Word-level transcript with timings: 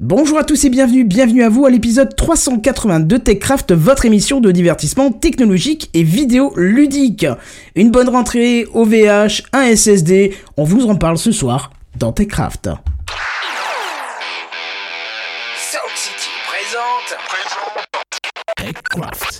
Bonjour 0.00 0.38
à 0.38 0.44
tous 0.44 0.64
et 0.64 0.68
bienvenue, 0.70 1.02
bienvenue 1.02 1.42
à 1.42 1.48
vous 1.48 1.66
à 1.66 1.70
l'épisode 1.70 2.14
382 2.14 3.18
de 3.18 3.20
TechCraft, 3.20 3.72
votre 3.72 4.04
émission 4.04 4.40
de 4.40 4.52
divertissement 4.52 5.10
technologique 5.10 5.90
et 5.92 6.04
vidéo 6.04 6.52
ludique. 6.54 7.26
Une 7.74 7.90
bonne 7.90 8.08
rentrée, 8.08 8.68
OVH, 8.74 9.42
un 9.52 9.74
SSD, 9.74 10.36
on 10.56 10.62
vous 10.62 10.86
en 10.86 10.94
parle 10.94 11.18
ce 11.18 11.32
soir 11.32 11.72
dans 11.96 12.12
TechCraft. 12.12 12.66
Sound 15.56 15.96
City 15.96 16.30
présente. 16.46 17.18
TechCraft. 18.56 19.37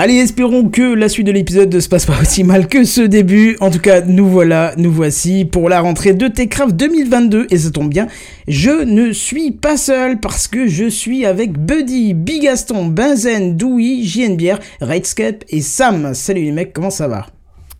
Allez, 0.00 0.14
espérons 0.14 0.70
que 0.70 0.94
la 0.94 1.08
suite 1.08 1.26
de 1.26 1.32
l'épisode 1.32 1.74
ne 1.74 1.80
se 1.80 1.88
passe 1.88 2.06
pas 2.06 2.18
aussi 2.20 2.44
mal 2.44 2.66
que 2.66 2.84
ce 2.84 3.02
début. 3.02 3.56
En 3.60 3.70
tout 3.70 3.78
cas, 3.78 4.00
nous 4.00 4.26
voilà, 4.26 4.72
nous 4.78 4.90
voici 4.90 5.44
pour 5.44 5.68
la 5.68 5.80
rentrée 5.80 6.14
de 6.14 6.28
Techcraft 6.28 6.74
2022. 6.74 7.48
Et 7.50 7.58
ça 7.58 7.70
tombe 7.70 7.90
bien, 7.90 8.06
je 8.48 8.70
ne 8.70 9.12
suis 9.12 9.50
pas 9.50 9.76
seul 9.76 10.18
parce 10.18 10.48
que 10.48 10.66
je 10.66 10.88
suis 10.88 11.26
avec 11.26 11.58
Buddy, 11.58 12.14
Bigaston, 12.14 12.86
Benzen, 12.86 13.56
Dewey, 13.56 14.02
JNBR, 14.02 14.58
Redscape 14.80 15.44
et 15.50 15.60
Sam. 15.60 16.14
Salut 16.14 16.44
les 16.44 16.52
mecs, 16.52 16.72
comment 16.72 16.90
ça 16.90 17.06
va? 17.06 17.26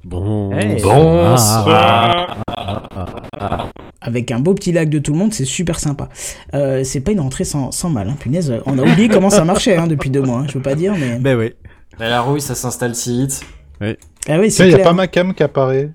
Bon. 0.05 0.53
Hey. 0.53 0.83
Bonsoir. 0.83 2.43
Avec 4.01 4.33
un 4.33 4.41
beau 4.41 4.53
petit 4.53 4.73
lac 4.73 4.91
de 4.91 4.99
tout 4.99 5.13
le 5.13 5.19
monde, 5.19 5.33
c'est 5.33 5.45
super 5.45 5.79
sympa. 5.79 6.09
Euh, 6.55 6.83
c'est 6.83 7.01
pas 7.01 7.13
une 7.13 7.21
rentrée 7.21 7.45
sans, 7.45 7.71
sans 7.71 7.89
mal, 7.89 8.09
hein. 8.09 8.17
punaise. 8.19 8.53
On 8.67 8.77
a 8.79 8.83
oublié 8.83 9.09
comment 9.09 9.31
ça 9.31 9.45
marchait 9.45 9.77
hein, 9.77 9.87
depuis 9.87 10.11
deux 10.11 10.23
mois, 10.23 10.41
hein, 10.41 10.47
je 10.49 10.55
veux 10.55 10.63
pas 10.63 10.75
dire, 10.75 10.95
mais... 10.99 11.19
Ben 11.21 11.39
oui. 11.39 11.53
Mais 12.03 12.09
la 12.11 12.21
rouille, 12.21 12.41
ça 12.41 12.57
s'installe 12.57 12.97
si 12.97 13.17
vite. 13.17 13.43
Ah 13.81 13.87
oui, 14.41 14.47
Il 14.47 14.51
c'est 14.51 14.67
n'y 14.67 14.75
a 14.75 14.79
pas 14.79 14.93
ma 14.93 15.07
cam 15.07 15.33
qui 15.35 15.45
apparaît. 15.45 15.91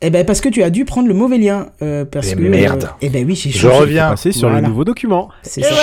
Eh 0.00 0.08
ben 0.10 0.24
parce 0.24 0.40
que 0.40 0.48
tu 0.48 0.62
as 0.62 0.70
dû 0.70 0.84
prendre 0.84 1.08
le 1.08 1.14
mauvais 1.14 1.38
lien. 1.38 1.70
euh, 1.82 2.04
parce 2.04 2.32
que, 2.34 2.40
merde. 2.40 2.84
euh, 2.84 2.96
eh 3.02 3.08
ben 3.08 3.26
oui, 3.26 3.34
j'ai 3.34 3.50
Je 3.50 3.58
changé. 3.58 3.76
reviens. 3.80 4.10
Passer 4.10 4.30
sur 4.30 4.48
Voilà. 4.48 4.62
le 4.62 4.68
nouveau 4.68 4.84
document. 4.84 5.28
C'est 5.42 5.62
ça. 5.62 5.74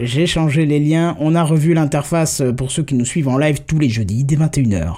J'ai 0.00 0.26
changé 0.26 0.66
les 0.66 0.78
liens. 0.80 1.16
On 1.18 1.34
a 1.34 1.42
revu 1.42 1.72
l'interface 1.72 2.42
euh, 2.42 2.52
pour 2.52 2.70
ceux 2.70 2.82
qui 2.82 2.94
nous 2.94 3.06
suivent 3.06 3.28
en 3.28 3.38
live 3.38 3.60
tous 3.66 3.78
les 3.78 3.88
jeudis 3.88 4.22
dès 4.24 4.36
21h. 4.36 4.96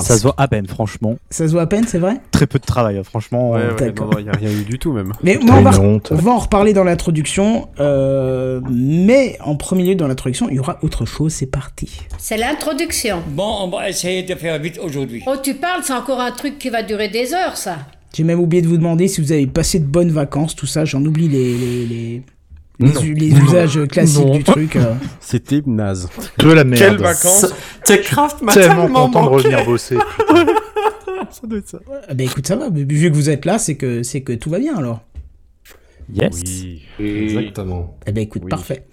Ça 0.00 0.16
se 0.16 0.22
voit 0.22 0.34
à 0.36 0.48
peine, 0.48 0.66
franchement. 0.66 1.16
Ça 1.30 1.46
se 1.46 1.52
voit 1.52 1.62
à 1.62 1.66
peine, 1.66 1.84
c'est 1.86 1.98
vrai? 1.98 2.16
Très 2.30 2.46
peu 2.46 2.58
de 2.58 2.64
travail, 2.64 2.98
hein, 2.98 3.02
franchement. 3.04 3.50
Ouais, 3.52 3.60
euh, 3.60 3.74
ouais, 3.76 3.92
il 4.18 4.24
n'y 4.24 4.28
a 4.28 4.32
rien 4.32 4.50
eu 4.50 4.64
du 4.64 4.78
tout 4.78 4.92
même. 4.92 5.12
Mais 5.22 5.38
on 5.42 5.62
va, 5.62 5.78
honte. 5.80 6.08
on 6.12 6.16
va 6.16 6.30
en 6.32 6.38
reparler 6.38 6.72
dans 6.72 6.84
l'introduction. 6.84 7.68
euh, 7.78 8.60
mais 8.70 9.38
en 9.44 9.56
premier 9.56 9.84
lieu 9.84 9.94
dans 9.94 10.08
l'introduction, 10.08 10.48
il 10.48 10.56
y 10.56 10.58
aura 10.58 10.78
autre 10.82 11.04
chose. 11.04 11.32
C'est 11.32 11.46
parti. 11.46 12.00
C'est 12.18 12.36
l'introduction. 12.36 13.22
Bon, 13.28 13.56
on 13.62 13.68
va 13.68 13.88
essayer 13.88 14.22
de 14.22 14.34
faire 14.34 14.58
vite 14.58 14.78
aujourd'hui. 14.82 15.22
Oh, 15.26 15.34
tu 15.42 15.54
parles, 15.54 15.82
c'est 15.84 15.92
encore 15.92 16.20
un 16.20 16.32
truc 16.32 16.58
qui 16.58 16.70
va 16.70 16.82
durer 16.82 17.08
des 17.08 17.32
heures, 17.34 17.56
ça. 17.56 17.78
J'ai 18.14 18.24
même 18.24 18.40
oublié 18.40 18.60
de 18.62 18.66
vous 18.66 18.76
demander 18.76 19.06
si 19.06 19.20
vous 19.20 19.30
avez 19.32 19.46
passé 19.46 19.78
de 19.78 19.84
bonnes 19.84 20.10
vacances, 20.10 20.56
tout 20.56 20.66
ça. 20.66 20.84
J'en 20.84 21.04
oublie 21.04 21.28
les, 21.28 21.54
les, 21.56 21.86
les, 21.86 22.22
les, 22.80 22.92
Non. 22.92 23.02
u- 23.02 23.14
les 23.14 23.28
usages 23.28 23.86
classiques 23.88 24.24
Non. 24.24 24.36
du 24.36 24.44
truc. 24.44 24.76
euh. 24.76 24.94
C'était 25.20 25.62
naze. 25.66 26.08
De 26.38 26.50
la 26.52 26.64
merde. 26.64 26.82
Quelles 26.82 26.98
vacances 26.98 27.46
Techcraft 27.84 28.42
m'a 28.42 28.52
Tellement 28.52 28.82
tellement, 28.84 29.06
content 29.06 29.22
de 29.24 29.28
revenir 29.28 29.64
bosser. 29.64 29.96
Ça 31.30 31.46
doit 31.46 31.58
être 31.58 31.68
ça. 31.68 31.78
Ah 32.08 32.14
ben 32.14 32.26
écoute, 32.26 32.46
ça 32.46 32.56
va. 32.56 32.68
Vu 32.70 33.08
que 33.10 33.14
vous 33.14 33.30
êtes 33.30 33.44
là, 33.44 33.58
c'est 33.58 33.76
que, 33.76 34.02
c'est 34.02 34.22
que 34.22 34.32
tout 34.32 34.50
va 34.50 34.58
bien 34.58 34.76
alors. 34.76 35.00
Yes. 36.12 36.42
Oui. 36.42 36.82
Exactement. 36.98 37.96
Eh 38.06 38.10
ben 38.12 38.22
écoute, 38.22 38.42
Oui. 38.44 38.50
parfait. 38.50 38.84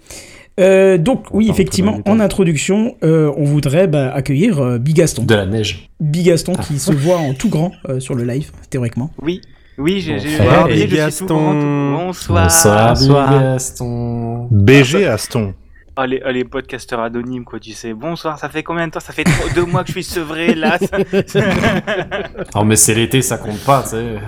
Euh, 0.60 0.98
donc 0.98 1.26
oui, 1.32 1.48
effectivement, 1.50 2.00
en 2.06 2.20
introduction, 2.20 2.96
euh, 3.02 3.32
on 3.36 3.44
voudrait 3.44 3.86
bah, 3.88 4.12
accueillir 4.12 4.58
euh, 4.60 4.78
Bigaston. 4.78 5.24
De 5.24 5.34
la 5.34 5.46
neige. 5.46 5.88
Bigaston 6.00 6.54
qui 6.54 6.78
se 6.78 6.92
voit 6.92 7.16
en 7.18 7.34
tout 7.34 7.48
grand 7.48 7.72
euh, 7.88 7.98
sur 8.00 8.14
le 8.14 8.24
live, 8.24 8.50
théoriquement. 8.70 9.10
Oui, 9.22 9.40
oui, 9.78 10.00
j'ai 10.00 10.14
Bonsoir, 10.14 10.68
suis 10.70 10.86
Gaston. 10.88 11.92
Bonsoir. 11.92 12.44
Bonsoir, 12.44 12.88
Bonsoir. 12.94 13.30
Gaston. 13.40 14.48
BG 14.50 15.06
Aston. 15.06 15.54
Oh, 16.00 16.04
les, 16.04 16.22
oh, 16.24 16.30
les 16.30 16.44
podcasteurs 16.44 17.00
anonymes, 17.00 17.44
quoi, 17.44 17.58
tu 17.58 17.72
sais. 17.72 17.92
Bonsoir, 17.92 18.38
ça 18.38 18.48
fait 18.48 18.62
combien 18.62 18.86
de 18.86 18.92
temps? 18.92 19.00
Ça 19.00 19.12
fait 19.12 19.24
trois- 19.24 19.50
deux 19.52 19.64
mois 19.64 19.82
que 19.82 19.88
je 19.88 19.92
suis 19.94 20.04
sevré, 20.04 20.54
là. 20.54 20.78
Oh, 22.54 22.64
mais 22.64 22.76
c'est 22.76 22.94
l'été, 22.94 23.20
ça 23.22 23.36
compte 23.38 23.58
pas, 23.64 23.82
tu 23.82 23.88
sais. 23.90 24.18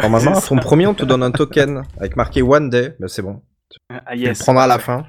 Normalement, 0.00 0.32
à 0.38 0.40
fond 0.40 0.56
premier, 0.56 0.86
on 0.86 0.94
te 0.94 1.04
donne 1.04 1.22
un 1.22 1.30
token 1.30 1.82
avec 1.98 2.16
marqué 2.16 2.40
One 2.42 2.70
Day. 2.70 2.94
Ben, 2.98 3.08
c'est 3.08 3.22
bon. 3.22 3.42
ah, 3.90 4.00
Tu 4.12 4.18
yes. 4.20 4.38
le 4.38 4.42
prendras 4.44 4.64
à 4.64 4.66
la 4.68 4.78
fin. 4.78 5.04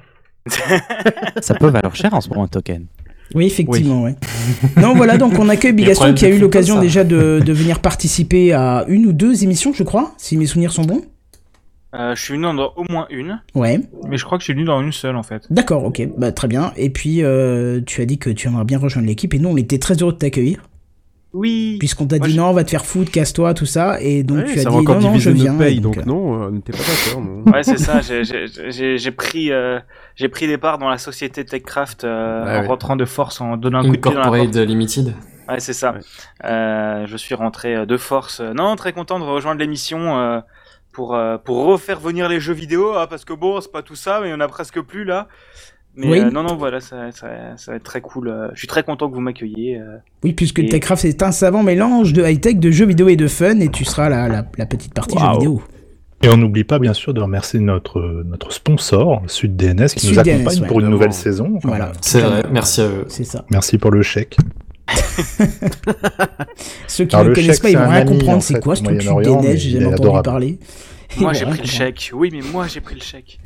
Ça 1.40 1.54
peut 1.54 1.68
valoir 1.68 1.94
cher 1.94 2.12
en 2.14 2.20
ce 2.20 2.28
moment 2.30 2.44
un 2.44 2.48
token. 2.48 2.86
Oui, 3.34 3.46
effectivement, 3.46 4.02
ouais. 4.02 4.16
non, 4.80 4.94
voilà, 4.94 5.16
donc 5.18 5.38
on 5.38 5.48
accueille 5.48 5.72
Bigaston 5.72 6.14
qui 6.14 6.24
a 6.24 6.28
eu 6.28 6.38
l'occasion 6.38 6.80
déjà 6.80 7.04
de, 7.04 7.40
de 7.44 7.52
venir 7.52 7.80
participer 7.80 8.52
à 8.52 8.84
une 8.88 9.06
ou 9.06 9.12
deux 9.12 9.44
émissions, 9.44 9.72
je 9.72 9.82
crois, 9.82 10.14
si 10.18 10.36
mes 10.36 10.46
souvenirs 10.46 10.72
sont 10.72 10.84
bons. 10.84 11.02
Euh, 11.94 12.14
je 12.14 12.22
suis 12.22 12.34
venu 12.34 12.42
dans 12.44 12.72
au 12.76 12.84
moins 12.88 13.06
une. 13.10 13.40
Ouais, 13.54 13.80
Mais 14.08 14.16
je 14.16 14.24
crois 14.24 14.38
que 14.38 14.42
je 14.42 14.46
suis 14.46 14.52
venu 14.52 14.64
dans 14.64 14.80
une 14.80 14.92
seule, 14.92 15.16
en 15.16 15.24
fait. 15.24 15.42
d'accord, 15.50 15.84
ok, 15.84 16.08
bah, 16.16 16.30
très 16.30 16.46
bien. 16.46 16.72
Et 16.76 16.88
puis, 16.90 17.22
euh, 17.22 17.80
tu 17.84 18.00
as 18.00 18.06
dit 18.06 18.18
que 18.18 18.30
tu 18.30 18.46
aimerais 18.46 18.64
bien 18.64 18.78
rejoindre 18.78 19.08
l'équipe, 19.08 19.34
et 19.34 19.38
nous, 19.38 19.48
on 19.48 19.56
était 19.56 19.78
très 19.78 19.94
heureux 19.94 20.12
de 20.12 20.18
t'accueillir, 20.18 20.62
Oui. 21.32 21.76
puisqu'on 21.78 22.06
t'a 22.06 22.18
dit 22.18 22.32
je- 22.32 22.36
non, 22.36 22.46
on 22.46 22.52
va 22.52 22.64
te 22.64 22.70
faire 22.70 22.84
foutre, 22.84 23.12
casse-toi, 23.12 23.54
tout 23.54 23.66
ça, 23.66 24.00
et 24.00 24.22
donc 24.24 24.38
Ouais, 24.38 24.44
tu 24.52 24.58
as 24.58 24.64
dit 24.64 24.76
non, 24.76 24.82
non, 25.00 25.16
je 25.18 25.30
viens. 25.30 25.60
et 25.60 25.76
donc, 25.78 25.98
euh, 25.98 26.02
non, 26.04 26.42
euh, 26.42 26.50
n'était 26.50 26.72
pas 26.72 26.78
d'accord. 26.78 27.22
non. 27.22 27.44
Ouais, 27.52 27.62
c'est 27.62 27.78
ça. 27.78 28.00
j'ai- 28.00 28.24
j'ai- 28.24 28.46
J'ai 28.70 28.98
j'ai 28.98 29.10
pris, 29.12 29.52
euh, 29.52 29.78
j'ai 30.16 30.28
pris 30.28 30.46
des 30.48 30.58
parts 30.58 30.78
dans 30.78 30.88
la 30.88 30.98
société 30.98 31.44
Techcraft 31.44 32.02
euh, 32.04 32.44
Ouais, 32.44 32.56
en 32.58 32.60
ouais. 32.62 32.66
rentrant 32.66 32.96
de 32.96 33.04
force, 33.04 33.40
en 33.40 33.56
donnant 33.56 33.78
un 33.78 33.82
coup 33.82 33.88
de 33.96 34.00
pied 34.00 34.10
dans 34.12 34.18
la 34.18 34.24
porte. 34.26 34.36
Incorporated 34.38 34.68
Limited. 34.68 35.14
Ouais, 35.48 35.60
c'est 35.60 35.72
ça. 35.72 35.92
Ouais. 35.92 36.00
Euh, 36.44 37.06
je 37.06 37.16
suis 37.16 37.34
rentré 37.36 37.76
euh, 37.76 37.86
de 37.86 37.96
force. 37.96 38.40
Non, 38.40 38.74
très 38.76 38.92
content 38.92 39.18
de 39.20 39.24
rejoindre 39.24 39.60
l'émission 39.60 40.18
euh, 40.18 40.40
pour 40.92 41.14
euh, 41.14 41.38
pour 41.38 41.64
refaire 41.66 42.00
venir 42.00 42.28
les 42.28 42.40
jeux 42.40 42.52
vidéo, 42.54 42.94
hein, 42.96 43.06
parce 43.08 43.24
que 43.24 43.32
bon, 43.32 43.60
c'est 43.60 43.70
pas 43.70 43.82
tout 43.82 43.94
ça, 43.94 44.18
mais 44.20 44.28
il 44.28 44.30
y 44.32 44.34
en 44.34 44.40
a 44.40 44.48
presque 44.48 44.80
plus 44.80 45.04
là. 45.04 45.28
Mais 46.00 46.08
Oui. 46.08 46.18
euh, 46.20 46.30
non, 46.30 46.42
non, 46.42 46.56
voilà, 46.56 46.80
ça, 46.80 47.10
ça, 47.12 47.28
ça 47.56 47.72
va 47.72 47.76
être 47.76 47.82
très 47.84 48.00
cool. 48.00 48.28
euh, 48.28 48.48
je 48.54 48.58
suis 48.60 48.68
très 48.68 48.82
content 48.82 49.08
que 49.08 49.14
vous 49.14 49.20
m'accueilliez. 49.20 49.76
euh. 49.78 49.96
Oui, 50.24 50.32
puisque 50.32 50.60
Et- 50.60 50.66
Techcraft 50.68 51.02
c'est 51.02 51.22
un 51.22 51.30
savant 51.32 51.62
mélange 51.62 52.12
de 52.12 52.24
high-tech, 52.24 52.56
de 52.56 52.70
jeux 52.70 52.86
vidéo 52.86 53.08
et 53.08 53.16
de 53.16 53.28
fun, 53.28 53.60
et 53.60 53.68
tu 53.68 53.84
seras 53.84 54.08
la, 54.08 54.28
la, 54.28 54.44
la 54.56 54.66
petite 54.66 54.94
partie 54.94 55.18
jeux 55.18 55.32
vidéo. 55.32 55.62
Et 56.22 56.28
on 56.28 56.36
n'oublie 56.36 56.64
pas, 56.64 56.78
bien 56.78 56.92
sûr, 56.92 57.14
de 57.14 57.20
remercier 57.20 57.60
notre, 57.60 58.22
notre 58.26 58.52
sponsor, 58.52 59.22
Sud 59.26 59.56
DNS, 59.56 59.86
qui 59.96 60.06
nous 60.08 60.14
DNS, 60.14 60.20
accompagne 60.34 60.60
ouais. 60.60 60.66
pour 60.68 60.80
une 60.80 60.88
nouvelle 60.88 61.12
saison. 61.14 61.58
Voilà. 61.62 61.92
C'est 62.02 62.20
vrai, 62.20 62.42
merci 62.52 62.80
à 62.82 62.88
eux. 62.88 63.04
C'est 63.08 63.24
ça. 63.24 63.44
Merci 63.50 63.78
pour 63.78 63.90
le 63.90 64.02
chèque. 64.02 64.36
Ceux 66.88 67.04
qui 67.06 67.16
ne 67.16 67.22
le 67.22 67.32
connaissent 67.34 67.56
chèque, 67.56 67.62
pas, 67.62 67.70
ils 67.70 67.78
vont 67.78 67.88
rien 67.88 68.04
comprendre. 68.04 68.36
en 68.38 68.40
C'est 68.40 68.60
quoi 68.60 68.76
ce 68.76 68.82
truc 68.82 68.98
DNS 68.98 69.56
J'ai 69.56 69.70
jamais 69.70 69.84
est 69.84 69.86
entendu 70.00 70.22
parler. 70.22 70.58
Moi, 71.18 71.32
j'ai 71.34 71.46
pris 71.46 71.60
le 71.60 71.66
chèque. 71.66 72.10
Oui, 72.14 72.30
mais 72.32 72.40
moi, 72.52 72.66
j'ai 72.66 72.80
pris 72.80 72.94
le 72.96 73.00
chèque. 73.00 73.38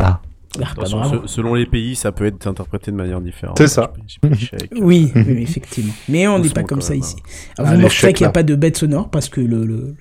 Ah, 0.00 0.20
Attention, 0.62 0.98
bravo. 0.98 1.26
se- 1.26 1.34
selon 1.34 1.54
les 1.54 1.66
pays, 1.66 1.96
ça 1.96 2.12
peut 2.12 2.26
être 2.26 2.46
interprété 2.46 2.90
de 2.90 2.96
manière 2.96 3.20
différente. 3.20 3.58
C'est 3.58 3.66
ça. 3.68 3.92
Chèque. 4.38 4.70
Oui, 4.80 5.10
oui, 5.14 5.22
oui, 5.26 5.42
effectivement. 5.42 5.92
Mais 6.08 6.26
on 6.28 6.38
n'est 6.38 6.48
pas 6.50 6.62
comme 6.62 6.80
ça 6.80 6.90
même, 6.92 7.00
ici. 7.00 7.16
Ah, 7.58 7.62
Vous 7.64 7.70
les 7.70 7.76
remarquerez 7.76 7.90
chèques, 7.90 8.16
qu'il 8.16 8.24
n'y 8.24 8.28
a 8.28 8.32
pas 8.32 8.42
de 8.42 8.54
bête 8.54 8.76
sonore 8.76 9.10
parce 9.10 9.28
que 9.28 9.40
le, 9.40 9.94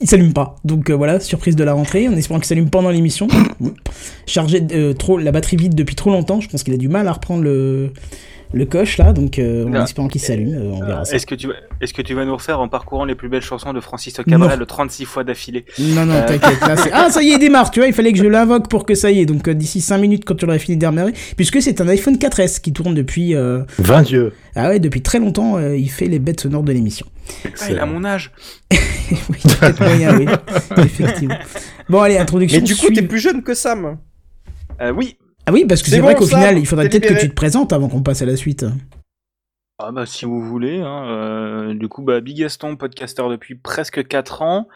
il 0.00 0.08
s'allume 0.08 0.32
pas. 0.32 0.56
Donc 0.64 0.90
euh, 0.90 0.94
voilà, 0.94 1.18
surprise 1.20 1.56
de 1.56 1.64
la 1.64 1.72
rentrée, 1.72 2.08
en 2.08 2.12
espérant 2.12 2.38
qu'il 2.40 2.46
s'allume 2.46 2.70
pendant 2.70 2.90
l'émission. 2.90 3.26
Chargé 4.26 4.64
euh, 4.72 4.94
trop, 4.94 5.18
la 5.18 5.32
batterie 5.32 5.56
vide 5.56 5.74
depuis 5.74 5.94
trop 5.94 6.10
longtemps, 6.10 6.40
je 6.40 6.48
pense 6.48 6.62
qu'il 6.62 6.74
a 6.74 6.76
du 6.78 6.88
mal 6.88 7.08
à 7.08 7.12
reprendre 7.12 7.42
le, 7.42 7.92
le 8.52 8.64
coche 8.64 8.96
là, 8.98 9.12
donc 9.12 9.38
euh, 9.38 9.66
en 9.68 9.74
Ah. 9.74 9.82
espérant 9.84 10.08
qu'il 10.08 10.20
s'allume, 10.20 10.54
euh, 10.54 10.70
on 10.72 10.84
verra 10.84 11.04
ça. 11.04 11.14
Est-ce 11.16 11.26
que, 11.26 11.34
tu 11.34 11.48
vas... 11.48 11.54
Est-ce 11.80 11.92
que 11.92 12.00
tu 12.02 12.14
vas 12.14 12.24
nous 12.24 12.34
refaire 12.34 12.60
en 12.60 12.68
parcourant 12.68 13.04
les 13.04 13.14
plus 13.14 13.28
belles 13.28 13.42
chansons 13.42 13.72
de 13.74 13.80
Francis 13.80 14.14
Cabrel 14.14 14.58
Non. 14.58 14.64
36 14.66 15.04
fois 15.04 15.22
d'affilée 15.24 15.64
Non, 15.78 16.06
non, 16.06 16.14
Euh, 16.14 16.26
t'inquiète. 16.26 16.60
Là, 16.60 16.76
c'est- 16.76 16.90
ah, 16.94 17.10
ça 17.10 17.22
y 17.22 17.28
est, 17.30 17.34
il 17.34 17.38
démarre. 17.38 17.70
Tu 17.70 17.80
vois, 17.80 17.86
il 17.88 17.92
fallait 17.92 18.12
que 18.12 18.18
je 18.18 18.24
l'invoque 18.24 18.68
pour 18.68 18.86
que 18.86 18.94
ça 18.94 19.10
y 19.10 19.20
est. 19.20 19.26
Donc, 19.26 19.46
euh, 19.48 19.54
d'ici 19.54 19.80
5 19.80 19.98
minutes, 19.98 20.24
quand 20.24 20.34
tu 20.34 20.44
auras 20.46 20.58
fini 20.58 20.76
de 20.76 20.86
démarrer, 20.86 21.12
puisque 21.36 21.60
c'est 21.60 21.80
un 21.80 21.88
iPhone 21.88 22.16
4S 22.16 22.60
qui 22.60 22.72
tourne 22.72 22.94
depuis. 22.94 23.34
euh, 23.34 23.62
20 23.78 24.02
dieux. 24.02 24.32
Ah 24.54 24.68
ouais, 24.70 24.78
depuis 24.80 25.02
très 25.02 25.18
longtemps, 25.18 25.56
euh, 25.58 25.76
il 25.76 25.90
fait 25.90 26.06
les 26.06 26.18
bêtes 26.18 26.40
sonores 26.40 26.62
de 26.62 26.72
l'émission. 26.72 27.06
Ah, 27.44 27.66
il 27.70 27.78
a 27.78 27.84
mon 27.86 28.04
âge 28.04 28.32
oui, 28.72 29.38
peut-être 29.60 29.80
moyen, 29.80 30.16
oui. 30.18 30.26
Effectivement. 30.78 31.36
Bon, 31.88 32.00
allez, 32.00 32.16
introduction. 32.18 32.58
Mais 32.58 32.64
du 32.64 32.74
coup, 32.76 32.86
t'es 32.92 33.02
plus 33.02 33.18
jeune 33.18 33.42
que 33.42 33.54
Sam. 33.54 33.98
Euh, 34.80 34.92
Oui 34.92 35.16
Ah 35.48 35.52
oui, 35.52 35.64
parce 35.66 35.82
que 35.82 35.88
C'est 35.88 36.00
vrai 36.00 36.14
qu'au 36.14 36.26
final, 36.26 36.58
il 36.58 36.66
faudrait 36.66 36.90
peut-être 36.90 37.08
que 37.08 37.18
tu 37.18 37.28
te 37.30 37.34
présentes 37.34 37.72
avant 37.72 37.88
qu'on 37.88 38.02
passe 38.02 38.20
à 38.20 38.26
la 38.26 38.36
suite. 38.36 38.66
Ah 39.78 39.92
bah 39.92 40.06
si 40.06 40.24
vous 40.24 40.42
voulez, 40.42 40.80
hein, 40.80 41.04
euh, 41.06 41.72
du 41.74 41.86
coup 41.86 42.02
bah 42.02 42.20
Big 42.20 42.36
Gaston, 42.36 42.74
podcasteur 42.74 43.30
depuis 43.30 43.54
presque 43.54 44.06
4 44.06 44.42
ans. 44.42 44.68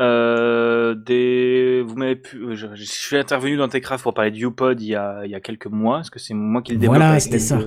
Euh, 0.00 0.94
des, 0.94 1.82
vous 1.86 1.94
m'avez 1.94 2.16
pu, 2.16 2.56
je, 2.56 2.66
je 2.74 2.84
suis 2.84 3.16
intervenu 3.16 3.56
dans 3.56 3.68
Techcraft 3.68 4.02
pour 4.02 4.14
parler 4.14 4.32
de 4.32 4.38
UPod 4.38 4.80
il 4.80 4.88
y 4.88 4.96
a, 4.96 5.20
il 5.24 5.30
y 5.30 5.34
a 5.34 5.40
quelques 5.40 5.66
mois, 5.66 5.98
parce 5.98 6.10
que 6.10 6.18
c'est 6.18 6.34
moi 6.34 6.60
qui 6.60 6.72
le 6.72 6.78
développe. 6.78 6.96
Voilà, 6.98 7.20
c'était 7.20 7.38
ça. 7.38 7.60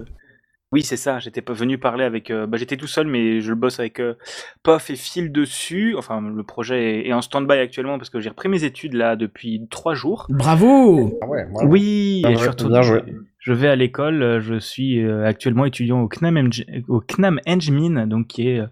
Oui, 0.75 0.81
c'est 0.83 0.98
ça. 0.98 1.19
J'étais 1.19 1.42
pas 1.42 1.54
venu 1.54 1.77
parler 1.77 2.04
avec. 2.04 2.30
euh, 2.31 2.45
bah, 2.48 2.57
j'étais 2.57 2.75
tout 2.75 2.86
seul, 2.88 3.07
mais 3.07 3.39
je 3.39 3.50
le 3.50 3.56
bosse 3.56 3.80
avec 3.80 4.01
euh, 4.01 4.16
Pof 4.62 4.89
et 4.89 4.95
Phil 4.98 5.31
dessus. 5.31 5.95
Enfin, 5.98 6.19
le 6.22 6.44
projet 6.44 7.00
est, 7.00 7.07
est 7.07 7.13
en 7.13 7.22
stand-by 7.22 7.54
actuellement 7.60 7.98
parce 7.98 8.10
que 8.10 8.19
j'ai 8.19 8.27
repris 8.30 8.50
mes 8.50 8.66
études 8.66 8.94
là 8.94 9.16
depuis 9.16 9.66
trois 9.69 9.94
jours. 9.94 10.25
Bravo 10.30 11.18
Ah 11.22 11.27
ouais, 11.27 11.45
Oui, 11.63 12.19
Bien 12.24 12.31
et 12.31 12.36
joué, 12.36 12.50
bien 12.68 12.81
joué. 12.81 13.01
je 13.39 13.54
vais 13.54 13.69
à 13.69 13.75
l'école. 13.77 14.22
euh, 14.22 14.42
Je 14.42 14.60
suis 14.60 15.01
euh, 15.01 15.25
actuellement 15.25 15.66
étudiant 15.66 16.01
au 16.01 16.10
CNAM, 16.10 16.36
Eng- 16.50 16.83
au 16.89 17.00
CNAM 17.00 17.39
Engmin, 17.48 18.06
donc 18.07 18.27
qui 18.27 18.50
est 18.50 18.60
euh, 18.60 18.66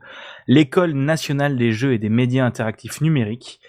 l'école 0.47 0.91
nationale 0.93 1.55
des 1.57 1.71
jeux 1.71 1.93
et 1.93 1.99
des 1.99 2.09
médias 2.09 2.45
interactifs 2.45 2.99
numériques. 2.99 3.61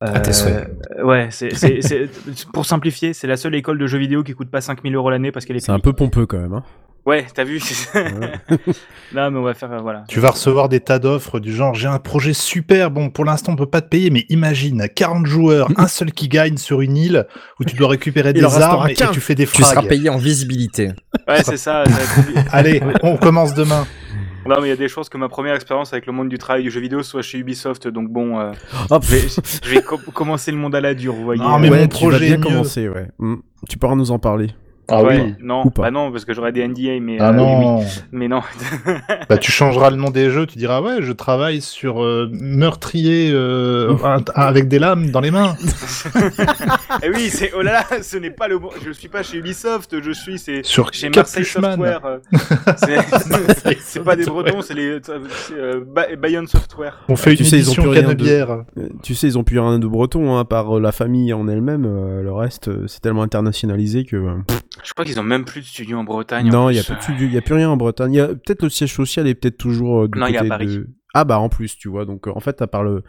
À 0.00 0.20
tes 0.20 0.32
souhaits. 0.32 0.68
Euh, 0.98 1.04
ouais, 1.04 1.28
c'est, 1.30 1.54
c'est, 1.54 1.80
c'est- 1.80 2.10
pour 2.52 2.66
simplifier, 2.66 3.12
c'est 3.14 3.26
la 3.26 3.36
seule 3.38 3.54
école 3.54 3.78
de 3.78 3.86
jeux 3.86 3.96
vidéo 3.98 4.22
qui 4.24 4.34
coûte 4.34 4.50
pas 4.50 4.60
5000 4.60 4.94
euros 4.94 5.08
l'année 5.08 5.30
parce 5.32 5.46
qu'elle 5.46 5.56
est 5.56 5.60
C'est 5.60 5.72
un 5.72 5.78
peu 5.78 5.92
pompeux 5.94 6.26
quand 6.26 6.38
même. 6.38 6.52
Hein. 6.52 6.64
Ouais, 7.06 7.24
t'as 7.32 7.44
vu 7.44 7.60
Non, 9.14 9.30
mais 9.30 9.38
on 9.38 9.42
va 9.42 9.54
faire, 9.54 9.72
euh, 9.72 9.78
voilà. 9.78 10.02
Tu 10.08 10.18
vas 10.18 10.30
recevoir 10.30 10.68
des 10.68 10.80
tas 10.80 10.98
d'offres 10.98 11.38
du 11.38 11.54
genre 11.54 11.72
j'ai 11.74 11.86
un 11.86 12.00
projet 12.00 12.32
super, 12.32 12.90
bon 12.90 13.10
pour 13.10 13.24
l'instant 13.24 13.52
on 13.52 13.56
peut 13.56 13.66
pas 13.70 13.80
te 13.80 13.88
payer, 13.88 14.10
mais 14.10 14.26
imagine 14.28 14.88
40 14.94 15.24
joueurs, 15.26 15.68
un 15.76 15.86
seul 15.86 16.10
qui 16.12 16.26
gagne 16.28 16.56
sur 16.56 16.80
une 16.80 16.96
île 16.96 17.26
où 17.60 17.64
tu 17.64 17.76
dois 17.76 17.88
récupérer 17.88 18.32
des 18.32 18.42
armes 18.44 18.88
et 18.88 18.94
tu 18.94 19.20
fais 19.20 19.36
des 19.36 19.46
Tu 19.46 19.62
seras 19.62 19.74
frags. 19.74 19.88
payé 19.88 20.08
en 20.08 20.18
visibilité. 20.18 20.88
Ouais, 21.28 21.42
c'est 21.44 21.56
ça. 21.56 21.84
Allez, 22.52 22.82
on 23.02 23.16
commence 23.16 23.54
demain. 23.54 23.86
Non, 24.48 24.56
mais 24.60 24.66
il 24.66 24.70
y 24.70 24.72
a 24.72 24.76
des 24.76 24.88
chances 24.88 25.08
que 25.08 25.18
ma 25.18 25.28
première 25.28 25.54
expérience 25.56 25.92
avec 25.92 26.06
le 26.06 26.12
monde 26.12 26.28
du 26.28 26.38
travail 26.38 26.62
du 26.62 26.70
jeu 26.70 26.80
vidéo 26.80 27.02
soit 27.02 27.22
chez 27.22 27.38
Ubisoft, 27.38 27.88
donc 27.88 28.08
bon, 28.10 28.38
euh, 28.38 28.52
Hop. 28.90 29.02
je 29.04 29.10
vais, 29.16 29.28
je 29.64 29.70
vais 29.70 29.82
co- 29.82 29.98
commencer 29.98 30.52
le 30.52 30.56
monde 30.56 30.72
à 30.76 30.80
la 30.80 30.94
dure, 30.94 31.14
vous 31.14 31.24
voyez. 31.24 31.42
Non, 31.42 31.58
mais 31.58 31.68
ouais, 31.68 31.80
mon 31.80 31.86
tu 31.88 31.94
vas 32.04 32.10
projet 32.10 32.18
bien 32.26 32.34
est 32.34 32.38
mieux. 32.38 32.44
commencer, 32.44 32.88
ouais. 32.88 33.08
Mm. 33.18 33.36
Tu 33.68 33.76
pourras 33.76 33.96
nous 33.96 34.12
en 34.12 34.20
parler. 34.20 34.48
Ah 34.88 35.02
Ouais, 35.02 35.20
oui. 35.20 35.34
non, 35.40 35.66
Ou 35.66 35.70
pas. 35.70 35.82
bah 35.82 35.90
non, 35.90 36.12
parce 36.12 36.24
que 36.24 36.32
j'aurais 36.32 36.52
des 36.52 36.66
NDA, 36.66 37.00
mais 37.00 37.16
Ah 37.20 37.30
euh, 37.30 37.32
non. 37.32 37.78
oui, 37.80 37.84
mais 38.12 38.28
non. 38.28 38.40
Bah 39.28 39.36
tu 39.38 39.50
changeras 39.50 39.90
le 39.90 39.96
nom 39.96 40.10
des 40.10 40.30
jeux, 40.30 40.46
tu 40.46 40.58
diras 40.58 40.80
ouais, 40.80 40.98
je 41.00 41.10
travaille 41.12 41.60
sur 41.60 42.04
euh, 42.04 42.28
meurtrier 42.32 43.30
euh, 43.32 43.96
avec 44.34 44.68
des 44.68 44.78
lames 44.78 45.10
dans 45.10 45.20
les 45.20 45.30
mains. 45.32 45.56
Eh 47.02 47.10
oui, 47.10 47.28
c'est 47.30 47.52
oh 47.56 47.62
là 47.62 47.72
là, 47.90 48.02
ce 48.02 48.16
n'est 48.16 48.30
pas 48.30 48.48
le 48.48 48.58
bon. 48.58 48.70
Je 48.84 48.90
suis 48.92 49.08
pas 49.08 49.22
chez 49.22 49.38
Ubisoft, 49.38 50.00
je 50.00 50.10
suis 50.12 50.38
c'est 50.38 50.64
Sur 50.64 50.92
chez 50.92 51.10
Marseille. 51.10 51.44
Software. 51.44 52.00
euh, 52.06 52.18
c'est- 52.76 53.78
C'est 53.80 54.02
pas 54.04 54.16
des 54.16 54.24
Bretons, 54.24 54.62
c'est 54.62 54.74
les 54.74 54.98
euh, 55.52 55.84
Ba- 55.86 56.14
Bayonne 56.16 56.46
Software. 56.46 56.98
On 57.08 57.16
fait 57.16 57.34
Tu 57.34 57.42
une 57.42 57.48
sais, 57.48 57.58
ils 57.58 57.70
ont 57.70 57.74
plus 57.74 57.88
rien 57.88 58.14
de- 58.14 58.94
Tu 59.02 59.14
sais, 59.14 59.26
ils 59.26 59.38
ont 59.38 59.44
plus 59.44 59.58
rien 59.58 59.78
de 59.78 59.86
breton, 59.86 60.34
hein, 60.36 60.40
à 60.40 60.44
part 60.44 60.76
euh, 60.76 60.80
la 60.80 60.92
famille 60.92 61.32
en 61.32 61.48
elle-même. 61.48 61.82
le 62.22 62.32
reste, 62.32 62.70
c'est 62.88 63.00
tellement 63.00 63.22
internationalisé 63.22 64.04
que. 64.04 64.16
Je 64.84 64.92
crois 64.92 65.04
qu'ils 65.04 65.18
ont 65.18 65.24
même 65.24 65.44
plus 65.44 65.60
de 65.60 65.66
studio 65.66 65.98
en 65.98 66.04
Bretagne. 66.04 66.48
non, 66.50 66.70
il 66.70 66.76
y 66.76 66.78
a 66.78 66.82
plus. 66.82 66.92
pas 66.92 66.98
de 66.98 67.02
studio, 67.02 67.26
il 67.26 67.32
y 67.34 67.38
a 67.38 67.42
plus 67.42 67.54
rien 67.54 67.70
en 67.70 67.76
Bretagne. 67.76 68.12
Il 68.12 68.16
y 68.16 68.20
a 68.20 68.28
peut-être 68.28 68.62
le 68.62 68.68
siège 68.70 68.94
social 68.94 69.26
est 69.26 69.34
peut-être 69.34 69.56
toujours 69.58 70.02
euh, 70.02 70.08
du 70.08 70.18
Non, 70.18 70.26
il 70.26 70.34
y 70.34 70.36
a 70.36 70.40
côté 70.40 70.52
à 70.52 70.58
Paris. 70.58 70.66
de. 70.66 70.88
Ah 71.14 71.24
bah 71.24 71.38
en 71.38 71.48
plus, 71.48 71.76
tu 71.78 71.88
vois. 71.88 72.04
Donc 72.04 72.28
euh, 72.28 72.32
en 72.34 72.40
fait, 72.40 72.60
à 72.60 72.66
part 72.66 72.82
le 72.84 73.02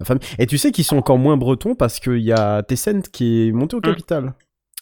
la 0.00 0.04
famille. 0.06 0.22
Et 0.38 0.46
tu 0.46 0.58
sais 0.58 0.72
qu'ils 0.72 0.84
sont 0.84 0.96
encore 0.96 1.18
moins 1.18 1.36
bretons 1.36 1.74
parce 1.76 2.00
qu'il 2.00 2.18
y 2.18 2.32
a 2.32 2.62
Tencent 2.64 3.08
qui 3.12 3.46
est 3.48 3.52
monté 3.52 3.76
au 3.76 3.80
capital 3.80 4.34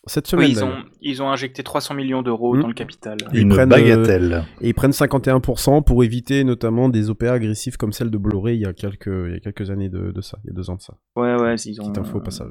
cette 0.07 0.27
semaine. 0.27 0.47
Oui, 0.47 0.53
ils 0.53 0.65
ont, 0.65 0.73
ils 1.03 1.23
ont 1.23 1.29
injecté 1.31 1.63
300 1.63 1.93
millions 1.95 2.23
d'euros 2.23 2.57
Mm. 2.57 2.63
dans 2.63 2.69
le 2.69 2.73
capital. 2.75 3.19
Ils 3.35 3.41
Une 3.41 3.51
prennent, 3.51 3.69
bagatelle. 3.69 4.45
Et 4.63 4.69
ils 4.71 4.75
prennent 4.75 4.93
51% 4.93 5.85
pour 5.85 6.03
éviter 6.05 6.43
notamment 6.43 6.89
des 6.89 7.11
OPA 7.11 7.33
agressifs 7.35 7.77
comme 7.77 7.93
celle 7.93 8.11
de 8.11 8.17
Bolloré 8.17 8.55
il 8.55 8.61
y 8.63 8.67
a 8.67 8.73
quelques, 8.73 9.07
il 9.27 9.33
y 9.33 9.37
a 9.37 9.41
quelques 9.41 9.71
années 9.71 9.91
de, 9.91 10.11
de 10.11 10.21
ça, 10.23 10.39
il 10.45 10.49
y 10.49 10.51
a 10.51 10.55
deux 10.57 10.71
ans 10.71 10.77
de 10.77 10.81
ça. 10.81 10.95
Ouais, 11.17 11.35
ouais, 11.39 11.57
ils 11.57 11.81
ont. 11.83 11.85
Petite 11.85 11.99
info 11.99 12.17
au 12.17 12.23
passage. 12.23 12.49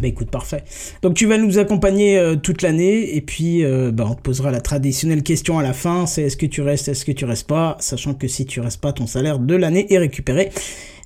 Bah 0.00 0.08
écoute, 0.08 0.30
parfait. 0.30 0.64
Donc 1.02 1.14
tu 1.14 1.26
vas 1.26 1.38
nous 1.38 1.58
accompagner 1.58 2.18
euh, 2.18 2.34
toute 2.34 2.62
l'année 2.62 3.14
et 3.16 3.20
puis 3.20 3.64
euh, 3.64 3.92
bah, 3.92 4.06
on 4.10 4.14
te 4.14 4.22
posera 4.22 4.50
la 4.50 4.60
traditionnelle 4.60 5.22
question 5.22 5.58
à 5.58 5.62
la 5.62 5.72
fin, 5.72 6.06
c'est 6.06 6.22
est-ce 6.22 6.36
que 6.36 6.46
tu 6.46 6.62
restes, 6.62 6.88
est-ce 6.88 7.04
que 7.04 7.12
tu 7.12 7.24
restes 7.24 7.46
pas, 7.46 7.76
sachant 7.78 8.14
que 8.14 8.26
si 8.26 8.44
tu 8.44 8.60
restes 8.60 8.80
pas, 8.80 8.92
ton 8.92 9.06
salaire 9.06 9.38
de 9.38 9.54
l'année 9.54 9.92
est 9.92 9.98
récupéré. 9.98 10.50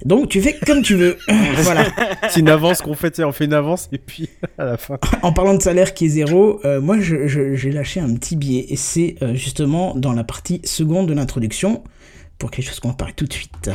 Donc 0.04 0.28
tu 0.28 0.40
fais 0.40 0.56
comme 0.64 0.80
tu 0.80 0.94
veux. 0.94 1.18
voilà. 1.56 1.86
C'est 2.30 2.40
une 2.40 2.48
avance 2.48 2.80
qu'on 2.80 2.94
fait, 2.94 3.22
on 3.22 3.32
fait 3.32 3.44
une 3.44 3.52
avance 3.52 3.88
et 3.92 3.98
puis 3.98 4.28
à 4.56 4.64
la 4.64 4.76
fin. 4.78 4.98
En 5.22 5.32
parlant 5.32 5.54
de 5.54 5.62
salaire 5.62 5.92
qui 5.92 6.06
est 6.06 6.10
zéro, 6.10 6.60
euh, 6.64 6.80
moi 6.80 6.96
j'ai 7.00 7.72
lâché 7.72 8.00
un 8.00 8.14
petit 8.14 8.36
billet 8.36 8.66
et 8.70 8.76
c'est 8.76 9.16
justement 9.34 9.94
dans 9.96 10.12
la 10.12 10.24
partie 10.24 10.62
seconde 10.64 11.08
de 11.08 11.14
l'introduction 11.14 11.82
pour 12.38 12.50
quelque 12.50 12.66
chose 12.66 12.80
qu'on 12.80 12.88
va 12.88 12.94
parler 12.94 13.14
tout 13.14 13.26
de 13.26 13.32
suite. 13.32 13.70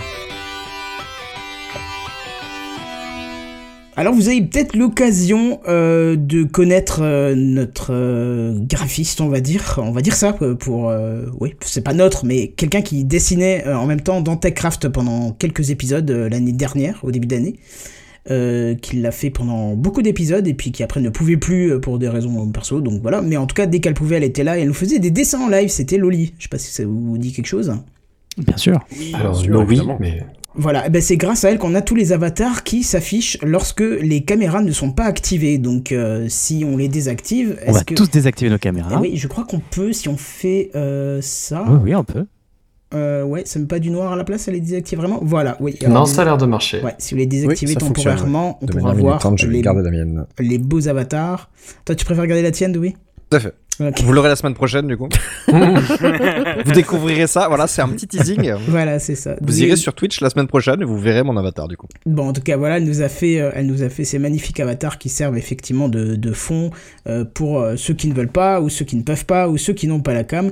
Alors 3.95 4.13
vous 4.13 4.27
avez 4.27 4.41
peut-être 4.41 4.75
l'occasion 4.75 5.59
euh, 5.67 6.15
de 6.15 6.43
connaître 6.43 7.01
euh, 7.03 7.35
notre 7.35 7.93
euh, 7.93 8.57
graphiste, 8.59 9.21
on 9.21 9.29
va 9.29 9.39
dire, 9.39 9.79
on 9.81 9.91
va 9.91 10.01
dire 10.01 10.15
ça 10.15 10.33
pour, 10.33 10.89
euh, 10.89 11.25
oui, 11.39 11.53
c'est 11.61 11.83
pas 11.83 11.93
notre, 11.93 12.25
mais 12.25 12.47
quelqu'un 12.47 12.81
qui 12.81 13.05
dessinait 13.05 13.67
euh, 13.67 13.77
en 13.77 13.85
même 13.85 14.01
temps 14.01 14.21
dans 14.21 14.35
Techcraft 14.35 14.89
pendant 14.89 15.31
quelques 15.31 15.69
épisodes 15.69 16.09
euh, 16.09 16.27
l'année 16.27 16.53
dernière, 16.53 16.99
au 17.03 17.11
début 17.11 17.27
d'année, 17.27 17.55
euh, 18.31 18.73
qui 18.73 18.95
l'a 18.95 19.11
fait 19.11 19.29
pendant 19.29 19.75
beaucoup 19.75 20.01
d'épisodes 20.01 20.47
et 20.47 20.53
puis 20.55 20.71
qui 20.71 20.81
après 20.81 21.01
ne 21.01 21.09
pouvait 21.09 21.37
plus 21.37 21.73
euh, 21.73 21.79
pour 21.79 21.99
des 21.99 22.09
raisons 22.09 22.49
perso, 22.49 22.81
donc 22.81 23.01
voilà. 23.01 23.21
Mais 23.21 23.37
en 23.37 23.45
tout 23.45 23.53
cas, 23.55 23.67
dès 23.67 23.79
qu'elle 23.79 23.93
pouvait, 23.93 24.15
elle 24.15 24.23
était 24.23 24.43
là 24.43 24.57
et 24.57 24.61
elle 24.61 24.69
nous 24.69 24.73
faisait 24.73 24.99
des 24.99 25.11
dessins 25.11 25.41
en 25.41 25.49
live. 25.49 25.69
C'était 25.69 25.97
Loli. 25.97 26.33
Je 26.39 26.43
sais 26.43 26.49
pas 26.49 26.57
si 26.57 26.71
ça 26.71 26.83
vous 26.83 27.17
dit 27.19 27.31
quelque 27.31 27.47
chose. 27.47 27.71
Bien 28.37 28.57
sûr. 28.57 28.79
Alors, 29.13 29.43
évidemment. 29.43 29.97
mais 29.99 30.23
Voilà, 30.55 30.83
eh 30.85 30.89
ben 30.89 31.01
c'est 31.01 31.17
grâce 31.17 31.43
à 31.45 31.51
elle 31.51 31.57
qu'on 31.57 31.73
a 31.73 31.81
tous 31.81 31.95
les 31.95 32.11
avatars 32.11 32.63
qui 32.63 32.83
s'affichent 32.83 33.37
lorsque 33.41 33.81
les 33.81 34.23
caméras 34.23 34.61
ne 34.61 34.71
sont 34.71 34.91
pas 34.91 35.05
activées. 35.05 35.57
Donc 35.57 35.91
euh, 35.91 36.27
si 36.29 36.63
on 36.65 36.77
les 36.77 36.87
désactive, 36.87 37.57
On 37.65 37.71
va 37.71 37.79
est-ce 37.79 37.85
que... 37.85 37.95
tous 37.95 38.09
désactiver 38.09 38.51
nos 38.51 38.59
caméras. 38.59 38.91
Eh 38.95 38.99
oui, 38.99 39.17
je 39.17 39.27
crois 39.27 39.45
qu'on 39.45 39.59
peut 39.59 39.93
si 39.93 40.09
on 40.09 40.17
fait 40.17 40.69
euh, 40.75 41.19
ça. 41.21 41.65
Oui, 41.67 41.77
oui, 41.83 41.95
on 41.95 42.03
peut. 42.03 42.25
Euh, 42.93 43.23
ouais, 43.23 43.41
ça 43.45 43.59
met 43.59 43.65
pas 43.65 43.79
du 43.79 43.89
noir 43.89 44.13
à 44.13 44.15
la 44.15 44.23
place, 44.23 44.47
elle 44.47 44.53
les 44.53 44.59
désactive 44.59 44.99
vraiment? 44.99 45.19
Voilà, 45.23 45.57
oui. 45.59 45.77
non, 45.81 45.89
Alors, 45.89 46.07
ça 46.07 46.21
a 46.21 46.25
l'air 46.25 46.37
de 46.37 46.45
marcher. 46.45 46.79
Ouais, 46.83 46.93
si 46.99 47.15
vous 47.15 47.19
les 47.19 47.25
désactivez 47.25 47.73
Oui, 47.73 47.81
ça 47.81 47.87
temporairement, 47.87 48.59
on 48.61 48.67
pourra 48.67 48.93
voir 48.93 49.33
les, 49.47 49.61
garder 49.61 49.81
la 49.81 49.89
mienne. 49.89 50.25
les 50.39 50.59
beaux 50.59 50.87
avatars. 50.87 51.49
Toi, 51.85 51.95
tu 51.95 52.05
préfères 52.05 52.21
regarder 52.21 52.43
la 52.43 52.51
tienne, 52.51 52.73
Louis 52.73 52.95
Tout 53.31 53.37
à 53.37 53.39
fait. 53.39 53.53
Vous 53.79 54.13
l'aurez 54.13 54.29
la 54.29 54.35
semaine 54.35 54.53
prochaine, 54.53 54.87
du 54.87 54.97
coup. 54.97 55.09
vous 55.47 56.71
découvrirez 56.73 57.27
ça. 57.27 57.47
Voilà, 57.47 57.67
c'est 57.67 57.81
un 57.81 57.89
petit 57.89 58.07
teasing. 58.07 58.53
Voilà, 58.67 58.99
c'est 58.99 59.15
ça. 59.15 59.35
Vous 59.41 59.63
irez 59.63 59.75
sur 59.75 59.93
Twitch 59.93 60.21
la 60.21 60.29
semaine 60.29 60.47
prochaine 60.47 60.81
et 60.81 60.85
vous 60.85 60.97
verrez 60.97 61.23
mon 61.23 61.35
avatar, 61.37 61.67
du 61.67 61.75
coup. 61.75 61.87
Bon, 62.05 62.29
en 62.29 62.33
tout 62.33 62.41
cas, 62.41 62.55
voilà, 62.55 62.77
elle 62.77 62.85
nous 62.85 63.01
a 63.01 63.09
fait, 63.09 63.41
euh, 63.41 63.51
elle 63.55 63.65
nous 63.65 63.81
a 63.81 63.89
fait 63.89 64.03
ces 64.03 64.19
magnifiques 64.19 64.59
avatars 64.59 64.97
qui 64.97 65.09
servent 65.09 65.37
effectivement 65.37 65.89
de, 65.89 66.15
de 66.15 66.31
fond 66.31 66.71
euh, 67.07 67.25
pour 67.25 67.59
euh, 67.59 67.75
ceux 67.75 67.93
qui 67.93 68.07
ne 68.07 68.13
veulent 68.13 68.27
pas, 68.27 68.61
ou 68.61 68.69
ceux 68.69 68.85
qui 68.85 68.95
ne 68.95 69.01
peuvent 69.03 69.25
pas, 69.25 69.49
ou 69.49 69.57
ceux 69.57 69.73
qui 69.73 69.87
n'ont 69.87 70.01
pas 70.01 70.13
la 70.13 70.23
cam. 70.23 70.47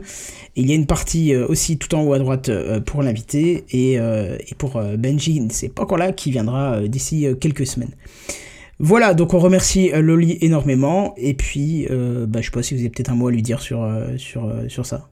Et 0.56 0.62
il 0.62 0.68
y 0.68 0.72
a 0.72 0.76
une 0.76 0.88
partie 0.88 1.34
euh, 1.34 1.46
aussi 1.48 1.78
tout 1.78 1.94
en 1.96 2.02
haut 2.02 2.14
à 2.14 2.20
droite 2.20 2.50
euh, 2.50 2.80
pour 2.80 3.04
l'invité 3.04 3.66
et, 3.72 3.94
et 3.94 4.56
pour 4.58 4.82
Benji, 4.98 5.46
c'est 5.52 5.70
pas 5.70 5.84
encore 5.84 5.98
là, 5.98 6.12
qui 6.12 6.32
viendra 6.32 6.82
d'ici 6.88 7.28
quelques 7.40 7.68
semaines. 7.68 7.92
Voilà, 8.84 9.14
donc 9.14 9.34
on 9.36 9.40
remercie 9.40 9.92
euh, 9.94 10.02
Loli 10.02 10.38
énormément, 10.42 11.14
et 11.18 11.34
puis 11.36 11.88
euh, 11.92 12.26
bah, 12.26 12.42
je 12.42 12.46
sais 12.46 12.52
pas 12.52 12.64
si 12.64 12.74
vous 12.74 12.80
avez 12.82 12.90
peut-être 12.90 13.12
un 13.12 13.16
mot 13.16 13.28
à 13.28 13.32
lui 13.32 13.42
dire 13.44 13.62
sur, 13.62 13.84
euh, 13.84 14.18
sur, 14.18 14.46
euh, 14.46 14.68
sur 14.70 14.86
ça. 14.86 15.08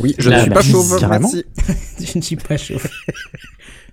Oui, 0.00 0.14
je 0.18 0.28
ne 0.28 0.34
Bah, 0.34 0.40
suis 0.42 0.50
pas 0.50 0.62
chauve. 0.62 0.98
carrément. 1.00 1.30
Merci. 1.32 1.44
je 2.12 2.18
ne 2.18 2.22
suis 2.22 2.36
pas 2.36 2.56
chaud. 2.56 2.76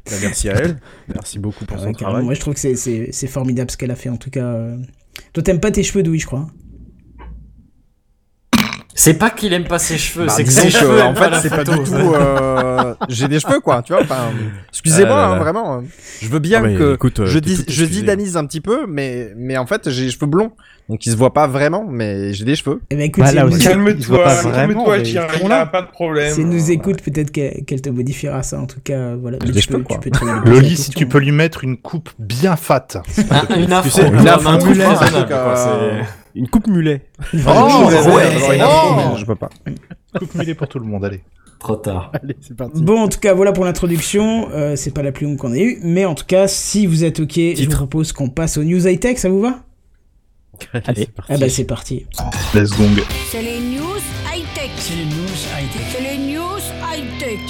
Bah, 0.05 0.11
merci 0.21 0.49
à 0.49 0.53
elle. 0.55 0.79
Merci 1.13 1.39
beaucoup 1.39 1.65
pour 1.65 1.77
Ouais, 1.77 1.83
son 1.83 1.91
carrément. 1.93 1.97
travail. 2.09 2.23
Moi, 2.25 2.33
je 2.33 2.39
trouve 2.39 2.53
que 2.53 2.59
c'est- 2.75 3.27
formidable 3.27 3.71
ce 3.71 3.77
qu'elle 3.77 3.91
a 3.91 3.95
fait, 3.95 4.09
en 4.09 4.17
tout 4.17 4.29
cas. 4.29 4.67
Toi, 5.33 5.43
t'aimes 5.43 5.59
pas 5.59 5.71
tes 5.71 5.83
cheveux, 5.83 6.03
Louis, 6.03 6.19
je 6.19 6.25
crois. 6.27 6.47
C'est 8.99 9.13
pas 9.13 9.29
qu'il 9.29 9.53
aime 9.53 9.65
pas 9.65 9.77
ses 9.77 9.99
cheveux, 9.99 10.25
Bah, 10.25 10.33
c'est 10.35 10.43
que 10.43 10.49
ses 10.49 10.69
que, 10.69 10.73
cheveux 10.73 11.03
en 11.03 11.13
fait, 11.13 11.29
c'est 11.39 11.51
pas 11.51 11.63
du 11.63 11.69
tout. 11.83 11.93
euh, 12.15 12.95
J'ai 13.09 13.27
des 13.27 13.39
cheveux, 13.39 13.59
quoi, 13.59 13.83
tu 13.83 13.93
vois. 13.93 14.01
Enfin, 14.01 14.31
excusez-moi, 14.69 15.15
Ah 15.15 15.27
hein, 15.33 15.37
vraiment. 15.37 15.83
Je 16.19 16.27
veux 16.27 16.39
bien 16.39 16.61
que 16.63 16.95
écoute, 16.95 17.19
euh, 17.19 17.25
je, 17.27 17.37
dis, 17.37 17.63
je 17.67 17.85
didanise 17.85 18.37
un 18.37 18.45
petit 18.47 18.59
peu, 18.59 18.87
mais, 18.87 19.29
mais 19.37 19.55
en 19.55 19.67
fait, 19.67 19.91
j'ai 19.91 20.05
les 20.05 20.09
cheveux 20.11 20.25
blonds. 20.25 20.51
Donc, 20.89 21.05
ils 21.05 21.11
se 21.11 21.15
voient 21.17 21.33
pas 21.33 21.45
vraiment, 21.47 21.85
mais 21.87 22.33
j'ai 22.33 22.43
des 22.45 22.55
cheveux. 22.55 22.81
Eh 22.89 22.95
ben 22.95 23.03
écoute, 23.03 23.23
Bah, 23.23 23.33
Calme-toi, 23.33 23.59
calme-toi, 23.59 24.97
il 24.97 25.13
là. 25.47 25.61
a 25.61 25.65
pas 25.67 25.81
de 25.83 25.91
problème. 25.91 26.33
si 26.33 26.41
elle 26.41 26.47
nous 26.49 26.71
écoute, 26.71 27.01
peut-être 27.03 27.29
qu'elle 27.31 27.81
te 27.81 27.89
modifiera 27.89 28.41
ça. 28.41 28.59
En 28.59 28.65
tout 28.65 28.79
cas, 28.83 29.13
voilà. 29.15 29.37
J'ai 29.41 29.47
Mais 29.47 29.53
des 29.53 29.59
tu 29.61 29.67
cheveux, 29.67 29.77
peux- 29.79 29.83
quoi. 29.83 29.97
tu 30.01 30.09
peux 30.09 30.49
Loli, 30.49 30.75
si 30.75 30.89
tu 30.89 31.05
peux 31.05 31.19
lui 31.19 31.31
mettre 31.33 31.63
une 31.63 31.77
coupe 31.77 32.09
bien 32.17 32.55
fat. 32.55 32.87
Ah, 33.29 33.43
une 33.57 33.71
afro, 33.73 34.01
une 34.01 34.27
afro, 34.27 34.57
Une 36.37 36.47
coupe 36.47 36.67
mulet. 36.67 37.01
Oh, 37.33 37.37
ouais, 37.37 38.59
Oh. 38.63 39.15
je 39.17 39.25
peux 39.25 39.35
pas. 39.35 39.49
Coupe 40.17 40.35
mulet 40.35 40.53
pour 40.55 40.67
tout 40.67 40.79
le 40.79 40.85
monde, 40.85 41.03
allez. 41.03 41.21
Trop 41.59 41.75
tard. 41.75 42.11
Allez, 42.21 42.35
c'est 42.39 42.55
parti. 42.55 42.79
Bon, 42.81 43.01
en 43.01 43.07
tout 43.09 43.19
cas, 43.19 43.33
voilà 43.33 43.51
pour 43.51 43.65
l'introduction. 43.65 44.49
Euh, 44.51 44.75
c'est 44.75 44.91
pas 44.93 45.01
la 45.01 45.11
plus 45.11 45.25
longue 45.25 45.37
qu'on 45.37 45.53
ait 45.53 45.63
eue, 45.63 45.79
mais 45.81 46.05
en 46.05 46.13
tout 46.13 46.25
cas, 46.25 46.47
si 46.47 46.85
vous 46.85 47.03
êtes 47.03 47.19
ok, 47.19 47.33
je 47.35 47.63
vous 47.65 47.71
propose 47.75 48.11
qu'on 48.11 48.29
passe 48.29 48.57
aux 48.57 48.63
news 48.63 48.87
high 48.87 48.99
tech. 48.99 49.17
Ça 49.17 49.29
vous 49.29 49.41
va? 49.41 49.61
Allez. 50.73 51.05
c'est 51.05 51.11
parti. 51.13 51.31
Ah 51.33 51.37
bah 51.37 51.49
c'est 51.49 51.63
parti. 51.65 52.05
Let's 52.53 52.71
gong. 52.77 52.95
C'est 53.31 53.41
les 53.41 53.59
news 53.59 53.97
high-tech. 54.31 54.69
C'est 54.77 54.95
les 54.95 55.05
news 55.05 55.05
high-tech. 55.05 55.05
C'est 55.05 55.05
les 55.05 55.05
news 55.05 55.37
high-tech. 55.55 55.86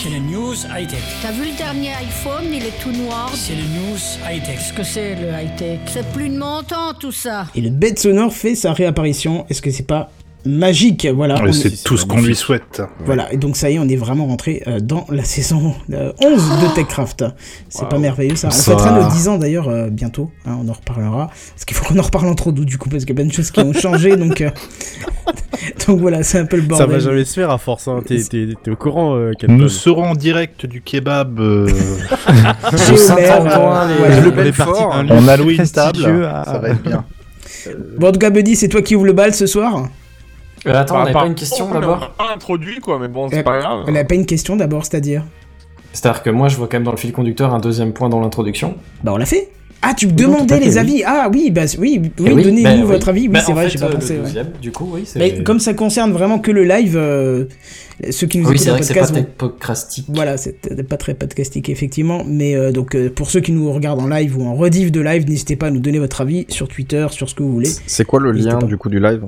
C'est 0.08 0.14
les 0.14 0.20
news 0.22 0.56
high-tech. 0.74 1.04
T'as 1.22 1.34
vu 1.34 1.52
le 1.52 1.58
dernier 1.58 1.90
iPhone, 1.90 2.46
il 2.54 2.64
est 2.64 2.82
tout 2.82 2.94
noir. 2.94 3.30
C'est 3.34 3.56
les 3.56 3.64
news 3.64 3.98
high-tech. 4.26 4.56
Qu'est-ce 4.56 4.72
que 4.72 4.84
c'est 4.84 5.16
le 5.16 5.28
high-tech? 5.28 5.80
C'est 5.88 6.10
plus 6.14 6.30
de 6.30 6.38
mon 6.38 6.64
temps 6.64 6.94
tout 6.98 7.12
ça. 7.12 7.48
Et 7.56 7.60
le 7.60 7.70
bête 7.70 8.00
sonore 8.00 8.32
fait 8.32 8.56
sa 8.56 8.72
réapparition. 8.72 9.46
Est-ce 9.50 9.62
que 9.62 9.70
c'est 9.70 9.86
pas 9.86 10.10
magique 10.48 11.08
Voilà. 11.13 11.42
Ouais, 11.44 11.54
c'est 11.54 11.84
tout 11.84 11.98
ce 11.98 12.06
qu'on 12.06 12.22
lui 12.22 12.36
souhaite. 12.36 12.82
Voilà, 13.06 13.32
et 13.34 13.38
donc 13.38 13.56
ça 13.58 13.70
y 13.70 13.75
est, 13.75 13.80
on 13.80 13.88
est 13.88 13.96
vraiment 13.96 14.25
rentré 14.27 14.63
euh, 14.68 14.80
dans 14.80 15.06
la 15.10 15.24
saison 15.24 15.74
euh, 15.94 16.12
11 16.22 16.32
de 16.62 16.75
TechCraft. 16.75 17.25
C'est 17.70 17.88
pas 17.89 18.00
merveilleux 18.00 18.36
ça. 18.36 18.48
On 18.48 18.51
Ça- 18.51 18.72
fêtera 18.77 19.00
nos 19.00 19.10
10 19.10 19.27
ans 19.27 19.38
d'ailleurs 19.38 19.68
euh, 19.70 19.89
bientôt, 19.89 20.32
hein, 20.46 20.58
on 20.63 20.68
en 20.70 20.74
reparlera. 20.74 21.27
Parce 21.54 21.66
qu'il 21.66 21.75
faut 21.77 21.86
qu'on 21.86 22.00
en 22.00 22.04
reparle 22.04 22.27
entre 22.27 22.51
nous 22.51 22.66
du 22.66 22.77
coup, 22.77 22.89
parce 22.89 23.04
qu'il 23.06 23.16
y 23.16 23.20
a 23.20 23.22
plein 23.22 23.27
de 23.30 23.34
choses 23.34 23.51
qui 23.51 23.60
ont 23.60 23.74
changé, 23.74 24.16
donc, 24.18 24.42
euh, 24.42 24.50
donc 25.88 26.00
voilà, 26.00 26.24
c'est 26.24 26.39
un 26.39 26.46
peu 26.46 26.58
le 26.58 26.63
Ça 26.63 26.68
bordel. 26.70 26.89
va 26.89 27.00
jamais 27.00 27.25
se 27.25 27.34
faire 27.34 27.51
à 27.51 27.58
force. 27.58 27.88
Hein. 27.88 28.01
T'es, 28.06 28.22
au 28.70 28.75
courant, 28.75 29.16
euh, 29.16 29.32
Nous 29.48 29.70
serons 29.70 30.10
en 30.12 30.16
direct 30.16 30.66
du 30.66 30.82
kebab. 30.82 31.39
euh, 31.39 31.68
euh, 32.30 32.34
On 35.10 35.27
a 35.27 35.38
très 35.38 35.38
loué 35.38 35.56
une 35.56 35.68
table. 35.68 35.92
prestigieux 35.94 36.25
à- 36.27 36.44
Ça 36.46 36.58
va 36.60 36.70
être 36.70 36.82
bien. 36.84 37.06
Bon, 37.98 38.08
en 38.10 38.12
tout 38.12 38.20
cas, 38.20 38.30
Buddy, 38.30 38.56
c'est 38.56 38.68
toi 38.70 38.82
qui 38.82 38.96
ouvre 38.96 39.06
le 39.06 39.13
bal 39.13 39.34
ce 39.34 39.46
soir? 39.46 39.88
Euh, 40.70 40.80
attends, 40.80 40.96
on 40.96 40.98
Bah, 40.98 41.04
avait 41.04 41.14
par 41.14 41.22
pas 41.24 41.28
une 41.28 41.36
question 41.36 41.68
on 41.70 41.74
d'abord 41.74 42.04
a 42.04 42.24
pas 42.24 42.34
introduit, 42.34 42.80
quoi, 42.80 42.98
mais 43.00 43.08
bon, 43.08 43.26
Euh, 43.26 43.30
c'est 43.32 43.44
pas 43.44 43.60
grave. 43.60 43.86
Elle 43.88 43.98
a 43.98 44.04
pas 44.06 44.16
une 44.16 44.26
question 44.26 44.56
d'abord, 44.56 44.86
c'est-à-dire 44.86 45.24
C'est-à-dire 45.94 46.24
que 46.24 46.30
moi, 46.30 46.48
je 46.48 46.58
vois 46.58 46.68
quand 46.68 46.78
même 46.78 46.84
dans 46.84 46.92
le 46.92 46.98
fil 46.98 47.12
conducteur 47.12 47.54
un 47.54 47.60
deuxième 47.60 47.94
point 47.94 48.10
dans 48.10 48.20
l'introduction. 48.20 48.76
Bah, 49.04 49.12
on 49.14 49.18
l'a 49.18 49.26
fait 49.26 49.50
Ah, 49.82 49.94
tu 49.96 50.08
me 50.08 50.12
demandais 50.12 50.56
fait, 50.56 50.60
les 50.66 50.72
oui. 50.74 50.78
avis 50.80 51.04
Ah 51.06 51.30
oui, 51.32 51.52
bah 51.52 51.62
oui, 51.78 52.00
oui, 52.04 52.12
Eh 52.28 52.34
oui, 52.34 52.44
donnez-nous 52.44 52.64
bah, 52.64 52.76
oui. 52.76 52.82
votre 52.84 53.10
avis. 53.10 53.22
Oui, 53.22 53.28
Bah, 53.30 53.40
c'est 53.46 53.54
vrai, 53.54 53.70
j'ai 53.70 53.78
pas 53.80 53.86
euh, 53.88 53.94
pensé. 53.94 54.14
le 54.14 54.20
ouais. 54.22 54.26
deuxième, 54.26 54.48
du 54.62 54.72
coup, 54.72 54.90
oui. 54.94 55.04
Mais 55.16 55.44
comme 55.44 55.60
ça 55.60 55.74
concerne 55.76 56.12
vraiment 56.14 56.40
que 56.40 56.50
le 56.52 56.64
live, 56.64 56.96
euh, 56.98 57.46
ceux 58.10 58.26
qui 58.28 58.40
nous 58.40 58.46
Oui, 58.46 58.52
écoutent 58.56 58.64
c'est 58.64 58.70
en 58.70 58.74
vrai 58.74 58.82
que 58.82 58.86
c'est 58.88 58.94
pas 58.96 59.00
podcast 59.02 59.14
tech 59.26 59.26
podcastique. 59.38 60.06
Voilà, 60.10 60.38
c'est 60.38 60.72
euh, 60.72 60.84
pas 60.84 60.98
très 60.98 61.14
podcastique 61.14 61.70
effectivement, 61.70 62.24
mais 62.28 62.56
euh, 62.56 62.72
donc 62.72 62.96
euh, 62.96 63.10
pour 63.10 63.30
ceux 63.30 63.40
qui 63.40 63.52
nous 63.52 63.72
regardent 63.72 64.02
en 64.02 64.08
live 64.08 64.38
ou 64.38 64.46
en 64.48 64.56
rediff 64.56 64.92
de 64.92 65.00
live, 65.02 65.28
n'hésitez 65.30 65.56
pas 65.56 65.68
à 65.68 65.72
nous 65.72 65.80
donner 65.80 66.00
votre 66.00 66.22
avis 66.22 66.46
sur 66.50 66.68
Twitter, 66.68 67.06
sur 67.12 67.30
ce 67.30 67.36
que 67.36 67.44
vous 67.44 67.52
voulez. 67.54 67.70
C'est 67.88 68.06
quoi 68.06 68.20
le 68.20 68.32
lien 68.32 68.58
pas. 68.60 68.66
du 68.66 68.78
coup 68.78 68.90
du 68.90 69.00
live 69.00 69.24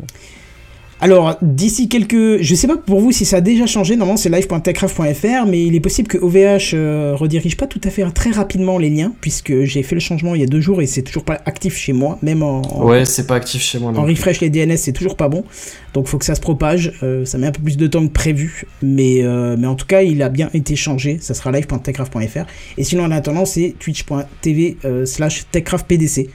Alors 1.01 1.37
d'ici 1.41 1.87
quelques, 1.87 2.41
je 2.41 2.55
sais 2.55 2.67
pas 2.67 2.75
pour 2.75 2.99
vous 2.99 3.13
si 3.13 3.23
ça 3.23 3.37
a 3.37 3.41
déjà 3.41 3.65
changé, 3.65 3.95
normalement 3.95 4.17
c'est 4.17 4.27
live.techcraft.fr, 4.29 5.45
mais 5.47 5.63
il 5.65 5.73
est 5.73 5.79
possible 5.79 6.09
que 6.09 6.17
OVH 6.17 6.71
euh, 6.73 7.13
redirige 7.15 7.55
pas 7.55 7.67
tout 7.67 7.79
à 7.85 7.89
fait 7.89 8.03
très 8.11 8.31
rapidement 8.31 8.77
les 8.77 8.89
liens, 8.89 9.13
puisque 9.21 9.63
j'ai 9.63 9.81
fait 9.81 9.95
le 9.95 10.01
changement 10.01 10.35
il 10.35 10.41
y 10.41 10.43
a 10.43 10.47
deux 10.47 10.59
jours 10.59 10.81
et 10.81 10.87
c'est 10.87 11.01
toujours 11.01 11.23
pas 11.23 11.39
actif 11.45 11.77
chez 11.77 11.93
moi, 11.93 12.19
même 12.21 12.43
en, 12.43 12.61
en- 12.63 12.83
Ouais, 12.85 13.05
c'est 13.05 13.25
pas 13.27 13.35
actif 13.35 13.61
chez 13.61 13.79
moi. 13.79 13.93
en 13.95 14.03
refresh 14.03 14.41
les 14.41 14.49
DNS 14.49 14.75
c'est 14.75 14.91
toujours 14.91 15.15
pas 15.15 15.29
bon, 15.29 15.45
donc 15.93 16.07
faut 16.07 16.17
que 16.17 16.25
ça 16.25 16.35
se 16.35 16.41
propage, 16.41 16.91
euh, 17.01 17.23
ça 17.23 17.37
met 17.37 17.47
un 17.47 17.51
peu 17.53 17.61
plus 17.63 17.77
de 17.77 17.87
temps 17.87 18.05
que 18.05 18.11
prévu, 18.11 18.65
mais, 18.81 19.23
euh, 19.23 19.55
mais 19.57 19.67
en 19.67 19.75
tout 19.75 19.85
cas 19.87 20.01
il 20.01 20.21
a 20.21 20.27
bien 20.27 20.49
été 20.53 20.75
changé, 20.75 21.17
ça 21.21 21.33
sera 21.33 21.51
live.techcraft.fr, 21.53 22.45
et 22.77 22.83
sinon 22.83 23.05
en 23.05 23.11
attendant 23.11 23.45
c'est 23.45 23.73
twitch.tv 23.79 24.75
euh, 24.83 25.05
slash 25.05 25.45
techcraftpdc, 25.49 26.29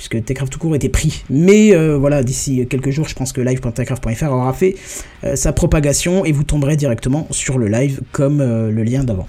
puisque 0.00 0.24
Techcraft 0.24 0.50
tout 0.50 0.58
court 0.58 0.74
était 0.74 0.88
pris, 0.88 1.24
mais 1.28 1.74
euh, 1.74 1.98
voilà 1.98 2.22
d'ici 2.22 2.66
quelques 2.70 2.88
jours 2.88 3.06
je 3.06 3.14
pense 3.14 3.34
que 3.34 3.42
live.techcraft.fr 3.42 4.32
aura 4.32 4.54
fait 4.54 4.76
euh, 5.24 5.36
sa 5.36 5.52
propagation 5.52 6.24
et 6.24 6.32
vous 6.32 6.42
tomberez 6.42 6.78
directement 6.78 7.26
sur 7.30 7.58
le 7.58 7.68
live 7.68 8.00
comme 8.10 8.40
euh, 8.40 8.70
le 8.70 8.82
lien 8.82 9.04
d'avant. 9.04 9.28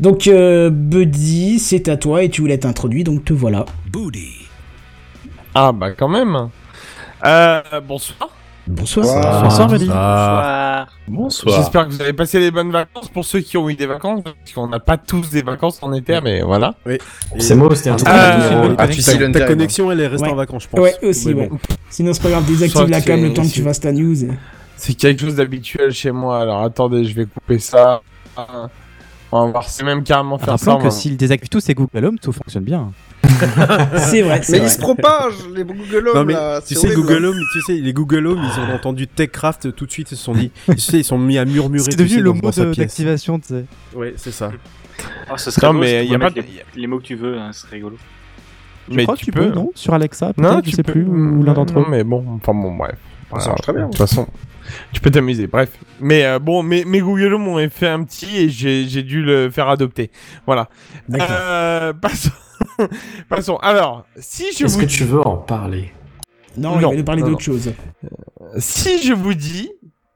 Donc 0.00 0.26
euh, 0.26 0.68
Buddy 0.68 1.60
c'est 1.60 1.88
à 1.88 1.96
toi 1.96 2.24
et 2.24 2.28
tu 2.28 2.40
voulais 2.40 2.54
être 2.54 2.66
introduit 2.66 3.04
donc 3.04 3.24
te 3.24 3.32
voilà. 3.32 3.66
Booty. 3.92 4.48
Ah, 5.54 5.70
bah 5.70 5.92
quand 5.92 6.08
même. 6.08 6.48
Euh, 7.24 7.62
bonsoir. 8.66 9.04
Bonsoir. 9.42 9.68
Bonsoir, 9.68 10.86
Bonsoir. 11.06 11.56
J'espère 11.56 11.86
que 11.86 11.92
vous 11.92 12.00
avez 12.00 12.12
passé 12.12 12.40
des 12.40 12.50
bonnes 12.50 12.70
vacances 12.70 13.08
pour 13.08 13.24
ceux 13.24 13.40
qui 13.40 13.56
ont 13.56 13.68
eu 13.68 13.74
des 13.74 13.86
vacances, 13.86 14.22
parce 14.24 14.52
qu'on 14.54 14.68
n'a 14.68 14.80
pas 14.80 14.96
tous 14.96 15.30
des 15.30 15.42
vacances 15.42 15.78
en 15.82 15.92
été, 15.92 16.20
mais 16.22 16.42
voilà. 16.42 16.74
C'est 17.38 17.54
moi, 17.54 17.74
c'était 17.74 17.90
un 17.90 17.96
truc. 17.96 18.08
Ah, 18.10 18.38
c'est. 18.40 18.74
Ah, 18.78 18.88
tu 18.88 19.02
sais, 19.02 19.32
ta, 19.32 19.46
connexion, 19.46 19.90
elle 19.92 20.00
est 20.00 20.06
restée 20.06 20.26
Ouais. 20.26 20.32
en 20.32 20.36
vacances, 20.36 20.64
je 20.64 20.68
pense. 20.68 20.80
Ouais 20.80 20.94
aussi 21.02 21.28
Mais 21.34 21.42
ouais. 21.42 21.48
bon. 21.48 21.58
Sinon 21.90 22.12
c'est 22.12 22.22
pas 22.22 22.30
grave, 22.30 22.44
désactive 22.46 22.88
la 22.88 23.00
cam 23.00 23.20
le 23.20 23.28
c'est- 23.28 23.34
temps 23.34 23.42
que 23.42 23.46
tu 23.48 23.54
c'est- 23.54 23.62
fasses 23.62 23.80
ta 23.80 23.92
news. 23.92 24.14
C'est 24.76 24.94
quelque 24.94 25.20
chose 25.20 25.36
d'habituel 25.36 25.92
chez 25.92 26.10
moi, 26.10 26.40
alors 26.40 26.62
attendez, 26.62 27.04
je 27.04 27.14
vais 27.14 27.26
couper 27.26 27.58
ça. 27.58 28.00
On 29.30 29.46
va 29.46 29.50
voir, 29.50 29.68
c'est 29.68 29.84
même 29.84 30.02
carrément 30.04 30.38
faire 30.38 30.58
ça. 30.58 30.72
Rappelons 30.72 30.88
que 30.88 30.94
s'il 30.94 31.16
désactive 31.16 31.48
tous 31.48 31.60
ses 31.60 31.74
Google 31.74 32.04
Home, 32.04 32.18
tout 32.18 32.32
fonctionne 32.32 32.64
bien. 32.64 32.92
C'est 33.98 34.22
vrai, 34.22 34.40
c'est 34.42 34.52
Mais 34.52 34.58
vrai. 34.58 34.66
ils 34.68 34.70
se 34.70 34.78
propagent, 34.78 35.46
les 35.54 35.64
Google 35.64 36.08
Home 36.08 36.14
Non 36.16 36.24
mais 36.24 36.32
là. 36.34 36.60
tu 36.60 36.74
c'est 36.74 36.80
sais 36.80 36.86
horrible. 36.88 37.02
Google 37.02 37.24
Home, 37.26 37.38
tu 37.52 37.60
sais 37.62 37.74
les 37.74 37.92
Google 37.92 38.26
Home, 38.26 38.42
ils 38.42 38.60
ont 38.60 38.74
entendu 38.74 39.06
Techcraft 39.06 39.74
tout 39.74 39.86
de 39.86 39.90
suite, 39.90 40.10
ils 40.12 40.16
se 40.16 40.22
sont 40.24 40.34
dit, 40.34 40.50
tu 40.70 40.78
sais 40.78 40.98
ils 40.98 41.04
sont 41.04 41.18
mis 41.18 41.38
à 41.38 41.44
murmurer. 41.44 41.84
C'est 41.84 41.96
tu 41.96 42.02
devenu 42.04 42.22
le 42.22 42.32
mot 42.32 42.50
d'activation, 42.50 43.38
tu 43.38 43.48
sais. 43.48 43.64
Ouais, 43.94 44.14
c'est 44.16 44.32
ça. 44.32 44.50
Ah, 45.28 45.36
ce 45.38 45.50
serait 45.50 45.66
Non, 45.66 45.74
beau 45.74 45.80
mais 45.80 46.04
tu 46.06 46.12
y 46.12 46.14
a 46.14 46.18
pas 46.18 46.28
les, 46.30 46.42
les 46.76 46.86
mots 46.86 46.98
que 46.98 47.04
tu 47.04 47.14
veux, 47.16 47.38
hein, 47.38 47.50
ce 47.52 47.62
serait 47.62 47.76
rigolo. 47.76 47.96
Je 48.88 48.94
Mais 48.94 49.04
crois 49.04 49.16
tu 49.16 49.26
que 49.26 49.30
tu 49.30 49.32
peux, 49.32 49.48
peux. 49.48 49.54
non 49.54 49.70
Sur 49.74 49.94
Alexa, 49.94 50.32
Non, 50.36 50.50
peut-être, 50.54 50.64
je 50.66 50.70
tu 50.70 50.76
sais 50.76 50.82
peux- 50.82 50.92
plus, 50.92 51.04
ou 51.04 51.42
l'un 51.42 51.54
d'entre 51.54 51.74
Non, 51.74 51.82
eux. 51.82 51.86
mais 51.90 52.04
bon, 52.04 52.24
enfin 52.36 52.52
bon, 52.54 52.74
bref. 52.76 52.96
Ça 53.40 53.48
marche 53.48 53.62
très 53.62 53.72
bien. 53.72 53.86
De 53.86 53.90
toute 53.90 53.96
façon, 53.98 54.28
tu 54.92 55.00
peux 55.00 55.10
t'amuser, 55.10 55.46
bref. 55.48 55.70
Mais 56.00 56.24
euh, 56.24 56.38
bon, 56.38 56.62
mes, 56.62 56.84
mes 56.84 57.00
Google 57.00 57.34
Home 57.34 57.42
m'ont 57.44 57.68
fait 57.70 57.88
un 57.88 58.04
petit 58.04 58.36
et 58.36 58.48
j'ai 58.48 59.02
dû 59.02 59.22
le 59.22 59.50
faire 59.50 59.68
adopter. 59.68 60.10
Voilà. 60.46 60.68
D'accord. 61.08 61.26
Euh, 61.30 61.92
passons. 61.94 62.30
passons. 63.28 63.56
Alors, 63.56 64.04
si 64.18 64.44
je 64.56 64.64
Est-ce 64.64 64.74
vous 64.74 64.80
que 64.80 64.86
tu 64.86 65.04
veux 65.04 65.26
en 65.26 65.36
parler? 65.36 65.92
Non, 66.56 66.76
il 66.78 66.82
Non, 66.82 66.90
va 66.90 66.96
nous 66.96 67.04
parler 67.04 67.22
d'autre 67.22 67.40
chose. 67.42 67.72
si 68.58 69.02
je 69.02 69.12
vous 69.12 69.34
dis 69.34 69.70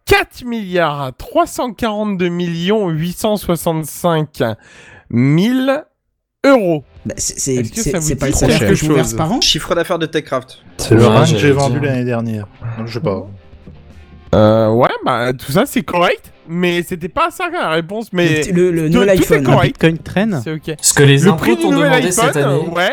4 0.06 0.44
milliards 0.44 1.12
342 1.16 2.28
millions 2.28 2.88
865 2.88 4.42
000 5.10 5.70
euros. 6.46 6.84
Bah, 7.04 7.14
c'est 7.16 7.38
c'est- 7.40 7.54
Est-ce 7.56 7.70
que 7.72 7.80
c'est- 7.82 7.90
ça 7.90 7.98
vous 7.98 8.06
c'est 8.06 8.14
pas 8.16 8.26
dit 8.26 8.32
le 8.32 8.38
salaire 8.38 8.60
que 8.60 8.74
je 8.74 8.86
vous 8.86 8.94
verse 8.94 9.08
chose 9.08 9.16
par 9.16 9.32
an? 9.32 9.40
Chiffre 9.40 9.74
d'affaires 9.74 9.98
de 9.98 10.06
Techcraft. 10.06 10.58
C'est 10.76 10.94
le 10.94 11.00
Ouais, 11.02 11.08
rein 11.08 11.22
que 11.26 11.36
j'ai 11.38 11.50
vendu 11.52 11.80
l'année 11.80 12.04
dernière. 12.04 12.46
Je 12.86 12.92
sais 12.92 13.00
pas. 13.00 13.26
Euh, 14.34 14.68
ouais, 14.70 14.88
bah 15.04 15.32
tout 15.32 15.50
ça 15.52 15.64
c'est 15.66 15.82
correct, 15.82 16.30
mais 16.48 16.82
c'était 16.82 17.08
pas 17.08 17.30
ça 17.30 17.48
la 17.52 17.68
réponse. 17.70 18.12
Mais 18.12 18.42
Le, 18.52 18.70
le 18.70 18.90
tout- 18.90 18.98
nouvel 18.98 19.16
tout 19.18 19.22
est 19.24 19.36
iPhone. 19.36 19.44
correct. 19.44 19.66
Bitcoin 19.80 19.98
traîne. 19.98 20.40
c'est 20.42 20.52
ok. 20.52 20.76
Ce 20.80 20.94
que 20.94 21.02
les 21.02 21.18
Le 21.18 21.28
impôts 21.28 21.36
prix 21.38 21.56
du 21.56 21.66
nouvel 21.66 21.90
demandé 21.90 22.06
iPhone, 22.08 22.24
cette 22.26 22.36
année. 22.36 22.68
ouais. 22.76 22.92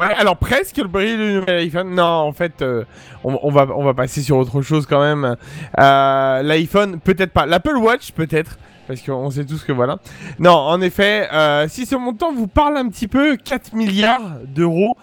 Ouais, 0.00 0.14
alors 0.16 0.38
presque 0.38 0.78
le 0.78 0.88
prix 0.88 1.14
du 1.16 1.32
nouvel 1.34 1.58
iPhone. 1.58 1.94
Non, 1.94 2.04
en 2.04 2.32
fait, 2.32 2.62
euh, 2.62 2.84
on, 3.22 3.38
on 3.42 3.50
va, 3.50 3.66
on 3.76 3.84
va 3.84 3.92
passer 3.92 4.22
sur 4.22 4.38
autre 4.38 4.62
chose 4.62 4.86
quand 4.86 5.00
même. 5.02 5.36
Euh, 5.78 6.42
L'iPhone, 6.42 6.98
peut-être 7.00 7.32
pas. 7.32 7.44
L'Apple 7.44 7.76
Watch, 7.76 8.12
peut-être. 8.12 8.56
Parce 8.88 9.02
qu'on 9.02 9.30
sait 9.30 9.44
tous 9.44 9.62
que 9.62 9.72
voilà. 9.72 9.98
Non, 10.38 10.52
en 10.54 10.80
effet, 10.80 11.28
euh, 11.32 11.66
si 11.68 11.84
ce 11.86 11.94
montant 11.96 12.32
vous 12.32 12.48
parle 12.48 12.76
un 12.78 12.88
petit 12.88 13.06
peu, 13.08 13.36
4 13.36 13.74
milliards 13.74 14.38
d'euros, 14.46 14.96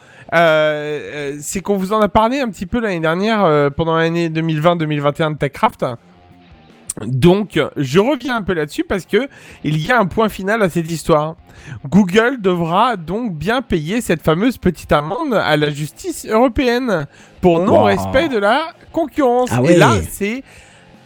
c'est 1.39 1.61
qu'on 1.61 1.77
vous 1.77 1.93
en 1.93 2.01
a 2.01 2.09
parlé 2.09 2.39
un 2.41 2.49
petit 2.49 2.65
peu 2.65 2.79
l'année 2.81 2.99
dernière, 2.99 3.45
euh, 3.45 3.69
pendant 3.69 3.95
l'année 3.95 4.29
2020-2021 4.29 5.31
de 5.33 5.37
TechCraft. 5.37 5.85
Donc, 7.05 7.59
je 7.75 7.99
reviens 7.99 8.37
un 8.37 8.41
peu 8.41 8.53
là-dessus 8.53 8.83
parce 8.83 9.05
que 9.05 9.27
il 9.63 9.85
y 9.85 9.91
a 9.91 9.99
un 9.99 10.05
point 10.05 10.29
final 10.29 10.61
à 10.63 10.69
cette 10.69 10.89
histoire. 10.91 11.35
Google 11.87 12.41
devra 12.41 12.95
donc 12.97 13.33
bien 13.35 13.61
payer 13.61 14.01
cette 14.01 14.21
fameuse 14.23 14.57
petite 14.57 14.91
amende 14.91 15.33
à 15.33 15.57
la 15.57 15.69
justice 15.69 16.25
européenne 16.25 17.05
pour 17.41 17.59
non-respect 17.59 18.29
de 18.29 18.37
la 18.37 18.67
concurrence. 18.91 19.49
Ah. 19.51 19.61
Et 19.65 19.75
là, 19.75 19.91
c'est 20.09 20.43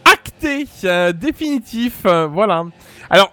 acté, 0.04 0.66
euh, 0.84 1.12
définitif, 1.12 2.02
euh, 2.06 2.26
voilà. 2.26 2.64
Alors, 3.10 3.32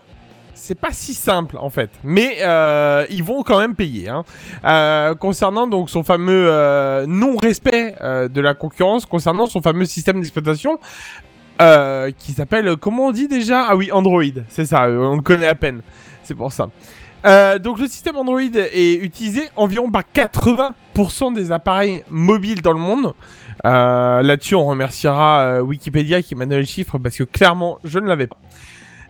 c'est 0.54 0.76
pas 0.76 0.92
si 0.92 1.14
simple 1.14 1.58
en 1.60 1.70
fait, 1.70 1.90
mais 2.04 2.38
euh, 2.42 3.06
ils 3.10 3.24
vont 3.24 3.42
quand 3.44 3.58
même 3.60 3.74
payer. 3.76 4.10
hein. 4.10 4.24
Euh, 4.66 5.16
concernant 5.16 5.66
donc 5.66 5.90
son 5.90 6.04
fameux 6.04 6.48
euh, 6.50 7.06
non-respect 7.08 7.96
euh, 8.02 8.28
de 8.28 8.40
la 8.42 8.54
concurrence, 8.54 9.06
concernant 9.06 9.48
son 9.48 9.62
fameux 9.62 9.86
système 9.86 10.18
d'exploitation, 10.20 10.78
euh, 11.62 12.12
qui 12.18 12.34
s'appelle, 12.34 12.76
comment 12.78 13.08
on 13.08 13.12
dit 13.12 13.28
déjà? 13.28 13.66
Ah 13.70 13.76
oui, 13.76 13.92
Android, 13.92 14.24
c'est 14.48 14.66
ça, 14.66 14.86
euh, 14.86 14.98
on 14.98 15.16
le 15.16 15.22
connaît 15.22 15.48
à 15.48 15.56
peine, 15.56 15.82
c'est 16.24 16.36
pour 16.36 16.52
ça. 16.52 16.70
Euh, 17.26 17.60
donc 17.60 17.80
le 17.80 17.88
système 17.88 18.16
Android 18.16 18.40
est 18.40 18.94
utilisé 18.96 19.50
environ 19.58 19.92
par 19.92 20.04
80% 20.14 21.34
des 21.34 21.52
appareils 21.52 22.04
mobiles 22.10 22.62
dans 22.62 22.72
le 22.72 22.80
monde. 22.80 23.14
Euh, 23.66 24.22
Là-dessus, 24.22 24.56
on 24.56 24.66
remerciera 24.66 25.42
euh, 25.42 25.62
Wikipédia 25.62 26.22
qui 26.22 26.36
m'a 26.36 26.46
donné 26.46 26.62
le 26.62 26.66
chiffre 26.66 26.98
parce 26.98 27.18
que 27.18 27.24
clairement, 27.24 27.80
je 27.84 28.00
ne 28.00 28.08
l'avais 28.08 28.28
pas. 28.28 28.38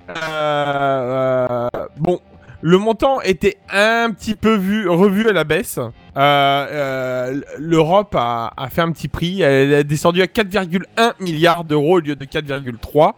Euh, 0.10 1.68
euh, 1.75 1.88
bon, 1.98 2.20
le 2.62 2.78
montant 2.78 3.22
était 3.22 3.58
un 3.72 4.12
petit 4.12 4.36
peu 4.36 4.56
vu, 4.56 4.88
revu 4.89 5.28
à 5.30 5.34
la 5.34 5.44
baisse. 5.44 5.78
Euh, 5.78 5.88
euh, 6.18 7.42
L'Europe 7.58 8.16
a, 8.18 8.51
a 8.58 8.70
fait 8.70 8.82
un 8.82 8.92
petit 8.92 9.08
prix. 9.08 9.42
Elle 9.42 9.72
est 9.72 9.84
descendue 9.84 10.22
à 10.22 10.25
4,1 10.25 11.13
milliards 11.20 11.63
d'euros 11.63 11.98
au 11.98 12.00
lieu 12.00 12.16
de 12.16 12.25
4,3 12.25 13.13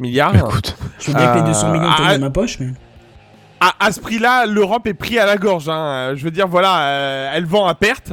milliards. 0.00 0.34
Écoute, 0.36 0.76
Je 0.98 1.10
veux 1.10 1.16
bien 1.18 1.32
que 1.32 1.38
les 1.38 1.44
200 1.44 1.68
Euh, 1.68 1.72
millions 1.72 1.92
tombent 1.96 2.12
de 2.12 2.16
ma 2.18 2.30
poche, 2.30 2.58
mais. 2.60 2.68
à, 3.60 3.74
à 3.86 3.92
ce 3.92 4.00
prix-là, 4.00 4.46
l'Europe 4.46 4.86
est 4.86 4.94
pris 4.94 5.18
à 5.18 5.26
la 5.26 5.36
gorge. 5.36 5.68
hein. 5.68 6.12
Je 6.14 6.24
veux 6.24 6.30
dire, 6.30 6.48
voilà, 6.48 6.80
euh, 6.88 7.30
elle 7.34 7.44
vend 7.44 7.66
à 7.66 7.74
perte. 7.74 8.12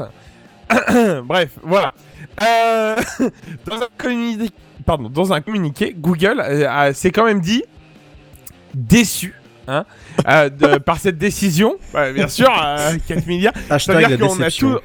Bref, 1.24 1.52
voilà. 1.64 1.94
Euh, 2.42 2.96
dans, 3.66 3.76
un 3.82 3.88
communiqué, 3.98 4.50
pardon, 4.86 5.10
dans 5.10 5.32
un 5.34 5.40
communiqué, 5.42 5.96
Google 5.98 6.42
euh, 6.44 6.92
s'est 6.94 7.12
quand 7.12 7.26
même 7.26 7.40
dit 7.42 7.64
déçu. 8.74 9.34
Hein, 9.68 9.86
euh, 10.28 10.50
de- 10.50 10.78
par 10.78 10.98
cette 11.00 11.18
décision, 11.18 11.76
Ouais, 11.94 12.14
bien 12.14 12.28
sûr, 12.28 12.50
euh, 12.50 12.94
4 13.08 13.26
milliards. 13.28 13.54
Hashtag 13.70 14.10
la 14.12 14.18
qu'on 14.18 14.40
a 14.42 14.50
tout, 14.52 14.78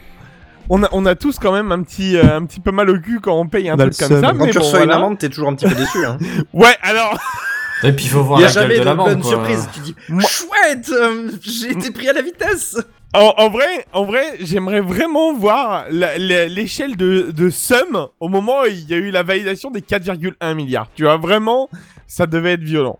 on 0.71 0.83
a, 0.83 0.89
on 0.93 1.07
a 1.07 1.15
tous 1.15 1.39
quand 1.39 1.53
même 1.53 1.73
un 1.73 1.83
petit, 1.83 2.17
euh, 2.17 2.37
un 2.37 2.45
petit 2.45 2.61
peu 2.61 2.71
mal 2.73 2.91
au 2.91 2.99
cul 3.01 3.21
quand 3.21 3.39
on 3.39 3.47
paye 3.49 3.69
un 3.71 3.77
On 3.77 3.79
a 3.81 3.91
truc 3.91 3.97
comme 4.09 4.21
ça. 4.21 4.29
Quand 4.33 4.45
mais 4.45 4.51
tu 4.51 4.59
bon, 4.59 4.65
reçois 4.65 4.85
une 4.85 4.91
amende, 4.91 5.19
t'es 5.19 5.29
toujours 5.29 5.49
un 5.49 5.55
petit 5.55 5.67
peu 5.67 5.75
déçu. 5.75 6.05
Hein. 6.05 6.19
Ouais, 6.53 6.77
alors. 6.83 7.19
Et 7.85 7.93
puis 7.93 8.07
il 8.07 8.11
faut 8.11 8.25
voir 8.25 8.41
Il 8.41 8.43
y 8.43 8.45
a 8.45 8.49
la 8.49 8.55
gueule 8.55 8.63
jamais 8.77 8.79
de 8.85 8.91
de 8.91 8.97
bonne 8.97 9.21
quoi. 9.23 9.31
surprise. 9.31 9.69
Tu 9.73 9.81
dis 9.81 9.95
chouette, 10.27 10.91
euh, 10.93 11.31
j'ai 11.43 11.71
été 11.71 11.93
pris 11.93 12.09
à 12.09 12.13
la 12.13 12.23
vitesse. 12.23 12.77
En, 13.15 13.33
en 13.39 13.49
vrai, 13.51 13.87
en 13.93 14.05
vrai, 14.05 14.23
j'aimerais 14.41 14.81
vraiment 14.81 15.33
voir 15.33 15.85
l'échelle 15.89 16.97
de, 16.97 17.31
de 17.31 17.51
somme 17.51 18.09
au 18.19 18.29
moment 18.29 18.63
où 18.63 18.67
il 18.67 18.85
y 18.91 18.95
a 18.95 18.97
eu 18.97 19.11
la 19.13 19.23
validation 19.23 19.71
des 19.71 19.81
4,1 19.81 20.55
milliards. 20.55 20.89
Tu 20.97 21.05
vois, 21.05 21.17
vraiment, 21.19 21.71
ça 22.09 22.27
devait 22.27 22.55
être 22.55 22.65
violent. 22.65 22.99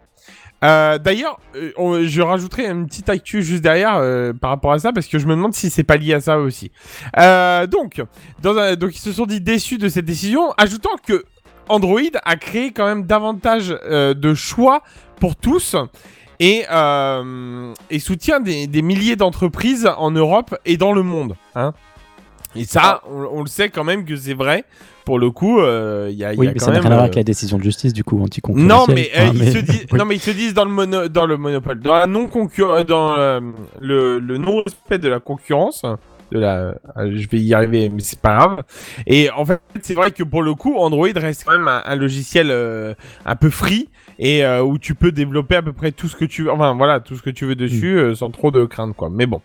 Euh, 0.65 0.99
D'ailleurs, 0.99 1.39
euh, 1.55 2.07
je 2.07 2.23
rajouterai 2.23 2.67
une 2.67 2.87
petite 2.87 3.09
actu 3.09 3.43
juste 3.43 3.63
derrière 3.63 3.97
euh, 3.97 4.33
par 4.33 4.51
rapport 4.51 4.73
à 4.73 4.79
ça 4.79 4.93
parce 4.93 5.07
que 5.07 5.19
je 5.19 5.27
me 5.27 5.35
demande 5.35 5.55
si 5.55 5.71
c'est 5.71 5.85
pas 5.85 5.97
lié 5.97 6.15
à 6.15 6.21
ça 6.21 6.39
aussi. 6.39 6.71
Donc, 7.17 8.03
ils 8.45 8.93
se 8.93 9.13
sont 9.13 9.27
dit 9.27 9.41
déçus 9.41 9.79
de 9.79 9.89
cette 9.89 10.05
décision, 10.05 10.53
ajoutant 10.57 10.97
que 11.07 11.25
Android 11.69 12.01
a 12.25 12.37
créé 12.37 12.73
quand 12.73 12.87
même 12.87 13.05
davantage 13.05 13.69
de 13.69 14.35
choix 14.35 14.83
pour 15.21 15.37
tous 15.37 15.77
et, 16.41 16.65
soutient 17.99 18.41
des, 18.41 18.67
des 18.67 18.83
milliers 18.83 19.17
d'entreprises 19.17 19.89
en 19.97 20.11
Europe 20.11 20.57
et 20.65 20.77
dans 20.77 20.93
le 20.93 21.03
monde. 21.03 21.37
Hein. 21.55 21.75
Et 22.57 22.65
ça, 22.65 23.03
on, 23.11 23.39
on 23.39 23.41
le 23.43 23.49
sait 23.49 23.69
quand 23.69 23.85
même 23.85 24.05
que 24.05 24.17
c'est 24.17 24.35
vrai. 24.35 24.65
Pour 25.05 25.19
le 25.19 25.31
coup, 25.31 25.61
euh, 25.61 26.09
il 26.11 26.17
y 26.19 26.25
a, 26.25 26.35
y 26.35 26.37
oui, 26.37 26.49
a 26.49 26.51
mais 26.53 26.59
quand 26.59 26.67
ça 26.67 26.71
n'a 26.73 26.79
même, 26.79 26.83
rien 26.83 26.91
à 26.91 26.95
voir 26.95 27.01
euh, 27.01 27.05
avec 27.05 27.15
la 27.17 27.23
décision 27.25 27.57
de 27.59 27.63
justice 27.63 27.93
du 27.95 28.05
coup 28.05 28.19
non, 28.19 28.25
anticoncurrentielle. 28.25 28.95
mais, 28.95 29.11
euh, 29.17 29.23
Enfin, 29.25 29.33
ils 29.35 29.39
mais- 29.45 29.51
se 29.53 29.59
disent, 29.59 29.87
Oui. 29.93 29.99
non, 29.99 30.05
mais 30.05 30.17
ils 30.17 30.21
se 30.21 30.31
disent 30.31 30.55
dans 30.55 30.65
le 30.65 30.71
mono, 30.71 31.09
dans 31.09 31.27
le 31.27 31.37
monopole, 31.39 31.81
dans 31.81 31.95
la 31.95 32.07
non 32.07 32.27
concurrence, 32.27 32.85
dans 32.87 33.17
euh, 33.19 33.41
le, 33.81 34.19
le 34.19 34.37
non 34.39 34.63
respect 34.63 34.99
de 34.99 35.09
la 35.09 35.19
concurrence, 35.21 35.83
de 36.31 36.39
la, 36.39 36.75
je 36.99 37.27
vais 37.29 37.39
y 37.39 37.55
arriver, 37.55 37.89
mais 37.89 38.01
c'est 38.01 38.21
pas 38.21 38.37
grave. 38.37 38.63
Et 39.07 39.31
en 39.31 39.47
fait, 39.47 39.61
c'est 39.81 39.95
vrai 39.95 40.11
que 40.11 40.23
pour 40.25 40.43
le 40.43 40.55
coup, 40.55 40.77
Android 40.77 41.09
reste 41.17 41.45
quand 41.47 41.53
même 41.53 41.69
un, 41.69 41.83
un 41.87 41.97
logiciel 41.97 42.49
euh, 42.51 42.93
un 43.25 43.35
peu 43.37 43.49
free 43.49 43.89
et 44.19 44.45
euh, 44.45 44.63
où 44.63 44.77
tu 44.79 44.95
peux 44.95 45.11
développer 45.13 45.57
à 45.57 45.63
peu 45.63 45.73
près 45.73 45.91
tout 45.93 46.09
ce 46.09 46.17
que 46.17 46.27
tu 46.27 46.43
veux, 46.43 46.51
enfin 46.51 46.75
voilà, 46.75 47.01
tout 47.01 47.17
ce 47.17 47.23
que 47.23 47.31
tu 47.31 47.47
veux 47.47 47.55
dessus 47.55 47.97
euh, 47.99 48.15
sans 48.15 48.31
trop 48.31 48.51
de 48.51 48.63
crainte, 48.67 48.95
quoi. 48.95 49.09
Mais 49.11 49.25
bon. 49.25 49.41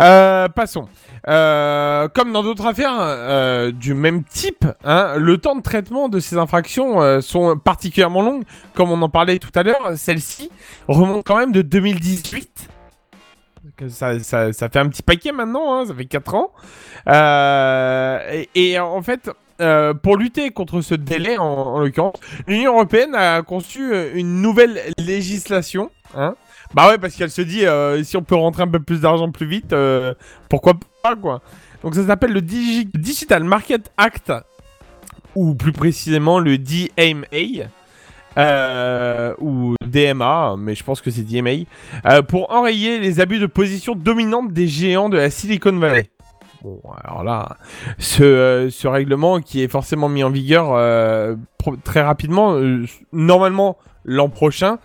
Euh, 0.00 0.48
passons. 0.48 0.88
Euh, 1.28 2.08
comme 2.08 2.32
dans 2.32 2.42
d'autres 2.42 2.66
affaires 2.66 2.96
euh, 2.98 3.72
du 3.72 3.94
même 3.94 4.22
type, 4.24 4.64
hein, 4.84 5.14
le 5.16 5.38
temps 5.38 5.56
de 5.56 5.62
traitement 5.62 6.08
de 6.08 6.20
ces 6.20 6.36
infractions 6.36 7.20
sont 7.20 7.56
particulièrement 7.58 8.22
longues. 8.22 8.44
Comme 8.74 8.90
on 8.90 9.00
en 9.02 9.08
parlait 9.08 9.38
tout 9.38 9.50
à 9.54 9.62
l'heure, 9.62 9.92
celle-ci 9.96 10.50
remonte 10.88 11.26
quand 11.26 11.36
même 11.36 11.52
de 11.52 11.62
2018. 11.62 12.68
Que 13.76 13.88
Ça, 13.88 14.18
fait 14.18 14.76
un 14.76 14.88
petit 14.88 15.02
paquet 15.02 15.32
maintenant, 15.32 15.74
hein, 15.74 15.86
ça 15.86 15.94
fait 15.94 16.06
4 16.06 16.34
ans. 16.34 16.50
Et, 18.54 18.78
en 18.78 19.02
fait, 19.02 19.30
pour 20.02 20.16
lutter 20.16 20.50
contre 20.50 20.80
ce 20.80 20.94
délai, 20.94 21.38
en, 21.38 21.44
en 21.44 21.80
l'occurrence, 21.80 22.20
l'Union 22.46 22.74
Européenne 22.74 23.14
a 23.14 23.42
conçu 23.42 23.92
une 24.14 24.40
nouvelle 24.40 24.80
législation. 24.98 25.90
Hein, 26.14 26.36
bah 26.74 26.88
ouais, 26.88 26.98
parce 26.98 27.14
qu'elle 27.14 27.30
se 27.30 27.42
dit, 27.42 27.64
euh, 27.66 28.02
si 28.04 28.16
on 28.16 28.22
peut 28.22 28.34
rentrer 28.34 28.62
un 28.62 28.68
peu 28.68 28.80
plus 28.80 29.00
d'argent 29.00 29.30
plus 29.30 29.46
vite, 29.46 29.72
euh, 29.72 30.14
pourquoi 30.48 30.74
pas, 31.02 31.16
quoi. 31.16 31.40
Donc 31.82 31.94
ça 31.94 32.06
s'appelle 32.06 32.32
le 32.32 32.40
Digi- 32.40 32.88
Digital 32.94 33.44
Market 33.44 33.90
Act, 33.96 34.32
ou 35.34 35.54
plus 35.54 35.72
précisément 35.72 36.38
le 36.40 36.58
DMA, 36.58 37.66
euh, 38.38 39.34
ou 39.38 39.74
DMA, 39.86 40.56
mais 40.58 40.74
je 40.74 40.84
pense 40.84 41.00
que 41.00 41.10
c'est 41.10 41.22
DMA, 41.22 41.64
euh, 42.06 42.22
pour 42.22 42.50
enrayer 42.52 42.98
les 42.98 43.20
abus 43.20 43.38
de 43.38 43.46
position 43.46 43.94
dominante 43.94 44.52
des 44.52 44.66
géants 44.68 45.08
de 45.08 45.16
la 45.16 45.30
Silicon 45.30 45.76
Valley. 45.78 46.08
Bon, 46.62 46.80
alors 47.04 47.24
là, 47.24 47.56
ce, 47.98 48.22
euh, 48.22 48.70
ce 48.70 48.88
règlement 48.88 49.40
qui 49.40 49.62
est 49.62 49.68
forcément 49.68 50.08
mis 50.08 50.22
en 50.22 50.30
vigueur 50.30 50.72
euh, 50.72 51.36
très 51.84 52.02
rapidement, 52.02 52.54
euh, 52.54 52.84
normalement 53.12 53.76
l'an 54.04 54.28
prochain, 54.28 54.78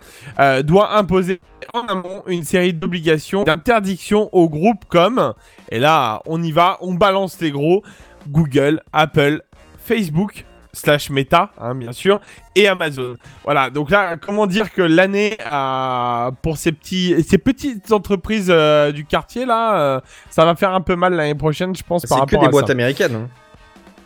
doit 0.64 0.96
imposer 0.96 1.40
en 1.74 1.86
amont 1.86 2.24
une 2.26 2.42
série 2.42 2.72
d'obligations, 2.72 3.44
d'interdictions 3.44 4.28
aux 4.32 4.48
groupes 4.48 4.84
comme, 4.88 5.32
et 5.70 5.78
là 5.78 6.22
on 6.26 6.42
y 6.42 6.50
va, 6.50 6.78
on 6.80 6.94
balance 6.94 7.40
les 7.40 7.52
gros, 7.52 7.84
Google, 8.28 8.82
Apple, 8.92 9.42
Facebook, 9.78 10.44
slash 10.74 11.10
Meta, 11.10 11.50
hein, 11.60 11.74
bien 11.74 11.92
sûr, 11.92 12.20
et 12.54 12.66
Amazon. 12.68 13.16
Voilà, 13.44 13.68
donc 13.70 13.90
là, 13.90 14.16
comment 14.16 14.46
dire 14.46 14.72
que 14.72 14.80
l'année 14.82 15.36
euh, 15.52 16.30
pour 16.42 16.56
ces, 16.56 16.72
petits, 16.72 17.22
ces 17.28 17.38
petites 17.38 17.92
entreprises 17.92 18.48
euh, 18.50 18.90
du 18.92 19.04
quartier, 19.04 19.44
là, 19.44 19.76
euh, 19.80 20.00
ça 20.30 20.44
va 20.44 20.54
faire 20.54 20.72
un 20.74 20.80
peu 20.80 20.96
mal 20.96 21.14
l'année 21.14 21.34
prochaine, 21.34 21.74
je 21.76 21.82
pense, 21.82 22.06
par 22.06 22.20
C'est 22.20 22.24
que 22.26 22.30
rapport 22.36 22.40
des 22.40 22.46
à 22.46 22.50
boîtes 22.50 22.66
ça. 22.68 22.72
américaines. 22.72 23.14
hein. 23.14 23.28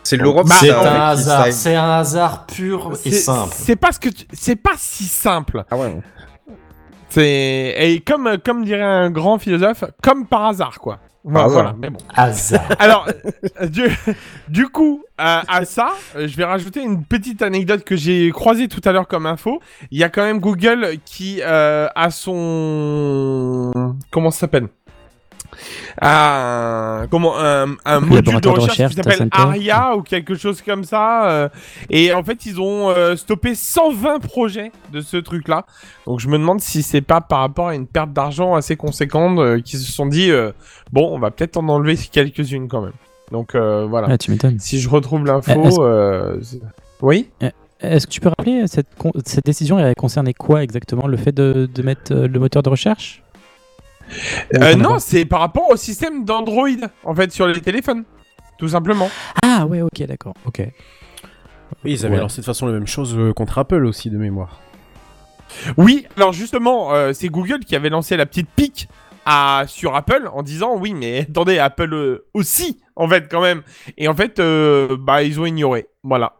C'est 0.02 0.16
l'Europe. 0.16 0.46
c'est 0.48 0.70
un 0.70 1.00
hasard, 1.00 1.46
c'est 1.50 1.74
un 1.74 1.90
hasard 1.98 2.46
pur 2.46 2.92
et 3.04 3.10
simple. 3.10 3.52
C'est 3.56 3.74
pas 3.76 3.90
ce 3.90 3.98
que 3.98 4.08
tu- 4.08 4.24
c'est 4.32 4.54
pas 4.54 4.74
si 4.76 5.02
simple. 5.04 5.64
Ah 5.70 5.76
ouais. 5.76 5.96
C'est 7.08 7.74
et 7.78 8.00
comme 8.00 8.36
comme 8.44 8.64
dirait 8.64 8.82
un 8.82 9.10
grand 9.10 9.38
philosophe, 9.38 9.84
comme 10.02 10.26
par 10.26 10.44
hasard 10.46 10.78
quoi. 10.78 10.98
Voilà, 11.28 11.74
mais 11.76 11.90
bon. 11.90 11.98
Hasard. 12.14 12.62
Alors, 12.78 13.08
euh, 13.60 13.66
du, 13.66 13.84
du 14.48 14.68
coup, 14.68 15.02
euh, 15.20 15.40
à 15.48 15.64
ça, 15.64 15.92
euh, 16.14 16.28
je 16.28 16.36
vais 16.36 16.44
rajouter 16.44 16.82
une 16.82 17.04
petite 17.04 17.42
anecdote 17.42 17.82
que 17.82 17.96
j'ai 17.96 18.30
croisée 18.30 18.68
tout 18.68 18.80
à 18.84 18.92
l'heure 18.92 19.08
comme 19.08 19.26
info. 19.26 19.60
Il 19.90 19.98
y 19.98 20.04
a 20.04 20.08
quand 20.08 20.22
même 20.22 20.38
Google 20.38 20.98
qui 21.04 21.40
euh, 21.42 21.88
a 21.96 22.10
son 22.10 23.96
comment 24.12 24.30
ça 24.30 24.40
s'appelle? 24.40 24.68
Un, 26.00 27.06
comment 27.10 27.38
un, 27.38 27.76
un 27.84 28.00
module 28.00 28.40
de 28.40 28.48
recherche, 28.48 28.70
recherche, 28.70 28.94
qui 28.94 29.02
s'appelle. 29.02 29.28
Aria 29.32 29.96
ou 29.96 30.02
quelque 30.02 30.34
chose 30.34 30.62
comme 30.62 30.84
ça. 30.84 31.30
euh, 31.30 31.48
et 31.90 32.12
en 32.12 32.22
fait, 32.22 32.46
ils 32.46 32.60
ont 32.60 32.90
euh, 32.90 33.16
stoppé 33.16 33.54
120 33.54 34.20
projets 34.20 34.72
de 34.92 35.00
ce 35.00 35.16
truc-là. 35.16 35.64
Donc, 36.06 36.20
je 36.20 36.28
me 36.28 36.38
demande 36.38 36.60
si 36.60 36.82
c'est 36.82 37.00
pas 37.00 37.20
par 37.20 37.40
rapport 37.40 37.68
à 37.68 37.74
une 37.74 37.86
perte 37.86 38.12
d'argent 38.12 38.54
assez 38.54 38.76
conséquente 38.76 39.38
euh, 39.38 39.60
qu'ils 39.60 39.78
se 39.78 39.90
sont 39.92 40.06
dit 40.06 40.30
bon, 40.92 41.08
on 41.14 41.18
va 41.18 41.30
peut-être 41.30 41.56
en 41.56 41.68
enlever 41.68 41.96
quelques-unes 41.96 42.68
quand 42.68 42.82
même. 42.82 42.92
Donc 43.32 43.54
voilà. 43.56 44.06
Ah, 44.10 44.18
tu 44.18 44.30
m'étonnes. 44.30 44.58
Si 44.60 44.78
je 44.80 44.88
retrouve 44.88 45.24
Eh, 45.26 45.50
est-ce- 45.50 45.80
l'info, 45.80 46.40
c'est- 46.42 46.60
oui. 47.02 47.28
Est-ce 47.80 48.06
que 48.06 48.12
tu 48.12 48.20
peux 48.20 48.30
rappeler 48.30 48.64
cette, 48.66 48.86
décision 49.44 49.78
elle 49.78 49.94
concernait 49.94 50.32
quoi 50.32 50.62
exactement 50.62 51.06
Le 51.06 51.18
fait 51.18 51.32
de, 51.32 51.68
de 51.72 51.82
mettre 51.82 52.14
le 52.14 52.38
moteur 52.38 52.62
de 52.62 52.70
recherche? 52.70 53.22
Euh, 54.54 54.74
non, 54.76 54.98
c'est 54.98 55.24
par 55.24 55.40
rapport 55.40 55.70
au 55.70 55.76
système 55.76 56.24
d'Android 56.24 56.68
en 57.04 57.14
fait 57.14 57.32
sur 57.32 57.46
les 57.46 57.60
téléphones, 57.60 58.04
tout 58.58 58.68
simplement. 58.68 59.10
Ah 59.42 59.66
ouais, 59.66 59.82
ok, 59.82 60.02
d'accord. 60.06 60.34
Ok. 60.44 60.62
Oui, 61.84 61.92
ils 61.92 62.06
avaient 62.06 62.14
Ouais. 62.16 62.20
lancé 62.20 62.36
de 62.36 62.42
toute 62.42 62.46
façon 62.46 62.66
la 62.66 62.72
même 62.72 62.86
chose 62.86 63.14
euh, 63.18 63.32
contre 63.32 63.58
Apple 63.58 63.84
aussi, 63.84 64.08
de 64.10 64.16
mémoire. 64.16 64.60
Oui, 65.76 66.06
alors 66.16 66.32
justement, 66.32 66.92
euh, 66.94 67.12
c'est 67.12 67.28
Google 67.28 67.60
qui 67.60 67.76
avait 67.76 67.88
lancé 67.88 68.16
la 68.16 68.26
petite 68.26 68.48
pique 68.54 68.88
à, 69.24 69.64
sur 69.66 69.94
Apple 69.96 70.28
en 70.32 70.42
disant 70.42 70.76
oui, 70.76 70.94
mais 70.94 71.20
attendez, 71.28 71.58
Apple 71.58 71.92
euh, 71.92 72.26
aussi, 72.34 72.80
en 72.94 73.08
fait, 73.08 73.28
quand 73.30 73.40
même. 73.42 73.62
Et 73.98 74.08
en 74.08 74.14
fait, 74.14 74.38
euh, 74.38 74.96
bah, 74.98 75.22
ils 75.22 75.40
ont 75.40 75.46
ignoré. 75.46 75.86
Voilà. 76.02 76.34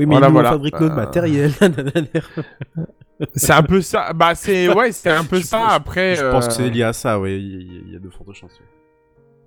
Oui, 0.00 0.06
mais 0.06 0.14
Voilà, 0.14 0.28
nous, 0.28 0.32
voilà. 0.32 0.48
on 0.48 0.52
fabrique 0.52 0.80
notre 0.80 0.92
Euh, 0.94 0.96
matériel. 0.96 1.52
C'est 3.34 3.52
un 3.52 3.62
peu 3.62 3.82
ça. 3.82 4.14
Bah, 4.14 4.34
c'est, 4.34 4.72
ouais, 4.72 4.92
c'est 4.92 5.10
un 5.10 5.24
peu 5.24 5.36
Je 5.40 5.44
ça. 5.44 5.58
pense- 5.58 5.72
Après. 5.72 6.16
Je 6.16 6.24
pense 6.30 6.46
que 6.48 6.52
euh, 6.52 6.56
c'est 6.56 6.70
lié 6.70 6.84
à 6.84 6.94
ça, 6.94 7.20
oui. 7.20 7.36
Il 7.36 7.72
y, 7.72 7.76
a- 7.76 7.82
il 7.88 7.92
y 7.92 7.96
a 7.96 7.98
de 7.98 8.08
fortes 8.08 8.32
chances. 8.34 8.52
oui. 8.58 8.66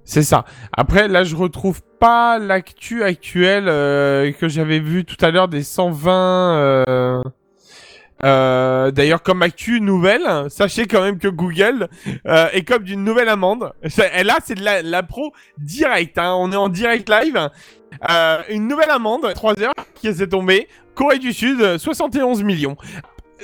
C'est 0.03 0.21
ça. 0.21 0.45
Après, 0.77 1.07
là, 1.07 1.23
je 1.23 1.35
retrouve 1.35 1.81
pas 1.99 2.37
l'actu 2.37 3.01
actuelle 3.03 3.65
euh, 3.67 4.31
que 4.33 4.47
j'avais 4.47 4.79
vu 4.79 5.05
tout 5.05 5.17
à 5.25 5.31
l'heure 5.31 5.47
des 5.47 5.63
120. 5.63 6.55
euh, 6.57 7.23
euh, 8.23 8.91
D'ailleurs, 8.91 9.23
comme 9.23 9.41
actu 9.41 9.81
nouvelle, 9.81 10.21
sachez 10.49 10.85
quand 10.85 11.01
même 11.01 11.17
que 11.17 11.27
Google 11.27 11.87
euh, 12.27 12.47
est 12.53 12.63
comme 12.63 12.83
d'une 12.83 13.03
nouvelle 13.03 13.27
amende. 13.29 13.71
Et 14.15 14.23
là, 14.23 14.37
c'est 14.45 14.55
de 14.55 14.63
la, 14.63 14.81
la 14.83 15.01
pro 15.03 15.33
direct. 15.57 16.17
hein. 16.19 16.33
On 16.37 16.51
est 16.51 16.55
en 16.57 16.69
direct 16.69 17.09
live. 17.09 17.49
Euh, 18.09 18.37
une 18.49 18.67
nouvelle 18.67 18.89
amende, 18.91 19.31
3 19.33 19.59
heures, 19.61 19.73
qui 19.95 20.13
s'est 20.13 20.27
tombée. 20.27 20.67
Corée 20.95 21.19
du 21.19 21.33
Sud, 21.33 21.77
71 21.77 22.43
millions. 22.43 22.77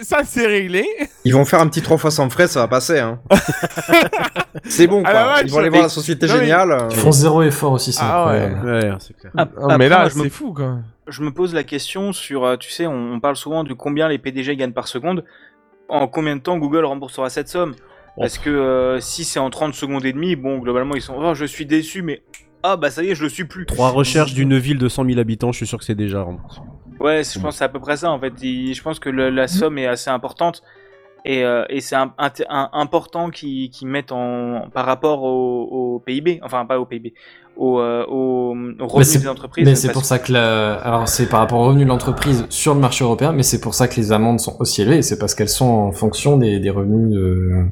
Ça, 0.01 0.19
c'est 0.23 0.45
réglé. 0.47 0.85
Ils 1.25 1.33
vont 1.33 1.43
faire 1.45 1.59
un 1.59 1.67
petit 1.67 1.81
3 1.81 1.97
fois 1.97 2.11
sans 2.11 2.29
frais, 2.29 2.47
ça 2.47 2.61
va 2.61 2.67
passer. 2.67 2.99
Hein. 2.99 3.19
c'est 4.65 4.87
bon, 4.87 5.03
Ah 5.05 5.11
quoi. 5.11 5.35
Ils 5.43 5.51
vont 5.51 5.59
aller 5.59 5.69
voir 5.69 5.83
la 5.83 5.89
société 5.89 6.27
non, 6.27 6.35
géniale. 6.35 6.71
euh, 6.71 6.87
Ils 6.91 6.97
font 6.97 7.11
zéro 7.11 7.41
effort 7.41 7.73
aussi, 7.73 7.91
c'est 7.91 8.01
Ah 8.03 8.27
ouais. 8.27 8.91
c'est 8.99 9.15
clair. 9.17 9.31
Oh, 9.57 9.67
mais 9.77 9.89
là, 9.89 10.07
je 10.09 10.17
me- 10.17 10.23
c'est 10.23 10.29
fou, 10.29 10.53
quoi. 10.53 10.77
je 11.07 11.21
me 11.21 11.31
pose 11.31 11.53
la 11.53 11.63
question 11.63 12.13
sur, 12.13 12.45
euh, 12.45 12.55
tu 12.57 12.69
sais, 12.71 12.87
on, 12.87 13.13
on 13.13 13.19
parle 13.19 13.35
souvent 13.35 13.63
de 13.63 13.73
combien 13.73 14.07
les 14.07 14.17
PDG 14.19 14.55
gagnent 14.55 14.71
par 14.73 14.87
seconde. 14.87 15.25
En 15.89 16.07
combien 16.07 16.35
de 16.35 16.41
temps 16.41 16.57
Google 16.57 16.85
remboursera 16.85 17.29
cette 17.29 17.49
somme? 17.49 17.75
Parce 18.17 18.37
que 18.37 18.49
euh, 18.49 18.99
si 18.99 19.23
c'est 19.23 19.39
en 19.39 19.49
30 19.49 19.73
secondes 19.73 20.05
et 20.05 20.13
demie, 20.13 20.35
bon, 20.35 20.59
globalement, 20.59 20.95
ils 20.95 21.01
sont, 21.01 21.15
oh, 21.17 21.33
je 21.33 21.45
suis 21.45 21.65
déçu, 21.65 22.01
mais 22.03 22.21
ah 22.63 22.75
bah 22.77 22.89
ça 22.91 23.03
y 23.03 23.09
est, 23.09 23.15
je 23.15 23.23
le 23.23 23.29
suis 23.29 23.45
plus. 23.45 23.65
Trois 23.65 23.89
recherches 23.89 24.33
d'une 24.33 24.57
ville 24.57 24.77
de 24.77 24.87
100 24.89 25.05
000 25.05 25.19
habitants, 25.19 25.51
je 25.51 25.57
suis 25.57 25.67
sûr 25.67 25.77
que 25.77 25.85
c'est 25.85 25.95
déjà 25.95 26.21
remboursé. 26.23 26.59
Ouais, 26.99 27.21
je 27.23 27.39
pense 27.39 27.53
que 27.55 27.57
c'est 27.59 27.63
à 27.63 27.69
peu 27.69 27.79
près 27.79 27.97
ça 27.97 28.11
en 28.11 28.19
fait. 28.19 28.33
Il- 28.41 28.73
je 28.73 28.81
pense 28.83 28.99
que 28.99 29.09
le- 29.09 29.29
la 29.29 29.47
somme 29.47 29.77
est 29.77 29.87
assez 29.87 30.09
importante 30.09 30.61
et, 31.25 31.43
euh, 31.45 31.63
et 31.69 31.79
c'est 31.81 31.95
un, 31.95 32.13
un- 32.17 32.29
un- 32.49 32.69
important 32.73 33.29
qu'ils 33.29 33.69
qu'ils 33.69 33.87
mettent 33.87 34.11
en 34.11 34.69
par 34.73 34.85
rapport 34.85 35.23
au, 35.23 35.95
au 35.95 35.99
PIB, 35.99 36.39
enfin 36.43 36.65
pas 36.65 36.77
au 36.79 36.85
PIB, 36.85 37.13
au, 37.55 37.79
euh, 37.79 38.05
au, 38.05 38.51
au 38.51 38.53
Mais 38.55 38.75
revenu 38.79 39.03
c'est- 39.05 39.19
des 39.19 39.27
entreprises. 39.29 39.65
Mais 39.65 39.75
c'est 39.75 39.91
pour 39.93 40.03
ça 40.03 40.19
que 40.19 40.33
la... 40.33 40.73
alors 40.75 41.07
c'est 41.07 41.27
par 41.29 41.39
rapport 41.39 41.59
au 41.59 41.67
revenu 41.67 41.83
de 41.85 41.89
l'entreprise 41.89 42.45
sur 42.49 42.73
le 42.73 42.81
marché 42.81 43.05
européen, 43.05 43.31
mais 43.31 43.43
c'est 43.43 43.61
pour 43.61 43.73
ça 43.73 43.87
que 43.87 43.95
les 43.95 44.11
amendes 44.11 44.39
sont 44.41 44.57
aussi 44.59 44.81
élevées. 44.81 44.97
et 44.97 45.01
C'est 45.01 45.19
parce 45.19 45.35
qu'elles 45.35 45.47
sont 45.49 45.65
en 45.69 45.91
fonction 45.93 46.35
des, 46.37 46.59
des 46.59 46.69
revenus 46.69 47.13
de 47.15 47.65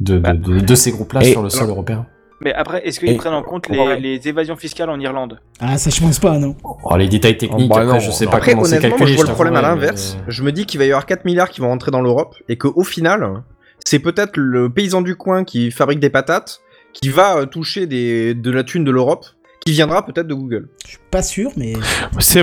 de, 0.00 0.18
de, 0.18 0.32
de- 0.32 0.60
de 0.60 0.74
ces 0.76 0.90
groupes-là 0.92 1.22
sur 1.22 1.42
le 1.42 1.48
sol 1.50 1.68
européen. 1.68 2.06
Mais 2.44 2.52
après, 2.52 2.86
est-ce 2.86 3.00
qu'ils 3.00 3.16
prennent 3.16 3.32
en 3.32 3.42
compte 3.42 3.68
les, 3.70 4.28
évasions 4.28 4.56
fiscales 4.56 4.90
en 4.90 5.00
Irlande? 5.00 5.40
Ah, 5.60 5.78
ça, 5.78 5.88
je 5.88 5.98
pense 5.98 6.18
pas, 6.18 6.38
non. 6.38 6.54
Oh, 6.62 6.96
les 6.96 7.08
détails 7.08 7.38
techniques, 7.38 7.70
bah 7.70 7.76
après 7.80 7.94
non, 7.94 8.00
je 8.00 8.10
sais 8.10 8.26
non. 8.26 8.30
pas 8.30 8.36
Après, 8.36 8.52
comment 8.52 8.64
c'est 8.64 8.86
moi, 8.86 9.06
je 9.06 9.14
vois 9.14 9.24
le 9.24 9.32
problème 9.32 9.56
à 9.56 9.62
l'inverse. 9.62 10.18
mais- 10.18 10.32
Je 10.32 10.42
me 10.42 10.52
dis 10.52 10.66
qu'il 10.66 10.78
va 10.78 10.84
y 10.84 10.90
avoir 10.90 11.06
4 11.06 11.24
milliards 11.24 11.48
qui 11.48 11.62
vont 11.62 11.68
rentrer 11.68 11.90
dans 11.90 12.02
l'Europe 12.02 12.36
et 12.50 12.56
qu'au 12.58 12.84
final, 12.84 13.42
c'est 13.84 13.98
peut-être 13.98 14.36
le 14.36 14.68
paysan 14.68 15.00
du 15.00 15.16
coin 15.16 15.44
qui 15.44 15.70
fabrique 15.70 16.00
des 16.00 16.10
patates 16.10 16.60
qui 16.92 17.08
va 17.08 17.38
euh, 17.38 17.46
toucher 17.46 17.86
des, 17.86 18.34
de 18.34 18.50
la 18.50 18.62
thune 18.62 18.84
de 18.84 18.90
l'Europe 18.90 19.24
qui 19.64 19.72
viendra 19.72 20.04
peut-être 20.04 20.26
de 20.26 20.34
Google. 20.34 20.68
Je 20.84 20.90
suis 20.90 20.98
pas 21.10 21.22
sûr, 21.22 21.50
mais. 21.56 21.72
C'est 22.18 22.42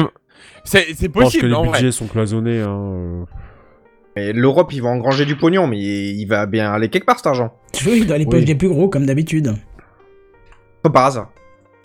c'est 0.64 0.86
c'est 0.96 1.06
Je 1.06 1.08
pense 1.08 1.14
que 1.14 1.20
possible, 1.26 1.48
les 1.48 1.54
en 1.54 1.64
vrai. 1.64 1.80
budgets 1.80 1.92
sont 1.92 2.08
cloisonnés. 2.08 2.60
Hein. 2.62 2.70
euh. 2.70 3.24
Et 4.18 4.34
l'Europe, 4.34 4.74
ils 4.74 4.82
vont 4.82 4.90
engranger 4.90 5.26
du 5.26 5.38
pognon, 5.38 5.68
mais 5.68 5.78
il 5.80 6.26
va 6.26 6.46
bien 6.46 6.74
aller 6.74 6.90
quelque 6.90 7.06
part 7.06 7.18
cet 7.18 7.28
argent. 7.28 7.54
Tu 7.72 7.86
vois, 7.86 8.06
dans 8.06 8.18
les 8.18 8.26
poches 8.26 8.40
Oui. 8.40 8.46
des 8.46 8.56
plus 8.56 8.68
gros, 8.68 8.90
comme 8.90 9.06
d'habitude. 9.06 9.54
Comme 10.84 10.92
par 10.94 11.06
hasard. 11.06 11.30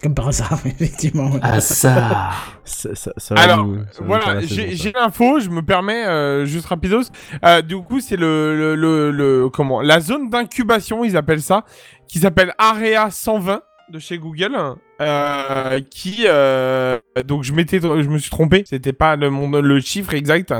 Comme 0.02 0.14
par 0.14 0.28
hasard, 0.28 0.58
effectivement. 0.66 1.30
Ah 1.42 1.60
ça 1.60 2.30
Ça, 2.64 2.94
ça- 2.94 3.12
ça 3.16 3.34
va 3.34 3.40
Alors, 3.42 3.64
nous- 3.66 3.84
voilà, 4.00 4.40
j'ai 4.40 4.92
l'info, 4.92 5.40
je 5.40 5.48
me 5.48 5.62
permets, 5.62 6.06
euh, 6.06 6.44
juste 6.44 6.66
rapidos. 6.66 7.02
Euh, 7.44 7.62
du 7.62 7.76
coup, 7.78 8.00
c'est 8.00 8.16
le, 8.16 8.56
le, 8.56 8.74
le, 8.74 9.10
le- 9.10 9.48
comment, 9.48 9.80
la 9.80 10.00
zone 10.00 10.28
d'incubation, 10.30 11.04
ils 11.04 11.16
appellent 11.16 11.42
ça, 11.42 11.64
qui 12.08 12.18
s'appelle 12.18 12.52
Area 12.58 13.10
120 13.10 13.62
de 13.88 13.98
chez 14.00 14.18
Google, 14.18 14.56
euh, 15.00 15.80
qui, 15.90 16.24
euh, 16.26 16.98
donc 17.24 17.44
je 17.44 17.52
m'étais, 17.52 17.80
je 17.80 18.08
me 18.08 18.18
suis 18.18 18.30
trompé, 18.30 18.64
c'était 18.66 18.92
pas 18.92 19.14
le, 19.14 19.30
mon, 19.30 19.48
le 19.48 19.80
chiffre 19.80 20.12
exact, 20.14 20.52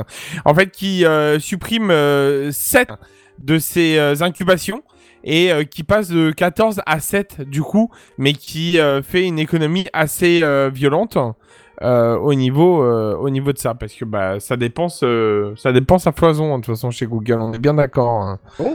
en 0.45 0.55
fait, 0.55 0.71
qui 0.71 1.05
euh, 1.05 1.37
supprime 1.37 1.91
euh, 1.91 2.51
7 2.53 2.89
de 3.39 3.59
ces 3.59 3.97
euh, 3.97 4.15
incubations 4.21 4.81
et 5.29 5.51
euh, 5.51 5.63
qui 5.65 5.83
passe 5.83 6.07
de 6.09 6.31
14 6.31 6.81
à 6.85 6.99
7 6.99 7.41
du 7.41 7.61
coup, 7.61 7.91
mais 8.17 8.33
qui 8.33 8.79
euh, 8.79 9.03
fait 9.03 9.25
une 9.25 9.37
économie 9.39 9.85
assez 9.93 10.39
euh, 10.41 10.71
violente 10.73 11.17
euh, 11.83 12.15
au 12.17 12.33
niveau 12.33 12.81
euh, 12.81 13.15
au 13.17 13.29
niveau 13.29 13.51
de 13.53 13.57
ça 13.59 13.75
parce 13.75 13.93
que 13.93 14.03
bah 14.05 14.39
ça 14.39 14.55
dépense 14.57 15.01
euh, 15.03 15.53
ça 15.57 15.71
dépense 15.71 16.07
à 16.07 16.11
foison 16.11 16.53
hein, 16.53 16.57
de 16.59 16.63
toute 16.63 16.73
façon 16.73 16.89
chez 16.89 17.05
Google 17.05 17.39
on 17.39 17.53
est 17.53 17.59
bien 17.59 17.75
d'accord 17.75 18.21
hein. 18.21 18.39
Ouais, 18.57 18.73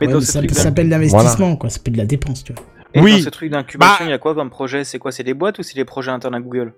mais 0.00 0.20
ça, 0.20 0.42
s'appelle 0.52 0.88
l'investissement, 0.88 1.56
quoi. 1.56 1.70
Ça 1.70 1.78
peut 1.82 1.92
de 1.92 1.96
la 1.96 2.04
dépense, 2.04 2.42
tu 2.44 2.52
vois. 2.52 2.62
et 2.94 3.00
Oui. 3.00 3.12
dans 3.18 3.24
ce 3.24 3.30
truc 3.30 3.50
d'incubation, 3.50 3.94
Bah- 4.00 4.04
il 4.06 4.10
y 4.10 4.12
a 4.12 4.18
quoi 4.18 4.34
comme 4.34 4.50
projet? 4.50 4.82
C'est 4.84 4.98
quoi? 4.98 5.12
C'est 5.12 5.22
des 5.22 5.34
boîtes 5.34 5.58
ou 5.60 5.62
c'est 5.62 5.76
des 5.76 5.84
projets 5.84 6.10
internes 6.10 6.34
à 6.34 6.40
Google? 6.40 6.74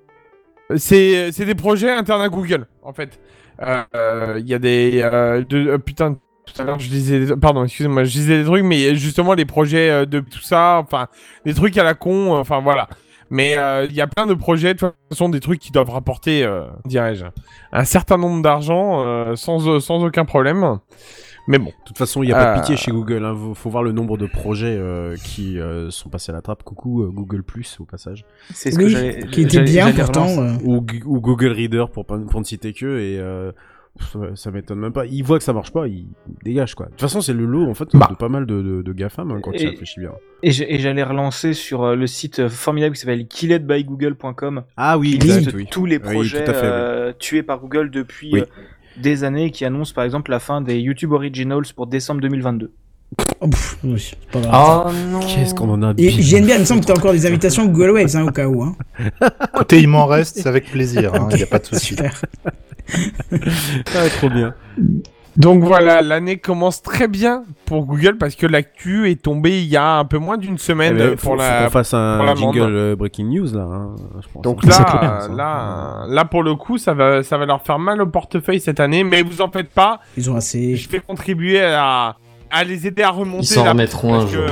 C'est 0.77 1.33
c'est 1.33 1.45
des 1.47 1.55
projets 1.55 1.91
internes 1.91 2.21
à 2.23 2.29
Google 2.29 2.67
en 2.83 2.93
fait 2.93 3.19
Euh, 3.63 3.83
euh, 3.95 4.35
il 4.39 4.47
y 4.49 4.53
a 4.55 4.59
des 4.59 5.01
euh, 5.03 5.43
de, 5.49 5.69
euh, 5.69 5.79
putain 5.79 6.17
tout 6.47 6.63
à 6.63 6.65
l'heure 6.65 6.79
je 6.79 6.89
disais 6.89 7.27
des- 7.27 7.37
pardon 7.37 7.65
excusez-moi 7.65 8.05
je 8.05 8.11
disais 8.13 8.39
des 8.39 8.45
trucs 8.45 8.65
mais 8.65 8.95
justement 8.97 9.35
les 9.35 9.45
projets 9.45 9.91
euh, 9.91 10.07
de 10.07 10.21
tout 10.21 10.41
ça 10.43 10.81
enfin 10.83 11.09
des 11.45 11.55
trucs 11.55 11.77
à 11.77 11.85
la 11.85 11.95
con 11.95 12.35
euh, 12.35 12.39
enfin 12.39 12.61
voilà 12.61 12.89
mais 13.29 13.59
euh, 13.59 13.87
il 13.91 13.95
y 13.95 14.01
a 14.01 14.07
plein 14.07 14.27
de 14.27 14.35
projets 14.35 14.75
de 14.75 14.79
toute 14.79 14.95
façon 15.11 15.29
des 15.29 15.41
trucs 15.41 15.59
qui 15.59 15.73
doivent 15.73 15.91
rapporter 15.91 16.45
euh, 16.45 16.63
dirais-je 16.85 17.27
un 17.73 17.85
certain 17.85 18.17
nombre 18.17 18.43
d'argent 18.43 19.05
euh, 19.05 19.35
sans 19.37 19.81
sans 19.81 20.05
aucun 20.05 20.25
problème 20.25 20.79
mais 21.49 21.59
bon 21.59 21.67
De 21.67 21.85
toute 21.87 21.97
façon, 21.99 22.23
il 22.23 22.27
n'y 22.27 22.33
a 22.33 22.37
pas 22.37 22.55
de 22.57 22.61
pitié 22.61 22.77
chez 22.77 22.91
Google. 22.91 23.25
Hein. 23.25 23.37
Faut, 23.55 23.71
voir 23.71 23.85
le 23.85 23.93
nombre 23.93 24.19
de 24.19 24.27
projets 24.27 24.77
euh, 24.77 25.15
qui 25.17 25.61
euh, 25.61 25.91
sont 25.91 26.09
passés 26.09 26.33
à 26.33 26.35
la 26.35 26.43
trappe. 26.43 26.65
Coucou 26.65 27.03
euh, 27.03 27.11
Google 27.13 27.45
Plus 27.45 27.79
au 27.81 27.85
passage. 27.85 28.25
C'est 28.53 28.73
ce 28.73 28.79
que 28.79 28.85
Oui, 28.85 29.31
qui 29.31 29.43
était 29.43 29.63
bien 29.63 29.93
pourtant. 29.93 30.27
euh. 30.29 30.57
Ou, 30.65 30.81
Google 30.81 31.53
Reader 31.53 31.85
pour, 31.93 32.05
ne 32.11 32.45
citer 32.45 32.73
que. 32.73 32.99
Et 32.99 33.19
euh, 33.21 33.53
ça, 34.01 34.19
ça 34.35 34.51
m'étonne 34.51 34.79
même 34.81 34.93
pas. 34.93 35.07
Ils 35.07 35.23
voient 35.23 35.39
que 35.39 35.45
ça 35.45 35.53
marche 35.53 35.73
pas, 35.73 35.87
ils 35.89 36.07
dégagent 36.45 36.75
quoi. 36.75 36.87
De 36.87 36.91
toute 36.93 37.01
façon, 37.01 37.21
c'est 37.21 37.33
le 37.33 37.45
lot 37.45 37.69
en 37.69 37.75
fait 37.75 37.89
Bah. 37.95 38.09
de 38.11 38.17
pas 38.17 38.29
mal 38.29 38.47
de, 38.47 38.63
de, 38.63 38.83
de 38.83 38.93
GAFAM 38.93 39.31
hein, 39.31 39.41
quand 39.43 39.53
Et- 39.53 39.59
tu 39.59 39.67
réfléchis 39.69 40.01
bien. 40.01 40.13
Et 40.43 40.51
j'allais 40.51 41.03
relancer 41.03 41.55
sur 41.55 41.83
euh, 41.85 41.97
le 41.97 42.07
site 42.07 42.41
euh, 42.41 42.49
formidable 42.49 42.95
qui 42.95 43.01
s'appelle 43.01 43.27
killedbygoogle.com 43.27 44.65
Ah 44.77 44.99
oui, 44.99 45.19
qui 45.19 45.27
liste 45.27 45.53
oui. 45.55 45.67
tous 45.71 45.87
les 45.87 45.99
projets 45.99 46.45
fait, 46.45 46.51
oui. 46.53 46.59
euh, 46.63 47.13
tués 47.19 47.43
par 47.43 47.61
Google 47.61 47.91
depuis 47.91 48.31
Oui. 48.33 48.41
euh, 48.41 48.45
des 49.03 49.25
années, 49.25 49.51
qui 49.51 49.65
annonce 49.65 49.93
par 49.93 50.05
exemple 50.05 50.31
la 50.31 50.39
fin 50.39 50.61
des 50.61 50.79
YouTube 50.79 51.13
Originals 51.13 51.65
pour 51.75 51.87
décembre 51.87 52.21
2022. 52.21 52.73
Oh, 53.41 53.49
pff, 53.49 53.79
oui, 53.85 54.01
c'est 54.01 54.19
pas 54.31 54.41
grave. 54.41 54.87
Oh 54.89 55.11
non 55.11 55.21
Qu'est-ce 55.21 55.55
qu'on 55.55 55.71
en 55.71 55.83
a 55.83 55.91
Et 55.91 55.95
bien. 55.95 56.11
j'aime 56.19 56.45
bien, 56.47 56.57
il 56.57 56.61
me 56.61 56.65
semble 56.65 56.81
que 56.81 56.87
t'as 56.87 56.95
encore 56.95 57.13
des 57.13 57.27
invitations 57.27 57.67
Google 57.67 57.91
Waves, 57.91 58.17
hein, 58.17 58.27
au 58.27 58.31
cas 58.33 58.47
où. 58.47 58.63
Hein. 58.63 58.75
Écoutez, 59.55 59.81
il 59.81 59.89
m'en 59.89 60.07
reste, 60.07 60.39
c'est 60.39 60.49
avec 60.49 60.71
plaisir, 60.71 61.13
il 61.31 61.37
n'y 61.37 61.43
a 61.43 61.47
pas 61.47 61.59
de 61.59 61.67
souci. 61.67 61.87
Super. 61.95 62.21
Ah, 63.95 64.09
trop 64.19 64.31
bien. 64.31 64.55
Donc 65.37 65.63
voilà, 65.63 66.01
l'année 66.03 66.39
commence 66.39 66.83
très 66.83 67.09
bien 67.09 67.43
pour 67.67 67.85
Google 67.85 68.17
parce 68.17 68.37
que 68.37 68.47
l'actu 68.47 69.11
est 69.11 69.21
tombée 69.21 69.61
il 69.61 69.67
y 69.69 69.77
a 69.77 69.97
un 69.99 70.05
peu 70.07 70.17
moins 70.19 70.39
d'une 70.39 70.55
Eh 70.55 70.59
semaine 70.59 70.95
ben, 70.97 71.01
euh, 71.03 71.17
faut, 71.17 71.31
pour 71.31 71.33
faut 71.33 71.37
la. 71.37 71.65
qu'on 71.65 71.71
fasse 71.71 71.93
un 71.95 72.17
pour 72.17 72.25
la 72.27 72.35
jingle 72.37 72.61
euh, 72.75 72.97
breaking 72.97 73.27
news 73.29 73.53
là. 73.53 73.63
hein, 73.63 73.97
je 74.23 74.27
pense. 74.33 74.43
Donc 74.43 74.61
C'est 74.63 74.71
là, 74.71 74.85
clair, 74.85 75.29
là, 75.37 76.05
là 76.09 76.25
pour 76.25 76.43
le 76.43 76.55
coup, 76.55 76.79
ça 76.79 76.95
va, 76.95 77.23
ça 77.23 77.37
va 77.37 77.45
leur 77.45 77.61
faire 77.63 77.79
mal 77.79 78.01
au 78.01 78.07
portefeuille 78.07 78.61
cette 78.61 78.81
année, 78.81 79.05
mais 79.05 79.23
vous 79.23 79.43
en 79.43 79.51
faites 79.51 79.69
pas. 79.71 80.01
Ils 80.17 80.31
ont 80.31 80.37
assez. 80.37 80.75
Je 80.77 80.89
vais 80.89 81.01
contribuer 81.01 81.61
à, 81.63 82.17
à 82.57 82.65
les 82.65 82.87
aider 82.87 83.03
à 83.03 83.11
remonter. 83.11 83.45
Ils 83.45 83.55
s'en 83.55 83.65
remettront 83.65 84.15
un 84.15 84.27
jour. 84.27 84.45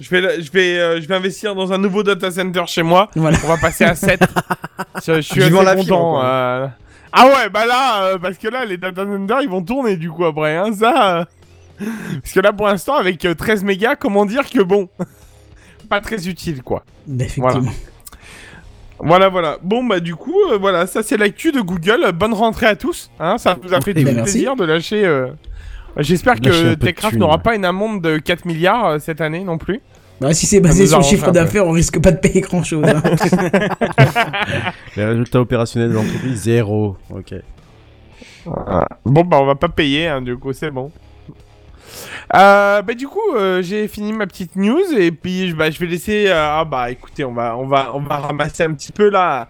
Je 0.00 0.10
vais, 0.10 0.42
je 0.42 0.50
vais, 0.50 0.78
euh, 0.78 1.00
je 1.00 1.06
vais 1.06 1.14
investir 1.14 1.54
dans 1.54 1.72
un 1.72 1.78
nouveau 1.78 2.02
data 2.02 2.30
center 2.30 2.64
chez 2.66 2.82
moi. 2.82 3.08
Voilà. 3.14 3.38
On 3.44 3.48
va 3.48 3.56
passer 3.56 3.84
à 3.84 3.94
7. 3.94 4.20
je, 5.06 5.12
je 5.16 5.20
suis 5.20 5.42
assez 5.44 5.64
la 5.64 5.76
content. 5.76 6.20
euh. 6.24 6.66
Ah 7.12 7.26
ouais, 7.26 7.48
bah 7.50 7.66
là, 7.66 8.04
euh, 8.06 8.18
parce 8.18 8.36
que 8.38 8.48
là, 8.48 8.64
les 8.64 8.78
data 8.78 9.04
centers, 9.04 9.42
ils 9.42 9.48
vont 9.48 9.62
tourner 9.62 9.96
du 9.96 10.10
coup 10.10 10.24
après. 10.24 10.56
Hein, 10.56 10.72
ça. 10.72 11.18
euh. 11.18 11.24
Parce 12.22 12.32
que 12.32 12.40
là, 12.40 12.52
pour 12.52 12.66
l'instant, 12.68 12.96
avec 12.96 13.24
euh, 13.24 13.34
13 13.34 13.64
mégas, 13.64 13.96
comment 13.96 14.24
dire 14.26 14.48
que 14.48 14.62
bon, 14.62 14.88
pas 15.88 16.00
très 16.00 16.26
utile 16.28 16.62
quoi. 16.62 16.84
Bah, 17.06 17.24
effectivement. 17.24 17.70
Voilà, 18.98 19.28
voilà. 19.28 19.58
Bon, 19.62 19.82
bah, 19.84 19.98
du 20.00 20.14
coup, 20.14 20.36
euh, 20.52 20.58
voilà, 20.58 20.86
ça 20.86 21.02
c'est 21.02 21.16
l'actu 21.16 21.50
de 21.52 21.60
Google. 21.60 22.12
Bonne 22.12 22.34
rentrée 22.34 22.66
à 22.66 22.76
tous. 22.76 23.10
Hein, 23.20 23.36
ça 23.38 23.56
nous 23.62 23.74
a 23.74 23.80
fait 23.80 23.92
Eh 23.96 24.04
ben, 24.04 24.14
merci. 24.14 24.32
plaisir 24.32 24.56
de 24.56 24.64
lâcher. 24.64 25.26
Euh, 25.98 26.02
J'espère 26.02 26.40
que 26.40 26.74
Techcraft 26.74 27.16
n'aura 27.16 27.38
pas 27.38 27.54
une 27.54 27.64
amende 27.64 28.00
de 28.02 28.18
4 28.18 28.44
milliards 28.46 28.86
euh, 28.86 28.98
cette 28.98 29.20
année 29.20 29.44
non 29.44 29.58
plus. 29.58 29.80
Bah, 30.20 30.32
si 30.34 30.46
c'est 30.46 30.60
basé 30.60 30.86
sur 30.86 30.98
le 30.98 31.04
chiffre 31.04 31.32
d'affaires, 31.32 31.66
on 31.66 31.72
risque 31.72 32.00
pas 32.00 32.12
de 32.12 32.18
payer 32.18 32.42
grand 32.42 32.62
chose. 32.62 32.84
Hein. 32.86 33.02
Les 34.96 35.04
résultats 35.04 35.40
opérationnels 35.40 35.90
de 35.90 35.94
l'entreprise, 35.94 36.42
zéro. 36.42 36.96
Ok. 37.10 37.34
Bon, 39.04 39.24
bah, 39.24 39.38
on 39.40 39.46
va 39.46 39.54
pas 39.56 39.68
payer, 39.68 40.08
hein, 40.08 40.22
du 40.22 40.36
coup, 40.36 40.52
c'est 40.52 40.70
bon. 40.70 40.90
Euh, 42.34 42.82
bah, 42.82 42.94
du 42.94 43.06
coup, 43.08 43.18
euh, 43.36 43.62
j'ai 43.62 43.88
fini 43.88 44.12
ma 44.12 44.26
petite 44.26 44.56
news 44.56 44.80
et 44.96 45.10
puis 45.10 45.50
je- 45.50 45.56
bah, 45.56 45.70
je 45.70 45.78
vais 45.78 45.86
laisser. 45.86 46.26
euh, 46.28 46.34
ah, 46.60 46.64
bah, 46.64 46.90
écoutez, 46.90 47.24
on 47.24 47.32
va, 47.34 47.56
on, 47.58 47.66
va, 47.66 47.90
on 47.94 48.00
va 48.00 48.16
ramasser 48.18 48.62
un 48.62 48.72
petit 48.74 48.92
peu 48.92 49.10
là. 49.10 49.48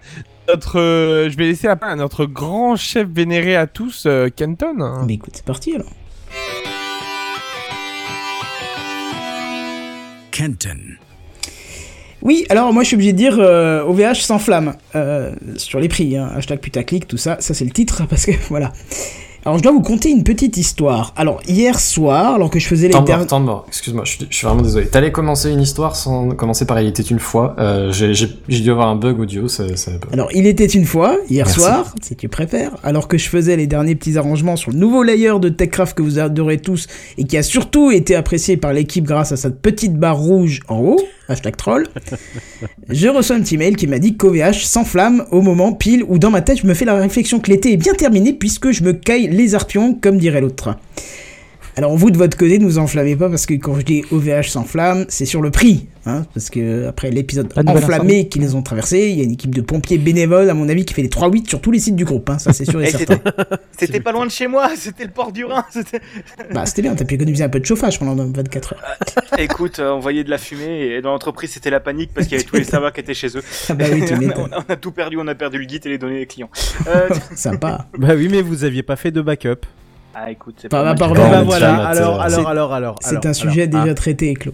Notre, 0.48 0.78
euh, 0.81 1.31
je 1.31 1.37
vais 1.37 1.44
laisser 1.44 1.68
la 1.68 1.76
parole 1.76 1.92
à 1.92 1.96
notre 1.96 2.24
grand 2.26 2.74
chef 2.76 3.07
vénéré 3.09 3.57
à 3.57 3.66
tous, 3.66 4.05
euh, 4.07 4.28
Kenton. 4.35 5.05
Mais 5.07 5.14
écoute, 5.14 5.33
c'est 5.35 5.44
parti 5.44 5.74
alors. 5.76 5.90
Oui, 12.22 12.46
alors 12.50 12.72
moi 12.72 12.85
je 12.85 12.88
suis 12.88 12.94
obligé 12.94 13.12
de 13.12 13.18
dire 13.18 13.37
euh, 13.38 13.83
OVH 13.85 14.20
sans 14.20 14.38
flamme 14.38 14.74
euh, 14.94 15.33
sur 15.57 15.81
les 15.81 15.88
prix, 15.88 16.16
hein, 16.16 16.31
hashtag 16.37 16.61
putaclic, 16.61 17.09
tout 17.09 17.16
ça, 17.16 17.37
ça 17.40 17.52
c'est 17.52 17.64
le 17.64 17.72
titre 17.72 18.05
parce 18.09 18.26
que 18.26 18.33
voilà. 18.48 18.72
Alors 19.44 19.59
je 19.59 19.62
dois 19.64 19.72
vous 19.72 19.81
conter 19.83 20.09
une 20.11 20.22
petite 20.22 20.57
histoire. 20.57 21.12
Alors 21.16 21.40
hier 21.48 21.81
soir, 21.81 22.35
alors 22.37 22.48
que 22.48 22.61
je 22.61 22.66
faisais 22.68 22.87
les 22.87 22.94
derniers... 23.00 23.26
temps 23.26 23.40
mort. 23.40 23.64
Excuse-moi, 23.66 24.05
je, 24.05 24.12
suis- 24.12 24.26
je 24.31 24.37
suis 24.37 24.46
vraiment 24.46 24.62
désolé. 24.62 24.87
T'allais 24.87 25.11
commencer 25.11 25.50
une 25.50 25.61
histoire 25.61 25.96
sans 25.96 26.28
commencer 26.31 26.64
par 26.64 26.81
Il 26.81 26.87
était 26.87 27.02
une 27.02 27.18
fois. 27.18 27.57
Euh, 27.59 27.90
j'ai 27.92 28.61
dû 28.61 28.70
avoir 28.70 28.88
un 28.88 28.94
bug 28.94 29.18
audio, 29.18 29.48
ça, 29.48 29.64
ça 29.76 29.90
Alors 30.12 30.28
il 30.33 30.46
était 30.46 30.66
une 30.66 30.85
fois, 30.85 31.16
hier 31.28 31.46
Merci. 31.46 31.61
soir, 31.61 31.92
si 32.02 32.14
tu 32.14 32.28
préfères, 32.28 32.76
alors 32.85 33.09
que 33.09 33.18
je 33.18 33.28
faisais 33.28 33.57
les 33.57 33.66
derniers 33.66 33.96
petits 33.96 34.16
arrangements 34.16 34.55
sur 34.55 34.70
le 34.70 34.78
nouveau 34.78 35.02
layer 35.02 35.38
de 35.40 35.48
TechCraft 35.48 35.96
que 35.96 36.02
vous 36.02 36.20
adorez 36.20 36.59
tous 36.59 36.87
et 37.18 37.24
qui 37.24 37.37
a 37.37 37.42
surtout 37.42 37.90
été 37.90 38.14
apprécié 38.14 38.57
par 38.57 38.72
l'équipe 38.72 39.05
grâce 39.05 39.33
à 39.33 39.37
cette 39.37 39.61
petite 39.61 39.96
barre 39.96 40.18
rouge 40.18 40.61
en 40.68 40.78
haut, 40.78 41.00
je 42.88 43.09
reçois 43.09 43.37
un 43.37 43.40
petit 43.40 43.57
mail 43.57 43.77
qui 43.77 43.87
m'a 43.87 43.99
dit 43.99 44.16
qu'OVH 44.16 44.64
s'enflamme 44.64 45.25
au 45.31 45.42
moment 45.42 45.73
pile 45.73 46.05
où 46.09 46.18
dans 46.18 46.31
ma 46.31 46.42
tête 46.42 46.61
je 46.61 46.66
me 46.66 46.75
fais 46.75 46.85
la 46.85 46.95
réflexion 46.95 47.40
que 47.40 47.51
l'été 47.51 47.73
est 47.73 47.77
bien 47.77 47.95
terminé 47.95 48.33
puisque 48.33 48.71
je 48.71 48.83
me 48.83 48.92
caille 48.92 49.29
les 49.29 49.55
arpions 49.55 49.95
comme 49.95 50.18
dirait 50.18 50.40
l'autre. 50.40 50.77
Alors 51.76 51.96
vous 51.96 52.11
de 52.11 52.18
votre 52.18 52.37
côté 52.37 52.58
ne 52.58 52.64
vous 52.64 52.78
enflammez 52.78 53.16
pas 53.16 53.30
parce 53.30 53.46
que 53.46 53.54
quand 53.54 53.74
je 53.78 53.82
dis 53.82 54.04
OVH 54.11 54.48
s'enflamme, 54.48 55.06
c'est 55.08 55.24
sur 55.24 55.40
le 55.40 55.50
prix. 55.50 55.88
Hein, 56.04 56.26
parce 56.35 56.50
que 56.50 56.87
après 56.88 57.11
l'épisode 57.12 57.52
enflammé 57.66 58.28
qu'ils 58.28 58.56
ont 58.56 58.62
traversé, 58.62 59.08
il 59.08 59.16
y 59.16 59.20
a 59.20 59.24
une 59.24 59.30
équipe 59.32 59.54
de 59.54 59.61
pompiers 59.62 59.98
bénévoles 59.98 60.50
à 60.50 60.54
mon 60.54 60.68
avis 60.68 60.85
qui 60.85 60.92
fait 60.94 61.02
les 61.02 61.08
3-8 61.08 61.48
sur 61.48 61.61
tous 61.61 61.70
les 61.70 61.78
sites 61.78 61.94
du 61.96 62.04
groupe. 62.04 62.28
Hein, 62.28 62.38
ça 62.38 62.52
c'est 62.52 62.64
sûr 62.66 62.82
et 62.82 62.88
Et 62.88 62.90
certain. 62.90 63.18
c'était- 63.78 64.00
pas 64.00 64.12
loin 64.12 64.26
de 64.26 64.30
chez 64.30 64.48
moi, 64.48 64.70
c'était 64.76 65.04
le 65.04 65.11
port 65.12 65.32
du 65.32 65.44
Rhin. 65.44 65.64
c'était- 65.70 66.00
Bah 66.52 66.66
c'était 66.66 66.82
bien, 66.82 66.94
t'as 66.94 67.04
pu 67.06 67.14
économiser 67.14 67.44
un 67.44 67.48
peu 67.48 67.61
de 67.61 67.64
chauffage 67.64 67.98
pendant 67.98 68.16
24 68.16 68.74
heures. 68.74 68.82
Écoute, 69.38 69.78
euh, 69.78 69.92
on 69.92 70.00
voyait 70.00 70.24
de 70.24 70.30
la 70.30 70.38
fumée 70.38 70.80
et 70.96 71.00
dans 71.02 71.12
l'entreprise 71.12 71.52
c'était 71.52 71.70
la 71.70 71.80
panique 71.80 72.11
parce 72.14 72.26
qu'il 72.26 72.37
y 72.37 72.40
avait 72.40 72.48
tous 72.48 72.56
les 72.56 72.64
serveurs 72.70 72.92
qui 72.92 73.00
étaient 73.00 73.14
chez 73.14 73.28
eux. 73.28 73.42
Ah 73.70 73.74
bah 73.74 73.85
oui, 73.92 74.02
on 74.11 74.52
a- 74.52 74.64
on 74.68 74.72
a 74.72 74.76
tout 74.76 74.92
perdu, 74.92 75.16
on 75.18 75.26
a 75.28 75.35
perdu 75.35 75.58
le 75.58 75.64
guide 75.64 75.87
et 75.87 75.90
les 75.90 75.98
données 75.98 76.18
des 76.18 76.26
clients. 76.26 76.50
Euh, 76.88 77.08
Sympa. 77.35 77.87
Bah 77.96 78.08
oui, 78.16 78.28
mais 78.30 78.42
vous 78.42 78.64
aviez 78.64 78.82
pas 78.82 78.96
fait 78.96 79.11
de 79.12 79.22
backup. 79.22 79.64
Ah 80.14 80.31
écoute, 80.31 80.57
c'est 80.61 80.68
Pas 80.68 80.94
pas 80.94 81.07
Eh 81.11 81.12
de 81.12 81.18
bah 81.18 81.31
la- 81.31 81.42
voilà, 81.42 81.75
alors, 81.87 82.20
alors, 82.20 82.48
alors, 82.48 82.72
alors. 82.75 82.98
C'est 83.01 83.25
un 83.27 83.33
sujet 83.33 83.62
alors, 83.68 83.83
déjà 83.83 83.92
ah. 83.92 83.94
traité 83.94 84.31
et 84.31 84.35
clos. 84.35 84.53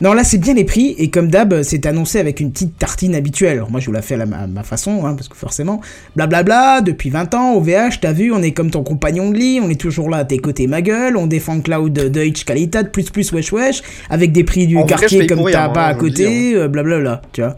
Non, 0.00 0.12
là 0.12 0.24
c'est 0.24 0.38
bien 0.38 0.54
les 0.54 0.64
prix, 0.64 0.94
et 0.98 1.08
comme 1.08 1.28
d'hab, 1.30 1.62
c'est 1.62 1.86
annoncé 1.86 2.18
avec 2.18 2.40
une 2.40 2.50
petite 2.52 2.76
tartine 2.78 3.14
habituelle. 3.14 3.54
Alors 3.58 3.70
moi 3.70 3.80
je 3.80 3.86
vous 3.86 3.92
la 3.92 4.02
fais 4.02 4.14
à, 4.14 4.18
la- 4.18 4.24
à 4.36 4.46
ma 4.46 4.62
façon, 4.62 5.06
hein, 5.06 5.14
parce 5.14 5.28
que 5.28 5.36
forcément, 5.36 5.80
blablabla, 6.16 6.80
depuis 6.80 7.10
20 7.10 7.34
ans, 7.34 7.54
OVH, 7.54 8.00
t'as 8.00 8.12
vu, 8.12 8.32
on 8.32 8.42
est 8.42 8.52
comme 8.52 8.70
ton 8.70 8.82
compagnon 8.82 9.30
de 9.30 9.36
lit, 9.38 9.60
on 9.62 9.70
est 9.70 9.80
toujours 9.80 10.10
là 10.10 10.18
à 10.18 10.24
tes 10.24 10.38
côts, 10.38 10.52
ma 10.68 10.82
gueule, 10.82 11.16
on 11.16 11.26
défend 11.26 11.60
Cloud 11.60 11.92
Deutsche 11.92 12.44
Qualität, 12.44 12.90
plus 12.90 13.10
plus 13.10 13.30
wesh 13.32 13.52
wesh, 13.52 13.82
avec 14.10 14.32
des 14.32 14.44
prix 14.44 14.66
du 14.66 14.76
En 14.76 14.84
quartier 14.84 15.26
comme 15.26 15.38
t'as 15.50 15.64
rien, 15.64 15.68
pas 15.70 15.86
hein, 15.86 15.90
à 15.90 15.94
côté, 15.94 16.54
euh, 16.56 16.68
blablabla, 16.68 17.22
tu 17.32 17.42
vois. 17.42 17.54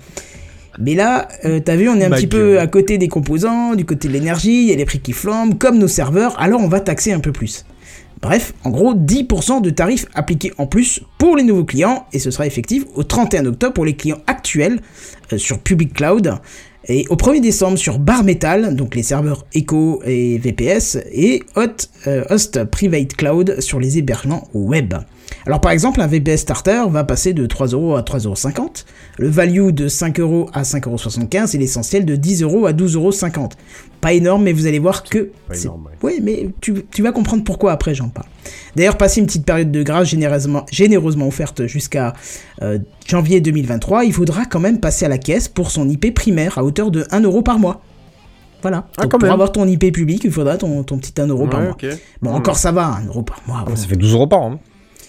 Mais 0.78 0.94
là, 0.94 1.28
euh, 1.44 1.60
t'as 1.60 1.76
vu, 1.76 1.88
on 1.88 1.96
est 1.96 2.04
un 2.04 2.10
petit 2.10 2.26
peu 2.26 2.60
à 2.60 2.66
côté 2.66 2.98
des 2.98 3.08
composants, 3.08 3.74
du 3.74 3.84
côté 3.84 4.08
de 4.08 4.12
l'énergie, 4.12 4.62
il 4.62 4.68
y 4.68 4.72
a 4.72 4.76
les 4.76 4.84
prix 4.84 5.00
qui 5.00 5.12
flambent, 5.12 5.58
comme 5.58 5.78
nos 5.78 5.88
serveurs, 5.88 6.38
alors 6.40 6.60
on 6.60 6.68
va 6.68 6.80
taxer 6.80 7.12
un 7.12 7.20
peu 7.20 7.32
plus. 7.32 7.64
Bref, 8.22 8.54
en 8.64 8.70
gros, 8.70 8.94
10% 8.94 9.60
de 9.60 9.70
tarifs 9.70 10.06
appliqués 10.14 10.52
en 10.58 10.66
plus 10.66 11.00
pour 11.18 11.36
les 11.36 11.42
nouveaux 11.42 11.64
clients, 11.64 12.06
et 12.12 12.18
ce 12.18 12.30
sera 12.30 12.46
effectif 12.46 12.84
au 12.94 13.04
31 13.04 13.46
octobre 13.46 13.74
pour 13.74 13.84
les 13.84 13.94
clients 13.94 14.20
actuels 14.26 14.80
euh, 15.32 15.38
sur 15.38 15.58
Public 15.58 15.94
Cloud, 15.94 16.34
et 16.88 17.05
au 17.11 17.16
1er 17.16 17.40
décembre 17.40 17.79
sur 17.79 17.99
Bar 17.99 18.25
Metal, 18.25 18.75
donc 18.75 18.94
les 18.94 19.03
serveurs 19.03 19.44
Echo 19.55 20.01
et 20.05 20.38
VPS, 20.38 20.99
et 21.12 21.42
euh, 21.57 22.25
Host 22.31 22.64
Private 22.64 23.14
Cloud 23.14 23.61
sur 23.61 23.81
les 23.81 23.99
hébergements 23.99 24.49
web. 24.55 24.94
Alors 25.46 25.61
par 25.61 25.72
exemple, 25.72 26.01
un 26.01 26.07
VPS 26.07 26.38
Starter 26.38 26.83
va 26.88 27.05
passer 27.05 27.33
de 27.33 27.46
3€ 27.46 27.99
à 27.99 28.03
3,50€, 28.03 28.85
le 29.18 29.29
value 29.29 29.70
de 29.70 29.88
5€ 29.88 30.49
à 30.53 30.62
5,75€ 30.62 31.55
et 31.55 31.59
l'essentiel 31.59 32.05
de 32.05 32.16
10€ 32.16 32.68
à 32.68 32.72
12,50€. 32.72 33.51
Pas 34.00 34.12
énorme, 34.12 34.42
mais 34.44 34.52
vous 34.52 34.66
allez 34.66 34.78
voir 34.78 35.02
que... 35.04 35.30
Pas 35.48 35.56
énorme, 35.59 35.87
ouais. 35.87 35.92
Oui, 36.02 36.20
mais 36.22 36.50
tu, 36.61 36.74
tu 36.92 37.02
vas 37.02 37.12
comprendre 37.12 37.42
pourquoi 37.44 37.72
après 37.72 37.94
j'en 37.94 38.09
parle. 38.09 38.26
D'ailleurs, 38.76 38.96
passer 38.98 39.20
une 39.20 39.26
petite 39.26 39.44
période 39.46 39.72
de 39.72 39.82
grâce 39.82 40.09
généreusement, 40.09 40.64
généreusement 40.70 41.26
offerte 41.26 41.66
jusqu'à 41.66 42.12
euh, 42.62 42.78
janvier 43.06 43.40
2023, 43.40 44.04
il 44.04 44.12
faudra 44.12 44.44
quand 44.44 44.61
même 44.61 44.78
passer 44.80 45.06
à 45.06 45.09
la 45.09 45.18
caisse 45.18 45.48
pour 45.48 45.70
son 45.70 45.88
IP 45.88 46.14
primaire 46.14 46.59
à 46.59 46.64
hauteur 46.64 46.90
de 46.90 47.02
1€ 47.04 47.42
par 47.42 47.59
mois. 47.59 47.80
Voilà. 48.62 48.88
Ah, 48.96 49.02
Donc, 49.02 49.12
pour 49.12 49.20
même. 49.22 49.30
avoir 49.32 49.50
ton 49.52 49.66
IP 49.66 49.92
public, 49.92 50.22
il 50.24 50.30
faudra 50.30 50.56
ton, 50.56 50.82
ton 50.82 50.98
petit 50.98 51.12
1€ 51.12 51.48
par 51.48 51.61
Ouais, 51.61 51.66
mois. 51.66 51.76
Bon, 52.22 52.30
encore 52.32 52.56
ça 52.59 52.72
va, 52.72 53.00
1€ 53.12 53.24
par 53.24 53.40
mois. 53.46 53.64
bon. 53.66 53.76
Ça 53.76 53.87
fait 53.87 53.96
12 53.96 54.12
euros 54.12 54.26
par 54.26 54.40
an. 54.42 54.52
hein. 54.52 54.59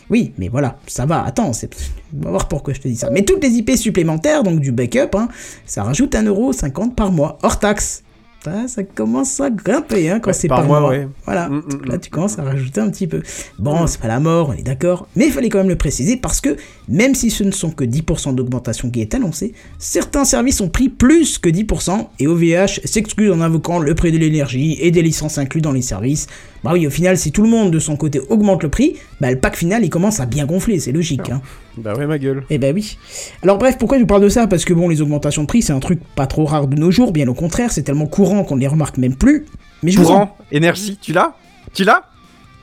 Oui, 0.10 0.34
mais 0.38 0.48
voilà, 0.48 0.78
ça 0.88 1.06
va, 1.06 1.26
attends, 1.26 1.52
c'est... 1.52 1.76
on 2.18 2.24
va 2.24 2.30
voir 2.30 2.48
pourquoi 2.48 2.74
je 2.74 2.80
te 2.80 2.88
dis 2.88 2.96
ça. 2.96 3.10
Mais 3.12 3.24
toutes 3.24 3.44
les 3.44 3.50
IP 3.50 3.72
supplémentaires, 3.76 4.44
donc 4.44 4.62
du 4.62 4.72
backup, 4.72 5.16
hein, 5.16 5.28
ça 5.66 5.84
rajoute 5.84 6.14
1,50€ 6.16 6.94
par 6.96 7.12
mois, 7.12 7.38
hors 7.44 7.60
taxe. 7.60 8.04
Ça, 8.44 8.68
ça 8.68 8.84
commence 8.84 9.40
à 9.40 9.50
grimper 9.50 10.10
hein, 10.10 10.20
quand 10.20 10.30
Ouais, 10.30 10.34
c'est 10.34 10.48
par 10.48 10.64
mois, 10.64 10.88
ouais. 10.88 11.08
Voilà, 11.26 11.50
Mm, 11.50 11.56
mm, 11.58 11.90
là 11.90 11.98
mm. 11.98 12.00
tu 12.00 12.10
commences 12.10 12.40
à 12.40 12.44
rajouter 12.44 12.82
un 12.82 12.90
petit 12.90 13.08
peu. 13.08 13.22
Bon, 13.60 13.88
c'est 13.88 14.00
pas 14.00 14.08
la 14.08 14.20
mort, 14.20 14.50
on 14.50 14.54
est 14.54 14.64
d'accord, 14.64 15.08
mais 15.16 15.28
il 15.28 15.32
fallait 15.32 15.50
quand 15.50 15.58
même 15.60 15.70
le 15.70 15.76
préciser 15.76 16.18
parce 16.18 16.42
que 16.42 16.56
même 16.88 17.16
si 17.16 17.30
ce 17.30 17.44
ne 17.44 17.52
sont 17.52 17.72
que 17.72 17.84
10% 17.84 18.36
d'augmentation 18.36 18.90
qui 18.90 19.02
est 19.02 19.14
annoncée, 19.16 19.54
certains 19.80 20.26
services 20.26 20.62
ont 20.62 20.70
pris 20.70 20.90
plus 20.90 21.40
que 21.40 21.50
10% 21.50 22.08
et 22.20 22.28
OVH 22.28 22.82
s'excuse 22.86 23.32
en 23.32 23.42
invoquant 23.42 23.80
le 23.80 23.96
prix 23.96 24.12
de 24.12 24.18
l'énergie 24.18 24.78
et 24.80 24.92
des 24.92 25.02
licences 25.02 25.38
inclus 25.38 25.62
dans 25.62 25.72
les 25.72 25.82
services. 25.82 26.28
Bah 26.68 26.74
oui, 26.74 26.86
au 26.86 26.90
final, 26.90 27.18
si 27.18 27.32
tout 27.32 27.44
le 27.44 27.50
monde 27.50 27.72
de 27.72 27.80
son 27.80 27.96
côté 27.96 28.20
augmente 28.30 28.62
le 28.64 28.70
prix, 28.70 28.96
bah 29.22 29.32
le 29.32 29.38
pack 29.40 29.56
final 29.56 29.84
il 29.86 29.90
commence 29.90 30.20
à 30.20 30.26
bien 30.26 30.46
gonfler, 30.46 30.80
c'est 30.80 30.92
logique. 30.92 31.30
Hein. 31.30 31.42
Bah 31.78 31.94
ouais, 31.96 32.06
ma 32.06 32.18
gueule. 32.18 32.44
Eh 32.50 32.58
ben 32.58 32.76
oui. 32.76 32.98
Alors 33.42 33.58
bref, 33.58 33.78
pourquoi 33.78 33.98
je 33.98 34.04
vous 34.04 34.08
parle 34.08 34.24
de 34.24 34.30
ça? 34.30 34.48
Parce 34.48 34.66
que 34.66 34.74
bon, 34.74 34.90
les 34.90 35.02
augmentations 35.02 35.44
de 35.44 35.48
prix, 35.48 35.62
c'est 35.62 35.74
un 35.74 35.80
truc 35.80 36.00
pas 36.16 36.28
trop 36.28 36.44
rare 36.46 36.68
de 36.68 36.76
nos 36.76 36.92
jours, 36.92 37.12
bien 37.14 37.28
au 37.28 37.34
contraire, 37.34 37.72
c'est 37.72 37.84
tellement 37.84 38.06
courant 38.08 38.44
qu'on 38.44 38.56
ne 38.56 38.62
les 38.62 38.68
remarque 38.68 38.98
même 38.98 39.16
plus. 39.16 39.46
Mais 39.84 39.92
je 39.92 40.00
vous 40.00 40.08
en... 40.08 40.14
Courant, 40.14 40.38
énergie, 40.52 40.98
tu 41.02 41.14
l'as? 41.14 41.34
Tu 41.74 41.84
l'as? 41.84 42.04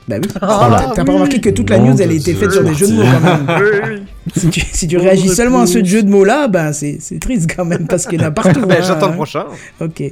Bah 0.07 0.17
oui. 0.21 0.27
Ah, 0.39 0.91
T'as 0.95 1.03
pas 1.03 1.13
remarqué 1.13 1.41
que 1.41 1.49
toute 1.49 1.71
la 1.71 1.79
news, 1.79 1.99
elle 1.99 2.11
a 2.11 2.13
été 2.13 2.35
faite 2.35 2.51
sur 2.51 2.63
des 2.63 2.75
jeux 2.75 2.87
de 2.87 2.93
mots 2.93 3.03
quand 3.03 3.21
même? 3.21 3.47
Oui, 3.59 3.79
oui. 3.89 4.31
si 4.35 4.49
tu, 4.49 4.61
si 4.71 4.87
tu 4.87 4.97
réagis 4.97 5.29
seulement 5.29 5.61
à 5.61 5.65
ce 5.65 5.83
jeu 5.83 6.03
de 6.03 6.09
mots-là, 6.11 6.47
ben 6.47 6.73
c'est 6.73 6.97
c'est 6.99 7.17
triste 7.19 7.49
quand 7.55 7.65
même, 7.65 7.87
parce 7.87 8.05
qu'il 8.05 8.21
y 8.21 8.23
en 8.23 8.27
a 8.27 8.31
partout. 8.31 8.67
Ben, 8.67 8.77
hein. 8.79 8.83
J'attends 8.85 9.09
le 9.09 9.15
prochain. 9.15 9.45
Ok. 9.81 10.03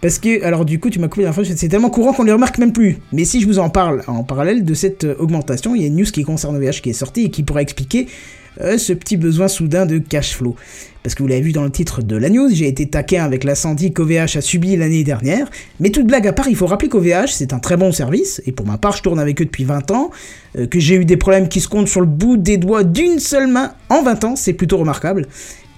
Parce 0.00 0.18
que, 0.18 0.44
alors 0.44 0.64
du 0.64 0.78
coup, 0.78 0.90
tu 0.90 0.98
m'as 0.98 1.08
coupé 1.08 1.24
la 1.24 1.32
fois, 1.32 1.44
c'est 1.44 1.68
tellement 1.68 1.90
courant 1.90 2.12
qu'on 2.12 2.22
ne 2.22 2.28
les 2.28 2.32
remarque 2.32 2.58
même 2.58 2.72
plus. 2.72 2.98
Mais 3.12 3.24
si 3.24 3.40
je 3.40 3.46
vous 3.46 3.58
en 3.58 3.68
parle 3.68 4.02
en 4.06 4.22
parallèle 4.22 4.64
de 4.64 4.74
cette 4.74 5.04
euh, 5.04 5.16
augmentation, 5.18 5.74
il 5.74 5.82
y 5.82 5.84
a 5.84 5.88
une 5.88 5.96
news 5.96 6.04
qui 6.04 6.22
concerne 6.22 6.56
OVH 6.56 6.80
qui 6.80 6.90
est 6.90 6.94
sortie 6.94 7.24
et 7.24 7.30
qui 7.30 7.42
pourrait 7.42 7.62
expliquer 7.62 8.06
euh, 8.60 8.78
ce 8.78 8.92
petit 8.92 9.16
besoin 9.16 9.48
soudain 9.48 9.86
de 9.86 9.98
cash 9.98 10.36
flow. 10.36 10.56
Parce 11.02 11.14
que 11.14 11.22
vous 11.22 11.28
l'avez 11.28 11.40
vu 11.40 11.52
dans 11.52 11.62
le 11.62 11.70
titre 11.70 12.02
de 12.02 12.16
la 12.16 12.28
news, 12.28 12.48
j'ai 12.52 12.66
été 12.66 12.86
taquin 12.86 13.24
avec 13.24 13.44
l'incendie 13.44 13.92
qu'OVH 13.92 14.36
a 14.36 14.40
subi 14.40 14.76
l'année 14.76 15.04
dernière. 15.04 15.48
Mais 15.80 15.90
toute 15.90 16.06
blague 16.06 16.26
à 16.26 16.32
part, 16.32 16.48
il 16.48 16.56
faut 16.56 16.66
rappeler 16.66 16.88
qu'OVH, 16.88 17.28
c'est 17.28 17.52
un 17.52 17.60
très 17.60 17.76
bon 17.76 17.92
service, 17.92 18.42
et 18.46 18.52
pour 18.52 18.66
ma 18.66 18.78
part, 18.78 18.96
je 18.96 19.02
tourne 19.02 19.18
avec 19.18 19.40
eux 19.40 19.44
depuis 19.44 19.64
20 19.64 19.90
ans, 19.92 20.10
euh, 20.58 20.66
que 20.66 20.80
j'ai 20.80 20.96
eu 20.96 21.04
des 21.04 21.16
problèmes 21.16 21.48
qui 21.48 21.60
se 21.60 21.68
comptent 21.68 21.88
sur 21.88 22.00
le 22.00 22.06
bout 22.06 22.36
des 22.36 22.56
doigts 22.56 22.84
d'une 22.84 23.20
seule 23.20 23.46
main 23.46 23.72
en 23.88 24.02
20 24.02 24.24
ans, 24.24 24.36
c'est 24.36 24.52
plutôt 24.52 24.78
remarquable. 24.78 25.26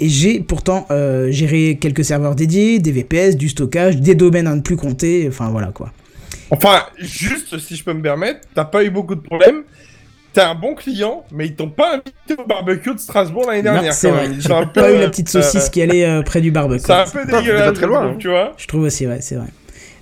Et 0.00 0.08
j'ai 0.08 0.40
pourtant 0.40 0.86
euh, 0.90 1.30
géré 1.30 1.78
quelques 1.78 2.04
serveurs 2.04 2.34
dédiés, 2.34 2.78
des 2.78 2.90
VPS, 2.90 3.36
du 3.36 3.50
stockage, 3.50 3.96
des 3.98 4.14
domaines 4.14 4.46
à 4.46 4.54
ne 4.54 4.62
plus 4.62 4.76
compter, 4.76 5.26
enfin 5.28 5.50
voilà 5.50 5.68
quoi. 5.68 5.92
Enfin, 6.50 6.82
juste 6.98 7.58
si 7.58 7.76
je 7.76 7.84
peux 7.84 7.92
me 7.92 8.02
permettre, 8.02 8.40
t'as 8.54 8.64
pas 8.64 8.82
eu 8.82 8.90
beaucoup 8.90 9.14
de 9.14 9.20
problèmes. 9.20 9.62
T'es 10.32 10.40
un 10.40 10.54
bon 10.54 10.74
client, 10.74 11.24
mais 11.32 11.46
ils 11.46 11.54
t'ont 11.56 11.70
pas 11.70 11.94
invité 11.94 12.40
au 12.40 12.46
barbecue 12.46 12.94
de 12.94 13.00
Strasbourg 13.00 13.46
l'année 13.48 13.62
Non, 13.62 13.72
dernière. 13.72 13.92
c'est 13.92 14.10
vrai, 14.10 14.30
j'ai 14.38 14.48
pas 14.48 14.64
peu, 14.66 14.96
eu 14.96 15.00
la 15.00 15.08
petite 15.08 15.28
saucisse 15.28 15.66
euh, 15.66 15.70
qui 15.70 15.82
allait 15.82 16.06
euh, 16.06 16.22
près 16.22 16.40
du 16.40 16.52
barbecue. 16.52 16.84
C'est 16.86 16.92
un 16.92 17.04
peu 17.04 17.24
dégueulasse, 17.24 17.72
très 17.74 17.86
loin, 17.86 18.06
hein. 18.06 18.16
tu 18.16 18.28
vois. 18.28 18.52
Je 18.56 18.66
trouve 18.68 18.82
aussi, 18.82 19.06
ouais, 19.08 19.20
c'est 19.20 19.34
vrai. 19.34 19.48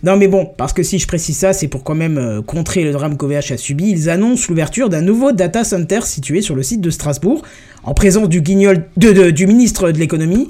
Non 0.05 0.17
mais 0.17 0.29
bon, 0.29 0.47
parce 0.57 0.73
que 0.73 0.83
si 0.83 0.99
je 0.99 1.07
précise 1.09 1.37
ça, 1.37 1.53
c'est 1.53 1.67
pour 1.69 1.83
quand 1.83 1.95
même 1.97 2.19
euh, 2.19 2.41
contrer 2.43 2.85
le 2.85 2.93
drame 2.93 3.17
qu'OVH 3.17 3.53
a 3.53 3.57
subi. 3.57 3.91
Ils 3.91 4.09
annoncent 4.11 4.47
l'ouverture 4.49 4.89
d'un 4.89 5.01
nouveau 5.03 5.33
data 5.33 5.65
center 5.65 6.01
situé 6.05 6.41
sur 6.41 6.55
le 6.55 6.63
site 6.63 6.81
de 6.81 6.91
Strasbourg, 6.91 7.43
en 7.83 7.95
présence 7.95 8.29
du 8.29 8.41
guignol 8.41 8.85
de, 8.97 9.13
de- 9.13 9.31
du 9.31 9.47
ministre 9.49 9.91
de 9.91 9.99
l'économie 9.99 10.47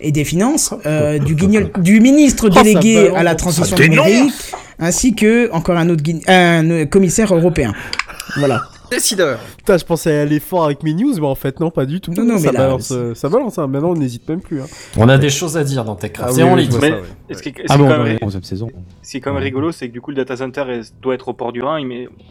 et 0.00 0.12
des 0.12 0.24
finances, 0.24 0.72
euh, 0.86 1.18
du 1.18 1.34
guignol 1.34 1.70
du 1.80 2.00
ministre 2.00 2.48
ça 2.52 2.62
délégué 2.62 3.08
à 3.16 3.22
la 3.22 3.34
transition 3.34 3.76
numérique, 3.76 4.32
ainsi 4.78 5.14
que 5.14 5.50
encore 5.52 5.76
un 5.76 5.88
autre 5.90 6.02
un 6.28 6.70
euh, 6.70 6.86
commissaire 6.86 7.34
européen. 7.34 7.72
Voilà. 8.38 8.62
Décideur. 8.92 9.38
Putain, 9.56 9.78
je 9.78 9.84
pensais 9.84 10.16
aller 10.18 10.38
fort 10.40 10.64
avec 10.66 10.82
mes 10.82 10.92
news, 10.94 11.14
mais 11.18 11.26
en 11.26 11.34
fait, 11.34 11.58
non, 11.60 11.70
pas 11.70 11.86
du 11.86 12.00
tout. 12.00 12.12
Non, 12.12 12.24
non, 12.24 12.38
ça, 12.38 12.46
mais 12.52 12.58
là, 12.58 12.64
balance, 12.66 12.90
euh, 12.92 13.14
ça 13.14 13.28
balance, 13.28 13.58
hein. 13.58 13.66
maintenant 13.66 13.90
on 13.90 13.94
n'hésite 13.96 14.28
même 14.28 14.40
plus. 14.40 14.60
Hein. 14.60 14.66
On 14.96 15.08
a 15.08 15.16
des 15.18 15.30
choses 15.30 15.56
à 15.56 15.64
dire 15.64 15.84
dans 15.84 15.96
TechCraft. 15.96 16.30
Ah 16.30 16.34
C'est 16.34 16.42
oui, 16.42 16.50
en 16.50 16.56
ligne. 16.56 16.70
Ah 17.68 17.78
bon, 17.78 17.88
même, 17.88 18.04
la 18.04 18.18
11 18.20 18.40
saison. 18.42 18.68
ce 19.02 19.10
qui 19.10 19.16
est 19.16 19.20
quand 19.20 19.32
même 19.32 19.42
rigolo, 19.42 19.72
c'est 19.72 19.88
que 19.88 19.92
du 19.92 20.00
coup 20.00 20.10
le 20.10 20.16
data 20.16 20.36
center 20.36 20.64
est- 20.68 20.92
doit 21.00 21.14
être 21.14 21.28
au 21.28 21.32
port 21.32 21.52
du 21.52 21.62
Rhin, 21.62 21.80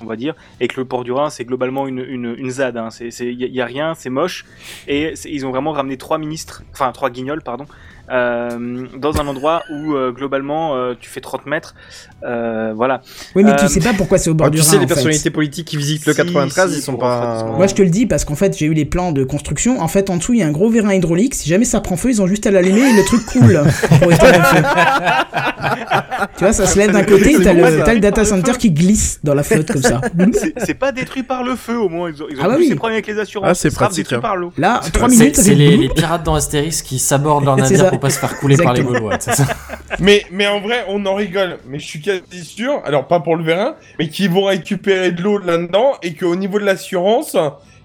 on 0.01 0.05
va 0.05 0.15
dire, 0.15 0.35
et 0.59 0.67
que 0.67 0.79
le 0.79 0.85
port 0.85 1.03
du 1.03 1.11
Rhin 1.11 1.29
c'est 1.29 1.45
globalement 1.45 1.87
une, 1.87 1.99
une, 2.07 2.35
une 2.37 2.51
ZAD. 2.51 2.77
hein. 2.77 2.89
Il 2.99 3.07
y, 3.07 3.43
a- 3.43 3.47
il 3.47 3.55
y 3.55 3.61
a 3.61 3.65
rien, 3.65 3.93
c'est 3.97 4.09
moche, 4.11 4.45
et 4.87 5.13
ils 5.25 5.45
ont 5.45 5.49
vraiment 5.49 5.71
ramené 5.71 5.97
trois 5.97 6.17
ministres, 6.19 6.63
enfin 6.71 6.91
trois 6.91 7.09
guignols, 7.09 7.41
pardon, 7.41 7.65
euh, 8.09 8.85
dans 8.97 9.19
un 9.21 9.27
endroit 9.27 9.63
où 9.71 9.93
euh, 9.95 10.11
globalement 10.11 10.75
euh, 10.75 10.93
tu 10.99 11.09
fais 11.09 11.21
30 11.21 11.45
mètres. 11.45 11.75
Euh, 12.23 12.73
voilà. 12.75 13.01
Oui, 13.35 13.43
mais 13.43 13.51
Euh, 13.51 13.55
tu 13.59 13.67
sais 13.67 13.79
pas 13.79 13.93
pourquoi 13.93 14.17
c'est 14.17 14.29
au 14.29 14.33
bord 14.33 14.47
Ah, 14.47 14.49
du 14.49 14.57
tu 14.57 14.63
Rhin. 14.63 14.69
sais, 14.69 14.77
les 14.77 14.83
en 14.85 14.87
fait. 14.87 14.93
personnalités 14.93 15.29
politiques 15.29 15.67
qui 15.67 15.77
visitent 15.77 16.05
le 16.05 16.13
Si, 16.13 16.17
93, 16.17 16.71
si, 16.71 16.77
ils 16.79 16.81
sont 16.81 16.95
pas. 16.97 17.45
Moi 17.55 17.67
je 17.67 17.75
te 17.75 17.81
le 17.81 17.89
dis 17.89 18.05
parce 18.05 18.25
qu'en 18.25 18.35
fait 18.35 18.57
j'ai 18.57 18.65
eu 18.65 18.73
les 18.73 18.85
plans 18.85 19.11
de 19.11 19.23
construction. 19.23 19.79
En 19.81 19.87
fait 19.87 20.09
en 20.09 20.17
dessous 20.17 20.33
il 20.33 20.39
y 20.39 20.43
a 20.43 20.47
un 20.47 20.51
gros 20.51 20.69
vérin 20.69 20.93
hydraulique. 20.93 21.35
Si 21.35 21.49
jamais 21.49 21.65
ça 21.65 21.79
prend 21.81 21.95
feu, 21.97 22.09
ils 22.09 22.21
ont 22.21 22.27
juste 22.27 22.45
à 22.47 22.51
l'allumer 22.51 22.81
et 22.89 22.93
le 22.93 23.03
truc 23.05 23.25
coule 23.25 23.61
pour 24.01 24.11
éteindre 24.11 24.37
le 24.39 24.43
feu. 24.43 24.63
tu 26.37 26.43
vois, 26.43 26.53
ça 26.53 26.65
se 26.65 26.77
lève 26.77 26.91
d'un 26.91 27.03
côté 27.03 27.33
et 27.35 27.41
t'as 27.41 27.53
le, 27.53 27.99
data 27.99 28.25
center 28.25 28.53
qui 28.57 28.71
glisse 28.71 29.19
dans 29.23 29.33
la 29.33 29.43
flotte 29.43 29.71
comme 29.71 29.81
ça. 29.81 30.01
C'est- 30.57 30.73
pas 30.81 30.91
détruit 30.91 31.21
par 31.23 31.43
le 31.43 31.55
feu 31.55 31.77
au 31.77 31.89
moins. 31.89 32.09
Ils 32.09 32.23
ont, 32.23 32.27
ils 32.29 32.37
ont 32.37 32.41
Ah 32.43 32.47
bah 32.47 32.55
oui. 32.57 32.67
ces 32.69 32.75
problèmes 32.75 32.95
avec 32.95 33.05
les 33.07 33.19
assurances. 33.19 33.49
Ah, 33.51 33.53
c'est 33.53 33.71
pratique, 33.71 33.97
détruit 34.05 34.17
hein. 34.17 34.21
par 34.21 34.35
l'eau. 34.35 34.51
Là, 34.57 34.79
3 34.93 35.09
C'est 35.09 35.15
minutes. 35.15 35.35
c'est 35.35 35.53
les, 35.53 35.89
pirates 35.89 36.23
dans 36.23 36.33
Astérix 36.35 36.81
qui 36.81 36.97
sabordent 36.97 37.45
leur 37.45 37.57
navire 37.57 37.90
pour 37.91 37.99
pas 37.99 38.09
se 38.09 38.17
faire 38.19 38.37
couler 38.39 38.57
par 38.57 38.73
les. 38.73 38.81
Gaulois. 38.83 39.17
c'est 39.19 39.35
ça. 39.35 39.45
Mais, 39.99 40.25
mais 40.31 40.47
en 40.47 40.61
vrai, 40.61 40.85
on 40.87 41.05
en 41.05 41.13
rigole. 41.15 41.57
Mais 41.67 41.77
je 41.77 41.85
suis 41.85 42.01
quasi 42.01 42.43
sûr, 42.45 42.81
alors 42.85 43.07
pas 43.07 43.19
pour 43.19 43.35
le 43.35 43.43
vérin, 43.43 43.75
mais 43.99 44.07
qu'ils 44.09 44.29
vont 44.31 44.45
récupérer 44.45 45.11
de 45.11 45.21
l'eau 45.21 45.37
là-dedans 45.37 45.93
et 46.01 46.13
qu'au 46.15 46.35
niveau 46.37 46.59
de 46.59 46.63
l'assurance, 46.65 47.35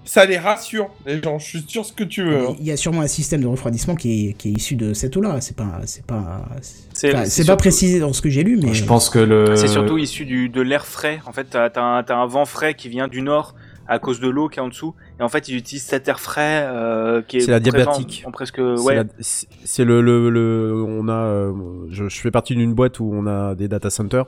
ça 0.05 0.25
les 0.25 0.37
rassure, 0.37 0.89
les 1.05 1.21
gens. 1.21 1.37
Je 1.37 1.45
suis 1.45 1.65
sûr 1.67 1.85
ce 1.85 1.91
que 1.91 2.05
tu 2.05 2.23
veux. 2.23 2.47
hein. 2.47 2.55
Il 2.59 2.65
y 2.65 2.71
a 2.71 2.77
sûrement 2.77 3.01
un 3.01 3.07
système 3.07 3.41
de 3.41 3.47
refroidissement 3.47 3.95
qui 3.95 4.29
est, 4.29 4.33
qui 4.33 4.49
est 4.49 4.51
issu 4.53 4.75
de 4.75 4.93
cette 4.93 5.17
eau-là. 5.17 5.41
C'est 5.41 5.55
pas, 5.57 5.81
c'est 5.85 6.05
pas, 6.05 6.45
C'est 6.93 7.11
pas 7.11 7.25
surtout- 7.25 7.57
précisé 7.57 7.99
dans 7.99 8.13
ce 8.13 8.21
que 8.21 8.29
j'ai 8.29 8.43
lu, 8.43 8.57
mais 8.63 8.73
Je 8.73 8.85
pense 8.85 9.09
que 9.09 9.19
le. 9.19 9.55
C'est 9.57 9.67
surtout 9.67 9.97
issu 9.97 10.23
du, 10.25 10.47
de 10.47 10.61
l'air 10.61 10.87
frais. 10.87 11.19
En 11.25 11.33
fait, 11.33 11.47
t'as 11.51 11.67
as 11.67 12.13
un 12.15 12.25
vent 12.25 12.45
frais 12.45 12.73
qui 12.73 12.87
vient 12.87 13.09
du 13.09 13.21
nord 13.21 13.53
à 13.89 13.99
cause 13.99 14.19
de 14.21 14.29
l'eau 14.29 14.47
qui 14.47 14.59
est 14.59 14.61
en 14.61 14.69
dessous. 14.69 14.95
Et 15.19 15.23
en 15.23 15.29
fait, 15.29 15.47
ils 15.47 15.55
utilisent 15.55 15.83
cet 15.85 16.07
air 16.07 16.19
frais 16.19 16.65
euh, 16.67 17.21
qui 17.27 17.37
est, 17.37 17.39
C'est 17.41 17.51
la 17.51 17.59
diabétique. 17.59 18.23
En 18.27 18.31
presque, 18.31 18.57
C'est 18.57 18.83
ouais. 18.83 18.95
la- 18.95 19.03
C'est 19.19 19.83
le, 19.83 20.01
le, 20.01 20.29
le- 20.29 20.83
on 20.87 21.07
a, 21.07 21.13
euh, 21.13 21.53
je, 21.89 22.07
je 22.07 22.19
fais 22.21 22.29
partie 22.29 22.55
d'une 22.55 22.73
boîte 22.73 22.99
où 22.99 23.09
on 23.13 23.25
a 23.25 23.55
des 23.55 23.67
data 23.67 23.89
centers 23.89 24.25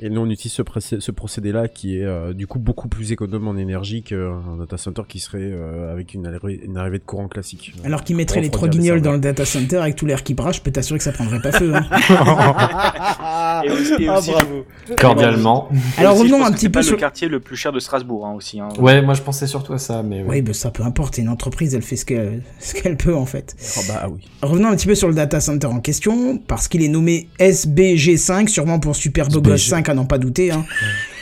et 0.00 0.10
nous 0.10 0.20
on 0.20 0.28
utilise 0.28 0.52
ce, 0.52 0.62
procé- 0.62 0.98
ce 1.00 1.10
procédé-là 1.12 1.68
qui 1.68 1.98
est 1.98 2.04
euh, 2.04 2.32
du 2.32 2.46
coup 2.48 2.58
beaucoup 2.58 2.88
plus 2.88 3.12
économe 3.12 3.46
en 3.46 3.56
énergie 3.56 4.02
qu'un 4.02 4.40
data 4.58 4.76
center 4.76 5.02
qui 5.08 5.20
serait 5.20 5.38
euh, 5.42 5.92
avec 5.92 6.12
une, 6.14 6.26
arrivée- 6.26 6.60
une 6.64 6.76
arrivée 6.76 6.98
de 6.98 7.04
courant 7.04 7.28
classique. 7.28 7.72
alors 7.84 8.02
qu'ils 8.02 8.16
mettraient 8.16 8.40
les 8.40 8.50
trois 8.50 8.68
guignols 8.68 9.00
dans 9.00 9.12
le 9.12 9.18
data 9.20 9.44
center 9.44 9.76
avec 9.76 9.94
tout 9.96 10.06
l'air 10.06 10.22
qui 10.24 10.34
brasse, 10.34 10.56
je 10.56 10.62
peux 10.62 10.72
t'assurer 10.72 10.98
que 10.98 11.04
ça 11.04 11.12
prendrait 11.12 11.40
pas 11.40 11.52
feu. 11.52 11.72
hein. 11.74 11.84
Et 13.64 13.70
aussi, 13.70 13.92
et 14.02 14.08
Ah. 14.08 14.94
Cordialement. 14.98 15.68
Alors, 15.96 16.18
revenons 16.18 16.44
un 16.44 16.50
petit 16.52 16.68
peu 16.68 16.82
sur- 16.82 16.94
le 16.96 16.98
quartier 17.00 17.28
le 17.28 17.38
plus 17.40 17.56
cher 17.56 17.72
de 17.72 17.78
Strasbourg 17.78 18.26
hein, 18.26 18.32
aussi. 18.34 18.58
Hein. 18.60 18.68
Ouais, 18.78 19.00
moi 19.02 19.14
je 19.14 19.22
pensais 19.22 19.46
surtout 19.46 19.72
à 19.72 19.78
ça, 19.78 20.02
mais. 20.02 20.22
Oui, 20.32 20.40
bah, 20.40 20.54
ça 20.54 20.70
peu 20.70 20.82
importe. 20.82 21.16
C'est 21.16 21.22
une 21.22 21.28
entreprise, 21.28 21.74
elle 21.74 21.82
fait 21.82 21.96
ce 21.96 22.04
qu'elle, 22.04 22.42
ce 22.58 22.74
qu'elle 22.74 22.96
peut 22.96 23.14
en 23.14 23.26
fait. 23.26 23.54
Ah 23.76 23.80
bah 23.88 24.08
oui. 24.12 24.28
Revenons 24.40 24.68
un 24.68 24.76
petit 24.76 24.86
peu 24.86 24.94
sur 24.94 25.08
le 25.08 25.14
data 25.14 25.40
center 25.40 25.66
en 25.66 25.80
question, 25.80 26.38
parce 26.38 26.68
qu'il 26.68 26.82
est 26.82 26.88
nommé 26.88 27.28
SBG5, 27.38 28.48
sûrement 28.48 28.80
pour 28.80 28.96
Super 28.96 29.28
Gosse 29.28 29.66
5 29.66 29.88
à 29.88 29.94
n'en 29.94 30.06
pas 30.06 30.18
douter. 30.18 30.50
Hein. 30.50 30.64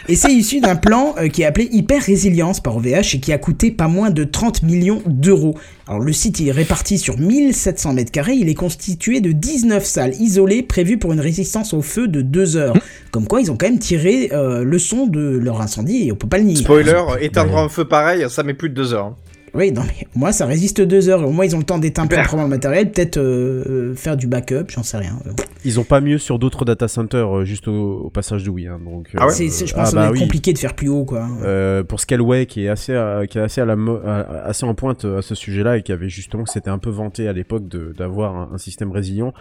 Et 0.09 0.17
c'est 0.17 0.33
issu 0.33 0.61
d'un 0.61 0.77
plan 0.77 1.15
euh, 1.19 1.29
qui 1.29 1.43
est 1.43 1.45
appelé 1.45 1.69
Hyper 1.71 2.03
Résilience 2.03 2.61
par 2.61 2.77
OVH 2.77 3.15
et 3.15 3.21
qui 3.21 3.33
a 3.33 3.39
coûté 3.39 3.71
pas 3.71 3.89
moins 3.89 4.11
de 4.11 4.25
30 4.25 4.63
millions 4.63 5.03
d'euros. 5.07 5.57
Alors 5.91 6.05
le 6.05 6.13
site 6.13 6.39
il 6.39 6.47
est 6.47 6.53
réparti 6.53 6.99
sur 6.99 7.19
1700 7.19 7.95
mètres 7.95 8.13
carrés, 8.13 8.35
il 8.35 8.49
est 8.49 8.55
constitué 8.55 9.21
de 9.21 9.33
19 9.33 9.85
salles 9.85 10.15
isolées 10.21 10.63
prévues 10.63 10.99
pour 10.99 11.13
une 11.13 11.19
résistance 11.19 11.75
au 11.75 11.83
feu 11.83 12.07
de 12.07 12.23
2 12.23 12.57
heures. 12.57 12.77
Comme 13.11 13.27
quoi 13.27 13.41
ils 13.41 13.51
ont 13.51 13.57
quand 13.57 13.67
même 13.67 13.81
tiré 13.81 14.31
euh, 14.33 14.63
le 14.63 14.79
son 14.79 15.09
de 15.09 15.19
leur 15.21 15.61
incendie 15.61 16.07
et 16.07 16.13
on 16.13 16.15
peut 16.15 16.29
pas 16.29 16.39
le 16.39 16.45
nier. 16.45 16.55
Spoiler, 16.55 17.03
éteindre 17.21 17.59
un 17.59 17.69
feu 17.69 17.85
pareil, 17.85 18.25
ça 18.31 18.45
met 18.45 18.55
plus 18.55 18.69
de 18.69 18.75
deux 18.75 18.95
heures. 18.95 19.17
Oui, 19.55 19.73
non, 19.73 19.83
mais 19.87 20.07
moi, 20.15 20.33
ça 20.33 20.47
résiste 20.47 20.81
deux 20.81 21.09
heures. 21.09 21.27
Au 21.27 21.33
moins, 21.33 21.45
ils 21.45 21.55
ont 21.55 21.59
le 21.59 21.65
temps 21.65 21.79
d'éteindre 21.79 22.09
proprement 22.11 22.45
le 22.45 22.49
matériel. 22.49 22.91
Peut-être 22.93 23.17
euh, 23.17 23.65
euh, 23.69 23.95
faire 23.95 24.17
du 24.17 24.27
backup, 24.27 24.65
j'en 24.69 24.83
sais 24.83 24.97
rien. 24.99 25.19
Euh, 25.27 25.31
Ils 25.65 25.79
ont 25.81 25.85
pas 25.85 26.01
mieux 26.01 26.19
sur 26.19 26.39
d'autres 26.39 26.65
data 26.65 26.89
centers 26.89 27.39
euh, 27.39 27.45
juste 27.45 27.69
au, 27.69 28.03
au 28.05 28.11
passage 28.11 28.45
de 28.45 28.51
oui. 28.51 28.67
Hein, 28.67 28.79
donc, 28.85 29.09
Ah 29.17 29.27
ouais 29.27 29.33
euh, 29.33 29.35
c'est- 29.35 29.67
je 29.67 29.75
pense 29.75 29.89
ah 29.89 29.91
que 29.91 29.97
bah 29.97 30.05
être 30.07 30.13
oui. 30.13 30.21
compliqué 30.21 30.53
de 30.53 30.59
faire 30.59 30.75
plus 30.75 30.89
haut, 30.89 31.05
quoi. 31.05 31.27
Euh, 31.43 31.83
pour 31.85 32.01
Scaleway 32.01 32.47
qui 32.47 32.65
est 32.65 32.69
assez 32.69 32.95
à, 32.95 33.27
qui 33.27 33.39
est 33.39 33.43
assez 33.43 33.61
à 33.61 33.65
la 33.65 33.77
mo- 33.77 34.01
à- 34.05 34.21
assez 34.47 34.65
en 34.65 34.75
pointe 34.75 35.05
euh, 35.05 35.19
à 35.19 35.23
ce 35.23 35.35
sujet-là 35.35 35.79
et 35.79 35.83
qui 35.83 35.93
avait 35.93 36.09
justement 36.09 36.47
c'était 36.47 36.71
un 36.71 36.79
peu 36.79 36.91
vanté 36.91 37.29
à 37.29 37.33
l'époque 37.33 37.69
de 37.69 37.93
d'avoir 37.97 38.37
un, 38.37 38.51
un 38.55 38.59
système 38.59 38.91
résilient 38.93 39.33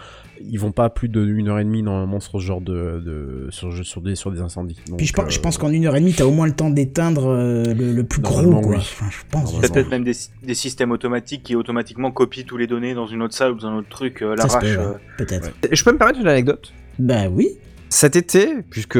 ils 0.41 0.57
vont 0.59 0.71
pas 0.71 0.85
à 0.85 0.89
plus 0.89 1.09
de 1.09 1.25
une 1.25 1.49
heure 1.49 1.59
et 1.59 1.63
demie 1.65 1.83
normalement 1.83 2.19
sur 2.19 2.39
ce 2.39 2.45
genre 2.45 2.61
de, 2.61 3.01
de 3.05 3.47
sur, 3.49 3.73
sur 3.85 4.01
des 4.01 4.15
sur 4.15 4.31
des 4.31 4.41
incendies 4.41 4.77
Donc, 4.87 4.97
Puis 4.97 5.07
je 5.07 5.13
pense, 5.13 5.31
je 5.33 5.39
euh, 5.39 5.41
pense 5.41 5.57
qu'en 5.57 5.69
une 5.69 5.85
heure 5.85 5.95
et 5.95 5.99
demie, 5.99 6.13
t'as 6.13 6.23
au 6.25 6.31
moins 6.31 6.47
le 6.47 6.53
temps 6.53 6.69
d'éteindre 6.69 7.27
euh, 7.29 7.63
le, 7.73 7.91
le 7.93 8.03
plus 8.03 8.21
gros, 8.21 8.49
quoi. 8.61 8.71
oui. 8.71 8.77
Enfin, 8.77 9.05
je 9.09 9.17
pense. 9.29 9.53
Peut-être 9.59 9.73
peut-être 9.73 9.89
même 9.99 10.03
des, 10.03 10.17
des 10.43 10.53
systèmes 10.53 10.91
automatiques 10.91 11.43
qui 11.43 11.55
automatiquement 11.55 12.11
copient 12.11 12.43
tous 12.45 12.57
les 12.57 12.67
données 12.67 12.93
dans 12.93 13.07
une 13.07 13.21
autre 13.21 13.33
salle 13.33 13.51
ou 13.51 13.55
dans 13.55 13.67
un 13.67 13.77
autre 13.77 13.89
truc, 13.89 14.21
euh, 14.21 14.35
l'arrache. 14.35 14.61
peut, 14.61 14.67
ouais. 14.67 14.77
euh. 14.77 14.93
Peut-être. 15.17 15.51
Je 15.71 15.83
peux 15.83 15.91
me 15.91 15.97
permettre 15.97 16.19
une 16.19 16.27
anecdote? 16.27 16.73
Bah 16.97 17.27
oui. 17.29 17.49
Cet 17.89 18.15
été, 18.15 18.57
puisque 18.69 18.99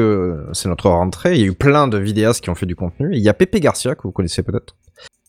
c'est 0.52 0.68
notre 0.68 0.88
rentrée, 0.88 1.34
il 1.34 1.40
y 1.40 1.44
a 1.44 1.46
eu 1.46 1.52
plein 1.52 1.86
de 1.86 1.96
vidéastes 1.98 2.42
qui 2.42 2.50
ont 2.50 2.54
fait 2.56 2.66
du 2.66 2.74
contenu. 2.74 3.10
Il 3.12 3.20
y 3.22 3.28
a 3.28 3.34
Pepe 3.34 3.56
Garcia, 3.56 3.94
que 3.94 4.02
vous 4.02 4.10
connaissez 4.12 4.42
peut-être, 4.42 4.76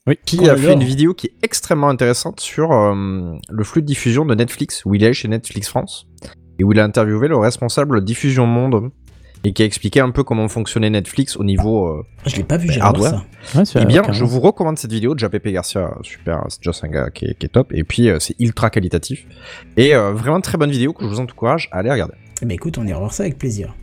Oui. 0.08 0.18
qui 0.26 0.50
a 0.50 0.56
fait 0.56 0.74
une 0.74 0.84
vidéo 0.84 1.14
qui 1.14 1.28
est 1.28 1.36
extrêmement 1.44 1.90
intéressante 1.90 2.40
sur 2.40 2.72
euh, 2.72 3.34
le 3.50 3.64
flux 3.64 3.82
de 3.84 3.88
diffusion 3.88 4.26
de 4.26 4.34
Netflix, 4.34 4.84
où 4.86 4.96
il 4.96 5.04
est 5.04 5.14
chez 5.14 5.28
Netflix 5.28 5.68
France, 5.70 6.08
et 6.58 6.64
où 6.64 6.72
il 6.72 6.80
a 6.80 6.84
interviewé 6.84 7.28
le 7.28 7.38
responsable 7.38 8.04
diffusion 8.04 8.48
monde, 8.48 8.90
et 9.44 9.54
qui 9.54 9.64
a 9.64 9.66
expliqué 9.66 10.00
un 10.00 10.12
peu 10.12 10.24
comment 10.24 10.48
fonctionnait 10.48 10.90
Netflix 10.90 11.36
au 11.38 11.44
niveau 11.44 11.88
euh, 11.88 12.06
Je 12.26 12.36
l'ai 12.36 12.44
pas 12.44 12.58
vu, 12.58 12.68
Mais 12.68 12.74
j'ai 12.74 12.80
voir 12.80 12.90
hardware. 12.90 13.26
ça. 13.44 13.60
Ouais, 13.60 13.66
Eh 13.82 13.86
bien, 13.86 14.04
je 14.12 14.24
vous 14.24 14.40
recommande 14.40 14.78
cette 14.78 14.92
vidéo. 14.92 15.16
Déjà, 15.16 15.30
Pepe 15.30 15.48
Garcia, 15.48 15.92
super, 16.04 16.44
c'est 16.50 16.60
déjà 16.64 16.72
un 16.84 16.88
gars 16.90 17.10
qui 17.10 17.26
est, 17.26 17.38
qui 17.38 17.48
est 17.48 17.50
top. 17.50 17.74
Et 17.74 17.84
puis, 17.84 18.10
euh, 18.10 18.20
c'est 18.20 18.36
ultra 18.40 18.70
qualitatif. 18.70 19.26
Et 19.78 19.96
euh, 19.96 20.12
vraiment 20.14 20.42
très 20.42 20.58
bonne 20.58 20.72
vidéo 20.72 20.94
que 20.94 21.04
je 21.04 21.10
vous 21.10 21.20
encourage 21.20 21.70
à 21.72 21.80
aller 21.80 21.92
regarder. 21.92 22.14
Eh 22.42 22.46
ben 22.46 22.56
écoute, 22.56 22.78
on 22.78 22.86
ira 22.86 23.00
voir 23.00 23.14
ça 23.14 23.24
avec 23.24 23.38
plaisir. 23.38 23.76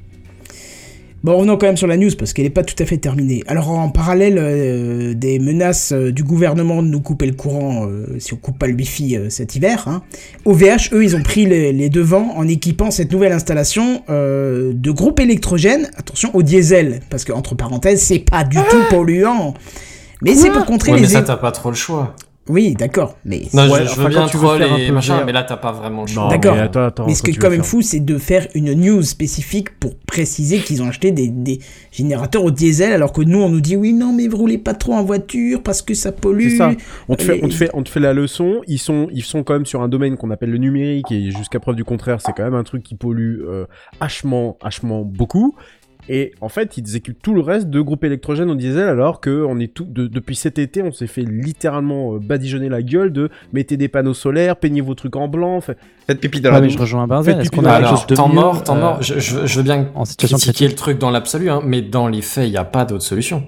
Bon, 1.24 1.37
revenons 1.37 1.57
quand 1.57 1.66
même 1.66 1.76
sur 1.76 1.88
la 1.88 1.96
news 1.96 2.11
parce 2.16 2.33
qu'elle 2.33 2.44
n'est 2.44 2.50
pas 2.50 2.62
tout 2.62 2.81
à 2.81 2.87
fait 2.87 2.96
terminée. 2.98 3.42
Alors, 3.48 3.70
en 3.70 3.88
parallèle 3.88 4.37
euh, 4.38 5.14
des 5.14 5.40
menaces 5.40 5.90
euh, 5.92 6.12
du 6.12 6.22
gouvernement 6.22 6.81
de 6.81 6.87
nous 6.88 7.00
couper 7.00 7.26
le 7.26 7.33
courant 7.33 7.87
euh, 7.88 8.07
si 8.20 8.35
on 8.35 8.37
coupe 8.37 8.57
pas 8.57 8.68
le 8.68 8.74
wifi 8.74 9.16
euh, 9.16 9.28
cet 9.28 9.57
hiver, 9.57 9.88
hein, 9.88 10.02
OVH, 10.44 10.90
eux, 10.92 11.02
ils 11.02 11.16
ont 11.16 11.22
pris 11.22 11.44
les, 11.44 11.72
les 11.72 11.88
devants 11.90 12.35
en 12.37 12.46
équipant 12.46 12.92
cette 12.92 13.11
nouvelle 13.11 13.33
installation 13.33 14.02
euh, 14.09 14.72
de 14.72 14.90
groupes 14.92 15.18
électrogènes, 15.18 15.90
attention, 15.96 16.31
au 16.35 16.42
diesel, 16.44 17.00
parce 17.11 17.24
que, 17.24 17.33
entre 17.33 17.57
parenthèses, 17.57 18.00
c'est 18.00 18.20
pas 18.20 18.44
du 18.44 18.59
tout 18.70 18.83
polluant. 18.88 19.54
Mais 20.22 20.35
c'est 20.35 20.50
pour 20.50 20.64
contrer 20.66 20.92
Ouais, 20.92 21.00
mais 21.00 21.07
les... 21.07 21.12
ça, 21.12 21.20
é- 21.20 21.24
t'as 21.24 21.37
pas 21.37 21.50
trop 21.52 21.70
le 21.70 21.76
choix. 21.76 22.14
Oui, 22.49 22.75
d'accord, 22.75 23.17
mais... 23.25 23.43
Non, 23.53 23.69
Ouais, 23.71 23.87
je, 23.87 24.01
veux 24.01 24.09
bien 24.09 24.27
troll 24.27 24.63
et 24.63 24.87
peu 24.89 24.93
machin, 24.95 25.23
mais 25.27 25.33
là, 25.33 25.43
t'as 25.43 25.57
pas 25.57 25.73
vraiment 25.73 26.03
le 26.03 26.07
choix. 26.09 26.23
Non, 26.25 26.29
D'accord. 26.31 26.55
mais 26.55 26.61
attends, 26.63 26.85
attends, 26.85 27.07
Mais 27.07 27.15
ce 27.15 27.23
qui 27.23 27.31
est 27.31 27.35
quand 27.35 27.51
même 27.51 27.61
faire- 27.61 27.67
fou, 27.71 27.83
c'est 27.83 28.01
de 28.01 28.17
faire 28.19 28.47
une 28.55 28.73
news 28.73 29.03
spécifique 29.03 29.79
pour 29.79 29.95
préciser 30.07 30.59
qu'ils 30.61 30.83
ont 30.83 30.89
acheté 30.89 31.11
des, 31.13 31.29
des 31.29 31.59
générateurs 31.93 32.45
au 32.45 32.51
diesel, 32.51 32.93
alors 32.93 33.13
que 33.13 33.21
nous, 33.23 33.39
on 33.43 33.49
nous 33.51 33.61
dit 33.61 33.77
oui, 33.77 33.93
non, 33.93 34.13
mais 34.13 34.29
vous 34.29 34.37
roulez 34.39 34.59
pas 34.59 34.75
trop 34.75 34.95
en 34.95 35.05
voiture 35.05 35.63
parce 35.63 35.83
que 35.83 35.95
ça 35.95 36.13
pollue. 36.13 36.51
C'est 36.51 36.57
ça. 36.57 36.73
On 37.09 37.15
te, 37.17 37.23
fait, 37.23 37.39
Et- 37.39 37.45
on, 37.45 37.49
te 37.49 37.55
fait, 37.55 37.71
on 37.75 37.83
te 37.83 37.89
fait 37.91 38.01
la 38.01 38.13
leçon. 38.15 38.63
Ils 38.67 38.79
sont, 38.79 39.09
ils 39.13 39.23
sont 39.25 39.43
quand 39.43 39.53
même 39.55 39.67
sur 39.67 39.83
un 39.83 39.89
domaine 39.89 40.17
qu'on 40.17 40.31
appelle 40.31 40.51
le 40.51 40.59
numérique 40.59 41.13
et 41.13 41.31
jusqu'à 41.31 41.61
preuve 41.61 41.77
du 41.77 41.85
contraire, 41.85 42.21
c'est 42.21 42.33
quand 42.33 42.45
même 42.45 42.55
un 42.55 42.65
truc 42.65 42.83
qui 42.83 42.95
pollue 42.95 43.41
euh, 43.47 43.67
hachement, 44.01 44.57
hachement 44.63 45.03
beaucoup. 45.03 45.55
Et 46.11 46.33
en 46.40 46.49
fait, 46.49 46.77
ils 46.77 46.81
exécutent 46.81 47.18
tout 47.23 47.35
le 47.35 47.40
reste 47.42 47.68
de 47.68 47.81
groupes 47.81 48.03
électrogènes 48.05 48.51
au 48.51 48.55
diesel 48.55 48.88
alors 48.88 49.21
que 49.21 49.44
on 49.49 49.59
est 49.61 49.73
tout, 49.75 49.85
de- 49.85 50.07
depuis 50.07 50.37
cet 50.37 50.59
été, 50.59 50.83
on 50.83 50.90
s'est 50.92 51.07
fait 51.07 51.23
littéralement 51.23 52.14
euh, 52.14 52.18
badigeonner 52.18 52.68
la 52.68 52.83
gueule 52.83 53.12
de 53.12 53.29
mettez 53.53 53.77
des 53.77 53.88
panneaux 53.88 54.14
solaires, 54.14 54.57
peignez 54.57 54.81
vos 54.81 54.94
trucs 54.94 55.16
en 55.16 55.29
blanc. 55.29 55.61
fait- 55.61 55.77
Faites 56.07 56.21
pipi 56.21 56.40
dans 56.40 56.51
la 56.51 56.61
mais 56.61 56.66
douche. 56.68 56.77
je 56.77 56.81
rejoins 56.81 57.07
Benzen. 57.07 57.40
Est-ce 57.40 57.51
qu'on 57.51 57.64
a 57.66 57.79
quelque 57.81 57.90
chose 57.90 58.07
de 58.07 58.14
temps 58.14 58.29
mieux, 58.29 58.35
mort, 58.37 58.62
temps 58.64 58.77
euh, 58.77 58.81
mort. 58.81 59.03
Je, 59.03 59.18
je- 59.18 59.47
je 59.47 59.57
veux 59.59 59.62
bien 59.62 59.88
en 59.94 60.05
situation 60.07 60.37
critiquer 60.38 60.53
critique 60.55 60.71
le 60.71 60.77
truc 60.77 60.99
dans 60.99 61.11
l'absolu, 61.11 61.51
hein, 61.51 61.61
mais 61.64 61.83
dans 61.83 62.09
les 62.09 62.23
faits, 62.23 62.47
il 62.47 62.51
n'y 62.53 62.57
a 62.57 62.64
pas 62.64 62.85
d'autre 62.87 63.05
solution. 63.05 63.44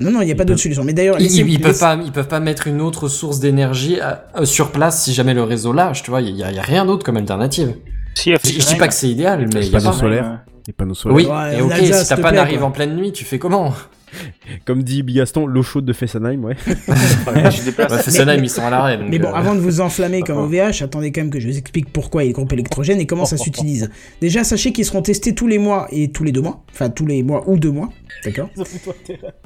Non, 0.00 0.10
non, 0.10 0.20
il 0.22 0.26
n'y 0.26 0.32
a 0.32 0.34
pas 0.34 0.44
d'autre 0.44 0.58
solution. 0.60 0.82
Mais 0.82 0.92
d'ailleurs, 0.92 1.20
Ils, 1.20 1.26
ils, 1.30 1.48
ils 1.52 1.60
peuvent 1.60 1.78
pas, 1.78 1.96
ils 2.04 2.10
peuvent 2.10 2.26
pas 2.26 2.40
mettre 2.40 2.66
une 2.66 2.80
autre 2.80 3.06
source 3.06 3.38
d'énergie 3.38 4.00
à- 4.00 4.24
euh, 4.36 4.44
sur 4.44 4.72
place 4.72 5.04
si 5.04 5.12
jamais 5.14 5.34
le 5.34 5.44
réseau 5.44 5.72
lâche, 5.72 6.02
tu 6.02 6.10
vois. 6.10 6.20
Il 6.20 6.34
y, 6.36 6.42
a 6.42 6.48
rien 6.62 6.84
d'autre 6.84 7.04
comme 7.04 7.16
alternative. 7.16 7.74
Si, 8.16 8.32
Je, 8.32 8.36
je 8.60 8.66
dis 8.66 8.74
pas 8.76 8.88
que 8.88 8.94
c'est 8.94 9.08
idéal, 9.08 9.48
mais 9.54 9.60
il 9.66 9.72
y 9.72 9.76
a 9.76 9.78
panneaux 9.78 9.92
pas. 9.92 9.96
solaires. 9.96 10.40
Les 10.66 10.72
panneaux 10.72 10.94
solaires. 10.94 11.16
Oui, 11.16 11.26
Ouais, 11.26 11.58
et 11.58 11.62
ok, 11.62 11.72
si 11.76 11.86
s'il 11.86 12.08
ta 12.08 12.16
te 12.16 12.20
panne 12.22 12.30
plaît, 12.32 12.38
arrive 12.40 12.58
quoi. 12.60 12.68
en 12.68 12.70
pleine 12.70 12.96
nuit, 12.96 13.12
tu 13.12 13.24
fais 13.24 13.38
comment? 13.38 13.72
Comme 14.64 14.82
dit 14.82 15.02
Bigaston, 15.02 15.46
l'eau 15.46 15.62
chaude 15.62 15.84
de 15.84 15.92
Fessenheim, 15.92 16.44
ouais. 16.44 16.56
ouais, 16.66 17.50
je 17.50 17.64
déplace. 17.64 17.90
bah, 17.90 17.98
Fessenheim, 17.98 18.42
ils 18.42 18.50
sont 18.50 18.62
à 18.62 18.70
l'arrêt. 18.70 18.98
Mais 19.08 19.18
bon, 19.18 19.28
euh, 19.28 19.34
avant 19.34 19.54
de 19.54 19.60
vous 19.60 19.80
enflammer 19.80 20.22
comme 20.22 20.38
OVH, 20.38 20.80
attendez 20.82 21.12
quand 21.12 21.22
même 21.22 21.30
que 21.30 21.40
je 21.40 21.48
vous 21.48 21.58
explique 21.58 21.90
pourquoi 21.92 22.24
il 22.24 22.32
groupes 22.32 22.52
électrogènes 22.52 23.00
et 23.00 23.06
comment 23.06 23.24
ça 23.24 23.36
s'utilise. 23.36 23.90
Déjà, 24.20 24.44
sachez 24.44 24.72
qu'ils 24.72 24.84
seront 24.84 25.02
testés 25.02 25.34
tous 25.34 25.46
les 25.46 25.58
mois 25.58 25.86
et 25.90 26.10
tous 26.10 26.24
les 26.24 26.32
deux 26.32 26.42
mois. 26.42 26.62
enfin 26.72 26.90
tous 26.90 27.06
les 27.06 27.22
mois 27.22 27.48
ou 27.48 27.58
deux 27.58 27.70
mois, 27.70 27.90
d'accord 28.24 28.48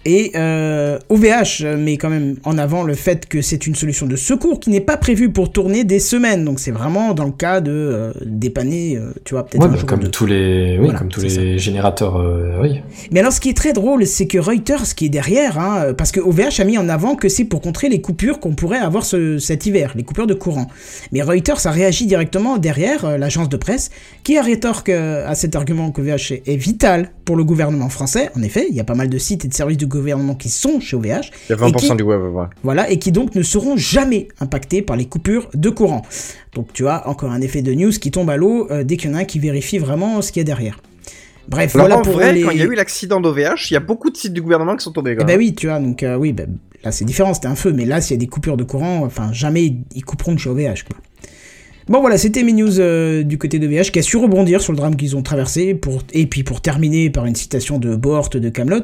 Et 0.04 0.32
euh, 0.34 0.98
OVH 1.08 1.64
met 1.76 1.96
quand 1.96 2.10
même 2.10 2.36
en 2.44 2.58
avant 2.58 2.82
le 2.82 2.94
fait 2.94 3.26
que 3.26 3.42
c'est 3.42 3.66
une 3.66 3.74
solution 3.74 4.06
de 4.06 4.16
secours 4.16 4.60
qui 4.60 4.70
n'est 4.70 4.80
pas 4.80 4.96
prévue 4.96 5.30
pour 5.30 5.52
tourner 5.52 5.84
des 5.84 5.98
semaines, 5.98 6.44
donc 6.44 6.60
c'est 6.60 6.70
vraiment 6.70 7.14
dans 7.14 7.24
le 7.24 7.32
cas 7.32 7.60
de 7.60 7.72
euh, 7.72 8.12
dépanner, 8.24 8.96
euh, 8.96 9.12
tu 9.24 9.34
vois, 9.34 9.44
peut-être 9.44 9.62
Ouais, 9.62 9.68
un 9.68 9.72
bah, 9.72 9.76
jour 9.76 9.88
comme 9.88 10.08
tous 10.10 10.26
les, 10.26 10.76
oui, 10.78 10.84
Voilà, 10.84 10.98
comme 10.98 11.08
tous 11.08 11.20
les 11.20 11.58
générateurs, 11.58 12.16
euh, 12.16 12.60
oui. 12.62 12.80
Mais 13.10 13.20
alors, 13.20 13.32
ce 13.32 13.40
qui 13.40 13.48
est 13.50 13.56
très 13.56 13.72
drôle, 13.72 14.06
c'est 14.06 14.26
que 14.26 14.38
Reuters, 14.58 14.94
qui 14.96 15.06
est 15.06 15.08
derrière, 15.08 15.58
hein, 15.58 15.92
parce 15.96 16.10
que 16.10 16.18
OVH 16.20 16.58
a 16.60 16.64
mis 16.64 16.78
en 16.78 16.88
avant 16.88 17.14
que 17.14 17.28
c'est 17.28 17.44
pour 17.44 17.60
contrer 17.60 17.88
les 17.88 18.00
coupures 18.00 18.40
qu'on 18.40 18.54
pourrait 18.54 18.78
avoir 18.78 19.04
ce- 19.04 19.38
cet 19.38 19.66
hiver, 19.66 19.92
les 19.94 20.02
coupures 20.02 20.26
de 20.26 20.34
courant. 20.34 20.66
Mais 21.12 21.22
Reuters 21.22 21.64
a 21.66 21.70
réagi 21.70 22.06
directement 22.06 22.58
derrière, 22.58 23.04
euh, 23.04 23.18
l'agence 23.18 23.48
de 23.48 23.56
presse, 23.56 23.90
qui 24.24 24.36
a 24.36 24.42
rétorque 24.42 24.88
euh, 24.88 25.28
à 25.28 25.34
cet 25.36 25.54
argument 25.54 25.90
qu'OVH 25.92 26.32
est, 26.32 26.42
est 26.48 26.56
vital 26.56 27.10
pour 27.24 27.36
le 27.36 27.44
gouvernement 27.44 27.88
français. 27.88 28.30
En 28.36 28.42
effet, 28.42 28.66
il 28.68 28.74
y 28.74 28.80
a 28.80 28.84
pas 28.84 28.94
mal 28.96 29.08
de 29.08 29.18
sites 29.18 29.44
et 29.44 29.48
de 29.48 29.54
services 29.54 29.76
du 29.78 29.86
gouvernement 29.86 30.34
qui 30.34 30.48
sont 30.48 30.80
chez 30.80 30.96
OVH. 30.96 31.04
Il 31.06 31.08
y 31.50 31.52
a 31.52 31.54
et 31.54 31.70
20% 31.70 31.78
qui- 31.90 31.96
du 31.96 32.02
web, 32.02 32.20
ouais. 32.20 32.44
voilà, 32.64 32.90
et 32.90 32.98
qui 32.98 33.12
donc 33.12 33.34
ne 33.36 33.42
seront 33.42 33.76
jamais 33.76 34.26
impactés 34.40 34.82
par 34.82 34.96
les 34.96 35.04
coupures 35.04 35.48
de 35.54 35.70
courant. 35.70 36.02
Donc 36.54 36.72
tu 36.72 36.88
as 36.88 37.06
encore 37.08 37.30
un 37.30 37.40
effet 37.42 37.62
de 37.62 37.72
news 37.74 37.92
qui 37.92 38.10
tombe 38.10 38.28
à 38.30 38.36
l'eau 38.36 38.66
euh, 38.72 38.82
dès 38.82 38.96
qu'il 38.96 39.10
y 39.10 39.14
en 39.14 39.16
a 39.16 39.20
un 39.20 39.24
qui 39.24 39.38
vérifie 39.38 39.78
vraiment 39.78 40.20
ce 40.20 40.32
qu'il 40.32 40.40
y 40.40 40.42
a 40.42 40.44
derrière. 40.44 40.80
Bref, 41.48 41.74
Alors, 41.74 41.86
voilà 41.86 41.98
en 42.00 42.02
pour 42.02 42.12
vrai, 42.14 42.32
les... 42.32 42.42
quand 42.42 42.50
il 42.50 42.58
y 42.58 42.62
a 42.62 42.66
eu 42.66 42.74
l'accident 42.74 43.20
d'OVH, 43.20 43.70
il 43.70 43.74
y 43.74 43.76
a 43.76 43.80
beaucoup 43.80 44.10
de 44.10 44.16
sites 44.16 44.32
du 44.34 44.42
gouvernement 44.42 44.76
qui 44.76 44.84
sont 44.84 44.92
tombés. 44.92 45.12
Eh 45.12 45.16
quand 45.16 45.24
ben 45.24 45.32
même. 45.32 45.38
oui, 45.40 45.54
tu 45.54 45.66
vois, 45.66 45.80
donc 45.80 46.02
euh, 46.02 46.16
oui, 46.16 46.32
ben, 46.32 46.58
là 46.84 46.92
c'est 46.92 47.04
différent, 47.06 47.32
c'était 47.34 47.46
un 47.48 47.54
feu, 47.56 47.72
mais 47.72 47.84
là 47.86 48.00
s'il 48.00 48.14
y 48.16 48.18
a 48.18 48.20
des 48.20 48.26
coupures 48.26 48.56
de 48.58 48.64
courant, 48.64 49.00
enfin 49.04 49.32
jamais 49.32 49.74
ils 49.94 50.04
couperont 50.04 50.34
de 50.34 50.38
chez 50.38 50.50
OVH 50.50 50.84
quoi. 50.88 50.98
Bon 51.88 52.00
voilà, 52.02 52.18
c'était 52.18 52.42
mes 52.42 52.52
news 52.52 52.80
euh, 52.80 53.22
du 53.22 53.38
côté 53.38 53.58
de 53.58 53.66
VH 53.66 53.90
qui 53.92 53.98
a 53.98 54.02
su 54.02 54.18
rebondir 54.18 54.60
sur 54.60 54.72
le 54.72 54.76
drame 54.76 54.94
qu'ils 54.94 55.16
ont 55.16 55.22
traversé, 55.22 55.74
pour... 55.74 56.02
et 56.12 56.26
puis 56.26 56.42
pour 56.42 56.60
terminer 56.60 57.08
par 57.08 57.24
une 57.24 57.34
citation 57.34 57.78
de 57.78 57.96
Bohort 57.96 58.28
de 58.28 58.48
Camelot. 58.50 58.82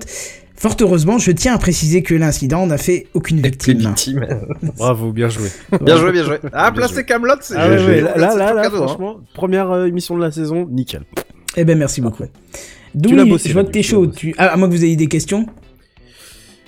Fort 0.56 0.76
heureusement, 0.80 1.18
je 1.18 1.32
tiens 1.32 1.52
à 1.54 1.58
préciser 1.58 2.02
que 2.02 2.14
l'incident 2.14 2.66
n'a 2.66 2.78
fait 2.78 3.08
aucune 3.12 3.40
victime. 3.40 3.78
victime. 3.78 4.24
Bravo, 4.78 5.12
bien 5.12 5.28
joué. 5.28 5.48
Bien 5.82 5.98
joué, 5.98 6.12
bien 6.12 6.22
joué. 6.24 6.38
Ah, 6.52 6.70
Bien 6.70 6.78
placer 6.78 6.94
joué. 6.94 7.04
Camelot, 7.04 7.34
c'est 7.42 7.54
Ah 7.58 7.68
ouais, 7.68 7.76
c'est- 7.78 7.84
ouais, 7.86 8.00
là, 8.00 8.16
là, 8.16 8.54
là, 8.54 8.62
cadeau, 8.62 8.76
hein. 8.84 8.86
franchement, 8.86 9.16
première 9.34 9.70
euh, 9.72 9.86
émission 9.86 10.16
de 10.16 10.22
la 10.22 10.30
saison, 10.30 10.66
nickel. 10.70 11.02
Eh 11.56 11.64
ben 11.64 11.78
merci 11.78 12.00
beaucoup. 12.00 12.22
l'as 12.22 12.30
Douli, 12.94 13.28
bossé, 13.28 13.48
je 13.48 13.54
vois 13.54 13.64
que 13.64 13.70
t'es 13.70 13.82
chaud. 13.82 14.06
Tu... 14.06 14.34
Ah, 14.38 14.48
à 14.48 14.56
moins 14.56 14.68
que 14.68 14.74
vous 14.74 14.84
ayez 14.84 14.96
des 14.96 15.08
questions. 15.08 15.46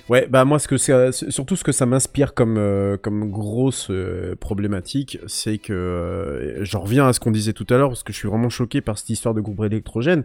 Ouais, 0.09 0.25
bah 0.29 0.45
moi, 0.45 0.57
ce 0.57 0.69
que 0.69 0.77
c'est, 0.77 1.11
surtout 1.11 1.57
ce 1.57 1.65
que 1.65 1.73
ça 1.73 1.85
m'inspire 1.85 2.33
comme 2.33 2.55
euh, 2.57 2.95
comme 2.95 3.29
grosse 3.29 3.89
euh, 3.89 4.37
problématique, 4.39 5.19
c'est 5.27 5.57
que 5.57 5.73
euh, 5.73 6.63
j'en 6.63 6.79
reviens 6.79 7.07
à 7.07 7.13
ce 7.13 7.19
qu'on 7.19 7.31
disait 7.31 7.51
tout 7.51 7.67
à 7.69 7.77
l'heure 7.77 7.89
parce 7.89 8.03
que 8.03 8.13
je 8.13 8.17
suis 8.17 8.29
vraiment 8.29 8.47
choqué 8.47 8.79
par 8.79 8.97
cette 8.97 9.09
histoire 9.09 9.33
de 9.33 9.41
groupe 9.41 9.61
électrogène. 9.65 10.23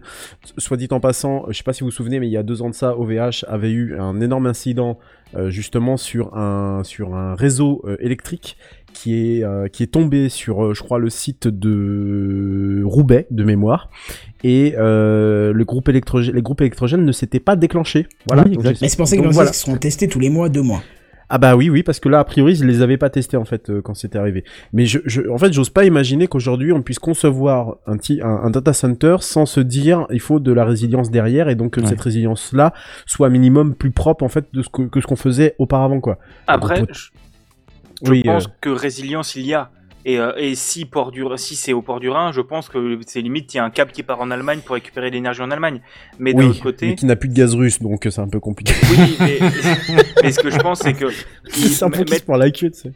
Soit 0.57 0.77
dit 0.77 0.87
en 0.91 1.01
passant, 1.01 1.45
je 1.49 1.57
sais 1.57 1.63
pas 1.63 1.73
si 1.73 1.81
vous 1.81 1.87
vous 1.87 1.91
souvenez, 1.91 2.21
mais 2.21 2.27
il 2.27 2.31
y 2.31 2.37
a 2.37 2.43
deux 2.43 2.61
ans 2.61 2.69
de 2.69 2.75
ça, 2.75 2.97
OVH 2.97 3.43
avait 3.49 3.71
eu 3.71 3.99
un 3.99 4.21
énorme 4.21 4.45
incident 4.45 4.99
justement 5.47 5.97
sur 5.97 6.37
un 6.37 6.83
sur 6.83 7.15
un 7.15 7.33
réseau 7.33 7.83
électrique 7.99 8.55
qui 8.93 9.37
est 9.39 9.43
euh, 9.43 9.67
qui 9.67 9.83
est 9.83 9.87
tombé 9.87 10.29
sur, 10.29 10.63
euh, 10.63 10.73
je 10.73 10.81
crois, 10.83 10.99
le 10.99 11.09
site 11.09 11.47
de 11.47 12.81
Roubaix 12.85 13.27
de 13.31 13.43
mémoire. 13.43 13.89
Et 14.43 14.75
euh, 14.77 15.53
le 15.53 15.65
groupe 15.65 15.89
électrogène, 15.89 16.35
les 16.35 16.41
groupes 16.41 16.61
électrogènes 16.61 17.05
ne 17.05 17.11
s'étaient 17.11 17.39
pas 17.39 17.55
déclenchés. 17.55 18.07
Voilà. 18.27 18.43
Oui, 18.47 18.57
Mais 18.81 18.87
c'est 18.89 18.97
pour 18.97 19.07
ça 19.07 19.15
les 19.15 19.21
voilà. 19.27 19.53
seront 19.53 19.77
testés 19.77 20.07
tous 20.07 20.19
les 20.19 20.29
mois, 20.29 20.49
deux 20.49 20.61
mois. 20.61 20.81
Ah 21.29 21.39
bah 21.39 21.55
oui, 21.55 21.69
oui, 21.69 21.81
parce 21.81 21.99
que 21.99 22.09
là, 22.09 22.19
a 22.19 22.23
priori, 22.25 22.53
je 22.53 22.63
les 22.63 22.81
avais 22.81 22.97
pas 22.97 23.09
testés 23.09 23.37
en 23.37 23.45
fait 23.45 23.69
euh, 23.69 23.81
quand 23.81 23.95
c'était 23.95 24.19
arrivé. 24.19 24.43
Mais 24.71 24.85
je, 24.85 24.99
je, 25.05 25.21
en 25.31 25.37
fait, 25.39 25.51
j'ose 25.51 25.69
pas 25.71 25.83
imaginer 25.85 26.27
qu'aujourd'hui 26.27 26.71
on 26.73 26.83
puisse 26.83 26.99
concevoir 26.99 27.77
un, 27.87 27.95
un, 28.21 28.27
un 28.43 28.49
data 28.51 28.71
center 28.73 29.15
sans 29.21 29.47
se 29.47 29.59
dire 29.61 30.05
il 30.11 30.19
faut 30.19 30.39
de 30.39 30.51
la 30.51 30.63
résilience 30.65 31.09
derrière 31.09 31.49
et 31.49 31.55
donc 31.55 31.71
que 31.71 31.81
Ouais. 31.81 31.87
cette 31.87 32.01
résilience-là 32.01 32.73
soit 33.07 33.27
un 33.27 33.29
minimum 33.31 33.73
plus 33.73 33.89
propre 33.91 34.23
en 34.23 34.29
fait 34.29 34.45
de 34.53 34.61
ce 34.61 34.69
que, 34.69 34.83
que 34.83 35.01
ce 35.01 35.07
qu'on 35.07 35.15
faisait 35.15 35.55
auparavant 35.57 36.01
quoi. 36.01 36.19
Après, 36.45 36.81
Donc, 36.81 36.89
je, 36.93 37.09
je 38.03 38.11
Oui, 38.11 38.23
pense 38.23 38.45
euh. 38.45 38.49
que 38.61 38.69
résilience 38.69 39.35
il 39.35 39.45
y 39.45 39.53
a. 39.53 39.71
Et, 40.05 40.19
euh, 40.19 40.33
et 40.35 40.53
si, 40.55 40.83
port 40.83 41.11
du, 41.11 41.23
si 41.37 41.55
c'est 41.55 41.71
au 41.71 41.81
port 41.81 42.01
du 42.01 42.09
Rhin, 42.09 42.33
je 42.33 42.41
pense 42.41 42.67
que 42.67 42.99
c'est 43.07 43.21
limite, 43.21 43.53
il 43.53 43.57
y 43.57 43.59
a 43.61 43.63
un 43.63 43.69
câble 43.69 43.91
qui 43.91 44.03
part 44.03 44.19
en 44.19 44.31
Allemagne 44.31 44.59
pour 44.59 44.73
récupérer 44.73 45.09
l'énergie 45.09 45.41
en 45.41 45.49
Allemagne. 45.49 45.79
Mais 46.19 46.33
d'un 46.33 46.39
oui, 46.43 46.49
autre 46.49 46.61
côté, 46.61 46.87
mais 46.87 46.95
qui 46.95 47.05
n'a 47.05 47.15
plus 47.15 47.29
de 47.29 47.33
gaz 47.33 47.55
russe, 47.55 47.81
donc 47.81 48.05
euh, 48.05 48.09
c'est 48.11 48.19
un 48.19 48.27
peu 48.27 48.41
compliqué. 48.41 48.73
oui, 48.91 49.15
mais, 49.19 49.39
mais 50.23 50.31
ce 50.33 50.39
que 50.41 50.49
je 50.49 50.59
pense, 50.59 50.79
c'est 50.79 50.93
que 50.93 51.05
c'est 51.49 51.83
un 51.85 51.89
peu 51.89 51.99
mettre, 51.99 52.25
prend 52.25 52.35
la 52.35 52.51
queue, 52.51 52.69
tu 52.69 52.79
sais. 52.81 52.91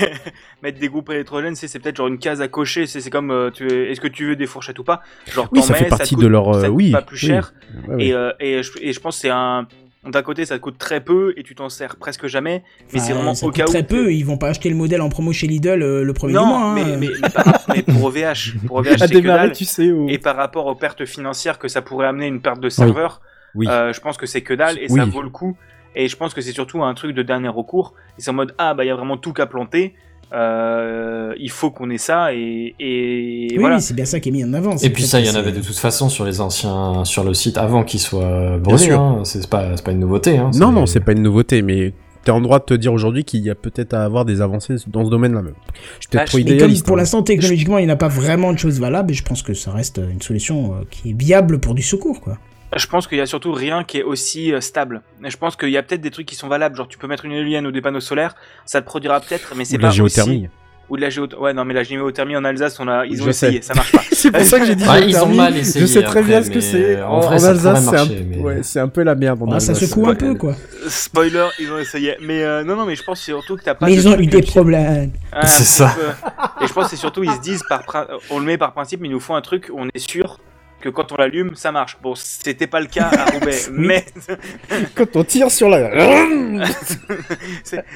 mettre 0.62 0.78
des 0.78 0.88
groupes 0.88 1.08
électrogènes, 1.10 1.56
c'est 1.56 1.78
peut-être 1.78 1.96
genre 1.96 2.08
une 2.08 2.18
case 2.18 2.42
à 2.42 2.48
cocher. 2.48 2.86
C'est 2.86 3.08
comme, 3.08 3.30
euh, 3.30 3.50
est-ce 3.58 4.00
que 4.00 4.08
tu 4.08 4.26
veux 4.26 4.36
des 4.36 4.46
fourchettes 4.46 4.78
ou 4.78 4.84
pas? 4.84 5.00
Genre, 5.32 5.48
Oui, 5.52 5.62
ça 5.62 5.72
fait 5.72 5.84
mets, 5.84 5.88
partie 5.88 6.16
te 6.16 6.20
de 6.20 6.26
leur, 6.26 6.50
euh, 6.50 6.60
ça 6.60 6.66
te 6.66 6.66
coûte 6.66 6.76
oui, 6.76 6.90
pas 6.90 7.00
plus 7.00 7.16
cher. 7.16 7.54
Ouais, 7.88 7.94
ouais. 7.94 8.36
Et, 8.40 8.58
et, 8.58 8.62
je, 8.62 8.72
et 8.82 8.92
je 8.92 9.00
pense 9.00 9.16
que 9.16 9.22
c'est 9.22 9.30
un. 9.30 9.66
D'un 10.04 10.22
côté, 10.22 10.44
ça 10.44 10.56
te 10.56 10.60
coûte 10.62 10.78
très 10.78 11.00
peu 11.00 11.32
et 11.36 11.44
tu 11.44 11.54
t'en 11.54 11.68
sers 11.68 11.94
presque 11.94 12.26
jamais. 12.26 12.64
Mais 12.92 12.98
Enfin, 12.98 13.06
c'est 13.06 13.12
vraiment 13.12 13.34
ça 13.34 13.46
au 13.46 13.50
coûte 13.50 13.56
cas 13.58 13.64
où. 13.64 13.68
très 13.68 13.84
peu. 13.84 14.12
Ils 14.12 14.24
vont 14.24 14.36
pas 14.36 14.48
acheter 14.48 14.68
le 14.68 14.74
modèle 14.74 15.00
en 15.00 15.08
promo 15.08 15.32
chez 15.32 15.46
Lidl 15.46 15.80
euh, 15.80 16.02
le 16.02 16.12
premier 16.12 16.32
du 16.32 16.38
Non, 16.40 16.46
mois. 16.46 16.58
hein. 16.70 16.74
mais, 16.74 16.84
mais, 16.96 17.08
mais 17.22 17.28
mais 17.76 17.82
pour 17.82 18.04
OVH, 18.06 18.56
pour 18.66 18.78
OVH, 18.78 18.88
à 18.94 18.98
c'est 18.98 19.08
que 19.14 19.18
démarrer, 19.20 19.46
dalle. 19.48 19.52
tu 19.56 19.64
sais. 19.64 19.92
au- 19.92 20.08
Et 20.08 20.18
par 20.18 20.34
rapport 20.34 20.66
aux 20.66 20.74
pertes 20.74 21.04
financières 21.04 21.58
que 21.60 21.68
ça 21.68 21.82
pourrait 21.82 22.08
amener 22.08 22.26
une 22.26 22.40
perte 22.42 22.58
de 22.58 22.68
serveur, 22.68 23.20
Oui. 23.54 23.68
euh, 23.70 23.92
je 23.92 24.00
pense 24.00 24.16
que 24.16 24.26
c'est 24.26 24.40
que 24.40 24.54
dalle 24.54 24.76
et 24.78 24.86
Oui. 24.90 24.98
ça 24.98 25.04
vaut 25.04 25.22
le 25.22 25.30
coup. 25.30 25.56
Et 25.94 26.08
je 26.08 26.16
pense 26.16 26.34
que 26.34 26.40
c'est 26.40 26.52
surtout 26.52 26.82
un 26.82 26.94
truc 26.94 27.14
de 27.14 27.22
dernier 27.22 27.48
recours. 27.48 27.94
Et 28.18 28.22
c'est 28.22 28.30
en 28.30 28.34
mode 28.34 28.54
ah 28.58 28.74
bah 28.74 28.84
il 28.84 28.88
y 28.88 28.90
a 28.90 28.96
vraiment 28.96 29.18
tout 29.18 29.32
qu'à 29.32 29.46
planter. 29.46 29.94
Euh, 30.34 31.34
il 31.38 31.50
faut 31.50 31.70
qu'on 31.70 31.90
ait 31.90 31.98
ça 31.98 32.32
et, 32.32 32.74
et 32.80 33.48
oui, 33.52 33.56
voilà. 33.58 33.76
oui, 33.76 33.82
c'est 33.82 33.94
bien 33.94 34.04
ça 34.06 34.18
qui 34.18 34.30
est 34.30 34.32
mis 34.32 34.44
en 34.44 34.52
avant. 34.54 34.76
Et 34.78 34.90
puis 34.90 35.02
ça, 35.04 35.20
il 35.20 35.26
y 35.26 35.30
en 35.30 35.34
avait 35.34 35.52
de 35.52 35.60
toute 35.60 35.76
façon 35.76 36.08
sur 36.08 36.24
les 36.24 36.40
anciens, 36.40 37.04
sur 37.04 37.22
le 37.24 37.34
site 37.34 37.58
avant 37.58 37.84
qu'il 37.84 38.00
soit 38.00 38.56
brûlé. 38.58 38.78
sûr. 38.78 39.00
Hein. 39.00 39.20
C'est 39.24 39.46
pas, 39.48 39.76
c'est 39.76 39.84
pas 39.84 39.92
une 39.92 40.00
nouveauté. 40.00 40.38
Hein. 40.38 40.50
Non, 40.54 40.72
non, 40.72 40.86
c'est 40.86 41.00
pas 41.00 41.12
une 41.12 41.22
nouveauté, 41.22 41.60
mais 41.60 41.92
t'es 42.24 42.30
en 42.30 42.40
droit 42.40 42.60
de 42.60 42.64
te 42.64 42.74
dire 42.74 42.92
aujourd'hui 42.92 43.24
qu'il 43.24 43.40
y 43.40 43.50
a 43.50 43.54
peut-être 43.54 43.92
à 43.94 44.04
avoir 44.04 44.24
des 44.24 44.40
avancées 44.40 44.76
dans 44.86 45.04
ce 45.04 45.10
domaine-là 45.10 45.42
même. 45.42 45.54
Je 45.98 46.02
suis 46.02 46.08
peut-être 46.08 46.22
Bah, 46.22 46.24
trop 46.26 46.38
mais 46.38 46.44
Mais 46.44 46.48
comme 46.50 46.56
idéaliste. 46.56 46.86
pour 46.86 46.94
hein. 46.96 47.00
l'instant, 47.00 47.22
technologiquement, 47.22 47.78
il 47.78 47.84
n'y 47.86 47.90
a 47.92 47.96
pas 47.96 48.08
vraiment 48.08 48.52
de 48.54 48.58
choses 48.58 48.80
valables, 48.80 49.10
et 49.10 49.14
je 49.14 49.24
pense 49.24 49.42
que 49.42 49.52
ça 49.54 49.70
reste 49.72 49.98
une 50.10 50.22
solution 50.22 50.72
euh, 50.74 50.84
qui 50.90 51.10
est 51.10 51.18
viable 51.18 51.58
pour 51.58 51.74
du 51.74 51.82
secours, 51.82 52.20
quoi. 52.20 52.38
Je 52.74 52.86
pense 52.86 53.06
qu'il 53.06 53.18
y 53.18 53.20
a 53.20 53.26
surtout 53.26 53.52
rien 53.52 53.84
qui 53.84 53.98
est 53.98 54.02
aussi 54.02 54.52
euh, 54.52 54.60
stable. 54.60 55.02
Je 55.22 55.36
pense 55.36 55.56
qu'il 55.56 55.68
y 55.70 55.76
a 55.76 55.82
peut-être 55.82 56.00
des 56.00 56.10
trucs 56.10 56.26
qui 56.26 56.34
sont 56.36 56.48
valables. 56.48 56.76
Genre 56.76 56.88
tu 56.88 56.98
peux 56.98 57.06
mettre 57.06 57.24
une 57.24 57.32
éolienne 57.32 57.66
ou 57.66 57.70
des 57.72 57.82
panneaux 57.82 58.00
solaires, 58.00 58.34
ça 58.64 58.80
te 58.80 58.86
produira 58.86 59.20
peut-être, 59.20 59.52
mais 59.56 59.64
c'est 59.64 59.78
pas 59.78 59.88
la 59.88 59.90
géothermie. 59.92 60.36
aussi- 60.46 60.48
Ou 60.88 60.96
de 60.96 61.02
la 61.02 61.10
géothermie. 61.10 61.44
Ouais, 61.44 61.52
non, 61.54 61.64
mais 61.64 61.74
la 61.74 61.82
géothermie 61.82 62.34
en 62.36 62.44
Alsace, 62.44 62.78
on 62.80 62.88
a, 62.88 63.04
ils 63.06 63.20
ont 63.20 63.26
Je 63.26 63.30
essayé, 63.30 63.60
sais. 63.60 63.68
ça 63.68 63.74
marche 63.74 63.92
pas. 63.92 64.00
c'est 64.12 64.30
pour 64.30 64.40
ça 64.42 64.58
que 64.58 64.64
j'ai 64.66 64.74
dit 64.74 64.84
Ouais, 64.88 65.02
ils 65.04 65.10
géothermie. 65.10 65.32
ont 65.34 65.36
mal 65.36 65.56
essayé 65.56 65.80
Je 65.80 65.86
sais 65.90 66.00
très 66.02 66.20
après, 66.20 66.22
bien 66.22 66.42
ce 66.42 66.50
que 66.50 66.60
c'est. 66.60 67.02
en 67.02 67.08
En, 67.10 67.20
vrai, 67.20 67.36
en 67.36 67.38
ça 67.38 67.50
Alsace, 67.50 67.62
c'est 67.84 67.88
un... 67.88 67.92
marcher, 67.92 68.26
mais- 68.28 68.38
ouais, 68.38 68.62
c'est 68.62 68.80
un 68.80 68.88
peu 68.88 69.02
la 69.02 69.14
merde. 69.14 69.42
en 69.42 69.52
Ah, 69.52 69.60
ça 69.60 69.72
Alsace. 69.72 69.88
secoue 69.90 70.08
un 70.08 70.14
peu, 70.14 70.34
quoi. 70.34 70.54
Spoiler, 70.88 71.46
ils 71.60 71.70
ont 71.70 71.78
essayé. 71.78 72.16
Mais 72.22 72.42
euh, 72.42 72.64
non, 72.64 72.76
non, 72.76 72.86
mais 72.86 72.96
je 72.96 73.02
pense 73.04 73.20
surtout 73.20 73.56
que 73.56 73.62
t'as 73.64 73.74
pas. 73.74 73.84
Mais 73.86 73.94
ils 73.94 74.08
ont 74.08 74.18
eu 74.18 74.26
des 74.26 74.42
problèmes. 74.42 75.12
Ah, 75.30 75.46
C'est 75.46 75.64
ça. 75.64 75.94
peu. 75.94 76.64
Et 76.64 76.66
je 76.68 76.72
pense 76.72 76.84
que 76.84 76.90
c'est 76.90 76.96
surtout, 76.96 77.22
ils 77.22 77.32
se 77.32 77.40
disent, 77.40 77.62
par 77.68 77.82
on 78.30 78.38
le 78.38 78.44
met 78.46 78.56
par 78.58 78.72
principe, 78.72 79.00
mais 79.02 79.08
il 79.08 79.12
nous 79.12 79.20
faut 79.20 79.34
un 79.34 79.40
truc 79.42 79.68
où 79.72 79.78
on 79.78 79.88
est 79.94 79.98
sûr 79.98 80.38
que 80.82 80.88
quand 80.90 81.12
on 81.12 81.16
l'allume, 81.16 81.54
ça 81.54 81.72
marche. 81.72 81.96
Bon, 82.02 82.14
c'était 82.14 82.66
pas 82.66 82.80
le 82.80 82.86
cas 82.86 83.08
à 83.10 83.30
Roubaix, 83.32 83.58
mais 83.72 84.04
Quand 84.94 85.16
on 85.16 85.24
tire 85.24 85.50
sur 85.50 85.68
la... 85.68 85.90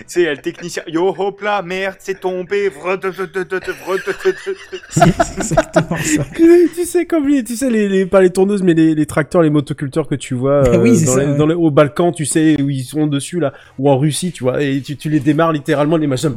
c'est 0.06 0.30
le 0.34 0.36
technicien. 0.38 0.82
Yo, 0.86 1.14
hop 1.18 1.40
là, 1.42 1.62
merde, 1.62 1.96
c'est 1.98 2.20
tombé. 2.20 2.70
C'est 4.90 5.36
exactement 5.38 5.96
ça. 5.98 6.24
tu 6.34 6.84
sais, 6.84 7.06
comme 7.06 7.28
les, 7.28 7.44
tu 7.44 7.56
sais, 7.56 7.70
les, 7.70 7.88
les, 7.88 8.06
pas 8.06 8.20
les 8.20 8.30
tourneuses, 8.30 8.62
mais 8.62 8.74
les, 8.74 8.94
les 8.94 9.06
tracteurs, 9.06 9.42
les 9.42 9.50
motoculteurs 9.50 10.06
que 10.08 10.14
tu 10.14 10.34
vois 10.34 10.66
euh, 10.66 10.78
Oui, 10.80 10.92
dans 11.04 11.12
ça, 11.12 11.20
les- 11.20 11.26
ouais. 11.26 11.36
dans 11.36 11.46
les- 11.46 11.54
au 11.54 11.70
Balkan, 11.70 12.12
tu 12.12 12.24
sais, 12.24 12.60
où 12.60 12.70
ils 12.70 12.84
sont 12.84 13.06
dessus, 13.06 13.40
là, 13.40 13.52
ou 13.78 13.90
en 13.90 13.98
Russie, 13.98 14.32
tu 14.32 14.44
vois, 14.44 14.62
et 14.62 14.80
tu, 14.80 14.96
tu 14.96 15.08
les 15.10 15.20
démarres 15.20 15.52
littéralement, 15.52 15.96
les 15.96 16.06
machins, 16.06 16.32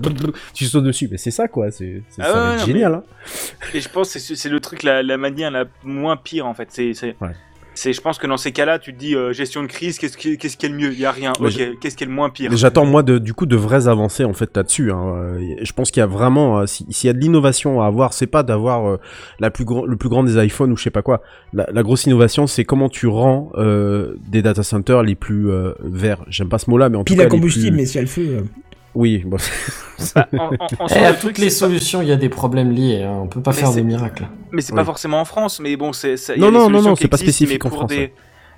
tu 0.53 0.65
sautes 0.65 0.83
dessus. 0.83 1.07
Mais 1.11 1.17
c'est 1.17 1.31
ça, 1.31 1.47
quoi, 1.47 1.71
c'est, 1.71 2.01
Ah 2.19 2.55
ouais, 2.57 2.65
génial, 2.65 2.93
hein. 2.95 3.03
Et 3.73 3.81
je 3.81 3.89
pense 3.89 4.13
que 4.13 4.19
c'est 4.19 4.49
le 4.49 4.59
truc, 4.59 4.83
la, 4.83 5.03
la 5.03 5.17
manière 5.17 5.51
la 5.51 5.65
moins 5.83 6.17
pire, 6.17 6.45
en 6.47 6.53
fait. 6.53 6.67
C'est, 6.71 6.93
c'est, 6.93 7.15
Ouais. 7.21 7.29
c'est, 7.75 7.93
je 7.93 8.01
pense 8.01 8.17
que 8.17 8.25
dans 8.27 8.37
ces 8.37 8.51
cas-là, 8.51 8.79
tu 8.79 8.93
te 8.93 8.99
dis, 8.99 9.15
euh, 9.15 9.31
gestion 9.31 9.61
de 9.61 9.67
crise, 9.67 9.99
qu'est-ce 9.99 10.17
qui, 10.17 10.37
qu'est-ce 10.37 10.57
qui 10.57 10.65
est 10.65 10.69
le 10.69 10.75
mieux? 10.75 10.91
Il 10.91 10.99
y 10.99 11.05
a 11.05 11.11
rien. 11.11 11.33
Ouais, 11.39 11.47
ok, 11.53 11.79
qu'est-ce 11.79 11.95
qui 11.95 12.03
est 12.03 12.07
le 12.07 12.13
moins 12.13 12.29
pire? 12.29 12.49
Mais 12.51 12.57
j'attends 12.57 12.85
moi 12.85 13.03
de, 13.03 13.19
du 13.19 13.33
coup 13.33 13.45
de 13.45 13.55
vraies 13.55 13.87
avancées 13.87 14.23
en 14.25 14.33
fait 14.33 14.55
là-dessus. 14.55 14.91
Hein. 14.91 15.13
Euh, 15.15 15.55
Je 15.61 15.71
pense 15.73 15.91
qu'il 15.91 16.01
y 16.01 16.03
a 16.03 16.07
vraiment, 16.07 16.59
euh, 16.59 16.65
si- 16.65 16.85
s'il 16.89 17.07
y 17.07 17.11
a 17.11 17.13
de 17.13 17.19
l'innovation 17.19 17.81
à 17.81 17.85
avoir, 17.85 18.13
c'est 18.13 18.27
pas 18.27 18.43
d'avoir 18.43 18.87
euh, 18.89 18.97
la 19.39 19.51
plus 19.51 19.65
le 19.87 19.95
plus 19.95 20.09
grand 20.09 20.23
des 20.23 20.43
iPhones 20.43 20.71
ou 20.71 20.77
je 20.77 20.83
sais 20.83 20.89
pas 20.89 21.01
quoi. 21.03 21.21
La, 21.53 21.67
la 21.71 21.83
grosse 21.83 22.05
innovation, 22.05 22.47
c'est 22.47 22.65
comment 22.65 22.89
tu 22.89 23.07
rends 23.07 23.51
euh, 23.55 24.15
des 24.27 24.41
data 24.41 24.63
centers 24.63 25.03
les 25.03 25.15
plus 25.15 25.49
euh, 25.51 25.73
verts. 25.83 26.25
J'aime 26.27 26.49
pas 26.49 26.57
ce 26.59 26.69
mot-là, 26.69 26.89
mais 26.89 26.97
en 26.97 27.03
Pile 27.03 27.15
tout 27.17 27.21
à 27.21 27.25
cas 27.25 27.29
les 27.29 27.37
combustible, 27.39 27.67
plus- 27.69 27.77
mais 27.77 27.85
s'il 27.85 27.95
y 27.95 27.99
a 27.99 28.01
le 28.01 28.07
feu. 28.07 28.43
Oui, 28.99 29.23
bon, 29.25 29.37
Bah, 30.13 30.27
en, 30.33 30.37
en- 30.37 30.49
en 30.49 30.87
Eh, 30.87 30.89
soi, 30.89 30.97
à 31.07 31.11
le 31.11 31.17
truc, 31.17 31.35
toutes 31.35 31.37
les 31.37 31.49
solutions, 31.49 32.01
il 32.01 32.09
y 32.09 32.11
a 32.11 32.17
des 32.17 32.27
problèmes 32.27 32.71
liés. 32.71 33.01
Hein. 33.03 33.19
On 33.23 33.27
peut 33.27 33.41
pas 33.41 33.51
Mais 33.51 33.57
faire 33.57 33.69
c'est- 33.69 33.79
de 33.81 33.85
miracles. 33.85 34.27
Mais 34.51 34.61
c'est 34.61 34.73
Oui. 34.73 34.77
pas 34.77 34.83
forcément 34.83 35.21
en 35.21 35.25
France, 35.25 35.61
mais 35.61 35.77
bon, 35.77 35.93
c'est 35.93 36.17
ça. 36.17 36.35
Non, 36.35 36.47
des 36.47 36.57
non, 36.57 36.69
non, 36.69 36.81
non, 36.81 36.95
c'est 36.97 37.07
pas 37.07 37.15
spécifique 37.15 37.63
en 37.65 37.69
France, 37.69 37.87
Des, 37.89 37.97
ouais. 37.97 38.13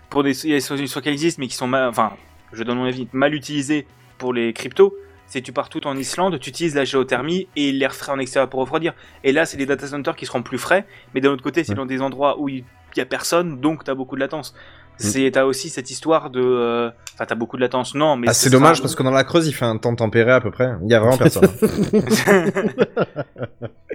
Pour 0.09 0.23
des, 0.23 0.31
il 0.45 0.49
y 0.49 0.53
a 0.53 0.57
des 0.57 0.61
solutions 0.61 0.99
qui 0.99 1.09
existent, 1.09 1.39
mais 1.39 1.47
qui 1.47 1.55
sont 1.55 1.67
mal, 1.67 1.87
enfin, 1.89 2.13
je 2.53 2.63
donne 2.63 2.77
mon 2.79 2.85
avis, 2.85 3.07
mal 3.13 3.33
utilisées 3.35 3.85
pour 4.17 4.33
les 4.33 4.51
cryptos. 4.53 4.95
C'est 5.27 5.41
tu 5.41 5.53
pars 5.53 5.69
tout 5.69 5.85
en 5.87 5.95
Islande, 5.95 6.39
tu 6.39 6.49
utilises 6.49 6.75
la 6.75 6.85
géothermie 6.85 7.47
et 7.55 7.71
l'air 7.71 7.93
frais 7.95 8.11
en 8.11 8.19
extérieur 8.19 8.49
pour 8.49 8.59
refroidir. 8.61 8.93
Et 9.23 9.31
là, 9.31 9.45
c'est 9.45 9.57
des 9.57 9.65
data 9.67 9.85
centers 9.87 10.15
qui 10.15 10.25
seront 10.25 10.41
plus 10.41 10.57
frais, 10.57 10.85
mais 11.13 11.21
d'un 11.21 11.29
autre 11.29 11.43
côté, 11.43 11.63
c'est 11.63 11.69
Ouais. 11.73 11.75
dans 11.75 11.85
des 11.85 12.01
endroits 12.01 12.39
où 12.39 12.49
il 12.49 12.63
il 12.93 12.99
y 12.99 13.01
a 13.01 13.05
personne, 13.05 13.61
donc 13.61 13.85
t'as 13.85 13.93
beaucoup 13.93 14.15
de 14.15 14.19
latence. 14.19 14.53
C'est 15.01 15.31
t'as 15.31 15.43
aussi 15.45 15.69
cette 15.69 15.89
histoire 15.91 16.29
de, 16.29 16.39
euh, 16.41 16.89
enfin 17.13 17.25
t'as 17.27 17.35
beaucoup 17.35 17.55
de 17.57 17.61
latence, 17.61 17.95
non, 17.95 18.15
mais 18.17 18.27
Ah, 18.29 18.33
c'est 18.33 18.49
dommage 18.49 18.81
parce 18.81 18.95
que 18.95 19.03
dans 19.03 19.11
la 19.11 19.23
Creuse, 19.23 19.47
il 19.47 19.53
fait 19.53 19.65
un 19.65 19.77
temps 19.77 19.95
tempéré 19.95 20.31
à 20.31 20.41
peu 20.41 20.51
près. 20.51 20.69
Il 20.83 20.91
y 20.91 20.93
a 20.93 20.99
vraiment 20.99 21.17
personne. 21.17 21.43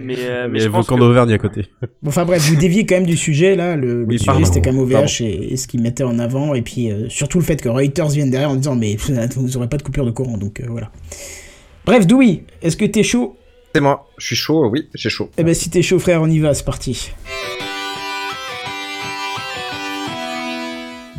mais, 0.01 0.15
euh, 0.19 0.43
mais 0.43 0.49
Mais 0.53 0.59
je 0.59 0.65
pense 0.67 0.85
volcan 0.87 0.95
que- 0.95 0.99
d'Auvergne 0.99 1.33
à 1.33 1.37
côté. 1.37 1.67
Bon, 2.01 2.09
enfin 2.09 2.25
bref, 2.25 2.41
vous 2.49 2.55
déviez 2.55 2.85
quand 2.85 2.95
même 2.95 3.05
du 3.05 3.17
sujet 3.17 3.55
là. 3.55 3.75
Le, 3.75 4.05
sujet 4.17 4.45
c'était 4.45 4.61
quand 4.61 4.71
même 4.73 4.81
OVH 4.81 5.21
et, 5.21 5.53
et 5.53 5.57
ce 5.57 5.67
qu'ils 5.67 5.81
mettaient 5.81 6.03
en 6.03 6.19
avant. 6.19 6.53
Et 6.53 6.61
puis 6.61 6.91
euh, 6.91 7.09
surtout 7.09 7.39
le 7.39 7.43
fait 7.43 7.61
que 7.61 7.69
Reuters 7.69 8.09
vienne 8.09 8.29
derrière 8.31 8.51
en 8.51 8.55
disant 8.55 8.75
mais 8.75 8.95
vous 9.35 9.57
aurez 9.57 9.67
pas 9.69 9.77
de 9.77 9.83
coupure 9.83 10.05
de 10.05 10.11
courant. 10.11 10.37
Donc 10.37 10.59
euh, 10.59 10.65
voilà. 10.69 10.91
Bref, 11.85 12.05
Doui, 12.05 12.43
est-ce 12.61 12.77
que 12.77 12.85
t'es 12.85 13.03
chaud? 13.03 13.37
C'est 13.73 13.81
moi. 13.81 14.07
Je 14.17 14.25
suis 14.27 14.35
chaud, 14.35 14.67
oui, 14.69 14.89
j'ai 14.93 15.09
chaud. 15.09 15.29
Eh 15.37 15.43
ben 15.43 15.53
si 15.53 15.69
t'es 15.69 15.81
chaud, 15.81 15.99
frère, 15.99 16.21
on 16.21 16.27
y 16.29 16.39
va, 16.39 16.53
c'est 16.53 16.65
parti. 16.65 17.11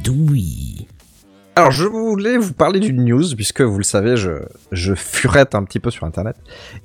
Doui. 0.09 0.87
Alors, 1.55 1.71
je 1.71 1.85
voulais 1.85 2.39
vous 2.39 2.55
parler 2.55 2.81
d'une 2.81 3.05
news, 3.05 3.25
puisque 3.37 3.61
vous 3.61 3.77
le 3.77 3.85
savez, 3.85 4.17
je, 4.17 4.31
je 4.73 4.95
furette 4.95 5.55
un 5.55 5.65
petit 5.65 5.81
peu 5.81 5.91
sur 5.91 6.05
Internet. 6.05 6.35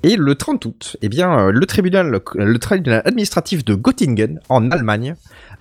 Et 0.02 0.16
le 0.16 0.34
30 0.34 0.62
août, 0.66 0.98
eh 1.00 1.08
bien, 1.08 1.38
euh, 1.38 1.50
le 1.50 1.64
tribunal, 1.64 2.20
le 2.34 2.58
tribunal 2.58 3.00
administratif 3.06 3.64
de 3.64 3.76
Göttingen, 3.76 4.40
en 4.50 4.70
Allemagne, 4.70 5.14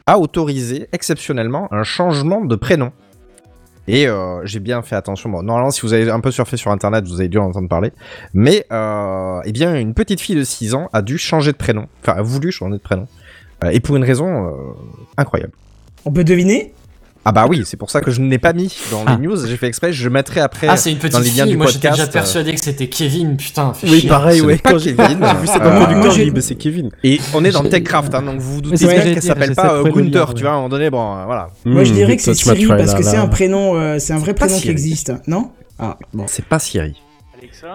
a 0.07 0.19
autorisé 0.19 0.89
exceptionnellement 0.91 1.73
un 1.73 1.83
changement 1.83 2.43
de 2.43 2.57
prénom. 2.57 2.91
Et 3.87 4.09
euh, 4.09 4.41
j'ai 4.43 4.59
bien 4.59 4.81
fait 4.81 4.97
attention. 4.97 5.29
Bon, 5.29 5.41
normalement, 5.41 5.71
si 5.71 5.83
vous 5.83 5.93
avez 5.93 6.11
un 6.11 6.19
peu 6.19 6.31
surfé 6.31 6.57
sur 6.57 6.71
Internet, 6.71 7.07
vous 7.07 7.21
avez 7.21 7.29
dû 7.29 7.37
en 7.37 7.45
entendre 7.45 7.69
parler. 7.69 7.93
Mais, 8.33 8.65
euh, 8.73 9.39
eh 9.45 9.53
bien, 9.53 9.73
une 9.75 9.93
petite 9.93 10.19
fille 10.19 10.35
de 10.35 10.43
6 10.43 10.73
ans 10.75 10.89
a 10.91 11.01
dû 11.01 11.17
changer 11.17 11.53
de 11.53 11.57
prénom. 11.57 11.87
Enfin, 12.01 12.17
a 12.17 12.21
voulu 12.21 12.51
changer 12.51 12.73
de 12.73 12.83
prénom. 12.83 13.07
Et 13.71 13.79
pour 13.79 13.95
une 13.95 14.03
raison 14.03 14.47
euh, 14.47 14.51
incroyable. 15.15 15.53
On 16.03 16.11
peut 16.11 16.25
deviner? 16.25 16.73
Ah 17.25 17.31
bah 17.31 17.45
oui, 17.47 17.63
c'est 17.65 17.77
pour 17.77 17.89
ça 17.89 18.01
que 18.01 18.11
je 18.11 18.19
ne 18.19 18.29
l'ai 18.29 18.37
pas 18.37 18.51
mis 18.51 18.75
dans 18.91 19.03
Ah. 19.05 19.15
les 19.19 19.25
news. 19.27 19.37
J'ai 19.47 19.55
fait 19.55 19.67
exprès, 19.67 19.93
je 19.93 20.09
mettrai 20.09 20.41
après 20.41 20.67
Ah, 20.69 20.75
c'est 20.75 20.91
une 20.91 20.97
dans 20.97 21.03
petite 21.03 21.19
les 21.23 21.29
liens 21.31 21.43
fille. 21.43 21.51
du 21.53 21.57
Moi, 21.57 21.67
j'étais 21.67 21.89
déjà 21.89 22.07
persuadé 22.07 22.53
que 22.53 22.59
c'était 22.59 22.87
Kevin. 22.87 23.37
Putain, 23.37 23.73
fais 23.73 23.89
Oui, 23.89 23.99
chier. 24.01 24.09
pareil, 24.09 24.39
ce 24.39 24.43
ouais. 24.45 24.57
pas 24.57 24.71
Quand 24.71 24.77
j'ai 24.77 24.93
Kevin. 24.95 25.19
j'ai 25.21 25.37
vu 25.41 25.47
ça 25.47 25.59
dans 25.59 25.69
le 25.71 25.75
producteur, 25.85 26.11
j'ai- 26.11 26.25
dit, 26.25 26.31
bah, 26.31 26.41
c'est 26.41 26.55
Kevin. 26.55 26.89
Et 27.03 27.19
on 27.33 27.45
est 27.45 27.51
dans 27.51 27.63
Techcraft, 27.63 28.13
hein, 28.13 28.21
donc 28.23 28.39
vous 28.39 28.55
vous 28.55 28.61
doutez 28.61 28.85
bien 28.85 29.01
qu'elle 29.01 29.21
s'appelle 29.21 29.55
pas 29.55 29.73
euh, 29.75 29.83
Gunther, 29.83 30.33
tu 30.33 30.41
vois, 30.43 30.51
à 30.51 30.53
un 30.53 30.57
moment 30.57 30.69
donné, 30.69 30.89
bon, 30.89 31.15
euh, 31.17 31.25
voilà. 31.25 31.49
Moi 31.65 31.83
je 31.85 31.93
dirais 31.93 32.17
que 32.17 32.21
c'est 32.23 32.33
Siri 32.33 32.65
parce 32.67 32.93
que 32.93 33.03
c'est 33.03 33.17
un 33.17 33.27
prénom, 33.27 33.75
euh, 33.75 33.99
c'est 33.99 34.13
un 34.13 34.17
vrai 34.19 34.33
prénom 34.33 34.57
qui 34.59 34.69
existe, 34.69 35.13
non? 35.27 35.51
Ah 35.79 35.97
bon. 36.13 36.25
C'est 36.27 36.45
pas 36.45 36.59
Siri. 36.59 36.95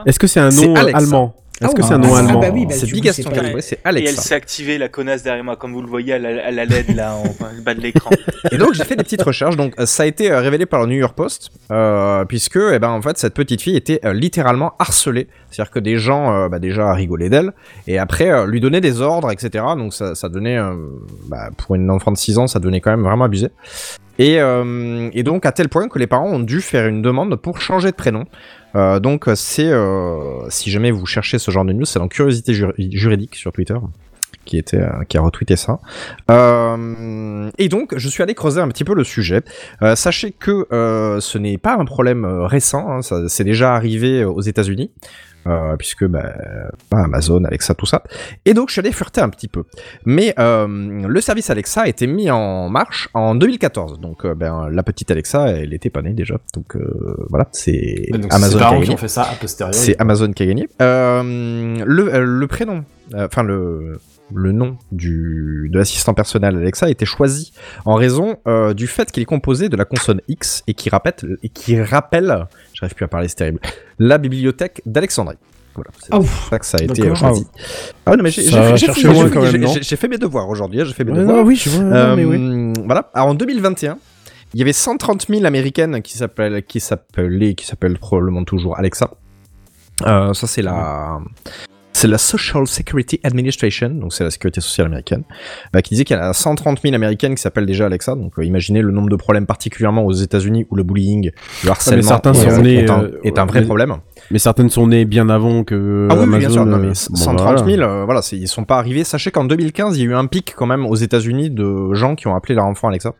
Est-ce 0.06 0.18
que 0.18 0.26
c'est 0.26 0.40
un 0.40 0.50
nom 0.50 0.74
allemand? 0.74 1.34
Est-ce 1.60 1.70
Ah 1.70 1.74
que 1.74 1.82
c'est 1.82 1.94
un 1.94 1.98
nom 1.98 2.14
Ah, 2.14 2.18
allemand 2.20 2.40
bah 2.40 2.48
oui, 2.52 2.66
bah, 2.66 2.74
c'est 2.76 2.86
du 2.86 2.92
coup, 2.92 3.00
Bigaston 3.00 3.22
c'est 3.22 3.28
qui 3.28 3.34
pas- 3.34 3.40
a 3.40 3.44
trouvé, 3.48 3.62
c'est 3.62 3.74
Et 3.76 4.04
elle 4.08 4.16
s'est 4.16 4.34
activée, 4.34 4.78
la 4.78 4.88
connasse 4.88 5.22
derrière 5.24 5.42
moi, 5.42 5.56
comme 5.56 5.72
vous 5.72 5.82
le 5.82 5.88
voyez 5.88 6.12
à 6.12 6.18
la, 6.18 6.46
à 6.46 6.50
la 6.52 6.64
LED 6.64 6.94
là, 6.94 7.14
en 7.14 7.24
bas 7.62 7.74
de 7.74 7.80
l'écran. 7.80 8.10
Et 8.52 8.58
donc 8.58 8.74
j'ai 8.74 8.84
fait 8.84 8.94
des 8.96 9.02
petites 9.02 9.22
recherches. 9.22 9.56
Donc 9.56 9.74
euh, 9.80 9.86
ça 9.86 10.04
a 10.04 10.06
été 10.06 10.30
euh, 10.30 10.40
révélé 10.40 10.66
par 10.66 10.80
le 10.80 10.86
New 10.86 10.96
York 10.98 11.16
Post, 11.16 11.50
euh, 11.72 12.24
puisque 12.24 12.58
eh 12.72 12.78
ben 12.78 12.90
en 12.90 13.02
fait 13.02 13.18
cette 13.18 13.34
petite 13.34 13.60
fille 13.60 13.76
était 13.76 14.00
euh, 14.04 14.12
littéralement 14.12 14.74
harcelée. 14.78 15.26
C'est-à-dire 15.50 15.70
que 15.72 15.78
des 15.80 15.96
gens 15.98 16.32
euh, 16.32 16.48
bah, 16.48 16.58
déjà 16.60 16.92
rigolaient 16.92 17.30
d'elle 17.30 17.52
et 17.86 17.98
après 17.98 18.46
lui 18.46 18.60
donnaient 18.60 18.80
des 18.80 19.00
ordres, 19.00 19.30
etc. 19.32 19.64
Donc 19.76 19.94
ça, 19.94 20.14
ça 20.14 20.28
donnait, 20.28 20.58
pour 21.56 21.74
une 21.74 21.90
enfant 21.90 22.12
de 22.12 22.16
6 22.16 22.38
ans, 22.38 22.46
ça 22.46 22.58
devenait 22.60 22.80
quand 22.80 22.90
même 22.90 23.02
vraiment 23.02 23.24
abusé. 23.24 23.48
Et, 24.18 24.40
euh, 24.40 25.08
et 25.12 25.22
donc 25.22 25.46
à 25.46 25.52
tel 25.52 25.68
point 25.68 25.88
que 25.88 25.98
les 25.98 26.06
parents 26.08 26.28
ont 26.28 26.40
dû 26.40 26.60
faire 26.60 26.86
une 26.86 27.02
demande 27.02 27.36
pour 27.36 27.60
changer 27.60 27.90
de 27.90 27.96
prénom. 27.96 28.24
Euh, 28.74 29.00
donc 29.00 29.26
c'est, 29.34 29.70
euh, 29.70 30.48
si 30.50 30.70
jamais 30.70 30.90
vous 30.90 31.06
cherchez 31.06 31.38
ce 31.38 31.50
genre 31.50 31.64
de 31.64 31.72
news, 31.72 31.84
c'est 31.84 31.98
dans 32.00 32.08
Curiosité 32.08 32.52
Jur- 32.52 32.72
Juridique 32.76 33.36
sur 33.36 33.52
Twitter 33.52 33.76
qui 34.44 34.58
a 34.58 35.20
retweeté 35.20 35.56
ça. 35.56 35.78
Et 37.58 37.68
donc 37.68 37.94
je 37.96 38.08
suis 38.08 38.22
allé 38.22 38.34
creuser 38.34 38.60
un 38.62 38.68
petit 38.68 38.84
peu 38.84 38.94
le 38.94 39.04
sujet. 39.04 39.42
Sachez 39.94 40.32
que 40.32 40.66
ce 41.20 41.38
n'est 41.38 41.58
pas 41.58 41.76
un 41.76 41.84
problème 41.84 42.24
récent, 42.24 42.88
hein, 42.90 43.00
c'est 43.28 43.44
déjà 43.44 43.74
arrivé 43.74 44.24
aux 44.24 44.40
États-Unis. 44.40 44.90
Euh, 45.48 45.76
puisque 45.76 46.04
bah, 46.04 46.34
Amazon, 46.90 47.42
Alexa, 47.44 47.74
tout 47.74 47.86
ça. 47.86 48.02
Et 48.44 48.52
donc 48.54 48.68
je 48.68 48.72
suis 48.74 48.80
allé 48.80 48.92
fureter 48.92 49.20
un 49.22 49.30
petit 49.30 49.48
peu. 49.48 49.64
Mais 50.04 50.34
euh, 50.38 50.66
le 50.68 51.20
service 51.20 51.48
Alexa 51.48 51.82
a 51.82 51.88
été 51.88 52.06
mis 52.06 52.30
en 52.30 52.68
marche 52.68 53.08
en 53.14 53.34
2014. 53.34 53.98
Donc 54.00 54.26
euh, 54.26 54.34
ben, 54.34 54.68
la 54.70 54.82
petite 54.82 55.10
Alexa, 55.10 55.48
elle 55.48 55.72
était 55.72 55.90
pas 55.90 56.02
née 56.02 56.12
déjà. 56.12 56.38
Donc 56.54 56.76
euh, 56.76 57.26
voilà, 57.30 57.48
c'est 57.52 58.08
Amazon 58.30 58.50
qui 58.50 58.56
a 58.56 58.58
parents 58.58 58.74
qui 58.76 58.80
gagné. 58.82 58.94
ont 58.94 58.98
fait 58.98 59.08
ça 59.08 59.22
a 59.22 59.34
posteriori. 59.36 59.76
C'est 59.78 59.98
Amazon 60.00 60.32
qui 60.32 60.42
a 60.42 60.46
gagné. 60.46 60.68
Euh, 60.82 61.22
le, 61.84 62.14
euh, 62.14 62.24
le 62.24 62.46
prénom, 62.46 62.84
euh, 63.14 63.26
enfin 63.26 63.42
le, 63.42 63.98
le 64.34 64.52
nom 64.52 64.76
du, 64.92 65.68
de 65.72 65.78
l'assistant 65.78 66.14
personnel 66.14 66.56
Alexa 66.56 66.86
a 66.86 66.90
été 66.90 67.06
choisi 67.06 67.52
en 67.84 67.94
raison 67.94 68.36
euh, 68.46 68.74
du 68.74 68.86
fait 68.86 69.10
qu'il 69.10 69.22
est 69.22 69.26
composé 69.26 69.68
de 69.68 69.76
la 69.76 69.84
consonne 69.84 70.20
X 70.28 70.62
et 70.66 70.74
qui 70.74 70.90
rappelle, 70.90 71.14
et 71.42 71.48
qui 71.48 71.80
rappelle, 71.80 72.46
j'arrive 72.78 72.94
plus 72.94 73.04
à 73.04 73.08
parler, 73.08 73.28
c'est 73.28 73.36
terrible, 73.36 73.60
la 73.98 74.18
bibliothèque 74.18 74.82
d'Alexandrie. 74.86 75.36
Voilà, 75.74 75.90
c'est 76.00 76.10
pour 76.10 76.24
ça 76.26 76.58
que 76.58 76.66
ça 76.66 76.76
a 76.80 76.82
été 76.82 77.14
choisi. 77.14 77.46
Ah 78.04 78.16
non 78.16 78.22
mais 78.24 78.30
j'ai 78.30 79.96
fait 79.96 80.08
mes 80.08 80.18
devoirs 80.18 80.48
aujourd'hui, 80.48 80.80
hein, 80.80 80.84
j'ai 80.84 80.92
fait 80.92 81.04
mes 81.04 81.12
Ouais, 81.12 81.18
devoirs. 81.18 81.36
non, 81.36 81.42
oui, 81.44 81.54
je 81.56 81.70
vois. 81.70 81.82
non, 81.84 82.16
mais 82.16 82.24
oui. 82.24 82.36
Euh, 82.36 82.72
Voilà. 82.84 83.10
Alors, 83.14 83.28
en 83.28 83.34
2021, 83.34 83.96
il 84.54 84.58
y 84.58 84.62
avait 84.62 84.72
130 84.72 85.26
000 85.28 85.44
américaines 85.44 86.02
qui 86.02 86.16
s'appellent, 86.18 86.64
qui 86.64 86.80
s'appelaient, 86.80 87.54
qui 87.54 87.64
s'appellent 87.64 87.98
probablement 87.98 88.42
toujours 88.44 88.76
Alexa. 88.76 89.10
Euh, 90.06 90.32
ça, 90.34 90.46
c'est 90.48 90.62
la, 90.62 91.20
c'est 91.98 92.08
la 92.08 92.18
Social 92.18 92.66
Security 92.66 93.20
Administration, 93.24 93.90
donc 93.90 94.12
c'est 94.12 94.24
la 94.24 94.30
sécurité 94.30 94.60
sociale 94.60 94.86
américaine, 94.86 95.24
bah, 95.72 95.82
qui 95.82 95.90
disait 95.90 96.04
qu'il 96.04 96.16
y 96.16 96.20
a 96.20 96.32
130 96.32 96.80
000 96.82 96.94
américaines 96.94 97.34
qui 97.34 97.42
s'appellent 97.42 97.66
déjà 97.66 97.86
Alexa. 97.86 98.14
Donc, 98.14 98.38
euh, 98.38 98.44
imaginez 98.44 98.82
le 98.82 98.92
nombre 98.92 99.08
de 99.10 99.16
problèmes, 99.16 99.46
particulièrement 99.46 100.04
aux 100.04 100.12
États-Unis 100.12 100.66
où 100.70 100.76
le 100.76 100.82
bullying, 100.84 101.30
le 101.64 101.70
harcèlement 101.70 102.02
certains 102.02 102.34
sont 102.34 102.60
nés, 102.62 102.84
est 102.84 102.90
un, 102.90 103.02
euh, 103.02 103.20
est 103.24 103.38
un 103.38 103.46
vrai 103.46 103.60
mais- 103.60 103.66
problème. 103.66 103.96
Mais 104.30 104.38
certaines 104.38 104.70
sont 104.70 104.86
nées 104.86 105.04
bien 105.04 105.28
avant 105.28 105.64
que 105.64 106.08
Ah 106.10 106.14
oui, 106.16 106.22
Amazon. 106.24 106.38
bien 106.38 106.50
sûr. 106.50 106.66
Non, 106.66 106.76
mais 106.78 106.88
euh, 106.88 106.94
130 106.94 107.56
bon, 107.58 107.64
000, 107.64 107.76
voilà. 107.78 107.92
euh, 107.92 108.04
voilà, 108.04 108.22
c'est- 108.22 108.36
ils 108.36 108.48
sont 108.48 108.64
pas 108.64 108.78
arrivés. 108.78 109.04
Sachez 109.04 109.30
qu'en 109.30 109.44
2015, 109.44 109.96
il 109.98 110.04
y 110.04 110.06
a 110.06 110.10
eu 110.10 110.14
un 110.14 110.26
pic 110.26 110.54
quand 110.56 110.66
même 110.66 110.86
aux 110.86 110.94
États-Unis 110.96 111.50
de 111.50 111.94
gens 111.94 112.14
qui 112.14 112.26
ont 112.28 112.34
appelé 112.36 112.54
leur 112.54 112.66
enfant 112.66 112.88
Alexa. 112.88 113.14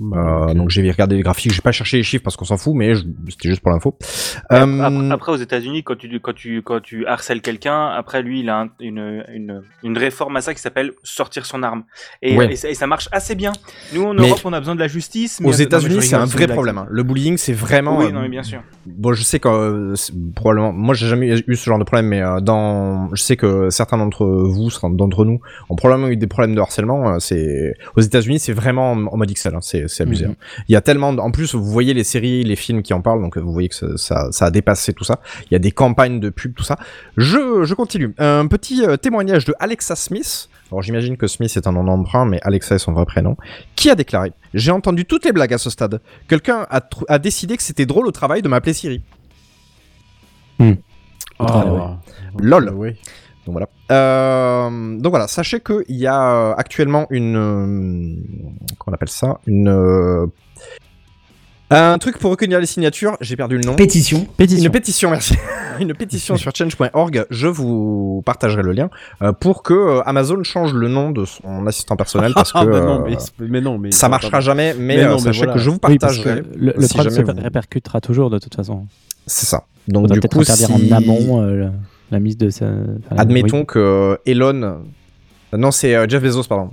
Euh, 0.00 0.54
Donc 0.54 0.70
j'ai 0.70 0.88
regardé 0.90 1.16
les 1.16 1.22
graphiques, 1.22 1.52
j'ai 1.52 1.62
pas 1.62 1.72
cherché 1.72 1.96
les 1.96 2.02
chiffres 2.02 2.22
parce 2.24 2.36
qu'on 2.36 2.44
s'en 2.44 2.56
fout, 2.56 2.74
mais 2.74 2.94
c'était 3.28 3.48
juste 3.48 3.60
pour 3.62 3.70
l'info. 3.72 3.96
Après, 4.48 4.60
Euh, 4.66 4.80
après- 4.82 5.10
après, 5.10 5.32
aux 5.32 5.36
États-Unis, 5.36 5.82
quand 5.82 5.96
tu, 5.96 6.20
quand, 6.20 6.34
tu, 6.34 6.62
quand 6.62 6.80
tu 6.80 7.06
harcèles 7.06 7.40
quelqu'un, 7.40 7.86
après 7.88 8.22
lui, 8.22 8.40
il 8.40 8.48
a 8.50 8.60
un- 8.62 8.68
une, 8.80 9.24
une, 9.32 9.62
une 9.82 9.98
réforme 9.98 10.36
à 10.36 10.40
ça 10.40 10.54
qui 10.54 10.60
s'appelle 10.60 10.92
sortir 11.02 11.46
son 11.46 11.62
arme. 11.62 11.84
Et, 12.22 12.36
Ouais. 12.36 12.52
et, 12.52 12.56
ça, 12.56 12.68
et 12.68 12.74
ça 12.74 12.86
marche 12.86 13.08
assez 13.12 13.34
bien. 13.34 13.52
Nous, 13.94 14.02
en 14.04 14.14
Mais 14.14 14.28
Europe, 14.28 14.40
on 14.44 14.52
a 14.52 14.58
besoin 14.60 14.74
de 14.74 14.80
la 14.80 14.88
justice. 14.88 15.40
mais- 15.40 15.48
aux 15.48 15.52
États-Unis, 15.52 16.02
c'est 16.02 16.14
un 16.16 16.24
vrai 16.26 16.46
problème. 16.46 16.78
hein. 16.78 16.86
Le 16.90 17.02
bullying, 17.02 17.36
c'est 17.38 17.52
vraiment. 17.54 17.98
Oui, 17.98 18.06
euh, 18.06 18.10
non, 18.12 18.20
mais 18.22 18.28
bien 18.28 18.42
sûr. 18.42 18.62
Bon, 18.86 19.12
je 19.14 19.22
sais 19.22 19.40
que 19.40 19.48
euh, 19.48 19.94
probablement, 20.34 20.72
moi 20.72 20.94
j'ai 20.94 21.06
jamais 21.08 21.40
eu 21.46 21.56
ce 21.56 21.64
genre 21.64 21.78
de 21.78 21.84
problème, 21.84 22.06
mais 22.06 22.22
euh, 22.22 22.40
dans, 22.40 23.08
je 23.14 23.22
sais 23.22 23.36
que 23.36 23.70
certains 23.70 23.98
d'entre 23.98 24.24
vous, 24.26 24.70
certains 24.70 24.90
d'entre 24.90 25.24
nous, 25.24 25.40
ont 25.68 25.76
probablement 25.76 26.08
eu 26.08 26.16
des 26.16 26.26
problèmes 26.26 26.54
de 26.54 26.60
harcèlement. 26.60 27.18
c'est 27.20 27.74
aux 27.96 28.00
États-Unis, 28.00 28.38
c'est 28.38 28.52
vraiment 28.52 28.92
en 28.92 29.06
en 29.06 29.16
mode 29.16 29.30
XL, 29.32 29.54
hein, 29.54 29.60
c'est 29.62 29.85
c'est 29.88 30.02
abusé. 30.02 30.26
Mhm. 30.26 30.32
hein. 30.32 30.62
Il 30.68 30.72
y 30.72 30.76
a 30.76 30.80
tellement, 30.80 31.12
de- 31.12 31.20
en 31.20 31.30
plus, 31.30 31.54
vous 31.54 31.64
voyez 31.64 31.94
les 31.94 32.04
séries, 32.04 32.44
les 32.44 32.56
films 32.56 32.82
qui 32.82 32.92
en 32.94 33.00
parlent, 33.00 33.20
donc 33.22 33.36
vous 33.38 33.52
voyez 33.52 33.68
que 33.68 33.74
ça, 33.74 33.96
ça, 33.96 34.28
ça 34.32 34.46
a 34.46 34.50
dépassé 34.50 34.92
tout 34.92 35.04
ça. 35.04 35.20
Il 35.50 35.52
y 35.52 35.56
a 35.56 35.58
des 35.58 35.72
campagnes 35.72 36.20
de 36.20 36.30
pub, 36.30 36.54
tout 36.54 36.62
ça. 36.64 36.76
Je, 37.16 37.64
je 37.64 37.74
continue. 37.74 38.14
Un 38.18 38.46
petit 38.46 38.84
euh, 38.84 38.96
témoignage 38.96 39.44
de 39.44 39.54
Alexa 39.60 39.96
Smith. 39.96 40.48
Alors 40.72 40.82
j'imagine 40.82 41.16
que 41.16 41.28
Smith 41.28 41.56
est 41.56 41.66
un 41.68 41.72
nom 41.72 41.86
emprunt, 41.86 42.24
mais 42.26 42.40
Alexa 42.42 42.74
est 42.74 42.78
son 42.78 42.92
vrai 42.92 43.04
prénom. 43.06 43.36
Qui 43.76 43.88
a 43.88 43.94
déclaré 43.94 44.32
J'ai 44.52 44.72
entendu 44.72 45.04
toutes 45.04 45.24
les 45.24 45.30
blagues 45.32 45.54
à 45.54 45.58
ce 45.58 45.70
stade. 45.70 46.00
Quelqu'un 46.28 46.66
a, 46.70 46.80
a 47.08 47.18
décidé 47.20 47.56
que 47.56 47.62
c'était 47.62 47.86
drôle 47.86 48.06
au 48.08 48.10
travail 48.10 48.42
de 48.42 48.48
m'appeler 48.48 48.72
Siri. 48.72 49.00
Ah, 51.38 51.98
Lol. 52.38 52.70
ouais. 52.70 52.96
Donc 53.46 53.52
voilà. 53.54 53.68
Euh, 53.92 54.98
donc 54.98 55.10
voilà, 55.10 55.28
sachez 55.28 55.60
qu'il 55.60 55.84
y 55.96 56.06
a 56.06 56.50
euh, 56.50 56.54
actuellement 56.56 57.06
une... 57.10 57.36
euh, 57.36 58.16
comment 58.78 58.92
on 58.92 58.92
appelle 58.92 59.08
ça? 59.08 59.38
Une... 59.46 59.68
euh, 59.68 60.26
un 61.70 61.98
truc 61.98 62.18
pour 62.18 62.30
recueillir 62.30 62.60
les 62.60 62.66
signatures, 62.66 63.16
j'ai 63.20 63.34
perdu 63.34 63.56
le 63.56 63.62
nom. 63.64 63.74
Pétition. 63.74 64.24
Pétition. 64.36 64.64
Une 64.66 64.70
pétition, 64.70 65.10
merci. 65.10 65.34
une 65.80 65.94
pétition 65.94 66.36
sur 66.36 66.54
change.org, 66.54 67.26
je 67.28 67.48
vous 67.48 68.22
partagerai 68.24 68.62
le 68.62 68.70
lien, 68.72 68.88
pour 69.40 69.64
que 69.64 70.00
Amazon 70.06 70.42
change 70.44 70.72
le 70.74 70.86
nom 70.88 71.10
de 71.10 71.24
son 71.24 71.66
assistant 71.66 71.96
personnel, 71.96 72.32
parce 72.34 72.52
que 72.52 72.58
Ah, 72.58 72.64
bah 72.66 72.80
non, 72.80 73.04
mais, 73.04 73.16
mais 73.40 73.60
non, 73.60 73.78
mais 73.78 73.90
ça 73.90 74.08
marchera 74.08 74.40
jamais, 74.40 74.74
mais, 74.78 74.96
Mais 74.98 75.04
non, 75.06 75.14
mais 75.16 75.18
sachez 75.18 75.38
voilà. 75.38 75.52
que 75.54 75.58
je 75.58 75.70
vous 75.70 75.78
partagerai. 75.78 76.42
que 76.42 76.46
le, 76.56 76.72
le 76.76 76.82
si 76.86 76.94
problème 76.94 77.14
se 77.14 77.20
vous- 77.22 77.42
répercutera 77.42 78.00
toujours 78.00 78.30
de 78.30 78.38
toute 78.38 78.54
façon. 78.54 78.86
C'est 79.26 79.46
ça. 79.46 79.64
Donc 79.88 80.08
du 80.08 80.20
coup, 80.20 80.40
interdire 80.42 80.68
si... 80.68 80.92
en 80.92 80.96
amont 80.96 81.42
euh, 81.42 81.68
la, 82.10 82.20
mise 82.20 82.36
de 82.36 82.50
sa. 82.50 82.66
enfin, 82.66 83.16
Admettons 83.16 83.60
oui. 83.60 83.66
que 83.66 84.18
Elon. 84.26 84.82
Non, 85.52 85.70
c'est 85.70 85.94
euh, 85.94 86.06
Jeff 86.08 86.22
Bezos, 86.22 86.44
pardon. 86.44 86.70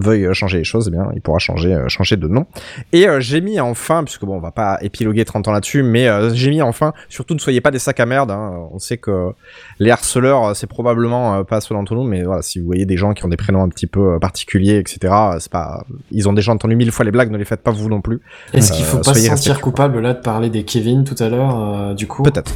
Veuille 0.00 0.26
euh, 0.26 0.32
changer 0.32 0.58
les 0.58 0.64
choses, 0.64 0.86
eh 0.88 0.90
bien, 0.90 1.08
il 1.14 1.20
pourra 1.20 1.38
changer, 1.38 1.74
euh, 1.74 1.88
changer 1.88 2.16
de 2.16 2.28
nom. 2.28 2.46
Et 2.92 3.08
euh, 3.08 3.20
j'ai 3.20 3.40
mis 3.40 3.60
enfin, 3.60 4.04
puisque 4.04 4.24
bon, 4.24 4.36
on 4.36 4.40
va 4.40 4.50
pas 4.52 4.78
épiloguer 4.82 5.24
30 5.24 5.48
ans 5.48 5.52
là-dessus, 5.52 5.82
mais 5.82 6.08
euh, 6.08 6.30
j'ai 6.34 6.50
mis 6.50 6.62
enfin, 6.62 6.92
surtout 7.08 7.34
ne 7.34 7.38
soyez 7.38 7.60
pas 7.60 7.70
des 7.70 7.78
sacs 7.78 8.00
à 8.00 8.06
merde. 8.06 8.30
hein. 8.30 8.68
On 8.72 8.78
sait 8.78 8.96
que 8.98 9.30
les 9.78 9.90
harceleurs, 9.90 10.54
c'est 10.56 10.66
probablement 10.66 11.42
pas 11.44 11.60
ceux 11.60 11.74
d'entre 11.74 11.94
nous, 11.94 12.04
mais 12.04 12.22
voilà, 12.22 12.42
si 12.42 12.58
vous 12.60 12.66
voyez 12.66 12.86
des 12.86 12.96
gens 12.96 13.12
qui 13.14 13.24
ont 13.24 13.28
des 13.28 13.36
prénoms 13.36 13.62
un 13.62 13.68
petit 13.68 13.86
peu 13.86 14.18
particuliers, 14.20 14.78
etc., 14.78 15.12
c'est 15.40 15.50
pas, 15.50 15.84
ils 16.10 16.28
ont 16.28 16.32
déjà 16.32 16.52
entendu 16.52 16.76
mille 16.76 16.92
fois 16.92 17.04
les 17.04 17.10
blagues, 17.10 17.30
ne 17.30 17.38
les 17.38 17.44
faites 17.44 17.62
pas 17.62 17.70
vous 17.70 17.88
non 17.88 18.00
plus. 18.00 18.20
Est-ce 18.54 18.72
qu'il 18.72 18.84
faut 18.84 18.98
pas 18.98 19.14
se 19.14 19.20
sentir 19.20 19.60
coupable 19.60 20.00
là 20.00 20.14
de 20.14 20.20
parler 20.20 20.50
des 20.50 20.64
Kevin 20.64 21.04
tout 21.04 21.16
à 21.22 21.28
l'heure, 21.28 21.94
du 21.94 22.06
coup? 22.06 22.22
Peut-être. 22.22 22.52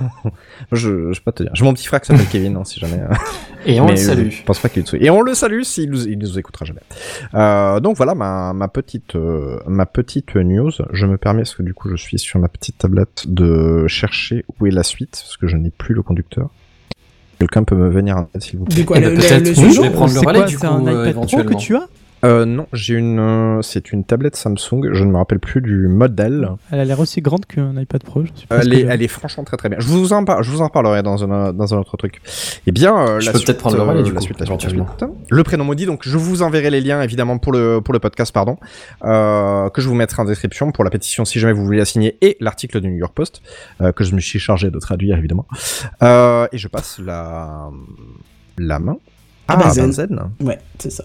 je, 0.72 1.12
je 1.12 1.18
peux 1.20 1.24
pas 1.24 1.32
te 1.32 1.42
dire. 1.42 1.52
J'ai 1.54 1.64
mon 1.64 1.72
petit 1.74 1.86
frère 1.86 2.00
qui 2.00 2.08
s'appelle 2.08 2.26
Kevin, 2.30 2.56
hein, 2.56 2.64
si 2.64 2.78
jamais. 2.80 2.98
euh. 3.00 3.14
Et 3.66 3.80
on 3.80 3.86
Mais, 3.86 3.92
le 3.92 3.96
salue. 3.96 4.26
euh, 4.26 4.30
Je 4.30 4.42
pense 4.44 4.58
pas 4.58 4.68
qu'il 4.68 4.82
le. 4.84 4.96
Et 5.00 5.10
on 5.10 5.20
le 5.20 5.34
salue 5.34 5.62
s'il 5.62 5.90
nous, 5.90 6.06
il 6.06 6.18
nous 6.18 6.38
écoutera 6.38 6.64
jamais. 6.64 6.80
Euh, 7.34 7.80
donc 7.80 7.96
voilà 7.96 8.14
ma, 8.14 8.52
ma 8.52 8.68
petite 8.68 9.16
euh, 9.16 9.58
ma 9.66 9.86
petite 9.86 10.34
news. 10.36 10.70
Je 10.92 11.06
me 11.06 11.16
permets 11.18 11.42
parce 11.42 11.54
que 11.54 11.62
du 11.62 11.74
coup 11.74 11.88
je 11.90 11.96
suis 11.96 12.18
sur 12.18 12.38
ma 12.40 12.48
petite 12.48 12.78
tablette 12.78 13.24
de 13.26 13.86
chercher 13.88 14.44
où 14.60 14.66
est 14.66 14.70
la 14.70 14.82
suite 14.82 15.20
parce 15.22 15.36
que 15.36 15.46
je 15.48 15.56
n'ai 15.56 15.70
plus 15.70 15.94
le 15.94 16.02
conducteur. 16.02 16.50
Quelqu'un 17.38 17.62
peut 17.62 17.76
me 17.76 17.88
venir 17.88 18.16
en 18.16 18.28
aide 18.34 18.42
s'il 18.42 18.58
vous 18.58 18.64
plaît. 18.64 18.74
Du 18.74 18.84
quoi, 18.84 18.96
Eh 18.98 19.00
le, 19.00 19.06
ben, 19.10 19.14
le- 19.14 19.20
peut-être, 19.20 19.42
le 19.44 19.48
oui, 19.50 19.54
sujet 19.54 19.70
je 19.72 19.80
vais 19.82 19.90
prendre 19.90 20.12
le 20.12 20.18
C'est 20.20 20.26
relais 20.26 20.38
quoi, 20.40 20.48
du 20.48 20.54
c'est 20.56 20.60
coup, 20.66 20.72
un 20.72 20.86
euh, 20.88 21.08
iPad 21.10 21.26
Pro 21.26 21.42
que 21.44 21.54
tu 21.54 21.76
as? 21.76 21.86
Euh, 22.24 22.44
non, 22.44 22.66
j'ai 22.72 22.94
une 22.94 23.18
euh, 23.20 23.62
c'est 23.62 23.92
une 23.92 24.02
tablette 24.04 24.34
Samsung. 24.34 24.92
Je 24.92 25.04
ne 25.04 25.10
me 25.12 25.16
rappelle 25.16 25.38
plus 25.38 25.60
du 25.60 25.86
modèle. 25.86 26.48
Elle 26.72 26.80
a 26.80 26.84
l'air 26.84 26.98
aussi 26.98 27.20
grande 27.20 27.46
qu'un 27.46 27.76
iPad 27.80 28.02
Pro. 28.02 28.24
Je 28.24 28.30
suis 28.34 28.46
Elle 28.50 28.74
est, 28.74 28.80
elle 28.82 29.02
est 29.02 29.08
franchement 29.08 29.44
très 29.44 29.56
très 29.56 29.68
bien. 29.68 29.78
Je 29.80 29.86
vous 29.86 30.12
en, 30.12 30.24
par- 30.24 30.42
je 30.42 30.50
vous 30.50 30.60
en 30.60 30.68
parlerai 30.68 31.02
dans 31.04 31.22
un, 31.30 31.52
dans 31.52 31.74
un 31.74 31.78
autre 31.78 31.96
truc. 31.96 32.20
Eh 32.66 32.72
bien, 32.72 32.96
euh, 32.96 33.20
Je 33.20 33.26
la 33.26 33.32
peux 33.32 33.38
suite, 33.38 33.46
peut-être 33.46 33.58
prendre 33.60 33.76
le 33.76 33.82
relais, 33.82 34.00
euh, 34.00 34.02
du 34.02 34.10
la 34.12 34.16
coup, 34.18 34.24
suite, 34.24 34.40
la 34.40 34.46
suite, 34.46 34.62
la 34.64 34.68
suite. 34.70 34.82
Le 35.30 35.42
prénom 35.44 35.64
maudit, 35.64 35.86
donc 35.86 36.00
je 36.08 36.16
vous 36.18 36.42
enverrai 36.42 36.70
les 36.70 36.80
liens 36.80 37.02
évidemment 37.02 37.38
pour 37.38 37.52
le, 37.52 37.80
pour 37.80 37.94
le 37.94 38.00
podcast, 38.00 38.32
pardon, 38.32 38.56
euh, 39.04 39.70
que 39.70 39.80
je 39.80 39.88
vous 39.88 39.94
mettrai 39.94 40.20
en 40.22 40.24
description 40.24 40.72
pour 40.72 40.82
la 40.84 40.90
pétition 40.90 41.24
si 41.24 41.38
jamais 41.38 41.52
vous 41.52 41.64
voulez 41.64 41.78
la 41.78 41.84
signer 41.84 42.18
et 42.20 42.36
l'article 42.40 42.80
du 42.80 42.88
New 42.88 42.96
York 42.98 43.12
Post, 43.14 43.42
euh, 43.80 43.92
que 43.92 44.02
je 44.02 44.14
me 44.14 44.20
suis 44.20 44.40
chargé 44.40 44.70
de 44.70 44.78
traduire 44.80 45.16
évidemment. 45.18 45.46
Euh, 46.02 46.48
et 46.52 46.58
je 46.58 46.66
passe 46.66 46.98
la, 46.98 47.68
la 48.58 48.78
main 48.80 48.96
à 49.46 49.54
Ah, 49.54 49.56
Benzen. 49.56 49.86
Benzen. 49.86 50.20
Ouais, 50.42 50.58
c'est 50.80 50.90
ça. 50.90 51.04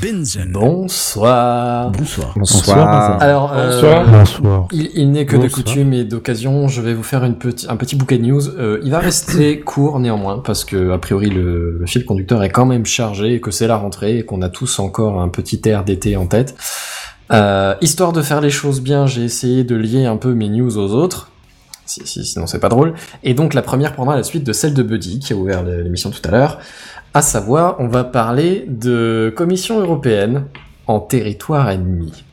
Benzen. 0.00 0.52
Bonsoir. 0.52 1.90
Bonsoir. 1.90 2.32
Bonsoir. 2.36 3.20
Alors, 3.20 3.52
euh, 3.52 3.72
Bonsoir. 3.72 4.08
Bonsoir. 4.08 4.68
il, 4.70 4.90
il 4.94 5.10
n'est 5.10 5.26
que 5.26 5.36
de 5.36 5.48
coutume 5.48 5.92
et 5.92 6.04
d'occasion, 6.04 6.68
je 6.68 6.80
vais 6.80 6.94
vous 6.94 7.02
faire 7.02 7.24
une 7.24 7.36
petit, 7.36 7.66
un 7.68 7.76
petit 7.76 7.96
bouquet 7.96 8.18
de 8.18 8.24
news. 8.24 8.48
Euh, 8.48 8.80
il 8.84 8.90
va 8.92 9.00
rester 9.00 9.58
court 9.64 9.98
néanmoins, 9.98 10.38
parce 10.44 10.64
que 10.64 10.92
a 10.92 10.98
priori 10.98 11.30
le, 11.30 11.78
le 11.78 11.86
fil 11.86 12.04
conducteur 12.04 12.44
est 12.44 12.50
quand 12.50 12.66
même 12.66 12.86
chargé, 12.86 13.34
et 13.34 13.40
que 13.40 13.50
c'est 13.50 13.66
la 13.66 13.76
rentrée, 13.76 14.18
et 14.18 14.24
qu'on 14.24 14.40
a 14.42 14.48
tous 14.48 14.78
encore 14.78 15.20
un 15.20 15.28
petit 15.28 15.60
air 15.64 15.84
d'été 15.84 16.16
en 16.16 16.26
tête. 16.26 16.54
Euh, 17.32 17.74
histoire 17.80 18.12
de 18.12 18.22
faire 18.22 18.40
les 18.40 18.50
choses 18.50 18.80
bien, 18.80 19.06
j'ai 19.06 19.24
essayé 19.24 19.64
de 19.64 19.74
lier 19.74 20.06
un 20.06 20.16
peu 20.16 20.32
mes 20.32 20.48
news 20.48 20.78
aux 20.78 20.92
autres. 20.92 21.30
Si, 21.86 22.02
si, 22.06 22.24
sinon 22.24 22.46
c'est 22.46 22.60
pas 22.60 22.68
drôle. 22.68 22.94
Et 23.24 23.32
donc 23.32 23.54
la 23.54 23.62
première 23.62 23.94
prendra 23.94 24.14
la 24.14 24.22
suite 24.22 24.44
de 24.44 24.52
celle 24.52 24.74
de 24.74 24.82
Buddy, 24.82 25.18
qui 25.18 25.32
a 25.32 25.36
ouvert 25.36 25.64
l'émission 25.64 26.10
tout 26.10 26.20
à 26.24 26.30
l'heure. 26.30 26.58
À 27.14 27.22
savoir, 27.22 27.76
on 27.78 27.88
va 27.88 28.04
parler 28.04 28.64
de 28.68 29.32
Commission 29.36 29.80
européenne 29.80 30.44
en 30.86 31.00
territoire 31.00 31.70
ennemi. 31.70 32.24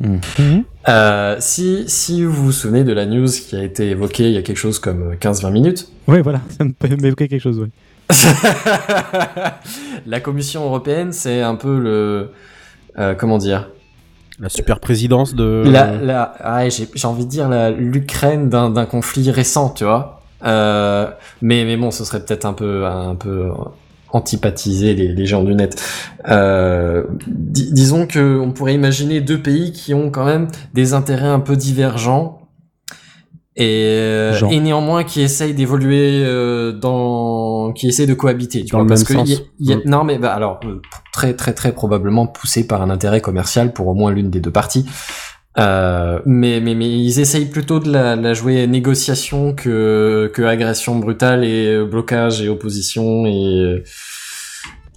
Mhm. 0.00 0.64
Euh, 0.88 1.36
si, 1.40 1.84
si 1.88 2.22
vous 2.24 2.44
vous 2.44 2.52
souvenez 2.52 2.84
de 2.84 2.92
la 2.92 3.04
news 3.06 3.26
qui 3.26 3.56
a 3.56 3.64
été 3.64 3.90
évoquée 3.90 4.28
il 4.28 4.32
y 4.32 4.36
a 4.36 4.42
quelque 4.42 4.56
chose 4.58 4.78
comme 4.78 5.14
15-20 5.14 5.52
minutes, 5.52 5.88
Ouais, 6.06 6.22
voilà, 6.22 6.40
ça 6.56 6.64
me 6.64 6.72
peut 6.72 6.88
m'évoquer 6.88 7.28
quelque 7.28 7.42
chose, 7.42 7.58
ouais. 7.58 7.68
la 10.06 10.20
Commission 10.20 10.64
européenne, 10.64 11.12
c'est 11.12 11.42
un 11.42 11.56
peu 11.56 11.78
le... 11.78 12.30
euh, 12.98 13.14
comment 13.14 13.38
dire? 13.38 13.68
La 14.40 14.48
super 14.48 14.78
présidence 14.80 15.34
de. 15.34 15.64
la, 15.66 15.96
la, 15.96 16.34
ah, 16.40 16.68
j'ai, 16.68 16.88
j'ai 16.94 17.06
envie 17.08 17.24
de 17.26 17.30
dire 17.30 17.48
la, 17.48 17.70
l'Ukraine 17.70 18.48
d'un, 18.48 18.70
d'un 18.70 18.86
conflit 18.86 19.30
récent, 19.32 19.70
tu 19.70 19.84
vois. 19.84 20.17
Euh, 20.44 21.10
mais, 21.42 21.64
mais 21.64 21.76
bon, 21.76 21.90
ce 21.90 22.04
serait 22.04 22.24
peut-être 22.24 22.44
un 22.44 22.52
peu, 22.52 22.86
un 22.86 23.14
peu 23.14 23.50
antipathiser 24.10 24.94
les, 24.94 25.08
les 25.08 25.26
gens 25.26 25.42
du 25.44 25.54
net. 25.54 25.80
Euh, 26.28 27.04
di- 27.26 27.72
disons 27.72 28.06
que 28.06 28.38
on 28.38 28.52
pourrait 28.52 28.74
imaginer 28.74 29.20
deux 29.20 29.40
pays 29.42 29.72
qui 29.72 29.92
ont 29.94 30.10
quand 30.10 30.24
même 30.24 30.48
des 30.74 30.94
intérêts 30.94 31.26
un 31.26 31.40
peu 31.40 31.56
divergents 31.56 32.40
et, 33.56 33.64
euh, 33.98 34.32
Genre. 34.34 34.52
et 34.52 34.60
néanmoins 34.60 35.02
qui 35.04 35.20
essayent 35.20 35.52
d'évoluer 35.52 36.22
euh, 36.24 36.72
dans, 36.72 37.72
qui 37.72 37.88
essayent 37.88 38.06
de 38.06 38.14
cohabiter. 38.14 38.64
Tu 38.64 38.70
Dans 38.70 38.78
vois, 38.78 38.84
le 38.84 38.88
parce 38.88 39.10
même 39.10 39.24
que 39.24 39.28
y 39.30 39.34
a- 39.34 39.36
sens. 39.36 39.44
y 39.58 39.72
a- 39.72 39.76
Mm. 39.76 39.82
non 39.86 40.04
mais 40.04 40.18
bah 40.18 40.32
alors 40.32 40.60
très 41.12 41.34
très 41.34 41.52
très 41.54 41.72
probablement 41.72 42.26
poussé 42.28 42.66
par 42.66 42.80
un 42.82 42.88
intérêt 42.90 43.20
commercial 43.20 43.72
pour 43.72 43.88
au 43.88 43.94
moins 43.94 44.12
l'une 44.12 44.30
des 44.30 44.38
deux 44.40 44.52
parties. 44.52 44.86
Euh, 45.58 46.20
mais, 46.24 46.60
mais, 46.60 46.74
mais 46.74 46.88
ils 46.88 47.18
essayent 47.18 47.46
plutôt 47.50 47.80
de 47.80 47.90
la, 47.90 48.14
la 48.14 48.32
jouer 48.32 48.66
négociation 48.66 49.54
que, 49.54 50.30
que 50.32 50.42
agression 50.42 50.96
brutale 50.96 51.44
et 51.44 51.66
euh, 51.66 51.84
blocage 51.84 52.40
et 52.42 52.48
opposition 52.48 53.26
et, 53.26 53.82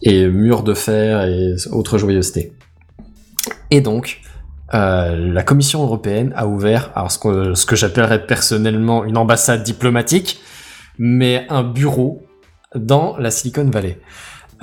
et 0.03 0.28
mur 0.28 0.62
de 0.64 0.74
fer 0.74 1.24
et 1.24 1.55
autres 1.72 1.97
joyeusetés. 1.97 2.53
Et 3.72 3.82
donc, 3.82 4.22
euh, 4.74 5.34
la 5.34 5.43
Commission 5.43 5.82
européenne 5.82 6.32
a 6.36 6.45
ouvert 6.45 6.91
alors 6.95 7.12
ce 7.12 7.18
que, 7.18 7.53
ce 7.55 7.66
que 7.66 7.76
j'appellerais 7.76 8.28
personnellement 8.28 9.03
une 9.03 9.18
ambassade 9.18 9.64
diplomatique, 9.64 10.41
mais 10.99 11.45
un 11.49 11.64
bureau 11.64 12.22
dans 12.76 13.18
la 13.18 13.32
Silicon 13.32 13.70
Valley, 13.70 13.97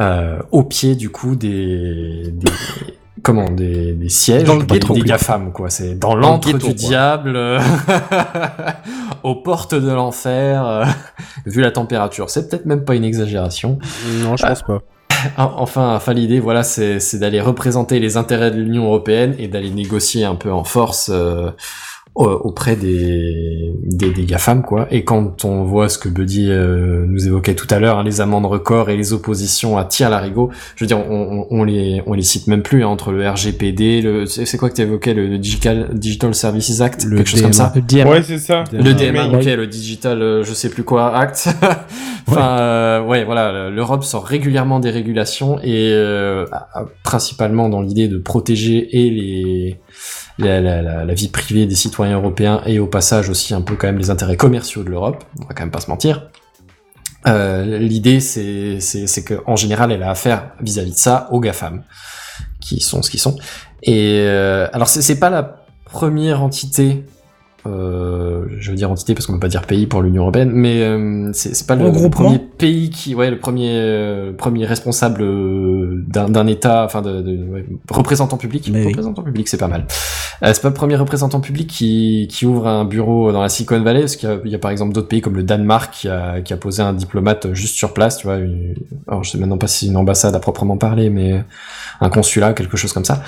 euh, 0.00 0.38
au 0.52 0.62
pied 0.62 0.94
du 0.94 1.10
coup 1.10 1.34
des, 1.34 2.30
des 2.32 2.52
comment 3.22 3.50
des, 3.50 3.92
des 3.92 4.08
sièges 4.08 4.44
Dans 4.44 4.56
le 4.56 4.64
des, 4.64 4.78
ghetto. 4.78 4.94
des 4.94 5.00
GAFAM 5.02 5.52
quoi. 5.52 5.70
C'est 5.70 5.94
dans 5.98 6.14
l'antre 6.14 6.52
du 6.52 6.58
quoi. 6.58 6.72
diable, 6.72 7.34
euh, 7.36 7.60
aux 9.22 9.36
portes 9.36 9.74
de 9.74 9.90
l'enfer. 9.90 10.66
euh, 10.66 10.84
vu 11.46 11.60
la 11.60 11.70
température, 11.70 12.30
c'est 12.30 12.48
peut-être 12.48 12.66
même 12.66 12.84
pas 12.84 12.94
une 12.94 13.04
exagération. 13.04 13.78
Non, 14.22 14.36
je 14.36 14.46
pense 14.46 14.62
pas. 14.62 14.82
Ah, 15.36 15.52
Enfin, 15.56 15.96
enfin 15.96 16.12
l'idée, 16.12 16.38
voilà, 16.38 16.62
c'est 16.62 17.00
c'est 17.00 17.18
d'aller 17.18 17.40
représenter 17.40 17.98
les 17.98 18.16
intérêts 18.16 18.50
de 18.52 18.56
l'Union 18.56 18.84
européenne 18.84 19.34
et 19.38 19.48
d'aller 19.48 19.70
négocier 19.70 20.24
un 20.24 20.36
peu 20.36 20.52
en 20.52 20.62
force 20.64 21.10
euh, 21.12 21.50
auprès 22.26 22.74
des, 22.76 23.72
des, 23.84 24.10
des 24.10 24.24
GAFAM, 24.24 24.62
quoi. 24.62 24.88
Et 24.90 25.04
quand 25.04 25.44
on 25.44 25.62
voit 25.62 25.88
ce 25.88 25.98
que 25.98 26.08
Buddy 26.08 26.50
euh, 26.50 27.04
nous 27.06 27.26
évoquait 27.26 27.54
tout 27.54 27.66
à 27.70 27.78
l'heure, 27.78 27.98
hein, 27.98 28.04
les 28.04 28.20
amendes 28.20 28.46
records 28.46 28.90
et 28.90 28.96
les 28.96 29.12
oppositions 29.12 29.78
à 29.78 29.84
tir 29.84 30.10
larigot, 30.10 30.50
je 30.74 30.84
veux 30.84 30.88
dire, 30.88 30.98
on, 30.98 31.46
on, 31.50 31.58
on 31.60 31.64
les, 31.64 32.02
on 32.06 32.14
les 32.14 32.22
cite 32.22 32.48
même 32.48 32.62
plus, 32.62 32.82
hein, 32.82 32.88
entre 32.88 33.12
le 33.12 33.28
RGPD, 33.28 34.02
le, 34.02 34.26
c'est 34.26 34.56
quoi 34.58 34.68
que 34.68 34.74
tu 34.74 34.82
évoquais, 34.82 35.14
le 35.14 35.38
Digital, 35.38 35.90
Digital 35.92 36.34
Services 36.34 36.80
Act, 36.80 37.04
Le 37.04 37.18
quelque 37.18 37.28
chose 37.28 37.42
comme 37.42 37.50
DMA. 37.52 37.64
ça 37.64 37.72
Le 37.74 37.82
DMA. 37.82 38.10
Ouais, 38.10 38.22
c'est 38.22 38.38
ça. 38.38 38.64
le 38.72 38.94
DMA, 38.94 39.28
ok, 39.38 39.44
le 39.44 39.66
digital, 39.66 40.20
euh, 40.20 40.42
je 40.42 40.52
sais 40.54 40.70
plus 40.70 40.82
quoi, 40.82 41.16
Act. 41.16 41.48
enfin, 42.26 42.58
euh, 42.58 43.04
ouais, 43.04 43.24
voilà, 43.24 43.70
l'Europe 43.70 44.02
sort 44.04 44.24
régulièrement 44.24 44.80
des 44.80 44.90
régulations 44.90 45.58
et 45.62 45.92
euh, 45.92 46.46
principalement 47.04 47.68
dans 47.68 47.80
l'idée 47.80 48.08
de 48.08 48.18
protéger 48.18 48.88
et 48.98 49.10
les 49.10 49.76
la, 50.38 51.14
vie 51.14 51.28
privée 51.28 51.66
des 51.66 51.74
citoyens 51.74 52.16
européens 52.16 52.62
et 52.66 52.78
au 52.78 52.86
passage 52.86 53.28
aussi 53.28 53.54
un 53.54 53.60
peu 53.60 53.74
quand 53.76 53.86
même 53.86 53.98
les 53.98 54.10
intérêts 54.10 54.36
commerciaux 54.36 54.84
de 54.84 54.90
l'Europe. 54.90 55.24
On 55.40 55.46
va 55.46 55.54
quand 55.54 55.64
même 55.64 55.70
pas 55.70 55.80
se 55.80 55.90
mentir. 55.90 56.28
Euh, 57.26 57.78
L'idée, 57.78 58.20
c'est 58.20 58.80
c'est 58.80 59.06
c'est 59.06 59.24
que 59.24 59.42
en 59.46 59.56
général, 59.56 59.90
elle 59.90 60.02
a 60.02 60.10
affaire 60.10 60.50
vis-à-vis 60.60 60.92
de 60.92 60.96
ça 60.96 61.28
aux 61.32 61.40
GAFAM, 61.40 61.82
qui 62.60 62.80
sont 62.80 63.02
ce 63.02 63.10
qu'ils 63.10 63.20
sont. 63.20 63.36
Et 63.82 64.22
euh, 64.26 64.68
alors, 64.72 64.88
c'est 64.88 65.18
pas 65.18 65.30
la 65.30 65.64
première 65.84 66.42
entité 66.42 67.04
euh, 67.68 68.46
je 68.58 68.70
veux 68.70 68.76
dire 68.76 68.90
entité 68.90 69.14
parce 69.14 69.26
qu'on 69.26 69.34
peut 69.34 69.40
pas 69.40 69.48
dire 69.48 69.62
pays 69.62 69.86
pour 69.86 70.02
l'Union 70.02 70.22
européenne, 70.22 70.50
mais 70.52 70.82
euh, 70.82 71.30
c'est 71.32 71.66
pas 71.66 71.76
le, 71.76 71.90
premier 72.10 72.38
pays 72.38 72.90
qui, 72.90 73.14
ouais, 73.14 73.30
le 73.30 73.38
premier, 73.38 73.72
euh, 73.74 74.32
premier 74.32 74.64
responsable 74.66 75.22
d'un 76.06 76.46
État, 76.46 76.84
enfin 76.84 77.02
de, 77.02 77.20
de 77.20 77.44
ouais, 77.44 77.66
représentant 77.90 78.36
public. 78.36 78.68
Mais 78.72 78.80
oui. 78.80 78.88
représentant 78.88 79.22
public, 79.22 79.48
c'est 79.48 79.58
pas 79.58 79.68
mal. 79.68 79.86
C'est 80.40 80.62
pas 80.62 80.68
le 80.68 80.74
premier 80.74 80.94
représentant 80.96 81.40
public 81.40 81.68
qui, 81.68 82.28
qui 82.30 82.46
ouvre 82.46 82.68
un 82.68 82.84
bureau 82.84 83.32
dans 83.32 83.42
la 83.42 83.48
Silicon 83.48 83.80
Valley, 83.82 84.00
parce 84.00 84.16
qu'il 84.16 84.28
y 84.28 84.32
a, 84.32 84.38
il 84.44 84.50
y 84.50 84.54
a 84.54 84.58
par 84.58 84.70
exemple 84.70 84.92
d'autres 84.92 85.08
pays 85.08 85.20
comme 85.20 85.34
le 85.34 85.42
Danemark 85.42 85.92
qui 85.92 86.08
a, 86.08 86.40
qui 86.40 86.52
a 86.52 86.56
posé 86.56 86.80
un 86.82 86.92
diplomate 86.92 87.52
juste 87.54 87.74
sur 87.74 87.92
place, 87.92 88.18
tu 88.18 88.26
vois. 88.26 88.36
une- 88.36 88.74
alors 89.08 89.24
je 89.24 89.30
sais 89.30 89.38
maintenant 89.38 89.58
pas 89.58 89.66
si 89.66 89.86
c'est 89.86 89.90
une 89.90 89.96
ambassade 89.96 90.34
à 90.34 90.38
proprement 90.38 90.76
parler, 90.76 91.10
mais 91.10 91.42
un 92.00 92.08
consulat, 92.10 92.52
quelque 92.52 92.76
chose 92.76 92.92
comme 92.92 93.04
ça. 93.04 93.22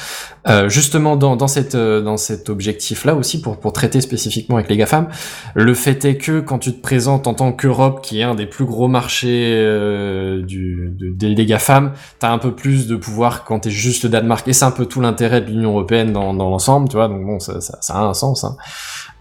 Euh, 0.48 0.70
justement 0.70 1.16
dans, 1.16 1.36
dans, 1.36 1.48
cette, 1.48 1.74
euh, 1.74 2.00
dans 2.00 2.16
cet 2.16 2.48
objectif-là 2.48 3.14
aussi, 3.14 3.42
pour, 3.42 3.58
pour 3.60 3.74
traiter 3.74 4.00
spécifiquement 4.00 4.56
avec 4.56 4.70
les 4.70 4.78
GAFAM, 4.78 5.08
le 5.54 5.74
fait 5.74 6.02
est 6.06 6.16
que 6.16 6.40
quand 6.40 6.58
tu 6.58 6.72
te 6.72 6.80
présentes 6.80 7.26
en 7.26 7.34
tant 7.34 7.52
qu'Europe, 7.52 8.00
qui 8.02 8.20
est 8.20 8.22
un 8.22 8.34
des 8.34 8.46
plus 8.46 8.64
gros 8.64 8.88
marchés 8.88 9.52
euh, 9.54 10.40
du, 10.42 10.94
de- 10.98 11.10
des, 11.10 11.34
des 11.34 11.44
GAFAM, 11.44 11.92
t'as 12.20 12.30
un 12.30 12.38
peu 12.38 12.54
plus 12.54 12.86
de 12.86 12.96
pouvoir 12.96 13.44
quand 13.44 13.60
t'es 13.60 13.70
juste 13.70 14.04
le 14.04 14.08
Danemark, 14.08 14.48
et 14.48 14.54
c'est 14.54 14.64
un 14.64 14.70
peu 14.70 14.86
tout 14.86 15.02
l'intérêt 15.02 15.42
de 15.42 15.46
l'Union 15.50 15.72
Européenne 15.72 16.12
dans, 16.14 16.32
dans 16.32 16.48
l'ensemble, 16.48 16.88
tu 16.88 16.96
vois, 16.96 17.08
donc 17.08 17.22
bon, 17.26 17.38
ça, 17.38 17.60
ça, 17.60 17.76
ça 17.82 17.94
a 17.96 18.00
un 18.04 18.14
sens. 18.14 18.44
Hein. 18.44 18.56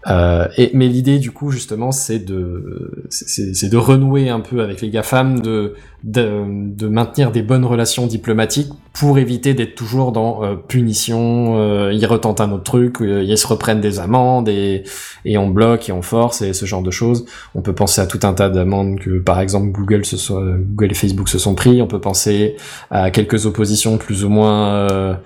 Euh, 0.06 0.48
et, 0.56 0.70
mais 0.72 0.88
l'idée 0.88 1.18
du 1.18 1.30
coup 1.30 1.50
justement 1.50 1.92
c'est 1.92 2.20
de 2.20 3.04
c'est 3.10 3.68
de 3.68 3.76
renouer 3.76 4.30
un 4.30 4.40
peu 4.40 4.62
avec 4.62 4.80
les 4.80 4.88
GAFAM, 4.88 5.40
de, 5.40 5.74
de 6.04 6.42
de 6.74 6.88
maintenir 6.88 7.32
des 7.32 7.42
bonnes 7.42 7.66
relations 7.66 8.06
diplomatiques 8.06 8.72
pour 8.92 9.18
éviter 9.18 9.54
d'être 9.54 9.74
toujours 9.74 10.10
dans 10.12 10.42
euh, 10.42 10.56
punition, 10.56 11.58
euh, 11.58 11.92
ils 11.92 12.04
retentent 12.06 12.40
un 12.40 12.50
autre 12.50 12.64
truc, 12.64 13.00
euh, 13.00 13.22
ils 13.22 13.38
se 13.38 13.46
reprennent 13.46 13.80
des 13.80 13.98
amendes 13.98 14.48
et 14.48 14.84
et 15.24 15.38
on 15.38 15.48
bloque 15.48 15.88
et 15.88 15.92
on 15.92 16.02
force 16.02 16.42
et 16.42 16.52
ce 16.52 16.64
genre 16.64 16.82
de 16.82 16.90
choses. 16.90 17.26
On 17.54 17.60
peut 17.60 17.74
penser 17.74 18.00
à 18.00 18.06
tout 18.06 18.20
un 18.22 18.32
tas 18.32 18.48
d'amendes 18.48 18.98
que 18.98 19.18
par 19.18 19.40
exemple 19.40 19.70
Google 19.70 20.04
se 20.04 20.16
Google 20.56 20.92
et 20.92 20.94
Facebook 20.94 21.28
se 21.28 21.38
sont 21.38 21.54
pris. 21.54 21.82
On 21.82 21.86
peut 21.86 22.00
penser 22.00 22.56
à 22.90 23.10
quelques 23.10 23.46
oppositions 23.46 23.98
plus 23.98 24.24
ou 24.24 24.28
moins 24.30 25.18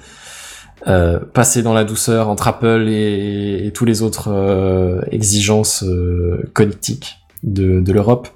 euh, 0.86 1.18
passer 1.18 1.62
dans 1.62 1.72
la 1.74 1.84
douceur 1.84 2.28
entre 2.28 2.46
Apple 2.48 2.86
et, 2.88 3.66
et 3.66 3.72
tous 3.72 3.84
les 3.84 4.02
autres 4.02 4.30
euh, 4.30 5.00
exigences 5.10 5.82
euh, 5.84 6.42
connectiques 6.52 7.16
de, 7.42 7.80
de 7.80 7.92
l'Europe. 7.92 8.28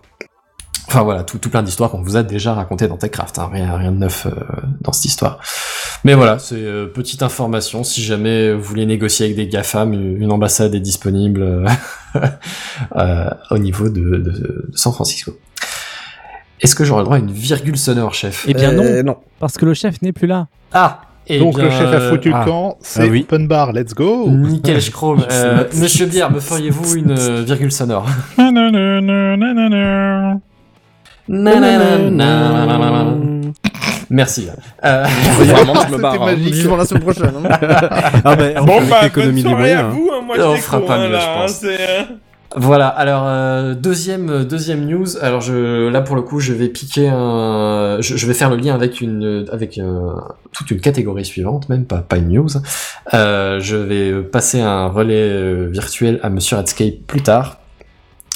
Enfin 0.86 1.03
voilà, 1.03 1.22
tout, 1.22 1.36
tout 1.36 1.51
plein 1.51 1.62
d'histoires 1.62 1.90
qu'on 1.90 2.01
vous 2.01 2.16
a 2.16 2.22
déjà 2.22 2.55
racontées 2.55 2.88
dans 2.88 2.96
TechCraft, 2.96 3.38
hein, 3.38 3.51
rien, 3.53 3.76
rien 3.76 3.92
de 3.92 3.99
neuf 3.99 4.24
euh, 4.26 4.30
dans 4.80 4.92
cette 4.92 5.05
histoire. 5.05 5.38
Mais 6.05 6.14
voilà, 6.14 6.38
c'est 6.38 6.55
euh, 6.57 6.86
petite 6.86 7.22
information, 7.22 7.84
si 7.84 8.03
jamais 8.03 8.55
vous 8.55 8.62
voulez 8.62 8.86
négocier 8.86 9.26
avec 9.26 9.36
des 9.36 9.49
GAFAM, 9.49 9.92
une 9.92 10.22
une 10.22 10.32
ambassade 10.32 10.74
est 10.74 10.80
disponible 10.80 11.42
euh, 11.42 11.66
euh, 12.96 13.28
au 13.51 13.59
niveau 13.59 13.90
de, 13.90 14.01
de- 14.01 14.20
de 14.20 14.70
San 14.74 14.92
Francisco. 14.94 15.32
Est-ce 16.61 16.74
que 16.74 16.84
j'aurai 16.84 17.01
le 17.01 17.05
droit 17.05 17.16
à 17.16 17.20
une 17.20 17.30
virgule 17.32 17.76
sonore, 17.76 18.14
chef? 18.14 18.46
Eh 18.49 18.55
bien 18.55 18.72
non, 18.72 18.82
Euh, 18.82 19.03
non. 19.03 19.16
parce 19.40 19.59
que 19.59 19.66
le 19.66 19.74
chef 19.74 20.01
n'est 20.03 20.12
plus 20.12 20.26
là. 20.26 20.46
Ah 20.72 21.03
eh 21.29 21.39
Donc 21.39 21.55
bien, 21.57 21.64
le 21.64 21.70
chef 21.70 21.93
a 21.95 22.01
foutu 22.11 22.33
ah. 22.35 22.41
le 22.45 22.51
camp, 22.51 22.76
c'est 22.81 23.03
Ah 23.03 23.07
oui. 23.11 23.22
open 23.22 23.47
bar, 23.49 23.72
let's 23.72 23.95
go. 23.95 24.29
Nickel 24.29 24.81
Chrome. 24.91 25.24
Euh, 25.31 25.64
Monsieur 25.74 26.07
Bière, 26.07 26.31
me 26.31 26.41
feriez-vous 26.41 26.97
une 26.97 27.11
euh, 27.11 27.43
virgule 27.47 27.72
sonore? 27.72 28.07
Merci. 34.11 34.49
Euh, 34.85 35.05
Vraiment, 35.39 35.74
je 35.74 35.79
me 35.81 35.85
C'était 35.91 35.99
barre. 36.03 36.22
hein. 36.22 36.26
magique. 36.26 36.55
Vivement 36.55 36.76
la 36.76 36.85
semaine 36.87 37.03
prochaine. 37.03 37.33
hein. 37.45 37.49
Ah 38.24 38.37
bah, 38.37 38.61
Bon, 38.62 38.79
avec 38.79 38.89
bah, 38.91 39.01
l'économie 39.03 39.43
bonne 39.43 39.53
des 39.53 39.57
soirée 39.57 39.74
moyens. 39.74 39.81
à 39.81 39.85
hein. 39.85 39.91
vous, 39.91 40.11
hein, 40.12 40.22
moi 40.26 40.37
On 40.41 40.57
je 40.57 40.61
fera 40.62 40.81
pas 40.81 40.99
mieux, 41.07 41.12
là, 41.12 41.20
je 41.20 41.26
hein, 41.26 41.35
pense. 41.37 42.28
Euh, 42.55 42.59
Voilà, 42.59 42.88
alors 42.88 43.24
euh, 43.26 43.74
deuxième 43.74 44.44
deuxième 44.44 44.86
news. 44.86 45.16
Alors 45.20 45.40
je 45.40 45.88
là 45.88 46.01
pour 46.01 46.16
le 46.16 46.22
coup, 46.22 46.40
je 46.40 46.53
vais 46.53 46.68
piquer 46.68 47.09
un 47.09 47.99
je, 48.01 48.16
je 48.16 48.26
vais 48.26 48.34
faire 48.34 48.51
le 48.51 48.57
lien 48.57 48.74
avec 48.74 49.01
une 49.01 49.46
avec 49.53 49.78
euh, 49.78 50.12
toute 50.53 50.70
une 50.70 50.80
catégorie 50.80 51.24
suivante, 51.24 51.68
même 51.68 51.84
pas 51.84 51.99
pas 51.99 52.16
une 52.16 52.28
news. 52.28 52.49
Euh, 53.14 53.61
je 53.61 53.76
vais 53.76 54.22
passer 54.22 54.61
un 54.61 54.88
relais 54.88 55.14
euh, 55.30 55.68
virtuel 55.70 56.20
à 56.22 56.30
monsieur 56.30 56.57
Redscape 56.57 56.94
plus 57.07 57.22
tard. 57.22 57.59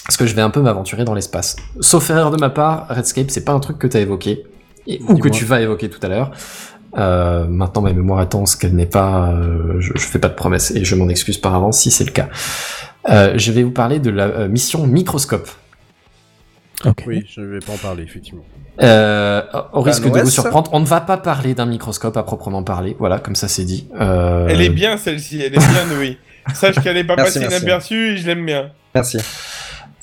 Parce 0.05 0.17
que 0.17 0.27
je 0.27 0.35
vais 0.35 0.43
un 0.43 0.51
peu 0.51 0.61
m'aventurer 0.61 1.05
dans 1.05 1.15
l'espace. 1.15 1.55
Sauf 1.79 2.11
erreur 2.11 2.33
de 2.33 2.37
ma 2.37 2.51
part, 2.51 2.87
Redscape, 2.89 3.31
c'est 3.31 3.45
pas 3.45 3.53
un 3.53 3.61
truc 3.61 3.79
que 3.79 3.87
tu 3.87 3.97
as 3.97 4.01
évoqué, 4.01 4.43
et, 4.89 5.01
ou 5.09 5.17
que 5.17 5.29
tu 5.29 5.45
vas 5.45 5.61
évoquer 5.61 5.89
tout 5.89 6.01
à 6.03 6.09
l'heure. 6.09 6.33
Euh, 6.99 7.47
maintenant, 7.47 7.83
ma 7.83 7.93
mémoire 7.93 8.19
attend 8.19 8.45
ce 8.45 8.57
qu'elle 8.57 8.75
n'est 8.75 8.85
pas. 8.85 9.31
euh, 9.31 9.77
je, 9.79 9.93
je 9.95 10.05
fais 10.05 10.19
pas 10.19 10.29
de 10.29 10.35
promesses 10.35 10.73
et 10.73 10.85
je 10.85 10.97
m'en 10.97 11.09
excuse 11.09 11.39
par 11.39 11.55
avance 11.55 11.79
si 11.79 11.93
c'est 11.93 12.05
le 12.05 12.11
cas. 12.11 12.29
Euh, 13.09 13.35
je 13.37 13.53
vais 13.53 13.63
vous 13.63 13.71
parler 13.71 13.99
de 13.99 14.11
la 14.11 14.25
euh, 14.27 14.49
mission 14.49 14.87
Microscope. 14.87 15.49
Ok. 16.85 17.05
Oui, 17.07 17.25
je 17.29 17.41
vais 17.41 17.61
pas 17.61 17.73
en 17.73 17.77
parler, 17.77 18.03
effectivement. 18.03 18.45
Euh, 18.81 19.43
au 19.73 19.83
risque 19.83 20.11
de 20.11 20.21
vous 20.21 20.31
surprendre, 20.31 20.71
on 20.73 20.81
ne 20.81 20.87
va 20.87 21.01
pas 21.01 21.17
parler 21.17 21.55
d'un 21.55 21.67
microscope 21.67 22.17
à 22.17 22.23
proprement 22.23 22.63
parler. 22.63 22.97
Voilà, 22.99 23.19
comme 23.19 23.37
ça 23.37 23.49
c'est 23.49 23.65
dit. 23.65 23.89
Euh, 24.01 24.47
Elle 24.49 24.63
est 24.63 24.71
bien 24.71 24.97
celle-ci, 24.97 25.41
elle 25.41 25.55
est 25.55 25.59
bien 25.59 25.99
oui. 25.99 26.19
Sache 26.55 26.77
qu'elle 26.83 26.97
est 26.97 27.05
pas 27.05 27.15
Merci, 27.17 27.39
passée 27.39 27.57
inaperçue 27.57 28.15
et 28.15 28.17
je 28.17 28.27
l'aime 28.27 28.47
bien. 28.47 28.71
Merci. 28.95 29.19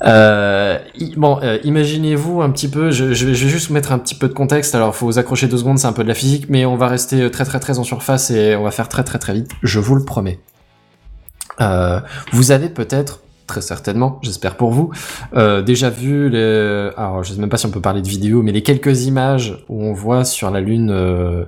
Euh, 0.04 0.78
bon, 1.18 1.39
euh, 1.43 1.58
imaginez-vous 1.64 2.41
un 2.41 2.50
petit 2.52 2.70
peu, 2.70 2.91
je, 2.91 3.14
je 3.14 3.26
vais, 3.26 3.36
je 3.36 3.45
vais 3.45 3.52
juste 3.52 3.68
vous 3.68 3.74
mettre 3.74 3.91
un 3.91 4.00
petit 4.00 4.16
peu 4.16 4.30
de 4.30 4.34
contexte, 4.34 4.74
alors 4.74 4.95
faut 4.95 5.06
vous 5.08 5.20
accrocher 5.20 5.47
deux 5.47 5.58
secondes, 5.58 5.78
c'est 5.78 5.88
un 5.88 5.93
peu 5.93 6.04
de 6.04 6.08
la 6.08 6.14
physique, 6.14 6.45
mais 6.47 6.66
on 6.66 6.78
va 6.78 6.88
rester 6.88 7.30
très 7.32 7.43
très 7.43 7.60
très 7.60 7.80
en 7.80 7.84
surface 7.84 8.32
et 8.32 8.56
on 8.56 8.64
va 8.64 8.72
faire 8.72 8.88
très 8.88 9.04
très 9.04 9.20
très 9.20 9.34
vite, 9.34 9.52
je 9.62 9.80
vous 9.80 9.95
le 9.95 10.06
promets. 10.06 10.39
Euh, 11.62 11.99
vous 12.32 12.51
avez 12.51 12.70
peut-être, 12.70 13.22
très 13.47 13.62
certainement, 13.62 14.20
j'espère 14.22 14.55
pour 14.57 14.72
vous, 14.72 14.91
euh, 15.36 15.62
déjà 15.62 15.89
vu 15.89 16.30
les... 16.30 16.89
Alors 16.97 17.24
je 17.24 17.34
sais 17.34 17.39
même 17.39 17.49
pas 17.49 17.57
si 17.57 17.66
on 17.66 17.72
peut 17.72 17.82
parler 17.82 18.01
de 18.01 18.07
vidéo, 18.07 18.41
mais 18.43 18.51
les 18.51 18.64
quelques 18.64 19.05
images 19.05 19.64
où 19.70 19.84
on 19.84 19.93
voit 19.93 20.24
sur 20.26 20.51
la 20.51 20.62
Lune... 20.62 20.91
euh, 20.91 21.45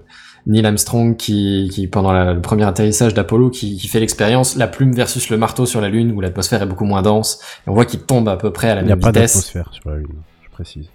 Neil 0.47 0.65
Armstrong 0.65 1.17
qui, 1.17 1.69
qui 1.71 1.85
pendant 1.85 2.11
la- 2.11 2.33
le 2.33 2.41
premier 2.41 2.63
atterrissage 2.63 3.13
d'Apollo 3.13 3.51
qui, 3.51 3.77
qui 3.77 3.87
fait 3.87 3.99
l'expérience 3.99 4.55
la 4.55 4.67
plume 4.67 4.91
versus 4.91 5.29
le 5.29 5.37
marteau 5.37 5.67
sur 5.67 5.81
la 5.81 5.87
Lune 5.87 6.11
où 6.13 6.19
l'atmosphère 6.19 6.63
est 6.63 6.65
beaucoup 6.65 6.83
moins 6.85 7.03
dense 7.03 7.39
et 7.67 7.69
on 7.69 7.75
voit 7.75 7.85
qu'il 7.85 7.99
tombe 7.99 8.27
à 8.27 8.37
peu 8.37 8.51
près 8.51 8.71
à 8.71 8.73
la 8.73 8.81
Il 8.81 8.85
n'y 8.87 8.91
a 8.91 8.95
même 8.95 9.03
pas 9.03 9.09
vitesse. 9.11 9.33
d'atmosphère 9.35 9.69
sur 9.71 9.91
la 9.91 9.97
Lune, 9.97 10.07
je 10.43 10.49
précise. 10.49 10.87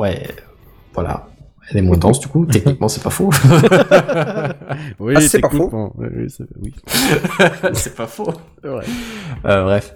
Ouais, 0.00 0.26
voilà. 0.94 1.28
Elle 1.70 1.78
est 1.78 1.82
moins 1.82 1.96
dense 1.96 2.20
du 2.20 2.26
coup, 2.28 2.46
techniquement 2.50 2.88
c'est 2.88 3.02
pas 3.02 3.10
faux. 3.10 3.30
Oui, 4.98 5.14
Ah, 5.16 5.20
c'est 5.20 5.40
pas 5.40 5.48
techniquement, 5.48 5.92
oui, 5.98 6.26
c'est- 6.28 6.44
oui. 6.60 6.74
pas 7.96 8.06
faux. 8.06 8.32
Euh, 8.64 9.62
bref. 9.64 9.94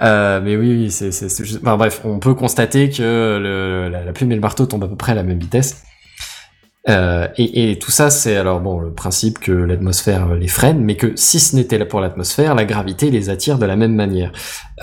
Euh, 0.00 0.40
mais 0.42 0.56
oui, 0.56 0.68
oui, 0.70 0.90
c'est, 0.90 1.12
c'est, 1.12 1.28
c'est 1.28 1.44
juste- 1.44 1.60
enfin, 1.62 1.76
bref, 1.76 2.00
on 2.04 2.18
peut 2.18 2.34
constater 2.34 2.90
que 2.90 3.02
le, 3.02 3.88
la, 3.90 4.04
la 4.04 4.12
plume 4.12 4.32
et 4.32 4.34
le 4.34 4.40
marteau 4.40 4.66
tombent 4.66 4.84
à 4.84 4.88
peu 4.88 4.96
près 4.96 5.12
à 5.12 5.14
la 5.14 5.22
même 5.22 5.38
vitesse. 5.38 5.82
Euh, 6.88 7.28
et, 7.36 7.70
et 7.70 7.78
tout 7.78 7.92
ça, 7.92 8.10
c'est 8.10 8.36
alors 8.36 8.60
bon 8.60 8.80
le 8.80 8.92
principe 8.92 9.38
que 9.38 9.52
l'atmosphère 9.52 10.34
les 10.34 10.48
freine, 10.48 10.82
mais 10.82 10.96
que 10.96 11.12
si 11.14 11.38
ce 11.38 11.54
n'était 11.54 11.78
là 11.78 11.86
pour 11.86 12.00
l'atmosphère, 12.00 12.54
la 12.56 12.64
gravité 12.64 13.10
les 13.10 13.30
attire 13.30 13.58
de 13.58 13.66
la 13.66 13.76
même 13.76 13.94
manière. 13.94 14.32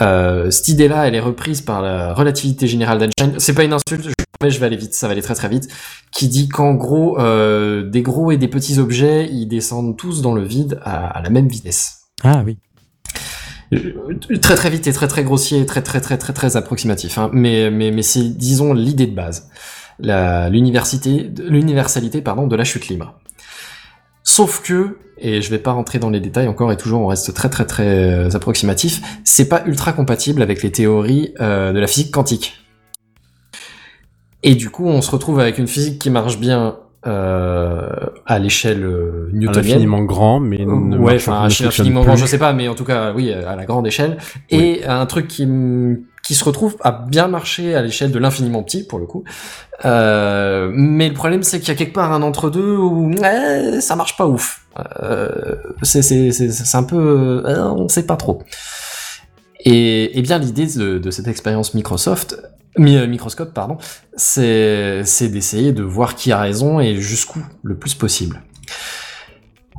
Euh, 0.01 0.49
cette 0.49 0.69
idée-là, 0.69 1.07
elle 1.07 1.15
est 1.15 1.19
reprise 1.19 1.61
par 1.61 1.81
la 1.81 2.13
relativité 2.13 2.67
générale 2.67 2.99
d'Einstein. 2.99 3.33
C'est 3.37 3.53
pas 3.53 3.65
une 3.65 3.73
insulte, 3.73 4.07
je, 4.07 4.13
mais 4.41 4.49
je 4.49 4.59
vais 4.61 4.67
aller 4.67 4.77
vite, 4.77 4.93
ça 4.93 5.07
va 5.07 5.11
aller 5.11 5.21
très 5.21 5.35
très 5.35 5.49
vite. 5.49 5.67
Qui 6.13 6.29
dit 6.29 6.47
qu'en 6.47 6.73
gros, 6.73 7.19
euh, 7.19 7.83
des 7.83 8.01
gros 8.01 8.31
et 8.31 8.37
des 8.37 8.47
petits 8.47 8.79
objets, 8.79 9.27
ils 9.29 9.47
descendent 9.47 9.97
tous 9.97 10.21
dans 10.21 10.33
le 10.33 10.43
vide 10.43 10.79
à, 10.83 11.07
à 11.07 11.21
la 11.21 11.29
même 11.29 11.49
vitesse. 11.49 12.03
Ah 12.23 12.43
oui. 12.45 12.57
Euh, 13.73 13.93
Très 14.41 14.55
très 14.55 14.69
vite 14.69 14.87
et 14.87 14.93
très 14.93 15.07
très 15.07 15.23
grossier, 15.23 15.59
et 15.59 15.65
très 15.65 15.83
très 15.83 16.01
très 16.01 16.17
très 16.17 16.33
très 16.33 16.55
approximatif. 16.55 17.17
Hein. 17.17 17.29
Mais 17.33 17.69
mais 17.69 17.91
mais 17.91 18.01
c'est 18.01 18.23
disons 18.35 18.73
l'idée 18.73 19.05
de 19.05 19.13
base, 19.15 19.49
l'universalité 19.99 22.21
pardon 22.21 22.47
de 22.47 22.55
la 22.55 22.63
chute 22.63 22.87
libre. 22.87 23.19
Sauf 24.23 24.61
que 24.61 24.97
et 25.21 25.41
je 25.41 25.49
vais 25.49 25.59
pas 25.59 25.73
rentrer 25.73 25.99
dans 25.99 26.09
les 26.09 26.21
détails 26.21 26.47
encore 26.47 26.71
et 26.71 26.77
toujours 26.77 27.01
on 27.01 27.07
reste 27.07 27.33
très 27.33 27.49
très 27.49 27.65
très 27.65 27.87
euh, 27.87 28.35
approximatif. 28.35 29.01
C'est 29.25 29.49
pas 29.49 29.63
ultra 29.65 29.91
compatible 29.91 30.41
avec 30.41 30.63
les 30.63 30.71
théories 30.71 31.33
euh, 31.41 31.73
de 31.73 31.79
la 31.79 31.87
physique 31.87 32.11
quantique. 32.11 32.57
Et 34.43 34.55
du 34.55 34.69
coup 34.69 34.85
on 34.85 35.01
se 35.01 35.11
retrouve 35.11 35.39
avec 35.39 35.57
une 35.57 35.67
physique 35.67 35.99
qui 35.99 36.09
marche 36.09 36.39
bien 36.39 36.77
euh, 37.07 37.89
à 38.25 38.39
l'échelle 38.39 38.83
euh, 38.83 39.29
newtonienne. 39.31 39.75
infiniment 39.75 40.03
grand, 40.03 40.41
mais 40.41 40.65
ne 40.65 40.97
Ouais, 40.97 41.15
enfin, 41.15 41.43
infiniment 41.43 42.03
grand, 42.03 42.17
je 42.17 42.25
sais 42.25 42.37
pas, 42.37 42.51
mais 42.51 42.67
en 42.67 42.75
tout 42.75 42.83
cas, 42.83 43.13
oui, 43.13 43.31
à 43.31 43.55
la 43.55 43.63
grande 43.63 43.87
échelle. 43.87 44.17
Et 44.49 44.85
un 44.85 45.05
truc 45.05 45.29
qui, 45.29 45.47
qui 46.30 46.36
se 46.36 46.43
retrouve 46.43 46.77
à 46.82 46.91
bien 46.91 47.27
marcher 47.27 47.73
à 47.73 47.82
l'échelle 47.82 48.11
de 48.11 48.19
l'infiniment 48.19 48.61
petit, 48.61 48.86
pour 48.86 48.99
le 48.99 49.07
coup. 49.07 49.23
Euh, 49.84 50.69
mais 50.71 51.07
le 51.07 51.15
problème, 51.15 51.41
c'est 51.41 51.59
qu'il 51.59 51.69
y 51.69 51.71
a 51.71 51.75
quelque 51.75 51.95
part 51.95 52.13
un 52.13 52.21
entre-deux 52.21 52.77
où 52.77 53.09
eh, 53.15 53.82
ça 53.82 53.95
marche 53.95 54.15
pas 54.15 54.27
ouf. 54.27 54.61
Euh, 55.01 55.55
c'est, 55.82 56.03
c'est, 56.03 56.32
c'est, 56.32 56.77
un 56.77 56.84
peu... 56.84 57.41
euh, 57.47 57.63
on 57.71 57.88
sait 57.88 58.05
pas 58.05 58.15
trop. 58.15 58.43
Et, 59.61 60.19
et 60.19 60.21
bien, 60.21 60.38
l'idée 60.38 60.67
de, 60.67 60.99
de 60.99 61.09
cette 61.09 61.27
expérience 61.27 61.73
Microsoft, 61.73 62.39
mi- 62.77 62.95
euh, 62.95 63.07
microscope, 63.07 63.51
pardon, 63.51 63.80
c'est, 64.15 65.01
c'est 65.05 65.30
d'essayer 65.30 65.71
de 65.71 65.82
voir 65.82 66.13
qui 66.13 66.32
a 66.32 66.39
raison 66.39 66.80
et 66.80 66.97
jusqu'où 67.01 67.41
le 67.63 67.75
plus 67.75 67.95
possible. 67.95 68.43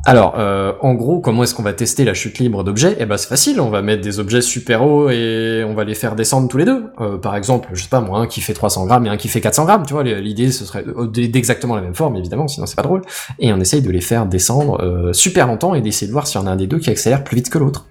Alors, 0.07 0.35
euh, 0.39 0.73
en 0.81 0.95
gros, 0.95 1.21
comment 1.21 1.43
est-ce 1.43 1.55
qu'on 1.55 1.63
va 1.63 1.75
tester 1.75 2.05
la 2.05 2.15
chute 2.15 2.39
libre 2.39 2.65
d'objets? 2.65 2.97
Eh 2.99 3.05
ben, 3.05 3.19
c'est 3.19 3.29
facile. 3.29 3.61
On 3.61 3.69
va 3.69 3.83
mettre 3.83 4.03
des 4.03 4.19
objets 4.19 4.41
super 4.41 4.83
hauts 4.83 5.11
et 5.11 5.63
on 5.69 5.75
va 5.75 5.85
les 5.85 5.95
faire 5.95 6.17
descendre 6.17 6.49
tous 6.49 6.57
les 6.57 6.65
deux. 6.65 6.85
Euh, 7.01 7.19
par 7.19 7.37
exemple, 7.37 7.69
je 7.75 7.83
sais 7.83 7.89
pas 7.89 8.01
moi, 8.01 8.21
un 8.21 8.27
qui 8.27 8.41
fait 8.41 8.55
300 8.55 8.87
grammes 8.87 9.07
et 9.07 9.11
un 9.11 9.19
qui 9.19 9.29
fait 9.29 9.43
400 9.43 9.67
grammes. 9.67 9.85
Tu 9.87 9.93
vois, 9.93 10.03
l'idée 10.03 10.51
ce 10.53 10.65
serait 10.65 10.85
d'exactement 11.13 11.77
la 11.77 11.83
même 11.83 11.95
forme, 11.95 12.17
évidemment, 12.17 12.49
sinon 12.49 12.67
c'est 12.67 12.77
pas 12.77 12.83
drôle. 12.83 13.03
Et 13.39 13.53
on 13.53 13.61
essaye 13.61 13.83
de 13.83 13.91
les 13.91 14.01
faire 14.01 14.25
descendre 14.27 14.81
euh, 14.83 15.13
super 15.13 15.47
longtemps 15.47 15.75
et 15.75 15.83
d'essayer 15.83 16.07
de 16.07 16.13
voir 16.13 16.27
s'il 16.27 16.41
y 16.41 16.47
a 16.47 16.49
un 16.49 16.57
des 16.57 16.67
deux 16.67 16.79
qui 16.79 16.89
accélère 16.89 17.23
plus 17.23 17.37
vite 17.37 17.51
que 17.51 17.59
l'autre, 17.59 17.87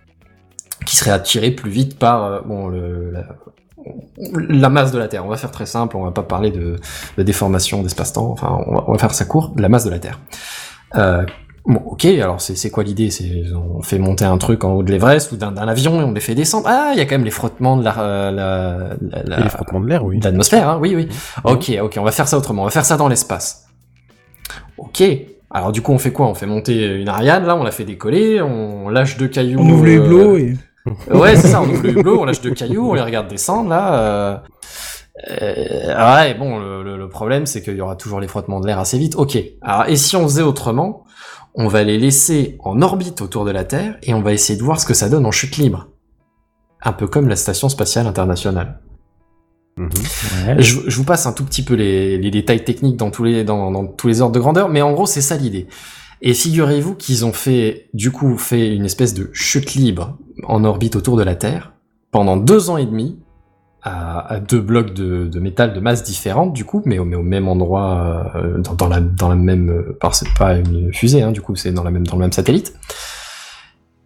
qui 0.88 0.95
serait 0.95 1.12
attiré 1.12 1.51
plus 1.51 1.70
vite 1.70 1.99
par 1.99 2.24
euh, 2.24 2.41
bon 2.43 2.72
la, 4.18 4.70
masse 4.70 4.91
de 4.91 4.97
la 4.97 5.07
Terre. 5.07 5.26
On 5.26 5.30
va 5.30 5.38
faire 5.38 5.51
très 5.51 5.68
simple. 5.68 5.95
On 5.95 6.03
va 6.03 6.12
pas 6.12 6.24
parler 6.24 6.49
de, 6.49 6.78
déformation 7.18 7.84
d'espace-temps. 7.84 8.32
Enfin, 8.32 8.60
on 8.66 8.91
va, 8.91 8.97
faire 8.97 9.14
ça 9.14 9.26
court. 9.26 9.53
La 9.57 9.70
masse 9.70 9.86
de 9.86 9.91
la 9.91 9.99
Terre. 9.99 10.20
Euh, 10.95 11.24
Bon, 11.70 11.82
ok, 11.86 12.05
alors 12.05 12.41
c'est 12.41 12.55
c'est 12.55 12.72
quoi 12.72 12.84
l'idée? 12.84 13.11
C'est 13.11 13.43
on 13.55 13.82
fait 13.84 13.99
monter 13.99 14.26
un 14.26 14.38
truc 14.39 14.63
en 14.63 14.72
haut 14.74 14.82
de 14.84 14.91
l'Everest 14.91 15.32
ou 15.32 15.38
d'un 15.38 15.51
d'un 15.51 15.67
avion 15.67 16.01
et 16.01 16.03
on 16.03 16.11
les 16.13 16.20
fait 16.20 16.34
descendre. 16.34 16.65
Ah, 16.67 16.89
il 16.93 16.97
y 16.97 17.01
a 17.01 17.05
quand 17.05 17.13
même 17.15 17.24
les 17.26 17.30
frottements 17.32 17.78
de 17.78 17.84
la, 17.84 17.99
euh, 17.99 18.32
la, 18.32 18.78
la, 19.01 19.24
la- 19.24 19.39
Et 19.39 19.43
les 19.43 19.49
frottements 19.49 19.80
de 19.80 19.88
l'air, 19.88 20.03
oui. 20.03 20.17
de 20.20 20.26
l'atmosphère, 20.26 20.67
hein, 20.67 20.80
oui, 20.82 20.95
oui. 20.95 21.07
Ok, 21.43 21.72
ok, 21.82 21.95
on 21.99 22.03
va 22.03 22.11
faire 22.11 22.28
ça 22.28 22.38
autrement. 22.39 22.63
On 22.63 22.65
va 22.65 22.72
faire 22.72 22.86
ça 22.86 22.97
dans 22.97 23.07
l'espace. 23.07 23.67
Ok. 24.80 25.03
Alors 25.51 25.72
du 25.72 25.82
coup, 25.84 25.91
on 25.91 25.99
fait 25.99 26.11
quoi? 26.11 26.28
On 26.28 26.34
fait 26.34 26.47
monter 26.47 26.86
une 26.99 27.07
Ariane, 27.07 27.45
là, 27.45 27.55
on 27.55 27.63
la 27.63 27.72
fait 27.72 27.86
décoller, 27.86 28.41
on 28.41 28.89
lâche 28.89 29.17
deux 29.17 29.28
cailloux. 29.28 29.59
On 29.61 29.70
ouvre 29.70 29.86
les 29.86 29.97
euh, 29.99 30.03
hublots 30.05 30.38
et. 30.38 30.55
Ouais, 31.13 31.36
c'est 31.36 31.49
ça, 31.49 31.61
on 31.61 31.70
ouvre 31.70 31.84
le 31.84 31.89
hublot, 31.91 32.22
on 32.22 32.26
lâche 32.26 32.41
deux 32.41 32.53
cailloux, 32.53 32.89
on 32.89 32.93
les 32.95 33.01
regarde 33.01 33.28
descendre, 33.28 33.70
là. 33.70 33.93
Euh... 33.93 34.38
euh, 35.41 36.15
ouais, 36.15 36.34
bon, 36.34 36.57
le, 36.57 36.82
le- 36.84 36.97
le 36.97 37.09
problème, 37.09 37.45
c'est 37.45 37.61
qu'il 37.61 37.76
y 37.76 37.82
aura 37.82 37.95
toujours 37.95 38.20
les 38.20 38.28
frottements 38.28 38.59
de 38.59 38.65
l'air 38.65 38.80
assez 38.80 38.97
vite. 38.97 39.15
Ok, 39.15 39.38
alors, 39.61 39.86
et 39.88 39.95
si 39.97 40.15
on 40.15 40.24
faisait 40.24 40.41
autrement? 40.41 41.03
On 41.56 41.68
va 41.68 41.84
les 41.84 41.97
laisser 41.97 42.58
en 42.60 42.82
orbite 42.82 43.22
autour 43.22 43.45
de 43.45 43.52
la 43.52 43.64
Terre, 43.64 43.97
et 44.04 44.14
on 44.14 44.22
va 44.22 44.34
essayer 44.34 44.58
de 44.58 44.64
voir 44.64 44.80
ce 44.80 44.86
que 44.86 44.93
ça 44.93 45.10
donne 45.10 45.26
en 45.26 45.32
chute 45.32 45.58
libre. 45.58 45.88
Un 46.82 46.93
peu 46.93 47.08
comme 47.08 47.28
la 47.28 47.36
Station 47.36 47.70
Spatiale 47.70 48.08
Internationale. 48.08 48.80
Je, 49.78 50.80
je 50.88 50.97
vous 50.97 51.06
passe 51.06 51.26
un 51.26 51.34
tout 51.34 51.45
petit 51.45 51.64
peu 51.64 51.74
les, 51.74 52.18
les 52.18 52.32
détails 52.32 52.64
techniques 52.64 52.97
dans 52.97 53.12
tous 53.12 53.24
les, 53.24 53.43
dans, 53.43 53.72
dans 53.72 53.86
tous 53.86 54.08
les 54.08 54.22
ordres 54.22 54.36
de 54.36 54.39
grandeur, 54.39 54.70
mais 54.70 54.82
en 54.82 54.93
gros, 54.93 55.06
c'est 55.06 55.22
ça 55.22 55.38
l'idée. 55.38 55.68
Et 56.22 56.34
figurez-vous 56.34 56.95
qu'ils 56.95 57.26
ont 57.26 57.32
fait, 57.32 57.89
du 57.93 58.12
coup, 58.12 58.38
fait 58.38 58.76
une 58.76 58.86
espèce 58.86 59.14
de 59.14 59.30
chute 59.34 59.76
libre 59.76 60.18
en 60.47 60.66
orbite 60.66 60.95
autour 60.97 61.16
de 61.16 61.24
la 61.24 61.36
Terre 61.36 61.74
pendant 62.12 62.36
deux 62.38 62.70
ans 62.70 62.78
et 62.78 62.86
demi 62.86 63.20
à, 63.84 64.34
à 64.34 64.39
deux 64.39 64.59
blocs 64.61 64.93
de, 64.93 65.27
de 65.27 65.39
métal 65.39 65.73
de 65.73 65.80
masse 65.80 66.03
différente, 66.03 66.53
du 66.53 66.65
coup, 66.65 66.82
mais, 66.86 66.99
au- 66.99 67.05
mais 67.05 67.15
au 67.15 67.23
même 67.23 67.47
endroit, 67.47 68.32
euh, 68.36 68.57
dans, 68.59 68.73
dans 68.73 68.88
la, 68.88 68.99
dans 68.99 69.30
la 69.30 69.36
même, 69.36 69.69
euh, 69.69 69.97
c'est 70.11 70.34
pas 70.38 70.55
une 70.55 70.93
fusée, 70.93 71.21
hein, 71.21 71.32
du 71.32 71.41
coup, 71.41 71.55
c'est 71.55 71.71
dans 71.71 71.84
même, 71.84 72.05
dans 72.05 72.15
le 72.15 72.21
même 72.21 72.32
satellite. 72.32 72.73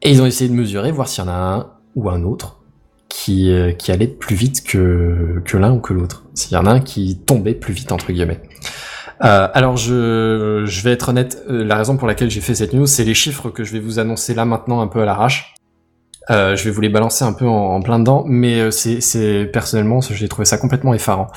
Et 0.01 0.11
ils 0.11 0.21
ont 0.21 0.25
essayé 0.25 0.49
de 0.49 0.55
mesurer, 0.55 0.91
voir 0.91 1.07
s'il 1.07 1.23
y 1.23 1.27
en 1.27 1.31
a 1.31 1.35
un 1.35 1.67
ou 1.95 2.09
un 2.09 2.23
autre 2.23 2.59
qui, 3.09 3.51
euh, 3.51 3.71
qui 3.71 3.91
allait 3.91 4.07
plus 4.07 4.35
vite 4.35 4.63
que, 4.63 5.41
que 5.45 5.57
l'un 5.57 5.71
ou 5.71 5.79
que 5.79 5.93
l'autre. 5.93 6.23
S'il 6.33 6.53
y 6.53 6.57
en 6.57 6.65
a 6.65 6.71
un 6.71 6.79
qui 6.79 7.17
tombait 7.19 7.53
plus 7.53 7.73
vite, 7.73 7.91
entre 7.91 8.11
guillemets. 8.11 8.41
Euh, 9.23 9.47
alors 9.53 9.77
je, 9.77 10.63
je 10.65 10.81
vais 10.83 10.91
être 10.91 11.09
honnête, 11.09 11.43
euh, 11.49 11.63
la 11.63 11.75
raison 11.75 11.95
pour 11.95 12.07
laquelle 12.07 12.29
j'ai 12.29 12.41
fait 12.41 12.55
cette 12.55 12.73
news, 12.73 12.87
c'est 12.87 13.05
les 13.05 13.13
chiffres 13.13 13.49
que 13.49 13.63
je 13.63 13.71
vais 13.71 13.79
vous 13.79 13.99
annoncer 13.99 14.33
là 14.33 14.43
maintenant 14.43 14.81
un 14.81 14.87
peu 14.87 15.01
à 15.01 15.05
l'arrache. 15.05 15.53
Euh, 16.29 16.55
je 16.55 16.63
vais 16.63 16.71
vous 16.71 16.79
les 16.81 16.89
balancer 16.89 17.25
un 17.25 17.33
peu 17.33 17.45
en, 17.47 17.75
en 17.75 17.81
plein 17.81 17.99
dedans, 17.99 18.23
mais 18.27 18.59
euh, 18.59 18.71
c'est, 18.71 19.45
personnellement, 19.51 19.99
j'ai 20.01 20.27
trouvé 20.29 20.45
ça 20.45 20.57
complètement 20.57 20.93
effarant. 20.93 21.27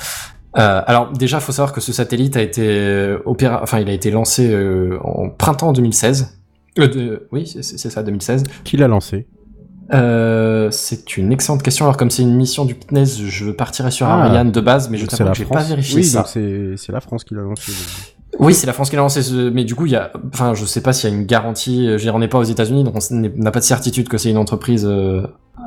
Euh, 0.57 0.81
alors 0.87 1.11
déjà, 1.11 1.39
faut 1.39 1.51
savoir 1.51 1.73
que 1.73 1.81
ce 1.81 1.91
satellite 1.91 2.37
a 2.37 2.41
été 2.41 2.61
euh, 2.65 3.19
opéra, 3.25 3.59
enfin 3.61 3.79
il 3.79 3.89
a 3.89 3.93
été 3.93 4.09
lancé 4.11 4.49
euh, 4.49 4.97
en 5.03 5.29
printemps 5.29 5.71
2016. 5.73 6.37
Euh, 6.79 6.87
de- 6.87 7.27
oui, 7.31 7.45
c'est, 7.61 7.77
ça, 7.89 8.01
2016. 8.01 8.43
Qui 8.63 8.77
l'a 8.77 8.87
lancé? 8.87 9.27
Euh, 9.93 10.69
c'est 10.71 11.15
une 11.17 11.31
excellente 11.31 11.63
question. 11.63 11.85
Alors 11.85 11.95
comme 11.97 12.09
c'est 12.09 12.21
une 12.23 12.35
mission 12.35 12.65
du 12.65 12.75
CNES, 12.75 13.05
je 13.05 13.51
partirais 13.51 13.91
sur 13.91 14.07
Ah. 14.07 14.23
Ariane 14.25 14.51
de 14.51 14.61
base, 14.61 14.89
mais 14.89 14.97
je 14.97 15.05
t'avoue 15.05 15.31
que 15.31 15.37
j'ai 15.37 15.45
pas 15.45 15.63
vérifié 15.63 15.97
Oui, 15.97 16.03
ça. 16.03 16.23
c'est 16.25 16.75
la 16.91 17.01
France 17.01 17.23
qui 17.23 17.35
l'a 17.35 17.41
lancé. 17.41 17.71
Oui, 18.39 18.53
c'est 18.53 18.67
la 18.67 18.73
France 18.73 18.89
qui 18.89 18.95
l'a 18.95 19.01
lancé, 19.01 19.21
ce- 19.23 19.49
mais 19.49 19.63
du 19.63 19.73
coup, 19.75 19.85
il 19.85 19.91
y 19.93 19.95
a, 19.95 20.11
enfin, 20.33 20.53
je 20.53 20.63
sais 20.65 20.81
pas 20.81 20.93
s'il 20.93 21.09
y 21.09 21.13
a 21.13 21.15
une 21.15 21.25
garantie. 21.25 21.87
euh, 21.87 21.97
Je 21.97 22.09
on 22.09 22.19
n'est 22.19 22.27
pas 22.27 22.37
aux 22.37 22.43
États-Unis, 22.43 22.83
donc 22.83 22.95
on 22.95 23.15
n'a 23.15 23.51
pas 23.51 23.59
de 23.59 23.65
certitude 23.65 24.07
que 24.09 24.17
c'est 24.17 24.29
une 24.29 24.37
entreprise 24.37 24.85
euh, 24.85 25.21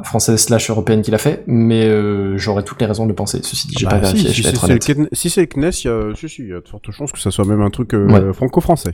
française 0.04 0.40
slash 0.40 0.70
européenne 0.70 1.02
qui 1.02 1.10
l'a 1.10 1.18
fait, 1.18 1.42
mais 1.46 1.84
euh, 1.84 2.36
j'aurais 2.38 2.62
toutes 2.62 2.80
les 2.80 2.86
raisons 2.86 3.04
de 3.04 3.08
le 3.08 3.14
penser. 3.14 3.40
Ceci 3.42 3.66
dit, 3.68 3.74
j'ai 3.78 3.86
Bah, 3.86 3.98
pas 3.98 4.06
si, 4.06 4.14
vérifié. 4.22 4.32
si 4.32 4.42
c'est 4.56 4.94
le 4.94 5.08
si 5.12 5.30
c'est 5.30 5.40
le 5.40 5.46
CNES, 5.46 5.70
il 5.84 5.86
y 5.86 5.90
a, 5.90 6.14
si, 6.14 6.28
si, 6.28 6.42
il 6.42 6.48
y 6.48 6.52
a 6.52 6.60
de 6.60 6.68
fortes 6.68 6.90
chances 6.92 7.12
que 7.12 7.18
ça 7.18 7.30
soit 7.30 7.44
même 7.44 7.60
un 7.62 7.70
truc 7.70 7.92
euh, 7.94 8.06
Ouais. 8.06 8.32
franco-français. 8.32 8.92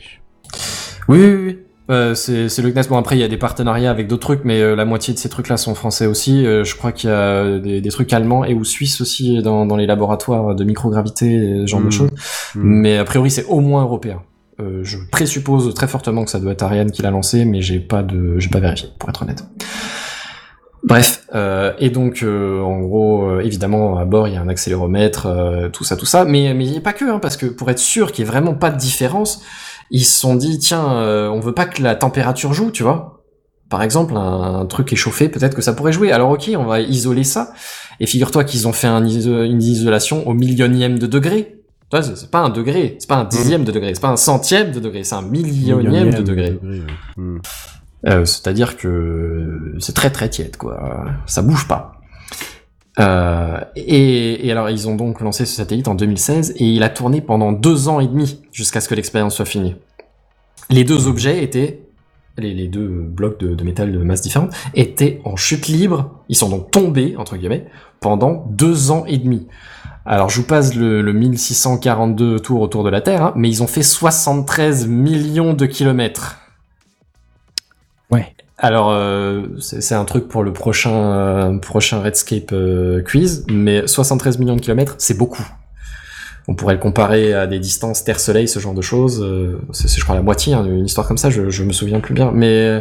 Oui, 1.09 1.19
oui, 1.21 1.35
oui. 1.45 1.59
Euh, 1.89 2.15
c'est 2.15 2.49
c'est 2.49 2.63
le 2.63 2.73
CNES. 2.73 2.89
Bon, 2.89 2.97
après, 2.97 3.17
il 3.17 3.21
y 3.21 3.25
a 3.25 3.29
des 3.29 3.37
partenariats 3.37 3.91
avec 3.91 4.09
d'autres 4.09 4.23
trucs, 4.23 4.45
mais 4.45 4.61
euh, 4.61 4.75
la 4.75 4.85
moitié 4.85 5.15
de 5.15 5.19
ces 5.19 5.29
trucs-là 5.29 5.57
sont 5.57 5.75
français 5.75 6.07
aussi. 6.07 6.45
Euh, 6.45 6.65
je 6.65 6.75
crois 6.77 6.91
qu'il 6.93 7.11
y 7.11 7.13
a 7.13 7.59
des, 7.59 7.81
des 7.81 7.91
trucs 7.91 8.13
allemands 8.13 8.45
et 8.45 8.55
ou 8.55 8.65
suisses 8.65 9.01
aussi 9.01 9.41
dans, 9.43 9.67
dans 9.67 9.77
les 9.77 9.87
laboratoires 9.87 10.55
de 10.55 10.65
microgravité, 10.65 11.61
ce 11.63 11.67
genre 11.67 11.81
de 11.81 11.87
Mm. 11.87 11.93
choses. 11.93 12.11
Mm. 12.57 12.61
Mais 12.63 12.99
a 12.99 13.05
priori, 13.05 13.31
c'est 13.31 13.45
au 13.45 13.61
moins 13.61 13.83
européen. 13.83 14.23
Euh, 14.59 14.81
je 14.83 14.97
présuppose 15.13 15.73
très 15.75 15.87
fortement 15.87 16.25
que 16.25 16.31
ça 16.31 16.41
doit 16.41 16.53
être 16.53 16.63
Ariane 16.63 16.91
qui 16.91 17.03
l'a 17.03 17.11
lancé, 17.11 17.45
mais 17.45 17.61
j'ai 17.61 17.79
pas 17.79 18.03
de, 18.03 18.39
j'ai 18.39 18.49
pas 18.49 18.59
vérifié, 18.61 18.89
pour 18.99 19.09
être 19.11 19.23
honnête. 19.23 19.45
Bref, 20.83 21.25
euh, 21.35 21.73
et 21.81 21.91
donc 21.91 22.23
euh, 22.23 22.61
en 22.61 22.79
gros, 22.81 23.29
euh, 23.29 23.41
évidemment, 23.41 23.99
à 23.99 24.05
bord 24.05 24.29
il 24.29 24.35
y 24.35 24.37
a 24.37 24.41
un 24.41 24.49
accéléromètre, 24.49 25.27
euh, 25.27 25.69
tout 25.69 25.83
ça, 25.83 25.97
tout 25.97 26.07
ça, 26.07 26.25
mais 26.25 26.55
mais 26.55 26.65
il 26.65 26.71
n'y 26.71 26.79
a 26.79 26.81
pas 26.81 26.93
que, 26.93 27.05
hein, 27.05 27.19
parce 27.19 27.37
que 27.37 27.47
pour 27.47 27.69
être 27.71 27.81
sûr 27.81 28.13
qu'il 28.13 28.25
y 28.25 28.29
ait 28.29 28.31
vraiment 28.31 28.55
pas 28.55 28.71
de 28.71 28.79
différence, 28.79 29.43
ils 29.91 30.05
se 30.05 30.19
sont 30.21 30.35
dit 30.35 30.59
tiens, 30.59 30.93
euh, 30.95 31.29
on 31.29 31.41
veut 31.41 31.53
pas 31.55 31.67
que 31.67 31.83
la 31.83 31.95
température 31.95 32.53
joue, 32.53 32.71
tu 32.71 32.83
vois. 32.83 33.23
Par 33.69 33.83
exemple, 33.83 34.17
un, 34.17 34.61
un 34.61 34.67
truc 34.67 34.93
échauffé, 34.93 35.29
peut-être 35.29 35.55
que 35.55 35.63
ça 35.63 35.73
pourrait 35.73 35.93
jouer. 35.93 36.13
Alors 36.13 36.31
ok, 36.31 36.51
on 36.57 36.65
va 36.65 36.81
isoler 36.81 37.25
ça. 37.25 37.53
Et 37.99 38.07
figure-toi 38.07 38.45
qu'ils 38.45 38.69
ont 38.69 38.73
fait 38.73 38.87
un 38.87 39.05
iso- 39.05 39.43
une 39.45 39.63
isolation 39.63 40.27
au 40.29 40.35
millionième 40.35 40.99
de 40.99 41.07
degré. 41.07 41.57
Tu 41.91 41.97
vois, 41.97 42.03
C'est 42.03 42.31
pas 42.31 42.41
un 42.41 42.51
degré, 42.51 42.97
c'est 42.99 43.09
pas 43.09 43.17
un 43.17 43.25
dixième 43.25 43.65
de 43.65 43.73
degré, 43.73 43.95
c'est 43.95 44.01
pas 44.01 44.09
un 44.11 44.17
centième 44.17 44.73
de 44.73 44.81
degré, 44.81 45.05
c'est 45.05 45.15
un 45.15 45.23
millionième 45.23 46.13
de 46.15 46.23
degré. 46.23 46.59
ouais. 46.63 46.81
Mm. 47.17 47.39
Euh, 48.09 48.25
C'est-à-dire 48.25 48.77
que 48.77 49.75
c'est 49.81 49.95
très 49.95 50.11
très 50.11 50.29
tiède, 50.29 50.57
quoi. 50.57 51.05
Ça 51.27 51.43
bouge 51.43 51.67
pas. 51.67 51.96
Euh, 52.99 53.61
et, 53.75 54.47
et 54.47 54.53
alors, 54.53 54.71
ils 54.71 54.89
ont 54.89 54.97
donc 54.97 55.21
lancé 55.21 55.45
ce 55.45 55.55
satellite 55.55 55.89
en 55.89 55.95
2016 55.95 56.55
et 56.57 56.65
il 56.65 56.83
a 56.83 56.89
tourné 56.89 57.21
pendant 57.21 57.53
deux 57.53 57.89
ans 57.89 58.01
et 58.01 58.07
demi 58.07 58.41
jusqu'à 58.53 58.81
ce 58.81 58.89
que 58.89 58.95
l'expérience 58.95 59.35
soit 59.35 59.45
finie. 59.45 59.77
Les 60.71 60.85
deux 60.85 61.07
objets 61.07 61.45
étaient, 61.45 61.83
les, 62.39 62.69
deux 62.69 62.89
blocs 62.89 63.39
de, 63.39 63.63
métal 63.63 63.93
de 63.93 63.99
masse 63.99 64.23
différente, 64.23 64.53
étaient 64.75 65.21
en 65.25 65.37
chute 65.37 65.69
libre. 65.69 66.11
Ils 66.29 66.37
sont 66.37 66.49
donc 66.49 66.71
tombés, 66.71 67.15
entre 67.17 67.37
guillemets, 67.37 67.67
pendant 68.01 68.47
deux 68.51 68.91
ans 68.91 69.05
et 69.07 69.19
demi. 69.19 69.47
Alors, 70.05 70.31
je 70.31 70.41
vous 70.41 70.47
passe 70.47 70.75
le, 70.75 71.03
le 71.03 71.13
1642 71.13 72.41
tours 72.41 72.61
autour 72.61 72.85
de 72.85 72.91
la 72.91 73.01
Terre, 73.01 73.23
hein, 73.23 73.33
mais 73.37 73.49
ils 73.49 73.63
ont 73.63 73.67
fait 73.67 73.83
73 73.83 74.87
millions 74.87 75.53
de 75.53 75.67
kilomètres. 75.67 76.46
Alors, 78.59 78.91
euh, 78.91 79.43
c'est 79.59 79.95
un 79.95 80.05
truc 80.07 80.29
pour 80.29 80.43
le 80.43 80.53
prochain, 80.53 80.95
euh, 80.95 81.59
prochain 81.59 82.01
Redscape 82.01 82.53
euh, 82.53 83.03
quiz, 83.03 83.45
mais 83.51 83.87
73 83.87 84.39
millions 84.39 84.57
de 84.57 84.63
kilomètres, 84.63 84.95
c'est 84.99 85.17
beaucoup. 85.19 85.47
On 86.49 86.55
pourrait 86.55 86.75
le 86.75 86.81
comparer 86.81 87.35
à 87.35 87.47
des 87.47 87.59
distances 87.59 88.03
Terre-Soleil, 88.05 88.49
ce 88.49 88.59
genre 88.59 88.73
de 88.73 88.81
choses. 88.81 89.21
euh, 89.23 89.59
c'est, 89.73 89.89
je 89.95 90.03
crois, 90.03 90.15
la 90.15 90.23
moitié, 90.23 90.55
hein, 90.55 90.65
une 90.65 90.87
histoire 90.87 91.07
comme 91.07 91.19
ça, 91.19 91.29
je, 91.29 91.51
je 91.51 91.65
me 91.65 91.73
souviens 91.73 92.01
plus 92.01 92.15
bien, 92.15 92.31
mais 92.33 92.49
euh, 92.67 92.81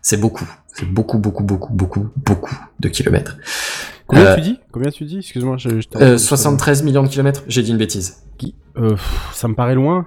c'est 0.00 0.16
beaucoup. 0.18 0.48
C'est 0.72 0.86
beaucoup, 0.88 1.18
beaucoup, 1.18 1.42
beaucoup, 1.42 1.72
beaucoup, 1.74 2.08
beaucoup 2.16 2.56
de 2.78 2.88
kilomètres. 2.88 3.36
Combien 4.06 4.24
Euh, 4.26 4.34
tu 4.36 4.40
dis? 4.40 4.58
Combien 4.72 4.90
tu 4.90 5.04
dis? 5.04 5.18
Excuse-moi, 5.18 5.56
je, 5.58 5.80
je 5.80 5.88
t'ai 5.88 5.98
euh, 5.98 6.04
entendu. 6.14 6.18
73 6.18 6.82
millions 6.84 7.02
de 7.02 7.08
kilomètres, 7.08 7.42
j'ai 7.46 7.62
dit 7.62 7.72
une 7.72 7.76
bêtise. 7.78 8.22
Euh, 8.78 8.90
pff, 8.90 9.30
ça 9.34 9.48
me 9.48 9.54
paraît 9.54 9.74
loin. 9.74 10.06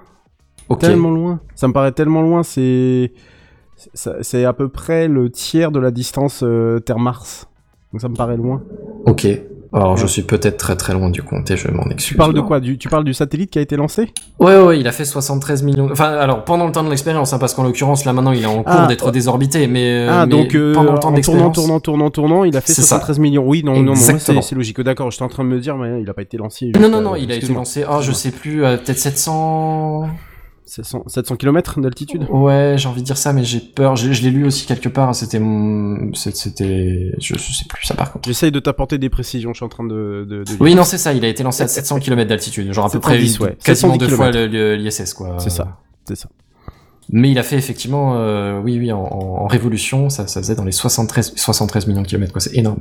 Ok. 0.70 0.80
Tellement 0.80 1.10
loin. 1.10 1.40
Ça 1.54 1.68
me 1.68 1.72
paraît 1.72 1.92
tellement 1.92 2.22
loin. 2.22 2.42
C'est 2.42 3.12
c'est- 3.94 4.44
à 4.44 4.52
peu 4.52 4.68
près 4.68 5.08
le 5.08 5.30
tiers 5.30 5.70
de 5.70 5.78
la 5.80 5.90
distance 5.90 6.40
euh, 6.42 6.78
Terre-Mars. 6.80 7.46
Donc 7.92 8.00
ça 8.00 8.08
me 8.08 8.14
paraît 8.14 8.36
loin. 8.36 8.62
Ok. 9.06 9.26
Alors, 9.76 9.96
je 9.96 10.06
suis 10.06 10.22
peut-être 10.22 10.56
très 10.56 10.76
très 10.76 10.92
loin 10.92 11.10
du 11.10 11.20
compte 11.24 11.50
et 11.50 11.56
je 11.56 11.66
m'en 11.68 11.82
excuse. 11.86 12.06
Tu 12.12 12.14
parles 12.14 12.32
de 12.32 12.40
quoi? 12.40 12.60
Du, 12.60 12.78
Tu 12.78 12.88
parles 12.88 13.02
du 13.02 13.12
satellite 13.12 13.50
qui 13.50 13.58
a 13.58 13.62
été 13.62 13.74
lancé? 13.76 14.12
Ouais, 14.38 14.56
ouais, 14.60 14.78
il 14.78 14.86
a 14.86 14.92
fait 14.92 15.04
73 15.04 15.64
millions. 15.64 15.88
Enfin, 15.90 16.12
alors 16.12 16.44
pendant 16.44 16.66
le 16.66 16.70
temps 16.70 16.84
de 16.84 16.90
l'expérience, 16.90 17.32
hein, 17.32 17.38
parce 17.38 17.54
qu'en 17.54 17.64
l'occurrence, 17.64 18.04
là 18.04 18.12
maintenant, 18.12 18.30
il 18.30 18.40
est 18.44 18.46
en 18.46 18.62
cours 18.62 18.64
Ah, 18.66 18.86
d'être 18.86 19.10
désorbité, 19.10 19.66
mais, 19.66 20.06
euh, 20.06 20.08
Ah, 20.12 20.26
mais 20.26 20.30
donc 20.30 20.54
euh, 20.54 20.74
pendant 20.74 20.92
le 20.92 20.98
temps 21.00 21.12
en 21.12 21.20
tournant, 21.20 21.50
tournant, 21.50 21.80
tournant, 21.80 22.10
tournant, 22.10 22.44
il 22.44 22.56
a 22.56 22.60
fait 22.60 22.72
C'est 22.72 22.82
ça. 22.82 22.98
73 23.00 23.18
millions. 23.18 23.42
Oui, 23.44 23.64
non, 23.64 23.74
non, 23.74 23.82
non, 23.82 23.92
Exactement. 23.94 24.42
c'est 24.42 24.54
logique. 24.54 24.80
D'accord, 24.80 25.10
j'étais 25.10 25.24
en 25.24 25.28
train 25.28 25.42
de 25.42 25.48
me 25.48 25.58
dire, 25.58 25.76
mais 25.76 26.00
il 26.00 26.08
a 26.08 26.14
pas 26.14 26.22
été 26.22 26.36
lancé. 26.36 26.70
Non, 26.80 26.88
non, 26.88 27.00
non, 27.00 27.16
il 27.16 27.32
a 27.32 27.34
été 27.34 27.52
lancé. 27.52 27.84
Oh, 27.90 27.98
je 28.00 28.12
sais 28.12 28.30
plus, 28.30 28.64
euh, 28.64 28.76
peut-être 28.76 28.98
700. 28.98 30.06
700, 30.66 31.04
700 31.08 31.36
km 31.36 31.80
d'altitude 31.80 32.26
Ouais, 32.30 32.74
j'ai 32.78 32.88
envie 32.88 33.02
de 33.02 33.06
dire 33.06 33.16
ça, 33.18 33.32
mais 33.32 33.44
j'ai 33.44 33.60
peur. 33.60 33.96
Je 33.96 34.08
l'ai 34.22 34.30
lu 34.30 34.46
aussi 34.46 34.66
quelque 34.66 34.88
part. 34.88 35.14
C'était 35.14 35.38
mon, 35.38 36.12
c'était, 36.14 37.12
je, 37.18 37.34
je 37.34 37.52
sais 37.52 37.64
plus 37.68 37.86
ça 37.86 37.94
par 37.94 38.12
contre. 38.12 38.26
J'essaye 38.28 38.50
de 38.50 38.60
t'apporter 38.60 38.96
des 38.98 39.10
précisions, 39.10 39.52
je 39.52 39.58
suis 39.58 39.64
en 39.64 39.68
train 39.68 39.84
de. 39.84 40.26
de, 40.28 40.44
de. 40.44 40.56
Oui, 40.60 40.74
non, 40.74 40.84
c'est 40.84 40.98
ça. 40.98 41.12
Il 41.12 41.24
a 41.24 41.28
été 41.28 41.42
lancé 41.42 41.62
à 41.62 41.68
700 41.68 41.98
km 42.00 42.28
d'altitude, 42.28 42.72
genre 42.72 42.86
à 42.86 42.90
peu 42.90 43.00
près 43.00 43.14
710, 43.20 43.40
ouais. 43.40 43.56
quasiment 43.62 43.92
710 43.92 43.98
deux 44.08 44.16
fois 44.16 44.30
l'ISS, 44.76 45.12
quoi. 45.14 45.36
C'est 45.38 45.50
ça, 45.50 45.78
c'est 46.08 46.16
ça. 46.16 46.28
Mais 47.10 47.30
il 47.30 47.38
a 47.38 47.42
fait 47.42 47.56
effectivement, 47.58 48.14
euh, 48.16 48.58
oui, 48.64 48.78
oui, 48.78 48.90
en, 48.90 48.98
en- 48.98 49.42
en 49.42 49.46
révolution, 49.46 50.08
ça, 50.08 50.26
ça 50.26 50.40
faisait 50.40 50.54
dans 50.54 50.64
les 50.64 50.72
73, 50.72 51.34
73 51.36 51.86
millions 51.86 52.00
de 52.00 52.06
kilomètres, 52.06 52.32
quoi. 52.32 52.40
C'est 52.40 52.56
énorme. 52.56 52.78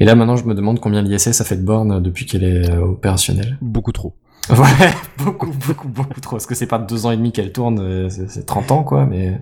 Et 0.00 0.06
là, 0.06 0.14
maintenant, 0.14 0.36
je 0.36 0.44
me 0.46 0.54
demande 0.54 0.80
combien 0.80 1.02
l'ISS 1.02 1.42
a 1.42 1.44
fait 1.44 1.56
de 1.58 1.62
bornes 1.62 2.02
depuis 2.02 2.24
qu'elle 2.24 2.42
est 2.42 2.70
euh, 2.70 2.80
opérationnelle. 2.80 3.58
Beaucoup 3.60 3.92
trop. 3.92 4.14
Ouais, 4.50 4.94
beaucoup, 5.18 5.50
beaucoup, 5.66 5.88
beaucoup 5.88 6.20
trop. 6.20 6.36
Parce 6.36 6.46
que 6.46 6.54
c'est 6.54 6.66
pas 6.66 6.78
deux 6.78 7.06
ans 7.06 7.10
et 7.10 7.16
demi 7.16 7.32
qu'elle 7.32 7.52
tourne, 7.52 7.78
euh, 7.80 8.08
c'est 8.10 8.30
c'est 8.30 8.44
30 8.44 8.70
ans, 8.72 8.84
quoi, 8.84 9.06
mais... 9.06 9.40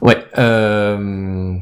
Ouais. 0.00 0.18
euh, 0.38 1.56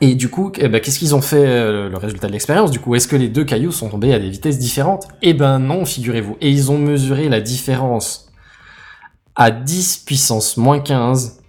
Et 0.00 0.14
du 0.14 0.28
coup, 0.30 0.52
eh 0.58 0.68
ben, 0.68 0.80
qu'est-ce 0.80 0.98
qu'ils 0.98 1.14
ont 1.14 1.20
fait, 1.22 1.44
euh, 1.46 1.88
le 1.88 1.96
résultat 1.96 2.26
de 2.28 2.32
l'expérience 2.32 2.70
Du 2.70 2.80
coup, 2.80 2.94
est-ce 2.94 3.08
que 3.08 3.16
les 3.16 3.28
deux 3.28 3.44
cailloux 3.44 3.72
sont 3.72 3.88
tombés 3.90 4.14
à 4.14 4.18
des 4.18 4.30
vitesses 4.30 4.58
différentes? 4.58 5.08
Eh 5.22 5.34
ben 5.34 5.58
non, 5.58 5.84
figurez-vous. 5.84 6.36
Et 6.40 6.50
ils 6.50 6.70
ont 6.70 6.78
mesuré 6.78 7.28
la 7.28 7.40
différence 7.40 8.30
à 9.36 9.50
10 9.50 9.98
puissance 10.06 10.56
moins 10.56 10.80
15. 10.80 11.40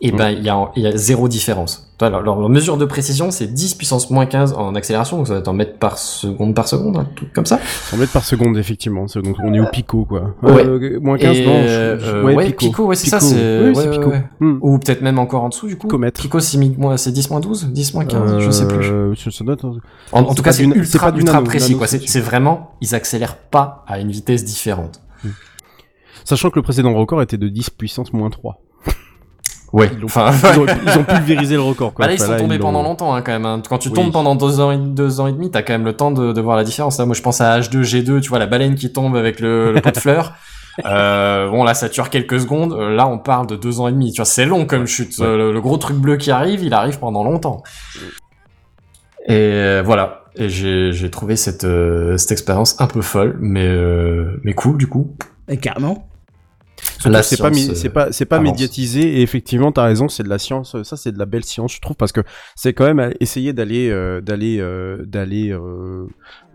et 0.00 0.12
ben 0.12 0.30
il 0.30 0.40
y 0.42 0.80
y 0.80 0.86
a 0.86 0.96
zéro 0.96 1.28
différence. 1.28 1.91
Leur, 2.10 2.22
leur 2.22 2.48
mesure 2.48 2.76
de 2.76 2.84
précision, 2.84 3.30
c'est 3.30 3.46
10 3.46 3.74
puissance 3.74 4.10
moins 4.10 4.26
15 4.26 4.54
en 4.54 4.74
accélération, 4.74 5.16
donc 5.18 5.26
ça 5.28 5.34
va 5.34 5.38
être 5.40 5.48
en 5.48 5.52
mètres 5.52 5.78
par 5.78 5.98
seconde 5.98 6.54
par 6.54 6.68
seconde, 6.68 6.96
un 6.96 7.04
truc 7.04 7.32
comme 7.32 7.46
ça. 7.46 7.58
100 7.90 7.96
mètres 7.98 8.12
par 8.12 8.24
seconde, 8.24 8.56
effectivement. 8.58 9.06
Donc 9.14 9.36
on 9.42 9.52
est 9.54 9.60
au 9.60 9.66
pico, 9.66 10.04
quoi. 10.04 10.34
Ouais. 10.42 10.64
Euh, 10.66 11.00
moins 11.00 11.18
15, 11.18 11.36
Et, 11.36 11.46
non. 11.46 11.52
je- 11.52 11.68
euh, 11.68 11.98
euh, 12.02 12.22
ouais, 12.34 12.52
pico, 12.52 12.86
ouais, 12.86 12.96
c'est 12.96 13.08
ça, 13.08 13.20
c'est 13.20 13.34
Oui, 13.34 13.74
ouais, 13.76 13.88
ouais, 13.98 14.04
ouais. 14.06 14.24
Hmm. 14.40 14.58
Ou 14.60 14.78
peut-être 14.78 15.02
même 15.02 15.18
encore 15.18 15.44
en 15.44 15.48
dessous, 15.48 15.66
du 15.66 15.76
coup. 15.76 15.86
Picomètre. 15.88 16.20
Pico, 16.20 16.40
c'est 16.40 16.58
mi- 16.58 16.74
moi, 16.78 16.96
c'est 16.98 17.12
10 17.12 17.30
moins 17.30 17.40
12, 17.40 17.66
10 17.72 17.94
moins 17.94 18.04
15, 18.04 18.38
je 18.38 18.50
sais 18.50 18.66
plus. 18.68 18.90
Euh, 18.90 19.14
ça- 19.14 19.30
ça 19.30 19.44
doit 19.44 19.54
être 19.54 19.64
un- 19.66 19.76
En, 20.12 20.22
en 20.22 20.34
tout 20.34 20.42
cas, 20.42 20.52
c'est 20.52 20.64
ultra, 20.64 21.10
pas 21.12 21.16
ultra 21.18 21.34
nano, 21.34 21.46
précis, 21.46 21.72
nano, 21.74 21.78
quoi. 21.78 21.86
c'est 21.86 22.20
vraiment, 22.20 22.72
ils 22.80 22.94
accélèrent 22.94 23.36
pas 23.36 23.84
à 23.86 23.98
une 24.00 24.10
vitesse 24.10 24.44
différente. 24.44 25.00
Sachant 26.24 26.50
que 26.50 26.56
le 26.56 26.62
précédent 26.62 26.94
record 26.94 27.20
était 27.22 27.36
de 27.36 27.48
10 27.48 27.70
puissance 27.70 28.12
moins 28.12 28.30
3. 28.30 28.60
Ouais, 29.72 29.90
Ils 29.96 30.02
ont, 30.02 30.06
enfin, 30.06 30.30
ils 30.54 30.58
ont- 30.60 30.66
ils 30.86 30.98
ont 30.98 31.04
pulvérisé 31.04 31.54
le 31.54 31.62
record, 31.62 31.94
quoi. 31.94 32.04
Bah 32.04 32.08
là, 32.10 32.14
ils 32.18 32.22
Enfin, 32.22 32.32
sont 32.36 32.42
tombés 32.42 32.56
ils 32.56 32.60
pendant 32.60 32.82
longtemps, 32.82 33.14
hein, 33.14 33.22
quand 33.22 33.32
même. 33.32 33.46
hein. 33.46 33.62
Quand 33.66 33.78
tu 33.78 33.88
Oui. 33.88 33.94
tombes 33.94 34.12
pendant 34.12 34.34
deux 34.34 34.60
ans, 34.60 34.70
et, 34.70 34.76
deux 34.76 35.20
ans 35.20 35.26
et 35.26 35.32
demi, 35.32 35.50
t'as 35.50 35.62
quand 35.62 35.72
même 35.72 35.84
le 35.86 35.94
temps 35.94 36.10
de, 36.10 36.32
de 36.32 36.40
voir 36.42 36.56
la 36.56 36.64
différence. 36.64 36.98
Là, 36.98 37.06
moi, 37.06 37.14
je 37.14 37.22
pense 37.22 37.40
à 37.40 37.58
H2, 37.58 37.82
G2, 37.82 38.20
tu 38.20 38.28
vois, 38.28 38.38
la 38.38 38.46
baleine 38.46 38.74
qui 38.74 38.92
tombe 38.92 39.16
avec 39.16 39.40
le, 39.40 39.72
le 39.72 39.80
pot 39.80 39.90
de 39.90 39.98
fleurs. 39.98 40.34
Euh, 40.86 41.50
bon, 41.50 41.64
là, 41.64 41.74
ça 41.74 41.90
dure 41.90 42.08
quelques 42.08 42.40
secondes. 42.40 42.72
Euh, 42.72 42.94
Là, 42.96 43.06
on 43.06 43.18
parle 43.18 43.46
de 43.46 43.56
deux 43.56 43.78
ans 43.80 43.88
et 43.88 43.92
demi. 43.92 44.10
Tu 44.10 44.16
vois, 44.16 44.24
c'est 44.24 44.46
long 44.46 44.64
comme 44.64 44.86
chute. 44.86 45.20
Euh, 45.20 45.36
Le, 45.36 45.52
le 45.52 45.60
gros 45.60 45.76
truc 45.76 45.98
bleu 45.98 46.16
qui 46.16 46.30
arrive, 46.30 46.64
il 46.64 46.72
arrive 46.72 46.98
pendant 46.98 47.22
longtemps. 47.24 47.62
Et 49.28 49.32
euh, 49.34 49.82
voilà. 49.84 50.22
Et 50.34 50.48
j'ai 50.48 50.92
j'ai 50.94 51.10
trouvé 51.10 51.36
cette, 51.36 51.64
euh, 51.64 52.16
cette 52.16 52.32
expérience 52.32 52.80
un 52.80 52.86
peu 52.86 53.02
folle, 53.02 53.36
mais, 53.38 53.66
euh, 53.66 54.40
mais 54.44 54.54
cool, 54.54 54.78
du 54.78 54.86
coup. 54.86 55.14
Et 55.46 55.58
carrément. 55.58 56.08
C'est 56.98 57.10
pas, 57.10 57.22
c'est 57.22 57.40
euh, 57.40 57.90
pas, 57.90 58.12
c'est 58.12 58.24
pas 58.26 58.36
avance. 58.36 58.50
médiatisé 58.52 59.00
et 59.18 59.22
effectivement 59.22 59.72
t'as 59.72 59.84
raison, 59.84 60.08
c'est 60.08 60.22
de 60.22 60.28
la 60.28 60.38
science. 60.38 60.76
Ça 60.82 60.96
c'est 60.96 61.12
de 61.12 61.18
la 61.18 61.26
belle 61.26 61.44
science, 61.44 61.74
je 61.74 61.80
trouve, 61.80 61.96
parce 61.96 62.12
que 62.12 62.20
c'est 62.56 62.72
quand 62.72 62.92
même 62.92 63.12
essayer 63.20 63.52
d'aller, 63.52 63.88
euh, 63.90 64.20
d'aller, 64.20 64.58
euh, 64.60 65.04
d'aller. 65.06 65.50
Euh, 65.52 66.06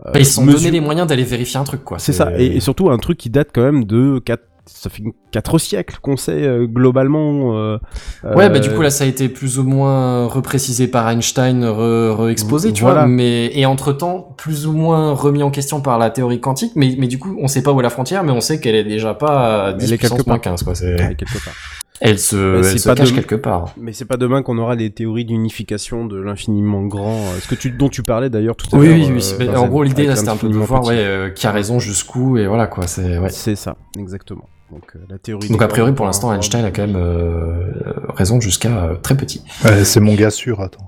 euh, 0.06 0.12
Ils 0.14 0.24
se 0.26 0.34
sont 0.34 0.44
mesurer- 0.44 0.54
donné 0.58 0.70
les 0.72 0.80
moyens 0.80 1.06
d'aller 1.08 1.24
vérifier 1.24 1.58
un 1.58 1.64
truc, 1.64 1.84
quoi. 1.84 1.98
C'est 1.98 2.12
ça, 2.12 2.30
et, 2.38 2.46
et 2.56 2.60
surtout 2.60 2.90
un 2.90 2.98
truc 2.98 3.18
qui 3.18 3.30
date 3.30 3.48
quand 3.54 3.62
même 3.62 3.84
de 3.84 4.18
4 4.24 4.42
ça 4.70 4.90
fait 4.90 5.02
4 5.32 5.58
siècles 5.58 5.98
qu'on 6.02 6.16
sait 6.16 6.42
euh, 6.44 6.66
globalement. 6.66 7.56
euh, 7.56 7.78
Ouais, 8.22 8.48
bah 8.48 8.56
euh, 8.56 8.58
du 8.60 8.70
coup 8.70 8.82
là 8.82 8.90
ça 8.90 9.04
a 9.04 9.06
été 9.06 9.28
plus 9.28 9.58
ou 9.58 9.64
moins 9.64 10.26
reprécisé 10.26 10.86
par 10.88 11.08
Einstein, 11.08 11.64
re- 11.64 12.10
re-exposé, 12.12 12.72
tu 12.72 12.82
Voilà. 12.82 13.00
vois, 13.00 13.08
mais 13.08 13.50
et 13.58 13.66
entre 13.66 13.92
temps 13.92 14.34
plus 14.36 14.66
ou 14.66 14.72
moins 14.72 15.12
remis 15.12 15.42
en 15.42 15.50
question 15.50 15.80
par 15.80 15.98
la 15.98 16.10
théorie 16.10 16.40
quantique, 16.40 16.72
mais 16.76 16.94
mais 16.98 17.06
du 17.08 17.18
coup 17.18 17.36
on 17.40 17.48
sait 17.48 17.62
pas 17.62 17.72
où 17.72 17.80
est 17.80 17.82
la 17.82 17.90
frontière, 17.90 18.22
mais 18.24 18.32
on 18.32 18.40
sait 18.40 18.60
qu'elle 18.60 18.74
est 18.76 18.84
déjà 18.84 19.14
pas 19.14 19.64
à 19.68 19.72
10 19.72 19.84
Elle 19.86 19.92
est 19.94 19.96
puissance 19.98 20.18
quelque 20.18 20.26
moins 20.28 20.36
part. 20.36 20.42
15 20.42 20.62
quoi. 20.62 20.74
C'est 20.74 20.86
Elle 20.86 21.12
est 21.12 21.14
quelque 21.16 21.44
part. 21.44 21.54
Elle 22.00 22.18
se, 22.18 22.56
elle 22.58 22.64
c'est 22.64 22.78
se 22.78 22.88
pas 22.88 22.94
cache 22.94 23.10
de- 23.10 23.16
quelque 23.16 23.34
part. 23.34 23.74
Mais 23.76 23.92
c'est 23.92 24.04
pas 24.04 24.16
demain 24.16 24.42
qu'on 24.42 24.58
aura 24.58 24.76
des 24.76 24.90
théories 24.90 25.24
d'unification 25.24 26.06
de 26.06 26.20
l'infiniment 26.20 26.82
grand. 26.86 27.16
euh, 27.16 27.38
Ce 27.40 27.48
que 27.48 27.54
tu, 27.54 27.70
dont 27.70 27.88
tu 27.88 28.02
parlais 28.02 28.30
d'ailleurs 28.30 28.56
tout 28.56 28.66
à 28.74 28.78
Oui 28.78 28.86
l'heure. 28.88 28.96
oui 28.96 29.04
euh, 29.10 29.14
oui. 29.14 29.34
mais 29.38 29.46
Benzen, 29.46 29.56
en 29.60 29.68
gros 29.68 29.82
l'idée 29.82 30.06
là 30.06 30.16
c'était 30.16 30.28
un 30.30 30.36
peu 30.36 30.48
de 30.48 30.54
voir 30.54 30.80
petit. 30.82 30.90
ouais 30.90 30.96
euh, 30.98 31.30
qui 31.30 31.46
a 31.46 31.50
raison 31.50 31.78
jusqu'où 31.78 32.36
et 32.38 32.46
voilà 32.46 32.66
quoi. 32.66 32.86
C'est 32.86 33.18
ouais. 33.18 33.30
C'est 33.30 33.56
ça, 33.56 33.76
exactement. 33.98 34.48
Donc 34.70 34.82
euh, 34.94 34.98
la 35.08 35.16
théorie. 35.18 35.48
Donc 35.48 35.62
a 35.62 35.68
priori 35.68 35.92
pour 35.94 36.04
l'instant 36.04 36.30
Einstein 36.32 36.62
a 36.64 36.70
quand 36.70 36.86
même 36.86 36.96
euh, 36.96 37.72
raison 38.14 38.38
jusqu'à 38.40 38.84
euh, 38.84 38.94
très 38.96 39.16
petit. 39.16 39.42
Ouais, 39.64 39.82
c'est 39.84 39.98
mon 40.00 40.14
gars 40.14 40.30
sûr, 40.30 40.60
attends. 40.60 40.86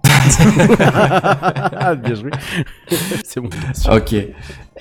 Ah, 0.80 1.94
Bien 2.02 2.14
joué. 2.14 2.30
c'est 3.24 3.40
bon. 3.40 3.48
bien 3.48 3.72
sûr. 3.74 3.92
Ok. 3.94 4.14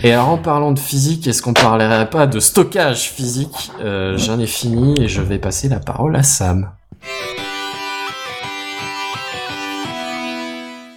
Et 0.02 0.14
alors 0.14 0.30
en 0.30 0.38
parlant 0.38 0.72
de 0.72 0.80
physique, 0.80 1.28
est-ce 1.28 1.42
qu'on 1.42 1.54
parlerait 1.54 2.10
pas 2.10 2.26
de 2.26 2.40
stockage 2.40 3.10
physique? 3.10 3.72
Euh, 3.82 4.18
J'en 4.18 4.40
ai 4.40 4.48
fini 4.48 5.02
et 5.02 5.08
je 5.10 5.22
vais 5.22 5.40
passer 5.40 5.68
la 5.68 5.80
parole 5.80 6.16
à 6.16 6.24
Sam. 6.24 6.72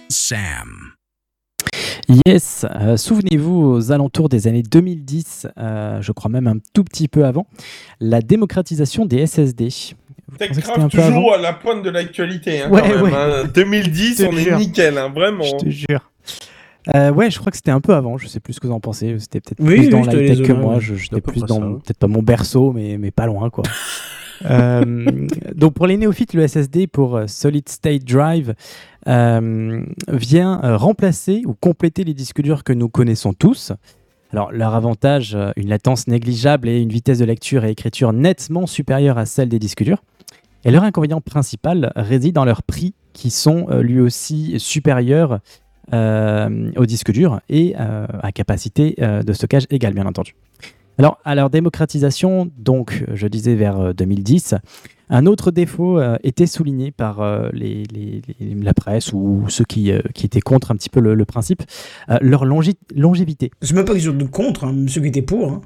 Sam. 0.09 0.69
Yes, 2.27 2.65
euh, 2.69 2.95
souvenez-vous 2.95 3.61
aux 3.61 3.91
alentours 3.91 4.29
des 4.29 4.47
années 4.47 4.63
2010, 4.63 5.47
euh, 5.57 6.01
je 6.01 6.11
crois 6.11 6.29
même 6.29 6.47
un 6.47 6.57
tout 6.73 6.83
petit 6.83 7.07
peu 7.07 7.25
avant, 7.25 7.47
la 7.99 8.21
démocratisation 8.21 9.05
des 9.05 9.25
SSD. 9.25 9.69
Techcraft 10.37 10.89
toujours 10.91 11.33
à 11.33 11.37
la 11.37 11.53
pointe 11.53 11.83
de 11.83 11.89
l'actualité. 11.89 12.61
Hein, 12.61 12.69
Ouais, 12.69 12.81
quand 12.81 12.87
même, 12.89 13.01
ouais. 13.03 13.13
hein. 13.13 13.43
2010, 13.53 14.17
Je 14.17 14.23
te 14.25 14.33
on 14.33 14.37
est 14.37 14.55
nickel, 14.57 14.97
hein, 14.97 15.11
vraiment. 15.13 15.43
Je 15.43 15.65
te 15.65 15.69
jure. 15.69 16.09
Euh, 16.93 17.11
ouais, 17.11 17.31
je 17.31 17.39
crois 17.39 17.51
que 17.51 17.57
c'était 17.57 17.71
un 17.71 17.81
peu 17.81 17.93
avant. 17.93 18.17
Je 18.17 18.27
sais 18.27 18.39
plus 18.39 18.53
ce 18.53 18.59
que 18.59 18.67
vous 18.67 18.73
en 18.73 18.79
pensez. 18.79 19.15
C'était 19.19 19.39
peut-être 19.39 19.59
Oui, 19.59 19.75
plus 19.75 19.79
oui, 19.85 19.89
dans 19.89 20.01
la 20.01 20.11
tech 20.11 20.41
que 20.41 20.53
moi. 20.53 20.79
J'étais 20.79 21.21
plus 21.21 21.41
dans 21.41 21.75
peut-être 21.75 21.97
pas 21.97 22.07
mon 22.07 22.21
berceau, 22.21 22.71
mais 22.71 22.97
mais 22.97 23.11
pas 23.11 23.25
loin 23.25 23.49
quoi. 23.49 23.63
Euh, 24.45 25.27
donc 25.55 25.73
pour 25.73 25.87
les 25.87 25.97
néophytes, 25.97 26.33
le 26.33 26.47
SSD 26.47 26.87
pour 26.87 27.15
euh, 27.15 27.27
Solid 27.27 27.67
State 27.69 28.03
Drive 28.03 28.55
euh, 29.07 29.85
vient 30.09 30.77
remplacer 30.77 31.43
ou 31.45 31.53
compléter 31.53 32.03
les 32.03 32.13
disques 32.13 32.41
durs 32.41 32.63
que 32.63 32.73
nous 32.73 32.89
connaissons 32.89 33.33
tous. 33.33 33.71
Alors 34.31 34.51
leur 34.51 34.73
avantage, 34.73 35.37
une 35.55 35.69
latence 35.69 36.07
négligeable 36.07 36.67
et 36.67 36.81
une 36.81 36.89
vitesse 36.89 37.19
de 37.19 37.25
lecture 37.25 37.65
et 37.65 37.71
écriture 37.71 38.13
nettement 38.13 38.65
supérieure 38.65 39.17
à 39.17 39.25
celle 39.25 39.49
des 39.49 39.59
disques 39.59 39.83
durs. 39.83 40.03
Et 40.65 40.71
leur 40.71 40.83
inconvénient 40.83 41.21
principal 41.21 41.91
réside 41.95 42.33
dans 42.33 42.45
leur 42.45 42.63
prix 42.63 42.95
qui 43.11 43.29
sont 43.29 43.67
lui 43.69 43.99
aussi 43.99 44.55
supérieurs 44.59 45.39
euh, 45.91 46.71
aux 46.77 46.85
disques 46.85 47.11
durs 47.11 47.41
et 47.49 47.75
euh, 47.79 48.05
à 48.21 48.31
capacité 48.31 48.95
euh, 49.01 49.23
de 49.23 49.33
stockage 49.33 49.65
égale 49.69 49.93
bien 49.93 50.05
entendu. 50.05 50.35
Alors, 50.99 51.17
à 51.25 51.33
leur 51.33 51.49
démocratisation, 51.49 52.49
donc, 52.59 53.03
je 53.13 53.25
disais 53.27 53.55
vers 53.55 53.79
euh, 53.79 53.93
2010, 53.93 54.53
un 55.09 55.25
autre 55.25 55.49
défaut 55.51 55.99
euh, 55.99 56.17
était 56.23 56.45
souligné 56.45 56.91
par 56.91 57.19
euh, 57.19 57.49
les, 57.51 57.83
les- 57.91 58.21
les- 58.39 58.55
la 58.55 58.73
presse 58.75 59.11
ou 59.11 59.43
ceux 59.49 59.65
qui, 59.65 59.91
euh, 59.91 60.01
qui 60.13 60.25
étaient 60.27 60.39
contre 60.39 60.71
un 60.71 60.75
petit 60.75 60.89
peu 60.89 60.99
le, 60.99 61.15
le 61.15 61.25
principe, 61.25 61.63
euh, 62.09 62.17
leur 62.21 62.45
longi- 62.45 62.77
longévité. 62.95 63.49
C'est 63.63 63.73
même 63.73 63.85
pas 63.85 63.93
question 63.93 64.13
de 64.13 64.23
contre, 64.25 64.65
hein, 64.65 64.85
ceux 64.87 65.01
qui 65.01 65.07
étaient 65.07 65.21
pour. 65.23 65.51
hein. 65.51 65.61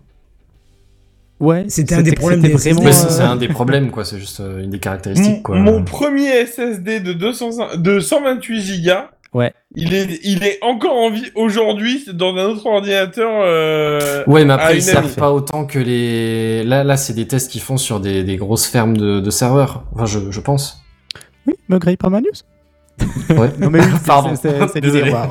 Ouais, 1.40 1.66
C'était 1.68 1.94
un 1.94 2.02
des 2.02 2.14
problèmes 2.14 2.42
des 2.42 2.50
vraiment. 2.50 2.82
C'est 2.92 3.10
c'est 3.12 3.22
un 3.22 3.36
des 3.36 3.48
problèmes 3.48 3.92
quoi. 3.92 4.04
C'est 4.06 4.18
juste 4.18 4.40
euh, 4.40 4.64
une 4.64 4.72
des 4.72 4.80
caractéristiques 4.80 5.36
Mon, 5.36 5.42
quoi. 5.44 5.60
mon 5.60 5.84
premier 5.84 6.44
SSD 6.48 7.00
de 7.00 7.14
200, 7.14 7.76
de 7.78 8.00
128 8.00 8.82
Go, 8.84 8.92
Ouais. 9.38 9.54
il 9.76 9.94
est, 9.94 10.20
il 10.24 10.44
est 10.44 10.58
encore 10.64 10.96
en 10.96 11.12
vie 11.12 11.30
aujourd'hui 11.36 12.04
dans 12.14 12.36
un 12.36 12.46
autre 12.46 12.66
ordinateur. 12.66 13.30
euh, 13.46 14.24
Ouais, 14.26 14.46
mais 14.46 14.54
après, 14.54 14.78
ils 14.78 14.82
servent 14.82 15.16
pas 15.16 15.32
autant 15.32 15.66
que 15.66 15.80
les. 15.80 16.64
Là, 16.64 16.84
là, 16.84 16.98
c'est 16.98 17.14
des 17.14 17.28
tests 17.28 17.52
qu'ils 17.52 17.62
font 17.62 17.78
sur 17.78 18.00
des, 18.00 18.24
des 18.24 18.38
grosses 18.38 18.66
fermes 18.68 18.98
de, 18.98 19.20
de 19.20 19.30
serveurs. 19.30 19.84
Enfin, 19.94 20.06
je, 20.06 20.32
je 20.32 20.40
pense. 20.40 20.82
Oui, 21.46 21.54
me 21.70 21.78
grille 21.78 21.98
pas 21.98 22.10
ma 22.10 22.20
news. 22.22 22.28
Ouais. 23.30 23.50
Non, 23.60 23.70
mais 23.70 23.80
oui, 23.80 23.86
Pardon. 24.08 24.36
c'est- 24.36 24.56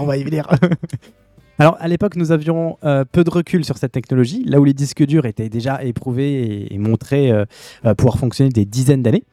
on 0.01 0.07
va 0.07 0.17
y 0.17 0.23
venir. 0.25 0.47
Alors, 1.59 1.77
à 1.81 1.89
l'époque, 1.89 2.17
nous 2.17 2.33
avions 2.33 2.77
euh, 2.85 3.05
peu 3.11 3.25
de 3.25 3.31
recul 3.31 3.65
sur 3.65 3.79
cette 3.79 3.93
technologie, 3.93 4.45
là 4.45 4.61
où 4.61 4.65
les 4.65 4.75
disques 4.75 5.05
durs 5.05 5.25
étaient 5.25 5.49
déjà 5.49 5.83
éprouvés 5.83 6.33
et, 6.67 6.75
et 6.75 6.79
montrés 6.79 7.31
euh, 7.33 7.45
euh, 7.87 7.95
pouvoir 7.95 8.19
fonctionner 8.19 8.51
des 8.51 8.65
dizaines 8.67 9.03
d'années. 9.03 9.25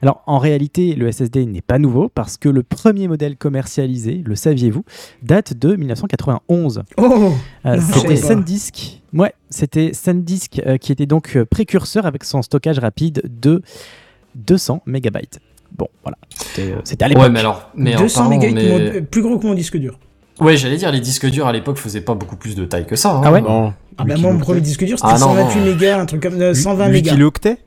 Alors, 0.00 0.22
en 0.26 0.38
réalité, 0.38 0.94
le 0.94 1.10
SSD 1.12 1.44
n'est 1.44 1.60
pas 1.60 1.78
nouveau 1.78 2.08
parce 2.08 2.36
que 2.38 2.48
le 2.48 2.62
premier 2.62 3.06
modèle 3.08 3.36
commercialisé, 3.36 4.22
le 4.24 4.34
saviez-vous, 4.34 4.84
date 5.22 5.54
de 5.54 5.74
1991. 5.76 6.84
Oh 6.96 7.32
Euh, 7.66 7.76
je 7.76 7.98
c'était. 7.98 8.16
SanDisk. 8.16 9.02
Ouais, 9.12 9.34
c'était 9.50 9.92
SanDisk 9.92 10.62
euh, 10.64 10.76
qui 10.78 10.92
était 10.92 11.06
donc 11.06 11.36
précurseur 11.50 12.06
avec 12.06 12.24
son 12.24 12.40
stockage 12.42 12.78
rapide 12.78 13.22
de 13.42 13.62
200 14.36 14.82
mégabytes. 14.86 15.40
Bon, 15.76 15.88
voilà, 16.02 16.16
c'était 16.34 16.72
euh, 16.72 17.04
à 17.04 17.08
l'époque. 17.08 17.24
Ouais, 17.24 17.30
mais 17.30 17.40
alors. 17.40 17.70
Mais 17.74 17.94
en 17.96 18.00
200 18.00 18.20
parlant, 18.22 18.30
mégabytes, 18.38 18.54
mais- 18.70 19.00
mon- 19.00 19.06
plus 19.06 19.20
gros 19.22 19.38
que 19.38 19.46
mon 19.46 19.54
disque 19.54 19.76
dur. 19.76 19.98
Ouais, 20.40 20.56
j'allais 20.56 20.76
dire, 20.76 20.90
les 20.92 21.00
disques 21.00 21.26
durs 21.30 21.46
à 21.46 21.52
l'époque 21.52 21.78
faisaient 21.78 22.00
pas 22.00 22.14
beaucoup 22.14 22.36
plus 22.36 22.54
de 22.54 22.64
taille 22.64 22.86
que 22.86 22.96
ça. 22.96 23.10
hein. 23.16 23.22
Ah 23.24 23.32
ouais 23.32 23.40
Non. 23.40 23.72
Ah 23.96 24.04
bah 24.04 24.14
moi, 24.18 24.32
mon 24.32 24.38
premier 24.38 24.60
disque 24.60 24.84
dur, 24.84 24.96
c'était 24.98 25.10
Ah 25.12 25.18
non, 25.18 25.34
128 25.34 25.58
non. 25.60 25.66
mégas, 25.66 25.98
un 26.00 26.06
truc 26.06 26.22
comme 26.22 26.40
euh, 26.40 26.54
120 26.54 26.86
8 26.86 26.92
mégas. 26.92 27.12
kilooctets 27.12 27.58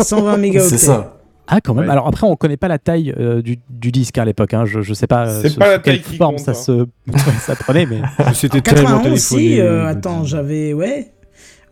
120 0.00 0.36
mégaoctets. 0.38 0.68
C'est 0.68 0.78
ça. 0.78 1.12
Ah, 1.46 1.60
quand 1.60 1.74
même. 1.74 1.84
Ouais. 1.86 1.92
Alors 1.92 2.08
après, 2.08 2.26
on 2.26 2.34
connaît 2.34 2.56
pas 2.56 2.66
la 2.66 2.78
taille 2.78 3.14
euh, 3.16 3.40
du, 3.40 3.58
du 3.70 3.92
disque 3.92 4.18
à 4.18 4.24
l'époque. 4.24 4.52
hein. 4.54 4.64
Je, 4.64 4.80
je 4.82 4.94
sais 4.94 5.06
pas, 5.06 5.28
euh, 5.28 5.48
pas 5.56 5.68
la 5.68 5.78
quelle 5.78 6.00
taille 6.00 6.02
qui 6.02 6.16
forme 6.16 6.36
compte, 6.36 6.44
ça 6.44 6.50
hein. 6.50 6.54
se 6.54 6.86
ça 7.40 7.54
prenait, 7.54 7.86
mais 7.86 8.00
C'était 8.34 8.58
En 8.58 8.62
tellement 8.62 8.82
91 8.98 9.02
téléphoné. 9.04 9.14
aussi, 9.14 9.60
euh, 9.60 9.64
euh, 9.84 9.86
attends, 9.86 10.24
j'avais, 10.24 10.72
ouais. 10.72 11.12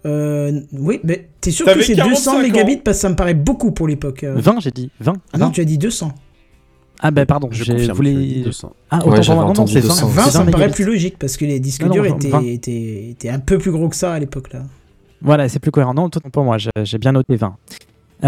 Euh, 0.07 0.61
oui, 0.72 1.00
mais 1.02 1.28
t'es 1.40 1.50
sûr 1.50 1.66
que 1.66 1.82
c'est 1.82 1.94
200 1.94 2.05
45 2.05 2.42
mégabits 2.42 2.74
ans. 2.74 2.80
parce 2.84 2.98
que 2.98 3.00
ça 3.00 3.09
me 3.09 3.16
paraît 3.16 3.34
beaucoup 3.34 3.72
pour 3.72 3.88
l'époque. 3.88 4.22
euh. 4.22 4.34
20, 4.36 4.61
j'ai 4.61 4.70
dit 4.70 4.90
20. 5.00 5.14
Ah 5.32 5.38
non, 5.38 5.46
20. 5.46 5.50
tu 5.52 5.61
as 5.61 5.64
dit 5.64 5.78
200. 5.78 6.12
Ah 7.07 7.11
ben 7.11 7.26
pardon, 7.26 7.48
Je 7.50 7.64
confirme, 7.70 8.42
200. 8.44 8.72
Ah, 8.90 8.96
Ouais, 8.96 9.02
autant 9.02 9.12
pour 9.14 9.22
j'avais 9.22 9.36
moi. 9.38 9.44
Non, 9.48 9.52
non, 9.55 9.66
c'est 9.66 9.80
200. 9.82 10.07
20. 10.07 10.12
20, 10.14 10.22
c'est 10.24 10.30
ça 10.30 10.44
me 10.44 10.50
paraît 10.50 10.70
plus 10.70 10.84
logique 10.86 11.18
parce 11.18 11.36
que 11.36 11.44
les 11.44 11.61
disques 11.61 11.82
Non, 11.84 11.90
durs 11.90 12.05
20. 12.05 12.16
étaient, 12.16 12.52
étaient, 12.55 13.11
étaient 13.11 13.28
un 13.28 13.40
peu 13.40 13.59
plus 13.59 13.70
gros 13.72 13.88
que 13.90 13.96
ça 13.96 14.14
à 14.14 14.18
l'époque 14.18 14.52
là. 14.55 14.62
Voilà, 15.20 15.48
c'est 15.50 15.59
plus 15.59 15.70
cohérent. 15.70 15.92
Non, 15.94 16.05
autant 16.05 16.20
pour 16.30 16.44
moi, 16.44 16.57
j'ai 16.59 16.98
bien 16.98 17.12
noté 17.12 17.36
20. 17.36 17.57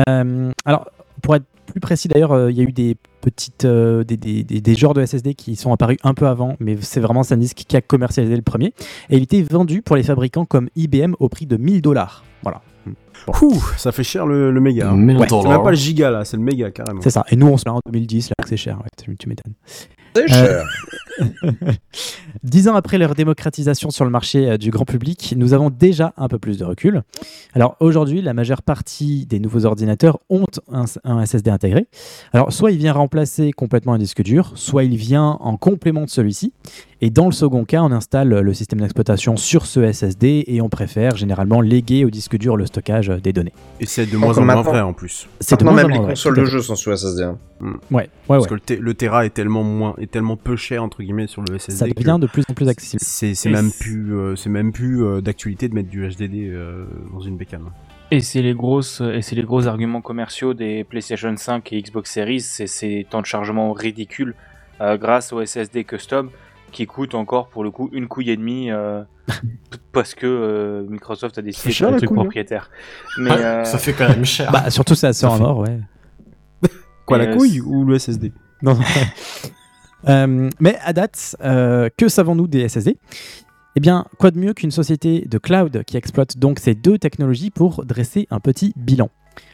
Euh, 0.08 0.52
alors, 0.64 0.90
pour 1.22 1.34
être 1.36 1.44
plus 1.66 1.80
précis 1.80 2.08
d'ailleurs, 2.08 2.32
euh, 2.32 2.50
il 2.50 2.56
y 2.58 2.60
a 2.60 2.64
eu 2.64 2.72
des 2.72 2.96
petites, 3.22 3.64
euh, 3.64 4.04
des, 4.04 4.16
des, 4.16 4.44
des- 4.44 4.60
des 4.60 4.74
genres 4.74 4.94
de 4.94 5.04
SSD 5.04 5.34
qui 5.34 5.56
sont 5.56 5.72
apparus 5.72 5.96
un 6.04 6.14
peu 6.14 6.26
avant, 6.26 6.54
mais 6.60 6.76
c'est 6.80 7.00
vraiment 7.00 7.22
SanDisk 7.22 7.56
qui 7.66 7.76
a 7.76 7.80
commercialisé 7.80 8.36
le 8.36 8.42
premier. 8.42 8.72
Et 9.10 9.16
il 9.16 9.22
était 9.22 9.42
vendu 9.42 9.82
pour 9.82 9.96
les 9.96 10.02
fabricants 10.02 10.44
comme 10.44 10.68
IBM 10.76 11.14
au 11.18 11.28
prix 11.28 11.46
de 11.46 11.56
1000 11.56 11.80
dollars. 11.82 12.24
Voilà. 12.42 12.60
Ouh, 13.42 13.62
ça 13.76 13.92
fait 13.92 14.04
cher 14.04 14.26
le, 14.26 14.50
le 14.50 14.60
méga. 14.60 14.90
hein. 14.90 15.08
Ouais, 15.18 15.26
c'est 15.28 15.48
même 15.48 15.62
pas 15.62 15.70
le 15.70 15.76
giga 15.76 16.10
là, 16.10 16.24
c'est 16.24 16.36
le 16.36 16.42
méga 16.42 16.70
carrément. 16.70 17.00
C'est 17.02 17.10
ça. 17.10 17.24
Et 17.30 17.36
nous, 17.36 17.46
on 17.48 17.56
se 17.56 17.64
l'a 17.66 17.74
en 17.74 17.80
2010, 17.90 18.30
là, 18.30 18.34
que 18.42 18.48
c'est 18.48 18.56
cher. 18.56 18.76
Ouais, 18.78 18.88
tu, 19.02 19.16
tu 19.16 19.28
m'étonnes. 19.28 19.54
C'est 20.14 20.24
Euh, 20.24 20.28
cher. 20.28 20.64
Dix 22.42 22.68
ans 22.68 22.74
après 22.74 22.98
leur 22.98 23.14
démocratisation 23.14 23.90
sur 23.90 24.04
le 24.04 24.10
marché 24.10 24.50
euh, 24.50 24.58
du 24.58 24.70
grand 24.70 24.84
public, 24.84 25.34
nous 25.36 25.52
avons 25.54 25.70
déjà 25.70 26.12
un 26.16 26.28
peu 26.28 26.38
plus 26.38 26.58
de 26.58 26.64
recul. 26.64 27.02
Alors 27.54 27.76
aujourd'hui, 27.80 28.20
la 28.22 28.34
majeure 28.34 28.62
partie 28.62 29.26
des 29.26 29.40
nouveaux 29.40 29.64
ordinateurs 29.64 30.18
ont 30.30 30.44
un, 30.70 30.84
un 31.04 31.24
SSD 31.24 31.50
intégré. 31.50 31.86
Alors 32.32 32.52
soit 32.52 32.70
il 32.70 32.78
vient 32.78 32.92
remplacer 32.92 33.52
complètement 33.52 33.94
un 33.94 33.98
disque 33.98 34.22
dur, 34.22 34.52
soit 34.54 34.84
il 34.84 34.96
vient 34.96 35.38
en 35.40 35.56
complément 35.56 36.04
de 36.04 36.10
celui-ci. 36.10 36.52
Et 37.02 37.10
dans 37.10 37.26
le 37.26 37.32
second 37.32 37.64
cas, 37.64 37.82
on 37.82 37.92
installe 37.92 38.28
le 38.28 38.54
système 38.54 38.80
d'exploitation 38.80 39.36
sur 39.36 39.66
ce 39.66 39.90
SSD 39.92 40.44
et 40.46 40.60
on 40.62 40.68
préfère 40.70 41.16
généralement 41.16 41.60
léguer 41.60 42.04
au 42.04 42.10
disque 42.10 42.36
dur 42.38 42.56
le 42.56 42.64
stockage 42.66 43.05
des 43.08 43.32
données. 43.32 43.52
Et 43.80 43.86
c'est 43.86 44.06
de 44.06 44.16
moins 44.16 44.36
en 44.38 44.44
moins 44.44 44.62
vrai 44.62 44.80
en 44.80 44.92
plus. 44.92 45.28
C'est 45.40 45.58
de 45.60 45.64
Maintenant, 45.64 45.72
moins 45.72 45.84
en 45.84 45.88
même 45.88 45.96
les 45.96 46.02
vrai, 46.02 46.12
consoles 46.12 46.36
de 46.36 46.44
jeux 46.44 46.60
sont 46.60 46.76
sous 46.76 46.94
SSD. 46.94 47.22
hein. 47.24 47.38
Ouais, 47.62 47.76
ouais, 47.90 48.08
Parce 48.28 48.42
ouais. 48.44 48.48
que 48.48 48.54
le, 48.54 48.60
te- 48.60 48.72
le 48.74 48.94
Tera 48.94 49.24
est 49.26 49.30
tellement 49.30 49.62
moins, 49.62 49.94
est 49.98 50.10
tellement 50.10 50.36
peu 50.36 50.56
cher 50.56 50.82
entre 50.82 51.02
guillemets 51.02 51.26
sur 51.26 51.42
le 51.42 51.58
SSD. 51.58 51.72
Ça 51.76 51.86
devient 51.88 52.18
de 52.20 52.26
plus 52.26 52.44
en 52.48 52.54
plus 52.54 52.68
accessible. 52.68 53.00
C'est 53.04 53.50
même 53.50 53.70
euh, 53.88 54.36
c'est 54.36 54.50
même 54.50 54.72
plus 54.72 55.04
euh, 55.04 55.20
d'actualité 55.20 55.68
de 55.68 55.74
mettre 55.74 55.88
du 55.88 56.06
HDD 56.08 56.34
euh, 56.50 56.84
dans 57.12 57.20
une 57.20 57.36
bécane. 57.36 57.64
Et 58.10 58.20
c'est 58.20 58.42
les 58.42 58.54
grosses 58.54 59.00
et 59.00 59.20
c'est 59.22 59.34
les 59.34 59.42
gros 59.42 59.66
arguments 59.66 60.00
commerciaux 60.00 60.54
des 60.54 60.84
PlayStation 60.84 61.34
5 61.36 61.72
et 61.72 61.82
Xbox 61.82 62.12
Series, 62.12 62.40
c'est 62.40 62.66
ces 62.68 63.04
temps 63.08 63.20
de 63.20 63.26
chargement 63.26 63.72
ridicules 63.72 64.34
euh, 64.80 64.96
grâce 64.96 65.32
au 65.32 65.44
SSD 65.44 65.82
custom 65.84 66.30
qui 66.72 66.86
coûte 66.86 67.14
encore 67.14 67.48
pour 67.48 67.64
le 67.64 67.70
coup 67.70 67.88
une 67.92 68.06
couille 68.08 68.30
et 68.30 68.36
demie 68.36 68.70
euh, 68.70 69.02
parce 69.92 70.14
que 70.14 70.26
euh, 70.26 70.82
Microsoft 70.88 71.38
a 71.38 71.42
décidé 71.42 71.68
de 71.70 71.74
cher, 71.74 71.88
couille, 71.90 72.04
hein. 72.10 72.14
propriétaires. 72.14 72.70
Mais 73.18 73.30
Ah, 73.32 73.60
euh, 73.60 73.64
Ça 73.64 73.78
fait 73.78 73.92
quand 73.92 74.08
même 74.08 74.24
cher. 74.24 74.50
Bah, 74.52 74.70
surtout 74.70 74.94
ça 74.94 75.12
sort 75.12 75.36
fait- 75.36 75.42
mort, 75.42 75.58
ouais. 75.58 75.80
Quoi, 77.06 77.18
Et, 77.22 77.26
la 77.26 77.32
euh, 77.32 77.36
couille 77.36 77.60
ou 77.60 77.84
le 77.84 77.98
SSD 77.98 78.32
Non, 78.62 78.74
non. 78.74 78.80
Euh, 80.08 80.50
mais 80.60 80.78
à 80.84 80.92
date, 80.92 81.34
euh, 81.42 81.88
que 81.96 82.06
savons-nous 82.08 82.46
des 82.46 82.68
SSD 82.68 82.96
Eh 83.74 83.80
bien, 83.80 84.04
quoi 84.18 84.30
de 84.30 84.38
mieux 84.38 84.52
qu'une 84.54 84.70
société 84.70 85.22
de 85.26 85.38
cloud 85.38 85.82
qui 85.84 85.96
exploite 85.96 86.36
donc 86.38 86.60
ces 86.60 86.76
deux 86.76 86.96
technologies 86.96 87.50
pour 87.50 87.84
dresser 87.84 88.28
un 88.30 88.38
petit 88.38 88.72
bilan? 88.76 89.10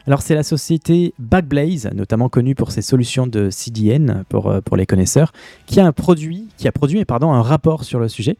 Alors 0.07 0.21
c'est 0.21 0.35
la 0.35 0.43
société 0.43 1.13
Backblaze, 1.19 1.89
notamment 1.93 2.29
connue 2.29 2.55
pour 2.55 2.71
ses 2.71 2.81
solutions 2.81 3.27
de 3.27 3.49
CDN 3.49 4.23
pour, 4.29 4.49
euh, 4.49 4.61
pour 4.61 4.77
les 4.77 4.85
connaisseurs, 4.85 5.31
qui 5.65 5.79
a 5.79 5.91
produit, 5.91 6.47
un 7.33 7.41
rapport 7.41 7.83
sur 7.83 7.99
le 7.99 8.07
sujet. 8.07 8.37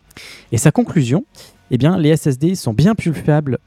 Et 0.51 0.57
sa 0.57 0.71
conclusion, 0.71 1.25
eh 1.71 1.77
bien 1.77 1.97
les 1.97 2.15
SSD 2.15 2.55
sont 2.55 2.73
bien 2.73 2.95
plus 2.95 3.13
fiables, 3.13 3.57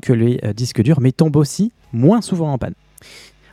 que 0.00 0.12
les 0.12 0.38
euh, 0.44 0.52
disques 0.52 0.82
durs, 0.82 1.00
mais 1.00 1.12
tombent 1.12 1.36
aussi 1.36 1.72
moins 1.92 2.20
souvent 2.20 2.52
en 2.52 2.58
panne. 2.58 2.74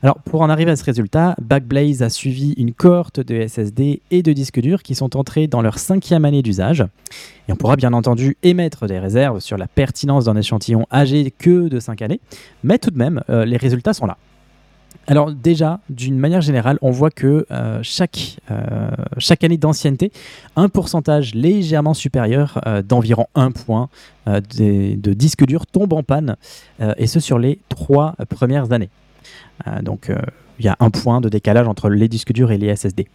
Alors, 0.01 0.19
pour 0.19 0.41
en 0.41 0.49
arriver 0.49 0.71
à 0.71 0.77
ce 0.77 0.83
résultat, 0.85 1.35
Backblaze 1.41 2.01
a 2.03 2.09
suivi 2.09 2.53
une 2.53 2.73
cohorte 2.73 3.19
de 3.19 3.45
SSD 3.45 4.01
et 4.11 4.23
de 4.23 4.31
disques 4.31 4.61
durs 4.61 4.81
qui 4.81 4.95
sont 4.95 5.17
entrés 5.17 5.47
dans 5.47 5.61
leur 5.61 5.77
cinquième 5.77 6.23
année 6.23 6.41
d'usage. 6.41 6.85
Et 7.49 7.51
on 7.51 7.57
pourra 7.57 7.75
bien 7.75 7.91
entendu 7.91 8.37
émettre 8.41 8.87
des 8.87 8.97
réserves 8.97 9.41
sur 9.41 9.57
la 9.57 9.67
pertinence 9.67 10.25
d'un 10.25 10.37
échantillon 10.37 10.85
âgé 10.91 11.31
que 11.37 11.67
de 11.67 11.79
5 11.81 12.01
années, 12.01 12.21
mais 12.63 12.77
tout 12.77 12.91
de 12.91 12.97
même, 12.97 13.21
euh, 13.29 13.43
les 13.43 13.57
résultats 13.57 13.93
sont 13.93 14.05
là. 14.05 14.15
Alors 15.07 15.33
déjà, 15.33 15.81
d'une 15.89 16.17
manière 16.17 16.41
générale, 16.41 16.77
on 16.81 16.91
voit 16.91 17.09
que 17.09 17.45
euh, 17.51 17.79
chaque, 17.81 18.37
euh, 18.51 18.89
chaque 19.17 19.43
année 19.43 19.57
d'ancienneté, 19.57 20.13
un 20.55 20.69
pourcentage 20.69 21.35
légèrement 21.35 21.93
supérieur 21.93 22.61
d'environ 22.87 23.25
1 23.35 23.51
point 23.51 23.89
de 24.27 25.13
disques 25.13 25.45
durs 25.45 25.65
tombe 25.65 25.91
en 25.93 26.03
panne, 26.03 26.37
et 26.97 27.07
ce 27.07 27.19
sur 27.19 27.39
les 27.39 27.59
trois 27.69 28.15
premières 28.29 28.71
années. 28.71 28.89
Euh, 29.67 29.81
donc 29.81 30.09
euh, 30.09 30.17
il 30.59 30.65
y 30.65 30.67
a 30.67 30.75
un 30.79 30.89
point 30.89 31.21
de 31.21 31.29
décalage 31.29 31.67
entre 31.67 31.89
les 31.89 32.07
disques 32.07 32.33
durs 32.33 32.51
et 32.51 32.57
les 32.57 32.75
SSD. 32.75 33.07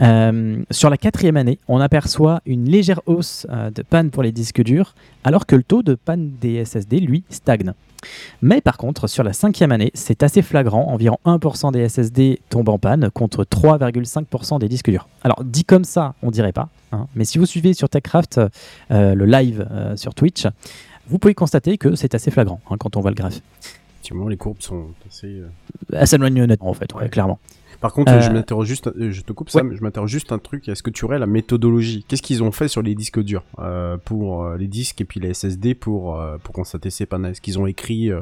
Euh, 0.00 0.62
sur 0.70 0.90
la 0.90 0.96
quatrième 0.96 1.36
année, 1.36 1.58
on 1.68 1.80
aperçoit 1.80 2.40
une 2.46 2.68
légère 2.68 3.00
hausse 3.06 3.46
de 3.74 3.82
panne 3.82 4.10
pour 4.10 4.22
les 4.22 4.30
disques 4.30 4.62
durs, 4.62 4.94
alors 5.24 5.46
que 5.46 5.56
le 5.56 5.64
taux 5.64 5.82
de 5.82 5.94
panne 5.94 6.32
des 6.40 6.64
SSD, 6.64 7.00
lui, 7.00 7.24
stagne. 7.30 7.72
Mais 8.42 8.60
par 8.60 8.76
contre, 8.76 9.08
sur 9.08 9.24
la 9.24 9.32
cinquième 9.32 9.72
année, 9.72 9.90
c'est 9.94 10.22
assez 10.22 10.40
flagrant, 10.40 10.86
environ 10.88 11.18
1% 11.24 11.72
des 11.72 11.88
SSD 11.88 12.40
tombent 12.48 12.68
en 12.68 12.78
panne 12.78 13.10
contre 13.10 13.44
3,5% 13.44 14.60
des 14.60 14.68
disques 14.68 14.90
durs. 14.90 15.08
Alors 15.22 15.42
dit 15.44 15.64
comme 15.64 15.84
ça, 15.84 16.14
on 16.22 16.30
dirait 16.30 16.52
pas, 16.52 16.68
hein, 16.92 17.06
mais 17.16 17.24
si 17.24 17.38
vous 17.38 17.46
suivez 17.46 17.74
sur 17.74 17.88
TechCraft 17.88 18.40
le 18.90 19.24
live 19.24 19.66
sur 19.96 20.14
Twitch, 20.14 20.46
vous 21.08 21.18
pouvez 21.18 21.34
constater 21.34 21.76
que 21.78 21.96
c'est 21.96 22.14
assez 22.14 22.30
flagrant 22.30 22.60
hein, 22.70 22.76
quand 22.78 22.96
on 22.96 23.00
voit 23.00 23.10
le 23.10 23.16
graphe. 23.16 23.40
Effectivement, 24.02 24.26
les 24.26 24.36
courbes 24.36 24.60
sont 24.60 24.86
assez. 25.06 25.28
euh, 25.28 25.46
Elle 25.92 26.08
s'éloigne 26.08 26.42
honnêtement, 26.42 26.70
en 26.70 26.74
fait, 26.74 26.92
ouais, 26.94 27.08
clairement. 27.08 27.38
Par 27.80 27.92
contre, 27.92 28.10
Euh, 28.12 28.20
je 28.20 28.30
m'interroge 28.30 28.66
juste, 28.66 28.88
euh, 28.88 29.12
je 29.12 29.22
te 29.22 29.32
coupe 29.32 29.48
ça, 29.48 29.58
ouais. 29.62 29.68
mais 29.68 29.76
je 29.76 29.82
m'interroge 29.82 30.10
juste 30.10 30.32
un 30.32 30.38
truc. 30.40 30.68
Est-ce 30.68 30.82
que 30.82 30.90
tu 30.90 31.04
aurais 31.04 31.20
la 31.20 31.26
méthodologie? 31.28 32.04
Qu'est-ce 32.08 32.22
qu'ils 32.22 32.42
ont 32.42 32.50
fait 32.50 32.66
sur 32.66 32.82
les 32.82 32.96
disques 32.96 33.20
durs 33.22 33.44
euh, 33.60 33.96
pour 34.04 34.42
euh, 34.44 34.56
les 34.56 34.66
disques 34.66 35.00
et 35.00 35.04
puis 35.04 35.20
les 35.20 35.34
SSD 35.34 35.74
pour 35.76 36.18
euh, 36.20 36.36
pour 36.42 36.52
constater 36.52 36.90
ces 36.90 37.06
pannes? 37.06 37.26
Est-ce 37.26 37.40
qu'ils 37.40 37.60
ont 37.60 37.66
écrit 37.66 38.10
euh, 38.10 38.20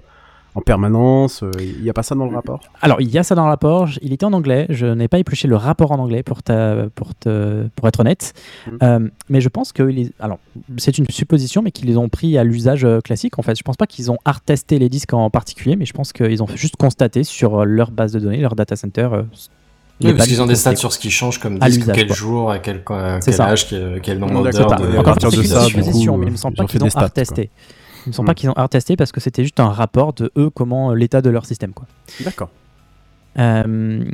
en 0.54 0.60
permanence 0.62 1.42
euh, 1.42 1.50
Il 1.60 1.82
n'y 1.82 1.90
a 1.90 1.92
pas 1.92 2.02
ça 2.02 2.14
dans 2.14 2.24
le 2.26 2.34
rapport? 2.34 2.60
Alors, 2.82 3.00
il 3.00 3.08
y 3.10 3.18
a 3.18 3.22
ça 3.22 3.34
dans 3.34 3.44
le 3.44 3.50
rapport. 3.50 3.88
Il 4.02 4.12
était 4.12 4.24
en 4.24 4.32
anglais. 4.32 4.66
Je 4.68 4.86
n'ai 4.86 5.06
pas 5.08 5.18
épluché 5.18 5.46
le 5.48 5.56
rapport 5.56 5.92
en 5.92 5.98
anglais 5.98 6.22
pour, 6.22 6.42
ta, 6.42 6.86
pour, 6.94 7.14
te, 7.14 7.68
pour 7.76 7.86
être 7.88 8.00
honnête. 8.00 8.32
Mhm. 8.66 8.78
Euh, 8.82 9.08
mais 9.28 9.40
je 9.40 9.48
pense 9.48 9.72
que. 9.72 9.82
les- 9.82 10.10
Alors, 10.18 10.38
c'est 10.76 10.98
une 10.98 11.06
supposition, 11.08 11.62
mais 11.62 11.70
qu'ils 11.70 11.86
les 11.86 11.96
ont 11.96 12.08
pris 12.08 12.36
à 12.38 12.44
l'usage 12.44 12.84
euh, 12.84 13.00
classique. 13.00 13.38
En 13.38 13.42
fait, 13.42 13.56
je 13.56 13.62
pense 13.62 13.76
pas 13.76 13.86
qu'ils 13.86 14.10
ont 14.10 14.18
hard 14.24 14.44
testé 14.44 14.78
les 14.78 14.88
disques 14.88 15.12
en 15.12 15.30
particulier, 15.30 15.76
mais 15.76 15.84
je 15.86 15.92
pense 15.92 16.12
qu'ils 16.12 16.42
ont 16.42 16.48
juste 16.54 16.76
constaté 16.76 17.22
sur 17.24 17.64
leur 17.64 17.90
base 17.90 18.12
de 18.12 18.18
données, 18.18 18.38
leur 18.38 18.56
data 18.56 18.74
center. 18.76 19.08
euh, 19.12 19.22
Oui, 20.02 20.14
parce 20.14 20.28
qu'ils 20.28 20.40
ont 20.42 20.46
des 20.46 20.54
stats 20.56 20.76
sur 20.76 20.92
ce 20.92 20.98
qui 20.98 21.10
change 21.10 21.38
comme 21.38 21.58
À 21.60 21.68
disque, 21.68 21.90
quel 21.94 22.06
quoi. 22.06 22.16
jour, 22.16 22.50
à 22.50 22.58
quel, 22.58 22.82
à 22.88 23.18
quel 23.24 23.40
âge, 23.40 23.68
quel, 23.68 24.00
quel 24.02 24.18
nombre 24.18 24.50
d'heures. 24.50 24.74
De- 24.76 24.86
à 24.96 25.00
Encore 25.00 25.04
partir 25.04 25.30
c'est 25.30 25.36
de 25.36 25.42
une 25.42 25.46
ça, 25.48 25.60
du 25.60 25.70
supposition, 25.72 26.14
coup, 26.14 26.18
mais 26.20 26.26
il 26.26 26.32
me 26.32 26.36
semble 26.36 26.56
pas 26.56 26.64
qu'ils 26.64 26.82
ont 26.82 26.88
testé. 27.14 27.50
Il 28.06 28.10
me 28.10 28.12
semble 28.12 28.26
pas 28.26 28.34
qu'ils 28.34 28.48
ont 28.50 28.54
hard 28.54 28.70
testé 28.70 28.96
parce 28.96 29.12
que 29.12 29.20
c'était 29.20 29.42
juste 29.42 29.60
un 29.60 29.68
rapport 29.70 30.12
de 30.12 30.30
eux, 30.36 30.50
comment 30.50 30.90
euh, 30.90 30.94
l'état 30.94 31.20
de 31.22 31.30
leur 31.30 31.46
système. 31.46 31.72
Quoi. 31.72 31.86
D'accord. 32.24 32.50
Euh, 33.38 34.04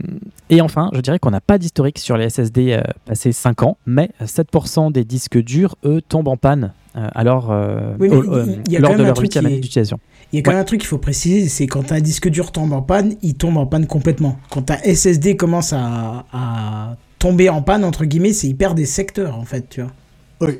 et 0.50 0.60
enfin, 0.60 0.90
je 0.92 1.00
dirais 1.00 1.18
qu'on 1.18 1.30
n'a 1.30 1.40
pas 1.40 1.56
d'historique 1.58 1.98
sur 1.98 2.16
les 2.18 2.28
SSD 2.28 2.72
euh, 2.72 2.82
passés 3.06 3.32
5 3.32 3.62
ans, 3.62 3.78
mais 3.86 4.10
7% 4.22 4.92
des 4.92 5.04
disques 5.04 5.38
durs, 5.42 5.76
eux, 5.84 6.02
tombent 6.06 6.28
en 6.28 6.36
panne 6.36 6.72
euh, 6.96 7.08
alors, 7.14 7.50
euh, 7.50 7.94
Oui, 7.98 8.08
au- 8.08 8.34
euh, 8.34 8.56
y 8.68 8.76
a 8.76 8.80
lors 8.80 8.90
quand 8.90 8.96
de 8.96 8.98
même 8.98 9.04
un 9.06 9.08
leur 9.08 9.14
truc 9.16 9.24
huitième 9.26 9.46
année 9.46 9.56
d'utilisation. 9.60 9.98
Il 10.32 10.36
y 10.36 10.38
a 10.40 10.42
quand 10.42 10.50
Ouais. 10.50 10.54
même 10.56 10.62
un 10.62 10.66
truc 10.66 10.80
qu'il 10.80 10.88
faut 10.88 10.98
préciser, 10.98 11.48
c'est 11.48 11.66
quand 11.66 11.92
un 11.92 12.00
disque 12.00 12.28
dur 12.28 12.52
tombe 12.52 12.72
en 12.72 12.82
panne, 12.82 13.14
il 13.22 13.34
tombe 13.34 13.56
en 13.56 13.66
panne 13.66 13.86
complètement. 13.86 14.38
Quand 14.50 14.70
un 14.70 14.76
SSD 14.78 15.36
commence 15.36 15.72
à, 15.72 16.26
à 16.32 16.96
tomber 17.18 17.48
en 17.48 17.62
panne, 17.62 17.84
entre 17.84 18.04
guillemets, 18.04 18.32
c'est 18.32 18.48
il 18.48 18.54
perd 18.56 18.76
des 18.76 18.86
secteurs, 18.86 19.38
en 19.38 19.44
fait, 19.44 19.68
tu 19.68 19.82
vois. 19.82 20.50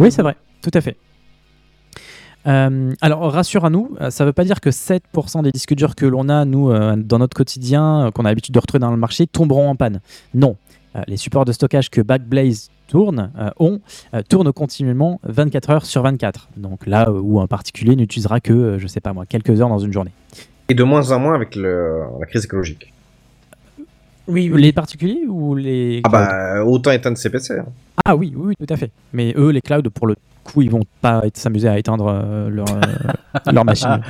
Oui, 0.00 0.10
c'est 0.10 0.22
vrai, 0.22 0.34
tout 0.62 0.70
à 0.74 0.80
fait. 0.80 0.96
Euh, 2.46 2.92
alors, 3.00 3.32
rassure 3.32 3.64
à 3.64 3.70
nous, 3.70 3.96
euh, 4.00 4.10
ça 4.10 4.24
ne 4.24 4.28
veut 4.28 4.32
pas 4.32 4.44
dire 4.44 4.60
que 4.60 4.70
7% 4.70 5.42
des 5.42 5.50
disques 5.50 5.74
durs 5.74 5.94
que 5.94 6.04
l'on 6.06 6.28
a, 6.28 6.44
nous, 6.44 6.70
euh, 6.70 6.94
dans 6.96 7.18
notre 7.18 7.36
quotidien, 7.36 8.06
euh, 8.06 8.10
qu'on 8.10 8.24
a 8.24 8.28
l'habitude 8.28 8.54
de 8.54 8.58
retrouver 8.58 8.80
dans 8.80 8.90
le 8.90 8.96
marché, 8.98 9.26
tomberont 9.26 9.68
en 9.70 9.76
panne. 9.76 10.00
Non. 10.34 10.56
Euh, 10.96 11.00
les 11.08 11.16
supports 11.16 11.44
de 11.44 11.52
stockage 11.52 11.90
que 11.90 12.00
Backblaze 12.02 12.70
tourne, 12.86 13.30
euh, 13.38 13.50
ont, 13.58 13.80
euh, 14.12 14.22
tournent 14.28 14.52
continuellement 14.52 15.20
24 15.24 15.70
heures 15.70 15.86
sur 15.86 16.02
24. 16.02 16.50
Donc 16.58 16.86
là 16.86 17.10
où 17.10 17.40
un 17.40 17.46
particulier 17.46 17.96
n'utilisera 17.96 18.40
que, 18.40 18.52
euh, 18.52 18.78
je 18.78 18.86
sais 18.86 19.00
pas 19.00 19.12
moi, 19.14 19.24
quelques 19.26 19.60
heures 19.60 19.70
dans 19.70 19.78
une 19.78 19.92
journée. 19.92 20.12
Et 20.68 20.74
de 20.74 20.84
moins 20.84 21.10
en 21.12 21.18
moins 21.18 21.34
avec 21.34 21.56
le, 21.56 22.02
la 22.20 22.26
crise 22.26 22.44
écologique. 22.44 22.92
Oui, 24.26 24.50
Les 24.54 24.72
particuliers 24.72 25.20
ou 25.28 25.54
les... 25.54 26.00
Ah 26.04 26.08
bah, 26.08 26.64
autant 26.64 26.90
éteindre 26.92 27.18
ses 27.18 27.28
PC. 27.28 27.58
hein. 27.58 27.66
Ah 28.06 28.16
oui, 28.16 28.32
oui, 28.36 28.54
oui, 28.58 28.66
tout 28.66 28.72
à 28.72 28.76
fait. 28.76 28.90
Mais 29.12 29.34
eux, 29.36 29.50
les 29.50 29.60
clouds, 29.60 29.82
pour 29.92 30.06
le 30.06 30.14
coup, 30.44 30.62
ils 30.62 30.70
vont 30.70 30.84
pas 31.00 31.22
être- 31.24 31.36
s'amuser 31.36 31.66
à 31.68 31.76
éteindre 31.78 32.06
euh, 32.08 32.48
leur, 32.48 32.66
euh, 32.68 33.50
leur 33.52 33.64
machine. 33.64 34.00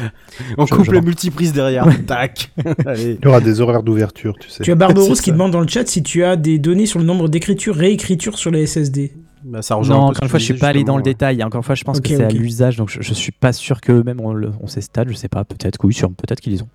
On 0.59 0.66
Je- 0.66 0.74
coupe 0.74 0.85
je 0.85 0.91
vois. 0.91 1.01
multiprises 1.01 1.53
derrière. 1.55 1.87
Tac. 2.07 2.51
Allez. 2.87 3.18
Il 3.20 3.24
y 3.24 3.28
aura 3.28 3.41
des 3.41 3.61
horaires 3.62 3.82
d'ouverture, 3.82 4.35
tu 4.39 4.51
sais. 4.51 4.62
Tu 4.62 4.70
as 4.72 4.74
Barbaros 4.74 5.14
qui 5.14 5.32
demande 5.32 5.53
dans 5.53 5.61
le 5.61 5.68
chat 5.68 5.87
si 5.89 6.03
tu 6.03 6.22
as 6.24 6.37
des 6.37 6.59
données 6.59 6.85
sur 6.87 6.99
le 6.99 7.07
nombre 7.07 7.28
d'écritures, 7.30 7.74
réécritures 7.76 8.37
sur 8.37 8.51
les 8.51 8.66
SSD. 8.66 9.12
Bah, 9.45 9.62
ça 9.62 9.74
Non, 9.76 9.80
encore 9.80 10.09
une 10.09 10.14
que 10.20 10.26
fois, 10.28 10.39
je 10.39 10.45
suis 10.45 10.55
pas 10.55 10.68
allé 10.68 10.85
dans 10.85 10.97
le 10.97 11.03
détail. 11.03 11.43
Encore 11.45 11.59
une 11.61 11.64
fois, 11.64 11.74
je 11.74 11.85
pense 11.85 12.01
que 12.01 12.09
c'est 12.09 12.22
à 12.24 12.28
l'usage, 12.28 12.76
donc 12.76 12.89
je, 12.91 13.01
je 13.03 13.14
suis 13.14 13.32
pas 13.32 13.53
sûr 13.53 13.80
qu'eux-mêmes 13.80 14.20
ont, 14.20 14.32
le- 14.32 14.51
ont 14.61 14.66
ces 14.66 14.80
stats. 14.80 15.05
Je 15.07 15.14
sais 15.14 15.28
pas, 15.28 15.45
peut-être 15.45 15.76
que 15.78 15.87
oui, 15.87 15.95
sûrement, 15.95 16.14
peut-être 16.16 16.41
qu'ils 16.41 16.53
les 16.55 16.62
ont. 16.62 16.68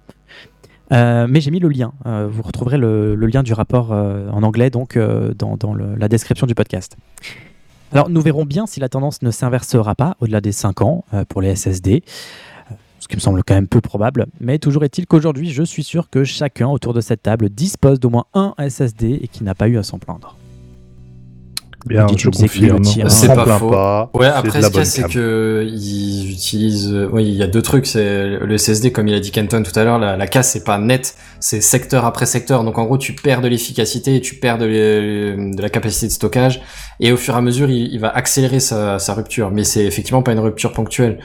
Euh, 0.91 1.28
mais 1.30 1.39
j'ai 1.41 1.51
mis 1.51 1.60
le 1.60 1.70
lien. 1.70 1.93
Euh, 2.07 2.28
vous 2.32 2.41
retrouverez 2.41 2.78
le, 2.78 3.14
le 3.16 3.28
lien 3.28 3.43
du 3.43 3.53
rapport 3.53 3.89
euh, 3.91 4.28
en 4.32 4.41
anglais 4.41 4.72
donc 4.72 4.97
euh, 4.97 5.34
dans, 5.38 5.55
dans 5.55 5.74
le- 5.76 5.95
la 5.95 6.07
description 6.07 6.47
du 6.47 6.55
podcast. 6.55 6.97
Alors 7.92 8.10
nous 8.10 8.22
verrons 8.22 8.46
bien 8.46 8.68
si 8.68 8.80
la 8.80 8.88
tendance 8.88 9.22
ne 9.24 9.32
s'inversera 9.32 9.96
pas 9.96 10.16
au-delà 10.20 10.42
des 10.42 10.52
5 10.52 10.82
ans 10.82 11.06
euh, 11.14 11.26
pour 11.26 11.42
les 11.42 11.56
SSD, 11.56 12.04
euh, 12.72 12.76
ce 13.00 13.08
qui 13.08 13.16
me 13.16 13.20
semble 13.20 13.44
quand 13.44 13.56
même 13.56 13.68
peu 13.68 13.82
probable. 13.82 14.28
Mais 14.40 14.60
toujours 14.60 14.84
est-il 14.84 15.08
qu'aujourd'hui, 15.08 15.50
je 15.50 15.64
suis 15.64 15.84
sûr 15.84 16.10
que 16.10 16.24
chacun 16.24 16.68
autour 16.68 16.94
de 16.94 17.02
cette 17.02 17.24
table 17.24 17.50
dispose 17.50 18.00
d'au 18.00 18.12
moins 18.12 18.26
un 18.36 18.54
SSD 18.60 19.20
et 19.24 19.28
qui 19.28 19.44
n'a 19.44 19.56
pas 19.56 19.68
eu 19.68 19.78
à 19.78 19.84
s'en 19.84 19.98
plaindre. 19.98 20.39
Bien, 21.86 22.07
je 22.15 22.30
confirme. 22.30 22.84
C'est 22.84 23.27
pas 23.27 23.57
faux. 23.57 23.69
pas. 23.69 24.09
Ouais, 24.13 24.27
après, 24.27 24.61
ce 24.61 24.67
la 24.67 24.69
qu'il 24.69 24.77
y 24.77 24.80
a, 24.80 24.82
bonne 24.82 24.86
c'est 24.86 25.07
que 25.07 25.65
ils 25.71 26.32
utilisent. 26.32 27.07
Oui, 27.11 27.25
il 27.25 27.36
y 27.36 27.43
a 27.43 27.47
deux 27.47 27.61
trucs. 27.61 27.88
C'est 27.88 28.38
le 28.39 28.57
SSD, 28.57 28.91
comme 28.91 29.07
il 29.07 29.13
a 29.13 29.19
dit 29.19 29.32
Kenton 29.32 29.64
tout 29.64 29.77
à 29.80 29.84
l'heure, 29.84 29.97
la, 29.97 30.18
la 30.18 30.27
casse 30.27 30.51
c'est 30.51 30.64
pas 30.64 30.77
net, 30.77 31.15
c'est 31.39 31.61
secteur 31.61 32.06
après 32.06 32.26
secteur. 32.26 32.64
Donc 32.64 32.77
en 32.77 32.85
gros, 32.85 32.97
tu 32.97 33.14
perds 33.14 33.41
de 33.41 33.47
l'efficacité, 33.47 34.15
et 34.15 34.22
tu 34.22 34.35
perds 34.35 34.57
de, 34.57 35.61
la 35.61 35.69
capacité 35.69 36.07
de 36.07 36.11
stockage, 36.11 36.61
et 36.99 37.11
au 37.11 37.18
fur 37.18 37.34
et 37.35 37.38
à 37.38 37.41
mesure, 37.41 37.69
il, 37.69 37.93
il 37.93 37.99
va 37.99 38.10
accélérer 38.10 38.60
sa, 38.60 38.99
sa 38.99 39.14
rupture. 39.14 39.51
Mais 39.51 39.64
c'est 39.64 39.85
effectivement 39.85 40.22
pas 40.22 40.34
une 40.34 40.39
rupture 40.39 40.73
ponctuelle. 40.73 41.19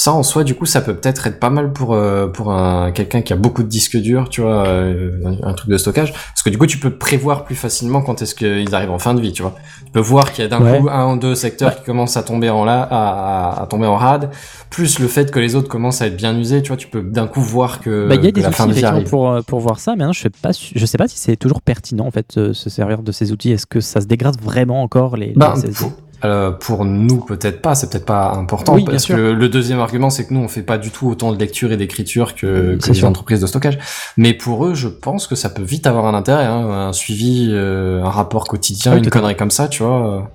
Ça, 0.00 0.12
en 0.12 0.22
soi, 0.22 0.44
du 0.44 0.54
coup, 0.54 0.64
ça 0.64 0.80
peut 0.80 0.94
peut-être 0.94 1.26
être 1.26 1.40
pas 1.40 1.50
mal 1.50 1.72
pour 1.72 1.92
euh, 1.92 2.28
pour 2.28 2.52
un 2.52 2.92
quelqu'un 2.92 3.20
qui 3.20 3.32
a 3.32 3.36
beaucoup 3.36 3.64
de 3.64 3.68
disques 3.68 3.96
durs, 3.96 4.28
tu 4.28 4.42
vois, 4.42 4.64
euh, 4.68 5.10
un, 5.42 5.48
un 5.48 5.52
truc 5.54 5.68
de 5.70 5.76
stockage, 5.76 6.12
parce 6.12 6.44
que 6.44 6.50
du 6.50 6.56
coup, 6.56 6.66
tu 6.66 6.78
peux 6.78 6.96
prévoir 6.96 7.42
plus 7.42 7.56
facilement 7.56 8.00
quand 8.00 8.22
est-ce 8.22 8.36
qu'ils 8.36 8.72
arrivent 8.76 8.92
en 8.92 9.00
fin 9.00 9.12
de 9.14 9.20
vie, 9.20 9.32
tu 9.32 9.42
vois. 9.42 9.56
Tu 9.86 9.90
peux 9.90 9.98
voir 9.98 10.30
qu'il 10.30 10.44
y 10.44 10.46
a 10.46 10.48
d'un 10.48 10.62
Ouais. 10.62 10.78
coup 10.78 10.88
un 10.88 11.14
ou 11.14 11.18
deux 11.18 11.34
secteurs 11.34 11.74
qui 11.76 11.82
commencent 11.82 12.16
à 12.16 12.22
tomber 12.22 12.48
en 12.48 12.64
là, 12.64 12.82
à, 12.88 13.48
à, 13.58 13.62
à 13.62 13.66
tomber 13.66 13.88
en 13.88 13.96
rade, 13.96 14.30
plus 14.70 15.00
le 15.00 15.08
fait 15.08 15.32
que 15.32 15.40
les 15.40 15.56
autres 15.56 15.68
commencent 15.68 16.00
à 16.00 16.06
être 16.06 16.16
bien 16.16 16.38
usés, 16.38 16.62
tu 16.62 16.68
vois, 16.68 16.76
tu 16.76 16.86
peux 16.86 17.02
d'un 17.02 17.26
coup 17.26 17.40
voir 17.40 17.80
que, 17.80 18.06
Bah, 18.08 18.14
il 18.14 18.24
y 18.24 18.28
a 18.28 18.30
des 18.30 18.40
la 18.40 18.52
fin 18.52 18.68
outils 18.68 18.80
de 18.82 19.00
pour, 19.08 19.28
euh, 19.32 19.40
pour 19.42 19.58
voir 19.58 19.80
ça. 19.80 19.96
Maintenant, 19.96 20.12
je 20.12 20.20
sais 20.22 20.30
pas, 20.30 20.50
je 20.52 20.86
sais 20.86 20.98
pas 20.98 21.08
si 21.08 21.18
c'est 21.18 21.34
toujours 21.36 21.60
pertinent 21.60 22.06
en 22.06 22.12
fait 22.12 22.36
euh, 22.36 22.52
se 22.52 22.70
servir 22.70 23.02
de 23.02 23.10
ces 23.10 23.32
outils. 23.32 23.50
Est-ce 23.50 23.66
que 23.66 23.80
ça 23.80 24.00
se 24.00 24.06
dégrade 24.06 24.40
vraiment 24.40 24.80
encore 24.80 25.16
les, 25.16 25.32
Bah, 25.34 25.54
pour, 25.76 25.90
euh, 26.24 26.50
pour 26.50 26.84
nous, 26.84 27.18
peut-être 27.24 27.62
pas, 27.62 27.74
c'est 27.74 27.90
peut-être 27.90 28.04
pas 28.06 28.32
important, 28.32 28.74
Oui, 28.74 28.82
bien 28.82 28.92
parce 28.92 29.04
sûr. 29.04 29.16
que 29.16 29.20
le 29.20 29.48
deuxième 29.48 29.78
argument, 29.78 30.10
c'est 30.10 30.26
que 30.26 30.34
nous, 30.34 30.40
on 30.40 30.48
fait 30.48 30.62
pas 30.62 30.76
du 30.78 30.90
tout 30.90 31.08
autant 31.08 31.32
de 31.32 31.38
lecture 31.38 31.70
et 31.72 31.76
d'écriture 31.76 32.34
que, 32.34 32.76
que 32.76 32.88
les 32.88 32.94
sûr. 32.94 33.06
entreprises 33.08 33.40
de 33.40 33.46
stockage. 33.46 33.78
Mais 34.16 34.34
pour 34.34 34.66
eux, 34.66 34.74
je 34.74 34.88
pense 34.88 35.26
que 35.26 35.34
ça 35.36 35.48
peut 35.48 35.62
vite 35.62 35.86
avoir 35.86 36.06
un 36.06 36.14
intérêt, 36.14 36.44
hein, 36.44 36.68
un 36.88 36.92
suivi, 36.92 37.48
euh, 37.52 38.02
un 38.02 38.10
rapport 38.10 38.44
quotidien, 38.48 38.94
Oui, 38.94 38.98
une 38.98 39.10
connerie 39.10 39.36
comme 39.36 39.50
ça, 39.52 39.68
tu 39.68 39.82
vois. 39.84 40.30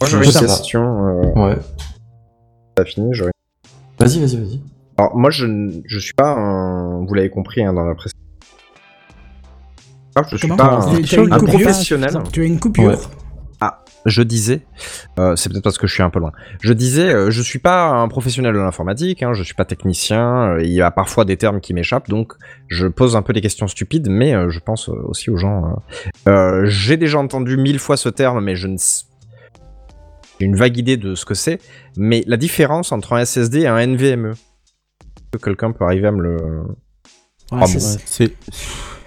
Moi, 0.00 0.08
j'aurais 0.10 0.24
Je 0.24 0.30
une 0.32 0.38
question. 0.46 0.82
Euh, 1.06 1.22
Ouais. 1.48 1.58
T'as 2.74 2.84
fini 2.84 3.14
j'aurais- 3.14 3.30
Vas-y, 3.98 4.18
vas-y, 4.20 4.36
vas-y. 4.36 4.60
Alors, 4.98 5.16
moi, 5.16 5.30
je, 5.30 5.46
ne- 5.46 5.80
je 5.86 5.98
suis 5.98 6.14
pas 6.14 6.30
un. 6.32 7.04
Vous 7.06 7.14
l'avez 7.14 7.30
compris 7.30 7.62
hein, 7.64 7.72
dans 7.72 7.84
la 7.84 7.94
presse. 7.94 8.12
Je 10.30 10.36
suis 10.36 10.48
Comment 10.48 10.56
pas 10.56 10.74
un, 10.76 11.38
professionnel. 11.38 12.10
Tu 12.32 12.42
as 12.42 12.44
une 12.44 12.58
coupure 12.58 12.84
Ouais. 12.84 12.96
Je 14.06 14.22
disais, 14.22 14.64
euh, 15.18 15.36
c'est 15.36 15.50
peut-être 15.50 15.64
parce 15.64 15.78
que 15.78 15.86
je 15.86 15.92
suis 15.92 16.02
un 16.02 16.10
peu 16.10 16.20
loin. 16.20 16.32
Je 16.62 16.72
disais, 16.72 17.12
euh, 17.12 17.30
je 17.30 17.42
suis 17.42 17.58
pas 17.58 17.88
un 17.88 18.06
professionnel 18.08 18.54
de 18.54 18.58
l'informatique, 18.60 19.22
hein, 19.22 19.32
je 19.34 19.42
suis 19.42 19.54
pas 19.54 19.64
technicien. 19.64 20.52
euh, 20.54 20.62
il 20.62 20.70
y 20.72 20.80
a 20.80 20.90
parfois 20.90 21.24
des 21.24 21.36
termes 21.36 21.60
qui 21.60 21.74
m'échappent, 21.74 22.08
donc 22.08 22.32
je 22.68 22.86
pose 22.86 23.16
un 23.16 23.22
peu 23.22 23.32
des 23.32 23.40
questions 23.40 23.66
stupides, 23.68 24.08
mais 24.08 24.34
euh, 24.34 24.48
je 24.48 24.60
pense 24.60 24.88
aussi 24.88 25.28
aux 25.30 25.36
gens. 25.36 25.82
euh, 26.28 26.64
J'ai 26.66 26.96
déjà 26.96 27.18
entendu 27.18 27.56
mille 27.56 27.78
fois 27.80 27.96
ce 27.96 28.08
terme, 28.08 28.42
mais 28.44 28.54
je 28.56 28.68
ne. 28.68 28.76
J'ai 30.38 30.46
une 30.46 30.56
vague 30.56 30.76
idée 30.76 30.96
de 30.96 31.14
ce 31.14 31.24
que 31.24 31.34
c'est, 31.34 31.58
mais 31.96 32.22
la 32.26 32.36
différence 32.36 32.92
entre 32.92 33.14
un 33.14 33.24
SSD 33.24 33.60
et 33.62 33.66
un 33.68 33.78
NVMe. 33.86 34.32
Que 35.32 35.38
quelqu'un 35.38 35.72
peut 35.72 35.84
arriver 35.84 36.06
à 36.08 36.12
me 36.12 36.22
le. 36.22 36.36
Ouais, 37.52 37.58
Ah 37.62 37.66
c'est- 37.66 37.78
bon. 37.98 38.02
C'est 38.06 38.32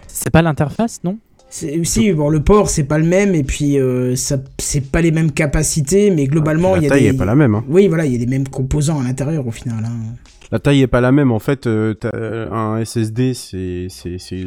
C'est 0.07 0.29
pas 0.31 0.41
l'interface, 0.41 0.99
non? 1.03 1.17
Si, 1.49 2.13
bon, 2.13 2.29
le 2.29 2.41
port, 2.43 2.69
c'est 2.69 2.83
pas 2.83 2.99
le 2.99 3.05
même, 3.05 3.33
et 3.33 3.43
puis 3.43 3.79
euh, 3.79 4.15
ça, 4.15 4.37
c'est 4.59 4.91
pas 4.91 5.01
les 5.01 5.11
mêmes 5.11 5.31
capacités, 5.31 6.11
mais 6.11 6.27
globalement, 6.27 6.75
il 6.75 6.83
y 6.83 6.87
la 6.87 6.93
a 6.93 6.97
taille 6.97 7.03
des. 7.09 7.09
est 7.09 7.17
pas 7.17 7.25
la 7.25 7.35
même. 7.35 7.55
hein. 7.55 7.63
Oui, 7.67 7.87
voilà, 7.87 8.05
il 8.05 8.13
y 8.13 8.15
a 8.15 8.19
les 8.19 8.27
mêmes 8.27 8.47
composants 8.47 8.99
à 8.99 9.03
l'intérieur 9.03 9.47
au 9.47 9.51
final. 9.51 9.83
hein. 9.83 10.15
La 10.51 10.59
taille 10.59 10.81
est 10.81 10.87
pas 10.87 11.01
la 11.01 11.11
même. 11.11 11.31
En 11.31 11.39
fait, 11.39 11.67
euh, 11.67 11.93
euh, 12.15 12.49
un 12.51 12.83
SSD, 12.83 13.33
c'est 13.35 13.87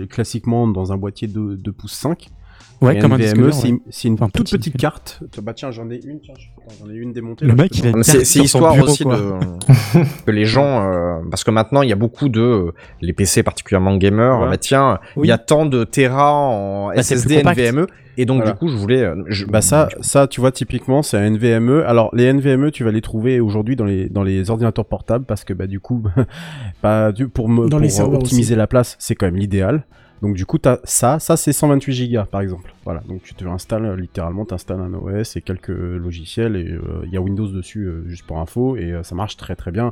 classiquement 0.09 0.67
dans 0.69 0.93
un 0.93 0.97
boîtier 0.97 1.29
de 1.29 1.55
2 1.57 1.73
pouces 1.73 1.93
5. 1.95 2.29
Ouais, 2.83 2.97
Et 2.97 2.99
comme 2.99 3.13
un 3.13 3.17
NVMe, 3.17 3.23
disque 3.25 3.37
dur, 3.37 3.55
c'est 3.55 3.63
ouais. 3.65 3.69
une, 3.71 3.79
c'est 3.91 4.09
une 4.09 4.15
Enfin, 4.15 4.29
toute 4.29 4.47
petit 4.47 4.57
petite 4.59 4.73
disque. 4.75 4.81
carte. 4.81 5.21
Bah 5.43 5.53
tiens, 5.55 5.71
j'en 5.71 5.89
ai 5.91 6.01
une. 6.05 6.21
Tiens, 6.21 6.35
j'en 6.81 6.91
ai 6.91 6.95
une 6.97 7.13
démontée. 7.13 7.45
Le 7.45 7.53
là, 7.55 7.63
mec, 7.63 7.79
il 7.79 7.87
a 7.87 8.03
C'est 8.03 8.41
histoire 8.41 8.75
bureau, 8.75 8.89
aussi 8.89 9.05
de 9.05 9.11
que 10.27 10.31
les 10.31 10.45
gens, 10.45 10.85
euh, 10.93 11.19
parce 11.31 11.45
que 11.45 11.51
maintenant 11.51 11.83
il 11.83 11.89
y 11.89 11.93
a 11.93 11.97
beaucoup 11.97 12.29
de 12.29 12.41
euh, 12.41 12.73
les 13.01 13.13
PC 13.13 13.43
particulièrement 13.43 13.97
gamers. 13.97 14.41
Ouais. 14.41 14.49
Bah 14.51 14.57
tiens, 14.57 14.99
il 15.17 15.21
Oui. 15.21 15.29
y 15.29 15.31
a 15.33 15.39
tant 15.39 15.65
de 15.67 15.85
Tera 15.85 16.33
en 16.33 16.89
Bah, 16.89 17.03
SSD. 17.03 17.43
NVMe, 17.45 17.87
et 18.17 18.25
donc 18.27 18.39
Voilà. 18.39 18.53
du 18.53 18.59
coup 18.59 18.69
je 18.69 18.77
voulais. 18.77 19.03
euh, 19.03 19.23
je- 19.29 19.47
Bah 19.47 19.61
ça, 19.61 19.89
ça, 20.01 20.27
tu 20.27 20.41
vois, 20.41 20.51
typiquement, 20.53 21.03
c'est 21.03 21.17
un 21.19 21.25
NVMe. 21.31 21.85
Alors 21.87 22.11
les 22.15 22.25
NVMe, 22.33 22.71
tu 22.71 22.83
vas 22.85 22.91
les 22.91 23.01
trouver 23.01 23.39
aujourd'hui 23.41 23.77
dans 23.77 23.85
les 23.85 24.09
dans 24.09 24.23
les 24.25 24.51
ordinateurs 24.51 24.87
portables 24.87 25.25
parce 25.25 25.45
que 25.45 25.53
bah 25.53 25.67
du 25.67 25.79
coup, 25.81 26.03
bah 26.83 27.13
du- 27.13 27.29
pour 27.29 27.49
me 27.49 27.65
Dans 27.65 27.69
pour 27.71 27.81
les 27.81 27.89
serveurs 27.91 28.21
optimiser 28.21 28.57
la 28.57 28.67
place, 28.67 28.97
c'est 28.99 29.15
quand 29.15 29.27
même 29.27 29.37
l'idéal. 29.37 29.85
Donc 30.23 30.37
du 30.37 30.47
coup, 30.47 30.57
t'as 30.57 30.79
ça, 30.85 31.19
ça 31.19 31.37
c'est 31.37 31.53
128 31.53 32.13
Go 32.13 32.21
par 32.31 32.41
exemple. 32.41 32.73
Voilà, 32.85 33.01
donc 33.09 33.23
tu 33.25 33.35
te 33.35 33.45
installes 33.45 33.85
euh, 33.85 33.97
littéralement, 33.97 34.45
t'installes 34.45 34.81
un 34.81 34.95
OS 34.95 35.37
et 35.37 35.43
quelques 35.43 35.71
euh, 35.71 35.99
logiciels 35.99 36.55
et 36.55 36.69
euh, 36.69 37.03
il 37.05 37.11
y 37.13 37.17
a 37.17 37.21
Windows 37.21 37.49
dessus 37.49 37.87
euh, 37.87 38.05
juste 38.07 38.25
pour 38.25 38.39
info 38.39 38.77
et 38.77 38.93
euh, 38.93 39.03
ça 39.03 39.17
marche 39.17 39.37
très 39.37 39.57
très 39.57 39.73
bien. 39.73 39.91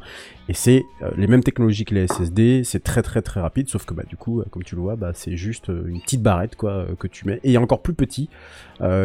Et 0.49 0.55
c'est 0.55 0.85
les 1.17 1.27
mêmes 1.27 1.43
technologies 1.43 1.85
que 1.85 1.97
les 1.97 2.07
SSD, 2.07 2.63
c'est 2.63 2.83
très 2.83 3.03
très 3.03 3.23
très 3.23 3.41
rapide, 3.41 3.69
sauf 3.69 3.85
que 3.85 3.93
bah 3.93 4.05
du 4.09 4.17
coup, 4.17 4.43
comme 4.51 4.63
tu 4.63 4.77
le 4.77 4.83
vois, 4.83 4.95
bah 4.95 5.11
c'est 5.15 5.37
juste 5.37 5.69
une 5.69 6.01
petite 6.01 6.23
barrette 6.23 6.55
quoi 6.55 6.87
que 6.99 7.09
tu 7.09 7.27
mets. 7.27 7.41
Et 7.43 7.51
il 7.51 7.53
y 7.53 7.57
a 7.57 7.61
encore 7.61 7.83
plus 7.83 7.95
petits 7.95 8.29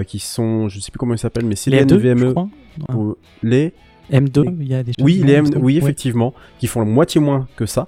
qui 0.07 0.19
sont, 0.19 0.69
je 0.69 0.79
sais 0.79 0.91
plus 0.91 0.97
comment 0.99 1.13
ils 1.13 1.19
s'appellent, 1.19 1.45
mais 1.45 1.55
c'est 1.55 1.71
Les 1.71 1.83
M2, 1.83 1.97
NVMe. 1.97 2.49
les 3.43 3.73
M2, 4.11 4.55
il 4.59 4.67
y 4.67 4.73
a 4.73 4.83
des 4.83 4.91
choses 4.93 5.03
oui, 5.03 5.21
les 5.23 5.33
M, 5.33 5.45
ça, 5.45 5.57
oui, 5.57 5.73
ouais. 5.75 5.83
effectivement, 5.83 6.33
qui 6.59 6.67
font 6.67 6.79
la 6.79 6.85
moitié 6.85 7.19
moins 7.21 7.47
que 7.55 7.65
ça. 7.65 7.87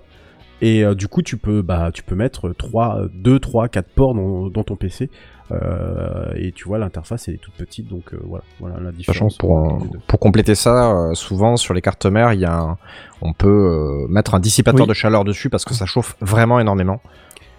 Et 0.62 0.84
euh, 0.84 0.96
du 0.96 1.08
coup, 1.08 1.22
tu 1.22 1.38
peux, 1.38 1.62
bah, 1.62 1.92
tu 1.94 2.02
peux 2.04 2.16
mettre 2.16 2.50
3, 2.50 3.02
2, 3.14 3.40
3, 3.40 3.68
4 3.68 3.88
ports 3.90 4.14
dans, 4.16 4.48
dans 4.50 4.64
ton 4.64 4.76
PC. 4.76 5.10
Euh, 5.52 6.32
et 6.36 6.52
tu 6.52 6.66
vois, 6.68 6.78
l'interface 6.78 7.28
elle 7.30 7.36
est 7.36 7.38
toute 7.38 7.54
petite, 7.54 7.88
donc 7.88 8.14
euh, 8.14 8.20
voilà, 8.28 8.44
voilà 8.60 8.76
la 8.80 8.92
Sachant 8.92 8.98
différence. 9.28 9.38
que 9.38 9.42
pour, 9.42 9.88
pour 10.06 10.20
compléter 10.20 10.56
ça, 10.56 11.12
souvent 11.14 11.56
sur 11.56 11.74
les 11.74 11.82
cartes 11.82 12.06
mères, 12.06 12.34
il 12.34 12.42
y 12.42 12.46
a 12.46 12.54
un- 12.58 12.78
on 13.22 13.32
peut 13.32 14.06
mettre 14.10 14.36
un 14.36 14.40
dissipateur 14.42 14.82
Oui. 14.82 14.88
de 14.90 14.94
chaleur 14.94 15.24
dessus 15.24 15.50
parce 15.50 15.64
que 15.64 15.74
ça 15.74 15.86
chauffe 15.86 16.16
vraiment 16.20 16.60
énormément. 16.60 17.00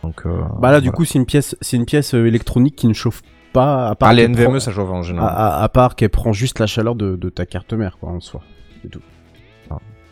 Donc, 0.02 0.22
Bah 0.60 0.70
là, 0.70 0.80
du 0.82 0.92
coup, 0.92 1.04
c'est 1.06 1.18
une 1.18 1.24
pièce, 1.26 1.56
c'est 1.62 1.76
une 1.78 1.86
pièce 1.86 2.12
électronique 2.14 2.76
qui 2.76 2.86
ne 2.88 2.92
chauffe 2.92 3.22
pas. 3.54 3.88
À 3.88 3.94
part 3.94 4.10
ah, 4.10 4.12
les 4.14 4.28
NVMe 4.28 4.44
prend- 4.50 4.60
ça 4.60 4.70
chauffe 4.70 4.90
en 4.90 5.02
général. 5.02 5.32
à- 5.34 5.62
à 5.62 5.68
part 5.70 5.96
qu'elle 5.96 6.10
prend 6.10 6.32
juste 6.32 6.58
la 6.58 6.66
chaleur 6.66 6.94
de, 6.94 7.16
de 7.16 7.28
ta 7.30 7.46
carte 7.46 7.72
mère, 7.72 7.96
quoi, 7.98 8.10
en 8.10 8.20
soi. 8.20 8.42
C'est 8.82 8.88
tout. 8.90 9.00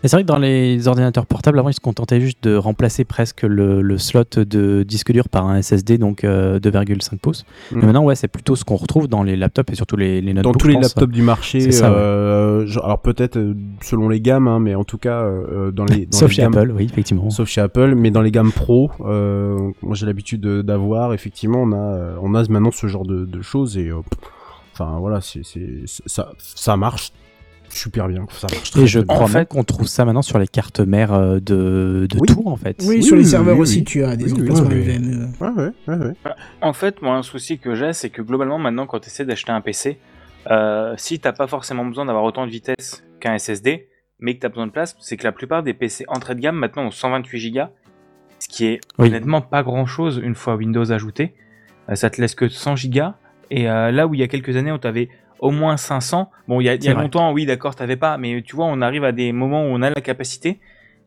C'est 0.08 0.16
vrai 0.16 0.22
que 0.22 0.28
dans 0.28 0.38
les 0.38 0.88
ordinateurs 0.88 1.26
portables, 1.26 1.58
avant, 1.58 1.68
ils 1.68 1.74
se 1.74 1.80
contentaient 1.80 2.20
juste 2.20 2.42
de 2.44 2.56
remplacer 2.56 3.04
presque 3.04 3.42
le, 3.42 3.82
le 3.82 3.98
slot 3.98 4.24
de 4.36 4.82
disque 4.82 5.12
dur 5.12 5.28
par 5.28 5.46
un 5.46 5.60
SSD, 5.60 5.98
donc 5.98 6.24
euh, 6.24 6.58
2,5 6.60 7.18
pouces. 7.18 7.44
Mm. 7.72 7.76
Mais 7.78 7.86
maintenant, 7.86 8.04
ouais, 8.04 8.14
c'est 8.14 8.28
plutôt 8.28 8.56
ce 8.56 8.64
qu'on 8.64 8.76
retrouve 8.76 9.08
dans 9.08 9.22
les 9.22 9.36
laptops 9.36 9.72
et 9.72 9.76
surtout 9.76 9.96
les, 9.96 10.20
les 10.20 10.34
notebooks. 10.34 10.52
Dans 10.52 10.58
tous 10.58 10.68
les 10.68 10.80
laptops 10.80 11.12
du 11.12 11.22
marché, 11.22 11.58
ouais. 11.66 11.82
euh, 11.82 12.66
genre- 12.66 12.84
alors 12.84 13.00
peut-être 13.00 13.36
euh, 13.36 13.54
selon 13.82 14.08
les 14.08 14.20
gammes, 14.20 14.48
hein, 14.48 14.60
mais 14.60 14.74
en 14.74 14.84
tout 14.84 14.98
cas 14.98 15.22
euh, 15.22 15.70
dans 15.70 15.84
les 15.84 16.06
dans 16.06 16.18
Sauf 16.18 16.30
les 16.30 16.36
chez 16.36 16.42
gammes- 16.42 16.56
Apple, 16.56 16.72
oui, 16.76 16.84
effectivement. 16.90 17.30
Sauf 17.30 17.48
chez 17.48 17.60
Apple, 17.60 17.94
mais 17.96 18.10
dans 18.10 18.22
les 18.22 18.30
gammes 18.30 18.52
pro, 18.52 18.90
euh, 19.00 19.58
moi 19.82 19.94
j'ai 19.94 20.06
l'habitude 20.06 20.40
de- 20.40 20.62
d'avoir, 20.62 21.12
effectivement, 21.14 21.62
on 21.62 21.72
a, 21.72 21.76
euh, 21.76 22.16
on 22.22 22.34
a 22.34 22.42
maintenant 22.48 22.70
ce 22.70 22.86
genre 22.86 23.04
de, 23.06 23.24
de 23.24 23.42
choses 23.42 23.76
et, 23.78 23.88
euh, 23.88 24.00
enfin 24.72 24.98
voilà, 25.00 25.20
c'est, 25.20 25.42
ça, 26.06 26.32
ça 26.38 26.76
marche 26.76 27.12
super 27.76 28.08
bien, 28.08 28.26
ça 28.30 28.46
marche 28.52 28.70
très 28.70 28.80
Et 28.82 28.86
je 28.86 28.98
bien. 29.00 29.06
crois 29.06 29.26
En 29.26 29.28
même 29.28 29.38
fait- 29.42 29.48
qu'on 29.48 29.64
trouve 29.64 29.86
ça 29.86 30.04
maintenant 30.04 30.22
sur 30.22 30.38
les 30.38 30.48
cartes 30.48 30.80
mères 30.80 31.12
euh, 31.12 31.34
de, 31.40 32.06
de 32.10 32.18
Oui. 32.18 32.26
tours, 32.28 32.48
en 32.48 32.56
fait. 32.56 32.76
Oui, 32.82 32.96
Oui, 32.96 33.02
sur 33.02 33.16
les 33.16 33.24
serveurs 33.24 33.54
oui, 33.56 33.62
aussi, 33.62 33.78
oui. 33.78 33.84
tu 33.84 34.04
as 34.04 34.16
des 34.16 34.32
Oui, 34.32 34.40
oui, 34.42 34.50
emplacements 34.50 34.68
oui. 34.70 34.94
NVMe. 34.98 35.32
Ouais, 35.40 35.48
ouais, 35.48 35.70
ouais, 35.88 36.06
ouais. 36.06 36.12
En 36.62 36.72
fait, 36.72 37.02
moi, 37.02 37.14
un 37.16 37.22
souci 37.22 37.58
que 37.58 37.74
j'ai, 37.74 37.92
c'est 37.92 38.10
que 38.10 38.22
globalement, 38.22 38.58
maintenant, 38.58 38.86
quand 38.86 38.98
tu 39.00 39.06
essaies 39.08 39.24
d'acheter 39.24 39.52
un 39.52 39.60
PC, 39.60 39.98
euh, 40.50 40.94
si 40.96 41.18
t'as 41.20 41.32
pas 41.32 41.46
forcément 41.46 41.84
besoin 41.84 42.04
d'avoir 42.06 42.24
autant 42.24 42.46
de 42.46 42.50
vitesse 42.50 43.04
qu'un 43.20 43.34
SSD, 43.38 43.88
mais 44.20 44.34
que 44.34 44.40
tu 44.40 44.46
as 44.46 44.48
besoin 44.48 44.66
de 44.66 44.72
place, 44.72 44.96
c'est 45.00 45.16
que 45.16 45.24
la 45.24 45.32
plupart 45.32 45.62
des 45.62 45.74
PC 45.74 46.04
entrée 46.08 46.34
de 46.34 46.40
gamme 46.40 46.56
maintenant 46.56 46.84
ont 46.84 46.90
128 46.90 47.50
Go, 47.52 47.60
ce 48.38 48.48
qui 48.48 48.66
est 48.66 48.80
Oui. 48.98 49.08
honnêtement 49.08 49.40
pas 49.40 49.62
grand 49.62 49.86
chose 49.86 50.20
une 50.22 50.34
fois 50.34 50.56
Windows 50.56 50.90
ajouté. 50.92 51.34
Euh, 51.90 51.94
ça 51.94 52.10
te 52.10 52.20
laisse 52.20 52.34
que 52.34 52.48
100 52.48 52.74
Go. 52.90 53.00
Et 53.50 53.68
euh, 53.68 53.90
là 53.92 54.06
où 54.06 54.14
il 54.14 54.20
y 54.20 54.22
a 54.22 54.28
quelques 54.28 54.56
années, 54.56 54.72
on 54.72 54.78
t'avait 54.78 55.08
au 55.38 55.50
moins 55.50 55.76
500. 55.76 56.30
Bon, 56.48 56.60
il 56.60 56.64
y 56.64 56.68
a, 56.68 56.74
y 56.74 56.88
longtemps, 56.88 57.32
oui, 57.32 57.46
d'accord, 57.46 57.74
t'avais 57.74 57.96
pas, 57.96 58.18
mais 58.18 58.42
tu 58.42 58.56
vois, 58.56 58.66
on 58.66 58.80
arrive 58.80 59.04
à 59.04 59.12
des 59.12 59.32
moments 59.32 59.62
où 59.62 59.68
on 59.68 59.82
a 59.82 59.90
la 59.90 60.00
capacité. 60.00 60.58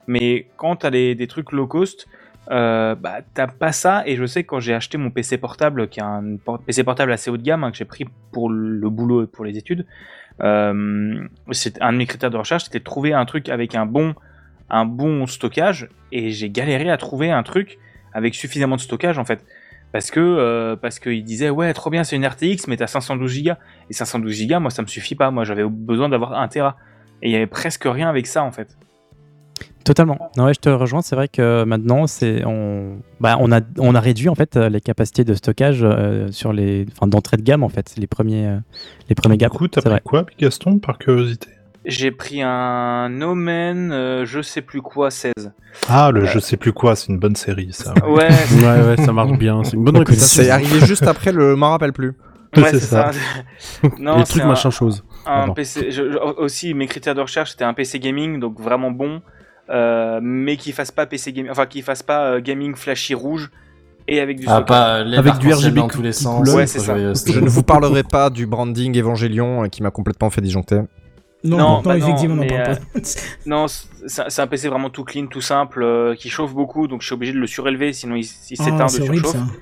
Mais 0.08 0.48
quand 0.58 0.78
t'as 0.78 0.90
des, 0.90 1.16
des 1.16 1.28
trucs 1.28 1.52
low 1.52 1.68
cost, 1.68 2.08
euh, 2.52 2.96
bah, 2.96 3.20
t'as 3.34 3.48
pas 3.48 3.72
ça. 3.72 4.04
Et 4.06 4.16
je 4.16 4.26
sais 4.26 4.44
que 4.44 4.50
quand 4.50 4.60
j'ai 4.60 4.74
acheté 4.74 4.98
mon 4.98 5.12
PC 5.12 5.38
portable, 5.38 5.88
qui 5.88 6.00
est 6.00 6.04
un 6.04 6.38
PC 6.66 6.84
portable 6.84 7.12
assez 7.12 7.30
haut 7.30 7.38
de 7.38 7.44
gamme, 7.44 7.64
hein, 7.64 7.72
que 7.72 7.78
j'ai 7.78 7.86
pris 7.86 8.06
pour 8.32 8.50
le 8.50 8.90
boulot 8.90 9.24
et 9.24 9.28
pour 9.28 9.46
les 9.46 9.58
études, 9.58 9.86
euh, 10.42 11.28
c'est 11.52 11.82
un 11.82 11.94
de 11.94 11.98
mes 11.98 12.06
critères 12.06 12.32
de 12.32 12.38
recherche, 12.38 12.64
c'était 12.66 12.80
de 12.80 12.84
trouver 12.84 13.14
un 13.14 13.26
truc 13.26 13.50
avec 13.50 13.76
un 13.76 13.86
bon, 13.86 14.16
un 14.70 14.86
bon 14.86 15.28
stockage. 15.28 15.90
Et 16.12 16.32
j'ai 16.32 16.50
galéré 16.50 16.90
à 16.90 16.98
trouver 16.98 17.32
un 17.32 17.44
truc 17.44 17.78
avec 18.14 18.34
suffisamment 18.34 18.76
de 18.76 18.82
stockage 18.82 19.20
en 19.20 19.26
fait. 19.26 19.46
Parce 19.92 20.12
que 20.12 20.20
euh, 20.20 20.76
parce 20.76 21.00
qu'il 21.00 21.24
disait 21.24 21.50
ouais 21.50 21.74
trop 21.74 21.90
bien 21.90 22.04
c'est 22.04 22.16
une 22.16 22.26
RTX 22.26 22.68
mais 22.68 22.78
t'as 22.78 22.86
512 22.88 23.44
Go 23.44 23.52
et 23.90 23.94
512 23.94 24.48
Go 24.48 24.60
moi 24.60 24.70
ça 24.70 24.84
me 24.84 24.88
suffit 24.88 25.16
pas 25.16 25.32
moi 25.32 25.44
j'avais 25.46 25.64
besoin 25.68 26.10
d'avoir 26.10 26.34
1 26.34 26.48
Tera 26.48 26.76
et 27.24 27.30
il 27.30 27.32
y 27.32 27.36
avait 27.36 27.48
presque 27.48 27.86
rien 27.86 28.08
avec 28.08 28.28
ça 28.28 28.44
en 28.44 28.52
fait. 28.52 28.78
Totalement. 29.84 30.30
Non, 30.38 30.46
ouais, 30.46 30.54
je 30.54 30.60
te 30.60 30.70
rejoins. 30.70 31.02
C'est 31.02 31.16
vrai 31.16 31.28
que 31.28 31.64
maintenant, 31.64 32.06
c'est 32.06 32.46
on, 32.46 33.00
bah, 33.20 33.38
on 33.40 33.52
a 33.52 33.62
on 33.80 33.96
a 33.96 34.00
réduit 34.00 34.30
en 34.30 34.36
fait 34.36 34.56
euh, 34.56 34.70
les 34.70 34.82
capacités 34.82 35.24
de 35.24 35.34
stockage 35.34 35.80
euh, 35.82 36.32
sur 36.32 36.54
les, 36.54 36.86
enfin 36.92 37.08
d'entrée 37.08 37.38
de 37.38 37.42
gamme 37.42 37.64
en 37.64 37.70
fait. 37.70 37.96
Les 37.98 38.06
premiers 38.06 38.46
euh, 38.48 38.58
les 39.08 39.16
premiers 39.16 39.38
Du 39.38 39.46
gaps. 39.46 39.58
coup, 39.58 39.68
t'as 39.68 39.82
pris 39.82 40.00
quoi, 40.04 40.26
Gaston, 40.38 40.78
par 40.80 40.98
curiosité? 41.00 41.50
J'ai 41.86 42.12
pris 42.12 42.42
un 42.44 43.22
Omen, 43.22 43.92
euh, 43.94 44.26
je 44.26 44.42
sais 44.42 44.62
plus 44.62 44.82
quoi, 44.82 45.10
16. 45.12 45.34
Ah, 45.88 46.12
le 46.12 46.24
Euh, 46.24 46.26
je 46.26 46.40
sais 46.40 46.58
plus 46.58 46.74
quoi, 46.74 46.96
c'est 46.96 47.08
une 47.08 47.20
bonne 47.20 47.36
série, 47.38 47.70
ça. 47.72 47.94
Ouais, 48.06 48.28
Ouais, 48.28 48.82
ouais, 48.98 48.98
ça 49.06 49.14
marche 49.14 49.38
bien. 49.38 49.64
C'est 49.64 49.74
une 49.74 49.84
bonne 49.86 49.98
réputation. 49.98 50.44
C'est 50.44 50.50
arrivé 50.50 50.80
juste 50.86 51.04
après 51.08 51.32
le 51.32 51.56
m'en 51.56 51.70
rappelle 51.72 51.94
plus. 51.94 52.10
ouais, 52.58 52.64
c'est 52.72 52.80
c'est 52.80 52.86
ça. 52.88 53.12
non, 54.00 54.18
les 54.18 54.26
c'est 54.26 54.32
trucs 54.32 54.44
un- 54.44 54.48
machin 54.48 54.70
chose. 54.72 55.04
Un. 55.26 55.50
PC. 55.54 55.92
je- 55.92 56.12
je- 56.12 56.18
aussi, 56.18 56.74
mes 56.74 56.88
critères 56.88 57.16
de 57.16 57.22
recherche, 57.22 57.52
c'était 57.52 57.64
un 57.66 57.74
PC 57.74 58.00
gaming, 58.00 58.40
donc 58.40 58.60
vraiment 58.60 58.92
bon, 58.92 59.22
euh, 59.70 60.20
mais 60.22 60.58
qui 60.58 60.72
fasse 60.74 60.92
pas 60.92 61.06
PC 61.06 61.32
gaming, 61.32 61.52
enfin 61.52 61.66
qui 61.66 61.82
fasse 61.82 62.04
pas 62.04 62.26
euh, 62.26 62.42
gaming 62.42 62.76
flashy 62.76 63.14
rouge 63.14 63.52
et 64.08 64.20
avec 64.20 64.40
du 64.40 64.46
Ah, 64.50 64.62
pas 64.64 65.04
les 65.04 65.18
Avec 65.18 65.38
du 65.38 65.54
RGB 65.54 65.80
dans 65.80 65.88
tous 65.88 66.02
les 66.02 66.12
sens. 66.14 66.52
Ouais, 66.54 66.66
c'est 66.68 66.80
ça. 66.80 66.94
euh, 66.94 67.14
Je 67.28 67.40
ne 67.40 67.48
vous 67.48 67.64
parlerai 67.64 68.04
pas 68.04 68.30
du 68.32 68.48
branding 68.48 68.98
Evangelion 69.00 69.64
euh, 69.64 69.68
qui 69.68 69.82
m'a 69.84 69.92
complètement 69.92 70.30
fait 70.30 70.42
disjoncter. 70.42 70.82
Non, 71.44 71.58
Non, 71.58 71.58
non, 71.58 71.82
bah 71.82 71.98
non, 71.98 72.06
effectivement, 72.08 72.34
on 72.34 72.38
n'en 72.38 72.42
mais, 72.44 72.48
parle 72.50 72.62
euh, 72.72 72.76
pas. 73.00 73.00
Non, 73.46 73.66
c'est 73.68 74.40
un 74.42 74.48
PC 74.48 74.68
vraiment 74.68 74.90
tout 74.90 75.04
clean, 75.06 75.28
tout 75.28 75.42
simple, 75.42 75.84
euh, 75.84 76.16
qui 76.16 76.30
chauffe 76.30 76.54
beaucoup, 76.54 76.88
donc 76.88 77.02
je 77.02 77.06
suis 77.08 77.14
obligé 77.14 77.32
de 77.34 77.40
le 77.40 77.48
surélever, 77.48 77.94
sinon 77.94 78.16
il, 78.16 78.26
il 78.26 78.58
Ah, 78.60 78.64
s'éteint 78.64 78.86
de 78.86 78.90
c'est 78.92 79.02
horrible 79.08 79.26
surchauffe. 79.26 79.48
ça. 79.48 79.54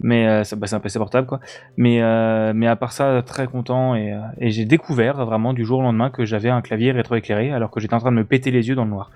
Mais 0.00 0.26
euh, 0.26 0.42
bah, 0.56 0.66
c'est 0.66 0.74
un 0.74 0.80
PC 0.80 0.98
portable 0.98 1.26
quoi. 1.26 1.40
Mais, 1.76 2.02
euh, 2.02 2.52
mais 2.54 2.66
à 2.66 2.76
part 2.76 2.92
ça, 2.92 3.22
très 3.24 3.46
content 3.46 3.94
et, 3.94 4.12
euh, 4.12 4.18
et 4.38 4.50
j'ai 4.50 4.64
découvert 4.64 5.24
vraiment 5.24 5.52
du 5.54 5.64
jour 5.64 5.78
au 5.78 5.82
lendemain 5.82 6.10
que 6.10 6.24
j'avais 6.24 6.50
un 6.50 6.60
clavier 6.62 6.90
rétroéclairé 6.92 7.52
alors 7.52 7.70
que 7.70 7.80
j'étais 7.80 7.94
en 7.94 8.00
train 8.00 8.10
de 8.10 8.16
me 8.16 8.24
péter 8.24 8.50
les 8.50 8.68
yeux 8.68 8.74
dans 8.74 8.84
le 8.84 8.90
noir. 8.90 9.10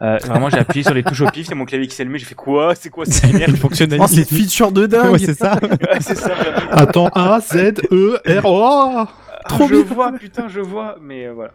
Euh, 0.00 0.16
vraiment, 0.24 0.48
j'ai 0.50 0.58
appuyé 0.58 0.82
sur 0.82 0.94
les 0.94 1.04
touches 1.04 1.20
au 1.20 1.26
pif, 1.26 1.46
c'est 1.46 1.54
mon 1.54 1.64
clavier 1.64 1.86
qui 1.86 1.94
s'est 1.94 2.02
allumé, 2.02 2.18
j'ai 2.18 2.24
fait 2.24 2.34
quoi? 2.34 2.74
C'est 2.74 2.90
quoi 2.90 3.04
cette 3.04 3.30
lumière 3.30 3.50
Oh, 4.00 4.06
c'est 4.08 4.24
feature 4.24 4.72
de 4.72 4.86
dingue. 4.86 5.12
Ouais, 5.12 5.18
c'est 5.18 5.34
ça. 5.38 5.54
Ouais, 5.62 6.00
ça. 6.00 6.30
Attends, 6.72 7.08
A, 7.14 7.38
Z, 7.40 7.74
E, 7.92 8.18
R, 8.26 8.44
O. 8.44 9.04
Ah, 9.44 9.48
Trop 9.48 9.66
je 9.68 9.74
bien. 9.74 9.84
vois, 9.84 10.12
putain, 10.12 10.48
je 10.48 10.60
vois, 10.60 10.96
mais 11.00 11.26
euh, 11.26 11.32
voilà. 11.32 11.52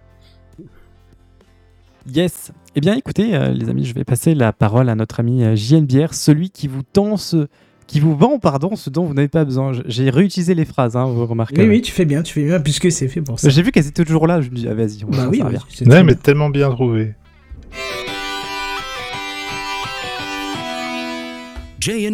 Yes. 2.14 2.52
Eh 2.76 2.80
bien, 2.82 2.96
écoutez, 2.96 3.36
euh, 3.36 3.50
les 3.50 3.70
amis, 3.70 3.86
je 3.86 3.94
vais 3.94 4.04
passer 4.06 4.34
la 4.34 4.54
parole 4.54 4.90
à 4.90 4.96
notre 4.96 5.20
ami 5.20 5.44
euh, 5.44 5.56
JNBR, 5.56 6.14
celui 6.14 6.50
qui 6.50 6.68
vous 6.68 6.84
tend 6.84 7.18
ce, 7.18 7.48
qui 7.86 8.00
vous 8.00 8.16
vend, 8.16 8.40
pardon, 8.40 8.76
ce 8.76 8.90
dont 8.90 9.04
vous 9.04 9.14
n'avez 9.14 9.28
pas 9.28 9.44
besoin. 9.44 9.74
J'ai 9.86 10.10
réutilisé 10.10 10.56
les 10.56 10.64
phrases, 10.66 10.96
hein, 10.96 11.06
vous 11.06 11.26
remarquez. 11.26 11.62
Oui, 11.62 11.68
oui, 11.68 11.82
tu 11.82 11.92
fais 11.92 12.06
bien, 12.06 12.22
tu 12.24 12.34
fais 12.34 12.46
bien, 12.46 12.60
puisque 12.62 12.92
c'est 12.92 13.08
fait 13.10 13.22
pour 13.22 13.40
ça. 13.40 13.50
J'ai 13.50 13.62
vu 13.62 13.72
qu'elles 13.72 13.88
étaient 13.88 14.06
toujours 14.06 14.28
là. 14.28 14.40
Je 14.42 14.50
me 14.50 14.56
dis, 14.56 14.68
ah, 14.70 14.74
vas-y, 14.74 15.04
on 15.06 15.10
va 15.12 15.24
Bah 15.26 15.30
oui, 15.30 15.42
oui, 15.44 15.88
Ouais, 15.88 16.04
mais 16.04 16.14
bien. 16.14 16.16
tellement 16.16 16.50
bien 16.50 16.70
trouvé. 16.72 17.14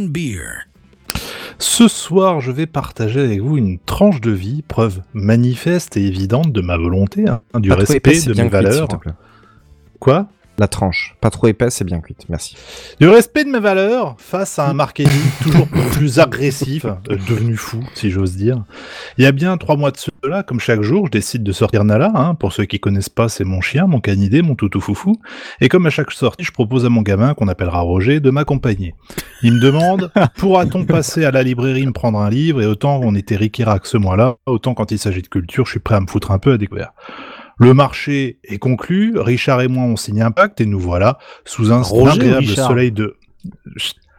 Beer. 0.09 0.67
Ce 1.63 1.87
soir, 1.87 2.41
je 2.41 2.51
vais 2.51 2.65
partager 2.67 3.21
avec 3.21 3.39
vous 3.39 3.55
une 3.55 3.79
tranche 3.79 4.19
de 4.19 4.31
vie, 4.31 4.63
preuve 4.63 5.01
manifeste 5.13 5.95
et 5.95 6.05
évidente 6.05 6.51
de 6.51 6.59
ma 6.59 6.75
volonté, 6.75 7.29
hein, 7.29 7.41
du 7.57 7.69
Pas 7.69 7.75
respect 7.75 8.21
de 8.21 8.33
mes 8.33 8.49
valeurs. 8.49 8.89
Quoi? 9.97 10.27
La 10.59 10.67
tranche. 10.67 11.15
Pas 11.19 11.31
trop 11.31 11.47
épaisse 11.47 11.81
et 11.81 11.83
bien 11.83 11.99
cuite. 11.99 12.25
Merci. 12.29 12.55
Du 12.99 13.09
respect 13.09 13.43
de 13.43 13.49
mes 13.49 13.59
valeurs 13.59 14.15
face 14.19 14.59
à 14.59 14.69
un 14.69 14.73
marketing 14.73 15.21
toujours 15.41 15.67
plus 15.67 16.19
agressif, 16.19 16.85
euh, 16.85 17.17
devenu 17.27 17.57
fou, 17.57 17.83
si 17.95 18.11
j'ose 18.11 18.35
dire. 18.35 18.63
Il 19.17 19.23
y 19.23 19.27
a 19.27 19.31
bien 19.31 19.57
trois 19.57 19.77
mois 19.77 19.89
de 19.89 19.97
cela, 19.97 20.43
comme 20.43 20.59
chaque 20.59 20.81
jour, 20.81 21.07
je 21.07 21.11
décide 21.11 21.41
de 21.43 21.51
sortir 21.51 21.83
Nala. 21.83 22.11
Hein. 22.13 22.35
Pour 22.35 22.53
ceux 22.53 22.65
qui 22.65 22.79
connaissent 22.79 23.09
pas, 23.09 23.29
c'est 23.29 23.43
mon 23.43 23.61
chien, 23.61 23.87
mon 23.87 23.99
canidé, 23.99 24.43
mon 24.43 24.53
toutou 24.53 24.79
foufou. 24.79 25.15
Et 25.59 25.69
comme 25.69 25.87
à 25.87 25.89
chaque 25.89 26.11
sortie, 26.11 26.43
je 26.43 26.51
propose 26.51 26.85
à 26.85 26.89
mon 26.89 27.01
gamin, 27.01 27.33
qu'on 27.33 27.47
appellera 27.47 27.81
Roger, 27.81 28.19
de 28.19 28.29
m'accompagner. 28.29 28.93
Il 29.41 29.53
me 29.53 29.59
demande, 29.59 30.11
pourra-t-on 30.37 30.85
passer 30.85 31.25
à 31.25 31.31
la 31.31 31.41
librairie 31.41 31.87
me 31.87 31.93
prendre 31.93 32.19
un 32.19 32.29
livre? 32.29 32.61
Et 32.61 32.67
autant 32.67 32.99
on 33.01 33.15
était 33.15 33.35
Ricky 33.35 33.63
Rack 33.63 33.87
ce 33.87 33.97
mois-là, 33.97 34.35
autant 34.45 34.75
quand 34.75 34.91
il 34.91 34.99
s'agit 34.99 35.23
de 35.23 35.27
culture, 35.27 35.65
je 35.65 35.71
suis 35.71 35.79
prêt 35.79 35.95
à 35.95 35.99
me 35.99 36.07
foutre 36.07 36.29
un 36.31 36.37
peu 36.37 36.53
à 36.53 36.57
découvert. 36.57 36.93
Le 37.57 37.73
marché 37.73 38.39
est 38.43 38.57
conclu, 38.57 39.19
Richard 39.19 39.61
et 39.61 39.67
moi 39.67 39.83
on 39.83 39.95
signe 39.95 40.21
un 40.21 40.31
pacte 40.31 40.61
et 40.61 40.65
nous 40.65 40.79
voilà 40.79 41.17
sous 41.45 41.71
un 41.71 41.81
Roger 41.81 42.21
agréable 42.21 42.47
Richard 42.47 42.67
soleil 42.67 42.91
de 42.91 43.15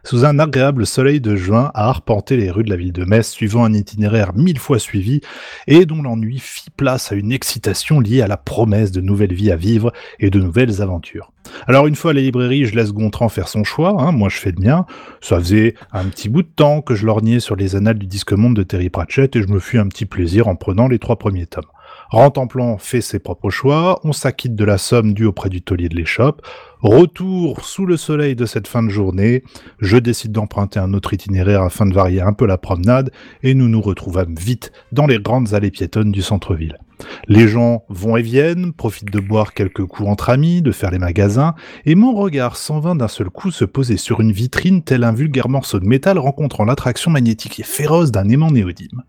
sous 0.05 0.27
un 0.27 0.39
agréable 0.39 0.87
soleil 0.87 1.21
de 1.21 1.35
juin 1.35 1.71
à 1.75 1.89
arpenter 1.89 2.37
les 2.37 2.51
rues 2.51 2.63
de 2.63 2.69
la 2.69 2.77
ville 2.77 2.93
de 2.93 3.05
Metz 3.05 3.31
suivant 3.31 3.65
un 3.65 3.73
itinéraire 3.73 4.35
mille 4.35 4.59
fois 4.59 4.79
suivi 4.79 5.23
et 5.67 5.87
dont 5.87 6.03
l'ennui 6.03 6.39
fit 6.39 6.71
place 6.71 7.11
à 7.11 7.15
une 7.15 7.33
excitation 7.33 8.01
liée 8.01 8.21
à 8.21 8.29
la 8.29 8.37
promesse 8.37 8.93
de 8.93 9.01
nouvelles 9.01 9.33
vies 9.33 9.51
à 9.51 9.57
vivre 9.57 9.93
et 10.21 10.29
de 10.29 10.39
nouvelles 10.39 10.83
aventures. 10.83 11.33
Alors 11.67 11.87
une 11.87 11.97
fois 11.97 12.11
à 12.11 12.15
la 12.15 12.21
librairie, 12.21 12.67
je 12.67 12.75
laisse 12.75 12.93
Gontran 12.93 13.31
faire 13.31 13.49
son 13.49 13.65
choix, 13.65 13.97
hein, 13.99 14.13
moi 14.13 14.29
je 14.29 14.37
fais 14.37 14.53
le 14.53 14.63
mien. 14.63 14.85
Ça 15.23 15.39
faisait 15.39 15.75
un 15.93 16.05
petit 16.05 16.29
bout 16.29 16.43
de 16.43 16.49
temps 16.55 16.83
que 16.83 16.95
je 16.95 17.07
lorgnais 17.07 17.41
sur 17.41 17.57
les 17.57 17.75
annales 17.75 17.99
du 17.99 18.07
disque 18.07 18.33
monde 18.33 18.57
de 18.57 18.63
Terry 18.63 18.91
Pratchett 18.91 19.35
et 19.37 19.43
je 19.43 19.49
me 19.49 19.59
fis 19.59 19.79
un 19.79 19.89
petit 19.89 20.07
plaisir 20.07 20.49
en 20.49 20.57
prenant 20.57 20.87
les 20.87 20.99
trois 20.99 21.17
premiers 21.17 21.47
tomes. 21.47 21.65
Rentemplant 22.11 22.79
fait 22.79 23.01
ses 23.01 23.19
propres 23.19 23.51
choix, 23.51 24.01
on 24.05 24.13
s'acquitte 24.13 24.55
de 24.55 24.65
la 24.65 24.79
somme 24.79 25.15
due 25.15 25.27
auprès 25.27 25.49
du 25.49 25.63
taulier 25.63 25.89
de 25.89 25.97
l'échoppe. 25.97 26.43
Retour 26.81 27.65
sous 27.65 27.87
le 27.87 27.97
soleil 27.97 28.37
de 28.37 28.47
cette 28.47 28.69
fin 28.69 28.83
de 28.83 28.91
journée, 28.91 29.43
je 29.79 29.97
décide 29.97 30.33
d'emprunter 30.33 30.79
un 30.79 30.93
autre 30.93 31.15
itinéraire 31.15 31.63
afin 31.63 31.87
de 31.87 31.95
varier 31.95 32.21
un 32.21 32.33
peu 32.33 32.47
la 32.47 32.59
promenade 32.59 33.11
et 33.43 33.55
nous 33.55 33.69
nous 33.69 33.81
retrouvâmes 33.81 34.35
vite 34.35 34.73
dans 34.93 35.07
les 35.07 35.19
grandes 35.19 35.55
allées 35.55 35.71
piétonnes 35.71 36.13
du 36.13 36.23
centre-ville. 36.23 36.79
Les 37.27 37.49
gens 37.49 37.85
vont 37.89 38.17
et 38.17 38.23
viennent, 38.23 38.73
profitent 38.73 39.11
de 39.11 39.21
boire 39.21 39.55
quelques 39.55 39.85
coups 39.85 40.09
entre 40.09 40.31
amis, 40.31 40.63
de 40.63 40.73
faire 40.73 40.91
les 40.91 40.99
magasins, 40.99 41.55
et 41.87 41.95
mon 41.95 42.15
regard 42.15 42.57
s'en 42.57 42.81
vint 42.81 42.95
d'un 42.95 43.09
seul 43.09 43.31
coup 43.31 43.51
se 43.51 43.65
poser 43.65 43.97
sur 43.97 44.21
une 44.21 44.33
vitrine 44.33 44.83
tel 44.83 45.05
un 45.05 45.13
vulgaire 45.13 45.49
morceau 45.49 45.81
de 45.81 45.87
métal 45.87 46.19
rencontrant 46.19 46.65
l'attraction 46.65 47.11
magnétique 47.11 47.61
et 47.61 47.65
féroce 47.65 48.11
d'un 48.11 48.29
aimant 48.29 48.51
néodyme. 48.51 49.03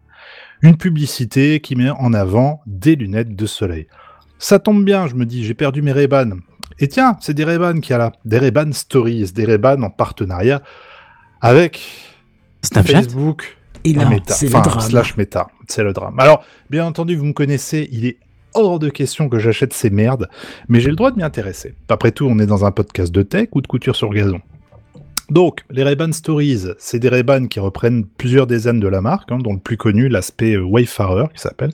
Une 0.66 0.78
publicité 0.78 1.60
qui 1.60 1.76
met 1.76 1.92
en 1.92 2.12
avant 2.16 2.62
des 2.66 2.96
lunettes 2.96 3.36
de 3.36 3.46
soleil. 3.46 3.86
Ça 4.40 4.58
tombe 4.58 4.84
bien, 4.84 5.06
je 5.06 5.14
me 5.14 5.24
dis, 5.28 5.46
j'ai 5.46 5.54
perdu 5.54 5.84
mes 5.84 5.92
ray 5.92 6.08
Et 6.80 6.88
tiens, 6.88 7.18
c'est 7.22 7.36
des 7.36 7.44
ray 7.44 7.80
qui 7.82 7.94
a 7.94 8.00
là, 8.00 8.14
des 8.26 8.40
ray 8.40 8.52
Stories, 8.72 9.32
des 9.32 9.46
ray 9.46 9.60
en 9.64 9.92
partenariat 9.92 10.64
avec 11.40 11.82
Snapchat 12.64 13.04
Facebook 13.04 13.58
Et 13.84 13.94
là, 13.94 14.10
Meta, 14.10 14.34
c'est 14.34 14.48
le 14.48 14.56
enfin, 14.56 14.68
drame. 14.68 14.90
slash 14.90 15.18
Meta, 15.18 15.46
c'est 15.68 15.84
le 15.84 15.94
drame. 15.94 16.20
Alors, 16.20 16.44
bien 16.72 16.84
entendu, 16.88 17.16
vous 17.16 17.26
me 17.26 17.34
connaissez, 17.34 17.88
il 17.92 18.08
est 18.08 18.18
hors 18.56 18.80
de 18.80 18.90
question 18.90 19.30
que 19.30 19.38
j'achète 19.38 19.72
ces 19.72 19.92
merdes, 19.92 20.30
mais 20.68 20.80
j'ai 20.80 20.90
le 20.90 20.96
droit 20.96 21.12
de 21.12 21.18
m'y 21.18 21.24
intéresser. 21.24 21.76
Après 21.90 22.10
tout, 22.10 22.26
on 22.26 22.40
est 22.40 22.48
dans 22.48 22.66
un 22.66 22.72
podcast 22.72 23.14
de 23.14 23.22
tech 23.22 23.50
ou 23.52 23.62
de 23.62 23.68
couture 23.68 23.96
sur 23.96 24.10
gazon. 24.10 24.42
Donc, 25.30 25.64
les 25.72 25.84
Ray-Ban 25.84 26.12
Stories, 26.12 26.68
c'est 26.78 27.00
des 27.00 27.10
Ray-Ban 27.10 27.48
qui 27.48 27.60
reprennent 27.60 28.06
plusieurs 28.06 28.46
dizaines 28.46 28.80
de 28.80 28.88
la 28.88 29.02
marque, 29.02 29.32
hein, 29.32 29.40
dont 29.40 29.54
le 29.54 29.60
plus 29.60 29.78
connu, 29.78 30.08
l'aspect 30.08 30.56
euh, 30.56 30.64
Wayfarer, 30.64 31.26
qui 31.34 31.42
s'appelle. 31.42 31.72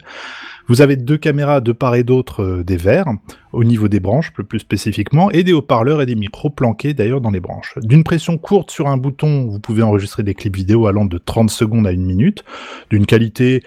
Vous 0.68 0.82
avez 0.82 0.96
deux 0.96 1.18
caméras 1.18 1.60
de 1.60 1.74
part 1.74 1.96
et 1.96 2.04
d'autre 2.04 2.44
euh, 2.44 2.64
des 2.64 2.78
verres, 2.78 3.08
au 3.52 3.66
niveau 3.66 3.90
des 3.90 4.00
branches 4.00 4.32
plus, 4.32 4.46
plus 4.46 4.60
spécifiquement, 4.60 5.30
et 5.32 5.44
des 5.44 5.52
haut-parleurs 5.52 6.02
et 6.02 6.06
des 6.06 6.16
micros 6.16 6.50
planqués 6.50 6.94
d'ailleurs 6.94 7.20
dans 7.20 7.32
les 7.32 7.42
branches. 7.42 7.74
D'une 7.82 8.06
pression 8.06 8.38
courte 8.38 8.72
sur 8.72 8.88
un 8.88 8.96
bouton, 8.96 9.48
vous 9.48 9.60
pouvez 9.60 9.84
enregistrer 9.84 10.24
des 10.24 10.34
clips 10.34 10.56
vidéo 10.56 10.88
allant 10.88 11.06
de 11.06 11.18
30 11.18 11.50
secondes 11.50 11.88
à 11.88 11.92
une 11.92 12.06
minute, 12.06 12.46
d'une 12.90 13.06
qualité 13.06 13.64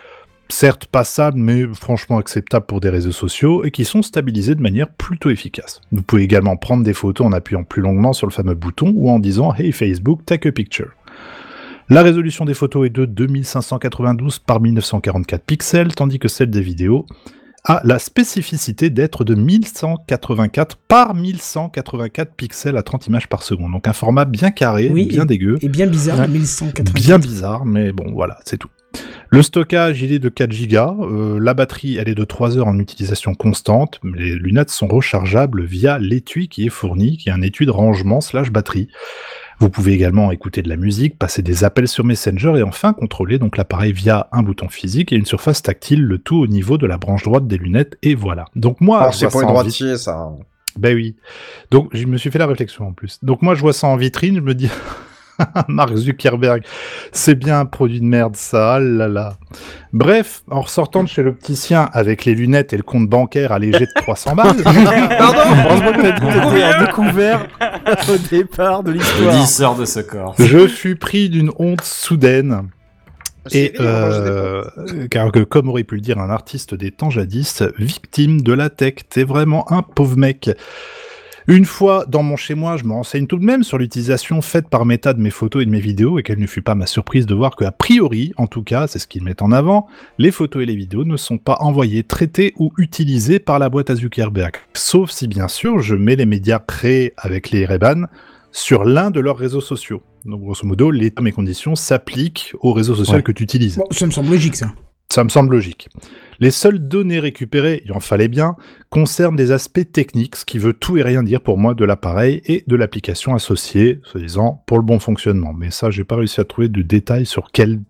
certes 0.49 0.87
passable, 0.87 1.39
mais 1.39 1.65
franchement 1.73 2.19
acceptable 2.19 2.66
pour 2.66 2.81
des 2.81 2.91
réseaux 2.91 3.12
sociaux, 3.12 3.65
et 3.65 3.71
qui 3.71 3.85
sont 3.85 4.03
stabilisés 4.03 4.55
de 4.55 4.62
manière 4.62 4.89
plutôt 4.89 5.31
efficace. 5.31 5.81
Vous 5.93 6.03
pouvez 6.03 6.23
également 6.23 6.57
prendre 6.57 6.85
des 6.85 6.95
photos 6.95 7.27
en 7.27 7.33
appuyant 7.33 7.65
plus 7.65 7.83
longuement 7.83 8.12
sur 8.12 8.27
le 8.27 8.33
fameux 8.33 8.55
bouton 8.55 8.93
ou 8.95 9.11
en 9.11 9.19
disant 9.19 9.55
Hey 9.55 9.73
Facebook, 9.73 10.25
take 10.27 10.49
a 10.49 10.53
picture. 10.53 10.91
La 11.91 12.03
résolution 12.03 12.45
des 12.45 12.55
photos 12.55 12.87
est 12.87 12.91
de 12.91 13.05
2592 13.05 14.39
par 14.39 14.61
1944 14.61 15.45
pixels, 15.45 15.95
tandis 15.95 16.19
que 16.19 16.29
celle 16.29 16.51
des 16.51 16.62
vidéos 16.62 17.07
a 17.66 17.81
la 17.85 17.99
spécificité 17.99 18.91
d'être 18.91 19.25
de 19.25 19.35
1184 19.35 20.77
par 20.77 21.15
1184 21.15 22.35
pixels 22.35 22.77
à 22.77 22.83
30 22.83 23.07
images 23.07 23.27
par 23.27 23.43
seconde. 23.43 23.73
Donc 23.73 23.89
un 23.89 23.95
format 23.95 24.27
bien 24.27 24.51
carré, 24.51 24.91
Oui, 24.93 25.07
bien 25.07 25.25
dégueu. 25.25 25.57
Et 25.62 25.69
bien 25.69 25.87
bizarre, 25.87 26.29
1180. 26.29 26.93
Bien 26.95 27.19
bizarre, 27.19 27.65
mais 27.65 27.93
bon, 27.93 28.12
voilà, 28.12 28.39
c'est 28.45 28.59
tout. 28.59 28.69
Le 29.31 29.43
stockage, 29.43 30.01
il 30.03 30.12
est 30.12 30.19
de 30.19 30.29
4 30.29 30.53
Go. 30.69 31.07
Euh, 31.07 31.39
la 31.41 31.55
batterie, 31.55 31.97
elle 31.97 32.09
est 32.09 32.15
de 32.15 32.25
3 32.25 32.57
heures 32.57 32.69
en 32.69 32.79
utilisation 32.79 33.35
constante. 33.35 34.01
Les 34.05 34.35
lunettes 34.35 34.71
sont 34.71 34.87
rechargeables 34.87 35.65
via 35.65 35.99
l'étui 35.99 36.49
qui 36.49 36.66
est 36.66 36.71
fourni, 36.71 37.16
qui 37.16 37.31
est 37.31 37.33
un 37.33 37.43
étui 37.43 37.66
de 37.66 37.73
rangement 37.73 38.21
slash 38.21 38.53
batterie. 38.53 38.89
Vous 39.61 39.71
pouvez 39.71 39.93
également 39.93 40.31
écouter 40.31 40.62
de 40.62 40.69
la 40.69 40.77
musique, 40.77 41.19
passer 41.19 41.43
des 41.43 41.65
appels 41.65 41.89
sur 41.89 42.05
Messenger 42.05 42.55
et 42.59 42.62
enfin 42.62 42.93
contrôler 42.93 43.39
donc 43.39 43.57
l'appareil 43.57 43.93
via 43.93 44.29
un 44.33 44.43
bouton 44.43 44.69
physique 44.69 45.12
et 45.12 45.16
une 45.16 45.27
surface 45.27 45.62
tactile, 45.62 46.03
le 46.03 46.19
tout 46.19 46.37
au 46.37 46.47
niveau 46.47 46.77
de 46.79 46.87
la 46.87 46.99
branche 46.99 47.23
droite 47.23 47.47
des 47.47 47.57
lunettes. 47.59 47.97
Et 48.03 48.15
voilà. 48.15 48.47
Donc 48.57 48.81
moi, 48.81 49.11
c'est 49.12 49.29
pour 49.29 49.41
les 49.41 49.47
droitiers, 49.47 49.97
ça. 49.97 50.31
ben 50.77 50.95
oui. 50.95 51.16
Donc 51.71 51.91
je 51.93 52.07
me 52.07 52.19
suis 52.19 52.31
fait 52.31 52.39
la 52.39 52.47
réflexion 52.47 52.89
en 52.89 52.93
plus. 52.93 53.19
Donc 53.23 53.43
moi 53.43 53.55
je 53.55 53.61
vois 53.61 53.73
ça 53.73 53.87
en 53.87 53.97
vitrine, 53.97 54.37
je 54.37 54.41
me 54.41 54.55
dis 54.55 54.69
Mark 55.69 55.94
Zuckerberg, 55.97 56.62
c'est 57.12 57.35
bien 57.35 57.61
un 57.61 57.66
produit 57.66 58.01
de 58.01 58.06
merde 58.06 58.36
ça, 58.36 58.74
ah 58.74 58.81
là 58.81 59.09
là. 59.09 59.36
Bref, 59.93 60.43
en 60.51 60.61
ressortant 60.61 61.02
de 61.02 61.09
chez 61.09 61.23
l'opticien 61.23 61.89
avec 61.93 62.24
les 62.24 62.35
lunettes 62.35 62.73
et 62.73 62.77
le 62.77 62.82
compte 62.82 63.09
bancaire 63.09 63.52
allégé 63.52 63.81
de 63.81 63.93
300 63.97 64.35
balles. 64.35 64.62
Pardon 64.62 65.39
Heureusement 65.65 65.93
que 65.93 66.02
t'as 66.02 66.48
été 66.48 66.62
à 66.62 66.85
découvert 66.85 67.47
au 68.09 68.16
départ 68.31 68.82
de 68.82 68.93
l'histoire. 68.93 69.77
De 69.77 69.85
ce 69.85 70.01
corps. 70.01 70.35
Je 70.39 70.66
fus 70.66 70.97
pris 70.97 71.28
d'une 71.28 71.51
honte 71.59 71.82
soudaine. 71.82 72.69
Et 73.52 73.74
euh, 73.78 74.65
car 75.11 75.31
que, 75.31 75.40
comme 75.40 75.69
aurait 75.69 75.85
pu 75.85 75.97
le 75.97 76.01
dire 76.01 76.19
un 76.19 76.31
artiste 76.31 76.74
des 76.74 76.90
temps 76.90 77.11
jadis, 77.11 77.62
victime 77.78 78.40
de 78.40 78.52
la 78.52 78.70
tech, 78.70 78.94
t'es 79.09 79.24
vraiment 79.24 79.70
un 79.70 79.82
pauvre 79.82 80.16
mec. 80.16 80.51
Une 81.47 81.66
fois 81.66 82.07
dans 82.09 82.23
mon 82.23 82.37
chez-moi, 82.37 82.79
je 82.79 82.85
me 82.85 82.93
renseigne 82.93 83.27
tout 83.27 83.37
de 83.39 83.45
même 83.45 83.65
sur 83.65 83.77
l'utilisation 83.77 84.41
faite 84.41 84.69
par 84.69 84.87
Meta 84.87 85.12
de 85.12 85.21
mes 85.21 85.29
photos 85.31 85.62
et 85.62 85.66
de 85.66 85.71
mes 85.71 85.81
vidéos, 85.81 86.19
et 86.19 86.23
quelle 86.23 86.39
ne 86.39 86.47
fut 86.47 86.62
pas 86.62 86.75
ma 86.75 86.87
surprise 86.87 87.27
de 87.27 87.35
voir 87.35 87.55
que, 87.55 87.65
a 87.65 87.71
priori, 87.73 88.33
en 88.39 88.47
tout 88.47 88.62
cas, 88.62 88.87
c'est 88.87 88.99
ce 88.99 89.07
qu'ils 89.07 89.23
mettent 89.23 89.43
en 89.43 89.53
avant, 89.53 89.87
les 90.16 90.31
photos 90.31 90.62
et 90.62 90.66
les 90.66 90.75
vidéos 90.77 91.05
ne 91.05 91.19
sont 91.19 91.37
pas 91.37 91.59
envoyées, 91.61 92.03
traitées 92.03 92.55
ou 92.59 92.73
utilisées 92.79 93.41
par 93.41 93.59
la 93.59 93.69
boîte 93.69 93.91
à 93.91 93.95
Zuckerberg. 93.97 94.55
Sauf 94.73 95.11
si, 95.11 95.29
bien 95.29 95.49
sûr, 95.49 95.81
je 95.81 95.95
mets 95.95 96.16
les 96.16 96.25
médias 96.27 96.61
créés 96.61 97.12
avec 97.19 97.51
les 97.51 97.66
Ray-Ban 97.66 98.05
sur 98.51 98.85
l'un 98.85 99.11
de 99.11 99.21
leurs 99.21 99.37
réseaux 99.37 99.61
sociaux. 99.61 100.03
Donc, 100.25 100.41
grosso 100.41 100.66
modo, 100.66 100.91
les 100.91 101.11
termes 101.11 101.27
et 101.27 101.33
conditions 101.33 101.75
s'appliquent 101.75 102.55
au 102.61 102.73
réseau 102.73 102.95
social 102.95 103.16
Ouais. 103.19 103.23
que 103.23 103.33
tu 103.33 103.43
utilises. 103.43 103.77
Bon, 103.77 103.85
ça 103.91 104.07
me 104.07 104.11
semble 104.11 104.31
logique, 104.31 104.57
ça. 104.57 104.73
Ça 105.11 105.23
me 105.23 105.29
semble 105.29 105.53
logique. 105.53 105.89
Les 106.41 106.51
seules 106.51 106.81
données 106.81 107.21
récupérées, 107.21 107.83
il 107.85 107.93
en 107.93 108.01
fallait 108.01 108.29
bien, 108.29 108.57
concernent 108.91 109.37
des 109.37 109.53
aspects 109.53 109.93
techniques, 109.93 110.35
ce 110.37 110.45
qui 110.45 110.59
veut 110.59 110.73
tout 110.73 110.97
et 110.97 111.03
rien 111.03 111.23
dire 111.23 111.41
pour 111.41 111.59
moi 111.59 111.75
de 111.75 111.85
l'appareil 111.85 112.43
et 112.47 112.65
de 112.67 112.75
l'application 112.75 113.35
associée, 113.35 114.01
soi-disant, 114.03 114.65
pour 114.67 114.79
le 114.79 114.85
bon 114.85 114.99
fonctionnement. 114.99 115.53
Mais 115.53 115.71
ça, 115.71 115.91
j'ai 115.91 116.05
pas 116.05 116.17
réussi 116.17 116.41
à 116.41 116.45
trouver 116.45 116.69
de 116.69 116.83
détails 116.83 117.27
sur 117.27 117.53
quelles 117.53 117.81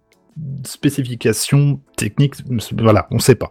spécifications 0.64 1.80
techniques, 1.96 2.34
voilà, 2.78 3.06
on 3.10 3.18
sait 3.18 3.36
pas. 3.36 3.50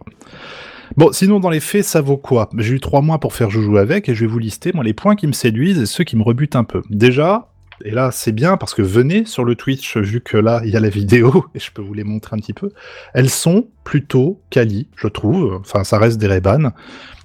Bon, 0.96 1.10
sinon, 1.12 1.40
dans 1.40 1.50
les 1.50 1.60
faits, 1.60 1.84
ça 1.84 2.02
vaut 2.02 2.18
quoi? 2.18 2.50
J'ai 2.58 2.74
eu 2.74 2.80
trois 2.80 3.00
mois 3.00 3.18
pour 3.18 3.32
faire 3.32 3.50
joujou 3.50 3.78
avec 3.78 4.08
et 4.08 4.14
je 4.14 4.20
vais 4.20 4.30
vous 4.30 4.38
lister, 4.38 4.70
moi, 4.74 4.84
les 4.84 4.92
points 4.92 5.16
qui 5.16 5.26
me 5.26 5.32
séduisent 5.32 5.80
et 5.80 5.86
ceux 5.86 6.04
qui 6.04 6.16
me 6.16 6.22
rebutent 6.22 6.56
un 6.56 6.64
peu. 6.64 6.82
Déjà, 6.90 7.50
et 7.82 7.90
là, 7.90 8.10
c'est 8.12 8.32
bien 8.32 8.56
parce 8.56 8.74
que 8.74 8.82
venez 8.82 9.24
sur 9.24 9.44
le 9.44 9.54
Twitch, 9.54 9.96
vu 9.96 10.20
que 10.20 10.36
là, 10.36 10.62
il 10.64 10.70
y 10.70 10.76
a 10.76 10.80
la 10.80 10.88
vidéo 10.88 11.46
et 11.54 11.58
je 11.58 11.72
peux 11.72 11.82
vous 11.82 11.94
les 11.94 12.04
montrer 12.04 12.36
un 12.36 12.38
petit 12.38 12.52
peu. 12.52 12.70
Elles 13.12 13.30
sont 13.30 13.66
plutôt 13.82 14.40
quali, 14.50 14.88
je 14.96 15.08
trouve. 15.08 15.54
Enfin, 15.60 15.84
ça 15.84 15.98
reste 15.98 16.18
des 16.18 16.26
Ray-Ban. 16.26 16.70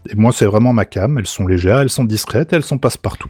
Et 0.09 0.15
moi, 0.15 0.31
c'est 0.31 0.45
vraiment 0.45 0.73
ma 0.73 0.85
cam. 0.85 1.17
Elles 1.17 1.27
sont 1.27 1.47
légères, 1.47 1.80
elles 1.80 1.89
sont 1.89 2.05
discrètes, 2.05 2.53
elles 2.53 2.63
sont 2.63 2.77
passe-partout. 2.77 3.30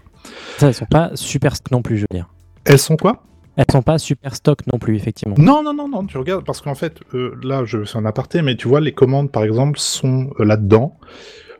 Ça, 0.58 0.68
elles 0.68 0.74
sont 0.74 0.86
pas 0.86 1.12
super 1.16 1.56
stock 1.56 1.72
non 1.72 1.82
plus, 1.82 1.98
je 1.98 2.02
veux 2.02 2.16
dire. 2.16 2.30
Elles 2.66 2.80
sont 2.80 2.98
quoi? 2.98 3.24
Elles 3.56 3.66
sont 3.70 3.82
pas 3.82 3.98
super 3.98 4.36
stock 4.36 4.60
non 4.72 4.80
plus, 4.80 4.96
effectivement. 4.96 5.36
Non, 5.38 5.64
non, 5.64 5.74
non, 5.74 5.90
non, 5.90 6.06
tu 6.06 6.18
regardes, 6.18 6.46
parce 6.46 6.62
qu'en 6.62 6.76
fait, 6.76 7.00
euh, 7.14 7.36
là, 7.44 7.66
je 7.66 7.84
c'est 7.84 7.98
un 7.98 8.06
aparté, 8.06 8.42
mais 8.42 8.56
tu 8.56 8.70
vois, 8.70 8.80
les 8.80 8.94
commandes, 8.94 9.32
par 9.32 9.44
exemple, 9.44 9.80
sont 9.80 10.30
euh, 10.40 10.46
là-dedans. 10.46 10.98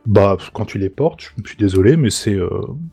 Bah, 0.06 0.36
quand 0.54 0.64
tu 0.64 0.78
les 0.78 0.88
portes, 0.90 1.32
je 1.44 1.48
suis 1.48 1.58
désolé, 1.58 1.96
mais 1.96 2.10
c'est... 2.10 2.34
euh, 2.34 2.48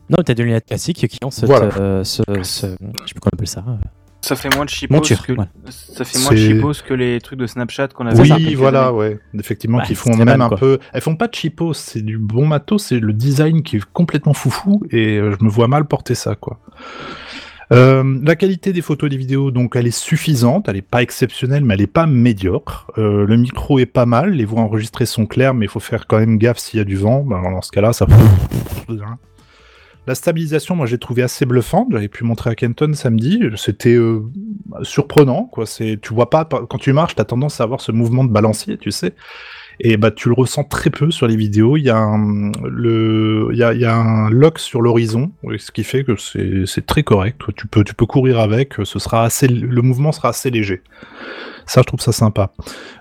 Non, 0.10 0.18
t'as 0.26 0.34
des 0.34 0.44
lunettes 0.44 0.66
classiques 0.66 1.08
qui 1.08 1.18
ont 1.24 1.32
cette, 1.32 1.46
Voilà. 1.46 1.70
euh, 1.78 2.04
ce, 2.04 2.22
ce- 2.28 2.36
je 2.36 2.44
sais 2.44 2.76
plus 2.78 3.20
comment 3.22 3.32
on 3.34 3.38
appelle 3.38 3.48
ça. 3.48 3.64
euh, 3.68 3.76
Ça 4.22 4.36
fait 4.36 4.54
moins 4.54 4.66
de 4.66 4.70
chipos 4.70 5.00
que 5.00 5.34
ouais. 5.34 5.46
ça 5.70 6.04
fait 6.04 6.20
moins 6.20 6.32
de 6.32 6.36
C'est- 6.36 6.48
chipos 6.56 6.74
que 6.86 6.94
les 6.94 7.22
trucs 7.22 7.40
de 7.40 7.48
Snapchat 7.48 7.88
qu'on 7.90 8.08
avait. 8.08 8.20
Oui, 8.34 8.56
voilà, 8.56 8.92
ouais. 8.92 9.20
Effectivement, 9.40 9.78
Ouais, 9.78 9.86
qui 9.86 9.96
font 9.96 10.16
même 10.18 10.26
mal, 10.26 10.42
un 10.42 10.50
peu. 10.50 10.80
Elles 10.92 11.02
font 11.02 11.16
pas 11.16 11.28
de 11.28 11.34
cheapos, 11.36 11.74
c'est 11.74 12.02
du 12.02 12.18
bon 12.18 12.46
matos, 12.46 12.84
c'est 12.84 13.00
le 13.00 13.14
design 13.14 13.64
qui 13.64 13.78
est 13.78 13.86
complètement 13.94 14.34
foufou 14.34 14.84
et 14.92 15.18
je 15.20 15.44
me 15.44 15.50
vois 15.50 15.68
mal 15.70 15.86
porter 15.86 16.14
ça, 16.16 16.36
quoi. 16.36 16.60
Euh, 17.74 18.20
la 18.24 18.36
qualité 18.36 18.72
des 18.72 18.82
photos 18.82 19.08
et 19.08 19.12
des 19.12 19.18
vidéos, 19.18 19.52
donc 19.52 19.76
elle 19.76 19.88
est 19.88 19.98
suffisante, 19.98 20.70
elle 20.70 20.78
est 20.78 20.82
pas 20.82 21.02
exceptionnelle, 21.02 21.66
mais 21.66 21.74
elle 21.74 21.82
est 21.82 21.88
pas 21.88 22.06
médiocre. 22.06 22.90
Euh, 22.98 23.26
le 23.26 23.38
micro 23.38 23.80
est 23.80 23.86
pas 23.86 24.06
mal, 24.06 24.32
les 24.32 24.46
voix 24.46 24.62
enregistrées 24.62 25.06
sont 25.06 25.26
claires, 25.26 25.54
mais 25.54 25.66
il 25.66 25.70
faut 25.70 25.82
faire 25.82 26.08
quand 26.08 26.20
même 26.20 26.38
gaffe 26.38 26.60
s'il 26.60 26.78
y 26.78 26.82
a 26.82 26.86
du 26.86 26.96
vent. 26.96 27.26
Alors, 27.30 27.52
dans 27.52 27.62
ce 27.62 27.72
cas-là, 27.72 27.94
ça. 27.94 28.08
La 30.08 30.16
stabilisation, 30.16 30.74
moi, 30.78 30.86
j'ai 30.86 30.98
trouvé 30.98 31.22
assez 31.22 31.46
bluffante. 31.46 31.90
J'avais 31.92 32.08
pu 32.08 32.24
montrer 32.24 32.50
à 32.50 32.56
Kenton 32.56 32.94
samedi. 32.94 33.42
C'était 33.58 33.96
euh, 33.96 34.22
surprenant, 34.84 35.44
quoi. 35.44 35.66
Tu 35.66 36.14
vois 36.14 36.30
pas 36.30 36.46
quand 36.46 36.78
tu 36.78 36.94
marches, 36.94 37.16
t'as 37.16 37.26
tendance 37.26 37.60
à 37.60 37.66
avoir 37.66 37.82
ce 37.82 37.92
mouvement 37.92 38.24
de 38.24 38.32
balancier, 38.32 38.78
tu 38.78 38.92
sais. 38.92 39.14
Et 39.80 39.98
bah, 39.98 40.12
tu 40.12 40.30
le 40.30 40.34
ressens 40.36 40.64
très 40.64 40.90
peu 40.90 41.12
sur 41.12 41.28
les 41.28 41.36
vidéos. 41.36 41.78
Il 41.78 41.84
y 41.84 41.90
a 41.90 41.98
un, 41.98 42.52
le, 42.64 43.50
il 43.52 43.58
y 43.58 43.64
a, 43.64 43.74
il 43.74 43.80
y 43.80 43.86
a 43.86 43.96
un 43.96 44.30
lock 44.30 44.60
sur 44.60 44.82
l'horizon, 44.82 45.32
ce 45.58 45.72
qui 45.72 45.84
fait 45.84 46.04
que 46.04 46.16
c'est, 46.16 46.66
c'est 46.66 46.86
très 46.86 47.04
correct. 47.04 47.42
Tu 47.56 47.68
peux, 47.68 47.84
tu 47.84 47.94
peux 47.94 48.06
courir 48.06 48.40
avec. 48.40 48.74
Ce 48.84 49.00
sera 49.00 49.24
assez, 49.24 49.48
le 49.48 49.82
mouvement 49.82 50.12
sera 50.12 50.30
assez 50.30 50.50
léger. 50.50 50.82
Ça, 51.68 51.82
je 51.82 51.86
trouve 51.86 52.00
ça 52.00 52.14
sympa. 52.14 52.52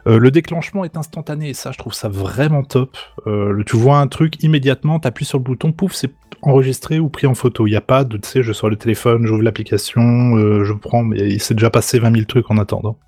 Euh, 0.09 0.19
le 0.19 0.31
déclenchement 0.31 0.85
est 0.85 0.97
instantané, 0.97 1.51
et 1.51 1.55
ça, 1.55 1.71
je 1.71 1.79
trouve 1.79 1.95
ça 1.95 2.09
vraiment 2.09 2.65
top. 2.65 2.97
Euh, 3.27 3.63
tu 3.65 3.77
vois 3.77 3.99
un 3.99 4.09
truc 4.09 4.43
immédiatement, 4.43 4.99
t'appuies 4.99 5.25
sur 5.25 5.39
le 5.39 5.45
bouton, 5.45 5.73
pouf, 5.73 5.93
c'est 5.93 6.13
enregistré 6.43 6.99
ou 6.99 7.09
pris 7.09 7.29
en 7.29 7.35
photo. 7.35 7.67
Il 7.67 7.71
n'y 7.71 7.77
a 7.77 7.81
pas 7.81 8.03
de, 8.03 8.17
tu 8.17 8.29
sais, 8.29 8.43
je 8.43 8.53
sors 8.53 8.69
le 8.69 8.77
téléphone, 8.77 9.25
j'ouvre 9.25 9.43
l'application, 9.43 10.37
euh, 10.37 10.65
je 10.65 10.73
prends, 10.73 11.05
mais 11.05 11.19
il 11.19 11.41
s'est 11.41 11.55
déjà 11.55 11.71
passé 11.71 12.01
20 12.01 12.13
000 12.13 12.25
trucs 12.25 12.51
en 12.51 12.59
attendant. 12.59 12.99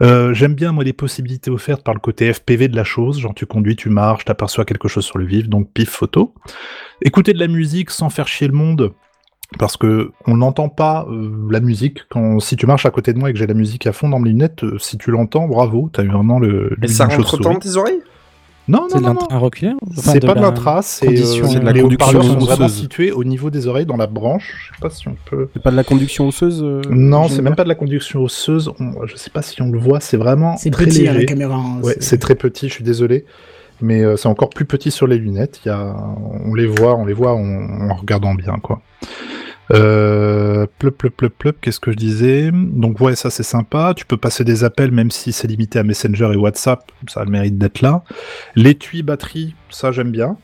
J'aime 0.00 0.54
bien, 0.54 0.72
moi, 0.72 0.82
les 0.82 0.94
possibilités 0.94 1.50
offertes 1.50 1.84
par 1.84 1.92
le 1.92 2.00
côté 2.00 2.32
FPV 2.32 2.68
de 2.68 2.76
la 2.76 2.84
chose. 2.84 3.20
Genre, 3.20 3.34
tu 3.34 3.44
conduis, 3.44 3.76
tu 3.76 3.90
marches, 3.90 4.24
t'aperçois 4.24 4.64
quelque 4.64 4.88
chose 4.88 5.04
sur 5.04 5.18
le 5.18 5.26
vif, 5.26 5.46
donc 5.46 5.70
pif, 5.74 5.90
photo. 5.90 6.34
Écouter 7.02 7.34
de 7.34 7.38
la 7.38 7.48
musique 7.48 7.90
sans 7.90 8.08
faire 8.08 8.26
chier 8.26 8.46
le 8.46 8.54
monde. 8.54 8.94
Parce 9.58 9.76
que 9.76 10.12
on 10.26 10.36
n'entend 10.36 10.68
pas 10.68 11.06
euh, 11.10 11.30
la 11.50 11.60
musique 11.60 12.00
quand 12.08 12.38
si 12.38 12.54
tu 12.56 12.66
marches 12.66 12.86
à 12.86 12.90
côté 12.90 13.12
de 13.12 13.18
moi 13.18 13.30
et 13.30 13.32
que 13.32 13.38
j'ai 13.38 13.46
la 13.48 13.54
musique 13.54 13.86
à 13.86 13.92
fond 13.92 14.08
dans 14.08 14.20
mes 14.20 14.28
lunettes, 14.30 14.62
euh, 14.62 14.78
si 14.78 14.96
tu 14.96 15.10
l'entends, 15.10 15.48
bravo, 15.48 15.90
t'as 15.92 16.04
eu 16.04 16.08
vraiment 16.08 16.38
le. 16.38 16.76
Et 16.82 16.88
ça 16.88 17.06
rentre 17.06 17.38
dans 17.38 17.56
tes 17.56 17.76
oreilles? 17.76 18.00
Non, 18.68 18.86
C'est 18.88 18.96
non, 18.96 19.00
de 19.00 19.06
non, 19.06 19.14
non. 19.14 19.20
l'intra-auriculaire 19.22 19.74
Enfin, 19.98 20.12
C'est 20.12 20.20
pas 20.20 20.34
de 20.34 20.40
la 20.40 20.42
l'intra, 20.42 20.82
c'est 20.82 21.08
euh, 21.08 21.16
C'est 21.48 21.58
de 21.58 21.64
la 21.64 21.72
les 21.72 21.80
conduction 21.82 22.08
haut-parleurs 22.20 22.38
sont 22.40 22.46
vraiment 22.46 22.68
situés 22.68 23.10
au 23.10 23.24
niveau 23.24 23.50
des 23.50 23.66
oreilles 23.66 23.86
dans 23.86 23.96
la 23.96 24.06
branche. 24.06 24.68
Je 24.70 24.76
sais 24.76 24.80
pas 24.80 24.90
si 24.90 25.08
on 25.08 25.16
peut. 25.24 25.48
C'est 25.54 25.62
pas 25.62 25.72
de 25.72 25.76
la 25.76 25.82
conduction 25.82 26.28
osseuse 26.28 26.62
euh, 26.62 26.80
Non, 26.88 27.26
c'est 27.26 27.42
même 27.42 27.56
pas 27.56 27.64
de 27.64 27.68
la 27.68 27.74
conduction 27.74 28.22
osseuse. 28.22 28.70
On- 28.78 29.04
Je 29.06 29.16
sais 29.16 29.30
pas 29.30 29.42
si 29.42 29.60
on 29.62 29.72
le 29.72 29.78
voit. 29.80 29.98
C'est 29.98 30.18
vraiment 30.18 30.56
C'est 30.58 30.70
très 30.70 30.84
petit 30.84 31.08
à 31.08 31.12
léger. 31.14 31.24
la 31.24 31.24
caméra. 31.24 31.56
hein, 31.56 31.80
Ouais, 31.82 31.96
c'est 31.98 32.18
très 32.18 32.36
petit. 32.36 32.68
Je 32.68 32.74
suis 32.74 32.84
désolé, 32.84 33.24
mais 33.82 34.02
euh, 34.02 34.16
c'est 34.16 34.28
encore 34.28 34.50
plus 34.50 34.64
petit 34.64 34.90
sur 34.90 35.06
les 35.06 35.18
lunettes. 35.18 35.60
Il 35.64 35.68
y 35.68 35.70
a, 35.70 35.94
on 36.44 36.54
les 36.54 36.66
voit, 36.66 36.96
on 36.96 37.04
les 37.04 37.14
voit 37.14 37.32
en, 37.34 37.90
en 37.90 37.94
regardant 37.94 38.34
bien, 38.34 38.56
quoi. 38.62 38.82
Euh, 39.72 40.66
plop, 40.78 40.96
plop, 40.96 41.28
plop, 41.28 41.56
qu'est-ce 41.60 41.78
que 41.78 41.92
je 41.92 41.96
disais? 41.96 42.50
Donc 42.52 43.00
ouais, 43.00 43.14
ça 43.14 43.30
c'est 43.30 43.44
sympa. 43.44 43.94
Tu 43.96 44.04
peux 44.04 44.16
passer 44.16 44.42
des 44.44 44.64
appels 44.64 44.90
même 44.90 45.10
si 45.10 45.32
c'est 45.32 45.46
limité 45.46 45.78
à 45.78 45.84
Messenger 45.84 46.30
et 46.32 46.36
WhatsApp, 46.36 46.90
ça 47.08 47.20
a 47.20 47.24
le 47.24 47.30
mérite 47.30 47.56
d'être 47.56 47.80
là. 47.80 48.02
L'étui 48.56 49.02
batterie, 49.02 49.54
ça 49.70 49.92
j'aime 49.92 50.10
bien. 50.10 50.36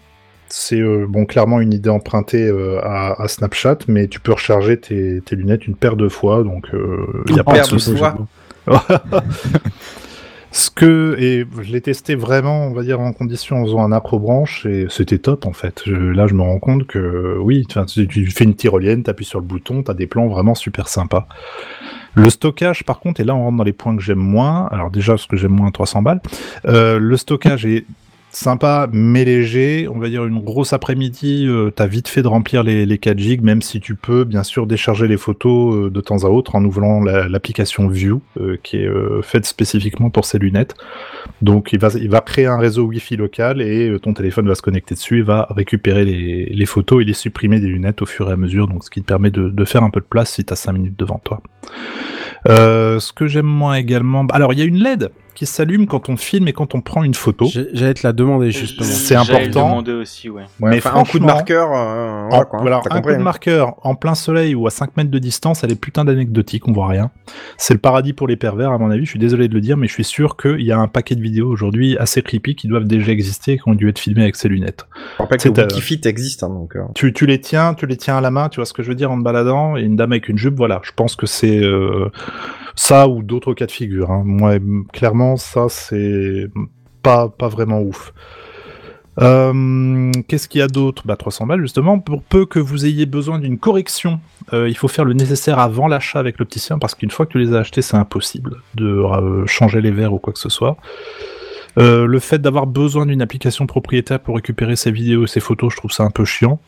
C'est 0.49 0.81
euh, 0.81 1.07
bon 1.09 1.25
clairement 1.27 1.61
une 1.61 1.75
idée 1.75 1.91
empruntée 1.91 2.47
euh, 2.47 2.79
à, 2.85 3.21
à 3.21 3.27
Snapchat, 3.27 3.79
mais 3.89 4.07
tu 4.07 4.21
peux 4.21 4.33
recharger 4.33 4.79
tes, 4.79 5.21
tes 5.23 5.35
lunettes 5.35 5.67
une 5.67 5.75
paire 5.75 5.97
de 5.97 6.09
fois, 6.09 6.45
donc 6.45 6.69
il 7.29 7.35
y 7.35 7.41
a 7.41 7.45
pas 7.45 7.59
de 7.59 7.65
souci. 7.65 7.95
Ce 10.53 10.71
que 10.71 11.17
et 11.19 11.45
je 11.63 11.71
l'ai 11.73 11.81
testé 11.83 12.15
vraiment, 12.15 12.67
on 12.67 12.73
va 12.73 12.83
dire 12.83 13.01
en 13.01 13.13
condition 13.13 13.61
en 13.61 13.65
faisant 13.65 13.81
un 13.85 13.93
acrobranche 13.93 14.65
et 14.65 14.87
c'était 14.89 15.19
top 15.19 15.45
en 15.45 15.53
fait. 15.53 15.85
Là, 15.87 16.27
je 16.27 16.35
me 16.35 16.41
rends 16.43 16.59
compte 16.59 16.87
que 16.87 17.37
oui, 17.41 17.67
tu, 17.69 17.79
tu- 17.87 18.07
tu 18.09 18.27
fais 18.31 18.45
une 18.45 18.55
tyrolienne, 18.55 19.03
t'appuies 19.03 19.27
sur 19.27 19.39
le 19.41 19.45
bouton, 19.45 19.83
t'as 19.83 19.93
des 19.95 20.07
plans 20.07 20.29
vraiment 20.29 20.55
super 20.55 20.89
sympas. 20.89 21.29
Le 22.15 22.31
stockage, 22.31 22.85
par 22.85 23.01
contre, 23.01 23.21
et 23.21 23.25
là 23.25 23.35
on 23.35 23.43
rentre 23.45 23.59
dans 23.59 23.65
les 23.65 23.75
points 23.75 23.95
que 23.95 24.03
j'aime 24.03 24.19
moins. 24.19 24.69
Alors 24.73 24.91
déjà, 24.91 25.19
ce 25.19 25.27
que 25.27 25.37
j'aime 25.37 25.53
moins, 25.53 25.71
300 25.71 26.01
balles. 26.01 26.23
Euh, 26.65 26.99
le 26.99 27.17
stockage 27.19 27.67
est 27.67 27.85
sympa 28.37 28.89
mais 28.93 29.25
léger. 29.25 29.89
On 29.89 29.99
va 29.99 30.09
dire 30.09 30.25
une 30.25 30.41
grosse 30.41 30.73
après-midi, 30.73 31.47
euh, 31.49 31.71
t'as 31.71 31.87
vite 31.87 32.09
fait 32.09 32.23
de 32.23 32.29
remplir 32.29 32.63
les, 32.63 32.85
les 32.85 32.99
4 32.99 33.19
gigs, 33.19 33.43
même 33.43 33.63
si 33.63 33.81
tu 33.81 33.95
peux 33.95 34.25
bien 34.25 34.43
sûr 34.43 34.67
décharger 34.67 35.09
les 35.09 35.17
photos 35.17 35.75
euh, 35.75 35.91
de 35.91 36.01
temps 36.01 36.25
à 36.25 36.29
autre 36.29 36.55
en 36.55 36.65
ouvrant 36.65 37.03
la- 37.03 37.29
l'application 37.29 37.89
View, 37.89 38.21
euh, 38.39 38.57
qui 38.63 38.77
est 38.77 38.89
faite 39.23 39.47
spécifiquement 39.47 40.11
pour 40.11 40.25
ces 40.27 40.39
lunettes. 40.39 40.75
Donc 41.43 41.73
il 41.73 41.79
va, 41.79 42.21
créer 42.21 42.47
un 42.47 42.59
réseau 42.59 42.85
Wi-Fi 42.85 43.17
local 43.17 43.61
et 43.63 43.97
ton 44.03 44.13
téléphone 44.13 44.49
va 44.49 44.55
se 44.55 44.63
connecter 44.63 44.95
dessus 44.95 45.21
et 45.21 45.23
va 45.23 45.47
récupérer 45.51 46.05
les, 46.05 46.67
photos 46.67 47.03
et 47.03 47.05
les 47.05 47.13
supprimer 47.15 47.61
des 47.61 47.69
lunettes 47.69 48.03
au 48.03 48.07
fur 48.07 48.29
et 48.29 48.33
à 48.33 48.37
mesure, 48.37 48.69
donc 48.69 48.85
ce 48.85 48.91
qui 48.91 49.01
te 49.01 49.07
permet 49.07 49.31
de, 49.31 49.49
de 49.49 49.65
faire 49.65 49.83
un 49.83 49.91
peu 49.91 50.01
de 50.01 50.07
place 50.07 50.33
si 50.33 50.45
tu 50.45 50.53
as 50.53 50.57
5 50.57 50.73
minutes 50.73 50.99
devant 50.99 51.21
toi. 51.25 51.41
Ce 52.47 53.13
que 53.13 53.27
j'aime 53.27 53.47
moins 53.47 53.75
également, 53.75 54.27
alors 54.31 54.53
il 54.53 54.59
y 54.59 54.63
a 54.63 54.65
une 54.65 54.83
LED 54.83 55.11
qui 55.37 55.47
s'allument 55.47 55.87
quand 55.87 56.09
on 56.09 56.17
filme 56.17 56.49
et 56.49 56.53
quand 56.53 56.75
on 56.75 56.81
prend 56.81 57.05
une 57.05 57.15
photo. 57.15 57.47
J'allais 57.73 57.95
te 57.95 58.05
la 58.05 58.13
demander 58.13 58.51
justement. 58.51 58.89
C'est 58.89 59.15
important. 59.15 59.69
demander 59.69 59.93
aussi, 59.93 60.29
ouais. 60.29 60.43
Ouais, 60.61 60.71
Mais 60.71 60.79
enfin, 60.79 60.95
un 60.97 61.05
coup 61.05 61.21
de 61.21 61.25
marqueur, 61.25 61.69
euh, 61.73 62.27
voilà, 62.29 62.43
En- 62.43 62.45
quoi, 62.47 62.59
voilà, 62.61 62.77
un 62.79 62.81
compris, 62.81 63.03
coup 63.03 63.09
de 63.11 63.15
hein. 63.15 63.19
marqueur 63.19 63.75
en 63.87 63.95
plein 63.95 64.15
soleil 64.17 64.55
ou 64.57 64.67
à 64.67 64.71
5 64.71 64.97
mètres 64.97 65.11
de 65.11 65.19
distance, 65.21 65.63
elle 65.63 65.71
est 65.73 65.81
putain 65.81 66.05
d'anecdotique, 66.05 66.67
on 66.67 66.73
voit 66.73 66.89
rien. 66.89 67.11
C'est 67.59 67.75
le 67.75 67.79
paradis 67.81 68.13
pour 68.15 68.27
les 68.27 68.37
pervers, 68.37 68.73
à 68.73 68.79
mon 68.79 68.91
avis. 68.91 69.05
Je 69.05 69.11
suis 69.11 69.19
désolé 69.19 69.47
de 69.49 69.55
le 69.55 69.61
dire, 69.61 69.77
mais 69.77 69.87
je 69.87 69.93
suis 69.93 70.05
sûr 70.05 70.37
qu'il 70.37 70.63
y 70.63 70.73
a 70.73 70.79
un 70.79 70.89
paquet 70.89 71.15
de 71.15 71.21
vidéos 71.23 71.49
aujourd'hui 71.49 71.97
assez 71.99 72.23
creepy 72.23 72.57
qui 72.57 72.67
doivent 72.67 72.85
déjà 72.85 73.13
exister 73.13 73.53
et 73.53 73.59
qui 73.59 73.69
ont 73.69 73.75
dû 73.75 73.89
être 73.89 73.99
filmées 73.99 74.23
avec 74.23 74.37
ces 74.37 74.49
lunettes. 74.49 74.87
Je 75.19 75.23
rappelle 75.23 75.39
que 75.39 75.49
euh, 75.49 75.63
Wikifit 75.65 76.01
existe, 76.07 76.43
hein, 76.43 76.49
donc. 76.49 76.75
euh, 76.77 76.81
Tu, 76.95 77.13
tu 77.13 77.27
les 77.27 77.41
tiens, 77.41 77.75
tu 77.75 77.87
les 77.87 77.97
tiens 77.99 78.17
à 78.17 78.21
la 78.23 78.31
main, 78.31 78.49
tu 78.49 78.57
vois 78.57 78.65
ce 78.67 78.73
que 78.73 78.83
je 78.83 78.89
veux 78.89 78.95
dire 78.95 79.11
en 79.11 79.19
te 79.19 79.23
baladant, 79.23 79.77
et 79.77 79.83
une 79.83 79.97
dame 79.97 80.13
avec 80.13 80.29
une 80.29 80.39
jupe, 80.39 80.57
voilà. 80.57 80.81
Je 80.83 80.93
pense 80.97 81.15
que 81.15 81.27
c'est 81.27 81.59
euh, 81.63 82.11
ça 82.77 83.09
ou 83.09 83.23
d'autres 83.23 83.55
cas 83.55 83.67
de 83.67 83.73
figure. 83.73 84.11
hein. 84.11 84.23
Moi, 84.25 84.59
clairement, 84.93 85.37
ça 85.37 85.67
c'est 85.69 86.49
pas 87.03 87.29
pas 87.29 87.49
vraiment 87.49 87.81
ouf. 87.81 88.13
Euh, 89.19 90.13
Qu'est-ce 90.29 90.47
qu'il 90.47 90.59
y 90.59 90.63
a 90.63 90.69
d'autre? 90.69 91.05
Bah 91.07 91.17
300 91.17 91.47
balles 91.47 91.63
justement. 91.63 91.99
Pour 91.99 92.23
peu 92.23 92.45
que 92.45 92.59
vous 92.59 92.85
ayez 92.85 93.07
besoin 93.07 93.39
d'une 93.39 93.59
correction, 93.59 94.21
euh, 94.53 94.69
il 94.69 94.77
faut 94.77 94.89
faire 94.89 95.07
le 95.07 95.15
nécessaire 95.15 95.59
avant 95.59 95.89
l'achat 95.89 96.19
avec 96.19 96.39
l'opticien 96.39 96.79
parce 96.79 96.95
qu'une 96.95 97.11
fois 97.11 97.25
que 97.25 97.33
tu 97.33 97.39
les 97.39 97.55
as 97.55 97.61
achetés, 97.61 97.81
c'est 97.81 97.97
impossible 97.97 98.57
de 98.75 98.85
euh, 98.87 99.47
changer 99.47 99.81
les 99.81 99.91
verres 99.91 100.13
ou 100.13 100.19
quoi 100.19 100.33
que 100.35 100.39
ce 100.39 100.51
soit. 100.51 100.77
Le 101.79 102.19
fait 102.21 102.39
d'avoir 102.39 102.67
besoin 102.67 103.05
d'une 103.05 103.21
application 103.21 103.67
propriétaire 103.67 104.21
pour 104.21 104.37
récupérer 104.37 104.77
ses 104.77 104.91
vidéos 104.91 105.25
et 105.25 105.27
ses 105.27 105.41
photos, 105.41 105.73
je 105.73 105.77
trouve 105.77 105.93
ça 105.93 106.05
un 106.05 106.11
peu 106.11 106.25
chiant. 106.25 106.59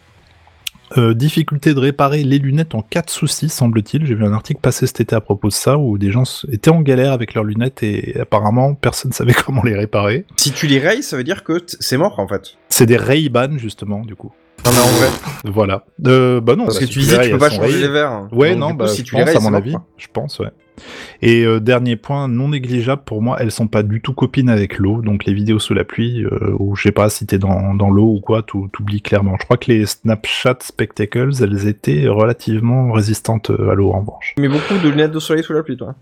Euh, 0.97 1.15
difficulté 1.15 1.75
de 1.75 1.81
réparer 1.81 2.25
les 2.25 2.39
lunettes 2.39 2.75
en 2.75 2.83
cas 2.83 3.03
de 3.03 3.11
soucis, 3.11 3.49
semble-t-il. 3.49 4.07
J'ai 4.07 4.15
vu 4.15 4.25
un 4.25 4.33
article 4.33 4.61
passer 4.61 4.87
cet 4.87 5.01
été 5.01 5.15
à 5.15 5.21
propos 5.21 5.49
de 5.49 5.53
ça, 5.53 5.77
où 5.77 5.99
des 5.99 6.11
gens 6.11 6.25
étaient 6.51 6.71
en 6.71 6.81
galère 6.81 7.13
avec 7.13 7.35
leurs 7.35 7.45
lunettes 7.45 7.83
et 7.83 8.19
apparemment 8.21 8.75
personne 8.75 9.13
savait 9.19 9.35
comment 9.35 9.63
les 9.63 9.75
réparer. 9.75 10.25
Si 10.37 10.53
tu 10.53 10.67
les 10.67 10.79
rayes, 10.79 11.03
ça 11.03 11.17
veut 11.17 11.25
dire 11.25 11.45
que 11.45 11.63
c'est 11.67 11.97
mort 11.97 12.19
en 12.19 12.29
fait. 12.29 12.57
C'est 12.69 12.87
des 12.87 12.97
Ray-Ban 12.97 13.59
justement, 13.59 14.01
du 14.01 14.15
coup. 14.15 14.33
Non 14.65 14.73
mais 14.73 14.81
en 14.81 14.87
vrai. 14.99 15.09
Voilà. 15.45 15.85
Euh, 16.07 16.41
bah 16.41 16.57
non, 16.57 16.65
Parce 16.65 16.77
bah, 16.77 16.81
que 16.81 16.87
si 16.87 16.93
tu 16.93 16.99
les 16.99 17.05
disais 17.07 17.17
tu 17.23 17.29
peux 17.29 17.35
elles 17.35 17.39
pas 17.39 17.51
sont 17.51 17.57
changer 17.57 17.79
les 17.81 17.89
verres. 17.89 18.29
Ouais, 18.33 18.51
Donc, 18.51 18.59
non, 18.59 18.71
coup, 18.71 18.77
bah, 18.77 18.89
si 18.89 18.99
je 18.99 19.03
tu 19.05 19.17
les 19.17 19.23
à 19.23 19.41
mon 19.41 19.55
avis. 19.55 19.73
quoi. 19.73 19.87
Je 19.97 20.07
pense, 20.13 20.39
ouais. 20.41 20.49
Et 21.23 21.45
euh, 21.45 21.59
dernier 21.59 21.97
point, 21.97 22.29
non 22.29 22.49
négligeable 22.49 23.03
pour 23.05 23.21
moi, 23.23 23.37
elles 23.41 23.51
sont 23.51 23.67
pas 23.67 23.83
du 23.83 24.01
tout 24.01 24.13
copines 24.13 24.49
avec 24.49 24.79
l'eau. 24.79 25.03
Donc 25.03 25.25
les 25.25 25.35
vidéos 25.35 25.59
sous 25.59 25.75
la 25.75 25.85
pluie, 25.85 26.25
euh, 26.25 26.55
ou 26.59 26.77
je 26.77 26.83
sais 26.85 26.93
pas 26.93 27.09
si 27.11 27.27
t'es 27.27 27.39
dans, 27.39 27.75
dans 27.75 27.91
l'eau 27.91 28.15
ou 28.15 28.21
quoi, 28.21 28.43
tout 28.43 28.69
t'oublies 28.73 29.03
clairement. 29.03 29.37
Je 29.41 29.45
crois 29.45 29.57
que 29.57 29.73
les 29.73 29.87
Snapchat 29.87 30.59
Spectacles, 30.63 31.31
elles 31.43 31.67
étaient 31.67 32.07
relativement 32.07 32.93
résistantes 32.93 33.51
à 33.51 33.75
l'eau 33.75 33.91
en 33.91 34.01
revanche. 34.01 34.35
Mais 34.39 34.49
beaucoup 34.49 34.75
de 34.83 34.89
lunettes 34.89 35.13
de 35.13 35.19
soleil 35.21 35.43
sous 35.43 35.53
la 35.53 35.63
pluie, 35.63 35.77
toi. 35.77 35.95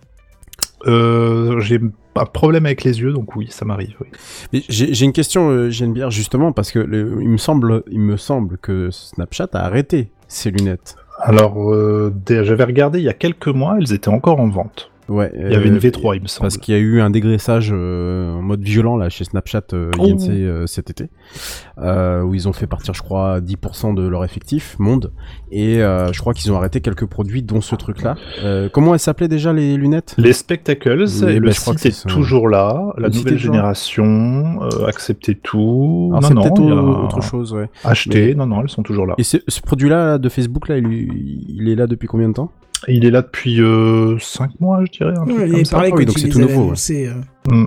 Euh, 0.86 1.58
j'ai 1.60 1.80
un 2.16 2.24
problème 2.26 2.66
avec 2.66 2.84
les 2.84 3.00
yeux, 3.00 3.12
donc 3.12 3.34
oui, 3.36 3.48
ça 3.50 3.64
m'arrive. 3.64 3.94
Oui. 4.00 4.64
J'ai 4.68 5.04
une 5.04 5.12
question, 5.12 5.50
euh, 5.50 5.70
Geneviève, 5.70 6.10
justement, 6.10 6.52
parce 6.52 6.70
que 6.70 6.78
le- 6.78 7.18
il, 7.22 7.28
me 7.28 7.36
semble, 7.38 7.82
il 7.90 8.00
me 8.00 8.16
semble 8.16 8.58
que 8.58 8.90
Snapchat 8.90 9.48
a 9.54 9.64
arrêté 9.64 10.10
ses 10.28 10.50
lunettes. 10.50 10.96
Alors, 11.20 11.72
euh, 11.72 12.12
j'avais 12.28 12.64
regardé 12.64 12.98
il 12.98 13.04
y 13.04 13.08
a 13.08 13.14
quelques 13.14 13.48
mois, 13.48 13.76
elles 13.78 13.92
étaient 13.92 14.08
encore 14.08 14.38
en 14.40 14.48
vente. 14.48 14.90
Ouais. 15.08 15.32
Il 15.36 15.52
y 15.52 15.54
avait 15.54 15.68
une 15.68 15.76
euh, 15.76 15.78
V3, 15.78 16.16
il 16.16 16.22
me 16.22 16.26
semble. 16.26 16.42
Parce 16.46 16.58
qu'il 16.58 16.74
y 16.74 16.76
a 16.76 16.80
eu 16.80 17.00
un 17.00 17.10
dégraissage 17.10 17.70
euh, 17.72 18.32
en 18.34 18.42
mode 18.42 18.62
violent 18.62 18.96
là 18.96 19.08
chez 19.08 19.24
Snapchat 19.24 19.62
euh, 19.72 19.90
Oh. 19.98 20.04
INC 20.08 20.28
euh, 20.30 20.66
cet 20.66 20.90
été, 20.90 21.08
euh, 21.78 22.22
où 22.22 22.34
ils 22.34 22.48
ont 22.48 22.52
fait 22.52 22.66
partir, 22.66 22.92
je 22.94 23.02
crois, 23.02 23.40
10% 23.40 23.94
de 23.94 24.06
leur 24.06 24.24
effectif 24.24 24.76
monde, 24.78 25.12
et 25.52 25.82
euh, 25.82 26.12
je 26.12 26.20
crois 26.20 26.34
qu'ils 26.34 26.50
ont 26.52 26.56
arrêté 26.56 26.80
quelques 26.80 27.06
produits, 27.06 27.42
dont 27.42 27.60
ce 27.60 27.74
truc-là. 27.76 28.16
Euh, 28.42 28.68
comment 28.72 28.94
elles 28.94 29.00
s'appelaient 29.00 29.28
déjà 29.28 29.52
les 29.52 29.76
lunettes? 29.76 30.14
Les 30.18 30.32
Spectacles, 30.32 31.04
Oui, 31.04 31.22
et 31.30 31.40
bah, 31.40 31.46
le 31.46 31.52
je 31.52 31.60
crois 31.60 31.74
site 31.74 31.82
que 31.82 31.88
est 31.88 31.90
c'est 31.92 32.08
ça. 32.08 32.08
toujours 32.08 32.48
là, 32.48 32.92
la 32.98 33.08
nouvelle 33.08 33.38
génération, 33.38 34.60
euh, 34.62 34.86
acceptez 34.86 35.34
tout. 35.34 36.08
Alors 36.10 36.22
non, 36.22 36.28
c'est 36.28 36.34
non, 36.34 36.42
peut-être 36.42 36.60
a 36.72 37.04
autre 37.04 37.20
chose, 37.22 37.52
ouais. 37.52 37.68
Acheter, 37.84 38.28
Mais- 38.28 38.34
non, 38.34 38.46
non, 38.46 38.62
elles 38.62 38.68
sont 38.70 38.82
toujours 38.82 39.06
là. 39.06 39.14
Et 39.18 39.22
ce, 39.22 39.36
ce 39.46 39.60
produit-là 39.60 40.06
là, 40.06 40.18
de 40.18 40.28
Facebook 40.28 40.68
là, 40.68 40.78
il, 40.78 40.86
il 41.48 41.68
est 41.68 41.74
là 41.76 41.86
depuis 41.86 42.08
combien 42.08 42.28
de 42.28 42.34
temps? 42.34 42.50
Et 42.88 42.94
il 42.94 43.04
est 43.04 43.10
là 43.10 43.22
depuis 43.22 43.60
5 44.20 44.60
mois, 44.60 44.84
je 44.84 44.92
dirais. 44.92 45.14
Un 45.16 45.24
truc 45.24 45.38
Ouais, 45.38 45.50
comme 45.50 45.64
ça. 45.64 45.78
Ah 45.80 45.88
oui, 45.90 46.06
donc 46.06 46.18
c'est 46.18 46.28
tout 46.28 46.38
nouveau, 46.38 46.72
euh. 46.72 47.14
Mm. 47.48 47.66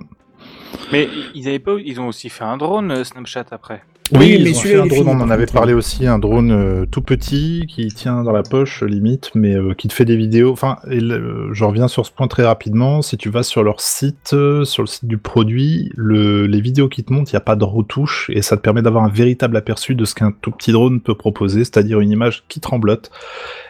Mais 0.91 1.07
ils 1.35 1.47
avaient 1.47 1.59
pas, 1.59 1.75
ils 1.83 1.99
ont 1.99 2.07
aussi 2.07 2.29
fait 2.29 2.43
un 2.43 2.57
drone 2.57 2.91
euh, 2.91 3.03
Snapchat 3.03 3.45
après. 3.51 3.83
Oui, 4.11 4.41
mais 4.43 4.53
celui-là, 4.53 4.83
un 4.83 4.85
drone, 4.87 5.07
on 5.07 5.21
en 5.21 5.29
avait 5.29 5.45
parlé 5.45 5.73
aussi, 5.73 6.07
un 6.07 6.17
drone 6.17 6.51
euh, 6.51 6.85
tout 6.89 7.01
petit 7.01 7.65
qui 7.67 7.87
tient 7.89 8.23
dans 8.23 8.31
la 8.31 8.41
poche 8.41 8.81
euh, 8.81 8.87
limite, 8.87 9.29
mais 9.35 9.55
euh, 9.55 9.73
qui 9.73 9.87
te 9.87 9.93
fait 9.93 10.05
des 10.05 10.15
vidéos. 10.15 10.51
Enfin, 10.51 10.77
et 10.89 10.99
euh, 10.99 11.49
je 11.53 11.63
reviens 11.63 11.87
sur 11.87 12.05
ce 12.05 12.11
point 12.11 12.27
très 12.27 12.43
rapidement. 12.43 13.01
Si 13.01 13.17
tu 13.17 13.29
vas 13.29 13.43
sur 13.43 13.63
leur 13.63 13.81
site, 13.81 14.35
sur 14.63 14.83
le 14.83 14.87
site 14.87 15.05
du 15.05 15.17
produit, 15.17 15.91
le, 15.95 16.47
les 16.47 16.61
vidéos 16.61 16.89
qui 16.89 17.03
te 17.03 17.13
montrent, 17.13 17.31
il 17.31 17.35
n'y 17.35 17.37
a 17.37 17.41
pas 17.41 17.55
de 17.55 17.63
retouche 17.63 18.31
et 18.33 18.41
ça 18.41 18.57
te 18.57 18.61
permet 18.61 18.81
d'avoir 18.81 19.03
un 19.03 19.09
véritable 19.09 19.55
aperçu 19.57 19.93
de 19.93 20.05
ce 20.05 20.15
qu'un 20.15 20.31
tout 20.31 20.51
petit 20.51 20.71
drone 20.71 21.01
peut 21.01 21.15
proposer, 21.15 21.59
c'est-à-dire 21.59 21.99
une 21.99 22.11
image 22.11 22.43
qui 22.47 22.59
tremblote. 22.59 23.11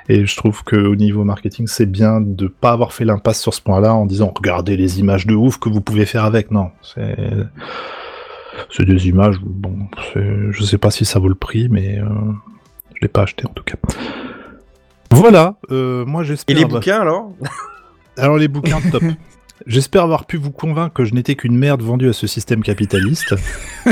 Et 0.08 0.26
je 0.26 0.36
trouve 0.38 0.64
qu'au 0.64 0.96
niveau 0.96 1.24
marketing, 1.24 1.68
c'est 1.68 1.86
bien 1.86 2.22
de 2.22 2.48
pas 2.48 2.72
avoir 2.72 2.94
fait 2.94 3.06
l'impasse 3.06 3.42
sur 3.42 3.54
ce 3.54 3.62
point-là 3.62 3.94
en 3.94 4.06
disant 4.06 4.34
regardez 4.36 4.78
les 4.78 5.00
images 5.00 5.28
de 5.28 5.36
ouf 5.36 5.58
que 5.60 5.70
vous 5.70 5.82
pouvez 5.82 6.06
faire 6.06 6.24
avec. 6.24 6.50
Non, 6.50 6.72
c'est 6.82 7.18
c'est 8.72 8.86
des 8.86 9.08
images, 9.08 9.38
bon, 9.42 9.76
je 10.16 10.64
sais 10.64 10.78
pas 10.78 10.92
si 10.92 11.06
ça 11.06 11.20
vaut 11.20 11.30
le 11.30 11.36
prix, 11.36 11.70
mais 11.70 12.00
euh, 12.00 12.06
je 12.96 13.02
l'ai 13.02 13.08
pas 13.08 13.24
acheté 13.24 13.46
en 13.48 13.54
tout 13.54 13.64
cas. 13.64 13.76
Voilà, 15.12 15.56
euh, 15.72 16.06
moi 16.06 16.22
Et 16.22 16.26
j'espère. 16.26 16.56
les 16.56 16.64
avoir- 16.64 16.80
bouquins 16.82 17.00
alors? 17.02 17.32
Alors 18.18 18.38
les 18.38 18.48
bouquins, 18.48 18.80
top. 18.92 19.04
J'espère 19.68 20.04
avoir 20.04 20.26
pu 20.26 20.38
vous 20.38 20.52
convaincre 20.52 20.94
que 20.94 21.04
je 21.04 21.14
n'étais 21.14 21.36
qu'une 21.36 21.58
merde 21.58 21.82
vendue 21.82 22.10
à 22.10 22.14
ce 22.14 22.28
système 22.28 22.64
capitaliste. 22.64 23.36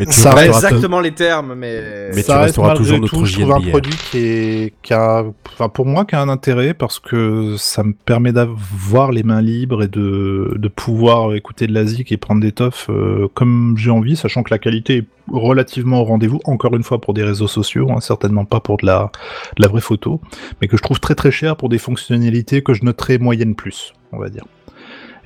Et 0.00 0.06
tu 0.06 0.12
Ça 0.12 0.34
Pas 0.34 0.46
exactement 0.46 1.00
les 1.00 1.12
termes, 1.12 1.54
mais. 1.54 2.10
Mais 2.14 2.22
ça 2.22 2.34
tu 2.34 2.38
reste 2.38 2.42
resteras 2.42 2.68
malgré 2.68 2.84
toujours 2.84 3.00
notre 3.00 3.16
tout, 3.16 3.24
je 3.24 3.40
trouve 3.40 3.52
un 3.52 3.60
produit 3.60 3.96
qui, 4.10 4.18
est, 4.18 4.74
qui 4.82 4.92
a, 4.92 5.24
enfin 5.52 5.68
pour 5.68 5.86
moi, 5.86 6.04
qui 6.04 6.14
a 6.14 6.20
un 6.20 6.28
intérêt 6.28 6.74
parce 6.74 6.98
que 6.98 7.56
ça 7.56 7.82
me 7.82 7.92
permet 7.92 8.32
d'avoir 8.32 9.10
les 9.10 9.22
mains 9.22 9.42
libres 9.42 9.82
et 9.82 9.88
de, 9.88 10.54
de 10.56 10.68
pouvoir 10.68 11.34
écouter 11.34 11.66
de 11.66 11.72
la 11.72 11.84
zik 11.86 12.12
et 12.12 12.16
prendre 12.16 12.40
des 12.40 12.52
toffs 12.52 12.90
euh, 12.90 13.28
comme 13.34 13.74
j'ai 13.78 13.90
envie, 13.90 14.16
sachant 14.16 14.42
que 14.42 14.50
la 14.50 14.58
qualité 14.58 14.98
est 14.98 15.06
relativement 15.30 16.00
au 16.00 16.04
rendez-vous, 16.04 16.40
encore 16.44 16.74
une 16.74 16.82
fois 16.82 17.00
pour 17.00 17.14
des 17.14 17.24
réseaux 17.24 17.48
sociaux, 17.48 17.90
hein, 17.90 18.00
certainement 18.00 18.44
pas 18.44 18.60
pour 18.60 18.76
de 18.78 18.86
la, 18.86 19.10
de 19.56 19.62
la 19.62 19.68
vraie 19.68 19.80
photo, 19.80 20.20
mais 20.60 20.68
que 20.68 20.76
je 20.76 20.82
trouve 20.82 21.00
très 21.00 21.14
très 21.14 21.30
cher 21.30 21.56
pour 21.56 21.68
des 21.68 21.78
fonctionnalités 21.78 22.62
que 22.62 22.74
je 22.74 22.84
noterais 22.84 23.18
moyenne 23.18 23.54
plus, 23.54 23.94
on 24.12 24.18
va 24.18 24.28
dire. 24.28 24.44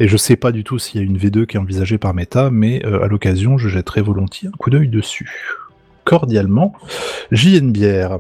Et 0.01 0.09
je 0.09 0.17
sais 0.17 0.37
pas 0.37 0.53
du 0.53 0.65
tout 0.65 0.79
s'il 0.79 1.01
y 1.01 1.05
a 1.05 1.07
une 1.07 1.19
V2 1.19 1.47
qui 1.47 1.57
est 1.57 1.61
envisagée 1.61 1.99
par 1.99 2.15
Meta, 2.15 2.51
mais 2.51 2.85
euh, 2.87 3.03
à 3.03 3.07
l'occasion, 3.09 3.59
je 3.59 3.69
jetterai 3.69 4.01
volontiers 4.03 4.49
un 4.49 4.57
coup 4.57 4.71
d'œil 4.71 4.89
dessus. 4.89 5.31
Cordialement, 6.05 6.73
JNBR. 7.31 8.19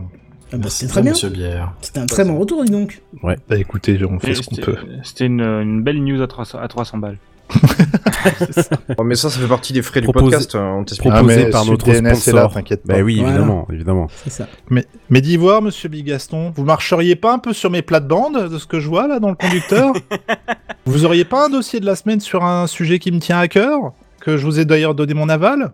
Ah 0.54 0.58
bah, 0.58 0.68
c'était 0.68 0.92
très 0.92 1.02
bien. 1.02 1.12
Monsieur 1.12 1.30
Bière. 1.30 1.72
C'était 1.80 2.00
un 2.00 2.06
très 2.06 2.24
bon 2.24 2.38
retour, 2.38 2.64
dis 2.64 2.70
donc. 2.70 3.02
Bah 3.22 3.34
écoutez, 3.52 3.98
on 4.04 4.18
fait 4.20 4.32
Et 4.32 4.34
ce 4.34 4.42
qu'on 4.42 4.56
peut. 4.56 4.76
c'était 5.02 5.26
une, 5.26 5.40
une 5.40 5.82
belle 5.82 6.02
news 6.02 6.20
à 6.20 6.26
300, 6.26 6.58
à 6.58 6.68
300 6.68 6.98
balles. 6.98 7.18
Oh, 8.98 9.04
mais 9.04 9.14
ça, 9.16 9.30
ça 9.30 9.40
fait 9.40 9.48
partie 9.48 9.72
des 9.72 9.82
frais 9.82 10.00
du 10.00 10.06
podcast. 10.08 10.54
hein, 10.54 10.76
on 10.78 10.84
t'explique. 10.84 11.12
Ah, 11.12 11.18
proposé 11.18 11.44
mais 11.44 11.50
par 11.50 11.64
notre 11.66 11.84
DNS 11.86 12.14
sponsor. 12.14 12.52
t'inquiète 12.54 12.82
pas. 12.86 12.94
Bah 12.94 13.00
oui, 13.02 13.16
Voilà. 13.18 13.34
évidemment, 13.34 13.66
évidemment. 13.72 14.06
C'est 14.24 14.30
ça. 14.30 14.46
Mais, 14.70 14.84
mais 15.10 15.20
d'ivoire, 15.20 15.60
monsieur 15.62 15.88
Bigaston, 15.88 16.52
vous 16.54 16.64
marcheriez 16.64 17.16
pas 17.16 17.32
un 17.32 17.38
peu 17.38 17.52
sur 17.52 17.70
mes 17.70 17.82
plates-bandes 17.82 18.48
de 18.48 18.58
ce 18.58 18.66
que 18.66 18.80
je 18.80 18.88
vois 18.88 19.08
là 19.08 19.18
dans 19.18 19.28
le 19.30 19.34
conducteur? 19.36 19.92
Vous 20.86 21.04
auriez 21.04 21.24
pas 21.24 21.46
un 21.46 21.48
dossier 21.48 21.78
de 21.78 21.86
la 21.86 21.94
semaine 21.94 22.18
sur 22.20 22.44
un 22.44 22.66
sujet 22.66 22.98
qui 22.98 23.12
me 23.12 23.20
tient 23.20 23.38
à 23.38 23.46
cœur 23.46 23.92
Que 24.20 24.36
je 24.36 24.44
vous 24.44 24.58
ai 24.58 24.64
d'ailleurs 24.64 24.94
donné 24.96 25.14
mon 25.14 25.28
aval? 25.28 25.72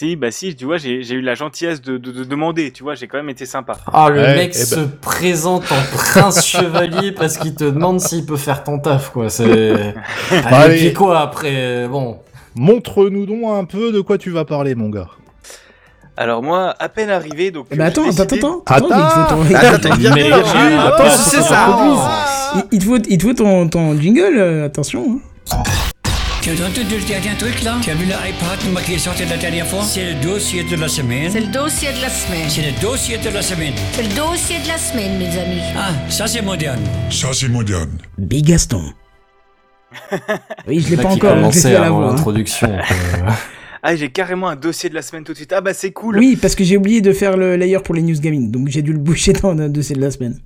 Si, 0.00 0.16
bah 0.16 0.30
si, 0.30 0.56
tu 0.56 0.64
vois, 0.64 0.78
j'ai 0.78 1.02
eu 1.10 1.20
la 1.20 1.34
gentillesse 1.34 1.82
de, 1.82 1.98
de- 1.98 2.10
de 2.10 2.24
demander, 2.24 2.70
tu 2.70 2.82
vois, 2.82 2.94
j'ai 2.94 3.06
quand 3.06 3.18
même 3.18 3.28
été 3.28 3.44
sympa. 3.44 3.74
Ah, 3.92 4.08
le 4.08 4.22
Ouais, 4.22 4.34
mec 4.34 4.52
eh 4.54 4.58
ben. 4.58 4.64
se 4.64 4.80
présente 4.80 5.64
en 5.70 5.94
prince 5.94 6.46
chevalier 6.46 7.12
parce 7.18 7.36
qu'il 7.36 7.54
te 7.54 7.64
demande 7.64 8.00
s'il 8.00 8.24
peut 8.24 8.38
faire 8.38 8.64
ton 8.64 8.78
taf, 8.78 9.10
quoi. 9.10 9.28
C'est. 9.28 9.92
Ah, 10.30 10.36
Allez. 10.62 10.76
et 10.76 10.78
puis 10.86 10.94
quoi 10.94 11.20
après 11.20 11.86
Bon. 11.86 12.16
Montre-nous 12.54 13.26
donc 13.26 13.42
un 13.44 13.66
peu 13.66 13.92
de 13.92 14.00
quoi 14.00 14.16
tu 14.16 14.30
vas 14.30 14.46
parler, 14.46 14.74
mon 14.74 14.88
gars. 14.88 15.08
Alors 16.16 16.42
moi, 16.42 16.74
à 16.78 16.88
peine 16.88 17.10
arrivé, 17.10 17.50
donc... 17.50 17.66
Eh 17.70 17.76
bah 17.76 17.84
euh, 17.84 17.88
attends, 17.88 18.04
j'ai 18.10 18.22
attends, 18.22 18.24
décidé- 18.24 18.38
attends, 18.38 18.62
attends, 18.66 18.86
Attends. 18.86 18.96
il 18.96 19.04
te 19.04 19.12
faut 19.12 19.34
ton, 19.50 19.54
Attends, 19.54 19.74
attends, 19.74 19.94
viens, 19.96 20.14
Mais- 20.14 20.22
viens, 20.22 20.36
Virgile, 20.38 20.76
Ah, 20.78 20.88
attends, 20.94 21.04
ouais, 21.04 21.10
c'est 21.10 21.30
c'est 21.36 21.42
ça. 21.42 21.48
ça. 21.48 22.52
il, 22.54 22.62
il 22.72 22.78
te 22.78 22.84
faut, 22.86 22.96
il 22.96 23.18
te 23.18 23.22
faut 23.26 23.34
ton, 23.34 23.68
ton 23.68 24.00
jingle, 24.00 24.38
euh, 24.38 24.64
attention. 24.64 25.20
hein. 25.52 25.62
Tu 26.42 26.48
as 26.50 26.54
entendu 26.66 26.96
le 26.96 27.06
dernier 27.06 27.36
truc 27.36 27.62
là 27.62 27.76
Tu 27.82 27.90
as 27.90 27.94
vu 27.94 28.06
l'iPad 28.06 28.84
qui 28.84 28.94
est 28.94 28.98
sorti 28.98 29.24
la 29.26 29.36
dernière 29.36 29.66
fois? 29.66 29.82
C'est 29.82 30.14
le 30.14 30.20
dossier 30.22 30.64
de 30.64 30.74
la 30.76 30.88
semaine. 30.88 31.30
C'est 31.30 31.40
le 31.40 31.52
dossier 31.52 31.88
de 31.92 32.00
la 32.00 32.08
semaine. 32.08 32.48
C'est 32.48 32.62
le 32.62 32.80
dossier 32.80 33.18
de 33.18 33.28
la 33.30 33.42
semaine. 33.42 33.72
C'est 33.92 34.02
le 34.02 34.14
dossier 34.16 34.56
de 34.62 34.68
la 34.68 34.78
semaine, 34.78 35.18
mes 35.18 35.38
amis. 35.38 35.60
Ah, 35.76 35.90
ça 36.08 36.26
c'est 36.26 36.40
moderne. 36.42 36.80
Ça, 37.10 37.28
c'est 37.32 37.48
moderne. 37.48 37.90
Bigaston. 38.18 38.82
Oui, 40.68 40.80
je 40.80 40.90
l'ai 40.90 40.96
Le 40.96 41.02
pas 41.02 41.08
encore, 41.10 41.52
fait 41.52 41.74
à 41.74 41.80
la 41.80 41.86
avant 41.86 41.96
voix. 42.00 42.10
hein. 42.10 42.14
l'introduction. 42.14 42.68
quoi. 42.68 43.34
Ah, 43.82 43.96
j'ai 43.96 44.10
carrément 44.10 44.48
un 44.48 44.56
dossier 44.56 44.90
de 44.90 44.94
la 44.94 45.00
semaine 45.00 45.24
tout 45.24 45.32
de 45.32 45.38
suite. 45.38 45.54
Ah 45.54 45.62
bah 45.62 45.72
c'est 45.72 45.90
cool. 45.90 46.18
Oui, 46.18 46.36
parce 46.36 46.54
que 46.54 46.64
j'ai 46.64 46.76
oublié 46.76 47.00
de 47.00 47.14
faire 47.14 47.38
le 47.38 47.56
layer 47.56 47.78
pour 47.82 47.94
les 47.94 48.02
news 48.02 48.18
gaming, 48.20 48.50
donc 48.50 48.68
j'ai 48.68 48.82
dû 48.82 48.92
le 48.92 48.98
boucher 48.98 49.32
dans 49.32 49.54
le 49.54 49.70
dossier 49.70 49.96
de 49.96 50.02
la 50.02 50.10
semaine. 50.10 50.38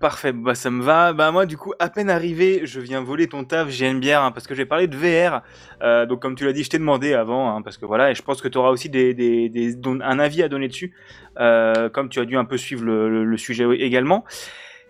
Parfait, 0.00 0.32
bah 0.32 0.56
ça 0.56 0.68
me 0.68 0.82
va. 0.82 1.12
Bah 1.12 1.30
moi 1.30 1.46
du 1.46 1.56
coup, 1.56 1.72
à 1.78 1.88
peine 1.88 2.10
arrivé, 2.10 2.62
je 2.64 2.80
viens 2.80 3.00
voler 3.02 3.28
ton 3.28 3.44
taf, 3.44 3.68
bière, 3.68 4.22
hein, 4.22 4.32
parce 4.32 4.48
que 4.48 4.54
j'ai 4.54 4.66
parlé 4.66 4.88
de 4.88 4.96
VR. 4.96 5.42
Euh, 5.82 6.06
donc 6.06 6.20
comme 6.20 6.34
tu 6.34 6.44
l'as 6.44 6.52
dit, 6.52 6.64
je 6.64 6.70
t'ai 6.70 6.78
demandé 6.78 7.14
avant, 7.14 7.54
hein, 7.54 7.62
parce 7.62 7.78
que 7.78 7.86
voilà, 7.86 8.10
et 8.10 8.14
je 8.16 8.22
pense 8.22 8.42
que 8.42 8.48
tu 8.48 8.58
auras 8.58 8.70
aussi 8.70 8.90
des, 8.90 9.78
un 9.84 10.18
avis 10.18 10.42
à 10.42 10.48
donner 10.48 10.66
dessus, 10.66 10.92
euh, 11.38 11.88
comme 11.88 12.08
tu 12.08 12.18
as 12.18 12.24
dû 12.24 12.36
un 12.36 12.44
peu 12.44 12.58
suivre 12.58 12.84
le 12.84 13.36
sujet 13.36 13.64
également. 13.78 14.24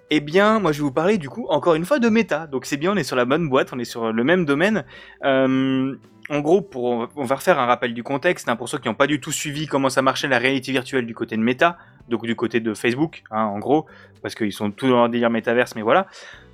Eh 0.08 0.20
bien, 0.20 0.60
moi 0.60 0.70
je 0.70 0.78
vais 0.78 0.84
vous 0.84 0.92
parler 0.92 1.18
du 1.18 1.28
coup 1.28 1.46
encore 1.48 1.74
une 1.74 1.84
fois 1.84 1.98
de 1.98 2.08
méta. 2.08 2.46
Donc 2.46 2.64
c'est 2.64 2.76
bien, 2.76 2.92
on 2.92 2.96
est 2.96 3.04
sur 3.04 3.16
la 3.16 3.24
bonne 3.24 3.48
boîte, 3.48 3.72
on 3.72 3.78
est 3.78 3.84
sur 3.84 4.12
le 4.12 4.24
même 4.24 4.44
domaine. 4.44 4.84
Euh, 5.24 5.96
en 6.28 6.40
gros, 6.40 6.60
pour, 6.62 7.08
on 7.16 7.24
va 7.24 7.34
refaire 7.34 7.58
un 7.58 7.66
rappel 7.66 7.92
du 7.92 8.04
contexte 8.04 8.48
hein, 8.48 8.54
pour 8.54 8.68
ceux 8.68 8.78
qui 8.78 8.88
n'ont 8.88 8.94
pas 8.94 9.08
du 9.08 9.20
tout 9.20 9.32
suivi 9.32 9.66
comment 9.66 9.88
ça 9.88 10.02
marchait 10.02 10.28
la 10.28 10.38
réalité 10.38 10.70
virtuelle 10.70 11.06
du 11.06 11.14
côté 11.14 11.36
de 11.36 11.42
Meta, 11.42 11.76
donc 12.08 12.24
du 12.26 12.36
côté 12.36 12.60
de 12.60 12.74
Facebook, 12.74 13.22
hein, 13.30 13.44
en 13.44 13.58
gros, 13.58 13.86
parce 14.22 14.34
qu'ils 14.34 14.52
sont 14.52 14.70
tous 14.70 14.88
dans 14.88 14.96
leur 14.96 15.08
délire 15.08 15.30
métaverse, 15.30 15.74
mais 15.74 15.82
voilà. 15.82 16.06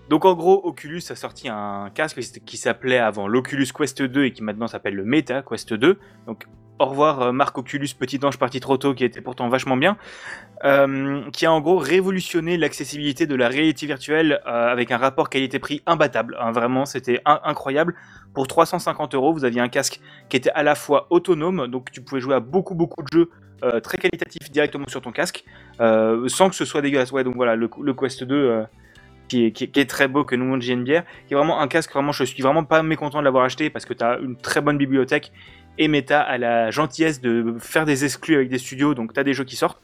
Donc 0.08 0.24
en 0.24 0.34
gros, 0.34 0.60
Oculus 0.64 1.02
a 1.10 1.14
sorti 1.14 1.48
un 1.48 1.88
casque 1.94 2.20
qui 2.44 2.56
s'appelait 2.56 2.98
avant 2.98 3.28
l'Oculus 3.28 3.68
Quest 3.74 4.02
2 4.02 4.24
et 4.24 4.32
qui 4.32 4.42
maintenant 4.42 4.66
s'appelle 4.66 4.94
le 4.94 5.04
Meta 5.04 5.42
Quest 5.42 5.72
2. 5.72 5.98
Donc 6.26 6.46
au 6.78 6.86
revoir 6.86 7.22
euh, 7.22 7.32
Marc 7.32 7.56
Oculus, 7.56 7.88
petit 7.98 8.18
ange 8.24 8.36
parti 8.38 8.58
trop 8.58 8.76
tôt, 8.76 8.92
qui 8.94 9.04
était 9.04 9.20
pourtant 9.20 9.48
vachement 9.48 9.76
bien, 9.76 9.96
euh, 10.64 11.22
qui 11.32 11.46
a 11.46 11.52
en 11.52 11.60
gros 11.60 11.76
révolutionné 11.78 12.56
l'accessibilité 12.56 13.26
de 13.26 13.34
la 13.34 13.48
réalité 13.48 13.86
virtuelle 13.86 14.40
euh, 14.46 14.68
avec 14.68 14.90
un 14.90 14.96
rapport 14.96 15.28
qualité-prix 15.28 15.82
imbattable. 15.86 16.36
hein, 16.40 16.50
vraiment, 16.52 16.84
c'était 16.84 17.20
in- 17.24 17.40
incroyable. 17.44 17.94
Pour 18.34 18.46
350 18.48 19.14
euros, 19.14 19.32
vous 19.32 19.44
aviez 19.44 19.60
un 19.60 19.68
casque 19.68 20.00
qui 20.28 20.36
était 20.36 20.50
à 20.50 20.62
la 20.62 20.74
fois 20.74 21.06
autonome, 21.10 21.68
donc 21.68 21.90
tu 21.92 22.02
pouvais 22.02 22.20
jouer 22.20 22.34
à 22.34 22.40
beaucoup 22.40 22.74
beaucoup 22.74 23.02
de 23.02 23.08
jeux 23.12 23.30
euh, 23.62 23.80
très 23.80 23.98
qualitatifs 23.98 24.50
directement 24.50 24.88
sur 24.88 25.00
ton 25.00 25.12
casque, 25.12 25.44
euh, 25.80 26.28
sans 26.28 26.48
que 26.48 26.54
ce 26.54 26.64
soit 26.64 26.82
dégueulasse. 26.82 27.12
Ouais, 27.12 27.22
donc 27.22 27.36
voilà, 27.36 27.54
le, 27.54 27.68
Quest 27.94 28.24
2 28.24 28.34
euh, 28.34 28.62
qui, 29.28 29.44
est, 29.44 29.90
très 29.90 30.08
beau, 30.08 30.24
que 30.24 30.34
nous 30.34 30.44
montre 30.44 30.64
JNBR, 30.64 31.02
qui 31.26 31.34
est 31.34 31.36
vraiment 31.36 31.60
un 31.60 31.68
casque, 31.68 31.92
vraiment, 31.92 32.12
je 32.12 32.24
suis 32.24 32.42
vraiment 32.42 32.64
pas 32.64 32.82
mécontent 32.82 33.20
de 33.20 33.24
l'avoir 33.24 33.44
acheté 33.44 33.70
parce 33.70 33.84
que 33.84 33.94
tu 33.94 34.04
as 34.04 34.18
une 34.18 34.36
très 34.36 34.60
bonne 34.60 34.78
bibliothèque 34.78 35.32
et 35.78 35.88
Meta 35.88 36.20
a 36.20 36.38
la 36.38 36.70
gentillesse 36.70 37.20
de 37.20 37.54
faire 37.58 37.86
des 37.86 38.04
exclus 38.04 38.34
avec 38.34 38.48
des 38.48 38.58
studios, 38.58 38.94
donc 38.94 39.14
tu 39.14 39.20
as 39.20 39.24
des 39.24 39.32
jeux 39.32 39.44
qui 39.44 39.56
sortent. 39.56 39.80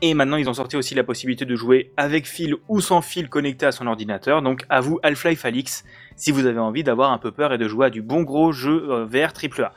Et 0.00 0.14
maintenant, 0.14 0.36
ils 0.36 0.48
ont 0.48 0.54
sorti 0.54 0.76
aussi 0.76 0.94
la 0.94 1.02
possibilité 1.02 1.44
de 1.44 1.56
jouer 1.56 1.90
avec 1.96 2.24
fil 2.24 2.54
ou 2.68 2.80
sans 2.80 3.02
fil 3.02 3.28
connecté 3.28 3.66
à 3.66 3.72
son 3.72 3.88
ordinateur. 3.88 4.42
Donc, 4.42 4.64
à 4.68 4.80
vous, 4.80 5.00
Half-Life 5.02 5.44
Alix, 5.44 5.84
si 6.14 6.30
vous 6.30 6.46
avez 6.46 6.60
envie 6.60 6.84
d'avoir 6.84 7.10
un 7.10 7.18
peu 7.18 7.32
peur 7.32 7.52
et 7.52 7.58
de 7.58 7.66
jouer 7.66 7.86
à 7.86 7.90
du 7.90 8.00
bon 8.00 8.22
gros 8.22 8.52
jeu 8.52 9.04
VR 9.06 9.32
AAA. 9.34 9.72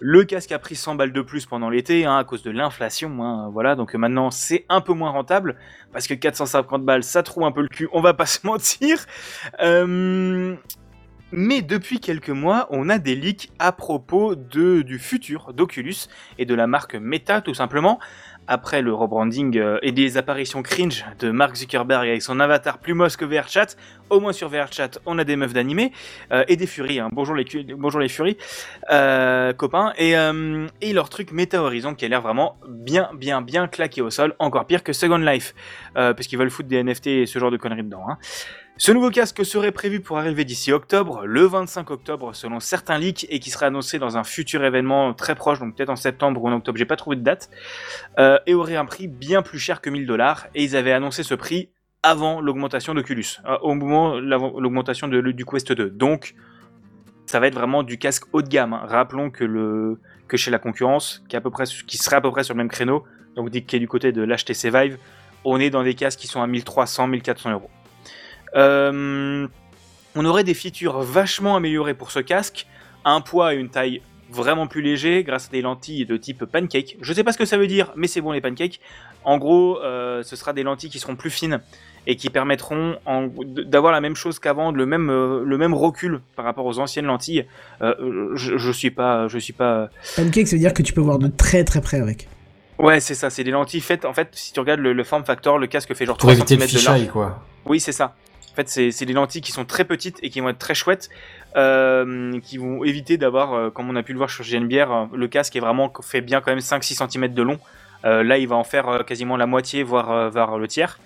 Le 0.00 0.24
casque 0.24 0.52
a 0.52 0.58
pris 0.58 0.76
100 0.76 0.94
balles 0.96 1.12
de 1.12 1.22
plus 1.22 1.46
pendant 1.46 1.70
l'été 1.70 2.04
hein, 2.04 2.18
à 2.18 2.24
cause 2.24 2.42
de 2.42 2.50
l'inflation. 2.50 3.22
hein, 3.22 3.48
voilà, 3.50 3.74
donc 3.76 3.94
euh, 3.94 3.98
maintenant 3.98 4.30
c'est 4.30 4.66
un 4.68 4.82
peu 4.82 4.92
moins 4.92 5.10
rentable 5.10 5.56
parce 5.92 6.06
que 6.06 6.12
450 6.14 6.84
balles, 6.84 7.02
ça 7.02 7.22
trouve 7.22 7.44
un 7.44 7.52
peu 7.52 7.62
le 7.62 7.68
cul. 7.68 7.88
On 7.92 8.00
va 8.00 8.12
pas 8.12 8.26
se 8.26 8.46
mentir. 8.46 9.06
Euh, 9.62 10.54
mais 11.32 11.62
depuis 11.62 11.98
quelques 11.98 12.30
mois, 12.30 12.66
on 12.70 12.88
a 12.88 12.98
des 12.98 13.16
leaks 13.16 13.50
à 13.58 13.72
propos 13.72 14.34
de, 14.34 14.82
du 14.82 14.98
futur 14.98 15.52
d'Oculus 15.52 16.08
et 16.38 16.44
de 16.44 16.54
la 16.54 16.66
marque 16.66 16.94
Meta 16.94 17.40
tout 17.40 17.54
simplement. 17.54 17.98
Après 18.48 18.80
le 18.80 18.94
rebranding 18.94 19.58
euh, 19.58 19.78
et 19.82 19.90
des 19.92 20.16
apparitions 20.18 20.62
cringe 20.62 21.04
de 21.18 21.30
Mark 21.30 21.56
Zuckerberg 21.56 22.08
avec 22.08 22.22
son 22.22 22.38
avatar 22.38 22.78
plus 22.78 22.94
moche 22.94 23.16
que 23.16 23.24
VRChat, 23.24 23.74
au 24.08 24.20
moins 24.20 24.32
sur 24.32 24.48
VRChat, 24.48 24.90
on 25.04 25.18
a 25.18 25.24
des 25.24 25.34
meufs 25.34 25.52
d'animé 25.52 25.92
euh, 26.30 26.44
et 26.46 26.56
des 26.56 26.66
furies. 26.66 27.00
hein. 27.00 27.08
Bonjour 27.12 27.34
les 27.34 27.44
bonjour 27.76 28.00
les 28.00 28.08
furies, 28.08 28.36
euh, 28.90 29.52
copains. 29.52 29.92
Et, 29.98 30.16
euh, 30.16 30.66
et 30.80 30.92
leur 30.92 31.08
truc 31.08 31.32
Meta 31.32 31.60
Horizon 31.60 31.94
qui 31.94 32.04
a 32.04 32.08
l'air 32.08 32.22
vraiment 32.22 32.56
bien, 32.68 33.10
bien, 33.14 33.42
bien 33.42 33.66
claqué 33.66 34.00
au 34.00 34.10
sol, 34.10 34.34
encore 34.38 34.66
pire 34.66 34.84
que 34.84 34.92
Second 34.92 35.18
Life, 35.18 35.54
euh, 35.96 36.14
parce 36.14 36.28
qu'ils 36.28 36.38
veulent 36.38 36.50
foutre 36.50 36.68
des 36.68 36.82
NFT 36.84 37.06
et 37.08 37.26
ce 37.26 37.38
genre 37.38 37.50
de 37.50 37.56
conneries 37.56 37.82
dedans. 37.82 38.04
hein. 38.08 38.18
Ce 38.78 38.92
nouveau 38.92 39.08
casque 39.08 39.42
serait 39.42 39.72
prévu 39.72 40.00
pour 40.00 40.18
arriver 40.18 40.44
d'ici 40.44 40.70
octobre, 40.70 41.24
le 41.24 41.46
25 41.46 41.90
octobre 41.90 42.34
selon 42.34 42.60
certains 42.60 42.98
leaks, 42.98 43.26
et 43.30 43.40
qui 43.40 43.48
sera 43.48 43.66
annoncé 43.66 43.98
dans 43.98 44.18
un 44.18 44.24
futur 44.24 44.62
événement 44.62 45.14
très 45.14 45.34
proche, 45.34 45.60
donc 45.60 45.74
peut-être 45.74 45.88
en 45.88 45.96
septembre 45.96 46.42
ou 46.42 46.48
en 46.48 46.52
octobre, 46.52 46.76
j'ai 46.76 46.84
pas 46.84 46.96
trouvé 46.96 47.16
de 47.16 47.22
date, 47.22 47.48
euh, 48.18 48.38
et 48.46 48.52
aurait 48.52 48.76
un 48.76 48.84
prix 48.84 49.08
bien 49.08 49.40
plus 49.40 49.58
cher 49.58 49.80
que 49.80 49.88
1000 49.88 50.06
dollars, 50.06 50.48
et 50.54 50.62
ils 50.62 50.76
avaient 50.76 50.92
annoncé 50.92 51.22
ce 51.22 51.34
prix 51.34 51.70
avant 52.02 52.42
l'augmentation 52.42 52.92
d'Oculus, 52.92 53.38
euh, 53.46 53.56
au 53.62 53.72
moment 53.72 54.16
de 54.16 54.20
l'augmentation 54.60 55.08
du 55.08 55.44
Quest 55.46 55.72
2. 55.72 55.88
Donc, 55.88 56.34
ça 57.24 57.40
va 57.40 57.46
être 57.46 57.54
vraiment 57.54 57.82
du 57.82 57.96
casque 57.96 58.24
haut 58.34 58.42
de 58.42 58.48
gamme. 58.48 58.74
hein. 58.74 58.82
Rappelons 58.84 59.30
que, 59.30 59.98
chez 60.34 60.50
la 60.50 60.58
concurrence, 60.58 61.24
qui, 61.30 61.36
à 61.36 61.40
peu 61.40 61.50
serait 61.88 62.16
à 62.16 62.20
peu 62.20 62.30
près 62.30 62.44
sur 62.44 62.52
le 62.52 62.58
même 62.58 62.68
créneau, 62.68 63.04
donc 63.36 63.50
qui 63.50 63.76
est 63.76 63.80
du 63.80 63.88
côté 63.88 64.12
de 64.12 64.22
l'HTC 64.22 64.68
Vive, 64.68 64.98
on 65.44 65.58
est 65.58 65.70
dans 65.70 65.82
des 65.82 65.94
casques 65.94 66.20
qui 66.20 66.26
sont 66.26 66.42
à 66.42 66.46
1300, 66.46 67.06
1400 67.06 67.52
euros. 67.52 67.70
Euh, 68.56 69.46
on 70.14 70.24
aurait 70.24 70.44
des 70.44 70.54
features 70.54 71.00
vachement 71.00 71.56
améliorées 71.56 71.94
pour 71.94 72.10
ce 72.10 72.20
casque, 72.20 72.66
un 73.04 73.20
poids 73.20 73.54
et 73.54 73.58
une 73.58 73.68
taille 73.68 74.00
vraiment 74.30 74.66
plus 74.66 74.82
léger 74.82 75.22
grâce 75.22 75.46
à 75.48 75.50
des 75.52 75.62
lentilles 75.62 76.04
de 76.06 76.16
type 76.16 76.44
pancake. 76.46 76.96
Je 77.00 77.12
sais 77.12 77.22
pas 77.22 77.32
ce 77.32 77.38
que 77.38 77.44
ça 77.44 77.56
veut 77.56 77.66
dire, 77.68 77.92
mais 77.96 78.06
c'est 78.08 78.20
bon 78.20 78.32
les 78.32 78.40
pancakes. 78.40 78.80
En 79.24 79.38
gros, 79.38 79.78
euh, 79.82 80.22
ce 80.24 80.34
sera 80.36 80.52
des 80.52 80.62
lentilles 80.62 80.90
qui 80.90 80.98
seront 80.98 81.14
plus 81.16 81.30
fines 81.30 81.60
et 82.08 82.16
qui 82.16 82.30
permettront 82.30 82.96
en- 83.06 83.28
d'avoir 83.44 83.92
la 83.92 84.00
même 84.00 84.16
chose 84.16 84.38
qu'avant, 84.38 84.72
le 84.72 84.86
même 84.86 85.10
euh, 85.10 85.42
le 85.44 85.58
même 85.58 85.74
recul 85.74 86.20
par 86.34 86.44
rapport 86.44 86.64
aux 86.66 86.78
anciennes 86.78 87.06
lentilles. 87.06 87.46
Euh, 87.82 88.30
je, 88.34 88.56
je 88.56 88.70
suis 88.72 88.90
pas 88.90 89.28
je 89.28 89.38
suis 89.38 89.52
pas 89.52 89.90
Pancake, 90.16 90.46
ça 90.48 90.56
veut 90.56 90.60
dire 90.60 90.74
que 90.74 90.82
tu 90.82 90.92
peux 90.92 91.00
voir 91.00 91.18
de 91.18 91.28
très 91.28 91.62
très 91.64 91.80
près 91.80 92.00
avec. 92.00 92.28
Ouais, 92.78 93.00
c'est 93.00 93.14
ça, 93.14 93.30
c'est 93.30 93.44
des 93.44 93.50
lentilles 93.52 93.80
faites. 93.80 94.04
En 94.04 94.12
fait, 94.12 94.28
si 94.32 94.52
tu 94.52 94.60
regardes 94.60 94.80
le, 94.80 94.92
le 94.92 95.04
form 95.04 95.24
factor, 95.24 95.58
le 95.58 95.66
casque 95.66 95.94
fait 95.94 96.04
genre 96.06 96.16
Pour 96.16 96.30
3 96.30 96.34
éviter 96.34 96.56
cm 96.56 96.68
le 96.74 96.80
de 96.80 96.84
large. 96.84 97.08
quoi. 97.12 97.44
Oui, 97.64 97.80
c'est 97.80 97.92
ça. 97.92 98.14
Fait, 98.56 98.66
c'est 98.68 99.04
des 99.04 99.12
lentilles 99.12 99.42
qui 99.42 99.52
sont 99.52 99.66
très 99.66 99.84
petites 99.84 100.18
et 100.22 100.30
qui 100.30 100.40
vont 100.40 100.48
être 100.48 100.58
très 100.58 100.74
chouettes, 100.74 101.10
euh, 101.56 102.40
qui 102.40 102.56
vont 102.56 102.84
éviter 102.84 103.18
d'avoir, 103.18 103.52
euh, 103.52 103.68
comme 103.68 103.90
on 103.90 103.96
a 103.96 104.02
pu 104.02 104.12
le 104.12 104.18
voir 104.18 104.30
sur 104.30 104.44
GNBR, 104.44 104.90
euh, 104.90 105.04
le 105.14 105.28
casque 105.28 105.54
est 105.56 105.60
vraiment 105.60 105.92
fait 106.02 106.22
bien 106.22 106.40
quand 106.40 106.52
même 106.52 106.60
5-6 106.60 107.06
cm 107.06 107.34
de 107.34 107.42
long. 107.42 107.58
Là, 108.04 108.38
il 108.38 108.46
va 108.46 108.54
en 108.54 108.62
faire 108.62 109.04
quasiment 109.04 109.36
la 109.36 109.46
moitié, 109.46 109.82
voire, 109.82 110.58
le 110.58 110.68
tiers. 110.68 111.00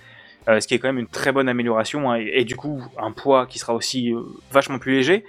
Ce 0.47 0.67
qui 0.67 0.75
est 0.75 0.79
quand 0.79 0.89
même 0.89 0.99
une 0.99 1.07
très 1.07 1.33
bonne 1.33 1.49
amélioration 1.49 2.13
hein, 2.13 2.17
et, 2.17 2.45
du 2.45 2.57
coup 2.57 2.83
un 2.99 3.11
poids 3.11 3.47
qui 3.47 3.59
sera 3.59 3.73
aussi 3.73 4.13
vachement 4.53 4.79
plus 4.79 4.93
léger. 4.93 5.25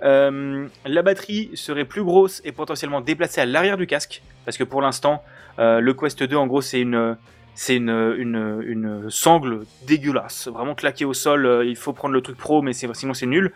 La 0.00 1.02
batterie 1.02 1.50
serait 1.52 1.84
plus 1.84 2.02
grosse 2.04 2.40
et 2.46 2.52
potentiellement 2.52 3.02
déplacée 3.02 3.42
à 3.42 3.44
l'arrière 3.44 3.76
du 3.76 3.86
casque 3.86 4.22
parce 4.46 4.56
que 4.56 4.64
pour 4.64 4.80
l'instant 4.80 5.22
le 5.58 5.92
Quest 5.92 6.22
2 6.22 6.36
en 6.36 6.46
gros 6.46 6.62
c'est 6.62 6.80
une 6.80 7.18
c'est 7.62 7.76
une, 7.76 9.06
sangle 9.10 9.66
dégueulasse 9.86 10.48
vraiment 10.48 10.74
claquée 10.74 11.04
au 11.04 11.12
sol 11.12 11.44
euh, 11.44 11.62
il 11.62 11.76
faut 11.76 11.92
prendre 11.92 12.14
le 12.14 12.22
truc 12.22 12.38
pro 12.38 12.62
mais 12.62 12.72
sinon 12.72 13.12
c'est 13.12 13.26
nul. 13.26 13.52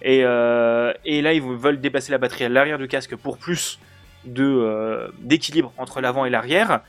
Et, 0.00 0.20
euh, 0.22 0.92
là 1.04 1.32
ils 1.32 1.42
veulent 1.42 1.80
déplacer 1.80 2.12
la 2.12 2.18
batterie 2.18 2.44
à 2.44 2.48
l'arrière 2.48 2.78
du 2.78 2.86
casque 2.86 3.16
pour 3.16 3.36
plus 3.36 3.80
euh, 4.38 5.08
d'équilibre 5.18 5.72
entre 5.76 6.00
l'avant 6.00 6.24
et 6.24 6.30
l'arrière. 6.30 6.82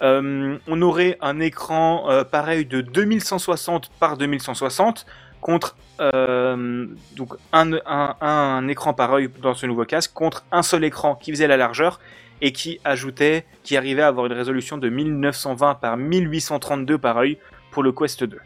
On 0.00 0.82
aurait 0.82 1.18
un 1.20 1.40
écran 1.40 2.06
pareil 2.30 2.66
de 2.66 2.82
2160 2.82 3.90
par 3.98 4.16
2160 4.16 5.06
contre 5.40 5.76
donc 5.98 7.34
un 7.52 8.68
écran 8.68 8.94
pareil 8.94 9.28
dans 9.42 9.54
ce 9.54 9.66
nouveau 9.66 9.84
casque 9.84 10.12
contre 10.12 10.44
un 10.52 10.62
seul 10.62 10.84
écran 10.84 11.16
qui 11.16 11.32
faisait 11.32 11.48
la 11.48 11.56
largeur 11.56 11.98
et 12.42 12.52
qui 12.52 12.80
ajoutait, 12.84 13.46
qui 13.62 13.78
arrivait 13.78 14.02
à 14.02 14.08
avoir 14.08 14.26
une 14.26 14.32
résolution 14.32 14.76
de 14.76 14.90
1920 14.90 15.76
par 15.76 15.96
1832 15.96 16.98
par 16.98 17.16
œil 17.16 17.38
pour 17.70 17.82
le 17.82 17.92
Quest 17.92 18.24
2. 18.24 18.38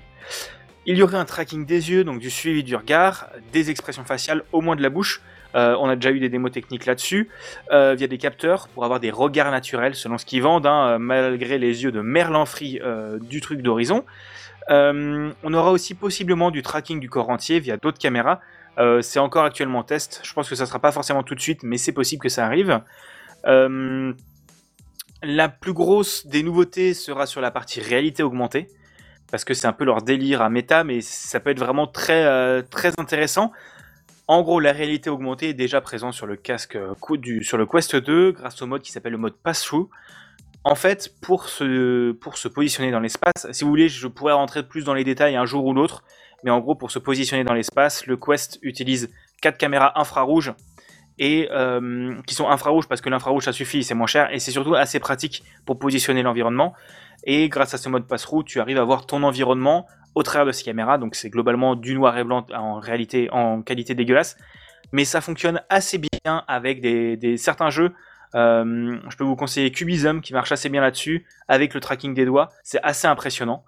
Il 0.84 0.96
y 0.96 1.02
aurait 1.02 1.16
un 1.16 1.24
tracking 1.24 1.66
des 1.66 1.90
yeux, 1.90 2.04
donc 2.04 2.20
du 2.20 2.30
suivi 2.30 2.62
du 2.62 2.76
regard, 2.76 3.28
des 3.52 3.70
expressions 3.70 4.04
faciales, 4.04 4.44
au 4.52 4.60
moins 4.60 4.76
de 4.76 4.82
la 4.82 4.90
bouche. 4.90 5.20
Euh, 5.56 5.74
on 5.80 5.88
a 5.88 5.96
déjà 5.96 6.10
eu 6.10 6.20
des 6.20 6.28
démos 6.28 6.52
techniques 6.52 6.86
là-dessus, 6.86 7.28
euh, 7.72 7.94
via 7.94 8.06
des 8.06 8.18
capteurs 8.18 8.68
pour 8.68 8.84
avoir 8.84 9.00
des 9.00 9.10
regards 9.10 9.50
naturels 9.50 9.94
selon 9.94 10.18
ce 10.18 10.26
qu'ils 10.26 10.42
vendent, 10.42 10.66
hein, 10.66 10.90
euh, 10.90 10.98
malgré 10.98 11.58
les 11.58 11.82
yeux 11.82 11.90
de 11.90 12.02
Merlin 12.02 12.44
Free 12.44 12.80
du 13.22 13.40
truc 13.40 13.62
d'Horizon. 13.62 14.04
On 14.68 15.54
aura 15.54 15.72
aussi 15.72 15.94
possiblement 15.94 16.50
du 16.50 16.62
tracking 16.62 17.00
du 17.00 17.08
corps 17.08 17.30
entier 17.30 17.60
via 17.60 17.78
d'autres 17.78 17.98
caméras. 17.98 18.40
C'est 19.00 19.18
encore 19.18 19.44
actuellement 19.44 19.78
en 19.78 19.84
test. 19.84 20.20
Je 20.22 20.34
pense 20.34 20.50
que 20.50 20.54
ça 20.54 20.66
sera 20.66 20.80
pas 20.80 20.92
forcément 20.92 21.22
tout 21.22 21.34
de 21.34 21.40
suite, 21.40 21.62
mais 21.62 21.78
c'est 21.78 21.92
possible 21.92 22.22
que 22.22 22.28
ça 22.28 22.44
arrive. 22.44 22.80
Euh, 23.46 24.12
la 25.22 25.48
plus 25.48 25.72
grosse 25.72 26.26
des 26.26 26.42
nouveautés 26.42 26.94
sera 26.94 27.26
sur 27.26 27.40
la 27.40 27.50
partie 27.50 27.80
réalité 27.80 28.22
augmentée, 28.22 28.68
parce 29.30 29.44
que 29.44 29.54
c'est 29.54 29.66
un 29.66 29.72
peu 29.72 29.84
leur 29.84 30.02
délire 30.02 30.42
à 30.42 30.50
méta, 30.50 30.84
mais 30.84 31.00
ça 31.00 31.40
peut 31.40 31.50
être 31.50 31.58
vraiment 31.58 31.86
très, 31.86 32.24
euh, 32.24 32.62
intéressant. 32.98 33.52
En 34.28 34.42
gros, 34.42 34.58
la 34.60 34.72
réalité 34.72 35.08
augmentée 35.08 35.50
est 35.50 35.54
déjà 35.54 35.80
présente 35.80 36.12
sur 36.12 36.26
le 36.26 36.36
casque 36.36 36.76
euh, 36.76 36.94
sur 37.42 37.58
le 37.58 37.66
Quest 37.66 37.96
2 37.96 38.32
grâce 38.32 38.60
au 38.60 38.66
mode 38.66 38.82
qui 38.82 38.92
s'appelle 38.92 39.12
le 39.12 39.18
mode 39.18 39.36
pass-through. 39.36 39.88
En 40.64 40.74
fait, 40.74 41.14
pour 41.20 41.48
se, 41.48 42.10
pour 42.10 42.36
se 42.36 42.48
positionner 42.48 42.90
dans 42.90 42.98
l'espace, 42.98 43.46
si 43.52 43.62
vous 43.62 43.70
voulez, 43.70 43.88
je 43.88 44.08
pourrais 44.08 44.32
rentrer 44.32 44.64
plus 44.64 44.84
dans 44.84 44.94
les 44.94 45.04
détails 45.04 45.36
un 45.36 45.46
jour 45.46 45.64
ou 45.64 45.72
l'autre, 45.72 46.02
mais 46.42 46.50
en 46.50 46.58
gros, 46.58 46.74
pour 46.74 46.90
se 46.90 46.98
positionner 46.98 47.44
dans 47.44 47.54
l'espace, 47.54 48.06
le 48.06 48.16
Quest 48.16 48.58
utilise 48.62 49.10
quatre 49.40 49.58
caméras 49.58 49.92
infrarouges 49.98 50.54
et 51.18 51.48
euh, 51.50 52.14
qui 52.26 52.34
sont 52.34 52.48
infrarouges 52.48 52.88
parce 52.88 53.00
que 53.00 53.08
l'infrarouge 53.08 53.44
ça 53.44 53.52
suffit, 53.52 53.84
c'est 53.84 53.94
moins 53.94 54.06
cher 54.06 54.32
et 54.32 54.38
c'est 54.38 54.50
surtout 54.50 54.74
assez 54.74 55.00
pratique 55.00 55.42
pour 55.64 55.78
positionner 55.78 56.22
l'environnement. 56.22 56.74
Et 57.24 57.48
grâce 57.48 57.74
à 57.74 57.78
ce 57.78 57.88
mode 57.88 58.06
pass-through, 58.06 58.44
tu 58.44 58.60
arrives 58.60 58.78
à 58.78 58.84
voir 58.84 59.06
ton 59.06 59.22
environnement 59.22 59.86
au 60.14 60.22
travers 60.22 60.46
de 60.46 60.52
ces 60.52 60.64
caméras. 60.64 60.98
Donc 60.98 61.14
c'est 61.14 61.30
globalement 61.30 61.74
du 61.74 61.94
noir 61.94 62.16
et 62.18 62.24
blanc 62.24 62.46
en 62.54 62.78
réalité 62.78 63.28
en 63.32 63.62
qualité 63.62 63.94
dégueulasse. 63.94 64.36
Mais 64.92 65.04
ça 65.04 65.20
fonctionne 65.20 65.60
assez 65.68 65.98
bien 65.98 66.44
avec 66.46 66.80
des, 66.80 67.16
des 67.16 67.36
certains 67.36 67.70
jeux. 67.70 67.92
Euh, 68.34 68.98
je 69.08 69.16
peux 69.16 69.24
vous 69.24 69.36
conseiller 69.36 69.70
Cubism 69.70 70.20
qui 70.20 70.32
marche 70.32 70.52
assez 70.52 70.68
bien 70.68 70.80
là-dessus 70.80 71.26
avec 71.48 71.74
le 71.74 71.80
tracking 71.80 72.14
des 72.14 72.24
doigts. 72.24 72.50
C'est 72.62 72.80
assez 72.82 73.06
impressionnant. 73.06 73.64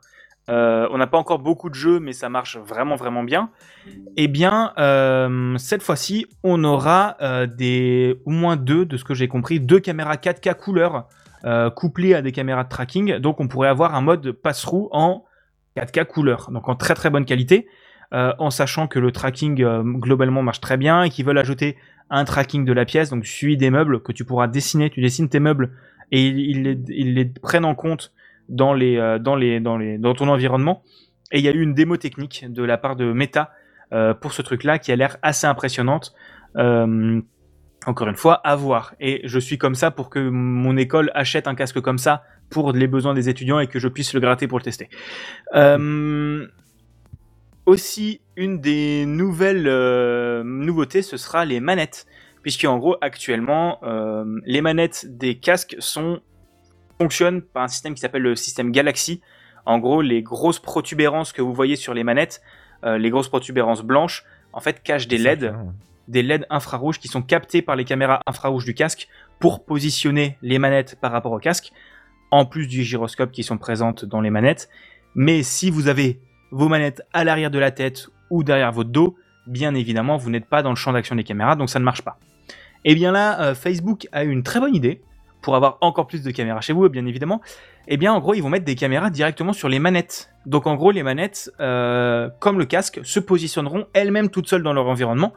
Euh, 0.48 0.88
on 0.90 0.98
n'a 0.98 1.06
pas 1.06 1.18
encore 1.18 1.38
beaucoup 1.38 1.68
de 1.68 1.74
jeux, 1.74 2.00
mais 2.00 2.12
ça 2.12 2.28
marche 2.28 2.56
vraiment 2.56 2.96
vraiment 2.96 3.22
bien. 3.22 3.50
Eh 4.16 4.28
bien, 4.28 4.72
euh, 4.78 5.56
cette 5.58 5.82
fois-ci, 5.82 6.26
on 6.42 6.64
aura 6.64 7.16
euh, 7.20 7.46
des 7.46 8.20
au 8.24 8.30
moins 8.30 8.56
deux, 8.56 8.84
de 8.86 8.96
ce 8.96 9.04
que 9.04 9.14
j'ai 9.14 9.28
compris, 9.28 9.60
deux 9.60 9.80
caméras 9.80 10.16
4K 10.16 10.54
couleur 10.54 11.06
euh, 11.44 11.70
couplées 11.70 12.14
à 12.14 12.22
des 12.22 12.32
caméras 12.32 12.64
de 12.64 12.68
tracking. 12.68 13.18
Donc, 13.18 13.40
on 13.40 13.48
pourrait 13.48 13.68
avoir 13.68 13.94
un 13.94 14.00
mode 14.00 14.32
pass-through 14.32 14.88
en 14.92 15.24
4K 15.76 16.06
couleur, 16.06 16.50
donc 16.50 16.68
en 16.68 16.74
très 16.74 16.94
très 16.94 17.10
bonne 17.10 17.24
qualité, 17.24 17.68
euh, 18.12 18.32
en 18.38 18.50
sachant 18.50 18.88
que 18.88 18.98
le 18.98 19.12
tracking 19.12 19.62
euh, 19.62 19.82
globalement 19.82 20.42
marche 20.42 20.60
très 20.60 20.76
bien 20.76 21.02
et 21.02 21.10
qu'ils 21.10 21.24
veulent 21.24 21.38
ajouter 21.38 21.76
un 22.10 22.24
tracking 22.24 22.64
de 22.64 22.72
la 22.72 22.86
pièce, 22.86 23.10
donc 23.10 23.26
suivi 23.26 23.56
des 23.56 23.70
meubles 23.70 24.02
que 24.02 24.12
tu 24.12 24.24
pourras 24.24 24.48
dessiner. 24.48 24.90
Tu 24.90 25.00
dessines 25.02 25.28
tes 25.28 25.40
meubles 25.40 25.72
et 26.10 26.26
ils 26.26 26.62
les, 26.62 26.78
ils 26.88 27.14
les 27.14 27.26
prennent 27.26 27.66
en 27.66 27.74
compte 27.74 28.12
dans 28.48 28.74
les 28.74 28.96
euh, 28.96 29.18
dans 29.18 29.36
les 29.36 29.60
dans 29.60 29.76
les 29.76 29.98
dans 29.98 30.14
ton 30.14 30.28
environnement. 30.28 30.82
Et 31.32 31.38
il 31.38 31.44
y 31.44 31.48
a 31.48 31.52
eu 31.52 31.60
une 31.60 31.74
démo 31.74 31.96
technique 31.96 32.46
de 32.48 32.62
la 32.62 32.78
part 32.78 32.96
de 32.96 33.12
Meta 33.12 33.50
euh, 33.92 34.14
pour 34.14 34.32
ce 34.32 34.42
truc-là 34.42 34.78
qui 34.78 34.92
a 34.92 34.96
l'air 34.96 35.18
assez 35.22 35.46
impressionnante. 35.46 36.14
Euh, 36.56 37.20
encore 37.86 38.08
une 38.08 38.16
fois, 38.16 38.34
à 38.34 38.56
voir. 38.56 38.94
Et 38.98 39.20
je 39.24 39.38
suis 39.38 39.56
comme 39.56 39.74
ça 39.74 39.90
pour 39.90 40.10
que 40.10 40.18
mon 40.18 40.76
école 40.76 41.10
achète 41.14 41.46
un 41.46 41.54
casque 41.54 41.80
comme 41.80 41.98
ça 41.98 42.24
pour 42.50 42.72
les 42.72 42.88
besoins 42.88 43.14
des 43.14 43.28
étudiants 43.28 43.60
et 43.60 43.66
que 43.66 43.78
je 43.78 43.88
puisse 43.88 44.14
le 44.14 44.20
gratter 44.20 44.48
pour 44.48 44.58
le 44.58 44.64
tester. 44.64 44.88
Aussi, 47.66 48.20
une 48.36 48.60
des 48.60 49.06
nouvelles 49.06 50.42
nouveautés, 50.42 51.02
ce 51.02 51.16
sera 51.16 51.44
les 51.44 51.60
manettes. 51.60 52.06
Puisqu'en 52.42 52.78
gros, 52.78 52.96
actuellement, 53.00 53.80
les 54.44 54.60
manettes 54.60 55.06
des 55.08 55.38
casques 55.38 55.76
sont 55.78 56.20
fonctionnent 56.98 57.42
par 57.42 57.62
un 57.62 57.68
système 57.68 57.94
qui 57.94 58.00
s'appelle 58.00 58.22
le 58.22 58.36
système 58.36 58.72
Galaxy. 58.72 59.20
En 59.66 59.78
gros, 59.78 60.02
les 60.02 60.22
grosses 60.22 60.58
protubérances 60.58 61.32
que 61.32 61.42
vous 61.42 61.52
voyez 61.52 61.76
sur 61.76 61.94
les 61.94 62.04
manettes, 62.04 62.42
euh, 62.84 62.98
les 62.98 63.10
grosses 63.10 63.28
protubérances 63.28 63.82
blanches, 63.82 64.24
en 64.52 64.60
fait, 64.60 64.82
cachent 64.82 65.08
des 65.08 65.18
LED, 65.18 65.54
des 66.08 66.22
LED 66.22 66.46
infrarouges 66.50 66.98
qui 66.98 67.08
sont 67.08 67.22
captés 67.22 67.62
par 67.62 67.76
les 67.76 67.84
caméras 67.84 68.20
infrarouges 68.26 68.64
du 68.64 68.74
casque 68.74 69.08
pour 69.38 69.64
positionner 69.64 70.38
les 70.42 70.58
manettes 70.58 70.98
par 71.00 71.12
rapport 71.12 71.32
au 71.32 71.38
casque, 71.38 71.72
en 72.30 72.44
plus 72.44 72.66
du 72.66 72.82
gyroscope 72.82 73.30
qui 73.30 73.42
sont 73.42 73.58
présentes 73.58 74.04
dans 74.04 74.20
les 74.20 74.30
manettes. 74.30 74.68
Mais 75.14 75.42
si 75.42 75.70
vous 75.70 75.88
avez 75.88 76.20
vos 76.50 76.68
manettes 76.68 77.02
à 77.12 77.24
l'arrière 77.24 77.50
de 77.50 77.58
la 77.58 77.70
tête 77.70 78.08
ou 78.30 78.42
derrière 78.42 78.72
votre 78.72 78.90
dos, 78.90 79.16
bien 79.46 79.74
évidemment, 79.74 80.16
vous 80.16 80.30
n'êtes 80.30 80.46
pas 80.46 80.62
dans 80.62 80.70
le 80.70 80.76
champ 80.76 80.92
d'action 80.92 81.14
des 81.14 81.24
caméras, 81.24 81.56
donc 81.56 81.70
ça 81.70 81.78
ne 81.78 81.84
marche 81.84 82.02
pas. 82.02 82.18
Et 82.84 82.94
bien 82.94 83.12
là, 83.12 83.40
euh, 83.40 83.54
Facebook 83.54 84.06
a 84.12 84.24
eu 84.24 84.30
une 84.30 84.42
très 84.42 84.60
bonne 84.60 84.74
idée 84.74 85.02
pour 85.40 85.56
avoir 85.56 85.78
encore 85.80 86.06
plus 86.06 86.22
de 86.22 86.30
caméras 86.30 86.60
chez 86.60 86.72
vous, 86.72 86.88
bien 86.88 87.06
évidemment. 87.06 87.40
Et 87.86 87.96
bien 87.96 88.12
en 88.12 88.20
gros, 88.20 88.34
ils 88.34 88.42
vont 88.42 88.50
mettre 88.50 88.64
des 88.64 88.74
caméras 88.74 89.10
directement 89.10 89.52
sur 89.52 89.68
les 89.68 89.78
manettes. 89.78 90.30
Donc 90.46 90.66
en 90.66 90.74
gros, 90.74 90.90
les 90.90 91.02
manettes, 91.02 91.50
euh, 91.60 92.28
comme 92.38 92.58
le 92.58 92.64
casque, 92.64 93.00
se 93.02 93.20
positionneront 93.20 93.86
elles-mêmes 93.92 94.30
toutes 94.30 94.48
seules 94.48 94.62
dans 94.62 94.72
leur 94.72 94.86
environnement. 94.86 95.32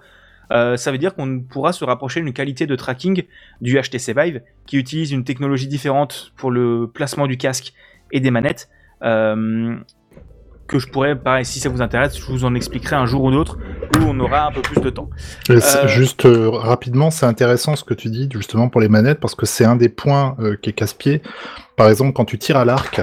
Euh, 0.52 0.76
ça 0.76 0.92
veut 0.92 0.98
dire 0.98 1.16
qu'on 1.16 1.40
pourra 1.40 1.72
se 1.72 1.86
rapprocher 1.86 2.20
d'une 2.20 2.34
qualité 2.34 2.66
de 2.66 2.76
tracking 2.76 3.24
du 3.62 3.80
HTC 3.80 4.14
Vive 4.14 4.42
qui 4.66 4.78
utilise 4.78 5.12
une 5.12 5.24
technologie 5.24 5.68
différente 5.68 6.34
pour 6.36 6.52
le 6.52 6.90
placement 6.94 7.26
du 7.26 7.38
casque 7.38 7.74
et 8.12 8.20
des 8.20 8.32
manettes. 8.32 8.70
Euh, 9.04 9.78
que 10.72 10.80
je 10.80 10.88
pourrais, 10.88 11.16
pareil, 11.16 11.46
si 11.46 11.60
ça 11.60 11.70
vous 11.70 11.82
intéresse, 11.82 12.18
je 12.18 12.26
vous 12.26 12.46
en 12.46 12.56
expliquerai 12.56 12.96
un 12.96 13.06
jour 13.06 13.24
ou 13.24 13.30
l'autre 13.32 13.58
où 14.00 14.04
on 14.08 14.20
aura 14.20 14.48
un 14.48 14.52
peu 14.52 14.62
plus 14.62 14.82
de 14.82 14.90
temps. 14.90 15.10
Euh, 15.50 15.60
Juste 15.88 16.26
euh, 16.26 16.50
rapidement, 16.50 17.12
c'est 17.12 17.26
intéressant 17.26 17.76
ce 17.76 17.84
que 17.84 17.94
tu 17.94 18.10
dis 18.10 18.30
justement 18.34 18.70
pour 18.70 18.82
les 18.82 18.88
manettes 18.90 19.20
parce 19.20 19.36
que 19.36 19.46
c'est 19.46 19.66
un 19.66 19.76
des 19.76 19.90
points 19.90 20.36
euh, 20.40 20.56
qui 20.62 20.70
est 20.70 20.74
casse-pied. 20.74 21.22
Par 21.76 21.90
exemple, 21.90 22.14
quand 22.14 22.26
tu 22.26 22.38
tires 22.40 22.58
à 22.58 22.66
l'arc, 22.66 23.02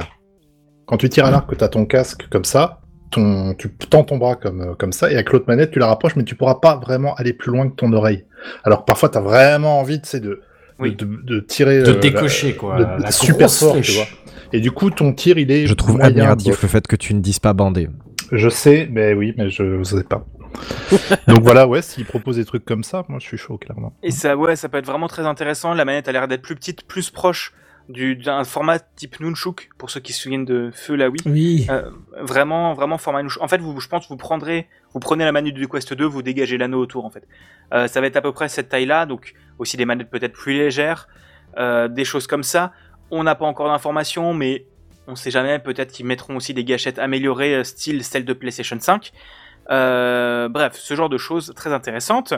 quand 0.86 0.96
tu 0.96 1.08
tires 1.08 1.26
à 1.26 1.30
l'arc, 1.30 1.48
que 1.48 1.54
tu 1.54 1.62
as 1.62 1.68
ton 1.68 1.84
casque 1.84 2.26
comme 2.30 2.44
ça, 2.44 2.80
ton, 3.10 3.54
tu 3.54 3.70
tends 3.70 4.04
ton 4.04 4.16
bras 4.18 4.34
comme, 4.36 4.74
comme 4.76 4.92
ça 4.92 5.10
et 5.10 5.14
avec 5.14 5.30
l'autre 5.32 5.44
manette, 5.48 5.70
tu 5.70 5.78
la 5.78 5.86
rapproches, 5.86 6.16
mais 6.16 6.24
tu 6.24 6.34
pourras 6.34 6.56
pas 6.56 6.76
vraiment 6.76 7.14
aller 7.16 7.32
plus 7.32 7.50
loin 7.52 7.68
que 7.68 7.74
ton 7.74 7.92
oreille. 7.92 8.24
Alors 8.64 8.84
parfois, 8.84 9.08
tu 9.08 9.18
as 9.18 9.22
vraiment 9.22 9.78
envie, 9.80 9.98
de, 9.98 10.18
de, 10.18 10.40
de, 10.88 11.04
de 11.24 11.40
tirer. 11.40 11.82
De 11.82 11.90
euh, 11.90 11.94
la- 11.94 12.00
décocher, 12.00 12.54
quoi, 12.54 12.78
de- 12.78 13.02
la 13.02 13.10
super 13.10 13.50
fort, 13.50 13.72
flèche. 13.74 13.86
tu 13.90 13.92
vois. 13.96 14.06
Et 14.52 14.60
du 14.60 14.70
coup, 14.70 14.90
ton 14.90 15.12
tir, 15.12 15.38
il 15.38 15.50
est. 15.50 15.66
Je 15.66 15.74
trouve 15.74 15.96
moyen, 15.96 16.06
admiratif 16.08 16.50
bof. 16.52 16.62
le 16.62 16.68
fait 16.68 16.86
que 16.86 16.96
tu 16.96 17.14
ne 17.14 17.20
dises 17.20 17.38
pas 17.38 17.52
bandé. 17.52 17.88
Je 18.32 18.48
sais, 18.48 18.88
mais 18.90 19.14
oui, 19.14 19.34
mais 19.36 19.50
je 19.50 19.62
ne 19.62 19.84
sais 19.84 20.04
pas. 20.04 20.24
Donc 21.28 21.42
voilà, 21.42 21.66
ouais, 21.68 21.82
s'ils 21.82 22.04
proposent 22.06 22.36
des 22.36 22.44
trucs 22.44 22.64
comme 22.64 22.82
ça, 22.84 23.04
moi 23.08 23.18
je 23.20 23.26
suis 23.26 23.36
chaud, 23.36 23.58
clairement. 23.58 23.94
Et 24.02 24.10
ça, 24.10 24.36
ouais, 24.36 24.56
ça 24.56 24.68
peut 24.68 24.78
être 24.78 24.86
vraiment 24.86 25.08
très 25.08 25.26
intéressant. 25.26 25.74
La 25.74 25.84
manette 25.84 26.08
a 26.08 26.12
l'air 26.12 26.28
d'être 26.28 26.42
plus 26.42 26.54
petite, 26.54 26.86
plus 26.86 27.10
proche 27.10 27.52
du- 27.88 28.16
d'un 28.16 28.44
format 28.44 28.78
type 28.78 29.20
Nunchuk, 29.20 29.68
pour 29.78 29.90
ceux 29.90 30.00
qui 30.00 30.12
se 30.12 30.22
souviennent 30.22 30.44
de 30.44 30.70
Feu 30.72 30.94
la 30.94 31.08
Wii. 31.10 31.20
Oui. 31.26 31.66
Euh, 31.70 31.90
vraiment, 32.20 32.74
vraiment 32.74 32.98
format 32.98 33.22
Nunchuk. 33.22 33.42
En 33.42 33.48
fait, 33.48 33.58
vous, 33.60 33.78
je 33.80 33.88
pense 33.88 34.04
que 34.04 34.08
vous 34.08 34.16
prendrez, 34.16 34.66
vous 34.94 35.00
prenez 35.00 35.24
la 35.24 35.32
manette 35.32 35.54
du 35.54 35.68
Quest 35.68 35.92
2, 35.94 36.04
vous 36.04 36.22
dégagez 36.22 36.56
l'anneau 36.58 36.80
autour, 36.80 37.04
en 37.04 37.10
fait. 37.10 37.26
Euh, 37.74 37.86
ça 37.86 38.00
va 38.00 38.06
être 38.06 38.16
à 38.16 38.22
peu 38.22 38.32
près 38.32 38.48
cette 38.48 38.68
taille-là, 38.70 39.04
donc 39.06 39.34
aussi 39.58 39.76
des 39.76 39.84
manettes 39.84 40.10
peut-être 40.10 40.32
plus 40.32 40.54
légères, 40.54 41.08
euh, 41.58 41.88
des 41.88 42.04
choses 42.04 42.26
comme 42.26 42.42
ça. 42.42 42.72
On 43.10 43.22
n'a 43.22 43.34
pas 43.34 43.46
encore 43.46 43.68
d'informations, 43.68 44.34
mais 44.34 44.66
on 45.06 45.16
sait 45.16 45.30
jamais. 45.30 45.58
Peut-être 45.58 45.92
qu'ils 45.92 46.06
mettront 46.06 46.36
aussi 46.36 46.54
des 46.54 46.64
gâchettes 46.64 46.98
améliorées, 46.98 47.56
euh, 47.56 47.64
style 47.64 48.04
celle 48.04 48.24
de 48.24 48.32
PlayStation 48.32 48.78
5. 48.78 49.12
Euh, 49.70 50.48
bref, 50.48 50.76
ce 50.76 50.94
genre 50.94 51.08
de 51.08 51.18
choses 51.18 51.52
très 51.54 51.72
intéressantes. 51.72 52.34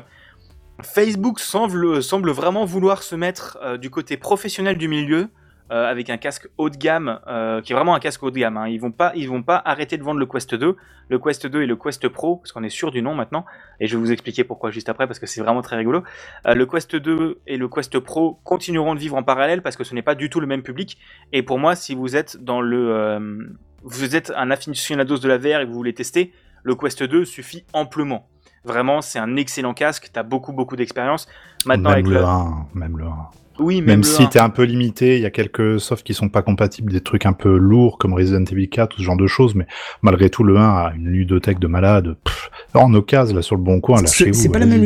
Facebook 0.82 1.40
semble, 1.40 2.02
semble 2.02 2.30
vraiment 2.30 2.64
vouloir 2.64 3.02
se 3.02 3.14
mettre 3.14 3.58
euh, 3.62 3.76
du 3.76 3.90
côté 3.90 4.16
professionnel 4.16 4.78
du 4.78 4.88
milieu 4.88 5.28
euh, 5.70 5.88
avec 5.88 6.10
un 6.10 6.16
casque 6.16 6.48
haut 6.58 6.68
de 6.68 6.76
gamme 6.76 7.20
euh, 7.28 7.60
qui 7.60 7.72
est 7.72 7.76
vraiment 7.76 7.94
un 7.94 8.00
casque 8.00 8.22
haut 8.22 8.30
de 8.30 8.38
gamme. 8.38 8.56
hein. 8.56 8.66
Ils 8.66 8.80
vont 8.80 8.90
pas, 8.90 9.12
ils 9.14 9.28
vont 9.28 9.42
pas 9.42 9.62
arrêter 9.64 9.96
de 9.98 10.02
vendre 10.02 10.18
le 10.18 10.26
Quest 10.26 10.54
2, 10.54 10.76
le 11.08 11.18
Quest 11.18 11.46
2 11.46 11.62
et 11.62 11.66
le 11.66 11.76
Quest 11.76 12.08
Pro 12.08 12.36
parce 12.36 12.52
qu'on 12.52 12.64
est 12.64 12.70
sûr 12.70 12.90
du 12.90 13.02
nom 13.02 13.14
maintenant 13.14 13.44
et 13.78 13.86
je 13.86 13.96
vais 13.96 14.00
vous 14.00 14.10
expliquer 14.10 14.42
pourquoi 14.42 14.70
juste 14.70 14.88
après 14.88 15.06
parce 15.06 15.18
que 15.18 15.26
c'est 15.26 15.40
vraiment 15.40 15.62
très 15.62 15.76
rigolo. 15.76 16.02
Euh, 16.46 16.54
le 16.54 16.66
Quest 16.66 16.96
2 16.96 17.40
et 17.46 17.56
le 17.56 17.68
Quest 17.68 17.98
Pro 18.00 18.40
continueront 18.42 18.94
de 18.94 19.00
vivre 19.00 19.16
en 19.16 19.22
parallèle 19.22 19.62
parce 19.62 19.76
que 19.76 19.84
ce 19.84 19.94
n'est 19.94 20.02
pas 20.02 20.14
du 20.14 20.28
tout 20.28 20.40
le 20.40 20.46
même 20.46 20.62
public 20.62 20.98
et 21.32 21.42
pour 21.42 21.58
moi 21.58 21.74
si 21.76 21.94
vous 21.94 22.16
êtes 22.16 22.36
dans 22.42 22.60
le 22.60 23.54
vous 23.82 24.16
êtes 24.16 24.32
un 24.36 24.50
aficionados 24.50 25.18
de 25.18 25.28
la 25.28 25.38
VR 25.38 25.60
et 25.60 25.64
que 25.64 25.68
vous 25.68 25.74
voulez 25.74 25.94
tester, 25.94 26.32
le 26.64 26.74
Quest 26.74 27.02
2 27.02 27.24
suffit 27.24 27.64
amplement. 27.72 28.28
Vraiment, 28.64 29.00
c'est 29.00 29.18
un 29.18 29.36
excellent 29.36 29.72
casque, 29.72 30.10
t'as 30.12 30.22
beaucoup 30.22 30.52
beaucoup 30.52 30.76
d'expérience. 30.76 31.26
Maintenant 31.64 31.90
même 31.90 31.92
avec 31.94 32.06
le 32.08 32.14
le 32.14 32.24
1, 32.24 32.66
même 32.74 32.98
le 32.98 33.04
1. 33.06 33.08
Oui, 33.60 33.76
même, 33.82 33.86
Même, 33.86 34.02
si 34.04 34.22
1. 34.22 34.26
t'es 34.26 34.38
un 34.40 34.48
peu 34.48 34.62
limité, 34.64 35.16
il 35.16 35.22
y 35.22 35.26
a 35.26 35.30
quelques 35.30 35.78
softs 35.80 36.04
qui 36.04 36.14
sont 36.14 36.28
pas 36.28 36.42
compatibles, 36.42 36.92
des 36.92 37.00
trucs 37.02 37.26
un 37.26 37.32
peu 37.32 37.56
lourds 37.56 37.98
comme 37.98 38.14
Resident 38.14 38.44
Evil 38.50 38.68
4 38.68 38.96
ou 38.96 38.98
ce 39.00 39.04
genre 39.04 39.16
de 39.16 39.26
choses, 39.26 39.54
mais 39.54 39.66
malgré 40.02 40.30
tout, 40.30 40.42
le 40.44 40.56
1 40.56 40.60
a 40.62 40.92
une 40.96 41.08
ludothèque 41.08 41.58
de 41.58 41.66
malade. 41.66 42.16
Pff, 42.24 42.50
en 42.74 42.92
occasion, 42.94 43.36
là, 43.36 43.42
sur 43.42 43.56
le 43.56 43.62
bon 43.62 43.80
coin, 43.80 43.98
C'est 43.98 44.04
lâchez-vous. 44.24 44.32
c'est 44.34 44.48
pas 44.48 44.58
la 44.58 44.66
même 44.66 44.82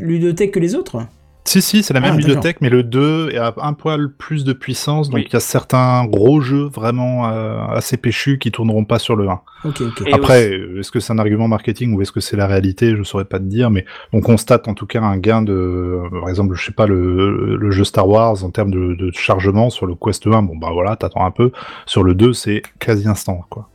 ludothèque 0.00 0.52
que 0.52 0.60
les 0.60 0.74
autres? 0.74 0.98
Si, 1.44 1.60
si, 1.60 1.82
c'est 1.82 1.92
la 1.92 1.98
même 2.00 2.14
Ah, 2.14 2.16
ludothèque, 2.16 2.60
mais 2.60 2.70
le 2.70 2.84
2 2.84 3.36
a 3.36 3.52
un 3.66 3.72
poil 3.72 4.12
plus 4.12 4.44
de 4.44 4.52
puissance, 4.52 5.08
donc 5.10 5.16
Oui. 5.16 5.24
il 5.28 5.32
y 5.32 5.36
a 5.36 5.40
certains 5.40 6.04
gros 6.06 6.40
jeux 6.40 6.66
vraiment 6.72 7.28
euh, 7.28 7.58
assez 7.66 7.96
péchus 7.96 8.38
qui 8.38 8.52
tourneront 8.52 8.84
pas 8.84 9.00
sur 9.00 9.16
le 9.16 9.28
1. 9.28 9.40
Ok, 9.64 9.80
ok. 9.80 10.02
Et 10.06 10.12
Après, 10.12 10.50
euh, 10.52 10.78
est-ce 10.78 10.92
que 10.92 11.00
c'est 11.00 11.12
un 11.12 11.18
argument 11.18 11.48
marketing 11.48 11.94
ou 11.94 12.00
est-ce 12.02 12.12
que 12.12 12.20
c'est 12.20 12.36
la 12.36 12.46
réalité? 12.46 12.94
Je 12.96 13.02
saurais 13.02 13.24
pas 13.24 13.40
te 13.40 13.44
dire, 13.44 13.70
mais 13.70 13.84
on 14.12 14.20
constate 14.20 14.68
en 14.68 14.74
tout 14.74 14.86
cas 14.86 15.02
un 15.02 15.16
gain 15.18 15.42
de, 15.42 15.52
euh, 15.52 16.20
par 16.20 16.28
exemple, 16.28 16.54
je 16.54 16.64
sais 16.64 16.72
pas, 16.72 16.86
le, 16.86 17.56
le 17.56 17.70
jeu 17.72 17.82
Star 17.82 18.08
Wars 18.08 18.44
en 18.44 18.50
termes 18.50 18.70
de, 18.70 18.94
de 18.94 19.10
chargement 19.12 19.68
sur 19.68 19.86
le 19.86 19.96
Quest 19.96 20.26
1, 20.28 20.42
bon 20.42 20.56
bah 20.56 20.70
voilà, 20.72 20.94
t'attends 20.94 21.24
un 21.26 21.32
peu. 21.32 21.50
Sur 21.86 22.04
le 22.04 22.14
2, 22.14 22.32
c'est 22.34 22.62
quasi 22.78 23.08
instant, 23.08 23.44
quoi. 23.50 23.68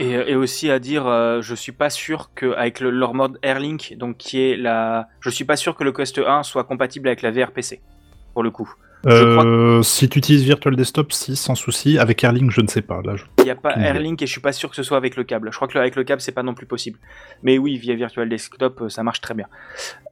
Et, 0.00 0.12
et 0.12 0.36
aussi 0.36 0.70
à 0.70 0.78
dire, 0.78 1.06
euh, 1.06 1.42
je 1.42 1.54
suis 1.54 1.72
pas 1.72 1.90
sûr 1.90 2.30
que 2.34 2.52
avec 2.54 2.78
le, 2.80 2.90
leur 2.90 3.14
mode 3.14 3.38
Airlink, 3.42 3.94
donc 3.96 4.16
qui 4.16 4.40
est 4.40 4.56
la, 4.56 5.08
je 5.20 5.28
suis 5.30 5.44
pas 5.44 5.56
sûr 5.56 5.74
que 5.76 5.82
le 5.82 5.92
Quest 5.92 6.18
1 6.18 6.44
soit 6.44 6.64
compatible 6.64 7.08
avec 7.08 7.22
la 7.22 7.32
VR 7.32 7.50
PC, 7.50 7.80
pour 8.32 8.42
le 8.42 8.50
coup. 8.50 8.72
Euh, 9.06 9.82
Si 9.82 10.08
tu 10.08 10.18
utilises 10.18 10.42
Virtual 10.44 10.74
Desktop, 10.74 11.12
si, 11.12 11.36
sans 11.36 11.54
souci. 11.54 11.98
Avec 11.98 12.22
Airlink, 12.24 12.50
je 12.50 12.60
ne 12.60 12.66
sais 12.66 12.82
pas. 12.82 13.00
Là, 13.04 13.16
je- 13.16 13.24
Il 13.38 13.44
n'y 13.44 13.50
a 13.50 13.54
pas. 13.54 13.74
Airlink 13.76 14.20
et 14.22 14.26
je 14.26 14.32
suis 14.32 14.40
pas 14.40 14.52
sûr 14.52 14.68
que 14.70 14.76
ce 14.76 14.82
soit 14.82 14.96
avec 14.96 15.16
le 15.16 15.24
câble. 15.24 15.50
Je 15.52 15.56
crois 15.56 15.68
que 15.68 15.78
avec 15.78 15.94
le 15.96 16.04
câble 16.04 16.20
c'est 16.20 16.32
pas 16.32 16.42
non 16.42 16.54
plus 16.54 16.66
possible. 16.66 16.98
Mais 17.42 17.58
oui, 17.58 17.76
via 17.78 17.94
Virtual 17.94 18.28
Desktop 18.28 18.82
euh, 18.82 18.88
ça 18.88 19.02
marche 19.02 19.20
très 19.20 19.34
bien. 19.34 19.46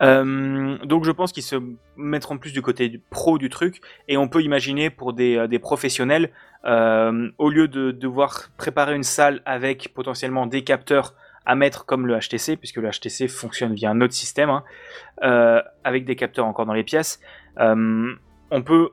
Euh, 0.03 0.79
donc 0.85 1.05
je 1.05 1.11
pense 1.11 1.33
qu'ils 1.33 1.43
se 1.43 1.57
mettront 1.97 2.39
plus 2.39 2.53
du 2.53 2.63
côté 2.63 2.89
du 2.89 2.99
pro 3.11 3.39
du 3.39 3.49
truc 3.49 3.81
et 4.09 4.17
on 4.17 4.29
peut 4.29 4.43
imaginer 4.43 4.91
pour 4.91 5.13
des, 5.13 5.47
des 5.49 5.59
professionnels, 5.59 6.31
euh, 6.65 7.29
au 7.39 7.51
lieu 7.51 7.69
de 7.69 7.91
devoir 7.91 8.51
préparer 8.57 8.95
une 8.95 9.03
salle 9.03 9.43
avec 9.47 9.93
potentiellement 9.95 10.47
des 10.47 10.63
capteurs 10.63 11.15
à 11.49 11.55
mettre 11.55 11.87
comme 11.87 12.07
le 12.09 12.19
HTC, 12.19 12.57
puisque 12.57 12.77
le 12.79 12.91
HTC 12.91 13.29
fonctionne 13.29 13.73
via 13.73 13.91
un 13.91 14.01
autre 14.01 14.15
système, 14.15 14.51
hein, 14.51 14.65
euh, 15.23 15.63
avec 15.85 16.05
des 16.05 16.17
capteurs 16.17 16.45
encore 16.47 16.67
dans 16.67 16.73
les 16.73 16.83
pièces, 16.83 17.21
euh, 17.61 18.13
on 18.51 18.63
peut 18.63 18.91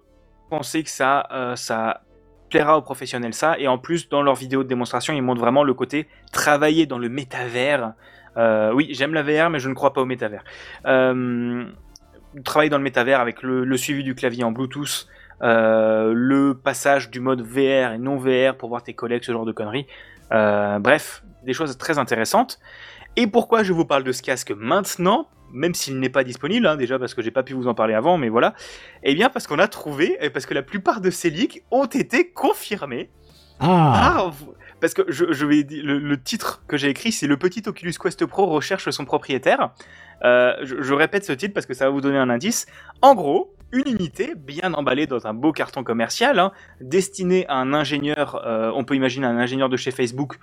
penser 0.50 0.84
que 0.84 0.90
ça, 0.90 1.28
euh, 1.32 1.56
ça 1.56 2.02
plaira 2.50 2.78
aux 2.78 2.82
professionnels 2.82 3.34
ça. 3.34 3.58
Et 3.58 3.68
en 3.68 3.78
plus, 3.78 4.10
dans 4.10 4.22
leurs 4.22 4.36
vidéos 4.36 4.64
de 4.64 4.68
démonstration, 4.68 5.14
ils 5.14 5.22
montrent 5.22 5.42
vraiment 5.42 5.64
le 5.64 5.74
côté 5.74 6.08
travailler 6.32 6.86
dans 6.86 7.00
le 7.00 7.10
métavers. 7.10 7.94
Euh, 8.38 8.72
oui, 8.74 8.90
j'aime 8.92 9.14
la 9.14 9.24
VR, 9.24 9.50
mais 9.50 9.60
je 9.60 9.70
ne 9.70 9.74
crois 9.74 9.94
pas 9.94 10.02
au 10.02 10.06
métavers. 10.06 10.44
Euh, 10.86 11.66
travailler 12.44 12.70
dans 12.70 12.78
le 12.78 12.84
métavers 12.84 13.20
avec 13.20 13.42
le, 13.44 13.64
le 13.64 13.78
suivi 13.78 14.04
du 14.04 14.16
clavier 14.16 14.44
en 14.44 14.52
Bluetooth, 14.52 15.08
le 15.42 16.54
passage 16.54 17.10
du 17.10 17.20
mode 17.20 17.42
VR 17.42 17.94
et 17.94 17.98
non 17.98 18.18
VR 18.18 18.56
pour 18.56 18.70
voir 18.70 18.82
tes 18.82 18.94
collègues, 18.94 19.24
ce 19.24 19.32
genre 19.32 19.46
de 19.46 19.52
conneries. 19.52 19.88
Bref, 20.32 21.24
des 21.44 21.54
choses 21.54 21.78
très 21.78 22.00
intéressantes. 22.00 22.60
Et 23.16 23.28
pourquoi 23.28 23.64
je 23.64 23.74
vous 23.74 23.86
parle 23.86 24.04
de 24.04 24.12
ce 24.12 24.22
casque 24.22 24.52
maintenant? 24.52 25.28
Même 25.54 25.74
s'il 25.74 26.00
n'est 26.00 26.10
pas 26.10 26.24
disponible, 26.24 26.68
hein, 26.68 26.76
déjà 26.76 27.00
parce 27.00 27.14
que 27.14 27.22
j'ai 27.22 27.32
pas 27.32 27.44
pu 27.44 27.54
vous 27.54 27.68
en 27.68 27.74
parler 27.74 27.94
avant, 27.94 28.18
mais 28.18 28.28
voilà. 28.30 28.54
Eh 29.04 29.14
bien, 29.16 29.30
parce 29.30 29.48
qu'on 29.48 29.60
a 29.60 29.68
trouvé, 29.68 30.18
et 30.20 30.30
parce 30.30 30.46
que 30.46 30.54
la 30.54 30.64
plupart 30.64 31.00
de 31.00 31.10
ces 31.10 31.30
leaks 31.30 31.64
ont 31.72 31.86
été 31.86 32.32
confirmés. 32.32 33.10
Ah, 33.60 34.30
vous- 34.32 34.54
Parce 34.82 34.94
que 34.94 35.04
je, 35.08 35.32
je 35.32 35.46
vais 35.46 35.66
le, 35.70 36.00
le 36.00 36.22
titre 36.22 36.64
que 36.68 36.76
j'ai 36.76 36.90
écrit, 36.90 37.12
c'est 37.14 37.28
le 37.28 37.38
petit 37.38 37.64
Oculus 37.66 37.94
Quest 38.02 38.26
Pro 38.26 38.48
recherche 38.48 38.90
son 38.90 39.06
propriétaire. 39.06 39.72
Euh, 40.26 40.54
je, 40.64 40.82
je 40.82 40.94
répète 40.94 41.24
ce 41.24 41.32
titre 41.34 41.54
parce 41.54 41.66
que 41.66 41.74
ça 41.74 41.86
va 41.86 41.92
vous 41.92 42.02
donner 42.02 42.18
un 42.18 42.30
indice. 42.30 42.66
En 43.02 43.16
gros, 43.16 43.56
une 43.72 43.88
unité 43.88 44.34
bien 44.36 44.74
emballée 44.74 45.08
dans 45.08 45.26
un 45.28 45.34
beau 45.34 45.52
carton 45.54 45.84
commercial, 45.84 46.40
hein, 46.40 46.52
destinée 46.82 47.46
à 47.48 47.56
un 47.56 47.74
ingénieur, 47.74 48.42
euh, 48.46 48.72
on 48.76 48.84
peut 48.84 48.96
imaginer 48.96 49.28
un 49.28 49.38
ingénieur 49.38 49.70
de 49.70 49.78
chez 49.78 49.92
Facebook 49.92 50.38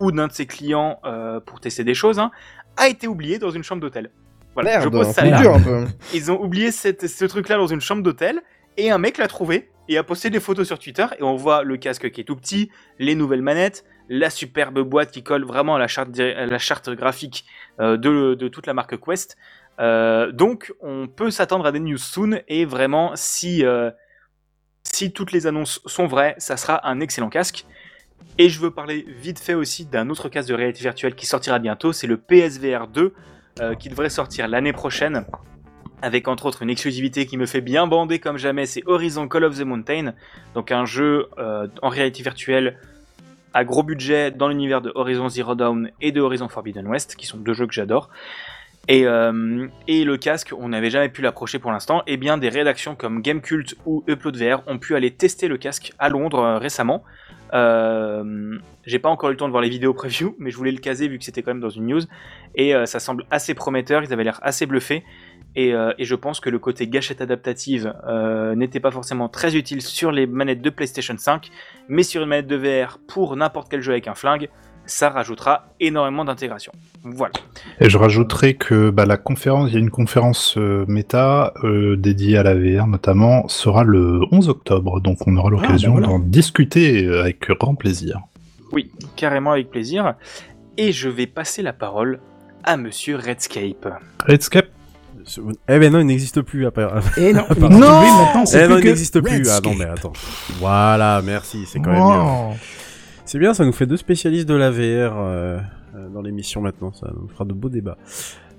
ou 0.00 0.10
d'un 0.12 0.28
de 0.28 0.32
ses 0.32 0.46
clients 0.46 0.98
euh, 1.04 1.40
pour 1.40 1.60
tester 1.60 1.84
des 1.84 1.94
choses, 1.94 2.18
hein, 2.18 2.30
a 2.76 2.88
été 2.88 3.06
oublié 3.06 3.38
dans 3.38 3.50
une 3.50 3.62
chambre 3.62 3.82
d'hôtel. 3.82 4.10
Voilà, 4.54 4.70
Merde, 4.72 4.84
je 4.84 4.88
pose 4.88 5.06
ça 5.08 5.22
c'est 5.22 5.30
là. 5.30 5.40
dur 5.40 5.54
un 5.54 5.60
peu. 5.60 5.86
Ils 6.14 6.30
ont 6.30 6.40
oublié 6.42 6.70
cette- 6.70 7.06
ce 7.08 7.24
truc-là 7.24 7.56
dans 7.56 7.66
une 7.66 7.80
chambre 7.80 8.02
d'hôtel 8.02 8.40
et 8.76 8.90
un 8.90 8.98
mec 8.98 9.18
l'a 9.18 9.28
trouvé 9.28 9.70
et 9.88 9.96
a 9.98 10.02
posté 10.02 10.30
des 10.30 10.40
photos 10.40 10.66
sur 10.66 10.78
Twitter 10.78 11.06
et 11.18 11.22
on 11.22 11.36
voit 11.36 11.62
le 11.64 11.76
casque 11.76 12.10
qui 12.10 12.20
est 12.20 12.24
tout 12.24 12.36
petit, 12.36 12.70
les 12.98 13.14
nouvelles 13.14 13.42
manettes, 13.42 13.84
la 14.08 14.30
superbe 14.30 14.80
boîte 14.80 15.10
qui 15.10 15.22
colle 15.22 15.44
vraiment 15.44 15.74
à 15.76 15.78
la 15.78 15.88
charte, 15.88 16.10
di- 16.10 16.22
à 16.22 16.46
la 16.46 16.58
charte 16.58 16.90
graphique 16.90 17.44
euh, 17.80 17.96
de, 17.96 18.34
de 18.34 18.48
toute 18.48 18.66
la 18.66 18.74
marque 18.74 18.98
Quest. 19.00 19.36
Euh, 19.80 20.30
donc 20.32 20.72
on 20.80 21.08
peut 21.08 21.30
s'attendre 21.30 21.64
à 21.66 21.72
des 21.72 21.80
news 21.80 21.96
soon 21.98 22.40
et 22.46 22.64
vraiment 22.66 23.12
si, 23.14 23.64
euh, 23.64 23.90
si 24.84 25.12
toutes 25.12 25.32
les 25.32 25.46
annonces 25.46 25.80
sont 25.86 26.06
vraies, 26.06 26.34
ça 26.38 26.56
sera 26.56 26.86
un 26.88 27.00
excellent 27.00 27.30
casque. 27.30 27.64
Et 28.38 28.48
je 28.48 28.60
veux 28.60 28.70
parler 28.70 29.04
vite 29.08 29.38
fait 29.40 29.54
aussi 29.54 29.86
d'un 29.86 30.08
autre 30.10 30.28
casque 30.28 30.48
de 30.48 30.54
réalité 30.54 30.80
virtuelle 30.82 31.14
qui 31.14 31.26
sortira 31.26 31.58
bientôt, 31.58 31.92
c'est 31.92 32.06
le 32.06 32.16
PSVR 32.18 32.86
2 32.86 33.14
euh, 33.60 33.74
qui 33.74 33.88
devrait 33.88 34.10
sortir 34.10 34.48
l'année 34.48 34.72
prochaine 34.72 35.26
avec 36.02 36.26
entre 36.26 36.46
autres 36.46 36.62
une 36.62 36.70
exclusivité 36.70 37.26
qui 37.26 37.36
me 37.36 37.46
fait 37.46 37.60
bien 37.60 37.86
bander 37.86 38.18
comme 38.18 38.36
jamais, 38.36 38.66
c'est 38.66 38.82
Horizon 38.86 39.28
Call 39.28 39.44
of 39.44 39.56
the 39.56 39.62
Mountain, 39.62 40.14
donc 40.54 40.72
un 40.72 40.84
jeu 40.84 41.28
euh, 41.38 41.68
en 41.80 41.88
réalité 41.88 42.22
virtuelle 42.22 42.78
à 43.54 43.64
gros 43.64 43.82
budget 43.82 44.30
dans 44.30 44.48
l'univers 44.48 44.80
de 44.80 44.90
Horizon 44.94 45.28
Zero 45.28 45.54
Dawn 45.54 45.90
et 46.00 46.10
de 46.10 46.20
Horizon 46.20 46.48
Forbidden 46.48 46.86
West, 46.88 47.14
qui 47.16 47.26
sont 47.26 47.38
deux 47.38 47.52
jeux 47.52 47.66
que 47.66 47.74
j'adore. 47.74 48.10
Et, 48.88 49.06
euh, 49.06 49.68
et 49.86 50.04
le 50.04 50.16
casque, 50.16 50.52
on 50.58 50.70
n'avait 50.70 50.90
jamais 50.90 51.08
pu 51.08 51.22
l'approcher 51.22 51.60
pour 51.60 51.70
l'instant, 51.70 52.02
et 52.06 52.16
bien 52.16 52.38
des 52.38 52.48
rédactions 52.48 52.96
comme 52.96 53.22
Gamecult 53.22 53.76
ou 53.86 54.02
Upload 54.08 54.36
VR 54.36 54.66
ont 54.66 54.78
pu 54.78 54.96
aller 54.96 55.12
tester 55.12 55.46
le 55.46 55.56
casque 55.56 55.92
à 56.00 56.08
Londres 56.08 56.58
récemment. 56.60 57.04
Euh, 57.52 58.58
J'ai 58.84 58.98
pas 58.98 59.08
encore 59.08 59.30
eu 59.30 59.32
le 59.32 59.36
temps 59.36 59.46
de 59.46 59.50
voir 59.50 59.62
les 59.62 59.68
vidéos 59.68 59.94
preview, 59.94 60.34
mais 60.38 60.50
je 60.50 60.56
voulais 60.56 60.72
le 60.72 60.78
caser 60.78 61.08
vu 61.08 61.18
que 61.18 61.24
c'était 61.24 61.42
quand 61.42 61.52
même 61.52 61.60
dans 61.60 61.70
une 61.70 61.86
news, 61.86 62.00
et 62.54 62.74
euh, 62.74 62.86
ça 62.86 63.00
semble 63.00 63.24
assez 63.30 63.54
prometteur, 63.54 64.02
ils 64.02 64.12
avaient 64.12 64.24
l'air 64.24 64.40
assez 64.42 64.66
bluffés. 64.66 65.04
Et, 65.54 65.74
euh, 65.74 65.92
je 65.98 66.14
pense 66.14 66.40
que 66.40 66.48
le 66.48 66.58
côté 66.58 66.88
gâchette 66.88 67.20
adaptative 67.20 67.92
n'était 68.56 68.80
pas 68.80 68.90
forcément 68.90 69.28
très 69.28 69.54
utile 69.54 69.82
sur 69.82 70.10
les 70.10 70.26
manettes 70.26 70.62
de 70.62 70.70
PlayStation 70.70 71.14
5, 71.16 71.50
mais 71.88 72.02
sur 72.02 72.22
une 72.22 72.28
manette 72.28 72.46
de 72.46 72.56
VR 72.56 72.98
pour 73.06 73.36
n'importe 73.36 73.70
quel 73.70 73.82
jeu 73.82 73.92
avec 73.92 74.08
un 74.08 74.14
flingue, 74.14 74.48
ça 74.92 75.08
rajoutera 75.08 75.64
énormément 75.80 76.24
d'intégration. 76.24 76.72
Voilà. 77.02 77.32
Et 77.80 77.88
je 77.88 77.96
rajouterai 77.98 78.54
que 78.54 78.90
bah, 78.90 79.06
la 79.06 79.16
conférence, 79.16 79.70
il 79.70 79.74
y 79.74 79.76
a 79.76 79.80
une 79.80 79.90
conférence 79.90 80.56
euh, 80.58 80.84
méta 80.86 81.52
euh, 81.64 81.96
dédiée 81.96 82.36
à 82.36 82.42
la 82.42 82.54
VR 82.54 82.86
notamment, 82.86 83.48
sera 83.48 83.84
le 83.84 84.20
11 84.30 84.48
octobre, 84.48 85.00
donc 85.00 85.26
on 85.26 85.36
aura 85.36 85.50
l'occasion 85.50 85.94
bah 85.94 86.00
voilà. 86.00 86.06
d'en 86.08 86.18
discuter 86.18 87.08
avec 87.08 87.48
grand 87.48 87.74
plaisir. 87.74 88.20
Oui, 88.70 88.90
carrément 89.16 89.52
avec 89.52 89.70
plaisir. 89.70 90.14
Et 90.76 90.92
je 90.92 91.08
vais 91.08 91.26
passer 91.26 91.62
la 91.62 91.72
parole 91.72 92.20
à 92.64 92.76
Monsieur 92.76 93.16
Redscape. 93.16 93.88
Redscape 94.26 94.68
Eh 95.68 95.78
ben 95.78 95.92
non, 95.92 96.00
il 96.00 96.06
n'existe 96.06 96.40
plus 96.42 96.64
non, 96.64 96.70
il 97.16 97.22
n'existe 97.34 97.54
plus, 97.54 97.60
maintenant, 97.60 98.46
c'est 98.46 98.64
Eh 98.64 98.68
non, 98.68 98.74
plus 98.76 98.84
il 98.84 98.88
n'existe 98.88 99.20
plus. 99.20 99.48
Ah 99.50 99.60
non, 99.64 99.74
mais 99.74 99.84
attends. 99.84 100.12
Voilà, 100.60 101.20
merci, 101.24 101.64
c'est 101.66 101.80
quand 101.80 101.92
même 101.92 102.02
Oh. 102.02 102.50
mieux. 102.50 102.56
C'est 103.24 103.38
bien, 103.38 103.54
ça 103.54 103.64
nous 103.64 103.72
fait 103.72 103.86
deux 103.86 103.96
spécialistes 103.96 104.48
de 104.48 104.54
la 104.54 104.70
VR 104.70 105.16
euh, 105.16 105.58
euh, 105.94 106.08
dans 106.08 106.22
l'émission 106.22 106.60
maintenant, 106.60 106.92
ça 106.92 107.10
nous 107.14 107.28
fera 107.28 107.44
de 107.44 107.52
beaux 107.52 107.68
débats. 107.68 107.96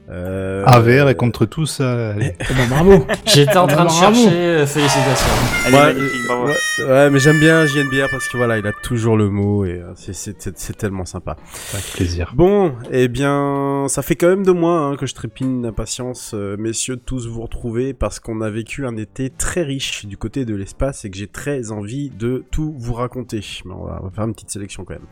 Euh, 0.09 0.63
AVR 0.65 1.07
est 1.09 1.15
contre 1.15 1.45
tout 1.45 1.65
ça. 1.65 2.09
allez. 2.11 2.35
Eh 2.39 2.53
ben, 2.53 2.67
bravo. 2.69 3.07
J'étais 3.25 3.55
en 3.57 3.67
train 3.67 3.85
de 3.85 3.89
chercher, 3.89 4.29
euh, 4.35 4.65
félicitations. 4.65 5.31
Ouais, 5.71 5.95
bravo. 6.27 6.47
Ouais, 6.47 6.83
ouais, 6.85 7.09
mais 7.09 7.19
j'aime 7.19 7.39
bien 7.39 7.65
JNBR 7.65 8.09
parce 8.11 8.27
que 8.27 8.35
voilà, 8.35 8.57
il 8.57 8.67
a 8.67 8.73
toujours 8.83 9.15
le 9.15 9.29
mot 9.29 9.63
et 9.65 9.79
euh, 9.81 9.93
c'est- 9.95 10.11
c'est 10.13 10.41
c'est- 10.41 10.57
c'est 10.57 10.77
tellement 10.77 11.05
sympa. 11.05 11.37
Avec 11.73 11.85
plaisir. 11.93 12.33
Bon, 12.35 12.73
eh 12.91 13.07
bien, 13.07 13.85
ça 13.87 14.01
fait 14.01 14.15
quand 14.15 14.27
même 14.27 14.45
deux 14.45 14.53
mois 14.53 14.79
hein, 14.79 14.95
que 14.97 15.05
je 15.05 15.13
trépigne 15.15 15.61
d'impatience, 15.61 16.31
euh, 16.33 16.57
messieurs, 16.57 16.97
de 16.97 17.01
tous 17.01 17.27
vous 17.27 17.41
retrouver 17.41 17.93
parce 17.93 18.19
qu'on 18.19 18.41
a 18.41 18.49
vécu 18.49 18.85
un 18.85 18.97
été 18.97 19.29
très 19.29 19.63
riche 19.63 20.05
du 20.05 20.17
côté 20.17 20.43
de 20.43 20.53
l'espace 20.53 21.05
et 21.05 21.09
que 21.11 21.17
j'ai 21.17 21.27
très 21.27 21.71
envie 21.71 22.09
de 22.09 22.43
tout 22.51 22.75
vous 22.77 22.93
raconter. 22.93 23.39
Mais 23.65 23.73
on 23.73 23.85
va, 23.85 23.99
on 24.01 24.05
va 24.07 24.11
faire 24.11 24.25
une 24.25 24.33
petite 24.33 24.49
sélection 24.51 24.83
quand 24.83 24.95
même. 24.95 25.05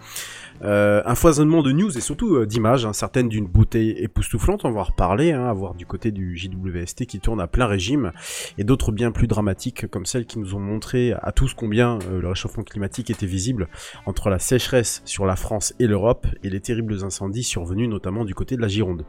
Euh, 0.63 1.01
un 1.05 1.15
foisonnement 1.15 1.63
de 1.63 1.71
news 1.71 1.97
et 1.97 2.01
surtout 2.01 2.35
euh, 2.35 2.45
d'images, 2.45 2.85
hein, 2.85 2.93
certaines 2.93 3.29
d'une 3.29 3.47
beauté 3.47 4.03
époustouflante, 4.03 4.63
on 4.63 4.71
va 4.71 4.81
en 4.81 4.83
reparler, 4.83 5.31
hein, 5.31 5.45
à 5.45 5.53
voir 5.53 5.73
du 5.73 5.85
côté 5.85 6.11
du 6.11 6.38
JWST 6.38 7.05
qui 7.05 7.19
tourne 7.19 7.41
à 7.41 7.47
plein 7.47 7.65
régime, 7.65 8.11
et 8.57 8.63
d'autres 8.63 8.91
bien 8.91 9.11
plus 9.11 9.27
dramatiques 9.27 9.88
comme 9.88 10.05
celles 10.05 10.25
qui 10.25 10.38
nous 10.38 10.53
ont 10.53 10.59
montré 10.59 11.13
à 11.13 11.31
tous 11.31 11.53
combien 11.53 11.97
euh, 12.09 12.21
le 12.21 12.27
réchauffement 12.27 12.63
climatique 12.63 13.09
était 13.09 13.25
visible 13.25 13.69
entre 14.05 14.29
la 14.29 14.39
sécheresse 14.39 15.01
sur 15.05 15.25
la 15.25 15.35
France 15.35 15.73
et 15.79 15.88
l'Europe 15.88 16.27
et 16.43 16.49
les 16.49 16.59
terribles 16.59 17.03
incendies 17.03 17.43
survenus 17.43 17.89
notamment 17.89 18.23
du 18.23 18.35
côté 18.35 18.55
de 18.55 18.61
la 18.61 18.67
Gironde. 18.67 19.05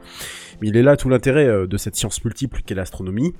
Mais 0.61 0.69
il 0.69 0.77
est 0.77 0.83
là 0.83 0.97
tout 0.97 1.09
l'intérêt 1.09 1.47
euh, 1.47 1.67
de 1.67 1.77
cette 1.77 1.95
science 1.95 2.23
multiple 2.23 2.61
qu'est 2.65 2.75
l'astronomie, 2.75 3.33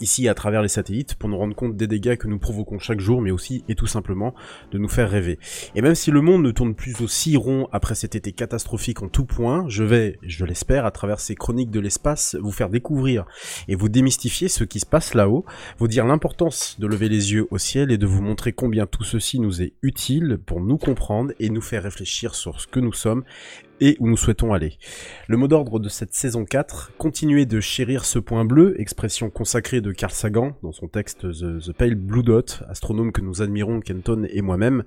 ici 0.00 0.28
à 0.28 0.34
travers 0.34 0.62
les 0.62 0.68
satellites, 0.68 1.14
pour 1.14 1.28
nous 1.28 1.36
rendre 1.36 1.54
compte 1.54 1.76
des 1.76 1.86
dégâts 1.86 2.16
que 2.16 2.28
nous 2.28 2.38
provoquons 2.38 2.78
chaque 2.78 3.00
jour, 3.00 3.20
mais 3.20 3.30
aussi 3.30 3.64
et 3.68 3.74
tout 3.74 3.86
simplement 3.86 4.34
de 4.70 4.78
nous 4.78 4.88
faire 4.88 5.10
rêver. 5.10 5.38
Et 5.74 5.82
même 5.82 5.94
si 5.94 6.10
le 6.10 6.20
monde 6.20 6.42
ne 6.42 6.50
tourne 6.50 6.74
plus 6.74 7.00
aussi 7.00 7.36
rond 7.36 7.68
après 7.72 7.94
cet 7.94 8.14
été 8.14 8.32
catastrophique 8.32 9.02
en 9.02 9.08
tout 9.08 9.24
point, 9.24 9.64
je 9.68 9.84
vais, 9.84 10.18
je 10.22 10.44
l'espère, 10.44 10.86
à 10.86 10.90
travers 10.90 11.20
ces 11.20 11.34
chroniques 11.34 11.70
de 11.70 11.80
l'espace, 11.80 12.36
vous 12.40 12.52
faire 12.52 12.70
découvrir 12.70 13.26
et 13.68 13.74
vous 13.74 13.88
démystifier 13.88 14.48
ce 14.48 14.64
qui 14.64 14.80
se 14.80 14.86
passe 14.86 15.14
là-haut, 15.14 15.44
vous 15.78 15.88
dire 15.88 16.06
l'importance 16.06 16.78
de 16.78 16.86
lever 16.86 17.08
les 17.08 17.32
yeux 17.32 17.46
au 17.50 17.58
ciel 17.58 17.90
et 17.90 17.98
de 17.98 18.06
vous 18.06 18.22
montrer 18.22 18.52
combien 18.52 18.86
tout 18.86 19.04
ceci 19.04 19.40
nous 19.40 19.62
est 19.62 19.74
utile 19.82 20.38
pour 20.44 20.60
nous 20.60 20.78
comprendre 20.78 21.32
et 21.38 21.50
nous 21.50 21.60
faire 21.60 21.82
réfléchir 21.82 22.34
sur 22.34 22.60
ce 22.60 22.66
que 22.66 22.80
nous 22.80 22.92
sommes 22.92 23.24
et 23.80 23.96
où 24.00 24.08
nous 24.08 24.16
souhaitons 24.16 24.52
aller. 24.52 24.78
Le 25.28 25.36
mot 25.36 25.48
d'ordre 25.48 25.78
de 25.78 25.88
cette 25.88 26.14
saison 26.14 26.44
4, 26.44 26.92
continuer 26.98 27.46
de 27.46 27.60
chérir 27.60 28.04
ce 28.04 28.18
point 28.18 28.44
bleu, 28.44 28.80
expression 28.80 29.30
consacrée 29.30 29.80
de 29.80 29.92
Carl 29.92 30.12
Sagan 30.12 30.56
dans 30.62 30.72
son 30.72 30.88
texte 30.88 31.30
The, 31.32 31.72
Pale 31.72 31.94
Blue 31.94 32.22
Dot, 32.22 32.62
astronome 32.68 33.12
que 33.12 33.20
nous 33.20 33.42
admirons 33.42 33.80
Kenton 33.80 34.26
et 34.30 34.42
moi-même, 34.42 34.84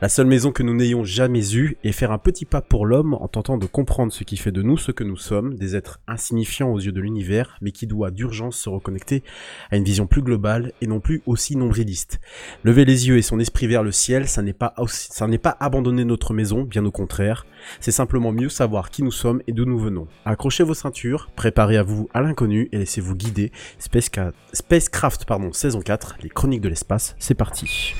la 0.00 0.08
seule 0.08 0.26
maison 0.26 0.52
que 0.52 0.62
nous 0.62 0.74
n'ayons 0.74 1.04
jamais 1.04 1.54
eue, 1.54 1.76
et 1.84 1.92
faire 1.92 2.12
un 2.12 2.18
petit 2.18 2.44
pas 2.44 2.62
pour 2.62 2.86
l'homme 2.86 3.14
en 3.14 3.28
tentant 3.28 3.58
de 3.58 3.66
comprendre 3.66 4.12
ce 4.12 4.24
qui 4.24 4.36
fait 4.36 4.52
de 4.52 4.62
nous 4.62 4.78
ce 4.78 4.92
que 4.92 5.04
nous 5.04 5.16
sommes, 5.16 5.54
des 5.54 5.76
êtres 5.76 6.00
insignifiants 6.06 6.72
aux 6.72 6.80
yeux 6.80 6.92
de 6.92 7.00
l'univers, 7.00 7.58
mais 7.60 7.72
qui 7.72 7.86
doit 7.86 8.10
d'urgence 8.10 8.56
se 8.56 8.68
reconnecter 8.68 9.22
à 9.70 9.76
une 9.76 9.84
vision 9.84 10.06
plus 10.06 10.22
globale 10.22 10.72
et 10.80 10.86
non 10.86 11.00
plus 11.00 11.22
aussi 11.26 11.56
nombriliste. 11.56 12.20
Lever 12.64 12.84
les 12.84 13.08
yeux 13.08 13.16
et 13.16 13.22
son 13.22 13.40
esprit 13.40 13.66
vers 13.66 13.82
le 13.82 13.92
ciel, 13.92 14.26
ça 14.28 14.42
n'est 14.42 14.52
pas, 14.52 14.74
ça 14.86 15.26
n'est 15.26 15.38
pas 15.38 15.56
abandonner 15.60 16.04
notre 16.04 16.34
maison, 16.34 16.62
bien 16.62 16.84
au 16.84 16.90
contraire, 16.90 17.46
c'est 17.80 17.92
simplement 17.92 18.27
mieux 18.32 18.48
savoir 18.48 18.90
qui 18.90 19.02
nous 19.02 19.12
sommes 19.12 19.42
et 19.46 19.52
d'où 19.52 19.64
nous 19.64 19.78
venons. 19.78 20.06
Accrochez 20.24 20.64
vos 20.64 20.74
ceintures, 20.74 21.30
préparez 21.36 21.76
à 21.76 21.82
vous 21.82 22.08
à 22.14 22.20
l'inconnu 22.20 22.68
et 22.72 22.78
laissez-vous 22.78 23.14
guider. 23.14 23.52
Spacecraft 23.78 25.24
pardon, 25.24 25.52
saison 25.52 25.80
4, 25.80 26.16
les 26.22 26.28
chroniques 26.28 26.62
de 26.62 26.68
l'espace, 26.68 27.14
c'est 27.18 27.34
parti. 27.34 27.94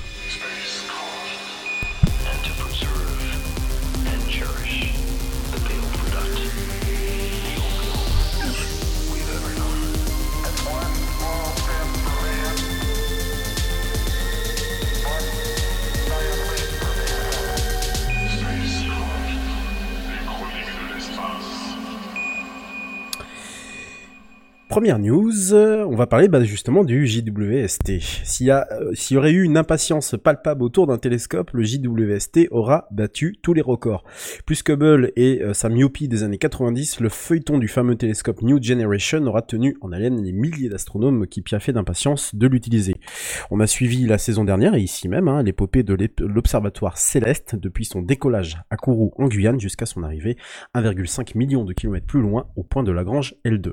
Première 24.69 24.99
news, 24.99 25.55
euh, 25.55 25.83
on 25.87 25.97
va 25.97 26.07
parler 26.07 26.29
bah, 26.29 26.45
justement 26.45 26.85
du 26.85 27.07
JWST. 27.07 28.01
S'il 28.25 28.47
y, 28.49 28.51
a, 28.51 28.69
euh, 28.71 28.93
s'il 28.93 29.15
y 29.15 29.19
aurait 29.19 29.31
eu 29.31 29.43
une 29.43 29.57
impatience 29.57 30.15
palpable 30.23 30.63
autour 30.63 30.87
d'un 30.87 30.99
télescope, 30.99 31.53
le 31.55 31.63
JWST 31.63 32.49
aura 32.51 32.87
battu 32.91 33.37
tous 33.41 33.55
les 33.55 33.63
records. 33.63 34.05
Plus 34.45 34.63
que 34.63 34.73
Hubble 34.73 35.11
et 35.17 35.41
euh, 35.41 35.55
sa 35.55 35.71
myopie 35.71 36.07
des 36.07 36.23
années 36.23 36.37
90, 36.37 37.01
le 37.01 37.09
feuilleton 37.09 37.57
du 37.57 37.67
fameux 37.67 37.97
télescope 37.97 38.43
New 38.43 38.63
Generation 38.63 39.25
aura 39.27 39.41
tenu 39.41 39.79
en 39.81 39.91
haleine 39.91 40.23
les 40.23 40.33
milliers 40.33 40.69
d'astronomes 40.69 41.27
qui 41.27 41.41
piaffaient 41.41 41.73
d'impatience 41.73 42.35
de 42.35 42.47
l'utiliser. 42.47 42.97
On 43.51 43.61
a 43.61 43.67
suivi 43.67 44.07
la 44.07 44.19
saison 44.19 44.45
dernière, 44.45 44.75
et 44.75 44.81
ici 44.81 45.09
même, 45.09 45.29
hein, 45.29 45.43
l'épopée 45.43 45.83
de 45.83 45.97
l'observatoire 46.21 46.99
céleste 46.99 47.57
depuis 47.57 47.87
son 47.87 48.03
décollage 48.03 48.59
à 48.69 48.77
Kourou 48.77 49.15
en 49.17 49.29
Guyane 49.29 49.59
jusqu'à 49.59 49.87
son 49.87 50.03
arrivée 50.03 50.37
1,5 50.75 51.39
million 51.39 51.65
de 51.65 51.73
kilomètres 51.73 52.07
plus 52.07 52.21
loin 52.21 52.49
au 52.55 52.65
point 52.65 52.83
de 52.83 52.93
Lagrange 52.93 53.35
L2. 53.47 53.73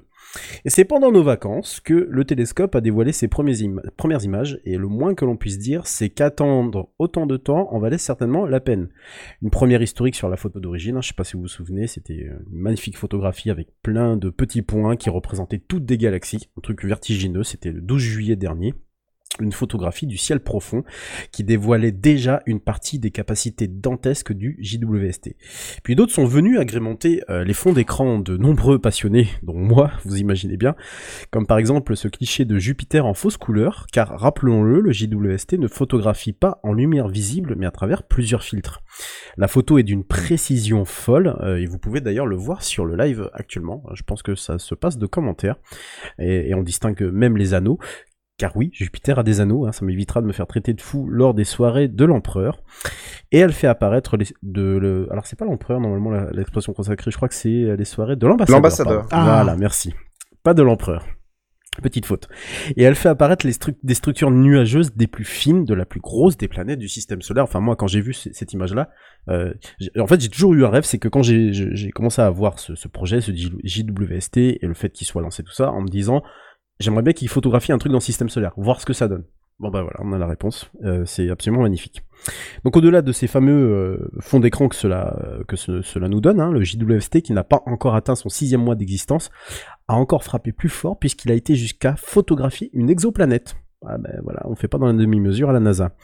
Et 0.66 0.70
c'est 0.70 0.86
pendant 0.86 1.12
nos 1.12 1.24
vacances 1.24 1.80
que 1.80 2.08
le 2.10 2.26
télescope 2.26 2.76
a 2.76 2.82
dévoilé 2.82 3.12
ses 3.12 3.28
premières 3.28 4.24
images, 4.24 4.60
et 4.66 4.78
le 4.78 4.88
moins 4.88 5.16
que 5.16 5.26
l'on 5.26 5.38
puisse 5.38 5.58
dire, 5.58 5.88
c'est 5.88 6.10
qu'attendre 6.10 6.90
autant 7.00 7.26
de 7.26 7.38
temps 7.38 7.72
en 7.74 7.80
valait 7.80 7.98
certainement 7.98 8.46
la 8.46 8.60
peine. 8.60 8.90
Une 9.42 9.50
première 9.50 9.82
historique 9.82 10.16
sur 10.16 10.30
la 10.30 10.38
photo 10.38 10.60
d'origine, 10.60 10.98
hein, 10.98 11.02
je 11.02 11.10
sais 11.10 11.14
pas 11.14 11.24
si 11.24 11.34
vous 11.34 11.44
vous 11.44 11.48
souvenez, 11.48 11.88
c'était 11.88 12.14
une 12.14 12.46
magnifique 12.52 12.98
photographie 12.98 13.50
avec 13.50 13.70
plein 13.82 14.18
de 14.18 14.30
petits 14.30 14.62
points 14.62 14.96
qui 14.96 15.10
représentaient 15.10 15.60
toutes 15.60 15.86
des 15.86 15.98
galaxies, 15.98 16.50
un 16.58 16.62
truc 16.62 16.84
vertigineux, 16.84 17.44
c'était 17.44 17.72
le 17.72 17.82
12 17.82 18.02
juillet 18.02 18.36
dernier 18.36 18.74
une 19.42 19.52
photographie 19.52 20.08
du 20.08 20.18
ciel 20.18 20.40
profond 20.40 20.84
qui 21.32 21.44
dévoilait 21.44 21.92
déjà 21.92 22.42
une 22.46 22.60
partie 22.60 23.00
des 23.00 23.12
capacités 23.12 23.68
dantesques 23.68 24.34
du 24.34 24.58
JWST. 24.60 25.36
Puis 25.84 25.96
d'autres 25.96 26.14
sont 26.14 26.26
venus 26.26 26.60
agrémenter 26.60 27.22
euh, 27.30 27.44
les 27.44 27.54
fonds 27.54 27.74
d'écran 27.74 28.20
de 28.20 28.38
nombreux 28.38 28.80
passionnés, 28.80 29.28
dont 29.44 29.58
moi, 29.58 29.92
vous 30.04 30.18
imaginez 30.18 30.58
bien, 30.58 30.76
comme 31.32 31.48
par 31.48 31.58
exemple 31.58 31.96
ce 31.96 32.08
cliché 32.08 32.46
de 32.46 32.58
Jupiter 32.58 33.06
en 33.06 33.14
fausse 33.14 33.38
couleur, 33.38 33.88
car 33.92 34.20
rappelons-le, 34.20 34.82
le 34.82 34.92
JWST 34.92 35.54
ne 35.54 35.68
photographie 35.68 36.34
pas 36.34 36.60
en 36.64 36.74
lumière 36.74 37.08
visible, 37.08 37.56
mais 37.58 37.66
à 37.66 37.72
travers 37.72 38.04
plusieurs 38.04 38.44
filtres. 38.44 38.82
La 39.38 39.48
photo 39.48 39.78
est 39.78 39.84
d'une 39.84 40.04
précision 40.04 40.86
folle, 40.86 41.36
euh, 41.42 41.58
et 41.58 41.66
vous 41.66 41.78
pouvez 41.78 42.02
d'ailleurs 42.02 42.28
le 42.28 42.36
voir 42.36 42.64
sur 42.64 42.86
le 42.86 42.96
live 42.96 43.30
actuellement. 43.34 43.84
Je 43.94 44.04
pense 44.04 44.24
que 44.24 44.36
ça 44.36 44.60
se 44.60 44.76
passe 44.76 44.98
de 44.98 45.06
commentaires, 45.06 45.58
et, 46.20 46.50
et 46.50 46.54
on 46.54 46.64
distingue 46.64 47.04
même 47.04 47.38
les 47.38 47.54
anneaux. 47.54 47.80
Car 48.38 48.52
oui, 48.58 48.70
Jupiter 48.74 49.18
a 49.20 49.24
des 49.24 49.40
anneaux, 49.40 49.66
hein, 49.66 49.72
ça 49.72 49.86
m'évitera 49.86 50.22
de 50.22 50.28
me 50.28 50.34
faire 50.34 50.46
traiter 50.48 50.74
de 50.74 50.82
fou 50.82 51.08
lors 51.10 51.34
des 51.34 51.46
soirées 51.46 51.88
de 51.88 52.04
l'empereur. 52.04 52.62
Et 53.32 53.38
elle 53.40 53.54
fait 53.54 53.68
apparaître 53.68 54.18
les, 54.18 54.26
de 54.44 54.62
le, 54.78 55.08
alors 55.10 55.26
c'est 55.26 55.40
pas 55.40 55.46
l'empereur 55.46 55.80
normalement 55.80 56.12
l'expression 56.34 56.74
consacrée, 56.74 57.12
je 57.12 57.16
crois 57.16 57.30
que 57.30 57.36
c'est 57.36 57.78
les 57.78 57.86
soirées 57.86 58.18
de 58.18 58.28
l'ambassadeur. 58.28 58.58
L'ambassadeur. 58.58 59.08
Ah. 59.12 59.24
Voilà, 59.24 59.56
merci. 59.56 59.94
Pas 60.44 60.54
de 60.54 60.62
l'empereur. 60.64 61.06
Petite 61.82 62.06
faute. 62.06 62.30
Et 62.78 62.84
elle 62.84 62.96
fait 62.96 63.10
apparaître 63.10 63.46
les 63.46 63.52
stru- 63.52 63.76
des 63.84 63.96
structures 63.96 64.32
nuageuses 64.32 64.96
des 64.96 65.08
plus 65.08 65.26
fines, 65.26 65.66
de 65.66 65.74
la 65.74 65.86
plus 65.86 66.00
grosse 66.00 66.38
des 66.38 66.48
planètes 66.48 66.80
du 66.80 66.88
système 66.88 67.22
solaire. 67.22 67.44
Enfin 67.44 67.60
moi, 67.60 67.76
quand 67.76 67.88
j'ai 67.88 68.00
vu 68.00 68.14
cette 68.14 68.54
image-là, 68.54 68.90
euh, 69.30 69.54
en 70.00 70.08
fait 70.08 70.22
j'ai 70.22 70.30
toujours 70.30 70.54
eu 70.54 70.64
un 70.66 70.70
rêve, 70.70 70.84
c'est 70.86 71.00
que 71.00 71.10
quand 71.10 71.22
j'ai 71.22 71.52
j'ai- 71.52 71.76
j'ai 71.76 71.90
commencé 71.92 72.22
à 72.22 72.30
voir 72.30 72.60
ce, 72.60 72.76
ce 72.76 72.88
projet, 72.88 73.20
ce 73.20 73.32
JWST 73.34 74.38
et 74.38 74.60
le 74.68 74.74
fait 74.74 74.90
qu'il 74.90 75.06
soit 75.06 75.22
lancé 75.22 75.44
tout 75.44 75.52
ça, 75.52 75.72
en 75.72 75.82
me 75.82 75.88
disant 75.90 76.22
j'aimerais 76.80 77.04
bien 77.04 77.14
qu'il 77.14 77.30
photographie 77.30 77.72
un 77.72 77.78
truc 77.78 77.92
dans 77.92 77.98
le 78.00 78.04
système 78.04 78.30
solaire, 78.30 78.54
voir 78.58 78.82
ce 78.82 78.86
que 78.86 78.94
ça 78.94 79.08
donne. 79.08 79.24
Bon 79.60 79.70
bah 79.70 79.82
voilà, 79.84 79.98
on 80.02 80.12
a 80.12 80.18
la 80.18 80.28
réponse. 80.28 80.70
Euh, 80.84 81.06
c'est 81.06 81.30
absolument 81.30 81.64
magnifique. 81.64 82.04
Donc 82.66 82.76
au-delà 82.76 83.02
de 83.02 83.12
ces 83.14 83.28
fameux 83.28 83.54
euh, 83.54 84.10
fonds 84.20 84.42
d'écran 84.42 84.68
que 84.68 84.76
cela 84.76 85.18
que 85.48 85.56
ce- 85.56 85.82
cela 85.82 86.10
nous 86.10 86.20
donne, 86.20 86.42
hein, 86.42 86.52
le 86.52 86.62
JWST 86.62 87.22
qui 87.22 87.32
n'a 87.32 87.46
pas 87.46 87.62
encore 87.66 87.96
atteint 87.96 88.16
son 88.16 88.28
sixième 88.28 88.62
mois 88.64 88.76
d'existence 88.76 89.32
a 89.88 89.96
encore 89.96 90.26
frappé 90.26 90.52
plus 90.52 90.68
fort 90.68 91.00
puisqu'il 91.00 91.32
a 91.32 91.36
été 91.36 91.56
jusqu'à 91.56 91.96
photographier 91.96 92.70
une 92.74 92.90
exoplanète. 92.90 93.56
Ah 93.88 93.98
ben 93.98 94.20
voilà, 94.24 94.42
on 94.46 94.56
fait 94.56 94.68
pas 94.68 94.78
dans 94.78 94.88
la 94.88 94.94
demi-mesure 94.94 95.50
à 95.50 95.54
la 95.54 95.60
NASA. 95.60 95.96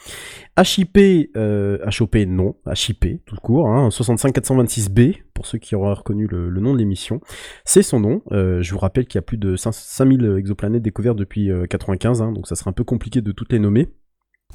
HIP, 0.57 0.97
euh, 1.35 1.77
HOP 1.99 2.15
non, 2.27 2.55
HIP 2.67 3.25
tout 3.25 3.35
court, 3.37 3.69
hein, 3.69 3.89
65426b 3.89 5.17
pour 5.33 5.45
ceux 5.45 5.57
qui 5.57 5.75
auraient 5.75 5.93
reconnu 5.93 6.27
le, 6.27 6.49
nom 6.59 6.73
de 6.73 6.79
l'émission. 6.79 7.21
C'est 7.65 7.81
son 7.81 7.99
nom. 7.99 8.21
Euh, 8.31 8.61
je 8.61 8.71
vous 8.71 8.79
rappelle 8.79 9.05
qu'il 9.05 9.17
y 9.17 9.19
a 9.19 9.23
plus 9.23 9.37
de 9.37 9.55
5 9.55 9.73
5000 9.73 10.35
exoplanètes 10.37 10.83
découvertes 10.83 11.17
depuis 11.17 11.51
euh, 11.51 11.65
95, 11.65 12.21
hein, 12.21 12.31
donc 12.31 12.47
ça 12.47 12.55
serait 12.55 12.69
un 12.69 12.73
peu 12.73 12.83
compliqué 12.83 13.21
de 13.21 13.31
toutes 13.31 13.51
les 13.51 13.59
nommer 13.59 13.89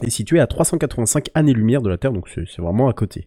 est 0.03 0.11
située 0.11 0.41
à 0.41 0.47
385 0.47 1.31
années-lumière 1.35 1.83
de 1.83 1.89
la 1.89 1.99
Terre, 1.99 2.13
donc 2.13 2.29
c'est 2.29 2.61
vraiment 2.61 2.89
à 2.89 2.93
côté. 2.93 3.27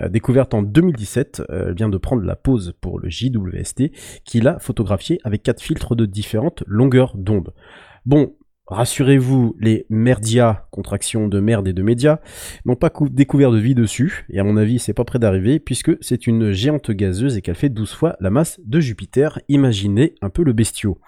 Euh, 0.00 0.08
découverte 0.08 0.54
en 0.54 0.62
2017, 0.62 1.42
euh, 1.50 1.72
vient 1.72 1.88
de 1.88 1.98
prendre 1.98 2.22
la 2.22 2.36
pause 2.36 2.74
pour 2.80 2.98
le 2.98 3.08
JWST, 3.08 3.92
qu'il 4.24 4.48
a 4.48 4.58
photographié 4.58 5.18
avec 5.24 5.42
quatre 5.42 5.62
filtres 5.62 5.96
de 5.96 6.06
différentes 6.06 6.64
longueurs 6.66 7.16
d'onde. 7.16 7.52
Bon, 8.04 8.34
rassurez-vous, 8.72 9.56
les 9.60 9.86
merdia, 9.88 10.66
contraction 10.70 11.28
de 11.28 11.40
merde 11.40 11.68
et 11.68 11.72
de 11.72 11.82
média, 11.82 12.20
n'ont 12.64 12.76
pas 12.76 12.90
cou- 12.90 13.08
découvert 13.08 13.50
de 13.50 13.58
vie 13.58 13.74
dessus, 13.74 14.24
et 14.30 14.38
à 14.40 14.44
mon 14.44 14.56
avis 14.56 14.78
c'est 14.78 14.94
pas 14.94 15.04
près 15.04 15.18
d'arriver, 15.18 15.60
puisque 15.60 15.92
c'est 16.00 16.26
une 16.26 16.52
géante 16.52 16.90
gazeuse 16.90 17.36
et 17.36 17.42
qu'elle 17.42 17.54
fait 17.54 17.68
12 17.68 17.92
fois 17.92 18.16
la 18.20 18.30
masse 18.30 18.60
de 18.64 18.80
Jupiter, 18.80 19.38
imaginez 19.48 20.14
un 20.22 20.30
peu 20.30 20.42
le 20.42 20.52
bestiau. 20.52 20.98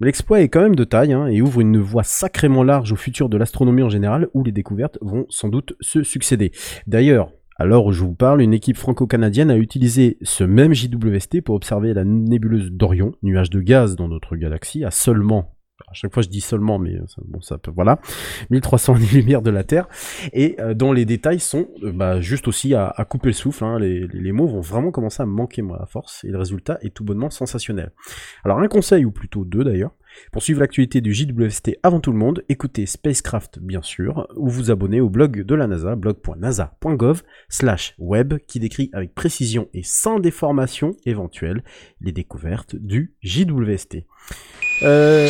Mais 0.00 0.06
L'exploit 0.06 0.40
est 0.42 0.48
quand 0.48 0.62
même 0.62 0.76
de 0.76 0.84
taille 0.84 1.12
hein, 1.12 1.26
et 1.26 1.40
ouvre 1.42 1.60
une 1.60 1.78
voie 1.78 2.02
sacrément 2.04 2.62
large 2.62 2.92
au 2.92 2.96
futur 2.96 3.28
de 3.28 3.36
l'astronomie 3.36 3.82
en 3.82 3.88
général, 3.88 4.28
où 4.34 4.42
les 4.44 4.52
découvertes 4.52 4.98
vont 5.00 5.26
sans 5.28 5.48
doute 5.48 5.74
se 5.80 6.02
succéder. 6.02 6.52
D'ailleurs, 6.86 7.30
à 7.56 7.64
l'heure 7.66 7.86
où 7.86 7.92
je 7.92 8.02
vous 8.02 8.14
parle, 8.14 8.42
une 8.42 8.52
équipe 8.52 8.76
franco-canadienne 8.76 9.50
a 9.50 9.56
utilisé 9.56 10.18
ce 10.22 10.42
même 10.42 10.74
JWST 10.74 11.40
pour 11.40 11.54
observer 11.54 11.94
la 11.94 12.02
nébuleuse 12.04 12.72
d'Orion, 12.72 13.12
nuage 13.22 13.48
de 13.50 13.60
gaz 13.60 13.94
dans 13.94 14.08
notre 14.08 14.34
galaxie, 14.34 14.84
à 14.84 14.90
seulement 14.90 15.53
à 15.88 15.92
chaque 15.92 16.12
fois 16.12 16.22
je 16.22 16.28
dis 16.28 16.40
seulement, 16.40 16.78
mais 16.78 16.96
ça, 17.06 17.22
bon, 17.24 17.40
ça 17.40 17.58
peut, 17.58 17.72
voilà, 17.74 18.00
1300 18.50 18.94
années-lumière 18.94 19.42
de 19.42 19.50
la 19.50 19.64
Terre, 19.64 19.88
et 20.32 20.56
euh, 20.60 20.74
dont 20.74 20.92
les 20.92 21.04
détails 21.04 21.40
sont 21.40 21.68
euh, 21.82 21.92
bah, 21.92 22.20
juste 22.20 22.48
aussi 22.48 22.74
à, 22.74 22.92
couper 23.08 23.28
le 23.28 23.34
souffle. 23.34 23.64
hein. 23.64 23.78
les, 23.78 24.06
les 24.08 24.32
mots 24.32 24.46
vont 24.46 24.60
vraiment 24.60 24.90
commencer 24.90 25.22
à 25.22 25.26
me 25.26 25.32
manquer 25.32 25.62
moi 25.62 25.82
à 25.82 25.86
force, 25.86 26.24
et 26.24 26.28
le 26.28 26.38
résultat 26.38 26.78
est 26.82 26.94
tout 26.94 27.04
bonnement 27.04 27.30
sensationnel. 27.30 27.92
Alors 28.44 28.58
un 28.60 28.68
conseil, 28.68 29.04
ou 29.04 29.10
plutôt 29.10 29.44
deux 29.44 29.64
d'ailleurs, 29.64 29.92
pour 30.32 30.42
suivre 30.42 30.60
l'actualité 30.60 31.00
du 31.00 31.12
JWST 31.12 31.78
avant 31.82 32.00
tout 32.00 32.12
le 32.12 32.18
monde, 32.18 32.44
écoutez 32.48 32.86
Spacecraft 32.86 33.58
bien 33.60 33.82
sûr, 33.82 34.26
ou 34.36 34.48
vous 34.48 34.70
abonnez 34.70 35.00
au 35.00 35.08
blog 35.08 35.42
de 35.42 35.54
la 35.54 35.66
NASA, 35.66 35.96
blog.nasa.gov 35.96 37.22
slash 37.48 37.94
web, 37.98 38.34
qui 38.46 38.60
décrit 38.60 38.90
avec 38.92 39.14
précision 39.14 39.68
et 39.74 39.82
sans 39.82 40.18
déformation 40.18 40.96
éventuelle 41.06 41.62
les 42.00 42.12
découvertes 42.12 42.76
du 42.76 43.14
JWST. 43.22 43.98
Euh... 44.82 45.28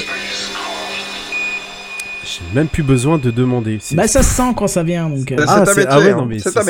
J'ai 2.24 2.54
même 2.54 2.68
plus 2.68 2.82
besoin 2.82 3.18
de 3.18 3.30
demander. 3.30 3.78
Bah 3.92 4.08
ça 4.08 4.22
se 4.22 4.34
sent 4.34 4.54
quand 4.56 4.66
ça 4.66 4.82
vient 4.82 5.10
donc. 5.10 5.30
euh. 5.30 5.36
C'est 5.38 5.44
ah, 5.46 5.60
métier, 5.60 5.84
ah 5.88 5.98
ouais, 5.98 6.10
hein. 6.10 6.16
non, 6.16 6.26
mais 6.26 6.38
C'est 6.38 6.54
ma- 6.54 6.64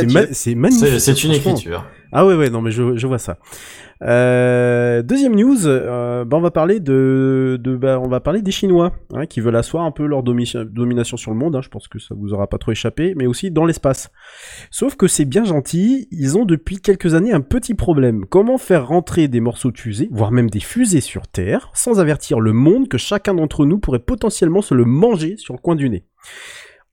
magnifique. 0.68 1.00
C'est 1.00 1.24
une 1.24 1.32
écriture. 1.32 1.86
Ah 2.10 2.26
ouais, 2.26 2.34
ouais, 2.34 2.50
non, 2.50 2.60
mais 2.60 2.72
je, 2.72 2.96
je 2.96 3.06
vois 3.06 3.18
ça. 3.18 3.38
Euh, 4.06 5.02
deuxième 5.02 5.34
news, 5.34 5.66
euh, 5.66 6.26
bah 6.26 6.36
on 6.36 6.40
va 6.42 6.50
parler 6.50 6.78
de, 6.78 7.58
de 7.58 7.74
bah, 7.76 7.98
on 7.98 8.08
va 8.08 8.20
parler 8.20 8.42
des 8.42 8.50
Chinois 8.50 8.92
hein, 9.14 9.24
qui 9.24 9.40
veulent 9.40 9.56
asseoir 9.56 9.84
un 9.84 9.92
peu 9.92 10.04
leur 10.04 10.22
domi- 10.22 10.52
domination 10.70 11.16
sur 11.16 11.30
le 11.30 11.38
monde. 11.38 11.56
hein, 11.56 11.62
je 11.62 11.70
pense 11.70 11.88
que 11.88 11.98
ça 11.98 12.14
vous 12.14 12.34
aura 12.34 12.46
pas 12.46 12.58
trop 12.58 12.72
échappé, 12.72 13.14
mais 13.16 13.26
aussi 13.26 13.50
dans 13.50 13.64
l'espace. 13.64 14.10
Sauf 14.70 14.96
que 14.96 15.06
c'est 15.06 15.24
bien 15.24 15.44
gentil, 15.44 16.06
ils 16.10 16.36
ont 16.36 16.44
depuis 16.44 16.80
quelques 16.80 17.14
années 17.14 17.32
un 17.32 17.40
petit 17.40 17.74
problème. 17.74 18.26
Comment 18.28 18.58
faire 18.58 18.86
rentrer 18.86 19.26
des 19.28 19.40
morceaux 19.40 19.70
de 19.70 19.78
fusée, 19.78 20.08
voire 20.12 20.32
même 20.32 20.50
des 20.50 20.60
fusées 20.60 21.00
sur 21.00 21.26
Terre, 21.26 21.70
sans 21.72 21.98
avertir 21.98 22.40
le 22.40 22.52
monde 22.52 22.88
que 22.88 22.98
chacun 22.98 23.34
d'entre 23.34 23.64
nous 23.64 23.78
pourrait 23.78 24.00
potentiellement 24.00 24.60
se 24.60 24.74
le 24.74 24.84
manger 24.84 25.36
sur 25.38 25.54
le 25.54 25.60
coin 25.60 25.76
du 25.76 25.88
nez? 25.88 26.04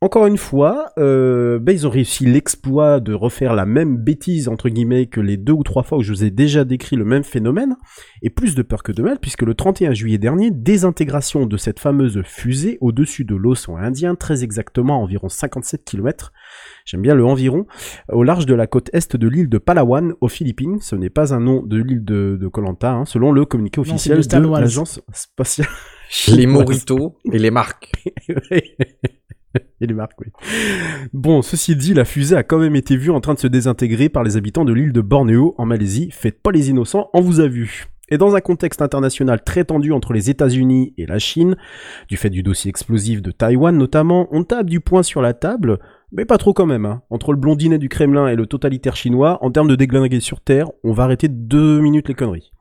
Encore 0.04 0.26
une 0.26 0.38
fois, 0.38 0.94
euh, 0.98 1.60
bah, 1.60 1.74
ils 1.74 1.86
ont 1.86 1.92
réussi 1.92 2.26
l'exploit 2.26 3.00
de 3.00 3.14
refaire 3.14 3.54
la 3.54 3.68
même 3.68 3.98
bêtise 3.98 4.48
entre 4.48 4.68
guillemets 4.68 5.06
que 5.06 5.22
les 5.22 5.38
deux 5.38 5.54
ou 5.54 5.62
trois 5.62 5.84
fois 5.84 6.00
où 6.00 6.02
je 6.02 6.12
vous 6.12 6.24
ai 6.24 6.32
déjà 6.32 6.64
décrit 6.64 6.96
le 6.96 7.06
même 7.06 7.24
phénomène, 7.24 7.76
et 8.24 8.32
plus 8.32 8.56
de 8.56 8.64
peur 8.64 8.82
que 8.82 8.92
de 8.92 9.04
mal, 9.04 9.20
puisque 9.20 9.44
le 9.44 9.54
31 9.54 9.94
juillet 9.94 10.18
dernier, 10.18 10.50
désintégration 10.50 11.46
de 11.46 11.56
cette 11.56 11.80
fameuse 11.80 12.24
fusée 12.24 12.80
au-dessus 12.82 13.26
de 13.26 13.36
l'océan 13.36 13.78
Indien, 13.78 14.16
très 14.16 14.44
exactement 14.44 14.96
à 14.96 14.98
environ 14.98 15.30
57 15.30 15.86
km, 15.86 16.34
j'aime 16.84 17.04
bien 17.04 17.14
le 17.14 17.24
environ, 17.24 17.68
au 18.12 18.24
large 18.24 18.48
de 18.48 18.56
la 18.56 18.66
côte 18.66 18.90
est 18.94 19.16
de 19.16 19.28
l'île 19.28 19.50
de 19.50 19.60
Palawan, 19.60 20.16
aux 20.20 20.30
Philippines. 20.30 20.80
Ce 20.82 20.96
n'est 20.96 21.12
pas 21.12 21.36
un 21.36 21.40
nom 21.40 21.62
de 21.62 21.78
l'île 21.78 22.04
de 22.04 22.40
de 22.42 22.48
Koh 22.48 22.62
Lanta, 22.62 22.92
hein, 22.92 23.06
selon 23.06 23.32
le 23.32 23.46
communiqué 23.46 23.80
officiel 23.80 24.26
de 24.26 24.48
l'agence 24.48 25.00
spatiale. 25.14 25.68
Les 26.30 26.48
moritos 26.48 27.18
et 27.32 27.38
les 27.38 27.52
marques. 27.52 27.92
Oui. 30.20 30.28
Bon, 31.14 31.42
ceci 31.42 31.76
dit, 31.76 31.94
la 31.94 32.06
fusée 32.06 32.36
a 32.36 32.44
quand 32.44 32.60
même 32.60 32.76
été 32.76 32.96
vue 32.96 33.12
en 33.12 33.20
train 33.20 33.34
de 33.34 33.40
se 33.40 33.48
désintégrer 33.48 34.10
par 34.10 34.24
les 34.24 34.38
habitants 34.38 34.66
de 34.66 34.74
l'île 34.74 34.94
de 34.94 35.02
Bornéo, 35.02 35.56
en 35.58 35.66
Malaisie. 35.66 36.10
Faites 36.12 36.42
pas 36.42 36.52
les 36.52 36.70
innocents, 36.70 37.10
on 37.14 37.22
vous 37.22 37.40
a 37.40 37.48
vu. 37.48 37.88
Et 38.10 38.18
dans 38.18 38.36
un 38.36 38.42
contexte 38.42 38.82
international 38.82 39.42
très 39.42 39.64
tendu 39.64 39.94
entre 39.94 40.12
les 40.12 40.30
États-Unis 40.30 40.94
et 40.98 41.06
la 41.06 41.18
Chine, 41.18 41.56
du 42.10 42.18
fait 42.18 42.30
du 42.30 42.44
dossier 42.44 42.70
explosif 42.70 43.22
de 43.22 43.32
Taïwan 43.32 43.76
notamment, 43.76 44.28
on 44.32 44.44
tape 44.44 44.70
du 44.70 44.82
poing 44.82 45.02
sur 45.02 45.22
la 45.22 45.34
table, 45.34 45.80
mais 46.12 46.26
pas 46.26 46.38
trop 46.38 46.54
quand 46.54 46.66
même. 46.66 46.86
Hein. 46.86 47.04
Entre 47.10 47.32
le 47.32 47.38
blondinet 47.38 47.78
du 47.78 47.88
Kremlin 47.88 48.28
et 48.28 48.36
le 48.36 48.48
totalitaire 48.48 48.98
chinois, 48.98 49.40
en 49.42 49.50
termes 49.50 49.70
de 49.70 49.78
déglinguer 49.78 50.20
sur 50.20 50.42
Terre, 50.42 50.68
on 50.84 50.92
va 50.92 51.04
arrêter 51.04 51.30
deux 51.30 51.80
minutes 51.80 52.10
les 52.10 52.14
conneries. 52.14 52.52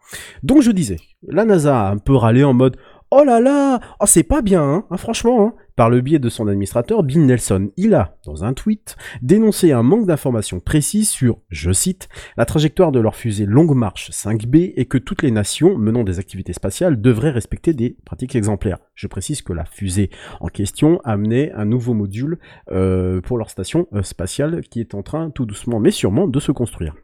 Donc 0.45 0.63
je 0.63 0.71
disais, 0.71 0.99
la 1.27 1.45
NASA 1.45 1.89
a 1.89 1.91
un 1.91 1.99
peu 1.99 2.15
râlé 2.15 2.45
en 2.45 2.55
mode 2.55 2.77
Oh 3.12 3.24
là 3.24 3.41
là, 3.41 3.81
oh 3.99 4.05
c'est 4.07 4.23
pas 4.23 4.41
bien, 4.41 4.62
hein, 4.62 4.85
hein, 4.89 4.97
franchement. 4.97 5.45
Hein. 5.45 5.55
Par 5.74 5.91
le 5.91 6.01
biais 6.01 6.20
de 6.20 6.28
son 6.28 6.47
administrateur, 6.47 7.03
Bill 7.03 7.27
Nelson, 7.27 7.73
il 7.77 7.95
a, 7.95 8.16
dans 8.24 8.45
un 8.45 8.55
tweet, 8.55 8.97
dénoncé 9.20 9.73
un 9.73 9.82
manque 9.82 10.07
d'informations 10.07 10.61
précises 10.61 11.09
sur, 11.09 11.39
je 11.49 11.73
cite, 11.73 12.09
la 12.37 12.45
trajectoire 12.45 12.93
de 12.93 13.01
leur 13.01 13.16
fusée 13.16 13.47
Longue 13.47 13.74
Marche 13.74 14.11
5B 14.12 14.74
et 14.77 14.85
que 14.85 14.97
toutes 14.97 15.23
les 15.23 15.32
nations 15.32 15.77
menant 15.77 16.05
des 16.05 16.20
activités 16.20 16.53
spatiales 16.53 17.01
devraient 17.01 17.31
respecter 17.31 17.73
des 17.73 17.97
pratiques 18.05 18.37
exemplaires. 18.37 18.78
Je 18.95 19.09
précise 19.09 19.43
que 19.43 19.53
la 19.53 19.65
fusée 19.65 20.11
en 20.39 20.47
question 20.47 21.01
amenait 21.03 21.51
un 21.53 21.65
nouveau 21.65 21.95
module 21.95 22.39
euh, 22.70 23.20
pour 23.23 23.39
leur 23.39 23.51
station 23.51 23.89
euh, 23.93 24.05
spatiale 24.05 24.61
qui 24.61 24.78
est 24.78 24.95
en 24.95 25.03
train 25.03 25.31
tout 25.31 25.47
doucement 25.47 25.81
mais 25.81 25.91
sûrement 25.91 26.28
de 26.28 26.39
se 26.39 26.53
construire. 26.53 26.95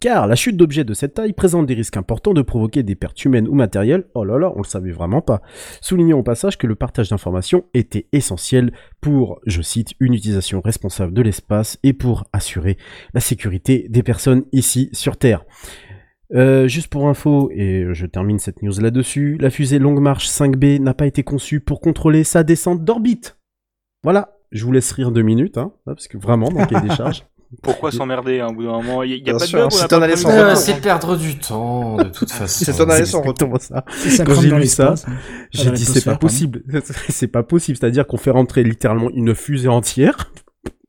Car 0.00 0.26
la 0.26 0.34
chute 0.34 0.56
d'objets 0.56 0.84
de 0.84 0.94
cette 0.94 1.14
taille 1.14 1.32
présente 1.32 1.66
des 1.66 1.74
risques 1.74 1.96
importants 1.96 2.34
de 2.34 2.42
provoquer 2.42 2.82
des 2.82 2.94
pertes 2.94 3.24
humaines 3.24 3.48
ou 3.48 3.54
matérielles. 3.54 4.04
Oh 4.14 4.24
là 4.24 4.38
là, 4.38 4.52
on 4.54 4.58
le 4.58 4.66
savait 4.66 4.92
vraiment 4.92 5.20
pas. 5.20 5.42
Soulignons 5.80 6.18
au 6.18 6.22
passage 6.22 6.58
que 6.58 6.66
le 6.66 6.74
partage 6.74 7.10
d'informations 7.10 7.64
était 7.74 8.06
essentiel 8.12 8.72
pour, 9.00 9.40
je 9.46 9.62
cite, 9.62 9.92
une 10.00 10.14
utilisation 10.14 10.60
responsable 10.60 11.12
de 11.12 11.22
l'espace 11.22 11.78
et 11.82 11.92
pour 11.92 12.24
assurer 12.32 12.76
la 13.14 13.20
sécurité 13.20 13.86
des 13.88 14.02
personnes 14.02 14.44
ici 14.52 14.90
sur 14.92 15.16
Terre. 15.16 15.44
Euh, 16.32 16.68
juste 16.68 16.88
pour 16.88 17.08
info, 17.08 17.50
et 17.52 17.86
je 17.92 18.06
termine 18.06 18.38
cette 18.38 18.62
news 18.62 18.78
là-dessus, 18.80 19.36
la 19.40 19.50
fusée 19.50 19.78
Longue 19.78 20.00
Marche 20.00 20.28
5B 20.28 20.80
n'a 20.80 20.94
pas 20.94 21.06
été 21.06 21.22
conçue 21.24 21.60
pour 21.60 21.80
contrôler 21.80 22.22
sa 22.22 22.44
descente 22.44 22.84
d'orbite. 22.84 23.36
Voilà, 24.04 24.36
je 24.52 24.64
vous 24.64 24.72
laisse 24.72 24.92
rire 24.92 25.10
deux 25.10 25.22
minutes, 25.22 25.58
hein, 25.58 25.72
parce 25.84 26.06
que 26.06 26.18
vraiment, 26.18 26.48
cahier 26.48 26.88
des 26.88 26.94
charges. 26.94 27.24
Pourquoi 27.62 27.90
s'emmerder 27.90 28.38
hein, 28.38 28.48
au 28.50 28.52
bout 28.52 28.62
d'un 28.62 28.80
moment? 28.80 29.02
Il 29.02 29.10
y 29.10 29.14
a, 29.14 29.18
Bien 29.18 29.32
pas 29.36 29.44
sûr, 29.44 29.58
de 29.58 29.64
bug, 29.64 29.72
c'est 29.72 29.78
sans 30.16 30.28
retour. 30.28 30.80
perdre 30.80 31.16
du 31.16 31.38
temps, 31.38 31.96
de 31.96 32.04
toute 32.04 32.30
façon. 32.30 32.64
C'est 32.64 32.76
ton 32.76 32.88
aller 32.88 33.04
sans 33.04 33.22
retour. 33.22 33.48
exactement 33.48 33.58
ça. 33.58 33.84
Ça 34.16 34.24
Quand 34.24 34.40
j'ai 34.40 34.50
lu 34.50 34.66
ça, 34.66 34.94
hein. 34.94 35.12
j'ai 35.50 35.70
dit 35.72 35.84
c'est 35.84 36.04
pas 36.04 36.14
possible. 36.14 36.62
c'est 37.08 37.26
pas 37.26 37.42
possible, 37.42 37.76
c'est-à-dire 37.76 38.06
qu'on 38.06 38.18
fait 38.18 38.30
rentrer 38.30 38.62
littéralement 38.62 39.10
une 39.10 39.34
fusée 39.34 39.68
entière. 39.68 40.30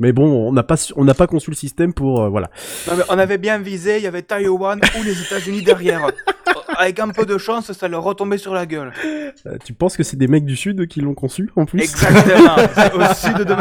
Mais 0.01 0.13
bon, 0.13 0.47
on 0.47 0.51
n'a 0.51 0.63
pas 0.63 0.75
on 0.95 1.03
n'a 1.05 1.13
pas 1.13 1.27
conçu 1.27 1.51
le 1.51 1.55
système 1.55 1.93
pour 1.93 2.23
euh, 2.23 2.29
voilà. 2.29 2.49
Non, 2.87 2.93
mais 2.97 3.03
on 3.09 3.19
avait 3.19 3.37
bien 3.37 3.59
visé, 3.59 3.97
il 3.97 4.03
y 4.03 4.07
avait 4.07 4.23
Taïwan 4.23 4.79
ou 4.99 5.03
les 5.03 5.21
États-Unis 5.21 5.61
derrière. 5.61 6.07
Avec 6.77 6.99
un 6.99 7.09
peu 7.09 7.25
de 7.25 7.37
chance, 7.37 7.71
ça 7.71 7.87
leur 7.87 8.01
retombait 8.01 8.39
sur 8.39 8.53
la 8.55 8.65
gueule. 8.65 8.91
Euh, 9.05 9.57
tu 9.63 9.73
penses 9.73 9.95
que 9.95 10.01
c'est 10.03 10.17
des 10.17 10.27
mecs 10.27 10.45
du 10.45 10.55
sud 10.55 10.87
qui 10.87 11.01
l'ont 11.01 11.13
conçu 11.13 11.51
en 11.55 11.65
plus? 11.65 11.81
Exactement. 11.81 12.55
c'est 12.75 12.93
au 12.93 13.13
sud 13.13 13.45
de, 13.45 13.55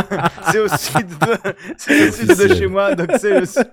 c'est 0.51 0.59
au 0.61 0.69
sud 0.69 1.09
de, 1.09 1.53
c'est 1.77 2.09
au 2.09 2.13
sud 2.13 2.29
de 2.29 2.55
chez 2.55 2.67
moi, 2.69 2.95
donc 2.95 3.11
c'est 3.19 3.41
le 3.41 3.45
sud. 3.47 3.69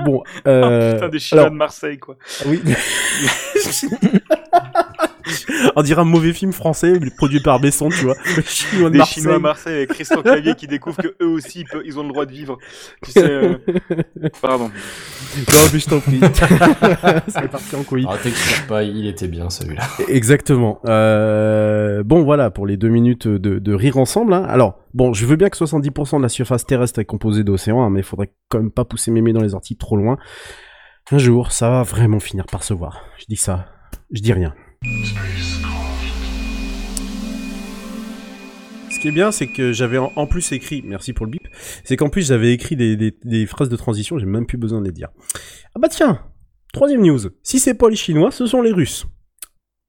Bon, 0.00 0.22
euh, 0.46 0.90
Oh, 0.90 0.94
putain, 0.96 1.08
des 1.08 1.18
Chinois 1.18 1.42
alors- 1.44 1.52
de 1.52 1.56
Marseille, 1.58 1.98
quoi. 1.98 2.16
Oui. 2.46 2.60
On 5.76 5.82
dirait 5.82 6.00
un 6.00 6.04
mauvais 6.04 6.32
film 6.32 6.52
français 6.52 6.98
produit 7.16 7.40
par 7.40 7.60
Besson, 7.60 7.90
tu 7.90 8.04
vois. 8.06 8.16
Chinois 8.46 8.88
de 8.88 8.92
Des 8.94 8.98
Marseille. 8.98 9.22
Chinois 9.22 9.36
à 9.36 9.38
Marseille 9.38 9.74
avec 9.76 9.90
Christian 9.90 10.22
Clavier 10.22 10.54
qui 10.58 10.66
découvrent 10.66 11.00
que 11.00 11.14
eux 11.22 11.26
aussi, 11.28 11.60
ils 11.60 11.64
peuvent- 11.64 11.82
ils 11.86 11.98
ont 11.98 12.02
le 12.02 12.08
droit 12.10 12.26
de 12.26 12.32
vivre. 12.32 12.58
Tu 13.02 13.12
sais, 13.12 13.24
euh, 13.30 13.54
pardon. 14.42 14.64
Non, 14.68 15.58
mais 15.72 15.78
je 15.78 15.88
t'en 15.88 16.00
prie. 16.00 16.20
C'est 17.28 17.48
parti 17.50 17.76
en 17.76 17.82
couille. 17.84 18.06
Ah, 18.08 18.16
t'expliques 18.22 18.66
pas, 18.66 18.82
il 18.82 19.06
était 19.06 19.28
bien 19.28 19.48
celui-là. 19.50 19.82
Exactement. 20.08 20.80
Euh, 20.86 22.02
bon, 22.02 22.22
voilà, 22.24 22.50
pour 22.50 22.66
les 22.66 22.76
deux 22.76 22.88
minutes 22.88 23.26
de, 23.28 23.58
de 23.58 23.74
rire 23.74 23.96
ensemble. 23.96 24.32
hein. 24.34 24.44
Alors, 24.48 24.78
bon, 24.94 25.12
je 25.12 25.24
veux 25.26 25.36
bien 25.36 25.48
que 25.48 25.56
70% 25.56 26.18
de 26.18 26.22
la 26.22 26.28
surface 26.28 26.66
terrestre 26.66 26.98
est 26.98 27.04
composée 27.04 27.44
d'océans, 27.44 27.82
hein, 27.82 27.90
mais 27.90 28.00
il 28.00 28.04
faudrait 28.04 28.32
quand 28.48 28.58
même 28.58 28.70
pas 28.70 28.84
pousser 28.84 29.10
mémé 29.10 29.32
dans 29.32 29.42
les 29.42 29.54
orties 29.54 29.76
trop 29.76 29.96
loin. 29.96 30.18
Un 31.10 31.18
jour, 31.18 31.52
ça 31.52 31.70
va 31.70 31.82
vraiment 31.84 32.20
finir 32.20 32.44
par 32.46 32.62
se 32.62 32.74
voir. 32.74 33.02
Je 33.18 33.24
dis 33.28 33.36
ça, 33.36 33.66
je 34.12 34.20
dis 34.20 34.32
rien. 34.32 34.54
Ce 38.98 39.02
qui 39.02 39.08
est 39.08 39.12
bien, 39.12 39.30
c'est 39.30 39.46
que 39.46 39.70
j'avais 39.72 39.96
en, 39.96 40.26
plus 40.26 40.50
écrit, 40.50 40.82
merci 40.84 41.12
pour 41.12 41.24
le 41.24 41.30
bip, 41.30 41.46
c'est 41.84 41.94
qu'en 41.96 42.08
plus 42.08 42.26
j'avais 42.26 42.52
écrit 42.52 42.74
des, 42.74 42.96
des- 42.96 43.14
des 43.24 43.46
phrases 43.46 43.68
de 43.68 43.76
transition, 43.76 44.18
j'ai 44.18 44.26
même 44.26 44.44
plus 44.44 44.58
besoin 44.58 44.80
de 44.80 44.86
les 44.86 44.90
dire. 44.90 45.06
Ah 45.76 45.78
bah 45.78 45.86
tiens, 45.88 46.20
troisième 46.72 47.02
news. 47.02 47.20
Si 47.44 47.60
c'est 47.60 47.74
pas 47.74 47.88
les 47.88 47.94
Chinois, 47.94 48.32
ce 48.32 48.44
sont 48.46 48.60
les 48.60 48.72
Russes. 48.72 49.06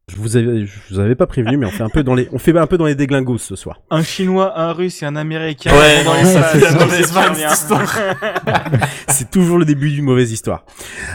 Je 0.09 0.15
vous 0.15 0.37
avais, 0.37 0.65
je 0.65 0.79
vous 0.89 0.99
avais 0.99 1.15
pas 1.15 1.27
prévenu, 1.27 1.57
mais 1.57 1.65
on 1.65 1.71
fait 1.71 1.83
un 1.83 1.89
peu 1.89 2.03
dans 2.03 2.15
les, 2.15 2.27
on 2.31 2.39
fait 2.39 2.57
un 2.57 2.67
peu 2.67 2.77
dans 2.77 2.85
les 2.85 2.95
déglingos 2.95 3.37
ce 3.37 3.55
soir. 3.55 3.81
Un 3.89 4.03
Chinois, 4.03 4.59
un 4.59 4.73
Russe 4.73 5.03
et 5.03 5.05
un 5.05 5.15
Américain. 5.15 5.71
Ouais, 5.71 6.03
dans 6.03 6.13
les 6.13 6.29
c'est 9.07 9.29
toujours 9.29 9.57
le 9.57 9.65
début 9.65 9.91
d'une 9.91 10.05
mauvaise 10.05 10.31
histoire. 10.31 10.65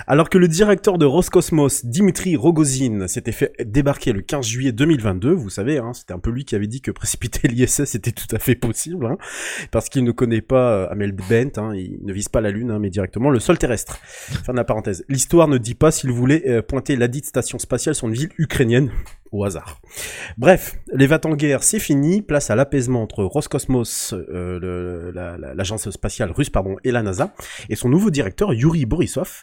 Alors 0.07 0.29
que 0.29 0.39
le 0.39 0.49
directeur 0.49 0.99
de 0.99 1.07
Roscosmos, 1.07 1.85
Dimitri 1.85 2.37
Rogozin, 2.37 3.07
s'était 3.09 3.33
fait 3.33 3.53
débarquer 3.65 4.13
le 4.13 4.23
15 4.23 4.47
juillet 4.47 4.73
2022, 4.73 5.33
vous 5.33 5.51
savez, 5.51 5.79
hein, 5.79 5.93
c'était 5.93 6.15
un 6.15 6.19
peu 6.19 6.31
lui 6.31 6.45
qui 6.45 6.55
avait 6.55 6.67
dit 6.67 6.81
que 6.81 6.91
précipiter 6.91 7.49
l'ISS 7.49 7.95
était 7.95 8.13
tout 8.13 8.35
à 8.35 8.39
fait 8.39 8.55
possible, 8.55 9.07
hein, 9.07 9.17
parce 9.71 9.89
qu'il 9.89 10.05
ne 10.05 10.13
connaît 10.13 10.41
pas 10.41 10.73
euh, 10.73 10.89
Amel 10.91 11.13
Bent, 11.13 11.59
hein, 11.59 11.75
il 11.75 11.99
ne 12.03 12.13
vise 12.13 12.29
pas 12.29 12.41
la 12.41 12.51
Lune, 12.51 12.71
hein, 12.71 12.79
mais 12.79 12.91
directement 12.91 13.31
le 13.31 13.41
sol 13.41 13.59
terrestre. 13.59 13.99
Fin 14.45 14.53
de 14.53 14.59
la 14.59 14.65
parenthèse. 14.65 15.05
L'histoire 15.09 15.49
ne 15.49 15.59
dit 15.59 15.75
pas 15.75 15.91
s'il 15.91 16.11
voulait 16.11 16.49
euh, 16.49 16.63
pointer 16.63 16.97
la 16.97 17.09
dite 17.09 17.27
station 17.27 17.59
spatiale 17.59 17.95
sur 17.95 18.09
une 18.09 18.15
ville 18.15 18.31
ukrainienne, 18.39 18.84
au 19.35 19.45
hasard. 19.45 19.81
Bref, 20.39 20.79
les 20.93 21.07
vats 21.07 21.21
en 21.25 21.35
guerre, 21.35 21.65
c'est 21.65 21.81
fini. 21.81 22.23
Place 22.23 22.51
à 22.51 22.57
l'apaisement 22.57 23.03
entre 23.03 23.25
Roscosmos, 23.25 24.15
euh, 24.15 25.13
l'agence 25.55 25.91
spatiale 25.91 26.31
russe, 26.31 26.51
pardon, 26.51 26.77
et 26.85 26.93
la 26.93 27.03
NASA, 27.03 27.35
et 27.69 27.77
son 27.77 27.89
nouveau 27.89 28.11
directeur, 28.11 28.53
Yuri 28.55 28.87
Borisov, 28.87 29.43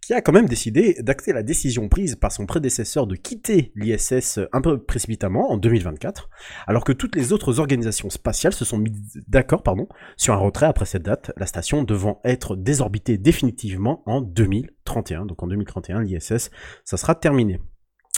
qui 0.00 0.14
a 0.14 0.20
quand 0.20 0.32
même 0.32 0.48
décidé 0.48 0.96
d'acter 1.00 1.32
la 1.32 1.42
décision 1.42 1.88
prise 1.88 2.14
par 2.14 2.30
son 2.30 2.46
prédécesseur 2.46 3.06
de 3.06 3.16
quitter 3.16 3.72
l'ISS 3.74 4.38
un 4.52 4.60
peu 4.60 4.78
précipitamment 4.78 5.50
en 5.50 5.56
2024, 5.56 6.30
alors 6.66 6.84
que 6.84 6.92
toutes 6.92 7.16
les 7.16 7.32
autres 7.32 7.58
organisations 7.58 8.10
spatiales 8.10 8.52
se 8.52 8.64
sont 8.64 8.78
mis 8.78 8.92
d'accord, 9.26 9.62
pardon, 9.62 9.88
sur 10.16 10.34
un 10.34 10.38
retrait 10.38 10.66
après 10.66 10.86
cette 10.86 11.02
date, 11.02 11.32
la 11.36 11.46
station 11.46 11.82
devant 11.82 12.20
être 12.24 12.54
désorbitée 12.54 13.18
définitivement 13.18 14.02
en 14.06 14.20
2031. 14.20 15.26
Donc 15.26 15.42
en 15.42 15.48
2031, 15.48 16.02
l'ISS, 16.02 16.50
ça 16.84 16.96
sera 16.96 17.14
terminé. 17.16 17.58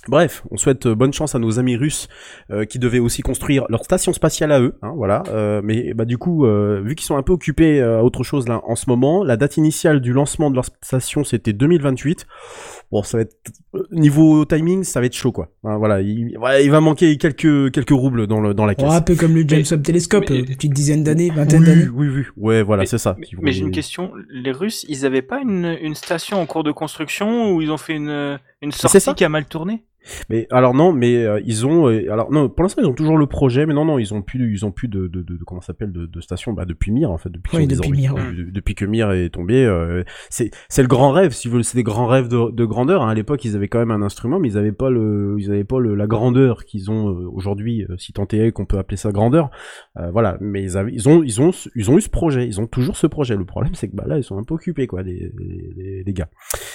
Bref, 0.08 0.42
on 0.50 0.56
souhaite 0.56 0.86
euh, 0.86 0.94
bonne 0.94 1.12
chance 1.12 1.34
à 1.34 1.38
nos 1.38 1.58
amis 1.58 1.76
russes 1.76 2.08
euh, 2.50 2.64
qui 2.64 2.78
devaient 2.78 2.98
aussi 2.98 3.22
construire 3.22 3.64
leur 3.68 3.84
station 3.84 4.12
spatiale 4.12 4.52
à 4.52 4.60
eux, 4.60 4.74
hein, 4.82 4.92
voilà. 4.96 5.22
Euh, 5.28 5.60
mais 5.64 5.94
bah 5.94 6.04
du 6.04 6.18
coup, 6.18 6.44
euh, 6.46 6.82
vu 6.84 6.94
qu'ils 6.94 7.06
sont 7.06 7.16
un 7.16 7.22
peu 7.22 7.32
occupés 7.32 7.80
euh, 7.80 8.00
à 8.00 8.02
autre 8.02 8.22
chose 8.22 8.46
là 8.48 8.60
en 8.64 8.76
ce 8.76 8.88
moment, 8.88 9.24
la 9.24 9.36
date 9.36 9.56
initiale 9.56 10.00
du 10.00 10.12
lancement 10.12 10.50
de 10.50 10.56
leur 10.56 10.66
station 10.82 11.24
c'était 11.24 11.52
2028. 11.52 12.26
Bon, 12.92 13.02
ça 13.02 13.16
va 13.18 13.22
être 13.22 13.34
niveau 13.90 14.44
timing, 14.44 14.84
ça 14.84 15.00
va 15.00 15.06
être 15.06 15.14
chaud 15.14 15.32
quoi. 15.32 15.48
Hein, 15.64 15.78
voilà, 15.78 16.00
il, 16.00 16.36
voilà, 16.38 16.60
il 16.60 16.70
va 16.70 16.80
manquer 16.80 17.16
quelques 17.16 17.72
quelques 17.72 17.90
roubles 17.90 18.26
dans 18.26 18.40
le 18.40 18.54
dans 18.54 18.66
la 18.66 18.74
caisse. 18.74 18.86
Oh, 18.88 18.92
un 18.92 19.00
peu 19.00 19.14
comme 19.14 19.34
le 19.34 19.44
James 19.48 19.64
Webb 19.70 19.82
Télescope, 19.82 20.24
mais- 20.28 20.36
euh, 20.36 20.40
une 20.40 20.44
petite 20.46 20.72
dizaine 20.74 21.02
d'années, 21.02 21.30
vingtaine 21.30 21.60
oui, 21.60 21.66
d'années. 21.66 21.88
oui, 21.94 22.08
oui, 22.08 22.22
ouais, 22.36 22.62
voilà, 22.62 22.82
Mais- 22.82 22.86
c'est 22.86 22.98
ça. 22.98 23.16
Mais, 23.18 23.26
Si 23.26 23.34
vous 23.36 23.42
mais 23.42 23.52
j'ai 23.52 23.62
une 23.62 23.70
question. 23.70 24.12
Les 24.30 24.52
Russes, 24.52 24.84
ils 24.88 25.06
avaient 25.06 25.22
pas 25.22 25.40
une, 25.40 25.76
une 25.80 25.94
station 25.94 26.40
en 26.40 26.46
cours 26.46 26.62
de 26.64 26.72
construction 26.72 27.52
où 27.54 27.62
ils 27.62 27.70
ont 27.70 27.76
fait 27.78 27.94
une, 27.94 28.38
une 28.62 28.72
c'est 28.72 28.82
sortie 28.82 29.00
ça. 29.00 29.14
qui 29.14 29.24
a 29.24 29.28
mal 29.28 29.46
tourné? 29.46 29.84
Mais 30.28 30.46
alors 30.50 30.74
non, 30.74 30.92
mais 30.92 31.24
euh, 31.24 31.40
ils 31.44 31.66
ont 31.66 31.88
euh, 31.88 32.12
alors 32.12 32.30
non, 32.30 32.48
pour 32.48 32.62
l'instant 32.62 32.82
ils 32.82 32.86
ont 32.88 32.92
toujours 32.94 33.16
le 33.16 33.26
projet, 33.26 33.66
mais 33.66 33.74
non 33.74 33.84
non, 33.84 33.98
ils 33.98 34.12
ont 34.14 34.22
plus 34.22 34.52
ils 34.52 34.64
ont 34.66 34.70
plus 34.72 34.88
de 34.88 35.06
de, 35.06 35.22
de, 35.22 35.36
de- 35.36 35.44
comment 35.44 35.60
ça 35.60 35.68
s'appelle 35.68 35.92
de, 35.92 36.06
de 36.06 36.20
station 36.20 36.52
bah 36.52 36.64
depuis 36.64 36.92
Mir 36.92 37.10
en 37.10 37.18
fait 37.18 37.30
depuis 37.30 37.56
Oui, 37.56 37.66
depuis 37.66 37.90
Mir, 37.92 38.14
de- 38.14 38.50
depuis 38.50 38.74
que 38.74 38.84
Mir 38.84 39.10
est 39.12 39.30
tombé, 39.30 39.64
euh, 39.64 40.02
c'est 40.30 40.50
c'est 40.68 40.82
le 40.82 40.88
grand 40.88 41.10
rêve 41.10 41.32
si 41.32 41.48
vous 41.48 41.52
voulez, 41.52 41.64
c'est 41.64 41.76
des 41.78 41.82
grands 41.82 42.06
rêves 42.06 42.28
de, 42.28 42.50
de 42.50 42.64
grandeur. 42.64 43.02
hein. 43.02 43.08
À 43.08 43.14
l'époque 43.14 43.44
ils 43.44 43.56
avaient 43.56 43.68
quand 43.68 43.78
même 43.78 43.90
un 43.90 44.02
instrument, 44.02 44.38
mais 44.38 44.48
ils 44.48 44.58
avaient 44.58 44.72
pas 44.72 44.90
le 44.90 45.36
ils 45.38 45.50
avaient 45.50 45.64
pas 45.64 45.78
le, 45.80 45.94
la 45.94 46.06
grandeur 46.06 46.64
qu'ils 46.64 46.90
ont 46.90 47.08
euh, 47.08 47.28
aujourd'hui, 47.32 47.86
euh, 47.88 47.96
si 47.96 48.12
tant 48.12 48.26
est 48.32 48.52
qu'on 48.52 48.66
peut 48.66 48.78
appeler 48.78 48.96
ça 48.96 49.10
grandeur. 49.12 49.50
Euh, 49.98 50.10
voilà, 50.10 50.36
mais 50.40 50.62
ils 50.62 50.76
avaient 50.76 50.92
ils 50.92 51.08
ont 51.08 51.22
ils 51.22 51.40
ont 51.40 51.50
ils 51.74 51.90
ont 51.90 51.96
eu 51.96 52.00
ce 52.02 52.10
projet, 52.10 52.46
ils 52.46 52.60
ont 52.60 52.66
toujours 52.66 52.96
ce 52.96 53.06
projet. 53.06 53.36
Le 53.36 53.44
problème 53.44 53.74
c'est 53.74 53.88
que 53.88 53.96
bah 53.96 54.04
là 54.06 54.18
ils 54.18 54.24
sont 54.24 54.38
un 54.38 54.44
peu 54.44 54.54
occupés 54.54 54.86
quoi, 54.86 55.02
les, 55.02 55.32
les- 55.38 56.02
les 56.04 56.12
gars. 56.12 56.28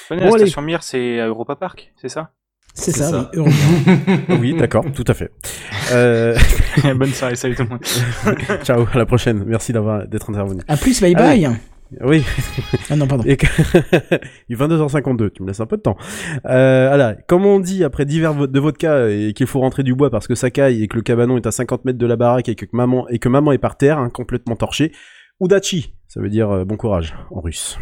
Bon, 0.10 0.16
La 0.18 0.24
allez. 0.28 0.38
station 0.40 0.62
Mir, 0.62 0.82
c'est 0.84 1.20
à 1.20 1.28
Europa 1.28 1.56
Park, 1.56 1.94
c'est 1.96 2.10
ça? 2.10 2.32
C'est 2.74 2.92
ça, 2.96 3.10
ça. 3.10 3.32
oui, 3.34 3.40
heureusement. 3.40 3.98
oui, 4.40 4.54
d'accord, 4.58 4.86
tout 4.94 5.04
à 5.08 5.14
fait. 5.14 5.32
Euh... 5.92 6.36
Bonne 6.96 7.10
soirée, 7.10 7.36
salut 7.36 7.56
tout 7.56 7.64
le 7.64 7.70
monde. 7.70 7.84
Ciao, 8.64 8.86
à 8.94 8.98
la 8.98 9.06
prochaine. 9.06 9.44
Merci 9.46 9.74
d'avoir 9.74 10.08
d'être 10.08 10.30
intervenu. 10.30 10.62
À 10.68 10.78
plus, 10.78 11.02
bye 11.02 11.14
Ah 11.18 11.20
bye. 11.22 11.50
Oui. 12.02 12.24
Ah 12.92 12.96
non, 12.96 13.08
pardon. 13.08 13.24
Et 13.26 13.36
que... 13.36 13.48
il 14.48 14.56
est 14.56 14.60
22h52, 14.60 15.32
tu 15.32 15.42
me 15.42 15.48
laisses 15.48 15.60
un 15.60 15.66
peu 15.66 15.76
de 15.78 15.82
temps. 15.82 15.98
Euh, 16.46 16.86
voilà, 16.88 17.16
comme 17.28 17.46
on 17.48 17.60
dit 17.60 17.84
après 17.84 18.06
divers 18.06 18.34
vo- 18.34 18.46
de 18.48 18.60
vodka 18.60 19.10
et 19.10 19.34
qu'il 19.34 19.48
faut 19.48 19.60
rentrer 19.60 19.82
du 19.84 19.96
bois 19.96 20.12
parce 20.12 20.28
que 20.28 20.36
ça 20.36 20.52
caille 20.52 20.84
et 20.84 20.88
que 20.88 20.96
le 20.96 21.02
cabanon 21.02 21.36
est 21.38 21.48
à 21.48 21.52
50 21.52 21.86
mètres 21.86 21.98
de 21.98 22.06
la 22.06 22.16
baraque 22.16 22.48
et 22.48 22.54
que 22.56 22.66
maman 22.74 23.08
et 23.10 23.18
que 23.18 23.28
maman 23.28 23.52
est 23.54 23.58
par 23.58 23.76
terre, 23.76 23.98
hein, 23.98 24.10
complètement 24.12 24.56
torchée. 24.56 24.92
Udachi, 25.42 25.96
ça 26.08 26.22
veut 26.22 26.30
dire 26.30 26.52
euh, 26.52 26.64
bon 26.64 26.78
courage 26.78 27.16
en 27.32 27.42
russe. 27.42 27.80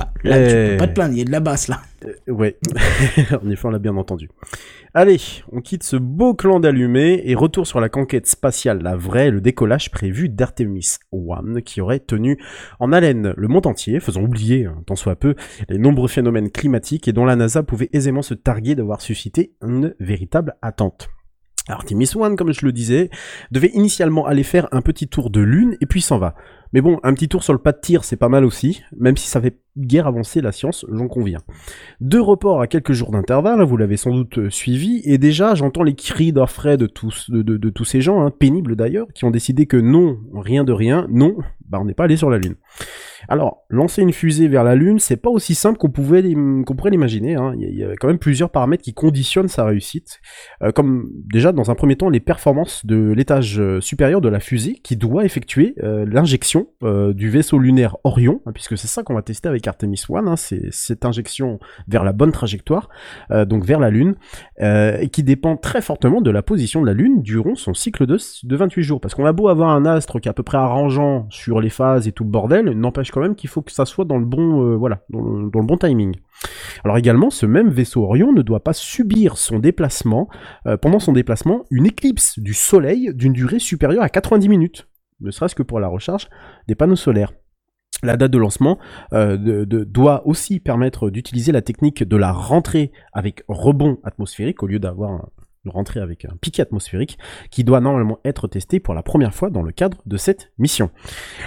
Bah, 0.00 0.12
là, 0.24 0.48
tu 0.48 0.70
peux 0.72 0.76
pas 0.76 0.86
te 0.88 0.92
plaindre, 0.92 1.14
il 1.14 1.18
y 1.18 1.22
a 1.22 1.24
de 1.24 1.30
la 1.30 1.40
basse 1.40 1.68
là. 1.68 1.80
ouais, 2.28 2.56
en 3.42 3.50
effet, 3.50 3.66
on 3.66 3.70
l'a 3.70 3.78
bien 3.78 3.96
entendu. 3.96 4.28
Allez, 4.92 5.18
on 5.52 5.60
quitte 5.60 5.84
ce 5.84 5.96
beau 5.96 6.34
clan 6.34 6.58
d'allumés 6.58 7.22
et 7.24 7.34
retour 7.34 7.66
sur 7.66 7.80
la 7.80 7.88
conquête 7.88 8.26
spatiale, 8.26 8.82
la 8.82 8.96
vraie, 8.96 9.30
le 9.30 9.40
décollage 9.40 9.90
prévu 9.90 10.28
d'Artemis 10.28 10.96
1, 11.12 11.60
qui 11.60 11.80
aurait 11.80 12.00
tenu 12.00 12.38
en 12.80 12.92
haleine 12.92 13.32
le 13.36 13.48
monde 13.48 13.66
entier, 13.66 14.00
faisant 14.00 14.22
oublier, 14.22 14.66
hein, 14.66 14.82
tant 14.86 14.96
soit 14.96 15.16
peu, 15.16 15.36
les 15.68 15.78
nombreux 15.78 16.08
phénomènes 16.08 16.50
climatiques 16.50 17.06
et 17.06 17.12
dont 17.12 17.24
la 17.24 17.36
NASA 17.36 17.62
pouvait 17.62 17.90
aisément 17.92 18.22
se 18.22 18.34
targuer 18.34 18.74
d'avoir 18.74 19.00
suscité 19.00 19.54
une 19.62 19.94
véritable 20.00 20.56
attente. 20.60 21.08
Artemis 21.68 22.10
1, 22.20 22.36
comme 22.36 22.52
je 22.52 22.66
le 22.66 22.72
disais, 22.72 23.10
devait 23.50 23.70
initialement 23.74 24.26
aller 24.26 24.42
faire 24.42 24.68
un 24.72 24.82
petit 24.82 25.08
tour 25.08 25.30
de 25.30 25.40
lune 25.40 25.76
et 25.80 25.86
puis 25.86 26.00
s'en 26.00 26.18
va. 26.18 26.34
Mais 26.72 26.80
bon, 26.80 27.00
un 27.02 27.14
petit 27.14 27.28
tour 27.28 27.42
sur 27.42 27.52
le 27.52 27.58
pas 27.58 27.72
de 27.72 27.80
tir, 27.80 28.04
c'est 28.04 28.16
pas 28.16 28.28
mal 28.28 28.44
aussi, 28.44 28.82
même 28.96 29.16
si 29.16 29.28
ça 29.28 29.40
fait 29.40 29.58
guère 29.76 30.06
avancer 30.06 30.40
la 30.40 30.52
science, 30.52 30.86
j'en 30.90 31.08
conviens. 31.08 31.40
Deux 32.00 32.20
reports 32.20 32.60
à 32.60 32.66
quelques 32.66 32.92
jours 32.92 33.10
d'intervalle, 33.10 33.62
vous 33.62 33.76
l'avez 33.76 33.96
sans 33.96 34.12
doute 34.12 34.38
euh, 34.38 34.50
suivi, 34.50 35.00
et 35.04 35.18
déjà 35.18 35.54
j'entends 35.54 35.82
les 35.82 35.94
cris 35.94 36.32
d'orfraie 36.32 36.76
de 36.76 36.86
tous, 36.86 37.30
tous 37.74 37.84
ces 37.84 38.00
gens, 38.00 38.22
hein, 38.22 38.30
pénibles 38.30 38.76
d'ailleurs, 38.76 39.08
qui 39.14 39.24
ont 39.24 39.30
décidé 39.30 39.66
que 39.66 39.76
non, 39.76 40.18
rien 40.34 40.64
de 40.64 40.72
rien, 40.72 41.06
non, 41.10 41.36
bah 41.68 41.78
on 41.80 41.84
n'est 41.84 41.94
pas 41.94 42.04
allé 42.04 42.16
sur 42.16 42.30
la 42.30 42.38
Lune. 42.38 42.54
Alors, 43.28 43.64
lancer 43.68 44.02
une 44.02 44.12
fusée 44.12 44.48
vers 44.48 44.64
la 44.64 44.74
Lune, 44.74 44.98
c'est 44.98 45.16
pas 45.16 45.30
aussi 45.30 45.54
simple 45.54 45.78
qu'on 45.78 45.90
pourrait 45.90 46.22
l'imaginer. 46.22 47.34
hein. 47.36 47.54
Il 47.58 47.74
y, 47.76 47.84
a- 47.84 47.94
quand 47.96 48.08
même 48.08 48.18
plusieurs 48.18 48.50
paramètres 48.50 48.82
qui 48.82 48.94
conditionnent 48.94 49.48
sa 49.48 49.64
réussite, 49.64 50.20
Euh, 50.62 50.72
comme 50.72 51.08
déjà 51.32 51.52
dans 51.52 51.70
un 51.70 51.74
premier 51.74 51.96
temps 51.96 52.08
les 52.10 52.20
performances 52.20 52.84
de 52.86 53.12
l'étage 53.12 53.58
euh, 53.60 53.80
supérieur 53.80 54.20
de 54.20 54.28
la 54.28 54.40
fusée, 54.40 54.74
qui 54.82 54.96
doit 54.96 55.24
effectuer 55.24 55.74
euh, 55.82 56.04
l'injection 56.06 56.68
du 57.14 57.28
vaisseau 57.30 57.58
lunaire 57.58 57.96
Orion, 58.04 58.40
hein, 58.46 58.52
puisque 58.52 58.76
c'est 58.78 58.86
ça 58.88 59.02
qu'on 59.02 59.14
va 59.14 59.22
tester 59.22 59.48
avec 59.48 59.66
Artemis 59.66 60.02
1, 60.08 60.26
hein, 60.26 60.36
c'est 60.36 60.68
cette 60.70 61.04
injection 61.04 61.58
vers 61.88 62.04
la 62.04 62.12
bonne 62.12 62.32
trajectoire, 62.32 62.88
donc 63.46 63.64
vers 63.64 63.80
la 63.80 63.90
Lune, 63.90 64.14
et 64.60 65.08
qui 65.12 65.22
dépend 65.22 65.56
très 65.56 65.82
fortement 65.82 66.20
de 66.20 66.30
la 66.30 66.42
position 66.42 66.80
de 66.80 66.86
la 66.86 66.94
Lune 66.94 67.22
durant 67.22 67.54
son 67.54 67.74
cycle 67.74 68.06
de, 68.06 68.16
de 68.44 68.56
28 68.56 68.82
jours. 68.82 69.00
Parce 69.00 69.14
qu'on 69.14 69.26
a 69.26 69.32
beau 69.32 69.48
avoir 69.48 69.70
un 69.70 69.84
astre 69.86 70.20
qui 70.20 70.28
est 70.28 70.30
à 70.30 70.34
peu 70.34 70.42
près 70.42 70.58
arrangeant 70.58 71.26
sur 71.30 71.60
les 71.60 71.70
phases 71.70 72.08
et 72.08 72.12
tout 72.12 72.24
le 72.24 72.30
bordel, 72.30 72.70
n'empêche 72.70 73.09
quand 73.10 73.20
même 73.20 73.34
qu'il 73.34 73.50
faut 73.50 73.62
que 73.62 73.72
ça 73.72 73.84
soit 73.84 74.04
dans 74.04 74.18
le 74.18 74.24
bon, 74.24 74.62
euh, 74.64 74.76
voilà, 74.76 75.02
dans 75.10 75.20
le, 75.20 75.48
bon 75.50 75.76
timing. 75.76 76.16
Alors 76.84 76.96
également, 76.96 77.30
ce 77.30 77.46
même 77.46 77.68
vaisseau 77.68 78.04
Orion 78.04 78.32
ne 78.32 78.42
doit 78.42 78.64
pas 78.64 78.72
subir 78.72 79.36
son 79.36 79.58
déplacement, 79.58 80.28
euh, 80.66 80.76
pendant 80.76 80.98
son 80.98 81.12
déplacement, 81.12 81.64
une 81.70 81.86
éclipse 81.86 82.38
du 82.38 82.54
Soleil 82.54 83.12
d'une 83.14 83.32
durée 83.32 83.58
supérieure 83.58 84.02
à 84.02 84.08
90 84.08 84.48
minutes, 84.48 84.88
ne 85.20 85.30
serait-ce 85.30 85.54
que 85.54 85.62
pour 85.62 85.80
la 85.80 85.88
recharge 85.88 86.28
des 86.68 86.74
panneaux 86.74 86.96
solaires. 86.96 87.32
La 88.02 88.16
date 88.16 88.30
de 88.30 88.38
lancement 88.38 88.78
euh, 89.12 89.66
doit 89.66 90.26
aussi 90.26 90.58
permettre 90.58 91.10
d'utiliser 91.10 91.52
la 91.52 91.60
technique 91.60 92.02
de 92.02 92.16
la 92.16 92.32
rentrée 92.32 92.92
avec 93.12 93.42
rebond 93.48 93.98
atmosphérique 94.04 94.62
au 94.62 94.66
lieu 94.66 94.78
d'avoir 94.78 95.10
un- 95.10 95.28
une 95.64 95.70
rentrée 95.72 96.00
avec 96.00 96.24
un 96.24 96.36
piqué 96.40 96.62
atmosphérique 96.62 97.18
qui 97.50 97.64
doit 97.64 97.80
normalement 97.80 98.18
être 98.24 98.48
testé 98.48 98.80
pour 98.80 98.94
la 98.94 99.02
première 99.02 99.34
fois 99.34 99.50
dans 99.50 99.62
le 99.62 99.72
cadre 99.72 99.98
de 100.06 100.16
cette 100.16 100.52
mission. 100.58 100.90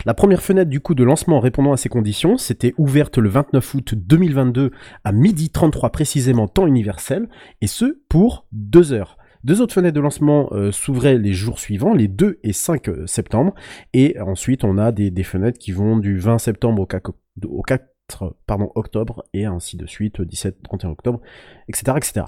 La 0.06 0.14
première 0.14 0.42
fenêtre 0.42 0.70
du 0.70 0.80
coup 0.80 0.94
de 0.94 1.04
lancement 1.04 1.40
répondant 1.40 1.74
à 1.74 1.78
ces 1.78 1.90
conditions, 1.90 2.38
c'était 2.38 2.74
ouverte 2.78 3.18
le 3.18 3.30
29 3.30 3.74
août 3.74 3.96
2022 3.96 4.72
à 5.04 5.12
midi 5.12 5.50
33 5.50 5.90
précisément 5.92 6.48
temps 6.48 6.68
universel 6.68 7.28
et 7.62 7.68
ce 7.68 8.02
pour 8.08 8.46
deux 8.52 8.94
heures. 8.94 9.18
Deux 9.44 9.60
autres 9.62 9.74
fenêtres 9.74 9.96
de 9.96 10.02
lancement 10.02 10.48
euh, 10.54 10.72
s'ouvraient 10.72 11.18
les 11.18 11.34
jours 11.34 11.60
suivants, 11.60 11.94
les 11.94 12.08
2 12.08 12.40
et 12.44 12.54
5 12.54 12.90
septembre, 13.08 13.54
et 13.94 14.18
ensuite 14.22 14.64
on 14.64 14.78
a 14.78 14.94
des, 14.94 15.12
fenêtres 15.24 15.60
qui 15.60 15.74
vont 15.74 15.98
du 15.98 16.18
20 16.18 16.38
septembre 16.38 16.82
au 16.82 16.86
4, 16.86 17.12
au 17.46 17.62
4 17.62 17.84
pardon, 18.46 18.72
octobre, 18.76 19.26
et 19.34 19.46
ainsi 19.46 19.76
de 19.76 19.86
suite, 19.86 20.22
17-31 20.22 20.88
octobre, 20.88 21.22
etc., 21.68 21.98
etc. 21.98 22.26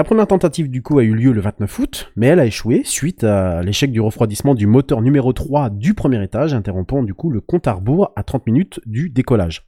La 0.00 0.04
première 0.04 0.28
tentative 0.28 0.70
du 0.70 0.80
coup 0.80 0.98
a 0.98 1.02
eu 1.02 1.14
lieu 1.14 1.30
le 1.30 1.42
29 1.42 1.78
août, 1.78 2.10
mais 2.16 2.28
elle 2.28 2.40
a 2.40 2.46
échoué 2.46 2.80
suite 2.84 3.22
à 3.22 3.62
l'échec 3.62 3.92
du 3.92 4.00
refroidissement 4.00 4.54
du 4.54 4.66
moteur 4.66 5.02
numéro 5.02 5.34
3 5.34 5.68
du 5.68 5.92
premier 5.92 6.24
étage, 6.24 6.54
interrompant 6.54 7.02
du 7.02 7.12
coup 7.12 7.28
le 7.28 7.42
compte 7.42 7.66
à 7.66 7.74
rebours 7.74 8.10
à 8.16 8.22
30 8.22 8.46
minutes 8.46 8.80
du 8.86 9.10
décollage. 9.10 9.66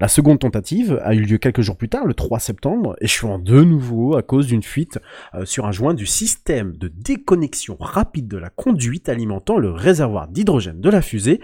La 0.00 0.08
seconde 0.08 0.40
tentative 0.40 1.00
a 1.04 1.14
eu 1.14 1.20
lieu 1.20 1.38
quelques 1.38 1.60
jours 1.60 1.76
plus 1.76 1.88
tard, 1.88 2.04
le 2.04 2.14
3 2.14 2.40
septembre, 2.40 2.96
échouant 3.00 3.38
de 3.38 3.62
nouveau 3.62 4.16
à 4.16 4.24
cause 4.24 4.48
d'une 4.48 4.64
fuite 4.64 4.98
euh, 5.34 5.44
sur 5.44 5.66
un 5.66 5.72
joint 5.72 5.94
du 5.94 6.04
système 6.04 6.76
de 6.76 6.88
déconnexion 6.88 7.76
rapide 7.78 8.26
de 8.26 8.38
la 8.38 8.50
conduite 8.50 9.08
alimentant 9.08 9.58
le 9.58 9.70
réservoir 9.70 10.26
d'hydrogène 10.26 10.80
de 10.80 10.90
la 10.90 11.00
fusée, 11.00 11.40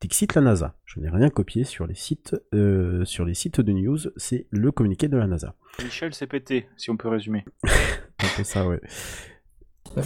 Dixit 0.00 0.34
la 0.34 0.42
NASA. 0.42 0.74
Je 0.84 1.00
n'ai 1.00 1.08
rien 1.08 1.30
copié 1.30 1.64
sur 1.64 1.86
les 1.86 1.94
sites, 1.94 2.36
euh, 2.54 3.04
sur 3.04 3.24
les 3.24 3.34
sites 3.34 3.60
de 3.60 3.72
news, 3.72 3.98
c'est 4.16 4.46
le 4.50 4.70
communiqué 4.70 5.08
de 5.08 5.16
la 5.16 5.26
NASA. 5.26 5.54
Michel 5.82 6.12
s'est 6.14 6.26
pété, 6.26 6.68
si 6.76 6.90
on 6.90 6.96
peut 6.96 7.08
résumer. 7.08 7.44
Un 7.64 8.36
peu 8.36 8.44
ça, 8.44 8.66
ouais. 8.66 8.80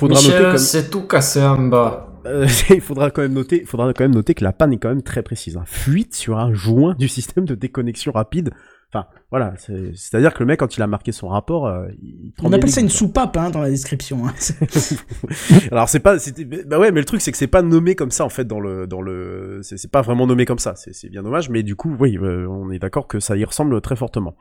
Michel, 0.03 0.43
comme- 0.43 0.59
c'est 0.59 0.91
tout 0.91 1.03
cassé 1.07 1.43
en 1.43 1.67
bas. 1.67 2.07
Euh, 2.27 2.47
il 2.71 2.81
faudra 2.81 3.11
quand 3.11 3.23
même 3.23 3.33
noter, 3.33 3.65
faudra 3.65 3.93
quand 3.93 4.05
même 4.05 4.15
noter 4.15 4.35
que 4.35 4.45
la 4.45 4.53
panne 4.53 4.73
est 4.73 4.79
quand 4.79 4.91
même 4.91 5.03
très 5.03 5.23
précise. 5.23 5.57
hein. 5.57 5.65
Fuite 5.67 6.15
sur 6.15 6.39
un 6.39 6.53
joint 6.53 6.95
du 6.99 7.09
système 7.09 7.45
de 7.45 7.55
déconnexion 7.55 8.13
rapide. 8.13 8.51
Enfin, 8.93 9.07
voilà, 9.31 9.55
c'est- 9.57 9.95
c'est-à-dire 9.95 10.35
que 10.35 10.41
le 10.41 10.47
mec, 10.47 10.59
quand 10.59 10.77
il 10.77 10.83
a 10.83 10.87
marqué 10.89 11.13
son 11.13 11.29
rapport, 11.29 11.67
euh, 11.69 11.87
il 12.03 12.33
On 12.43 12.53
appelle 12.53 12.71
ça 12.71 12.81
une 12.81 12.89
soupape 12.89 13.37
hein, 13.37 13.51
dans 13.51 13.61
la 13.61 13.71
description. 13.71 14.27
hein. 14.27 14.35
Alors 15.71 15.89
c'est 15.89 16.01
pas, 16.01 16.19
c'était, 16.19 16.45
bah 16.45 16.79
ouais, 16.79 16.91
mais 16.91 17.01
le 17.01 17.07
truc 17.07 17.21
c'est 17.21 17.31
que 17.33 17.39
c'est 17.39 17.47
pas 17.47 17.63
nommé 17.63 17.95
comme 17.95 18.11
ça 18.11 18.25
en 18.25 18.29
fait 18.29 18.45
dans 18.45 18.61
le, 18.61 18.87
dans 18.87 19.01
le, 19.01 19.61
c'est 19.63 19.91
pas 19.91 20.03
vraiment 20.03 20.27
nommé 20.27 20.45
comme 20.45 20.59
ça. 20.59 20.75
C'est 20.77 20.93
c'est 20.95 21.09
bien 21.09 21.23
dommage, 21.23 21.51
mais 21.51 21.63
du 21.63 21.77
coup, 21.77 21.95
oui, 22.01 22.19
euh, 22.21 22.47
on 22.49 22.71
est 22.71 22.79
d'accord 22.79 23.07
que 23.07 23.21
ça 23.21 23.37
y 23.37 23.45
ressemble 23.45 23.81
très 23.81 23.97
fortement. 23.97 24.35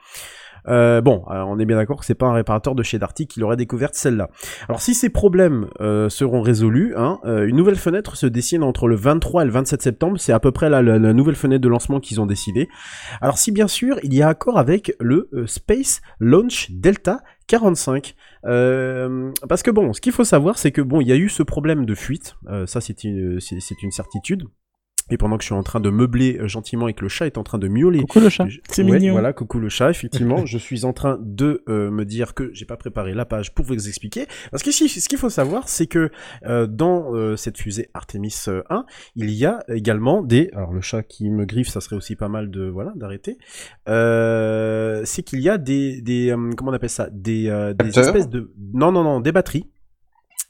Euh, 0.67 1.01
bon, 1.01 1.23
euh, 1.29 1.41
on 1.47 1.59
est 1.59 1.65
bien 1.65 1.77
d'accord 1.77 1.99
que 1.99 2.05
c'est 2.05 2.15
pas 2.15 2.27
un 2.27 2.33
réparateur 2.33 2.75
de 2.75 2.83
chez 2.83 2.99
Darty 2.99 3.27
qui 3.27 3.39
l'aurait 3.39 3.57
découverte 3.57 3.95
celle-là. 3.95 4.29
Alors 4.67 4.81
si 4.81 4.93
ces 4.93 5.09
problèmes 5.09 5.67
euh, 5.81 6.09
seront 6.09 6.41
résolus, 6.41 6.93
hein, 6.97 7.19
euh, 7.25 7.47
une 7.47 7.55
nouvelle 7.55 7.77
fenêtre 7.77 8.15
se 8.15 8.25
dessine 8.25 8.63
entre 8.63 8.87
le 8.87 8.95
23 8.95 9.43
et 9.43 9.45
le 9.45 9.51
27 9.51 9.81
septembre. 9.81 10.19
C'est 10.19 10.33
à 10.33 10.39
peu 10.39 10.51
près 10.51 10.69
la, 10.69 10.81
nouvelle 10.81 11.35
fenêtre 11.35 11.61
de 11.61 11.69
lancement 11.69 11.99
qu'ils 11.99 12.21
ont 12.21 12.25
décidé. 12.25 12.67
Alors 13.21 13.37
si 13.37 13.51
bien 13.51 13.67
sûr 13.67 13.97
il 14.03 14.13
y 14.13 14.21
a 14.21 14.27
accord 14.27 14.57
avec 14.57 14.93
le 14.99 15.29
Space 15.45 16.01
Launch 16.19 16.71
Delta 16.71 17.21
45. 17.47 18.15
Euh, 18.45 19.31
parce 19.47 19.63
que 19.63 19.71
bon, 19.71 19.91
ce 19.93 20.01
qu'il 20.01 20.11
faut 20.11 20.23
savoir, 20.23 20.59
c'est 20.59 20.71
que 20.71 20.81
bon, 20.81 21.01
il 21.01 21.07
y 21.07 21.11
a 21.11 21.15
eu 21.15 21.29
ce 21.29 21.41
problème 21.41 21.85
de 21.85 21.95
fuite. 21.95 22.35
Ça, 22.67 22.79
c'est 22.79 23.03
une 23.03 23.39
certitude. 23.91 24.43
Et 25.09 25.17
pendant 25.17 25.37
que 25.37 25.43
je 25.43 25.47
suis 25.47 25.55
en 25.55 25.63
train 25.63 25.79
de 25.79 25.89
meubler 25.89 26.37
euh, 26.39 26.47
gentiment 26.47 26.87
et 26.87 26.93
que 26.93 27.01
le 27.01 27.09
chat 27.09 27.25
est 27.25 27.37
en 27.37 27.43
train 27.43 27.57
de 27.57 27.67
miauler. 27.67 27.99
Coucou 28.01 28.19
le 28.19 28.29
chat. 28.29 28.47
je- 28.47 28.59
C'est 28.69 28.83
ouais, 28.83 28.99
mignon. 28.99 29.13
Voilà, 29.13 29.33
coucou 29.33 29.59
le 29.59 29.69
chat, 29.69 29.89
effectivement. 29.89 30.45
je 30.45 30.57
suis 30.57 30.85
en 30.85 30.93
train 30.93 31.17
de 31.21 31.63
euh, 31.69 31.89
me 31.91 32.05
dire 32.05 32.33
que 32.33 32.51
j'ai 32.53 32.65
pas 32.65 32.77
préparé 32.77 33.13
la 33.13 33.25
page 33.25 33.53
pour 33.53 33.65
vous 33.65 33.87
expliquer. 33.87 34.27
Parce 34.51 34.63
que 34.63 34.71
si- 34.71 34.87
ce 34.89 35.07
qu'il 35.09 35.17
faut 35.17 35.29
savoir, 35.29 35.67
c'est 35.69 35.87
que 35.87 36.09
euh, 36.45 36.67
dans 36.67 37.13
euh, 37.15 37.35
cette 37.35 37.57
fusée 37.57 37.89
Artemis 37.93 38.35
euh, 38.47 38.61
1, 38.69 38.85
il 39.15 39.29
y 39.31 39.45
a 39.45 39.59
également 39.69 40.21
des. 40.21 40.49
Alors 40.53 40.73
le 40.73 40.81
chat 40.81 41.03
qui 41.03 41.29
me 41.29 41.45
griffe, 41.45 41.69
ça 41.69 41.81
serait 41.81 41.95
aussi 41.95 42.15
pas 42.15 42.29
mal 42.29 42.49
de 42.51 42.65
voilà 42.67 42.93
d'arrêter. 42.95 43.37
Euh, 43.87 45.01
c'est 45.05 45.23
qu'il 45.23 45.39
y 45.41 45.49
a 45.49 45.57
des 45.57 46.01
des 46.01 46.31
euh, 46.31 46.51
comment 46.55 46.71
on 46.71 46.73
appelle 46.73 46.89
ça? 46.89 47.09
Des 47.11 47.47
euh, 47.49 47.73
des 47.73 47.91
espèces 47.99 48.29
de 48.29 48.51
non 48.73 48.91
non 48.91 49.03
non 49.03 49.19
des 49.19 49.31
batteries. 49.31 49.69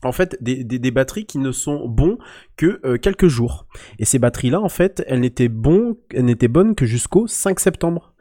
En 0.04 0.12
fait, 0.12 0.38
des, 0.42 0.92
batteries 0.92 1.26
qui 1.26 1.40
ne 1.40 1.52
sont 1.52 1.88
bons 1.88 2.18
que 2.56 2.80
euh, 2.86 2.98
quelques 2.98 3.28
jours. 3.28 3.68
Et 4.00 4.06
ces 4.06 4.18
batteries-là, 4.18 4.62
en 4.62 4.70
fait, 4.70 5.04
elles 5.08 5.20
n'étaient 5.20 5.50
bonnes 5.50 6.76
que 6.76 6.86
jusqu'au 6.86 7.28
5 7.28 7.60
septembre. 7.60 8.14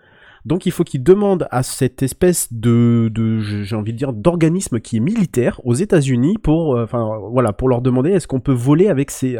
Donc 0.45 0.67
il 0.67 0.73
faut 0.73 0.83
qu'ils 0.85 1.03
demandent 1.03 1.47
à 1.51 1.63
cette 1.63 2.03
espèce 2.03 2.53
de, 2.53 3.11
j'ai 3.41 3.77
envie 3.77 3.93
de 3.93 3.99
dire, 3.99 4.15
d'organisme 4.15 4.81
qui 4.81 4.97
est 4.97 5.01
militaire 5.01 5.61
aux 5.65 5.75
États-Unis 5.75 6.37
pour, 6.43 6.77
euh, 6.77 6.87
leur 7.69 7.83
demander 7.83 8.13
est-ce 8.13 8.27
qu'on 8.27 8.41
peut 8.41 8.53
voler 8.53 8.89
avec 8.89 9.11
ces, 9.11 9.37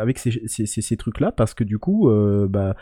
trucs-là 0.99 1.33
parce 1.33 1.55
que 1.55 1.65
du 1.65 1.79
coup, 1.79 2.11
euh, 2.11 2.47
bah, 2.49 2.77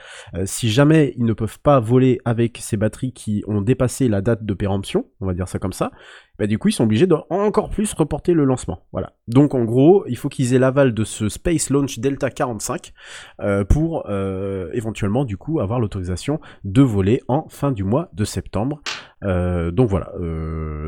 si 0.45 0.71
jamais 0.71 1.15
ils 1.17 1.25
ne 1.25 1.33
peuvent 1.33 1.61
pas 1.61 1.79
voler 1.79 2.19
avec 2.25 2.59
ces 2.61 2.77
batteries 2.77 3.13
qui 3.13 3.45
ont 3.47 3.61
dépassé 3.61 4.09
la 4.09 4.21
date 4.23 4.45
de 4.45 4.55
péremption, 4.55 5.07
on 5.21 5.27
va 5.27 5.35
dire 5.35 5.47
ça 5.47 5.61
comme 5.61 5.73
ça, 5.73 5.93
bah 6.39 6.47
du 6.47 6.59
coup 6.59 6.69
ils 6.69 6.73
sont 6.73 6.85
obligés 6.85 7.07
de 7.07 7.15
encore 7.31 7.71
plus 7.71 7.93
reporter 7.95 8.35
le 8.35 8.45
lancement. 8.45 8.85
Voilà. 8.93 9.15
Donc 9.29 9.55
en 9.55 9.65
gros, 9.65 10.05
il 10.09 10.17
faut 10.17 10.29
qu'ils 10.29 10.55
aient 10.55 10.59
l'aval 10.59 10.95
de 10.95 11.05
ce 11.05 11.29
Space 11.29 11.71
Launch 11.71 11.99
Delta 11.99 12.31
45 12.31 12.93
euh, 13.41 13.65
pour 13.65 14.07
euh, 14.09 14.71
éventuellement 14.73 15.25
du 15.25 15.37
coup 15.37 15.61
avoir 15.61 15.81
l'autorisation 15.81 16.41
de 16.65 16.83
voler 16.83 17.23
en 17.29 17.49
fin 17.49 17.73
du 17.73 17.85
mois 17.85 18.09
de 18.13 18.25
septembre. 18.25 18.81
Euh, 19.25 19.71
donc 19.71 19.89
voilà, 19.89 20.13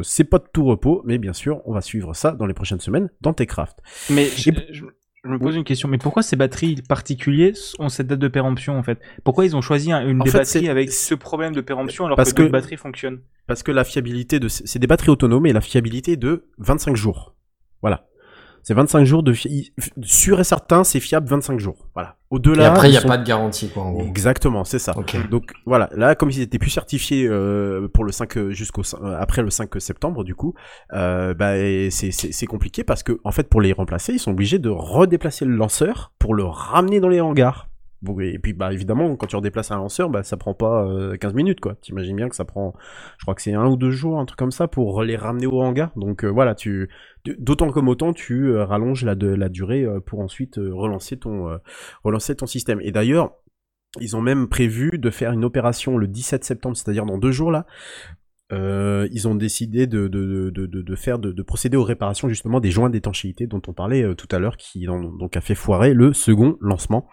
c'est 0.03 0.25
pas 0.25 0.39
de 0.39 0.45
tout 0.53 0.65
repos, 0.65 1.03
mais 1.05 1.19
bien 1.19 1.33
sûr, 1.33 1.63
on 1.65 1.73
va 1.73 1.81
suivre 1.81 2.15
ça 2.15 2.33
dans 2.33 2.47
les 2.47 2.55
prochaines 2.55 2.81
semaines 2.81 3.09
dans 3.21 3.33
Techcraft. 3.33 3.79
Mais 4.11 4.27
je, 4.27 4.51
je- 4.71 4.85
je 5.25 5.29
me 5.31 5.39
pose 5.39 5.57
une 5.57 5.65
question, 5.65 5.89
mais 5.89 5.99
pourquoi 5.99 6.23
ces 6.23 6.37
batteries 6.37 6.77
particuliers 6.89 7.53
ont 7.79 7.89
cette 7.89 8.07
date 8.07 8.19
de 8.19 8.29
péremption 8.29 8.79
en 8.79 8.83
fait? 8.83 8.99
Pourquoi 9.25 9.45
ils 9.45 9.55
ont 9.57 9.61
choisi 9.61 9.93
un- 9.93 10.07
une 10.07 10.21
En 10.21 10.25
des 10.25 10.31
fait, 10.31 10.39
batteries 10.39 10.61
c'est- 10.65 10.69
avec 10.69 10.93
ce 10.93 11.15
problème 11.15 11.55
de 11.55 11.61
péremption 11.61 12.05
alors 12.07 12.17
Parce 12.17 12.33
que 12.33 12.43
que- 12.43 12.49
batteries 12.49 12.77
fonctionnent? 12.77 13.21
Parce 13.47 13.63
que 13.63 13.73
la 13.73 13.85
fiabilité 13.85 14.39
de 14.41 14.49
c'est 14.49 14.79
des 14.79 14.87
batteries 14.87 15.11
autonomes 15.11 15.47
et 15.47 15.53
la 15.53 15.61
fiabilité 15.61 16.13
est 16.13 16.17
de 16.17 16.45
25 16.59 16.97
jours. 16.97 17.35
Voilà. 17.83 18.08
C'est 18.69 18.75
25 18.75 19.05
jours 19.05 19.23
de 19.23 19.33
fi- 19.33 19.73
sûr 20.03 20.41
et 20.41 20.45
certain, 20.45 20.85
c'est 20.85 21.01
fiable 21.01 21.27
25 21.27 21.59
jours. 21.59 21.87
Voilà. 21.95 22.17
Au-delà. 22.29 22.65
Et 22.65 22.67
après, 22.67 22.89
il 22.89 22.91
n'y 22.91 22.99
a 22.99 23.01
sont- 23.01 23.09
pas 23.09 23.17
de 23.17 23.25
garantie, 23.25 23.71
quoi, 23.71 23.83
en 23.85 23.93
gros. 23.93 24.03
Exactement, 24.03 24.63
c'est 24.65 24.79
ça. 24.79 24.93
Ok. 24.95 25.17
Donc 25.31 25.53
voilà, 25.65 25.89
là 25.97 26.15
comme 26.15 26.29
ils 26.29 26.43
étaient 26.43 26.59
plus 26.59 26.69
certifiés 26.69 27.27
euh, 27.27 27.89
pour 27.89 28.05
le 28.05 28.13
5 28.13 28.37
euh, 28.37 28.51
jusqu'au 28.51 28.83
euh, 29.03 29.17
après 29.19 29.41
le 29.41 29.49
5 29.49 29.71
septembre 29.81 30.23
du 30.23 30.35
coup, 30.35 30.53
euh, 30.93 31.33
bah 31.33 31.53
c'est 31.89 32.47
compliqué 32.47 32.85
parce 32.85 33.03
que 33.03 33.19
en 33.25 33.33
fait 33.33 33.49
pour 33.49 33.63
les 33.63 33.73
remplacer, 33.73 34.13
ils 34.13 34.19
sont 34.19 34.33
obligés 34.33 34.59
de 34.59 34.69
redéplacer 34.69 35.47
le 35.47 35.57
lanceur 35.57 36.13
pour 36.19 36.35
le 36.35 36.45
ramener 36.45 37.01
dans 37.01 37.09
les 37.09 37.23
hangars. 37.23 37.69
Et 38.21 38.39
puis 38.39 38.53
bah 38.53 38.73
évidemment 38.73 39.17
quand 39.17 39.27
tu 39.27 39.37
redéplaces 39.37 39.71
un 39.71 39.77
lanceur, 39.77 40.09
bah 40.09 40.23
ça 40.23 40.37
prend 40.37 40.55
pas 40.55 40.85
euh, 40.87 41.17
15 41.17 41.35
minutes 41.35 41.61
quoi. 41.61 41.75
T'imagines 41.81 42.17
bien 42.17 42.29
que 42.29 42.37
ça 42.37 42.45
prend 42.45 42.75
je 43.19 43.25
crois 43.25 43.35
que 43.35 43.43
c'est 43.43 43.55
un 43.55 43.67
ou 43.67 43.77
deux 43.77 43.91
jours, 43.91 44.21
un 44.21 44.25
truc 44.25 44.39
comme 44.39 44.53
ça 44.53 44.69
pour 44.69 45.03
les 45.03 45.17
ramener 45.17 45.47
au 45.47 45.61
hangar. 45.61 45.91
Donc 45.97 46.25
euh, 46.25 46.29
voilà, 46.29 46.55
tu 46.55 46.89
d'autant 47.39 47.71
comme 47.71 47.89
autant 47.89 48.13
tu 48.13 48.51
euh, 48.51 48.65
rallonges 48.65 49.05
la 49.05 49.15
de 49.15 49.29
la 49.29 49.49
durée 49.49 49.85
euh, 49.85 50.01
pour 50.01 50.21
ensuite 50.21 50.59
euh, 50.59 50.73
relancer 50.73 51.19
ton 51.19 51.49
euh, 51.49 51.59
relancer 52.05 52.37
ton 52.37 52.47
système. 52.47 52.81
Et 52.83 52.93
d'ailleurs, 52.93 53.33
ils 54.01 54.17
ont 54.17 54.21
même 54.21 54.49
prévu 54.49 54.99
de 54.99 55.11
faire 55.11 55.33
une 55.33 55.45
opération 55.45 55.97
le 55.99 56.07
17 56.07 56.45
septembre, 56.45 56.77
c'est-à-dire 56.77 57.07
dans 57.07 57.19
deux 57.19 57.33
jours 57.33 57.51
là. 57.51 57.67
Euh, 58.51 59.09
ils 59.13 59.29
ont 59.29 59.35
décidé 59.35 59.87
de, 59.87 60.09
de, 60.09 60.51
de, 60.51 60.67
de, 60.67 60.97
faire 60.97 61.19
de, 61.19 61.33
de 61.33 61.43
procéder 61.43 61.77
aux 61.77 61.85
réparations 61.85 62.31
justement 62.31 62.61
des 62.61 62.71
joints 62.71 62.89
d'étanchéité 62.89 63.47
dont 63.47 63.61
on 63.67 63.75
parlait 63.75 64.03
euh, 64.03 64.15
tout 64.15 64.29
à 64.31 64.39
l'heure, 64.39 64.57
qui 64.57 64.87
donc 64.87 65.37
a 65.37 65.43
fait 65.43 65.55
foirer 65.55 65.93
le 65.93 66.15
second 66.15 66.57
lancement. 66.61 67.09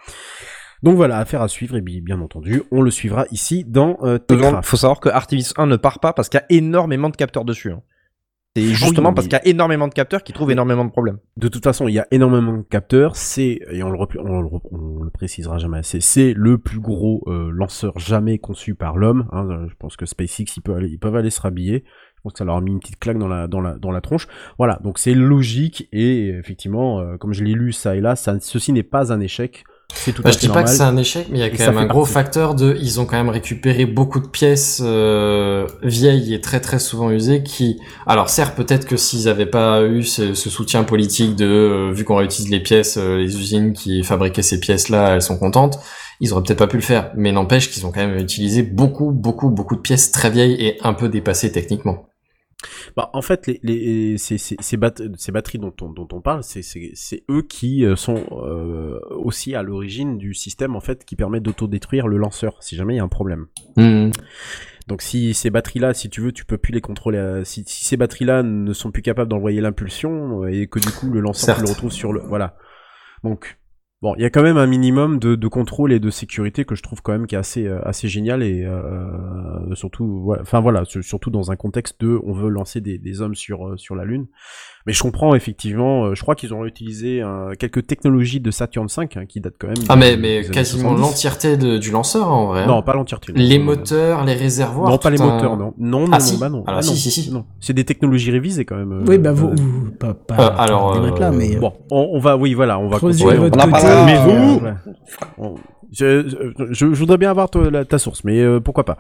Donc 0.84 0.96
voilà, 0.96 1.18
affaire 1.18 1.42
à 1.42 1.48
suivre 1.48 1.76
et 1.78 1.82
bi- 1.82 2.02
bien 2.02 2.20
entendu, 2.22 2.62
on 2.72 2.82
le 2.82 2.92
suivra 2.92 3.26
ici 3.32 3.64
dans 3.66 3.98
euh, 4.04 4.18
Techcraft. 4.18 4.68
faut 4.68 4.78
savoir 4.78 5.00
que 5.00 5.10
Artemis 5.10 5.50
1 5.58 5.66
ne 5.68 5.76
part 5.78 6.00
pas 6.00 6.14
parce 6.14 6.30
qu'il 6.30 6.40
y 6.40 6.44
a 6.44 6.46
énormément 6.58 7.10
de 7.10 7.16
capteurs 7.16 7.46
dessus. 7.46 7.72
hein. 7.72 7.82
C'est 8.58 8.64
justement 8.64 9.10
oui, 9.10 9.16
parce 9.16 9.28
qu'il 9.28 9.34
y 9.34 9.42
a 9.42 9.46
énormément 9.48 9.90
de 9.90 9.94
capteurs 9.94 10.24
qui 10.24 10.32
trouvent 10.32 10.50
énormément 10.52 10.86
de 10.86 10.90
problèmes. 10.90 11.18
De 11.36 11.50
toute 11.50 11.64
façon, 11.66 11.90
il 11.90 11.94
y 11.94 12.00
a 12.00 12.08
énormément 12.12 12.54
de 12.56 12.62
capteurs. 12.62 13.18
C'est 13.18 13.60
et 13.70 13.84
on 13.84 13.90
le, 13.90 13.98
repl- 13.98 14.18
on 14.22 14.40
le, 14.40 14.48
rep- 14.48 14.68
on 14.72 15.04
le 15.04 15.10
précisera 15.10 15.58
jamais 15.58 15.80
assez. 15.80 16.00
C'est 16.00 16.34
le 16.34 16.58
plus 16.58 16.80
gros 16.80 17.22
euh, 17.28 17.50
lanceur 17.52 18.00
jamais 18.00 18.38
conçu 18.38 18.74
par 18.74 18.96
l'homme. 18.96 19.28
hein. 19.34 19.46
Euh, 19.50 19.68
Je 19.68 19.76
pense 19.78 19.98
que 19.98 20.06
SpaceX 20.06 20.46
ils 20.56 20.62
peuvent 20.62 20.78
aller, 20.78 20.88
ils 20.88 21.00
peuvent 21.00 21.18
aller 21.18 21.32
se 21.32 21.42
rhabiller. 21.42 21.84
Je 22.16 22.22
pense 22.24 22.32
que 22.32 22.38
ça 22.40 22.46
leur 22.46 22.56
a 22.56 22.62
mis 22.62 22.72
une 22.72 22.80
petite 22.80 22.98
claque 22.98 23.18
dans 23.18 23.28
la 23.28 23.48
dans 23.48 23.60
la 23.60 23.74
dans 23.76 23.92
la 23.92 24.00
tronche. 24.00 24.26
Voilà. 24.58 24.80
Donc 24.86 25.00
c'est 25.00 25.14
logique 25.16 25.90
et 25.92 26.30
effectivement, 26.30 27.02
euh, 27.02 27.18
comme 27.18 27.34
je 27.34 27.44
l'ai 27.44 27.54
lu 27.56 27.74
ça 27.74 27.98
et 27.98 28.00
là, 28.02 28.16
ça, 28.16 28.40
ceci 28.40 28.72
n'est 28.72 28.84
pas 28.84 29.12
un 29.12 29.20
échec. 29.20 29.66
C'est 29.94 30.14
tout 30.14 30.24
Bah, 30.24 30.30
à 30.30 30.32
je 30.32 30.38
fait 30.38 30.48
dis 30.48 30.50
pas 30.50 30.64
que 30.64 30.70
c'est 30.70 30.84
un 30.84 30.98
échec, 30.98 31.28
mais 31.30 31.38
il 31.38 31.42
y 31.42 31.44
a 31.44 31.50
quand 31.50 31.64
même 31.66 31.78
un 31.78 31.86
gros 31.86 32.06
partie. 32.06 32.14
facteur 32.14 32.56
de, 32.56 32.76
ils 32.82 33.00
ont 33.00 33.06
quand 33.06 33.18
même 33.18 33.30
récupéré 33.30 33.86
beaucoup 33.86 34.20
de 34.20 34.28
pièces 34.28 34.82
euh, 34.84 35.68
vieilles 35.84 36.34
et 36.34 36.42
très 36.42 36.60
très 36.60 36.80
souvent 36.80 37.12
usées 37.12 37.44
qui, 37.44 37.80
alors 38.08 38.30
certes 38.30 38.56
peut-être 38.56 38.86
que 38.88 38.98
s'ils 38.98 39.28
avaient 39.30 39.46
pas 39.46 39.84
eu 39.84 40.04
ce, 40.04 40.34
ce 40.34 40.50
soutien 40.50 40.84
politique 40.84 41.36
de, 41.36 41.46
euh, 41.46 41.92
vu 41.94 42.04
qu'on 42.04 42.16
réutilise 42.16 42.50
les 42.50 42.60
pièces, 42.62 42.98
euh, 42.98 43.18
les 43.18 43.38
usines 43.38 43.74
qui 43.74 44.04
fabriquaient 44.04 44.42
ces 44.42 44.60
pièces-là, 44.60 45.16
elles 45.16 45.22
sont 45.22 45.38
contentes, 45.38 45.80
ils 46.20 46.34
auraient 46.34 46.44
peut-être 46.44 46.60
pas 46.60 46.68
pu 46.68 46.78
le 46.78 46.82
faire, 46.84 47.12
mais 47.16 47.32
n'empêche 47.32 47.70
qu'ils 47.72 47.86
ont 47.86 47.92
quand 47.92 48.06
même 48.06 48.18
utilisé 48.18 48.64
beaucoup 48.64 49.12
beaucoup 49.12 49.50
beaucoup 49.50 49.76
de 49.76 49.82
pièces 49.82 50.12
très 50.12 50.30
vieilles 50.32 50.56
et 50.66 50.78
un 50.84 50.94
peu 50.94 51.10
dépassées 51.10 51.52
techniquement. 51.52 52.08
Bah, 52.96 53.10
en 53.14 53.22
fait, 53.22 53.48
les, 53.48 53.60
les, 53.64 54.18
ces, 54.18 54.38
ces, 54.38 54.56
ces, 54.60 54.78
bat- 54.78 54.94
ces 55.18 55.32
batteries 55.32 55.60
dont 55.60 55.74
on, 55.82 55.90
dont 55.90 56.08
on 56.14 56.22
parle, 56.22 56.44
c'est- 56.44 57.24
eux 57.30 57.42
qui 57.42 57.86
euh, 57.86 57.96
sont 57.96 58.26
euh, 58.32 59.00
aussi 59.12 59.54
à 59.56 59.62
l'origine 59.62 60.18
du 60.18 60.34
système 60.34 60.76
en 60.76 60.80
fait 60.80 61.06
qui 61.06 61.16
permet 61.16 61.42
d'autodétruire 61.42 62.08
le 62.08 62.18
lanceur 62.18 62.64
si 62.64 62.76
jamais 62.76 62.94
il 62.96 62.98
y 62.98 63.00
a 63.00 63.04
un 63.04 63.08
problème. 63.10 63.48
Hmm. 63.76 64.10
Donc 64.88 65.02
si 65.02 65.34
ces 65.34 65.50
batteries-là, 65.50 65.94
si 65.94 66.10
tu 66.10 66.22
veux, 66.22 66.32
tu 66.32 66.46
peux 66.46 66.58
plus 66.58 66.72
les 66.74 66.82
contrôler. 66.82 67.18
euh, 67.18 67.44
Si, 67.44 67.64
si 67.68 67.84
ces 67.86 67.98
batteries-là 67.98 68.42
ne 68.44 68.72
sont 68.74 68.92
plus 68.92 69.02
capables 69.02 69.30
d'envoyer 69.30 69.60
l'impulsion 69.62 70.44
euh, 70.44 70.48
et 70.48 70.68
que 70.68 70.80
du 70.80 70.90
coup 70.92 71.10
le 71.10 71.20
lanceur 71.20 71.56
tu 71.56 71.62
le 71.62 71.68
Certes. 71.68 71.76
retrouves 71.78 71.92
sur 71.92 72.14
le, 72.14 72.22
voilà. 72.22 72.58
Donc 73.24 73.58
bon, 74.06 74.14
il 74.18 74.22
y 74.22 74.26
a 74.26 74.30
quand 74.30 74.44
même 74.44 74.58
un 74.58 74.68
minimum 74.68 75.18
de, 75.18 75.48
contrôle 75.48 75.92
et 75.92 76.00
de 76.00 76.12
sécurité 76.12 76.64
que 76.64 76.76
je 76.76 76.84
trouve 76.84 77.02
quand 77.02 77.12
même 77.12 77.26
qui 77.26 77.34
est 77.34 77.40
assez 77.40 77.66
euh, 77.66 77.82
assez 77.84 78.08
génial 78.08 78.44
et 78.44 78.64
euh, 78.64 79.74
surtout, 79.74 80.22
voilà, 80.24 80.44
enfin 80.44 80.60
voilà, 80.60 80.86
sur- 80.86 81.04
surtout 81.04 81.32
dans 81.32 81.50
un 81.52 81.56
contexte 81.56 82.00
de, 82.02 82.20
on 82.24 82.32
veut 82.32 82.50
lancer 82.50 82.82
des, 82.82 83.00
des 83.00 83.22
hommes 83.22 83.34
sur 83.34 83.68
euh, 83.68 83.78
sur 83.78 83.96
la 83.96 84.06
lune. 84.06 84.28
Mais 84.88 84.94
je 84.94 85.02
comprends 85.02 85.34
effectivement. 85.34 86.06
euh, 86.06 86.16
je 86.16 86.22
crois 86.22 86.36
qu'ils 86.36 86.54
ont 86.54 86.64
utilisé 86.66 87.22
euh, 87.24 87.54
quelques 87.58 87.88
technologies 87.88 88.40
de 88.40 88.52
Saturn 88.52 88.86
V 88.88 89.08
hein, 89.16 89.26
qui 89.26 89.42
datent 89.42 89.56
quand 89.60 89.68
même. 89.68 89.78
Ah 89.90 89.96
mais 89.96 90.16
mais 90.16 90.44
quasiment 90.44 90.90
70. 90.96 91.02
l'entièreté 91.02 91.58
du 91.80 91.90
lanceur 91.92 92.30
en 92.32 92.48
vrai. 92.48 92.62
hein. 92.64 92.68
Non, 92.68 92.82
pas 92.84 92.94
l'entièreté. 92.94 93.34
non. 93.34 93.40
Les 93.40 93.58
Non, 93.58 93.66
non, 93.66 93.72
non. 93.72 93.78
moteurs, 93.80 94.26
les 94.26 94.34
réservoirs. 94.36 94.90
Non, 94.92 94.98
pas 95.00 95.10
les 95.10 95.22
un- 95.22 95.26
moteurs, 95.34 95.58
non. 95.58 95.74
Non, 95.80 96.02
non, 96.02 96.08
Ah, 96.12 96.18
non, 96.18 96.24
si. 96.24 96.38
bah 96.38 96.50
non. 96.50 96.64
Alors, 96.68 96.80
Ah, 96.80 96.82
si, 96.84 96.90
non. 96.92 96.96
si, 96.98 97.10
si. 97.12 97.32
Non. 97.32 97.46
C'est 97.60 97.74
des 97.74 97.84
technologies 97.84 98.30
révisées 98.32 98.66
quand 98.66 98.76
même. 98.76 98.92
euh, 98.92 99.04
Oui, 99.08 99.18
bah 99.18 99.32
vous, 99.32 99.48
euh, 99.48 99.56
vous- 99.58 99.92
pas, 99.92 100.14
pas, 100.14 100.36
Euh, 100.40 100.56
alors, 100.58 101.02
mecs 101.02 101.18
là, 101.20 101.30
euh, 101.30 101.36
mais 101.36 101.56
Bon, 101.56 101.74
on, 101.90 102.10
on 102.14 102.20
va, 102.20 102.38
oui, 102.38 102.54
voilà, 102.54 102.78
on 102.80 102.88
va 102.88 103.00
continuer. 103.00 103.36
votre 103.38 103.58
on 103.58 103.72
côté. 103.72 103.88
Mais 104.06 104.18
euh, 104.18 104.22
vous. 104.24 104.62
On- 105.40 105.56
je, 105.92 106.28
je, 106.72 106.94
je 106.94 107.00
voudrais 107.00 107.18
bien 107.18 107.30
avoir 107.30 107.50
ta, 107.50 107.70
la- 107.70 107.86
ta 107.86 107.98
source, 107.98 108.24
mais 108.26 108.42
euh, 108.42 108.60
pourquoi 108.60 108.84
pas. 108.84 108.98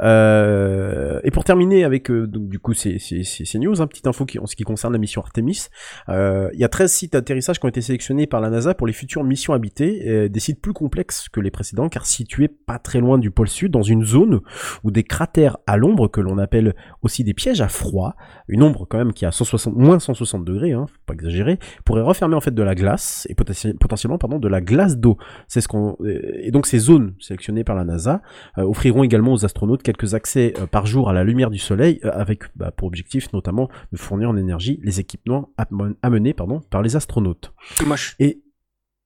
Euh, 0.00 1.18
et 1.24 1.30
pour 1.30 1.44
terminer 1.44 1.84
avec 1.84 2.10
euh, 2.10 2.26
donc 2.26 2.48
du 2.48 2.58
coup 2.58 2.74
ces, 2.74 2.98
ces, 2.98 3.24
ces, 3.24 3.44
ces 3.44 3.58
news, 3.58 3.80
un 3.80 3.86
petite 3.86 4.06
info 4.06 4.26
qui, 4.26 4.38
en 4.38 4.46
ce 4.46 4.54
qui 4.56 4.62
concerne 4.64 4.92
la 4.92 4.98
mission 4.98 5.15
Artemis. 5.24 5.66
Euh, 6.08 6.50
Il 6.54 6.60
y 6.60 6.64
a 6.64 6.68
13 6.68 6.92
sites 6.92 7.12
d'atterrissage 7.12 7.58
qui 7.58 7.66
ont 7.66 7.68
été 7.68 7.80
sélectionnés 7.80 8.26
par 8.26 8.40
la 8.40 8.50
NASA 8.50 8.74
pour 8.74 8.86
les 8.86 8.92
futures 8.92 9.24
missions 9.24 9.52
habitées, 9.52 10.28
des 10.28 10.40
sites 10.40 10.60
plus 10.60 10.72
complexes 10.72 11.28
que 11.28 11.40
les 11.40 11.50
précédents, 11.50 11.88
car 11.88 12.06
situés 12.06 12.48
pas 12.48 12.78
très 12.78 13.00
loin 13.00 13.18
du 13.18 13.30
pôle 13.30 13.48
sud, 13.48 13.72
dans 13.72 13.82
une 13.82 14.04
zone 14.04 14.40
où 14.84 14.90
des 14.90 15.02
cratères 15.02 15.56
à 15.66 15.76
l'ombre 15.76 16.08
que 16.08 16.20
l'on 16.20 16.38
appelle 16.38 16.74
aussi 17.02 17.24
des 17.24 17.34
pièges 17.34 17.60
à 17.60 17.68
froid, 17.68 18.14
une 18.48 18.62
ombre 18.62 18.86
quand 18.88 18.98
même 18.98 19.12
qui 19.12 19.24
a 19.26 19.32
160, 19.32 19.74
moins 19.76 19.98
160 19.98 20.44
degrés, 20.44 20.72
hein, 20.72 20.86
faut 20.88 20.98
pas 21.06 21.14
exagérer, 21.14 21.58
pourrait 21.84 22.02
refermer 22.02 22.34
en 22.34 22.40
fait 22.40 22.54
de 22.54 22.62
la 22.62 22.74
glace 22.74 23.26
et 23.30 23.34
potentiel- 23.34 23.76
potentiellement 23.76 24.18
pardon 24.18 24.38
de 24.38 24.48
la 24.48 24.60
glace 24.60 24.96
d'eau. 24.98 25.16
C'est 25.48 25.60
ce 25.60 25.68
qu'on 25.68 25.96
et 26.04 26.50
donc 26.50 26.66
ces 26.66 26.78
zones 26.78 27.14
sélectionnées 27.20 27.64
par 27.64 27.76
la 27.76 27.84
NASA 27.84 28.22
euh, 28.58 28.62
offriront 28.62 29.02
également 29.02 29.32
aux 29.32 29.44
astronautes 29.44 29.82
quelques 29.82 30.14
accès 30.14 30.54
euh, 30.58 30.66
par 30.66 30.86
jour 30.86 31.08
à 31.08 31.12
la 31.12 31.24
lumière 31.24 31.50
du 31.50 31.58
soleil 31.58 32.00
avec 32.02 32.44
bah, 32.56 32.70
pour 32.70 32.88
objectif 32.88 33.32
notamment 33.32 33.68
de 33.92 33.96
fournir 33.96 34.30
en 34.30 34.36
énergie 34.36 34.80
les 34.82 35.00
équipements 35.06 35.50
am- 35.56 35.94
amenés 36.02 36.34
pardon 36.34 36.60
par 36.60 36.82
les 36.82 36.96
astronautes. 36.96 37.54
Moi, 37.86 37.96
je, 37.96 38.10
Et 38.18 38.42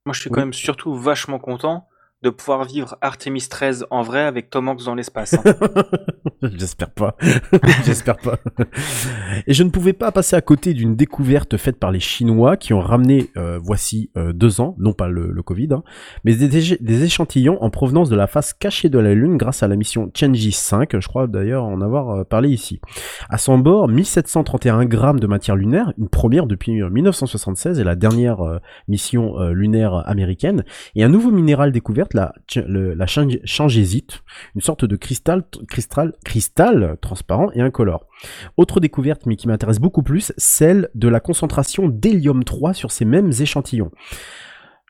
moi, 0.06 0.12
je 0.14 0.20
suis 0.20 0.30
quand 0.30 0.40
même 0.40 0.54
surtout 0.54 0.94
vachement 0.94 1.38
content 1.38 1.86
de 2.22 2.28
pouvoir 2.30 2.64
vivre 2.64 2.96
Artemis 3.00 3.48
13 3.48 3.86
en 3.90 4.02
vrai 4.02 4.20
avec 4.22 4.50
Tom 4.50 4.68
Hanks 4.68 4.84
dans 4.84 4.94
l'espace. 4.94 5.34
hein. 5.34 5.54
J'espère 6.42 6.90
pas. 6.90 7.16
J'espère 7.84 8.16
pas. 8.16 8.38
Et 9.46 9.54
je 9.54 9.62
ne 9.62 9.70
pouvais 9.70 9.92
pas 9.92 10.10
passer 10.12 10.36
à 10.36 10.40
côté 10.40 10.74
d'une 10.74 10.96
découverte 10.96 11.56
faite 11.56 11.78
par 11.78 11.90
les 11.90 12.00
Chinois 12.00 12.56
qui 12.56 12.72
ont 12.72 12.80
ramené, 12.80 13.30
euh, 13.36 13.58
voici 13.62 14.10
euh, 14.16 14.32
deux 14.32 14.60
ans, 14.60 14.74
non 14.78 14.92
pas 14.92 15.08
le, 15.08 15.40
Covid, 15.42 15.68
hein, 15.72 15.82
mais 16.24 16.34
des, 16.34 17.02
échantillons 17.02 17.62
en 17.62 17.70
provenance 17.70 18.10
de 18.10 18.16
la 18.16 18.26
face 18.26 18.52
cachée 18.52 18.90
de 18.90 18.98
la 18.98 19.14
Lune 19.14 19.38
grâce 19.38 19.62
à 19.62 19.68
la 19.68 19.76
mission 19.76 20.08
Tianji 20.08 20.52
5, 20.52 21.00
je 21.00 21.08
crois 21.08 21.26
d'ailleurs 21.26 21.64
en 21.64 21.80
avoir 21.80 22.10
euh, 22.10 22.24
parlé 22.24 22.50
ici. 22.50 22.80
À 23.30 23.38
son 23.38 23.58
bord, 23.58 23.88
1731 23.88 24.84
grammes 24.84 25.20
de 25.20 25.26
matière 25.26 25.56
lunaire, 25.56 25.92
une 25.98 26.08
première 26.08 26.46
depuis 26.46 26.82
euh, 26.82 26.90
1976 26.90 27.80
et 27.80 27.84
la 27.84 27.96
dernière 27.96 28.60
mission 28.88 29.38
lunaire 29.50 30.02
américaine, 30.06 30.64
et 30.94 31.04
un 31.04 31.08
nouveau 31.08 31.30
minéral 31.30 31.72
découvert, 31.72 32.08
la, 32.14 32.32
changésite, 33.44 34.22
une 34.54 34.60
sorte 34.60 34.84
de 34.84 34.96
cristal, 34.96 35.42
cristal, 35.68 36.14
cristal 36.24 36.96
transparent 37.00 37.50
et 37.54 37.60
incolore. 37.60 38.06
Autre 38.56 38.80
découverte, 38.80 39.26
mais 39.26 39.36
qui 39.36 39.48
m'intéresse 39.48 39.78
beaucoup 39.78 40.02
plus, 40.02 40.32
celle 40.36 40.88
de 40.94 41.08
la 41.08 41.20
concentration 41.20 41.88
d'hélium 41.88 42.44
3 42.44 42.74
sur 42.74 42.90
ces 42.90 43.04
mêmes 43.04 43.32
échantillons. 43.40 43.90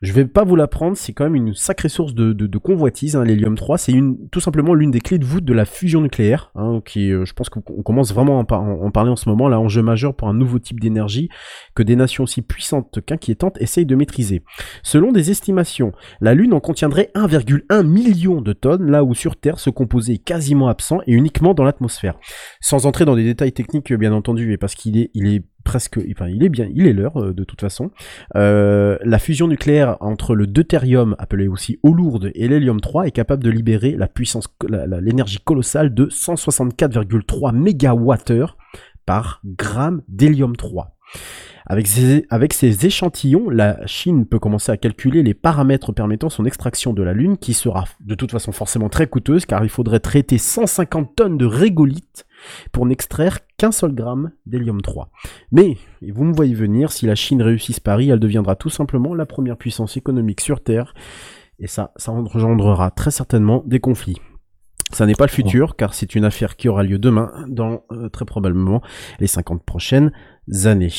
Je 0.01 0.13
vais 0.13 0.25
pas 0.25 0.43
vous 0.43 0.55
l'apprendre, 0.55 0.97
c'est 0.97 1.13
quand 1.13 1.25
même 1.25 1.35
une 1.35 1.53
sacrée 1.53 1.89
source 1.89 2.15
de, 2.15 2.57
convoitise, 2.57 3.15
hein, 3.15 3.23
l'hélium 3.23 3.55
3. 3.55 3.77
C'est 3.77 3.91
une, 3.91 4.29
tout 4.29 4.39
simplement 4.39 4.73
l'une 4.73 4.89
des 4.89 4.99
clés 4.99 5.19
de 5.19 5.25
voûte 5.25 5.45
de 5.45 5.53
la 5.53 5.65
fusion 5.65 6.01
nucléaire, 6.01 6.51
hein, 6.55 6.81
qui, 6.83 7.11
euh, 7.11 7.23
je 7.23 7.33
pense 7.33 7.49
qu'on 7.49 7.61
commence 7.61 8.11
vraiment 8.13 8.37
à 8.37 8.41
en, 8.41 8.45
par- 8.45 8.61
en 8.63 8.89
parler 8.89 9.11
en 9.11 9.15
ce 9.15 9.29
moment, 9.29 9.47
là, 9.47 9.59
enjeu 9.59 9.83
majeur 9.83 10.15
pour 10.15 10.27
un 10.27 10.33
nouveau 10.33 10.57
type 10.57 10.79
d'énergie 10.79 11.29
que 11.75 11.83
des 11.83 11.95
nations 11.95 12.23
aussi 12.23 12.41
puissantes 12.41 12.99
qu'inquiétantes 13.05 13.61
essayent 13.61 13.85
de 13.85 13.95
maîtriser. 13.95 14.43
Selon 14.81 15.11
des 15.11 15.29
estimations, 15.29 15.91
la 16.19 16.33
Lune 16.33 16.53
en 16.53 16.59
contiendrait 16.59 17.11
1,1 17.13 17.83
million 17.85 18.41
de 18.41 18.53
tonnes, 18.53 18.89
là 18.89 19.03
où 19.03 19.13
sur 19.13 19.35
Terre 19.35 19.59
ce 19.59 19.69
composé 19.69 20.13
est 20.13 20.23
quasiment 20.23 20.67
absent 20.67 21.01
et 21.05 21.13
uniquement 21.13 21.53
dans 21.53 21.63
l'atmosphère. 21.63 22.17
Sans 22.59 22.87
entrer 22.87 23.05
dans 23.05 23.15
des 23.15 23.23
détails 23.23 23.53
techniques, 23.53 23.93
bien 23.93 24.13
entendu, 24.13 24.51
et 24.51 24.57
parce 24.57 24.73
qu'il 24.73 24.97
est, 24.97 25.11
il 25.13 25.27
est 25.27 25.43
presque, 25.63 25.99
enfin, 26.11 26.27
il 26.27 26.43
est 26.43 26.49
bien, 26.49 26.69
il 26.73 26.87
est 26.87 26.93
l'heure 26.93 27.21
euh, 27.21 27.33
de 27.33 27.43
toute 27.43 27.61
façon. 27.61 27.91
Euh, 28.35 28.97
la 29.03 29.19
fusion 29.19 29.47
nucléaire 29.47 29.97
entre 29.99 30.35
le 30.35 30.47
deutérium, 30.47 31.15
appelé 31.19 31.47
aussi 31.47 31.79
eau 31.83 31.93
lourde, 31.93 32.31
et 32.35 32.47
l'hélium 32.47 32.79
3 32.79 33.07
est 33.07 33.11
capable 33.11 33.43
de 33.43 33.49
libérer 33.49 33.97
l'énergie 35.01 35.39
colossale 35.39 35.93
de 35.93 36.07
164,3 36.07 37.55
mégawattheures 37.55 38.57
par 39.05 39.41
gramme 39.45 40.01
d'hélium 40.07 40.55
3. 40.55 40.95
Avec 41.67 41.87
ces, 41.87 42.25
avec 42.29 42.53
ces 42.53 42.85
échantillons, 42.85 43.49
la 43.49 43.85
Chine 43.85 44.25
peut 44.25 44.39
commencer 44.39 44.71
à 44.71 44.77
calculer 44.77 45.23
les 45.23 45.33
paramètres 45.33 45.93
permettant 45.93 46.29
son 46.29 46.45
extraction 46.45 46.93
de 46.93 47.03
la 47.03 47.13
Lune, 47.13 47.37
qui 47.37 47.53
sera 47.53 47.85
de 47.99 48.15
toute 48.15 48.31
façon 48.31 48.51
forcément 48.51 48.89
très 48.89 49.07
coûteuse, 49.07 49.45
car 49.45 49.63
il 49.63 49.69
faudrait 49.69 49.99
traiter 49.99 50.37
150 50.37 51.15
tonnes 51.15 51.37
de 51.37 51.45
régolithes 51.45 52.25
pour 52.71 52.85
n'extraire 52.85 53.39
qu'un 53.57 53.71
seul 53.71 53.93
gramme 53.93 54.31
d'hélium-3. 54.45 55.07
Mais, 55.51 55.77
et 56.01 56.11
vous 56.11 56.23
me 56.23 56.33
voyez 56.33 56.53
venir, 56.53 56.91
si 56.91 57.05
la 57.05 57.15
Chine 57.15 57.41
réussit 57.41 57.75
ce 57.75 57.81
pari, 57.81 58.09
elle 58.09 58.19
deviendra 58.19 58.55
tout 58.55 58.69
simplement 58.69 59.13
la 59.13 59.25
première 59.25 59.57
puissance 59.57 59.97
économique 59.97 60.41
sur 60.41 60.63
Terre, 60.63 60.93
et 61.59 61.67
ça, 61.67 61.91
ça 61.95 62.11
engendrera 62.11 62.89
très 62.91 63.11
certainement 63.11 63.63
des 63.65 63.79
conflits. 63.79 64.17
Ça 64.91 65.05
n'est 65.05 65.15
pas 65.15 65.25
le 65.25 65.31
futur, 65.31 65.75
car 65.77 65.93
c'est 65.93 66.15
une 66.15 66.25
affaire 66.25 66.55
qui 66.57 66.67
aura 66.67 66.83
lieu 66.83 66.99
demain, 66.99 67.31
dans 67.47 67.83
euh, 67.91 68.09
très 68.09 68.25
probablement 68.25 68.81
les 69.19 69.27
50 69.27 69.63
prochaines 69.63 70.11
années. 70.65 70.91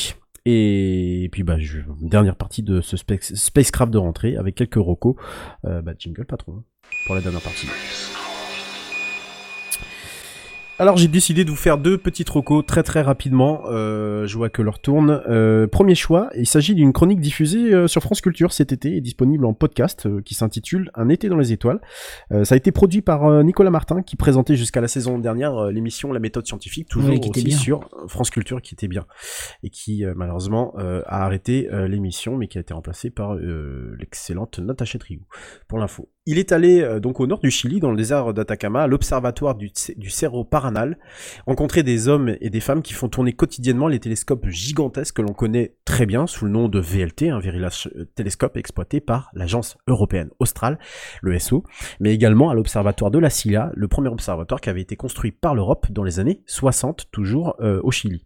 Et 0.45 1.29
puis 1.31 1.43
bah 1.43 1.57
je, 1.59 1.79
dernière 2.01 2.35
partie 2.35 2.63
de 2.63 2.81
ce 2.81 2.97
space- 2.97 3.35
spacecraft 3.35 3.93
de 3.93 3.97
rentrée 3.97 4.35
avec 4.35 4.55
quelques 4.55 4.75
rocos. 4.75 5.15
Euh, 5.65 5.81
bah 5.81 5.93
jingle 5.97 6.25
patron 6.25 6.63
pour 7.05 7.15
la 7.15 7.21
dernière 7.21 7.41
partie. 7.41 7.67
Alors 10.79 10.97
j'ai 10.97 11.07
décidé 11.07 11.45
de 11.45 11.51
vous 11.51 11.55
faire 11.55 11.77
deux 11.77 11.99
petites 11.99 12.29
recos 12.31 12.65
très 12.65 12.81
très 12.81 13.03
rapidement. 13.03 13.61
Euh, 13.67 14.25
je 14.25 14.35
vois 14.35 14.49
que 14.49 14.63
l'heure 14.63 14.79
tourne. 14.79 15.21
Euh, 15.29 15.67
premier 15.67 15.93
choix, 15.93 16.29
il 16.35 16.47
s'agit 16.47 16.73
d'une 16.73 16.91
chronique 16.93 17.21
diffusée 17.21 17.71
euh, 17.71 17.87
sur 17.87 18.01
France 18.01 18.21
Culture 18.21 18.51
cet 18.51 18.71
été 18.71 18.95
et 18.97 18.99
disponible 18.99 19.45
en 19.45 19.53
podcast 19.53 20.07
euh, 20.07 20.21
qui 20.23 20.33
s'intitule 20.33 20.89
Un 20.95 21.09
été 21.09 21.29
dans 21.29 21.37
les 21.37 21.53
étoiles. 21.53 21.79
Euh, 22.31 22.43
ça 22.43 22.55
a 22.55 22.57
été 22.57 22.71
produit 22.71 23.03
par 23.03 23.43
Nicolas 23.43 23.69
Martin 23.69 24.01
qui 24.01 24.15
présentait 24.15 24.55
jusqu'à 24.55 24.81
la 24.81 24.87
saison 24.87 25.19
dernière 25.19 25.67
l'émission 25.67 26.11
La 26.11 26.19
méthode 26.19 26.47
scientifique, 26.47 26.89
toujours 26.89 27.11
Ouais, 27.11 27.19
qui 27.19 27.29
était 27.29 27.39
aussi 27.41 27.47
bien. 27.49 27.57
sur 27.59 27.89
France 28.07 28.31
Culture 28.31 28.59
qui 28.61 28.73
était 28.73 28.87
bien 28.87 29.05
et 29.61 29.69
qui 29.69 30.03
malheureusement 30.15 30.73
a 30.77 31.23
arrêté 31.23 31.69
l'émission 31.87 32.35
mais 32.35 32.47
qui 32.47 32.57
a 32.57 32.61
été 32.61 32.73
remplacée 32.73 33.11
par 33.11 33.35
l'excellente 33.35 34.59
Natacha 34.59 34.97
Trigou 34.97 35.25
pour 35.67 35.77
l'info. 35.77 36.09
Il 36.25 36.39
est 36.39 36.51
allé 36.53 36.99
donc 37.01 37.19
au 37.19 37.27
nord 37.27 37.39
du 37.39 37.51
Chili, 37.51 37.81
dans 37.81 37.91
le 37.91 37.97
désert 37.97 38.33
d'Atacama, 38.33 38.83
à 38.83 38.87
l'observatoire 38.87 39.55
du, 39.55 39.71
du 39.97 40.09
Cerro 40.09 40.45
Rencontrer 41.45 41.83
des 41.83 42.07
hommes 42.07 42.35
et 42.41 42.49
des 42.49 42.59
femmes 42.59 42.81
qui 42.81 42.93
font 42.93 43.09
tourner 43.09 43.33
quotidiennement 43.33 43.87
les 43.87 43.99
télescopes 43.99 44.47
gigantesques 44.47 45.17
que 45.17 45.21
l'on 45.21 45.33
connaît 45.33 45.75
très 45.85 46.05
bien 46.05 46.27
sous 46.27 46.45
le 46.45 46.51
nom 46.51 46.67
de 46.67 46.79
VLT, 46.79 47.29
un 47.29 47.39
Very 47.39 47.59
Large 47.59 47.89
Telescope 48.15 48.57
exploité 48.57 49.01
par 49.01 49.29
l'agence 49.33 49.77
européenne 49.87 50.29
Austral, 50.39 50.79
le 51.21 51.37
SO, 51.39 51.63
mais 51.99 52.13
également 52.13 52.49
à 52.49 52.53
l'observatoire 52.53 53.11
de 53.11 53.19
la 53.19 53.29
Silla, 53.29 53.71
le 53.75 53.87
premier 53.87 54.09
observatoire 54.09 54.61
qui 54.61 54.69
avait 54.69 54.81
été 54.81 54.95
construit 54.95 55.31
par 55.31 55.55
l'Europe 55.55 55.87
dans 55.91 56.03
les 56.03 56.19
années 56.19 56.41
60, 56.45 57.07
toujours 57.11 57.55
euh, 57.59 57.79
au 57.83 57.91
Chili. 57.91 58.23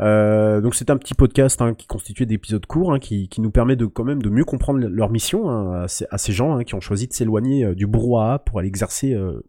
Euh, 0.00 0.60
donc 0.60 0.74
c'est 0.74 0.90
un 0.90 0.96
petit 0.96 1.14
podcast 1.14 1.60
hein, 1.62 1.74
qui 1.74 1.86
constituait 1.86 2.26
d'épisodes 2.26 2.64
courts, 2.66 2.92
hein, 2.92 2.98
qui, 2.98 3.28
nous 3.38 3.50
permet 3.50 3.76
de 3.76 3.86
quand 3.86 4.04
même 4.04 4.20
de 4.20 4.30
mieux 4.30 4.44
comprendre 4.44 4.80
leur 4.80 5.10
mission 5.10 5.48
hein, 5.48 5.86
à, 6.10 6.18
ces, 6.18 6.32
gens 6.32 6.56
hein, 6.56 6.64
qui 6.64 6.74
ont 6.74 6.80
choisi 6.80 7.06
de 7.06 7.12
s'éloigner 7.12 7.64
euh, 7.64 7.74
du 7.74 7.86
brouhaha 7.86 8.40
pour 8.40 8.58
aller 8.58 8.68
exercer 8.68 9.14
euh, 9.14 9.44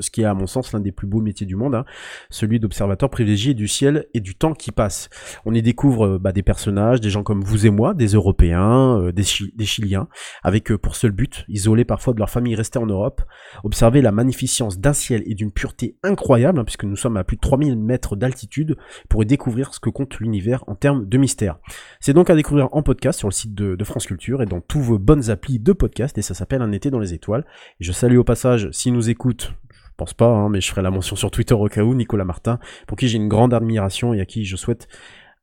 ce 0.00 0.10
qui 0.10 0.22
est 0.22 0.24
à 0.24 0.34
mon 0.34 0.46
sens 0.46 0.72
l'un 0.72 0.80
des 0.80 0.92
plus 0.92 1.06
beaux 1.06 1.20
métiers 1.20 1.46
du 1.46 1.56
monde, 1.56 1.74
hein, 1.74 1.84
celui 2.30 2.60
d'observateur 2.60 3.10
privilégié 3.10 3.54
du 3.54 3.68
ciel 3.68 4.06
et 4.14 4.20
du 4.20 4.34
temps 4.34 4.54
qui 4.54 4.72
passe. 4.72 5.08
On 5.44 5.54
y 5.54 5.62
découvre 5.62 6.06
euh, 6.06 6.18
bah, 6.18 6.32
des 6.32 6.42
personnages, 6.42 7.00
des 7.00 7.10
gens 7.10 7.22
comme 7.22 7.42
vous 7.42 7.66
et 7.66 7.70
moi, 7.70 7.94
des 7.94 8.08
Européens, 8.08 9.00
euh, 9.00 9.12
des, 9.12 9.22
Chi- 9.22 9.52
des 9.54 9.64
Chiliens, 9.66 10.08
avec 10.42 10.70
euh, 10.70 10.78
pour 10.78 10.96
seul 10.96 11.12
but, 11.12 11.44
isolés 11.48 11.84
parfois 11.84 12.12
de 12.14 12.18
leur 12.18 12.30
famille 12.30 12.54
restée 12.54 12.78
en 12.78 12.86
Europe, 12.86 13.22
observer 13.64 14.02
la 14.02 14.12
magnificence 14.12 14.78
d'un 14.78 14.92
ciel 14.92 15.22
et 15.26 15.34
d'une 15.34 15.52
pureté 15.52 15.96
incroyable, 16.02 16.58
hein, 16.58 16.64
puisque 16.64 16.84
nous 16.84 16.96
sommes 16.96 17.16
à 17.16 17.24
plus 17.24 17.36
de 17.36 17.40
3000 17.40 17.76
mètres 17.76 18.16
d'altitude, 18.16 18.76
pour 19.08 19.22
y 19.22 19.26
découvrir 19.26 19.74
ce 19.74 19.80
que 19.80 19.90
compte 19.90 20.18
l'univers 20.18 20.64
en 20.66 20.74
termes 20.74 21.06
de 21.06 21.18
mystère. 21.18 21.58
C'est 22.00 22.12
donc 22.12 22.30
à 22.30 22.34
découvrir 22.34 22.68
en 22.72 22.82
podcast 22.82 23.18
sur 23.18 23.28
le 23.28 23.32
site 23.32 23.54
de, 23.54 23.84
France 23.84 24.06
Culture 24.06 24.42
et 24.42 24.46
dans 24.46 24.60
tous 24.60 24.80
vos 24.80 24.98
bonnes 24.98 25.30
applis 25.30 25.60
de 25.60 25.72
podcast, 25.72 26.18
et 26.18 26.22
ça 26.22 26.34
s'appelle 26.34 26.60
Un 26.62 26.72
été 26.72 26.90
dans 26.90 26.98
les 26.98 27.14
étoiles. 27.14 27.44
Je 27.78 27.92
salue 27.92 28.16
au 28.16 28.24
passage, 28.24 28.68
s'ils 28.72 28.92
nous 28.92 29.10
écoutent, 29.10 29.52
pense 29.96 30.14
pas, 30.14 30.28
hein, 30.28 30.48
mais 30.48 30.60
je 30.60 30.68
ferai 30.68 30.82
la 30.82 30.90
mention 30.90 31.16
sur 31.16 31.30
Twitter 31.30 31.54
au 31.54 31.68
cas 31.68 31.82
où, 31.82 31.94
Nicolas 31.94 32.24
Martin, 32.24 32.58
pour 32.86 32.96
qui 32.96 33.08
j'ai 33.08 33.16
une 33.16 33.28
grande 33.28 33.54
admiration 33.54 34.14
et 34.14 34.20
à 34.20 34.26
qui 34.26 34.44
je 34.44 34.56
souhaite 34.56 34.88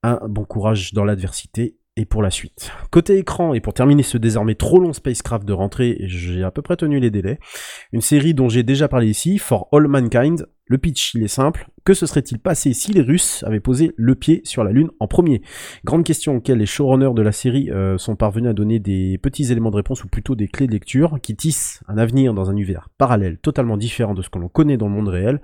un 0.03 0.19
bon 0.27 0.45
courage 0.45 0.93
dans 0.93 1.05
l'adversité 1.05 1.77
et 1.95 2.05
pour 2.05 2.21
la 2.23 2.31
suite. 2.31 2.71
Côté 2.91 3.17
écran, 3.17 3.53
et 3.53 3.61
pour 3.61 3.73
terminer 3.73 4.03
ce 4.03 4.17
désormais 4.17 4.55
trop 4.55 4.79
long 4.79 4.93
spacecraft 4.93 5.45
de 5.45 5.53
rentrée, 5.53 5.97
j'ai 6.01 6.43
à 6.43 6.51
peu 6.51 6.61
près 6.61 6.75
tenu 6.75 6.99
les 6.99 7.11
délais, 7.11 7.39
une 7.91 8.01
série 8.01 8.33
dont 8.33 8.49
j'ai 8.49 8.63
déjà 8.63 8.87
parlé 8.87 9.07
ici, 9.07 9.37
For 9.37 9.67
All 9.71 9.87
Mankind. 9.87 10.47
Le 10.65 10.77
pitch, 10.77 11.13
il 11.13 11.23
est 11.23 11.27
simple. 11.27 11.67
Que 11.83 11.93
se 11.93 12.05
serait-il 12.05 12.39
passé 12.39 12.71
si 12.71 12.93
les 12.93 13.01
Russes 13.01 13.43
avaient 13.45 13.59
posé 13.59 13.91
le 13.97 14.15
pied 14.15 14.39
sur 14.45 14.63
la 14.63 14.71
Lune 14.71 14.89
en 15.01 15.07
premier? 15.07 15.41
Grande 15.83 16.05
question 16.05 16.37
auxquelles 16.37 16.59
les 16.59 16.65
showrunners 16.65 17.13
de 17.13 17.21
la 17.21 17.33
série 17.33 17.69
euh, 17.71 17.97
sont 17.97 18.15
parvenus 18.15 18.49
à 18.49 18.53
donner 18.53 18.79
des 18.79 19.17
petits 19.17 19.51
éléments 19.51 19.71
de 19.71 19.75
réponse 19.75 20.01
ou 20.05 20.07
plutôt 20.07 20.35
des 20.35 20.47
clés 20.47 20.67
de 20.67 20.71
lecture 20.71 21.19
qui 21.21 21.35
tissent 21.35 21.83
un 21.89 21.97
avenir 21.97 22.33
dans 22.33 22.49
un 22.49 22.53
univers 22.53 22.87
parallèle 22.97 23.37
totalement 23.37 23.75
différent 23.75 24.13
de 24.13 24.21
ce 24.21 24.29
que 24.29 24.39
l'on 24.39 24.47
connaît 24.47 24.77
dans 24.77 24.87
le 24.87 24.93
monde 24.93 25.09
réel, 25.09 25.41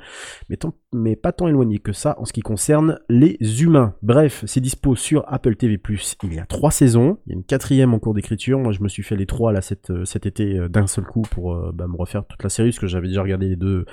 mais, 0.94 1.18
pas 1.18 1.34
tant 1.34 1.50
éloigné 1.50 1.80
que 1.80 1.92
ça 1.92 2.16
en 2.20 2.26
ce 2.26 2.32
qui 2.32 2.40
concerne 2.40 3.00
les 3.10 3.38
humains. 3.62 3.96
Bref, 4.02 4.46
c'est 4.48 4.62
dispo 4.62 4.96
sur 4.96 5.26
Apple 5.28 5.58
TV+. 5.58 5.78
Il 6.24 6.34
y 6.34 6.40
a 6.40 6.46
trois 6.46 6.72
saisons, 6.72 7.18
il 7.26 7.32
y 7.32 7.34
a 7.34 7.36
une 7.36 7.44
quatrième 7.44 7.94
en 7.94 8.00
cours 8.00 8.14
d'écriture. 8.14 8.60
Moi, 8.60 8.72
je 8.72 8.82
me 8.82 8.88
suis 8.88 9.04
fait 9.04 9.18
les 9.18 9.26
trois 9.26 9.52
là 9.52 9.60
cet, 9.60 9.90
euh, 9.90 10.06
cet 10.06 10.26
été 10.26 10.58
euh, 10.58 10.70
d'un 10.70 10.88
seul 10.88 11.04
coup 11.04 11.24
pour 11.24 11.74
bah, 11.74 11.88
me 11.88 11.98
refaire 11.98 12.26
toute 12.26 12.42
la 12.42 12.50
série 12.50 12.70
parce 12.70 12.80
que 12.80 12.88
j'avais 12.88 13.10
déjà 13.10 13.22
regardé 13.22 13.50
les 13.50 13.58
deux 13.58 13.86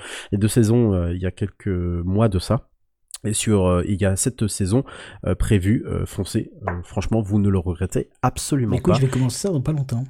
saisons 0.47 0.93
il 1.17 1.23
y 1.23 1.25
a 1.25 1.31
quelques 1.31 1.67
mois 1.67 2.29
de 2.29 2.39
ça. 2.39 2.69
Et 3.25 3.33
sur, 3.33 3.65
euh, 3.65 3.83
il 3.87 3.99
y 3.99 4.05
a 4.05 4.15
cette 4.15 4.47
saison 4.47 4.83
euh, 5.25 5.33
prévue, 5.35 5.83
euh, 5.87 6.05
foncez. 6.05 6.51
Euh, 6.67 6.71
franchement, 6.83 7.19
vous 7.21 7.39
ne 7.39 7.49
le 7.49 7.57
regrettez 7.59 8.09
absolument 8.21 8.71
Mais 8.71 8.77
écoute, 8.77 8.93
pas. 8.93 8.99
je 8.99 9.05
vais 9.05 9.11
commencer 9.11 9.39
ça 9.39 9.49
dans 9.49 9.59
pas 9.61 9.71
longtemps. 9.73 10.03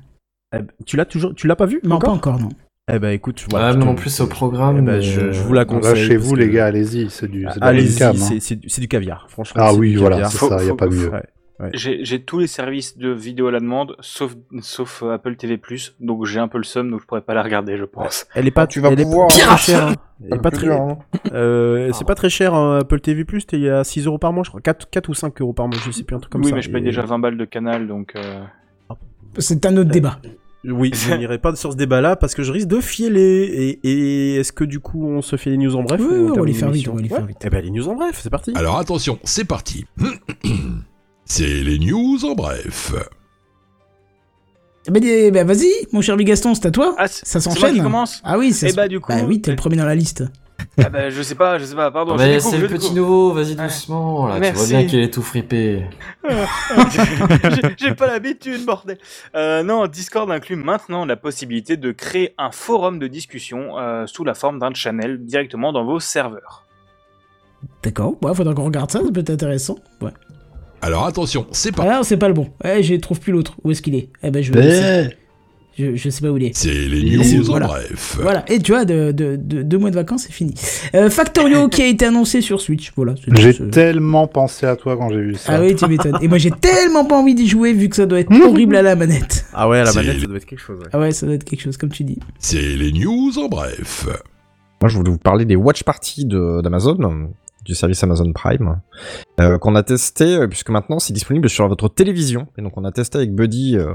Eh 0.54 0.60
ben, 0.60 0.68
tu 0.86 0.98
l'as 0.98 1.06
toujours, 1.06 1.34
tu 1.34 1.48
l'as 1.48 1.56
pas 1.56 1.66
vu 1.66 1.80
Non, 1.84 1.96
encore 1.96 2.10
pas 2.12 2.16
encore, 2.18 2.40
non. 2.40 2.50
Eh 2.90 3.00
ben 3.00 3.10
écoute, 3.10 3.46
Ah, 3.54 3.72
je 3.74 3.78
non, 3.78 3.90
en 3.90 3.96
plus, 3.96 4.20
au 4.22 4.28
programme, 4.28 4.78
Eh 4.78 4.82
ben, 4.82 5.02
je, 5.02 5.32
je 5.32 5.42
vous 5.42 5.54
la 5.54 5.62
Là, 5.62 5.66
conseille. 5.66 6.06
chez 6.08 6.16
vous, 6.18 6.36
que- 6.36 6.40
les 6.40 6.50
gars, 6.50 6.68
allez-y, 6.68 7.10
c'est 7.10 7.28
du, 7.28 7.46
c'est 7.54 7.62
webcam, 7.64 8.16
hein. 8.16 8.38
c'est- 8.40 8.56
du, 8.56 8.70
c'est 8.70 8.80
du 8.82 8.88
caviar, 8.88 9.30
franchement. 9.30 9.62
Ah 9.66 9.74
oui, 9.74 9.92
du 9.92 9.98
voilà, 9.98 10.26
c'est 10.30 10.38
ça, 10.38 10.64
y 10.64 10.70
a 10.70 10.76
pas 10.76 10.88
mieux. 10.88 11.10
Ouais, 11.10 11.24
ouais. 11.60 11.70
J'ai 11.74 12.04
j'ai 12.06 12.22
tous 12.24 12.40
les 12.40 12.48
services 12.48 12.98
de 12.98 13.10
vidéo 13.10 13.48
à 13.48 13.52
la 13.52 13.60
demande, 13.60 13.96
sauf, 14.00 14.36
sauf 14.62 15.04
euh, 15.04 15.12
Apple 15.14 15.36
TV+, 15.36 15.60
donc 16.00 16.26
j'ai 16.26 16.40
un 16.40 16.48
peu 16.48 16.58
le 16.58 16.64
seum, 16.64 16.90
donc 16.92 17.02
je 17.02 17.06
pourrais 17.06 17.22
pas 17.22 17.34
la 17.34 17.44
regarder, 17.44 17.78
je 17.78 17.86
pense. 17.86 18.28
Elle 18.36 18.48
est 18.48 18.52
pas, 18.52 18.68
tu 18.68 18.80
vas 18.80 18.90
elle 18.90 18.98
pouvoir, 19.04 19.28
hein. 19.28 19.38
très 19.38 19.58
chère. 19.58 19.88
hein. 19.88 19.96
Elle 20.26 20.38
est 20.38 20.42
pas 20.42 20.52
très, 20.52 20.68
dur, 20.68 20.76
hein. 20.82 20.98
euh, 21.34 21.92
c'est 21.94 22.06
pas 22.08 22.16
très 22.16 22.30
cher, 22.30 22.54
hein, 22.56 22.80
Apple 22.80 23.00
TV+, 23.02 23.24
t'es- 23.26 23.58
il 23.58 23.64
y 23.64 23.70
a 23.70 23.84
6 23.84 24.06
euros 24.08 24.18
par 24.18 24.34
mois, 24.34 24.44
je 24.44 24.50
crois. 24.50 24.62
4, 24.62 24.90
4 24.90 25.10
ou 25.10 25.14
5 25.14 25.40
euros 25.42 25.54
par 25.54 25.68
mois, 25.68 25.78
je 25.86 25.92
sais 25.92 26.04
plus, 26.04 26.16
un 26.16 26.20
truc 26.20 26.32
comme 26.32 26.42
oui, 26.42 26.50
ça. 26.50 26.56
mais 26.56 26.62
je 26.62 26.72
paye 26.72 26.82
Et- 26.82 26.86
déjà 26.86 27.04
20 27.04 27.20
balles 27.20 27.38
de 27.38 27.46
canal, 27.46 27.88
donc... 27.88 28.14
euh, 28.16 28.44
C'est 29.38 29.66
un 29.68 29.78
autre 29.78 29.92
débat. 29.92 30.20
Oui, 30.66 30.92
je 30.96 31.14
n'irai 31.14 31.38
pas 31.38 31.56
sur 31.56 31.72
ce 31.72 31.78
débat-là 31.78 32.16
parce 32.16 32.34
que 32.34 32.42
je 32.44 32.52
risque 32.52 32.68
de 32.68 32.82
filer. 32.82 33.78
Et, 33.84 33.88
et 33.88 34.36
est-ce 34.38 34.52
que 34.52 34.64
du 34.64 34.80
coup 34.80 35.08
on 35.08 35.22
se 35.22 35.36
fait 35.38 35.52
les 35.52 35.58
news 35.58 35.76
en 35.76 35.84
bref 35.84 36.02
Oui, 36.02 36.08
ou 36.18 36.26
oui, 36.26 36.32
on 36.36 36.40
va 36.42 36.46
les 36.48 36.54
faire 36.54 36.72
vite, 36.72 36.88
on 36.90 36.96
va 36.96 37.02
les 37.02 37.08
faire 37.10 37.26
vite. 37.26 37.38
Eh 37.46 37.50
ben 37.50 37.64
les 37.64 37.70
news 37.70 37.88
en 37.88 37.96
bref, 37.96 38.20
c'est 38.22 38.32
parti. 38.32 38.52
Alors 38.56 38.78
attention, 38.80 39.20
c'est 39.24 39.46
parti. 39.46 39.86
C'est 41.30 41.46
les 41.46 41.78
news 41.80 42.24
en 42.26 42.34
bref. 42.36 42.94
Ben, 44.90 45.46
vas-y, 45.46 45.68
mon 45.92 46.00
cher 46.02 46.16
Bigaston, 46.16 46.56
c'est 46.56 46.68
à 46.68 46.72
toi. 46.72 46.96
Ah, 46.98 47.08
c'est 47.10 47.26
ça 47.28 47.42
c'est 47.42 47.50
s'enchaîne. 47.50 47.84
commence 47.84 48.22
Ah 48.24 48.38
oui, 48.38 48.54
ça 48.54 48.68
Eh 48.70 48.74
bah, 48.74 48.88
du 48.88 49.02
coup- 49.02 49.12
Bah 49.12 49.20
oui, 49.28 49.42
t'es 49.42 49.52
le 49.52 49.58
premier 49.58 49.76
dans 49.76 49.86
la 49.86 49.96
liste. 49.96 50.24
Ah 50.84 50.90
bah, 50.90 51.10
je 51.10 51.22
sais 51.24 51.34
pas, 51.36 51.58
je 51.60 51.66
sais 51.66 51.76
pas, 51.76 51.90
pardon. 51.92 52.18
je 52.18 52.24
Mais 52.24 52.36
découvre, 52.36 52.52
c'est 52.52 52.58
le 52.60 52.68
petit 52.68 52.94
nouveau, 52.94 53.32
vas-y 53.34 53.56
doucement, 53.56 54.28
là, 54.28 54.40
tu 54.40 54.56
vois 54.56 54.68
bien 54.68 54.86
qu'il 54.86 55.00
est 55.00 55.12
tout 55.14 55.22
fripé. 55.24 55.84
J'ai- 56.28 57.62
J'ai 57.78 57.96
pas 57.96 58.08
l'habitude, 58.08 58.64
bordel. 58.66 58.98
Euh, 59.36 59.62
non, 59.64 59.86
Discord 59.88 60.30
inclut 60.32 60.56
maintenant 60.56 61.06
la 61.06 61.16
possibilité 61.16 61.78
de 61.78 61.92
créer 61.92 62.34
un 62.38 62.52
forum 62.52 62.98
de 63.00 63.08
discussion 63.08 63.78
euh, 63.80 64.06
sous 64.08 64.24
la 64.24 64.34
forme 64.36 64.60
d'un 64.60 64.74
channel 64.74 65.24
directement 65.26 65.74
dans 65.74 65.84
vos 65.84 66.00
serveurs. 66.00 66.64
D'accord, 67.84 68.16
ouais, 68.24 68.34
faudra 68.36 68.54
qu'on 68.54 68.66
regarde 68.66 68.92
ça, 68.92 69.00
ça 69.04 69.12
peut 69.12 69.20
être 69.22 69.30
intéressant. 69.32 69.78
Ouais. 70.02 70.12
Alors 70.82 71.06
attention, 71.06 71.48
c'est 71.52 71.72
parti. 71.72 71.92
Ah, 71.94 72.02
c'est 72.04 72.18
pas 72.18 72.28
le 72.28 72.34
bon. 72.34 72.48
Ouais, 72.64 72.84
je 72.84 72.96
trouve 72.96 73.20
plus 73.20 73.34
l'autre. 73.34 73.56
Où 73.64 73.72
est-ce 73.72 73.82
qu'il 73.82 73.96
est? 73.96 74.10
Eh 74.24 74.30
ben, 74.32 74.44
je, 74.44 74.52
Ben, 74.52 75.12
je, 75.78 75.96
je 75.96 76.10
sais 76.10 76.22
pas 76.22 76.30
où 76.32 76.38
il 76.38 76.44
est. 76.46 76.56
C'est 76.56 76.72
les 76.72 77.18
news 77.18 77.42
en 77.50 77.52
voilà. 77.52 77.68
bref. 77.68 78.18
Voilà, 78.22 78.44
et 78.52 78.60
tu 78.60 78.72
vois, 78.72 78.86
de, 78.86 79.12
de, 79.12 79.36
de- 79.36 79.64
deux 79.64 79.78
mois 79.78 79.90
de 79.90 79.96
vacances, 79.96 80.24
c'est 80.28 80.32
fini. 80.34 80.54
Euh, 80.96 81.10
Factorio 81.10 81.68
qui 81.70 81.82
a 81.82 81.88
été 81.88 82.06
annoncé 82.06 82.42
sur 82.42 82.62
Switch, 82.62 82.92
voilà. 82.96 83.16
J'ai 83.36 83.54
c'est- 83.54 83.70
tellement 83.72 84.28
pensé 84.28 84.66
à 84.66 84.76
toi 84.76 84.98
quand 84.98 85.10
j'ai 85.10 85.22
vu 85.22 85.36
ça. 85.36 85.54
Ah 85.56 85.62
oui, 85.62 85.76
tu 85.76 85.86
m'étonnes. 85.88 86.18
Et 86.22 86.28
moi, 86.28 86.38
j'ai 86.38 86.52
tellement 86.52 87.06
pas 87.06 87.18
envie 87.18 87.36
d'y 87.36 87.48
jouer 87.48 87.74
vu 87.74 87.90
que 87.90 87.96
ça 87.96 88.06
doit 88.06 88.20
être 88.20 88.32
horrible 88.44 88.76
à 88.76 88.82
la 88.82 88.96
manette. 88.96 89.46
Ah 89.60 89.68
ouais, 89.68 89.80
à 89.80 89.84
la 89.86 89.94
manette, 89.94 90.20
ça 90.20 90.28
doit 90.28 90.38
être 90.38 90.46
quelque 90.46 90.60
chose. 90.60 90.78
ouais. 90.80 90.86
Ah 90.94 91.00
ouais, 91.00 91.12
ça 91.12 91.26
doit 91.26 91.34
être 91.36 91.44
quelque 91.44 91.62
chose, 91.62 91.78
comme 91.78 91.90
tu 91.90 92.04
dis. 92.04 92.20
C'est 92.38 92.62
les 92.62 92.92
news 92.92 93.32
en 93.38 93.48
bref. 93.48 94.06
Moi, 94.80 94.90
je 94.90 94.96
voulais 94.96 95.10
vous 95.10 95.18
parler 95.18 95.46
des 95.46 95.56
watch 95.56 95.82
parties 95.82 96.26
de- 96.26 96.62
d'Amazon, 96.62 97.30
du 97.68 97.76
service 97.76 98.04
Amazon 98.04 98.32
Prime, 98.34 98.80
euh, 99.40 99.58
qu'on 99.60 99.76
a 99.76 99.84
testé, 99.84 100.24
euh, 100.38 100.48
puisque 100.48 100.70
maintenant 100.70 100.98
c'est 101.00 101.14
disponible 101.14 101.50
sur 101.50 101.68
votre 101.68 101.90
télévision. 101.90 102.48
Et 102.58 102.62
donc, 102.62 102.74
on 102.78 102.84
a 102.86 102.92
testé 102.92 103.18
avec 103.18 103.36
Buddy 103.36 103.78
euh, 103.78 103.94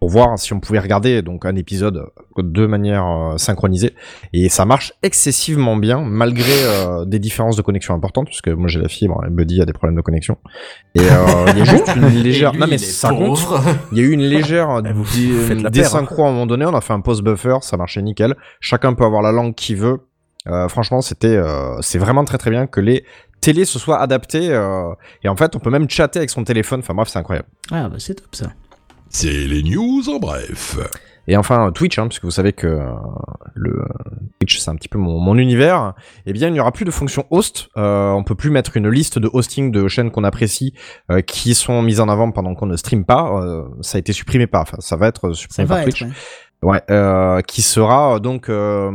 pour 0.00 0.10
voir 0.10 0.38
si 0.38 0.52
on 0.52 0.60
pouvait 0.60 0.80
regarder 0.80 1.22
donc 1.22 1.46
un 1.46 1.54
épisode 1.56 1.96
euh, 2.38 2.42
de 2.42 2.66
manière 2.66 3.06
euh, 3.06 3.36
synchronisée. 3.38 3.94
Et 4.32 4.48
ça 4.48 4.64
marche 4.64 4.92
excessivement 5.02 5.76
bien, 5.76 6.00
malgré 6.00 6.52
euh, 6.52 7.04
des 7.04 7.18
différences 7.18 7.56
de 7.56 7.62
connexion 7.62 7.94
importantes, 7.94 8.26
puisque 8.26 8.48
moi 8.48 8.68
j'ai 8.68 8.80
la 8.80 8.88
fibre 8.88 9.22
et 9.26 9.30
Buddy 9.30 9.62
a 9.62 9.64
des 9.64 9.72
problèmes 9.72 9.96
de 9.96 10.02
connexion. 10.02 10.36
Et 10.96 11.00
euh, 11.00 11.04
il 11.52 11.58
y 11.58 11.62
a 11.62 11.64
juste 11.64 11.90
une 11.96 12.08
légère. 12.22 12.52
Lui, 12.52 12.58
non, 12.60 12.66
mais 12.68 12.78
ça 12.78 13.08
compte. 13.10 13.20
pauvre. 13.40 13.62
Il 13.92 13.98
y 13.98 14.00
a 14.00 14.04
eu 14.04 14.10
une 14.10 14.22
légère 14.22 14.80
Eh, 14.84 15.54
dé- 15.54 15.62
paire, 15.62 15.70
désynchro 15.70 16.24
à 16.24 16.28
un 16.28 16.32
moment 16.32 16.46
donné, 16.46 16.66
on 16.66 16.74
a 16.74 16.80
fait 16.80 16.92
un 16.92 17.00
post 17.00 17.22
buffer, 17.22 17.56
ça 17.60 17.76
marchait 17.76 18.02
nickel. 18.02 18.34
Chacun 18.60 18.94
peut 18.94 19.04
avoir 19.04 19.22
la 19.22 19.32
langue 19.32 19.54
qu'il 19.54 19.76
veut. 19.76 19.98
Euh, 20.48 20.68
franchement, 20.68 21.00
c'était, 21.02 21.36
euh, 21.36 21.80
c'est 21.80 21.98
vraiment 21.98 22.24
très 22.24 22.38
très 22.38 22.50
bien 22.50 22.66
que 22.66 22.80
les 22.80 23.04
télés 23.40 23.64
se 23.64 23.78
soient 23.78 24.00
adaptées. 24.00 24.50
euh, 24.52 24.92
et 25.22 25.28
en 25.28 25.36
fait, 25.36 25.54
on 25.56 25.58
peut 25.58 25.70
même 25.70 25.88
chatter 25.88 26.18
avec 26.18 26.30
son 26.30 26.44
téléphone. 26.44 26.80
Enfin 26.80 26.94
bref, 26.94 27.08
c'est 27.08 27.18
incroyable. 27.18 27.48
Ah 27.70 27.88
bah 27.88 27.96
c'est 27.98 28.14
top 28.14 28.34
ça. 28.34 28.52
C'est 29.08 29.30
les 29.30 29.62
news 29.62 30.08
en 30.08 30.18
bref. 30.18 30.78
Et 31.28 31.36
enfin, 31.36 31.70
Twitch, 31.72 31.98
hein, 32.00 32.08
puisque 32.08 32.24
vous 32.24 32.32
savez 32.32 32.52
que 32.52 32.66
euh, 32.66 32.84
le 33.54 33.84
Twitch, 34.40 34.58
c'est 34.58 34.70
un 34.70 34.74
petit 34.74 34.88
peu 34.88 34.98
mon, 34.98 35.20
mon 35.20 35.38
univers. 35.38 35.94
Eh 36.26 36.32
bien, 36.32 36.48
il 36.48 36.52
n'y 36.52 36.58
aura 36.58 36.72
plus 36.72 36.84
de 36.84 36.90
fonction 36.90 37.26
host. 37.30 37.68
Euh, 37.76 38.10
on 38.10 38.24
peut 38.24 38.34
plus 38.34 38.50
mettre 38.50 38.76
une 38.76 38.88
liste 38.88 39.20
de 39.20 39.30
hosting 39.32 39.70
de 39.70 39.86
chaînes 39.86 40.10
qu'on 40.10 40.24
apprécie 40.24 40.74
euh, 41.12 41.20
qui 41.20 41.54
sont 41.54 41.80
mises 41.80 42.00
en 42.00 42.08
avant 42.08 42.32
pendant 42.32 42.56
qu'on 42.56 42.66
ne 42.66 42.76
stream 42.76 43.04
pas. 43.04 43.40
Euh, 43.40 43.62
ça 43.82 43.98
a 43.98 44.00
été 44.00 44.12
supprimé 44.12 44.48
par, 44.48 44.62
enfin, 44.62 44.78
ça 44.80 44.96
va 44.96 45.06
être 45.06 45.28
Ça 45.32 45.34
supprimé 45.42 45.66
va 45.68 45.74
par 45.76 45.82
être. 45.82 45.90
Twitch. 45.90 46.02
ouais. 46.02 46.08
Ouais, 46.62 46.80
euh, 46.90 47.40
qui 47.40 47.60
sera 47.60 48.14
euh, 48.14 48.18
donc 48.20 48.48
euh, 48.48 48.88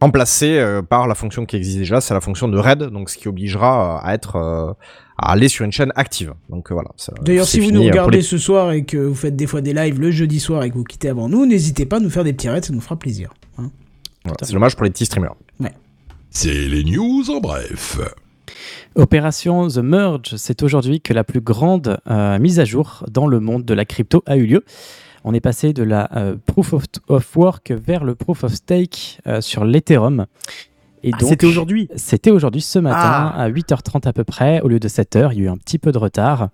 remplacé 0.00 0.58
euh, 0.58 0.80
par 0.80 1.06
la 1.06 1.14
fonction 1.14 1.44
qui 1.44 1.56
existe 1.56 1.78
déjà, 1.78 2.00
c'est 2.00 2.14
la 2.14 2.22
fonction 2.22 2.48
de 2.48 2.56
raid, 2.58 2.78
donc 2.84 3.10
ce 3.10 3.18
qui 3.18 3.28
obligera 3.28 3.96
euh, 4.02 4.06
à 4.08 4.14
être 4.14 4.36
euh, 4.36 4.72
à 5.18 5.32
aller 5.32 5.48
sur 5.48 5.64
une 5.66 5.72
chaîne 5.72 5.92
active. 5.94 6.32
Donc 6.48 6.70
euh, 6.70 6.74
voilà. 6.74 6.88
D'ailleurs, 7.20 7.46
si 7.46 7.60
vous 7.60 7.70
nous 7.70 7.82
regardez 7.90 8.16
les- 8.18 8.22
ce 8.22 8.38
soir 8.38 8.72
et 8.72 8.84
que 8.84 8.96
vous 8.96 9.14
faites 9.14 9.36
des 9.36 9.46
fois 9.46 9.60
des 9.60 9.74
lives 9.74 10.00
le 10.00 10.10
jeudi 10.10 10.40
soir 10.40 10.62
et 10.62 10.70
que 10.70 10.74
vous 10.76 10.84
quittez 10.84 11.10
avant 11.10 11.28
nous, 11.28 11.44
n'hésitez 11.44 11.84
pas 11.84 11.96
à 11.98 12.00
nous 12.00 12.10
faire 12.10 12.24
des 12.24 12.32
petits 12.32 12.48
raids, 12.48 12.62
ça 12.62 12.72
nous 12.72 12.80
fera 12.80 12.96
plaisir. 12.96 13.34
hein. 13.58 13.70
voilà, 14.24 14.38
c'est 14.42 14.52
dommage 14.54 14.74
pour 14.74 14.84
les 14.84 14.90
petits 14.90 15.04
streamers. 15.06 15.34
C'est 16.30 16.48
les 16.66 16.82
news 16.82 17.24
en 17.30 17.40
bref. 17.40 17.98
Opération 18.94 19.68
The 19.68 19.78
Merge, 19.78 20.36
c'est 20.36 20.62
aujourd'hui 20.62 21.02
que 21.02 21.12
la 21.12 21.24
plus 21.24 21.40
grande 21.42 21.98
euh, 22.10 22.38
mise 22.38 22.58
à 22.58 22.64
jour 22.64 23.04
dans 23.10 23.26
le 23.26 23.38
monde 23.38 23.64
de 23.66 23.74
la 23.74 23.84
crypto 23.84 24.22
a 24.24 24.36
eu 24.36 24.46
lieu. 24.46 24.64
On 25.24 25.34
est 25.34 25.40
passé 25.40 25.72
de 25.72 25.82
la 25.82 26.08
euh, 26.16 26.36
Proof 26.46 26.72
of, 26.72 26.84
of 27.08 27.36
Work 27.36 27.72
vers 27.72 28.04
le 28.04 28.14
Proof 28.14 28.44
of 28.44 28.52
Stake 28.54 29.20
euh, 29.26 29.40
sur 29.40 29.64
l'Ethereum. 29.64 30.26
Et 31.04 31.10
Ah, 31.12 31.18
donc, 31.18 31.28
c'était 31.30 31.46
aujourd'hui 31.46 31.88
C'était 31.96 32.30
aujourd'hui 32.30 32.60
ce 32.60 32.78
matin 32.78 33.32
Ah. 33.34 33.42
à 33.42 33.50
8h30 33.50 34.06
à 34.08 34.12
peu 34.12 34.24
près, 34.24 34.60
au 34.62 34.68
lieu 34.68 34.80
de 34.80 34.88
7h. 34.88 35.30
Il 35.32 35.38
y 35.38 35.42
a 35.42 35.44
eu 35.44 35.48
un 35.48 35.56
petit 35.56 35.78
peu 35.78 35.92
de 35.92 35.98
retard. 35.98 36.48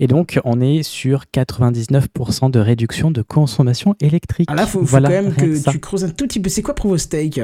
Et 0.00 0.06
donc, 0.08 0.40
on 0.44 0.60
est 0.60 0.82
sur 0.82 1.24
99% 1.32 2.50
de 2.50 2.58
réduction 2.58 3.10
de 3.12 3.22
consommation 3.22 3.94
électrique. 4.00 4.48
Ah 4.50 4.54
là, 4.56 4.66
faut, 4.66 4.80
faut 4.80 4.86
Voilà, 4.86 5.08
quand 5.08 5.14
même 5.22 5.34
que 5.34 5.54
ça. 5.54 5.70
tu 5.70 5.78
creuses 5.78 6.04
un 6.04 6.08
tout 6.08 6.26
petit 6.26 6.40
peu. 6.40 6.48
C'est 6.48 6.62
quoi 6.62 6.74
Provo 6.74 6.96
Steak 6.98 7.40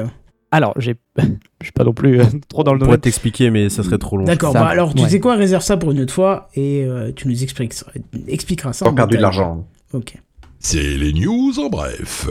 Alors, 0.51 0.73
j'ai- 0.77 0.95
je 1.17 1.23
suis 1.63 1.71
pas 1.71 1.85
non 1.85 1.93
plus 1.93 2.19
euh, 2.19 2.25
trop 2.49 2.63
dans 2.65 2.73
le 2.73 2.77
On 2.77 2.79
pourrait 2.79 2.87
domaine. 2.97 2.99
t'expliquer, 3.01 3.49
mais 3.51 3.69
ça 3.69 3.83
serait 3.83 3.97
trop 3.97 4.17
long. 4.17 4.25
D'accord, 4.25 4.51
bah 4.53 4.65
alors 4.65 4.93
tu 4.93 5.01
ouais. 5.03 5.09
sais 5.09 5.21
quoi, 5.21 5.35
réserve 5.35 5.63
ça 5.63 5.77
pour 5.77 5.91
une 5.91 6.01
autre 6.01 6.13
fois 6.13 6.49
et 6.55 6.83
euh, 6.83 7.13
tu 7.15 7.29
nous 7.29 7.41
expliques 7.43 7.73
ça- 7.73 7.85
expliqueras 8.27 8.73
ça. 8.73 8.83
Pas 8.85 8.91
perdu 8.91 9.15
de 9.15 9.21
l'argent. 9.21 9.65
Ok. 9.93 10.15
C'est 10.63 10.81
les 10.97 11.13
news 11.13 11.59
en 11.59 11.69
bref. 11.69 12.27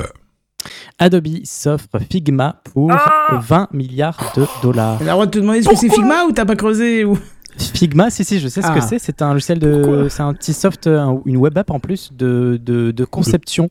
Adobe 0.98 1.26
s'offre 1.44 1.88
Figma 2.10 2.60
pour 2.72 2.92
Ah 2.92 3.40
20 3.42 3.68
milliards 3.72 4.32
de 4.36 4.44
dollars. 4.62 4.98
T'as 4.98 5.04
le 5.06 5.10
droit 5.10 5.26
de 5.26 5.30
te 5.30 5.38
demander 5.38 5.62
ce 5.62 5.68
que 5.68 5.76
c'est 5.76 5.88
Figma 5.88 6.24
ou 6.26 6.32
t'as 6.32 6.44
pas 6.44 6.56
creusé 6.56 7.04
ou... 7.04 7.18
Figma, 7.58 8.10
si, 8.10 8.24
si, 8.24 8.38
je 8.38 8.46
sais 8.48 8.62
ce 8.62 8.68
Ah. 8.68 8.74
que 8.74 8.80
c'est. 8.80 8.98
C'est 8.98 9.20
un 9.22 9.32
logiciel 9.32 9.58
de. 9.58 10.06
C'est 10.08 10.22
un 10.22 10.32
petit 10.34 10.52
soft, 10.52 10.86
un- 10.86 11.20
une 11.26 11.36
web 11.36 11.56
app 11.58 11.70
en 11.70 11.80
plus 11.80 12.10
de, 12.12 12.58
de, 12.62 12.90
de 12.92 13.04
conception. 13.04 13.68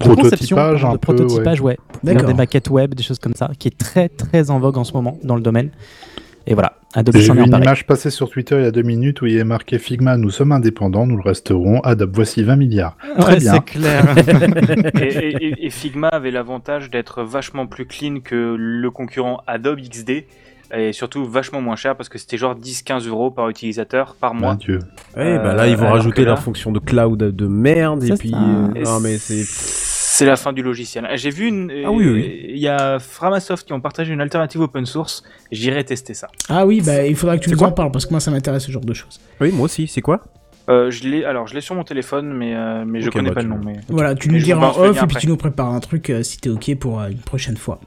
De 0.00 0.06
conception, 0.14 0.56
prototypage, 0.56 0.84
un 0.84 0.88
de 0.92 0.96
peu, 0.96 0.98
prototypage, 1.14 1.60
ouais. 1.60 1.76
Pour 1.76 2.00
faire 2.00 2.14
D'accord. 2.14 2.28
des 2.28 2.34
maquettes 2.34 2.70
web, 2.70 2.94
des 2.94 3.02
choses 3.02 3.18
comme 3.18 3.34
ça, 3.34 3.50
qui 3.58 3.68
est 3.68 3.76
très 3.78 4.08
très 4.08 4.50
en 4.50 4.58
vogue 4.58 4.78
en 4.78 4.84
ce 4.84 4.92
moment 4.94 5.18
dans 5.22 5.36
le 5.36 5.42
domaine. 5.42 5.70
Et 6.46 6.54
voilà, 6.54 6.72
Adobe 6.94 7.16
J'ai 7.16 7.32
vu 7.32 7.40
une 7.44 7.54
image 7.54 7.86
passer 7.86 8.10
sur 8.10 8.28
Twitter 8.30 8.56
il 8.56 8.62
y 8.62 8.66
a 8.66 8.70
deux 8.70 8.82
minutes 8.82 9.20
où 9.22 9.26
il 9.26 9.36
est 9.36 9.44
marqué 9.44 9.78
Figma, 9.78 10.16
nous 10.16 10.30
sommes 10.30 10.52
indépendants, 10.52 11.06
nous 11.06 11.16
le 11.16 11.22
resterons. 11.22 11.80
Adobe, 11.80 12.10
voici 12.14 12.42
20 12.42 12.56
milliards. 12.56 12.96
Très 13.18 13.32
Ouais, 13.34 13.38
bien. 13.38 13.52
c'est 13.54 13.64
clair. 13.64 14.14
et, 15.00 15.06
et- 15.06 15.44
et- 15.46 15.66
et 15.66 15.70
Figma 15.70 16.08
avait 16.08 16.30
l'avantage 16.30 16.90
d'être 16.90 17.22
vachement 17.22 17.66
plus 17.66 17.86
clean 17.86 18.20
que 18.24 18.56
le 18.58 18.90
concurrent 18.90 19.42
Adobe 19.46 19.80
XD 19.80 20.24
et 20.72 20.92
surtout 20.92 21.24
vachement 21.24 21.60
moins 21.60 21.74
cher 21.76 21.96
parce 21.96 22.08
que 22.08 22.16
c'était 22.16 22.38
genre 22.38 22.54
10-15 22.56 23.06
euros 23.08 23.30
par 23.30 23.48
utilisateur 23.48 24.14
par 24.18 24.34
mois. 24.34 24.52
Mon 24.52 24.58
Dieu. 24.58 24.78
Ouais, 25.16 25.36
bah 25.38 25.52
là, 25.54 25.66
ils 25.66 25.76
vont 25.76 25.82
alors 25.86 25.96
rajouter 25.96 26.22
là- 26.22 26.28
leur 26.28 26.38
fonction 26.38 26.70
de 26.72 26.78
cloud 26.78 27.18
de 27.18 27.46
merde, 27.46 28.04
et 28.04 28.14
puis... 28.14 28.30
ça. 28.30 28.36
euh, 28.38 28.68
Et 28.76 28.82
non, 28.82 29.00
mais 29.00 29.18
c'est... 29.18 29.42
C'est 30.12 30.26
la 30.26 30.34
fin 30.36 30.52
du 30.52 30.60
logiciel. 30.62 31.08
J'ai 31.14 31.30
vu 31.30 31.46
une. 31.46 31.70
Ah 31.84 31.90
oui, 31.92 32.04
oui. 32.08 32.44
Il 32.48 32.58
y 32.58 32.66
a 32.66 32.98
Framasoft 32.98 33.64
qui 33.66 33.72
ont 33.72 33.80
partagé 33.80 34.12
une 34.12 34.20
alternative 34.20 34.60
open 34.60 34.84
source. 34.84 35.22
J'irai 35.52 35.84
tester 35.84 36.14
ça. 36.14 36.26
Ah 36.48 36.66
oui, 36.66 36.80
bah 36.84 37.06
il 37.06 37.14
faudra 37.14 37.38
que 37.38 37.44
tu 37.44 37.50
nous 37.50 37.62
en 37.62 37.70
parles 37.70 37.92
parce 37.92 38.06
que 38.06 38.10
moi 38.10 38.18
ça 38.20 38.32
m'intéresse 38.32 38.64
ce 38.64 38.72
genre 38.72 38.84
de 38.84 38.92
choses. 38.92 39.20
Oui, 39.40 39.52
moi 39.52 39.66
aussi, 39.66 39.86
c'est 39.86 40.00
quoi? 40.00 40.20
Euh, 40.68 40.90
je 40.90 41.04
l'ai. 41.08 41.24
Alors, 41.24 41.46
je 41.46 41.54
l'ai 41.54 41.60
sur 41.60 41.76
mon 41.76 41.84
téléphone, 41.84 42.32
mais 42.32 42.54
mais 42.54 42.84
mais 42.86 43.00
je 43.02 43.10
connais 43.10 43.28
bah, 43.28 43.36
pas 43.36 43.40
tu- 43.42 43.46
le 43.48 43.54
nom. 43.54 43.60
Mais 43.64 43.74
Voilà, 43.88 44.14
tu 44.16 44.28
Mais 44.30 44.38
nous 44.38 44.44
diras 44.44 44.66
en 44.66 44.80
off 44.80 45.00
et 45.02 45.06
puis 45.06 45.16
tu 45.16 45.28
nous 45.28 45.36
prépares 45.36 45.72
un 45.72 45.80
truc 45.80 46.10
euh, 46.10 46.22
si 46.24 46.38
t'es 46.38 46.50
ok 46.50 46.74
pour 46.76 47.00
euh, 47.00 47.08
une 47.08 47.18
prochaine 47.18 47.56
fois. 47.56 47.80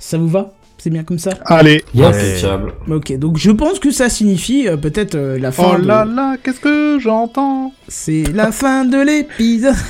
Ça 0.00 0.18
vous 0.18 0.28
va? 0.28 0.52
C'est 0.78 0.90
bien 0.90 1.04
comme 1.04 1.18
ça? 1.18 1.30
Allez. 1.46 1.82
Impeccable. 1.96 2.74
Ok, 2.90 3.16
donc 3.18 3.38
je 3.38 3.50
pense 3.52 3.78
que 3.78 3.90
ça 3.92 4.08
signifie 4.08 4.68
euh, 4.68 4.76
peut-être 4.76 5.14
euh, 5.14 5.38
la 5.38 5.52
fin. 5.52 5.76
Oh 5.76 5.80
de- 5.80 5.86
là 5.86 6.04
là, 6.04 6.36
qu'est-ce 6.42 6.60
que 6.60 6.98
j'entends? 7.00 7.72
C'est 7.88 8.24
la 8.34 8.50
fin 8.52 8.84
de 8.84 8.98
l'épisode. 9.00 9.74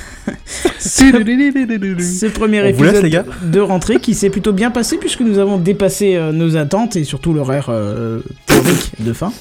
ce, 0.79 2.27
premier 2.27 2.59
On 2.61 2.71
vous 2.73 2.83
laisse, 2.83 2.93
épisode 2.93 3.03
les 3.03 3.09
gars 3.09 3.25
de 3.43 3.59
rentrée 3.59 3.99
qui 3.99 4.13
s'est 4.15 4.29
plutôt 4.29 4.53
bien 4.53 4.71
passé 4.71 4.97
puisque 4.97 5.21
nous 5.21 5.37
avons 5.39 5.57
dépassé 5.57 6.15
euh, 6.15 6.31
nos 6.31 6.55
attentes 6.57 6.95
et 6.95 7.03
surtout 7.03 7.33
l'horaire 7.33 7.67
euh, 7.69 8.21
théorique 8.45 8.91
de 8.99 9.13
fin. 9.13 9.31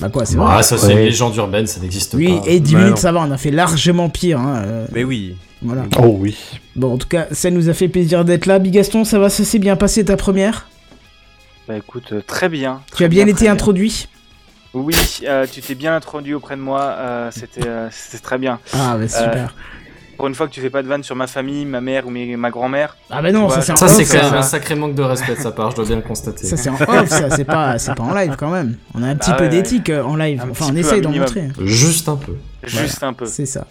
Bah 0.00 0.08
quoi, 0.08 0.24
c'est 0.26 0.36
vrai. 0.36 0.46
Ah, 0.58 0.62
ça, 0.62 0.76
c'est 0.76 0.88
Ouais. 0.88 0.92
une 0.94 0.98
légende 1.00 1.36
urbaine, 1.36 1.66
ça 1.68 1.80
n'existe 1.80 2.14
Oui, 2.14 2.40
pas. 2.40 2.48
et 2.50 2.58
10 2.60 2.72
Bah 2.72 2.78
minutes 2.80 2.96
non. 2.96 3.00
ça 3.00 3.12
va, 3.12 3.20
on 3.20 3.30
a 3.30 3.36
fait 3.38 3.52
largement 3.52 4.08
pire. 4.08 4.40
Hein, 4.40 4.62
euh, 4.66 4.86
Mais 4.92 5.04
oui. 5.04 5.36
voilà. 5.62 5.84
Oh 6.02 6.16
oui. 6.18 6.36
Bon, 6.74 6.94
en 6.94 6.98
tout 6.98 7.06
cas, 7.06 7.28
ça 7.30 7.50
nous 7.50 7.68
a 7.68 7.74
fait 7.74 7.86
plaisir 7.88 8.24
d'être 8.24 8.46
là. 8.46 8.58
Bigaston, 8.58 9.04
ça 9.04 9.20
va, 9.20 9.28
ça 9.30 9.44
s'est 9.44 9.60
bien 9.60 9.76
passé 9.76 10.04
ta 10.04 10.16
première? 10.16 10.66
Bah 11.68 11.76
écoute, 11.76 12.12
euh, 12.12 12.20
très 12.26 12.48
bien. 12.48 12.80
Tu 12.96 13.04
as 13.04 13.08
bien 13.08 13.26
été 13.28 13.48
introduit? 13.48 14.08
Oui, 14.74 14.96
euh, 15.28 15.46
tu 15.50 15.60
t'es 15.60 15.76
bien 15.76 15.94
introduit 15.94 16.34
auprès 16.34 16.56
de 16.56 16.60
moi. 16.60 16.80
euh, 16.98 17.30
C'était 17.30 17.64
euh, 17.66 17.86
c'était 17.92 18.18
très 18.20 18.38
bien. 18.38 18.58
Ah, 18.72 18.96
bah 18.98 19.06
super. 19.06 19.54
Pour 20.16 20.26
une 20.28 20.34
fois 20.34 20.46
que 20.48 20.52
tu 20.52 20.60
fais 20.60 20.70
pas 20.70 20.82
de 20.82 20.88
vanne 20.88 21.02
sur 21.02 21.16
ma 21.16 21.26
famille, 21.26 21.64
ma 21.64 21.80
mère 21.80 22.06
ou 22.06 22.10
mes- 22.10 22.36
ma 22.36 22.50
grand-mère. 22.50 22.96
Ah, 23.10 23.20
bah 23.22 23.32
non, 23.32 23.48
ça 23.48 23.54
vois, 23.56 23.88
c'est 23.88 24.04
Ça, 24.04 24.20
ça. 24.20 24.36
un 24.38 24.42
sacré 24.42 24.74
manque 24.74 24.94
de 24.94 25.02
respect 25.02 25.34
de 25.36 25.40
sa 25.40 25.50
part, 25.52 25.70
je 25.72 25.76
dois 25.76 25.84
bien 25.84 25.96
le 25.96 26.02
constater. 26.02 26.46
Ça 26.46 26.56
c'est 26.56 26.68
en 26.70 26.74
off, 26.74 27.08
ça, 27.08 27.30
c'est 27.30 27.44
pas, 27.44 27.78
c'est 27.78 27.94
pas 27.94 28.02
en 28.02 28.14
live 28.14 28.34
quand 28.38 28.50
même. 28.50 28.76
On 28.94 29.02
a 29.02 29.08
un 29.08 29.16
petit 29.16 29.30
Ah 29.32 29.36
peu 29.36 29.44
ouais, 29.44 29.50
d'éthique 29.50 29.90
euh, 29.90 30.02
en 30.02 30.16
live. 30.16 30.40
Un 30.40 30.50
Enfin, 30.50 30.66
petit 30.66 30.72
on 30.72 30.76
essaye 30.76 30.98
un 31.00 31.02
d'en 31.02 31.10
montrer. 31.12 31.48
Juste 31.60 32.08
un 32.08 32.16
peu. 32.16 32.36
Juste 32.62 33.02
un 33.02 33.12
peu. 33.12 33.26
C'est 33.26 33.46
ça. 33.46 33.66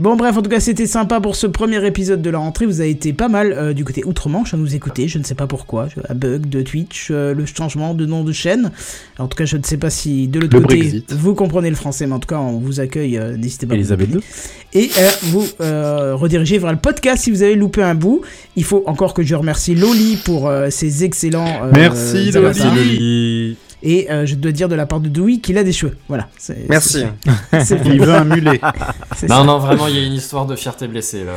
Bon 0.00 0.16
bref, 0.16 0.36
en 0.36 0.42
tout 0.42 0.50
cas 0.50 0.58
c'était 0.58 0.88
sympa 0.88 1.20
pour 1.20 1.36
ce 1.36 1.46
premier 1.46 1.86
épisode 1.86 2.20
de 2.20 2.28
la 2.28 2.38
rentrée, 2.38 2.66
vous 2.66 2.80
avez 2.80 2.90
été 2.90 3.12
pas 3.12 3.28
mal 3.28 3.52
euh, 3.52 3.72
du 3.72 3.84
côté 3.84 4.04
outre-Manche 4.04 4.52
à 4.52 4.56
nous 4.56 4.74
écouter, 4.74 5.06
je 5.06 5.18
ne 5.18 5.24
sais 5.24 5.36
pas 5.36 5.46
pourquoi, 5.46 5.86
un 6.08 6.14
bug 6.14 6.48
de 6.48 6.62
Twitch, 6.62 7.08
euh, 7.12 7.32
le 7.32 7.46
changement 7.46 7.94
de 7.94 8.04
nom 8.04 8.24
de 8.24 8.32
chaîne, 8.32 8.72
en 9.18 9.28
tout 9.28 9.36
cas 9.36 9.44
je 9.44 9.56
ne 9.56 9.62
sais 9.62 9.76
pas 9.76 9.90
si 9.90 10.26
de 10.26 10.40
l'autre 10.40 10.58
côté 10.58 10.78
Brexit. 10.78 11.12
vous 11.12 11.34
comprenez 11.36 11.70
le 11.70 11.76
français, 11.76 12.08
mais 12.08 12.14
en 12.14 12.18
tout 12.18 12.26
cas 12.26 12.38
on 12.38 12.58
vous 12.58 12.80
accueille, 12.80 13.18
euh, 13.18 13.36
n'hésitez 13.36 13.66
pas 13.66 13.74
Elisabeth. 13.74 14.10
Et 14.72 14.90
euh, 14.98 15.10
vous 15.22 15.46
redirigez 16.18 16.58
vers 16.58 16.72
le 16.72 16.78
podcast 16.78 17.22
si 17.22 17.30
vous 17.30 17.44
avez 17.44 17.54
loupé 17.54 17.80
un 17.80 17.94
bout, 17.94 18.22
il 18.56 18.64
faut 18.64 18.82
encore 18.86 19.14
que 19.14 19.22
je 19.22 19.36
remercie 19.36 19.76
Loli 19.76 20.16
pour 20.24 20.52
ses 20.70 21.04
excellents... 21.04 21.70
Merci, 21.72 22.32
Loli. 22.32 23.56
Et 23.86 24.10
euh, 24.10 24.24
je 24.24 24.34
dois 24.34 24.50
dire 24.50 24.68
de 24.70 24.74
la 24.74 24.86
part 24.86 24.98
de 24.98 25.10
Dewey 25.10 25.38
qu'il 25.38 25.58
a 25.58 25.62
des 25.62 25.72
cheveux, 25.72 25.94
voilà. 26.08 26.28
Merci. 26.70 27.04
c'est- 27.62 27.78
Il 27.84 28.00
veut 28.00 28.14
un 28.14 28.24
mulet. 28.24 28.58
Non, 29.28 29.36
ça. 29.36 29.44
non, 29.44 29.58
vraiment, 29.58 29.86
il 29.88 29.96
y 29.96 30.02
a 30.02 30.06
une 30.06 30.14
histoire 30.14 30.44
de 30.46 30.56
fierté 30.56 30.88
blessée, 30.88 31.22
là. 31.24 31.32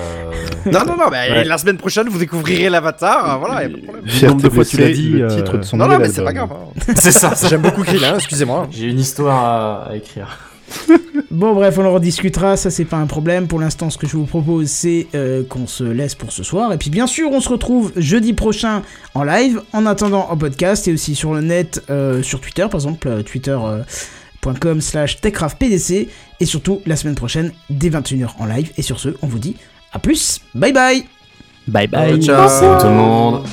Non, 0.72 0.80
non, 0.86 0.98
non, 0.98 1.10
mais 1.12 1.30
Ouais. 1.30 1.44
la 1.44 1.58
semaine 1.58 1.78
prochaine, 1.78 2.08
vous 2.10 2.18
découvrirez 2.18 2.70
l'avatar. 2.70 3.38
Voilà, 3.40 3.64
y 3.64 3.66
a 3.66 3.70
pas 3.70 3.76
de 3.78 3.82
problème. 3.84 4.06
Le 4.22 4.28
nombre 4.30 4.42
de 4.42 4.50
fois 4.50 4.66
tu 4.66 4.78
l'as 4.78 4.90
dit, 4.92 5.10
le 5.10 5.26
euh, 5.32 5.36
titre 5.36 5.58
de 5.58 5.64
son 5.64 5.78
Non, 5.78 5.88
non, 5.88 6.00
mais 6.00 6.10
c'est 6.10 6.24
pas 6.24 6.34
grave. 6.34 6.50
hein. 6.52 6.94
c'est 6.96 7.12
ça. 7.12 7.36
ça. 7.36 7.48
J'aime 7.50 7.62
beaucoup 7.62 7.84
Krillin, 7.84 8.16
excusez-moi. 8.16 8.68
J'ai 8.72 8.86
une 8.88 9.00
histoire 9.00 9.44
à, 9.86 9.90
à 9.92 9.96
écrire. 9.96 10.40
Bon 11.32 11.54
bref, 11.54 11.78
on 11.78 11.86
en 11.86 11.94
rediscutera, 11.94 12.58
ça 12.58 12.72
c'est 12.72 12.86
pas 12.86 12.98
un 12.98 13.06
problème. 13.06 13.48
Pour 13.48 13.60
l'instant, 13.60 13.90
ce 13.90 13.98
que 13.98 14.08
je 14.08 14.18
vous 14.18 14.26
propose, 14.26 14.68
c'est 14.68 15.08
euh, 15.14 15.44
qu'on 15.44 15.68
se 15.68 15.84
laisse 15.84 16.16
pour 16.16 16.32
ce 16.32 16.44
soir. 16.44 16.72
Et 16.74 16.78
puis 16.78 16.90
bien 16.90 17.08
sûr, 17.08 17.32
on 17.32 17.42
se 17.42 17.50
retrouve 17.50 17.92
jeudi 17.96 18.34
prochain 18.34 18.82
en 19.14 19.24
live, 19.24 19.62
en 19.74 19.86
attendant 19.86 20.28
en 20.30 20.38
podcast 20.38 20.88
et 20.88 20.94
aussi 20.94 21.16
sur 21.16 21.34
le 21.34 21.42
net, 21.42 21.84
euh, 21.90 22.24
sur 22.24 22.42
Twitter, 22.42 22.64
par 22.64 22.76
exemple, 22.76 23.08
euh, 23.08 23.24
twitter.com 23.24 24.82
slash 24.82 25.20
techcraftpdc. 25.22 26.08
Et 26.40 26.46
surtout, 26.46 26.82
la 26.86 26.96
semaine 26.96 27.16
prochaine, 27.16 27.52
dès 27.70 27.90
21h 27.90 28.30
en 28.40 28.46
live. 28.46 28.72
Et 28.78 28.82
sur 28.82 29.00
ce, 29.00 29.10
on 29.22 29.28
vous 29.28 29.40
dit 29.40 29.56
à 29.94 30.00
plus, 30.00 30.42
bye 30.56 30.74
bye 30.74 31.06
Bye 31.68 31.88
bye. 31.88 32.22
Ciao. 32.22 32.80
Tout 32.80 32.88
le 32.88 32.94
monde. 32.94 33.44